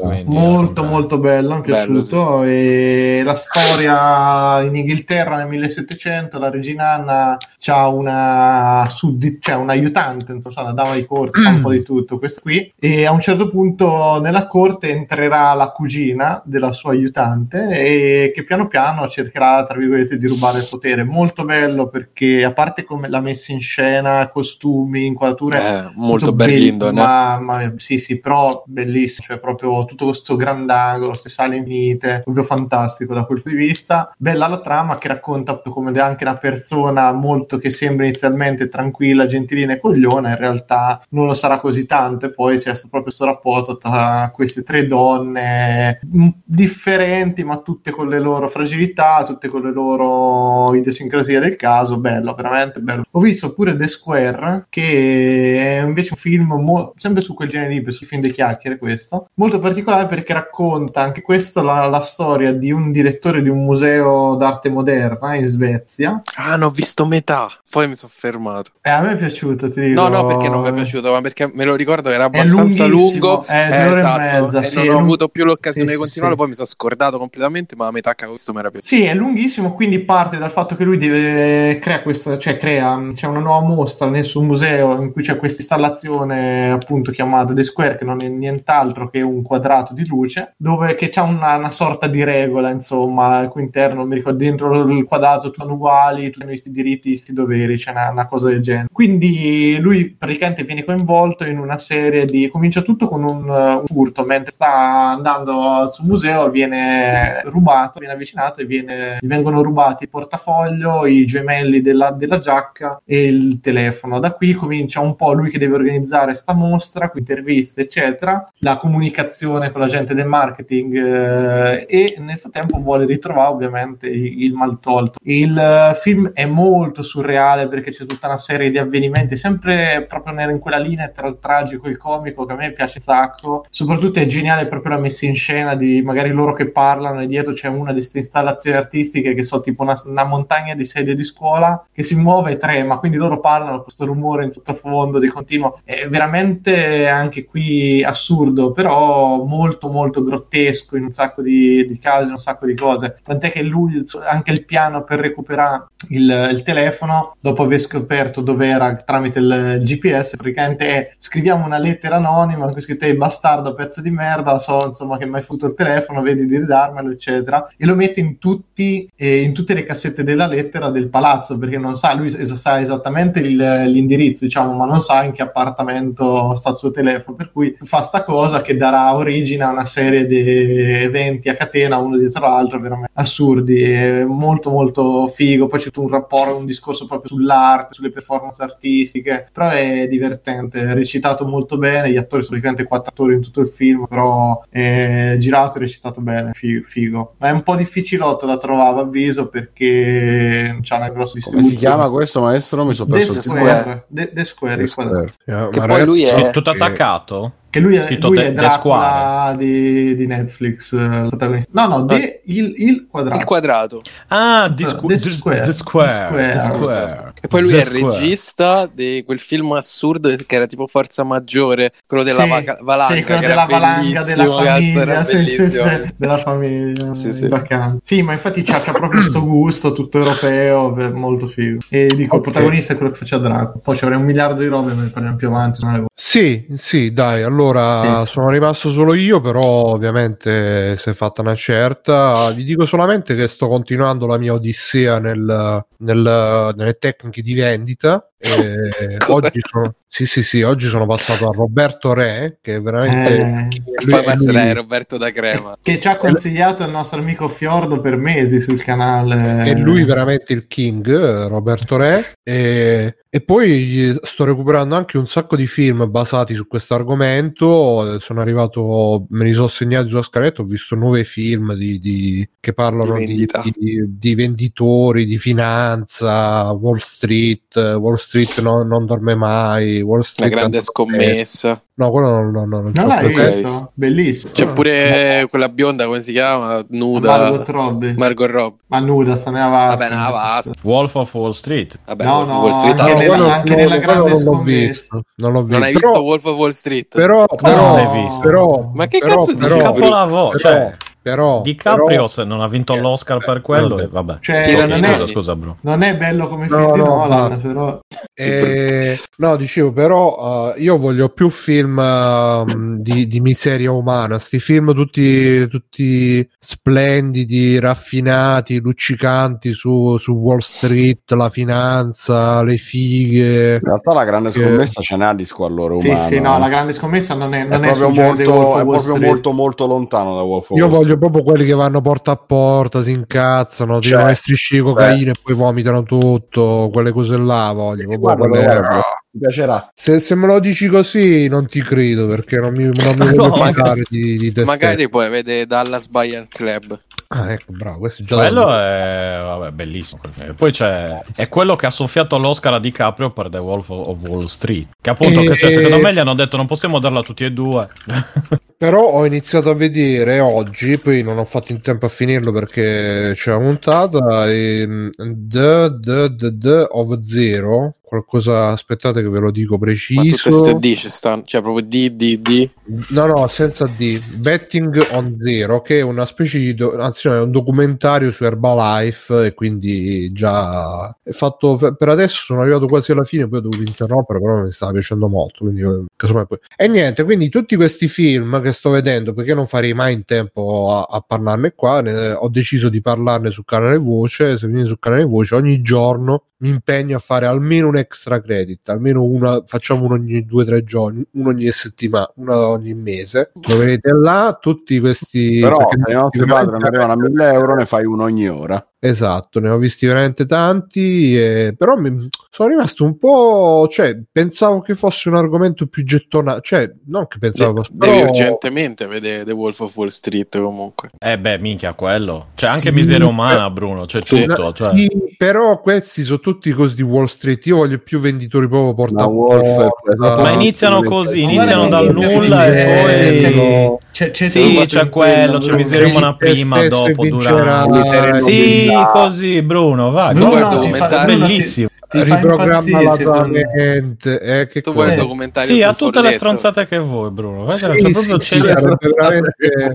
quindi. 0.00 0.24
molto 0.34 0.80
Cioè, 0.82 0.90
molto 0.90 1.18
bello, 1.18 1.56
mi 1.56 1.60
è 1.62 1.64
Bello, 1.64 1.92
piaciuto 1.92 2.42
e 2.44 3.20
la 3.24 3.34
storia 3.34 4.62
in 4.62 4.74
Inghilterra 4.76 5.36
nel 5.36 5.48
1700 5.48 6.38
la 6.38 6.50
regina 6.50 6.92
Anna 6.92 7.36
ha 7.66 7.88
una, 7.88 8.86
suddi- 8.94 9.38
cioè 9.40 9.56
un 9.56 9.70
aiutante 9.70 10.32
non 10.32 10.40
so, 10.42 10.60
una 10.60 10.72
dama 10.72 10.94
di 10.94 11.04
corte 11.04 11.40
fa 11.40 11.50
un 11.50 11.60
po' 11.60 11.70
di 11.72 11.82
tutto 11.82 12.18
questo 12.18 12.40
qui 12.40 12.72
e 12.78 13.04
a 13.06 13.12
un 13.12 13.20
certo 13.20 13.48
punto 13.50 14.20
nella 14.20 14.46
corte 14.46 14.90
entrerà 14.90 15.52
la 15.54 15.70
cugina 15.70 16.40
della 16.44 16.72
sua 16.72 16.92
aiutante 16.92 17.68
e 17.70 18.32
che 18.34 18.44
piano 18.44 18.68
piano 18.68 19.08
cercherà 19.08 19.64
tra 19.64 19.76
virgolette 19.78 20.18
di 20.18 20.26
rubare 20.26 20.58
il 20.58 20.66
potere 20.70 21.04
molto 21.04 21.44
bello 21.44 21.88
perché 21.88 22.44
a 22.44 22.52
parte 22.52 22.84
come 22.84 23.08
l'ha 23.08 23.20
messa 23.20 23.52
in 23.52 23.60
scena 23.60 24.28
costumi, 24.28 25.06
inquadrature 25.06 25.58
Eh, 25.58 25.92
molto 25.96 26.32
bello, 26.32 26.52
Lyndon, 26.52 26.96
eh. 26.96 27.02
ma, 27.02 27.40
ma- 27.40 27.72
sì, 27.76 27.98
sì, 27.98 28.20
però 28.20 28.62
bellissimo, 28.66 29.26
cioè 29.28 29.38
proprio 29.38 29.84
tutto 29.84 30.06
questo 30.06 30.36
grandangolo, 30.36 31.10
queste 31.10 31.28
sale 31.28 31.56
infinite, 31.56 32.20
proprio 32.22 32.44
fantastico 32.44 33.14
da 33.14 33.24
quel 33.24 33.42
punto 33.42 33.56
di 33.58 33.64
vista. 33.64 34.12
Bella 34.16 34.46
la 34.48 34.60
trama 34.60 34.98
che 34.98 35.08
racconta 35.08 35.60
come 35.64 35.98
anche 35.98 36.24
una 36.24 36.36
persona 36.36 37.12
molto 37.12 37.58
che 37.58 37.70
sembra 37.70 38.04
inizialmente 38.06 38.68
tranquilla, 38.68 38.83
gentilina 39.26 39.74
e 39.74 39.78
cogliona, 39.80 40.30
in 40.30 40.36
realtà 40.36 41.02
non 41.10 41.26
lo 41.26 41.34
sarà 41.34 41.58
così 41.58 41.86
tanto. 41.86 42.26
E 42.26 42.32
poi 42.32 42.58
c'è 42.58 42.72
proprio 42.72 43.02
questo 43.02 43.24
rapporto 43.24 43.76
tra 43.76 44.30
queste 44.34 44.62
tre 44.62 44.86
donne 44.86 46.00
differenti, 46.44 47.44
ma 47.44 47.58
tutte 47.58 47.90
con 47.90 48.08
le 48.08 48.20
loro 48.20 48.48
fragilità, 48.48 49.22
tutte 49.24 49.48
con 49.48 49.62
le 49.62 49.72
loro 49.72 50.74
idiosincrasie 50.74 51.40
del 51.40 51.56
caso, 51.56 51.98
bello, 51.98 52.34
veramente 52.34 52.80
bello. 52.80 53.04
Ho 53.10 53.20
visto 53.20 53.54
pure 53.54 53.76
The 53.76 53.88
Square, 53.88 54.66
che 54.68 55.78
è 55.78 55.82
invece 55.82 56.10
un 56.12 56.18
film 56.18 56.52
mo- 56.60 56.94
sempre 56.96 57.22
su 57.22 57.34
quel 57.34 57.48
genere 57.48 57.74
lì, 57.74 57.92
sui 57.92 58.06
film 58.06 58.22
di 58.22 58.32
chiacchiere 58.32 58.78
questo, 58.78 59.28
molto 59.34 59.58
particolare 59.58 60.06
perché 60.06 60.32
racconta 60.32 61.00
anche 61.00 61.22
questo 61.22 61.62
la, 61.62 61.86
la 61.86 62.00
storia 62.02 62.52
di 62.52 62.70
un 62.70 62.90
direttore 62.90 63.42
di 63.42 63.48
un 63.48 63.64
museo 63.64 64.34
d'arte 64.36 64.70
moderna 64.70 65.34
in 65.34 65.46
Svezia, 65.46 66.22
Ah, 66.36 66.56
ne 66.56 66.64
ho 66.64 66.70
visto 66.70 67.06
metà, 67.06 67.48
poi 67.70 67.88
mi 67.88 67.96
sono 67.96 68.12
fermato. 68.14 68.70
Eh, 68.82 68.90
a 68.90 69.00
me 69.00 69.12
è 69.12 69.16
piaciuto, 69.16 69.70
ti 69.70 69.80
dico. 69.80 70.00
No, 70.02 70.08
no, 70.08 70.24
perché 70.24 70.48
non 70.48 70.60
mi 70.60 70.68
è 70.68 70.72
piaciuto, 70.72 71.10
ma 71.10 71.20
perché 71.22 71.50
me 71.52 71.64
lo 71.64 71.74
ricordo 71.74 72.10
era 72.10 72.24
È 72.30 72.42
abbastanza 72.42 72.84
lungo. 72.86 73.44
è 73.46 73.72
due 73.72 73.86
eh, 73.86 73.88
ore 73.88 74.00
e 74.00 74.00
esatto, 74.00 74.18
mezza, 74.18 74.60
e 74.60 74.64
sì, 74.64 74.84
non 74.84 74.96
ho 74.96 74.98
avuto 74.98 75.28
più 75.28 75.44
l'occasione 75.44 75.92
Sì, 75.92 75.92
di 75.92 75.92
sì, 75.92 75.98
continuarlo, 75.98 76.34
sì. 76.36 76.40
poi 76.40 76.48
mi 76.50 76.54
sono 76.54 76.66
scordato 76.66 77.16
completamente, 77.18 77.76
ma 77.76 77.86
a 77.86 77.90
metà 77.90 78.14
che 78.14 78.26
visto 78.28 78.52
mi 78.52 78.58
era 78.58 78.70
piaciuto. 78.70 78.94
Sì, 78.96 79.04
è 79.04 79.14
lunghissimo, 79.14 79.72
quindi 79.72 80.00
parte 80.00 80.36
dal 80.36 80.50
fatto 80.50 80.76
che 80.76 80.84
lui 80.84 80.98
deve 80.98 81.78
crea 81.78 82.02
questa, 82.02 82.36
cioè 82.38 82.58
crea, 82.58 83.12
c'è 83.14 83.26
una 83.26 83.38
nuova 83.40 83.66
mostra 83.66 84.08
nel 84.10 84.24
suo 84.26 84.42
museo 84.42 85.00
in 85.00 85.12
cui 85.12 85.22
c'è 85.22 85.36
questa 85.36 85.62
installazione 85.62 86.70
appunto 86.70 87.10
chiamata 87.10 87.54
The 87.54 87.62
Square, 87.64 87.96
che 87.96 88.04
non 88.04 88.18
è 88.22 88.28
nient'altro 88.28 89.08
che 89.08 89.22
un 89.22 89.42
quadrato 89.42 89.94
di 89.94 90.06
luce, 90.06 90.54
dove 90.58 90.94
che 90.94 91.08
c'ha 91.08 91.22
una, 91.22 91.54
una 91.56 91.70
sorta 91.70 92.06
di 92.06 92.22
regola, 92.24 92.70
insomma, 92.70 93.38
al 93.38 93.48
cui 93.48 93.62
interno, 93.62 94.04
mi 94.04 94.16
ricordo, 94.16 94.38
dentro 94.38 94.74
il 94.90 95.04
quadrato 95.04 95.44
tutti 95.50 95.60
sono 95.60 95.74
uguali, 95.74 96.24
tutti 96.26 96.40
hanno 96.40 96.48
questi 96.50 96.70
diritti, 96.70 97.08
questi 97.10 97.32
doveri, 97.32 97.76
c'è 97.78 97.90
una, 97.92 98.10
una 98.10 98.26
cosa 98.26 98.48
del 98.48 98.60
genere. 98.64 98.88
Quindi 98.90 99.78
lui 99.78 100.10
praticamente 100.10 100.64
viene 100.64 100.84
coinvolto 100.84 101.44
in 101.44 101.58
una 101.58 101.78
serie 101.78 102.24
di... 102.24 102.48
comincia 102.48 102.82
tutto 102.82 103.06
con 103.06 103.22
un, 103.22 103.48
uh, 103.48 103.78
un 103.78 103.86
furto, 103.86 104.24
mentre 104.24 104.50
sta 104.50 105.10
andando 105.10 105.60
al 105.62 105.92
suo 105.94 106.04
museo 106.04 106.50
viene 106.50 107.42
rubato, 107.44 108.00
viene 108.00 108.14
avvicinato 108.14 108.60
e 108.60 108.64
viene, 108.64 109.18
gli 109.20 109.26
vengono 109.26 109.62
rubati 109.62 110.04
il 110.04 110.10
portafoglio, 110.10 111.06
i 111.06 111.24
gemelli 111.26 111.80
della, 111.80 112.10
della 112.10 112.38
giacca 112.38 113.00
e 113.04 113.26
il 113.26 113.60
telefono. 113.60 114.18
Da 114.18 114.32
qui 114.32 114.54
comincia 114.54 115.00
un 115.00 115.14
po' 115.14 115.32
lui 115.32 115.50
che 115.50 115.58
deve 115.58 115.74
organizzare 115.74 116.34
sta 116.34 116.54
mostra, 116.54 117.10
interviste, 117.14 117.82
eccetera, 117.82 118.50
la 118.58 118.76
comunicazione 118.76 119.70
con 119.70 119.80
la 119.80 119.88
gente 119.88 120.14
del 120.14 120.26
marketing 120.26 120.96
eh, 120.96 121.86
e 121.88 122.14
nel 122.18 122.38
frattempo 122.38 122.78
vuole 122.80 123.04
ritrovare 123.06 123.52
ovviamente 123.52 124.08
il, 124.08 124.42
il 124.42 124.52
maltolto. 124.52 125.18
Il 125.22 125.56
eh, 125.58 125.94
film 125.96 126.30
è 126.32 126.46
molto 126.46 127.02
surreale 127.02 127.68
perché 127.68 127.90
c'è 127.90 128.06
tutta 128.06 128.28
una 128.28 128.38
serie 128.38 128.53
di 128.70 128.78
avvenimenti, 128.78 129.36
sempre 129.36 130.04
proprio 130.08 130.50
in 130.50 130.58
quella 130.58 130.78
linea 130.78 131.08
tra 131.08 131.28
il 131.28 131.38
tragico 131.40 131.86
e 131.86 131.90
il 131.90 131.98
comico 131.98 132.44
che 132.44 132.52
a 132.52 132.56
me 132.56 132.72
piace 132.72 132.94
un 132.96 133.02
sacco. 133.02 133.66
Soprattutto 133.70 134.18
è 134.18 134.26
geniale 134.26 134.66
proprio 134.66 134.94
la 134.94 135.00
messa 135.00 135.26
in 135.26 135.36
scena 135.36 135.74
di 135.74 136.02
magari 136.02 136.30
loro 136.30 136.54
che 136.54 136.70
parlano 136.70 137.20
e 137.20 137.26
dietro 137.26 137.52
c'è 137.52 137.68
una 137.68 137.90
di 137.90 137.98
queste 137.98 138.18
installazioni 138.18 138.76
artistiche 138.76 139.34
che 139.34 139.42
so 139.42 139.60
tipo 139.60 139.82
una, 139.82 140.00
una 140.06 140.24
montagna 140.24 140.74
di 140.74 140.84
sedie 140.84 141.14
di 141.14 141.24
scuola 141.24 141.86
che 141.92 142.02
si 142.02 142.16
muove 142.16 142.52
e 142.52 142.56
trema, 142.56 142.98
quindi 142.98 143.16
loro 143.16 143.40
parlano 143.40 143.82
questo 143.82 144.04
rumore 144.04 144.44
in 144.44 144.52
sottofondo 144.52 145.18
di 145.18 145.28
continuo. 145.28 145.80
È 145.84 146.06
veramente 146.08 147.06
anche 147.06 147.44
qui 147.44 148.02
assurdo, 148.02 148.72
però 148.72 149.42
molto 149.44 149.88
molto 149.88 150.22
grottesco 150.22 150.96
in 150.96 151.04
un 151.04 151.12
sacco 151.12 151.42
di, 151.42 151.86
di 151.86 151.98
casi, 151.98 152.24
in 152.24 152.30
un 152.30 152.38
sacco 152.38 152.66
di 152.66 152.74
cose. 152.74 153.18
Tant'è 153.22 153.50
che 153.50 153.62
lui, 153.62 154.02
anche 154.26 154.50
il 154.50 154.64
piano 154.64 155.04
per 155.04 155.20
recuperare 155.20 155.86
il, 156.10 156.48
il 156.52 156.62
telefono, 156.62 157.36
dopo 157.40 157.62
aver 157.62 157.80
scoperto 157.80 158.40
dove 158.44 158.68
era 158.68 158.94
tramite 158.94 159.40
il 159.40 159.80
GPS, 159.82 160.36
praticamente 160.36 161.16
scriviamo 161.18 161.64
una 161.64 161.78
lettera 161.78 162.16
anonima 162.16 162.68
con 162.68 162.80
scritto 162.80 163.04
"Ehi, 163.06 163.14
bastardo, 163.14 163.74
pezzo 163.74 164.00
di 164.00 164.10
merda, 164.10 164.58
so 164.60 164.78
insomma 164.86 165.16
che 165.18 165.26
mi 165.26 165.36
hai 165.36 165.42
fottuto 165.42 165.66
il 165.66 165.74
telefono, 165.74 166.22
vedi 166.22 166.46
di 166.46 166.58
ridarmelo, 166.58 167.10
eccetera. 167.10 167.66
E 167.76 167.84
lo 167.86 167.94
mette 167.96 168.20
in 168.20 168.38
tutti, 168.38 169.10
eh, 169.16 169.40
in 169.40 169.52
tutte 169.52 169.74
le 169.74 169.84
cassette 169.84 170.22
della 170.22 170.46
lettera 170.46 170.90
del 170.90 171.08
palazzo, 171.08 171.58
perché 171.58 171.78
non 171.78 171.94
sa, 171.96 172.14
lui 172.14 172.26
es- 172.28 172.52
sa 172.54 172.80
esattamente 172.80 173.40
il- 173.40 173.56
l'indirizzo, 173.86 174.44
diciamo, 174.44 174.74
ma 174.74 174.84
non 174.84 175.00
sa 175.00 175.24
in 175.24 175.32
che 175.32 175.42
appartamento 175.42 176.54
sta 176.56 176.70
il 176.70 176.76
suo 176.76 176.90
telefono, 176.90 177.36
per 177.36 177.50
cui 177.52 177.76
fa 177.82 178.02
sta 178.02 178.22
cosa 178.24 178.60
che 178.62 178.76
darà 178.76 179.14
origine 179.16 179.64
a 179.64 179.70
una 179.70 179.84
serie 179.84 180.26
di 180.26 180.38
eventi 180.38 181.48
a 181.48 181.56
catena, 181.56 181.96
uno 181.98 182.16
dietro 182.18 182.42
l'altro, 182.46 182.78
veramente 182.80 183.10
assurdi, 183.14 184.24
molto 184.26 184.70
molto 184.70 185.28
figo, 185.28 185.66
poi 185.66 185.78
c'è 185.78 185.84
tutto 185.86 186.02
un 186.02 186.08
rapporto, 186.08 186.56
un 186.56 186.66
discorso 186.66 187.06
proprio 187.06 187.34
sull'arte, 187.36 187.94
sulle 187.94 188.10
performance 188.10 188.33
artistiche, 188.64 189.48
però 189.52 189.68
è 189.68 190.06
divertente, 190.08 190.80
è 190.80 190.94
recitato 190.94 191.46
molto 191.46 191.76
bene, 191.78 192.10
gli 192.10 192.16
attori 192.16 192.42
sono 192.42 192.58
praticamente 192.58 192.84
quattro 192.84 193.10
attori 193.10 193.34
in 193.34 193.42
tutto 193.42 193.60
il 193.60 193.68
film, 193.68 194.06
però 194.06 194.62
è 194.68 195.36
girato 195.38 195.76
e 195.76 195.80
recitato 195.80 196.20
bene, 196.20 196.52
fi- 196.52 196.82
figo. 196.82 197.34
Ma 197.38 197.48
è 197.48 197.50
un 197.50 197.62
po' 197.62 197.76
difficilotto 197.76 198.46
da 198.46 198.58
trovare, 198.58 198.98
a 198.98 199.00
avviso, 199.02 199.48
perché 199.48 200.78
c'ha 200.82 200.96
una 200.96 201.08
grossa 201.10 201.38
Come 201.42 201.62
si 201.62 201.74
chiama 201.74 202.08
questo 202.10 202.40
maestro? 202.40 202.84
Mi 202.84 202.94
sono 202.94 203.10
The 203.10 203.18
perso 203.24 203.38
il 203.38 203.42
Square, 203.44 204.04
The, 204.08 204.32
The 204.32 204.44
Square, 204.44 204.76
The. 204.76 204.86
Square. 204.86 205.24
Eh, 205.46 205.68
Che 205.70 205.78
ma 205.78 205.86
poi 205.86 206.04
lui 206.04 206.24
ragazzi, 206.24 206.42
è- 206.44 206.50
Tutto 206.50 206.70
attaccato? 206.70 207.52
Che 207.74 207.80
lui 207.80 207.96
è, 207.96 208.02
Scritto 208.04 208.28
lui 208.28 208.36
The- 208.36 208.46
è 208.46 208.52
Dracula 208.52 209.52
di, 209.58 210.14
di 210.14 210.26
Netflix, 210.28 210.92
eh, 210.92 211.02
il 211.22 211.26
protagonista. 211.28 211.86
No, 211.86 211.96
no, 211.98 212.06
The- 212.06 212.42
il, 212.44 212.72
il 212.76 213.06
quadrato. 213.10 213.38
Il 213.40 213.44
quadrato. 213.44 214.00
Ah, 214.28 214.72
The, 214.72 214.84
Squ- 214.86 215.06
The- 215.08 215.18
Square. 215.18 215.60
The 215.62 215.72
Square. 215.72 216.08
The 216.12 216.20
Square. 216.22 216.52
The 216.52 216.60
Square. 216.60 217.32
E 217.40 217.48
poi 217.48 217.60
lui 217.62 217.70
The 217.72 217.76
è 217.78 217.80
il 217.80 217.86
Square. 217.86 218.18
regista 218.20 218.90
di 218.94 219.22
quel 219.26 219.40
film 219.40 219.72
assurdo 219.72 220.32
che 220.46 220.54
era 220.54 220.66
tipo 220.66 220.86
Forza 220.86 221.24
Maggiore, 221.24 221.92
quello 222.06 222.22
della 222.22 222.42
Sì, 222.44 222.48
vaca- 222.48 222.78
valanga. 222.80 223.14
sì, 223.16 223.22
quello 223.24 223.40
della 223.40 223.64
valanga 223.68 224.22
della 224.22 224.44
famiglia, 224.54 225.24
sì, 225.24 225.46
sì, 225.48 225.70
sì, 225.70 225.82
della 226.16 226.38
famiglia 226.38 227.14
Sì, 227.16 227.26
in 227.26 227.34
sì. 227.34 227.48
vacanza. 227.48 227.98
Sì, 228.04 228.22
ma 228.22 228.32
infatti 228.34 228.62
c'ha, 228.62 228.82
c'ha 228.82 228.92
proprio 228.92 229.20
questo 229.20 229.42
gusto 229.44 229.92
tutto 229.92 230.18
europeo, 230.18 230.94
molto 231.12 231.48
figo. 231.48 231.78
E 231.88 232.06
dico, 232.14 232.36
il 232.36 232.40
Ok. 232.40 232.50
protagonista 232.52 232.92
è 232.92 232.96
quello 232.96 233.10
che 233.10 233.18
faceva 233.18 233.48
Draco. 233.48 233.80
Poi 233.82 233.96
ci 233.96 234.04
avrei 234.04 234.18
un 234.20 234.24
miliardo 234.24 234.60
di 234.62 234.68
robe, 234.68 234.92
ma 234.92 235.02
ne 235.02 235.08
parliamo 235.08 235.36
più 235.36 235.48
avanti. 235.48 235.80
Sì, 236.14 236.66
sì, 236.76 237.12
dai, 237.12 237.42
allora 237.42 237.63
Sì, 237.72 238.26
sì. 238.26 238.32
sono 238.32 238.50
rimasto 238.50 238.90
solo 238.92 239.14
io, 239.14 239.40
però 239.40 239.62
ovviamente 239.62 240.96
si 240.96 241.10
è 241.10 241.12
fatta 241.12 241.40
una 241.40 241.54
certa. 241.54 242.50
Vi 242.50 242.64
dico 242.64 242.86
solamente 242.86 243.34
che 243.34 243.48
sto 243.48 243.68
continuando 243.68 244.26
la 244.26 244.38
mia 244.38 244.52
odissea 244.54 245.18
nel- 245.18 245.84
nel- 245.98 246.72
nelle 246.76 246.92
tecniche 246.94 247.42
di 247.42 247.54
vendita. 247.54 248.28
E 248.44 249.16
Come? 249.24 249.46
oggi 249.46 249.60
sono, 249.62 249.94
sì, 250.06 250.26
sì, 250.26 250.42
sì, 250.42 250.62
oggi 250.62 250.86
sono 250.88 251.06
passato 251.06 251.48
a 251.48 251.52
Roberto 251.52 252.12
Re, 252.12 252.58
che 252.60 252.76
è 252.76 252.80
veramente... 252.82 253.36
Eh, 253.36 253.82
E 253.82 254.04
lui- 254.04 254.22
passerai 254.24 254.64
lui- 254.66 254.72
Roberto 254.74 255.16
da 255.16 255.30
Crema. 255.32 255.78
che 255.80 255.98
ci 255.98 256.08
ha 256.08 256.16
consigliato 256.18 256.84
il 256.84 256.90
nostro 256.90 257.20
amico 257.20 257.48
Fiordo 257.48 258.00
per 258.00 258.16
mesi 258.16 258.60
sul 258.60 258.82
canale. 258.82 259.62
è 259.64 259.74
lui 259.74 260.04
veramente 260.04 260.52
il 260.52 260.66
king, 260.66 261.06
eh, 261.08 261.48
Roberto 261.48 261.96
Re. 261.96 262.22
E, 262.42 263.16
e 263.30 263.40
poi 263.40 264.16
sto 264.22 264.44
recuperando 264.44 264.94
anche 264.94 265.16
un 265.16 265.26
sacco 265.26 265.56
di 265.56 265.66
film 265.66 266.08
basati 266.10 266.54
su 266.54 266.66
questo 266.66 266.94
argomento. 266.94 268.18
Sono 268.20 268.40
arrivato, 268.42 269.26
me 269.30 269.44
li 269.44 269.52
sono 269.54 269.68
segnati 269.68 270.08
sulla 270.08 270.22
scaletta. 270.22 270.60
Ho 270.62 270.64
visto 270.66 270.94
nuovi 270.94 271.24
film 271.24 271.74
di, 271.74 271.98
di- 271.98 272.48
che 272.60 272.72
parlano 272.74 273.14
Di 273.16 273.20
di, 273.20 273.26
vendita. 273.26 273.62
di- 273.64 274.04
di 274.18 274.34
venditori, 274.34 275.24
di 275.24 275.38
finanza, 275.38 276.70
Wall 276.72 276.98
Street. 276.98 277.74
Wall 277.98 278.16
Street 278.16 278.32
no- 278.62 278.82
non 278.82 279.06
dorme 279.06 279.34
mai. 279.34 280.00
Wall 280.02 280.20
Street 280.22 280.50
grande 280.50 280.80
scommessa. 280.82 281.80
No, 281.96 282.10
quello 282.10 282.30
non, 282.30 282.50
no, 282.50 282.64
no, 282.64 282.80
non 282.80 282.82
Non 282.82 282.92
c'ho 282.92 283.06
l'hai 283.06 283.28
visto? 283.28 283.90
Bellissimo. 283.94 284.52
C'è 284.52 284.66
pure 284.66 285.46
quella 285.48 285.68
bionda, 285.68 286.06
come 286.06 286.20
si 286.22 286.32
chiama? 286.32 286.84
Nuda. 286.88 287.38
Margot 287.38 287.68
Robbie. 287.68 288.14
Margot 288.16 288.50
Robbie. 288.50 288.78
Ma 288.88 288.98
nuda, 288.98 289.36
sta 289.36 289.50
nella 289.52 289.68
vasca. 289.68 289.96
Vabbè, 290.08 290.14
nella 290.16 290.30
vasca. 290.30 290.70
Wolf 290.82 291.14
of 291.14 291.34
Wall 291.34 291.50
Street. 291.52 291.98
Vabbè, 292.04 292.24
No, 292.24 292.44
no, 292.44 292.60
Wall 292.62 292.72
Street. 292.72 292.98
anche 293.00 293.12
No, 293.12 293.18
nella- 293.18 293.54
anche 293.54 293.70
no, 293.70 293.76
nella 293.76 293.96
grande 293.98 294.30
non 294.30 294.40
scommessa. 294.40 294.68
visto. 294.88 295.22
Non 295.36 295.52
l'ho 295.52 295.60
visto. 295.62 295.74
Non 295.78 295.86
hai 295.86 295.92
Però- 295.92 296.08
visto 296.10 296.22
Wolf 296.24 296.44
of 296.46 296.56
Wall 296.58 296.70
Street? 296.70 297.14
Però, 297.14 297.46
però, 297.46 297.76
non 297.76 297.94
l'hai 297.94 298.22
visto? 298.24 298.40
però, 298.40 298.90
Ma 298.92 299.06
che 299.06 299.18
però- 299.18 299.36
cazzo 299.36 299.52
dici? 299.52 299.66
però- 299.66 299.76
Capolavoro, 299.78 300.48
però- 300.56 300.58
cioè, 300.58 300.96
però, 301.24 301.62
DiCaprio 301.62 302.04
però- 302.04 302.28
se 302.28 302.44
non 302.44 302.60
ha 302.60 302.68
vinto 302.68 302.94
l'Oscar 302.96 303.42
per 303.42 303.62
quello, 303.62 303.98
e 303.98 304.08
vabbè. 304.08 304.36
Cioè, 304.40 304.64
Tira, 304.64 304.82
Ok, 304.84 304.88
non 304.90 304.98
scusa, 304.98 305.22
è- 305.22 305.26
scusa, 305.26 305.56
bro. 305.56 305.76
Non 305.80 306.02
è 306.02 306.14
bello 306.18 306.48
come 306.48 306.66
No, 306.68 306.76
film 306.76 306.92
di 306.92 306.98
no, 306.98 307.04
Nolan, 307.04 307.50
ma- 307.52 307.56
però. 307.56 307.98
Eh, 308.34 309.18
no, 309.38 309.56
dicevo, 309.56 309.92
però 309.92 310.72
uh, 310.74 310.80
io 310.80 310.98
voglio 310.98 311.30
più 311.30 311.48
film 311.48 311.96
uh, 311.96 312.98
di, 313.00 313.26
di 313.26 313.40
miseria 313.40 313.90
umana, 313.90 314.38
sti 314.38 314.58
film 314.58 314.92
tutti, 314.92 315.66
tutti 315.68 316.46
splendidi, 316.58 317.78
raffinati, 317.78 318.80
luccicanti 318.80 319.72
su, 319.72 320.16
su 320.18 320.32
Wall 320.32 320.58
Street, 320.58 321.30
la 321.32 321.48
finanza, 321.48 322.62
le 322.62 322.76
fighe. 322.76 323.74
In 323.74 323.80
realtà 323.82 324.12
la 324.12 324.24
grande 324.24 324.50
Che- 324.50 324.60
scommessa 324.60 325.00
ce 325.00 325.16
n'ha 325.16 325.32
di 325.32 325.44
squallore 325.46 325.98
Sì, 326.00 326.08
umano. 326.08 326.28
sì, 326.28 326.40
no, 326.40 326.56
eh. 326.56 326.58
la 326.60 326.68
grande 326.68 326.92
scommessa 326.92 327.34
non 327.34 327.54
è, 327.54 327.62
è 327.62 327.68
non 327.68 327.84
è, 327.84 327.92
proprio, 327.92 328.10
di 328.10 328.18
Wolf 328.18 328.26
molto, 328.26 328.42
è 328.42 328.54
Wall 328.54 328.84
proprio 328.84 328.98
Street. 329.14 329.22
molto 329.30 329.52
molto 329.52 329.86
lontano 329.86 330.34
da 330.36 330.42
Wolf 330.42 330.70
of 330.70 330.78
Io 330.78 330.86
Wall 330.86 330.94
voglio 330.94 331.13
Street. 331.14 331.18
proprio 331.18 331.42
quelli 331.42 331.64
che 331.66 331.74
vanno 331.74 332.00
porta 332.00 332.32
a 332.32 332.36
porta, 332.36 333.02
si 333.02 333.10
incazzano, 333.12 333.98
tirano 333.98 334.22
Cioè, 334.22 334.30
le 334.30 334.36
strisce 334.36 334.76
di 334.76 334.82
cocaina 334.82 335.30
e 335.30 335.34
poi 335.42 335.54
vomitano 335.54 336.02
tutto, 336.02 336.88
quelle 336.92 337.10
cose 337.12 337.36
là 337.36 337.72
voglio. 337.72 338.06
proprio 338.06 338.18
Guarda, 338.18 338.46
quelle- 338.48 338.62
guarda, 338.64 339.00
ti 339.30 339.38
piacerà. 339.38 339.90
Se, 339.94 340.20
se 340.20 340.34
me 340.34 340.46
lo 340.46 340.60
dici 340.60 340.86
così 340.88 341.48
non 341.48 341.66
ti 341.66 341.82
credo 341.82 342.26
perché 342.26 342.56
non 342.58 342.72
mi, 342.74 342.84
non 342.84 343.16
mi 343.16 343.26
voglio 343.34 343.56
No, 343.56 343.64
fidare 343.64 344.02
di, 344.08 344.36
di 344.36 344.52
te 344.52 344.64
Magari 344.64 345.08
poi 345.08 345.28
vede 345.30 345.66
Dallas 345.66 346.06
Bayern 346.08 346.46
Club. 346.48 347.00
Ah, 347.28 347.52
ecco, 347.52 347.72
bravo, 347.72 347.98
questo 348.00 348.22
già 348.24 348.36
Quello 348.36 348.68
è 348.76 349.38
vabbè, 349.42 349.70
bellissimo. 349.70 350.20
E 350.38 350.52
poi 350.54 350.72
c'è 350.72 351.22
è 351.34 351.48
quello 351.48 351.76
che 351.76 351.86
ha 351.86 351.90
soffiato 351.90 352.38
l'Oscar 352.38 352.74
a 352.74 352.78
DiCaprio 352.80 353.30
per 353.30 353.48
The 353.48 353.58
Wolf 353.58 353.88
of 353.90 354.18
Wall 354.20 354.46
Street. 354.46 354.88
Che 355.00 355.10
appunto, 355.10 355.40
E- 355.40 355.48
che, 355.48 355.56
cioè, 355.56 355.72
secondo 355.72 355.98
me 355.98 356.12
gli 356.12 356.18
hanno 356.18 356.34
detto 356.34 356.56
non 356.56 356.66
possiamo 356.66 356.98
darla 356.98 357.20
a 357.20 357.22
tutti 357.22 357.44
e 357.44 357.50
due. 357.52 357.88
Però 358.76 359.00
ho 359.02 359.24
iniziato 359.24 359.70
a 359.70 359.74
vedere 359.74 360.40
oggi, 360.40 360.98
poi 360.98 361.22
non 361.22 361.38
ho 361.38 361.44
fatto 361.44 361.72
in 361.72 361.80
tempo 361.80 362.06
a 362.06 362.10
finirlo 362.10 362.52
perché 362.52 363.32
c'è 363.34 363.50
la 363.52 363.58
puntata, 363.58 364.50
e, 364.50 364.84
mm, 364.86 365.08
The, 365.48 365.98
The, 366.00 366.34
The, 366.36 366.58
The 366.58 366.86
of 366.90 367.20
Zero, 367.20 367.94
qualcosa, 368.04 368.68
aspettate 368.68 369.22
che 369.22 369.28
ve 369.28 369.38
lo 369.38 369.50
dico 369.50 369.78
Ma 369.78 369.86
tutte 369.86 369.92
preciso. 369.92 370.72
D 370.74 370.94
ci 370.94 371.08
stanno, 371.08 371.42
cioè 371.44 371.62
proprio 371.62 371.84
D, 371.84 372.10
D, 372.10 372.38
D. 372.38 372.70
No, 373.08 373.26
no, 373.26 373.48
senza 373.48 373.86
D. 373.86 374.20
Betting 374.36 375.08
on 375.12 375.36
Zero, 375.38 375.80
che 375.80 376.00
è 376.00 376.02
una 376.02 376.26
specie 376.26 376.58
di, 376.58 376.74
do- 376.74 376.96
anzi 376.98 377.28
no, 377.28 377.34
è 377.34 377.40
un 377.40 377.50
documentario 377.50 378.30
su 378.30 378.44
Herbalife 378.44 379.46
e 379.46 379.54
quindi 379.54 380.32
già 380.32 381.16
è 381.22 381.30
fatto 381.30 381.76
per 381.76 382.08
adesso 382.08 382.42
sono 382.42 382.60
arrivato 382.60 382.86
quasi 382.86 383.12
alla 383.12 383.24
fine, 383.24 383.48
poi 383.48 383.58
ho 383.58 383.62
dovuto 383.62 383.82
interrompere, 383.82 384.38
però 384.38 384.62
mi 384.62 384.70
stava 384.70 384.92
piacendo 384.92 385.28
molto, 385.28 385.64
quindi 385.64 385.80
eh, 385.80 386.04
casomai 386.14 386.46
poi... 386.46 386.58
E 386.76 386.88
niente, 386.88 387.24
quindi 387.24 387.48
tutti 387.48 387.74
questi 387.74 388.06
film 388.06 388.60
che 388.60 388.72
sto 388.72 388.90
vedendo, 388.90 389.32
perché 389.32 389.54
non 389.54 389.66
farei 389.66 389.94
mai 389.94 390.12
in 390.12 390.24
tempo 390.24 390.92
a, 390.92 391.16
a 391.16 391.24
parlarne 391.26 391.72
qua, 391.74 392.02
ne- 392.02 392.32
ho 392.32 392.48
deciso 392.48 392.88
di 392.88 393.00
parlarne 393.00 393.50
sul 393.50 393.64
canale 393.64 393.96
Voce, 393.96 394.58
se 394.58 394.66
vieni 394.66 394.86
sul 394.86 394.98
canale 394.98 395.24
Voce 395.24 395.54
ogni 395.54 395.80
giorno 395.80 396.42
mi 396.64 396.70
impegno 396.70 397.16
a 397.16 397.18
fare 397.18 397.44
almeno 397.44 397.88
un 397.88 397.96
extra 397.96 398.40
credit, 398.40 398.88
almeno 398.88 399.22
una, 399.22 399.62
facciamo 399.66 400.04
uno 400.04 400.14
ogni 400.14 400.46
due 400.46 400.62
o 400.62 400.64
tre 400.64 400.82
giorni, 400.82 401.22
uno 401.32 401.50
ogni 401.50 401.70
settimana, 401.70 402.30
uno 402.36 402.68
ogni 402.68 402.94
mese. 402.94 403.52
Lo 403.68 403.76
vedete 403.76 404.10
là, 404.12 404.56
tutti 404.58 404.98
questi... 404.98 405.60
Però 405.60 405.76
se 405.90 406.10
i 406.10 406.14
nostri 406.14 406.46
padri 406.46 406.76
arrivano 406.86 407.12
a 407.12 407.16
1000 407.16 407.52
euro 407.52 407.74
ne 407.74 407.84
fai 407.84 408.06
uno 408.06 408.22
ogni 408.22 408.48
ora. 408.48 408.82
Esatto, 409.06 409.60
ne 409.60 409.68
ho 409.68 409.76
visti 409.76 410.06
veramente 410.06 410.46
tanti, 410.46 411.36
e- 411.38 411.74
però 411.76 411.94
mi- 411.96 412.26
sono 412.48 412.70
rimasto 412.70 413.04
un 413.04 413.18
po', 413.18 413.86
cioè, 413.90 414.18
pensavo 414.32 414.80
che 414.80 414.94
fosse 414.94 415.28
un 415.28 415.34
argomento 415.34 415.86
più 415.86 416.04
gettonato, 416.04 416.62
cioè, 416.62 416.90
non 417.08 417.26
che 417.28 417.36
pensavo 417.38 417.74
fosse, 417.82 417.90
Devi 417.92 418.12
però- 418.20 418.30
urgentemente 418.30 419.06
vedere 419.06 419.44
The 419.44 419.52
Wolf 419.52 419.80
of 419.80 419.94
Wall 419.94 420.08
Street 420.08 420.58
comunque. 420.58 421.10
Eh 421.18 421.38
beh, 421.38 421.58
minchia, 421.58 421.92
quello. 421.92 422.46
C'è 422.54 422.66
anche 422.66 422.88
Sì, 422.88 422.92
miseria 422.92 423.26
umana, 423.26 423.66
eh, 423.66 423.70
Bruno, 423.72 424.06
c'è 424.06 424.20
Sì, 424.24 424.46
tutto. 424.46 424.72
cioè. 424.72 424.96
sì, 424.96 425.10
però 425.36 425.78
questi 425.82 426.22
sono 426.22 426.40
tutti 426.40 426.72
così 426.72 426.94
di 426.94 427.02
Wall 427.02 427.26
Street. 427.26 427.66
Io 427.66 427.76
voglio 427.76 427.98
più 427.98 428.18
venditori 428.20 428.66
proprio 428.68 428.94
porta 428.94 429.24
Ma 429.24 429.26
Wolf 429.26 429.74
porta. 429.74 430.40
Ma 430.40 430.50
iniziano 430.52 431.02
così, 431.02 431.42
iniziano 431.42 431.88
dal 431.88 432.10
nulla 432.10 432.66
e 432.68 432.80
eh, 432.80 433.52
poi... 433.52 434.02
C'è, 434.14 434.30
c'è 434.30 434.48
Sì, 434.48 434.80
c'è 434.86 435.08
quello, 435.08 435.58
c'è 435.58 435.74
miseria 435.74 436.06
umana 436.06 436.36
prima, 436.36 436.86
dopo, 436.86 437.26
durante. 437.26 438.38
Sì, 438.42 438.86
Così, 439.12 439.62
Bruno, 439.62 440.10
vai. 440.10 440.34
Bruno, 440.34 440.52
il 440.52 440.56
ti 440.56 440.62
fa- 440.62 440.74
documentario? 440.74 441.26
Bruno, 441.26 441.46
ti- 441.46 441.52
Bellissimo. 441.52 441.88
ti 442.08 442.18
fa 442.22 442.34
Riprogramma 442.34 443.02
la 443.02 443.16
tua 443.16 443.46
mente. 443.46 444.40
Eh, 444.40 444.66
che 444.66 444.80
Tu 444.80 444.92
vuoi 444.92 445.06
il 445.06 445.10
cosa? 445.12 445.22
documentario 445.22 445.74
Sì, 445.74 445.82
ha 445.82 445.94
tutte 445.94 446.20
le 446.20 446.32
stronzate 446.32 446.86
che 446.86 446.98
vuoi, 446.98 447.30
Bruno. 447.30 447.64
Guarda, 447.64 447.76
Sì, 447.76 447.86
proprio 448.12 448.22
sì, 448.22 448.30
c'è 448.36 448.54
sì, 448.56 448.60
le- 448.60 448.68
sarebbe 448.68 449.08
veramente- 449.16 449.92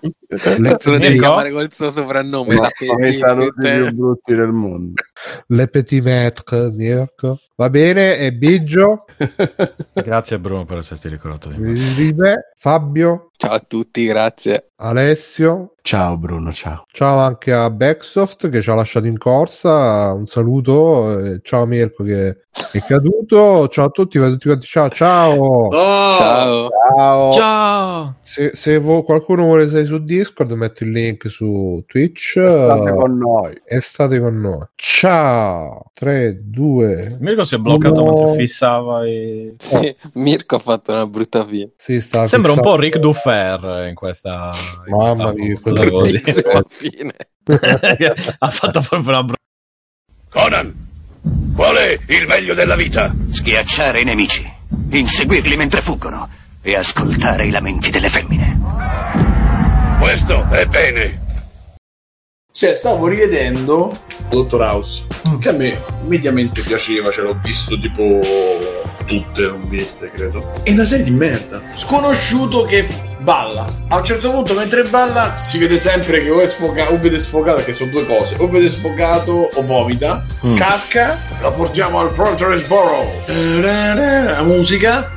Lo 0.00 0.78
devi 0.82 0.98
Mirko? 0.98 1.18
chiamare 1.20 1.50
col 1.50 1.72
suo 1.72 1.90
soprannome. 1.90 2.54
La 2.54 2.68
sono 2.74 3.48
più 3.52 3.94
brutti 3.94 4.34
del 4.34 4.52
mondo. 4.52 5.02
le 5.48 5.68
petit 5.68 6.02
maître, 6.02 6.70
Mirko. 6.70 7.40
Va 7.56 7.70
bene, 7.70 8.16
e 8.18 8.32
Biggio, 8.32 9.04
Grazie 9.92 10.38
Bruno 10.38 10.64
per 10.64 10.78
esserti 10.78 11.08
ricordato 11.08 11.48
di 11.48 11.58
me. 12.16 12.52
Fabio, 12.56 13.30
Ciao 13.36 13.52
a 13.52 13.60
tutti, 13.60 14.04
grazie. 14.04 14.70
Alessio. 14.76 15.74
Ciao 15.82 16.16
Bruno, 16.18 16.52
ciao. 16.52 16.84
Ciao 16.88 17.18
anche 17.18 17.52
a 17.52 17.70
Backsoft 17.70 18.48
che 18.48 18.62
ci 18.62 18.70
ha 18.70 18.74
lasciato 18.74 19.06
in 19.06 19.18
corsa. 19.18 20.12
Un 20.12 20.26
saluto. 20.26 21.40
Ciao 21.42 21.66
Mirko 21.66 22.04
che 22.04 22.46
è 22.72 22.82
caduto. 22.84 23.68
Ciao 23.68 23.86
a 23.86 23.88
tutti, 23.90 24.18
a 24.18 24.28
tutti 24.28 24.46
quanti. 24.46 24.66
Ciao, 24.66 24.88
ciao. 24.90 25.36
Oh! 25.42 26.12
Ciao. 26.12 26.68
Ciao. 26.70 27.32
Ciao! 27.32 28.14
Se, 28.20 28.50
se 28.54 28.78
vo- 28.78 29.02
qualcuno 29.02 29.44
vuole 29.44 29.68
stare 29.68 29.84
su 29.86 29.98
Discord, 30.02 30.50
metto 30.52 30.84
il 30.84 30.90
link 30.90 31.28
su 31.30 31.82
Twitch 31.86 32.32
State 32.32 32.92
con 32.92 33.16
noi. 33.16 33.60
e 33.64 33.80
state 33.80 34.20
con 34.20 34.40
noi. 34.40 34.66
Ciao. 34.76 35.90
3, 35.94 36.40
2. 36.44 37.16
Mirko 37.20 37.44
si 37.44 37.54
è 37.54 37.58
bloccato 37.58 38.04
No. 38.04 38.12
mentre 38.12 38.34
fissava 38.36 39.06
i... 39.06 39.54
Sì, 39.58 39.96
Mirko 40.14 40.56
ha 40.56 40.60
fatto 40.60 40.92
una 40.92 41.06
brutta 41.06 41.44
fine. 41.44 41.70
Sì, 41.76 42.00
sta 42.00 42.26
Sembra 42.26 42.52
un 42.52 42.58
po' 42.60 42.76
fissando. 42.76 42.82
Rick 42.82 42.98
Duffer 42.98 43.86
in 43.88 43.94
questa... 43.94 44.52
in 44.86 44.94
Mamma 44.96 45.32
questa 45.32 45.32
mia, 45.32 45.58
cosa 45.60 46.02
dire. 46.02 46.64
Fine. 46.68 47.14
ha 48.38 48.48
fatto 48.48 48.80
proprio 48.80 49.08
una 49.08 49.22
brutta... 49.22 49.36
Conan, 50.30 50.87
qual 51.54 51.76
è 51.76 51.98
il 52.06 52.26
meglio 52.26 52.54
della 52.54 52.76
vita? 52.76 53.14
Schiacciare 53.30 54.00
i 54.00 54.04
nemici, 54.04 54.48
inseguirli 54.90 55.56
mentre 55.56 55.80
fuggono 55.80 56.28
e 56.62 56.76
ascoltare 56.76 57.46
i 57.46 57.50
lamenti 57.50 57.90
delle 57.90 58.08
femmine. 58.08 58.58
Questo 60.00 60.48
è 60.50 60.66
bene. 60.66 61.26
Cioè, 62.52 62.74
stavo 62.74 63.06
rivedendo 63.06 63.98
Dottor 64.28 64.60
House, 64.60 65.06
che 65.38 65.48
a 65.48 65.52
me 65.52 65.78
mediamente 66.06 66.62
piaceva, 66.62 67.10
ce 67.10 67.22
l'ho 67.22 67.38
visto 67.40 67.78
tipo 67.78 68.20
tutte 69.06 69.42
non 69.42 69.68
viste, 69.68 70.10
credo. 70.10 70.60
È 70.62 70.70
una 70.70 70.84
serie 70.84 71.04
di 71.04 71.10
merda. 71.10 71.62
Sconosciuto 71.74 72.64
che 72.64 72.84
balla. 73.18 73.66
A 73.88 73.96
un 73.96 74.04
certo 74.04 74.30
punto, 74.30 74.54
mentre 74.54 74.82
balla, 74.84 75.36
si 75.36 75.58
vede 75.58 75.78
sempre 75.78 76.22
che 76.22 76.30
o 76.30 76.40
è 76.40 76.46
sfogato, 76.46 76.92
o 76.92 76.98
vede 76.98 77.18
sfogato, 77.18 77.56
perché 77.56 77.72
sono 77.72 77.90
due 77.90 78.06
cose, 78.06 78.36
o 78.38 78.48
vede 78.48 78.68
sfogato 78.70 79.48
o 79.54 79.62
vomita, 79.64 80.24
Mm. 80.44 80.54
casca, 80.56 81.20
la 81.40 81.50
portiamo 81.50 81.98
al 82.00 82.12
Portersboro. 82.12 83.22
La 84.24 84.42
musica. 84.42 85.10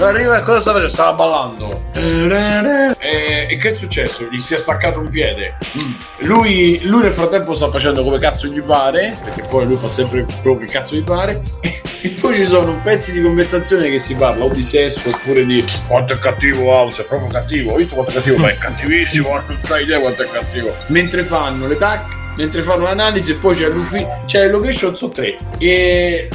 Arriva, 0.00 0.42
cosa 0.42 0.60
stava 0.60 0.78
facendo? 0.80 0.88
Stava 0.88 1.12
ballando. 1.12 1.82
E, 2.98 3.46
e 3.50 3.56
che 3.56 3.68
è 3.68 3.72
successo? 3.72 4.26
Gli 4.30 4.40
si 4.40 4.54
è 4.54 4.58
staccato 4.58 4.98
un 4.98 5.08
piede. 5.08 5.56
Mm. 5.80 5.92
Lui, 6.26 6.80
lui 6.84 7.02
nel 7.02 7.12
frattempo 7.12 7.54
sta 7.54 7.70
facendo 7.70 8.02
come 8.02 8.18
cazzo 8.18 8.46
gli 8.48 8.60
pare, 8.62 9.16
perché 9.22 9.42
poi 9.44 9.66
lui 9.66 9.76
fa 9.76 9.88
sempre 9.88 10.26
quello 10.42 10.58
che 10.58 10.66
cazzo 10.66 10.94
gli 10.96 11.04
pare. 11.04 11.42
E 12.04 12.10
poi 12.10 12.34
ci 12.34 12.44
sono 12.44 12.80
pezzi 12.82 13.12
di 13.12 13.20
conversazione 13.20 13.88
che 13.88 14.00
si 14.00 14.16
parla 14.16 14.44
o 14.44 14.48
di 14.48 14.62
sesso 14.64 15.08
oppure 15.08 15.46
di 15.46 15.64
quanto 15.86 16.14
è 16.14 16.18
cattivo 16.18 16.64
House, 16.64 17.02
è 17.02 17.04
proprio 17.04 17.28
cattivo. 17.28 17.74
Ho 17.74 17.76
visto 17.76 17.94
quanto 17.94 18.10
è 18.10 18.14
cattivo, 18.14 18.38
ma 18.38 18.48
è 18.48 18.58
cattivissimo, 18.58 19.30
non 19.46 19.60
c'hai 19.62 19.84
idea 19.84 20.00
quanto 20.00 20.22
è 20.22 20.26
cattivo. 20.26 20.74
Mentre 20.88 21.22
fanno 21.22 21.68
le 21.68 21.76
tac, 21.76 22.21
mentre 22.36 22.62
fanno 22.62 22.84
l'analisi 22.84 23.32
e 23.32 23.34
poi 23.34 23.56
c'è 23.56 23.68
l'uffi, 23.68 24.06
c'è 24.26 24.40
le 24.40 24.50
location 24.50 24.96
sono 24.96 25.12
tre. 25.12 25.38
E 25.58 26.28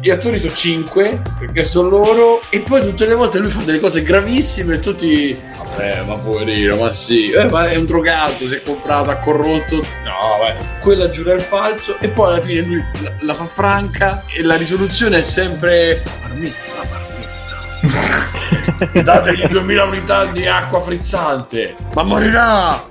gli 0.00 0.10
attori 0.10 0.38
sono 0.38 0.52
cinque, 0.54 1.20
perché 1.38 1.64
sono 1.64 1.88
loro. 1.88 2.40
E 2.50 2.60
poi 2.60 2.82
tutte 2.82 3.06
le 3.06 3.14
volte 3.14 3.38
lui 3.38 3.50
fa 3.50 3.62
delle 3.62 3.80
cose 3.80 4.02
gravissime 4.02 4.74
e 4.74 4.80
tutti. 4.80 5.36
Vabbè, 5.56 6.02
ma 6.06 6.16
poverino, 6.16 6.76
ma 6.76 6.90
sì, 6.90 7.30
eh, 7.30 7.48
ma 7.48 7.68
è 7.68 7.76
un 7.76 7.86
drogato, 7.86 8.46
si 8.46 8.56
è 8.56 8.62
comprato, 8.62 9.10
ha 9.10 9.16
corrotto. 9.16 9.76
No, 9.76 10.38
vabbè. 10.38 10.56
Quella 10.80 11.08
giura 11.08 11.32
il 11.32 11.40
falso 11.40 11.96
e 11.98 12.08
poi 12.08 12.28
alla 12.28 12.40
fine 12.40 12.60
lui 12.60 12.84
la, 13.00 13.12
la 13.20 13.34
fa 13.34 13.44
franca 13.44 14.24
e 14.26 14.42
la 14.42 14.56
risoluzione 14.56 15.18
è 15.18 15.22
sempre 15.22 16.02
marmitta, 16.20 16.58
la 16.76 16.88
marmitta. 16.90 17.00
Dategli 19.02 19.46
2000 19.46 19.84
unità 19.84 20.24
di 20.26 20.46
acqua 20.46 20.80
frizzante, 20.80 21.74
ma 21.94 22.02
morirà! 22.02 22.90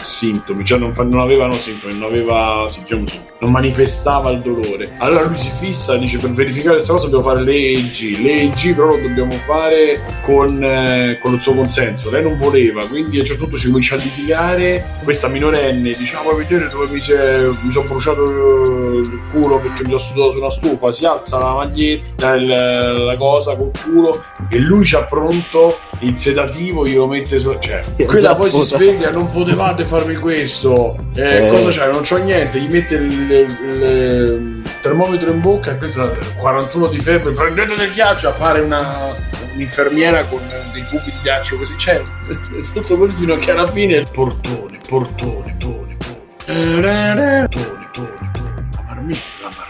sintomi, 0.00 0.64
cioè 0.64 0.78
non, 0.78 0.92
fa- 0.94 1.04
non 1.04 1.20
avevano 1.20 1.58
sintomi, 1.58 1.94
non 1.94 2.04
aveva, 2.04 2.66
sì, 2.68 2.80
diciamo 2.82 3.04
non 3.40 3.50
manifestava 3.52 4.30
il 4.30 4.40
dolore. 4.40 4.90
Allora 4.98 5.24
lui 5.24 5.38
si 5.38 5.50
fissa, 5.58 5.96
dice 5.96 6.18
per 6.18 6.30
verificare 6.32 6.74
questa 6.74 6.92
cosa 6.92 7.08
dobbiamo 7.08 7.24
fare 7.34 7.42
l'EEG, 7.42 8.18
l'EEG 8.20 8.74
però 8.74 8.88
lo 8.88 8.98
dobbiamo 9.00 9.32
fare 9.32 10.02
con, 10.24 10.62
eh, 10.62 11.18
con 11.22 11.32
il 11.34 11.40
suo 11.40 11.54
consenso. 11.54 12.10
Lei 12.10 12.22
non 12.22 12.36
voleva, 12.36 12.84
quindi 12.86 13.16
a 13.16 13.20
un 13.20 13.26
certo 13.26 13.44
punto 13.44 13.58
ci 13.58 13.68
comincia 13.68 13.94
a 13.94 13.98
litigare, 13.98 15.00
questa 15.02 15.28
minorenne 15.28 15.92
dice 15.96 16.16
ah 16.16 16.22
vuoi 16.22 16.36
vedere 16.44 16.68
dove 16.68 16.86
mi, 16.86 17.00
mi 17.62 17.72
sono 17.72 17.86
bruciato 17.86 18.24
il 18.24 19.20
culo 19.30 19.58
perché 19.58 19.82
mi 19.84 19.88
sono 19.88 19.98
sudato 19.98 20.32
su 20.32 20.38
una 20.38 20.50
stufa, 20.50 20.92
si 20.92 21.06
alza 21.06 21.38
la 21.38 21.54
maglietta, 21.54 22.34
il- 22.34 22.46
la 22.46 23.16
cosa 23.16 23.56
col 23.56 23.70
culo 23.82 24.22
e 24.50 24.58
lui 24.58 24.84
c'ha 24.84 25.04
pronto 25.04 25.78
il 26.00 26.18
sedativo, 26.18 26.86
glielo 26.86 27.06
mette 27.06 27.38
su... 27.38 27.56
cioè, 27.58 27.84
quella 28.06 28.34
poi 28.34 28.50
si 28.50 28.62
sveglia, 28.62 29.10
non 29.10 29.30
potevate 29.30 29.79
farmi 29.84 30.14
questo, 30.16 30.96
eh, 31.14 31.44
Eh. 31.44 31.46
cosa 31.48 31.70
c'è? 31.70 31.90
Non 31.90 32.02
c'ho 32.02 32.16
niente, 32.18 32.60
gli 32.60 32.68
mette 32.70 32.94
il, 32.96 33.12
il- 33.30 33.82
il 33.82 34.62
termometro 34.80 35.30
in 35.30 35.40
bocca 35.40 35.72
e 35.72 35.76
questo 35.78 36.10
è 36.10 36.18
il 36.18 36.34
41 36.36 36.86
di 36.88 36.98
febbre, 36.98 37.32
prendete 37.32 37.74
del 37.74 37.90
ghiaccio, 37.90 38.28
appare 38.28 38.60
una, 38.60 39.14
un'infermiera 39.54 40.24
con 40.24 40.40
dei 40.72 40.84
cubi 40.84 41.04
di 41.10 41.18
ghiaccio 41.22 41.56
così, 41.58 41.74
cioè, 41.78 41.96
è 42.00 42.62
tutto 42.72 42.96
così 42.96 43.14
fino 43.14 43.34
a 43.34 43.38
che 43.38 43.50
alla 43.50 43.66
fine 43.66 43.94
il 43.96 44.08
portone, 44.10 44.78
portone, 44.88 45.56
tone, 45.58 45.96
tone, 46.46 47.48
tone, 47.48 47.48
tone, 47.50 47.88
tone, 47.92 48.68
la 48.74 48.82
marmitta, 48.86 49.22
la 49.42 49.50
marmitta, 49.56 49.69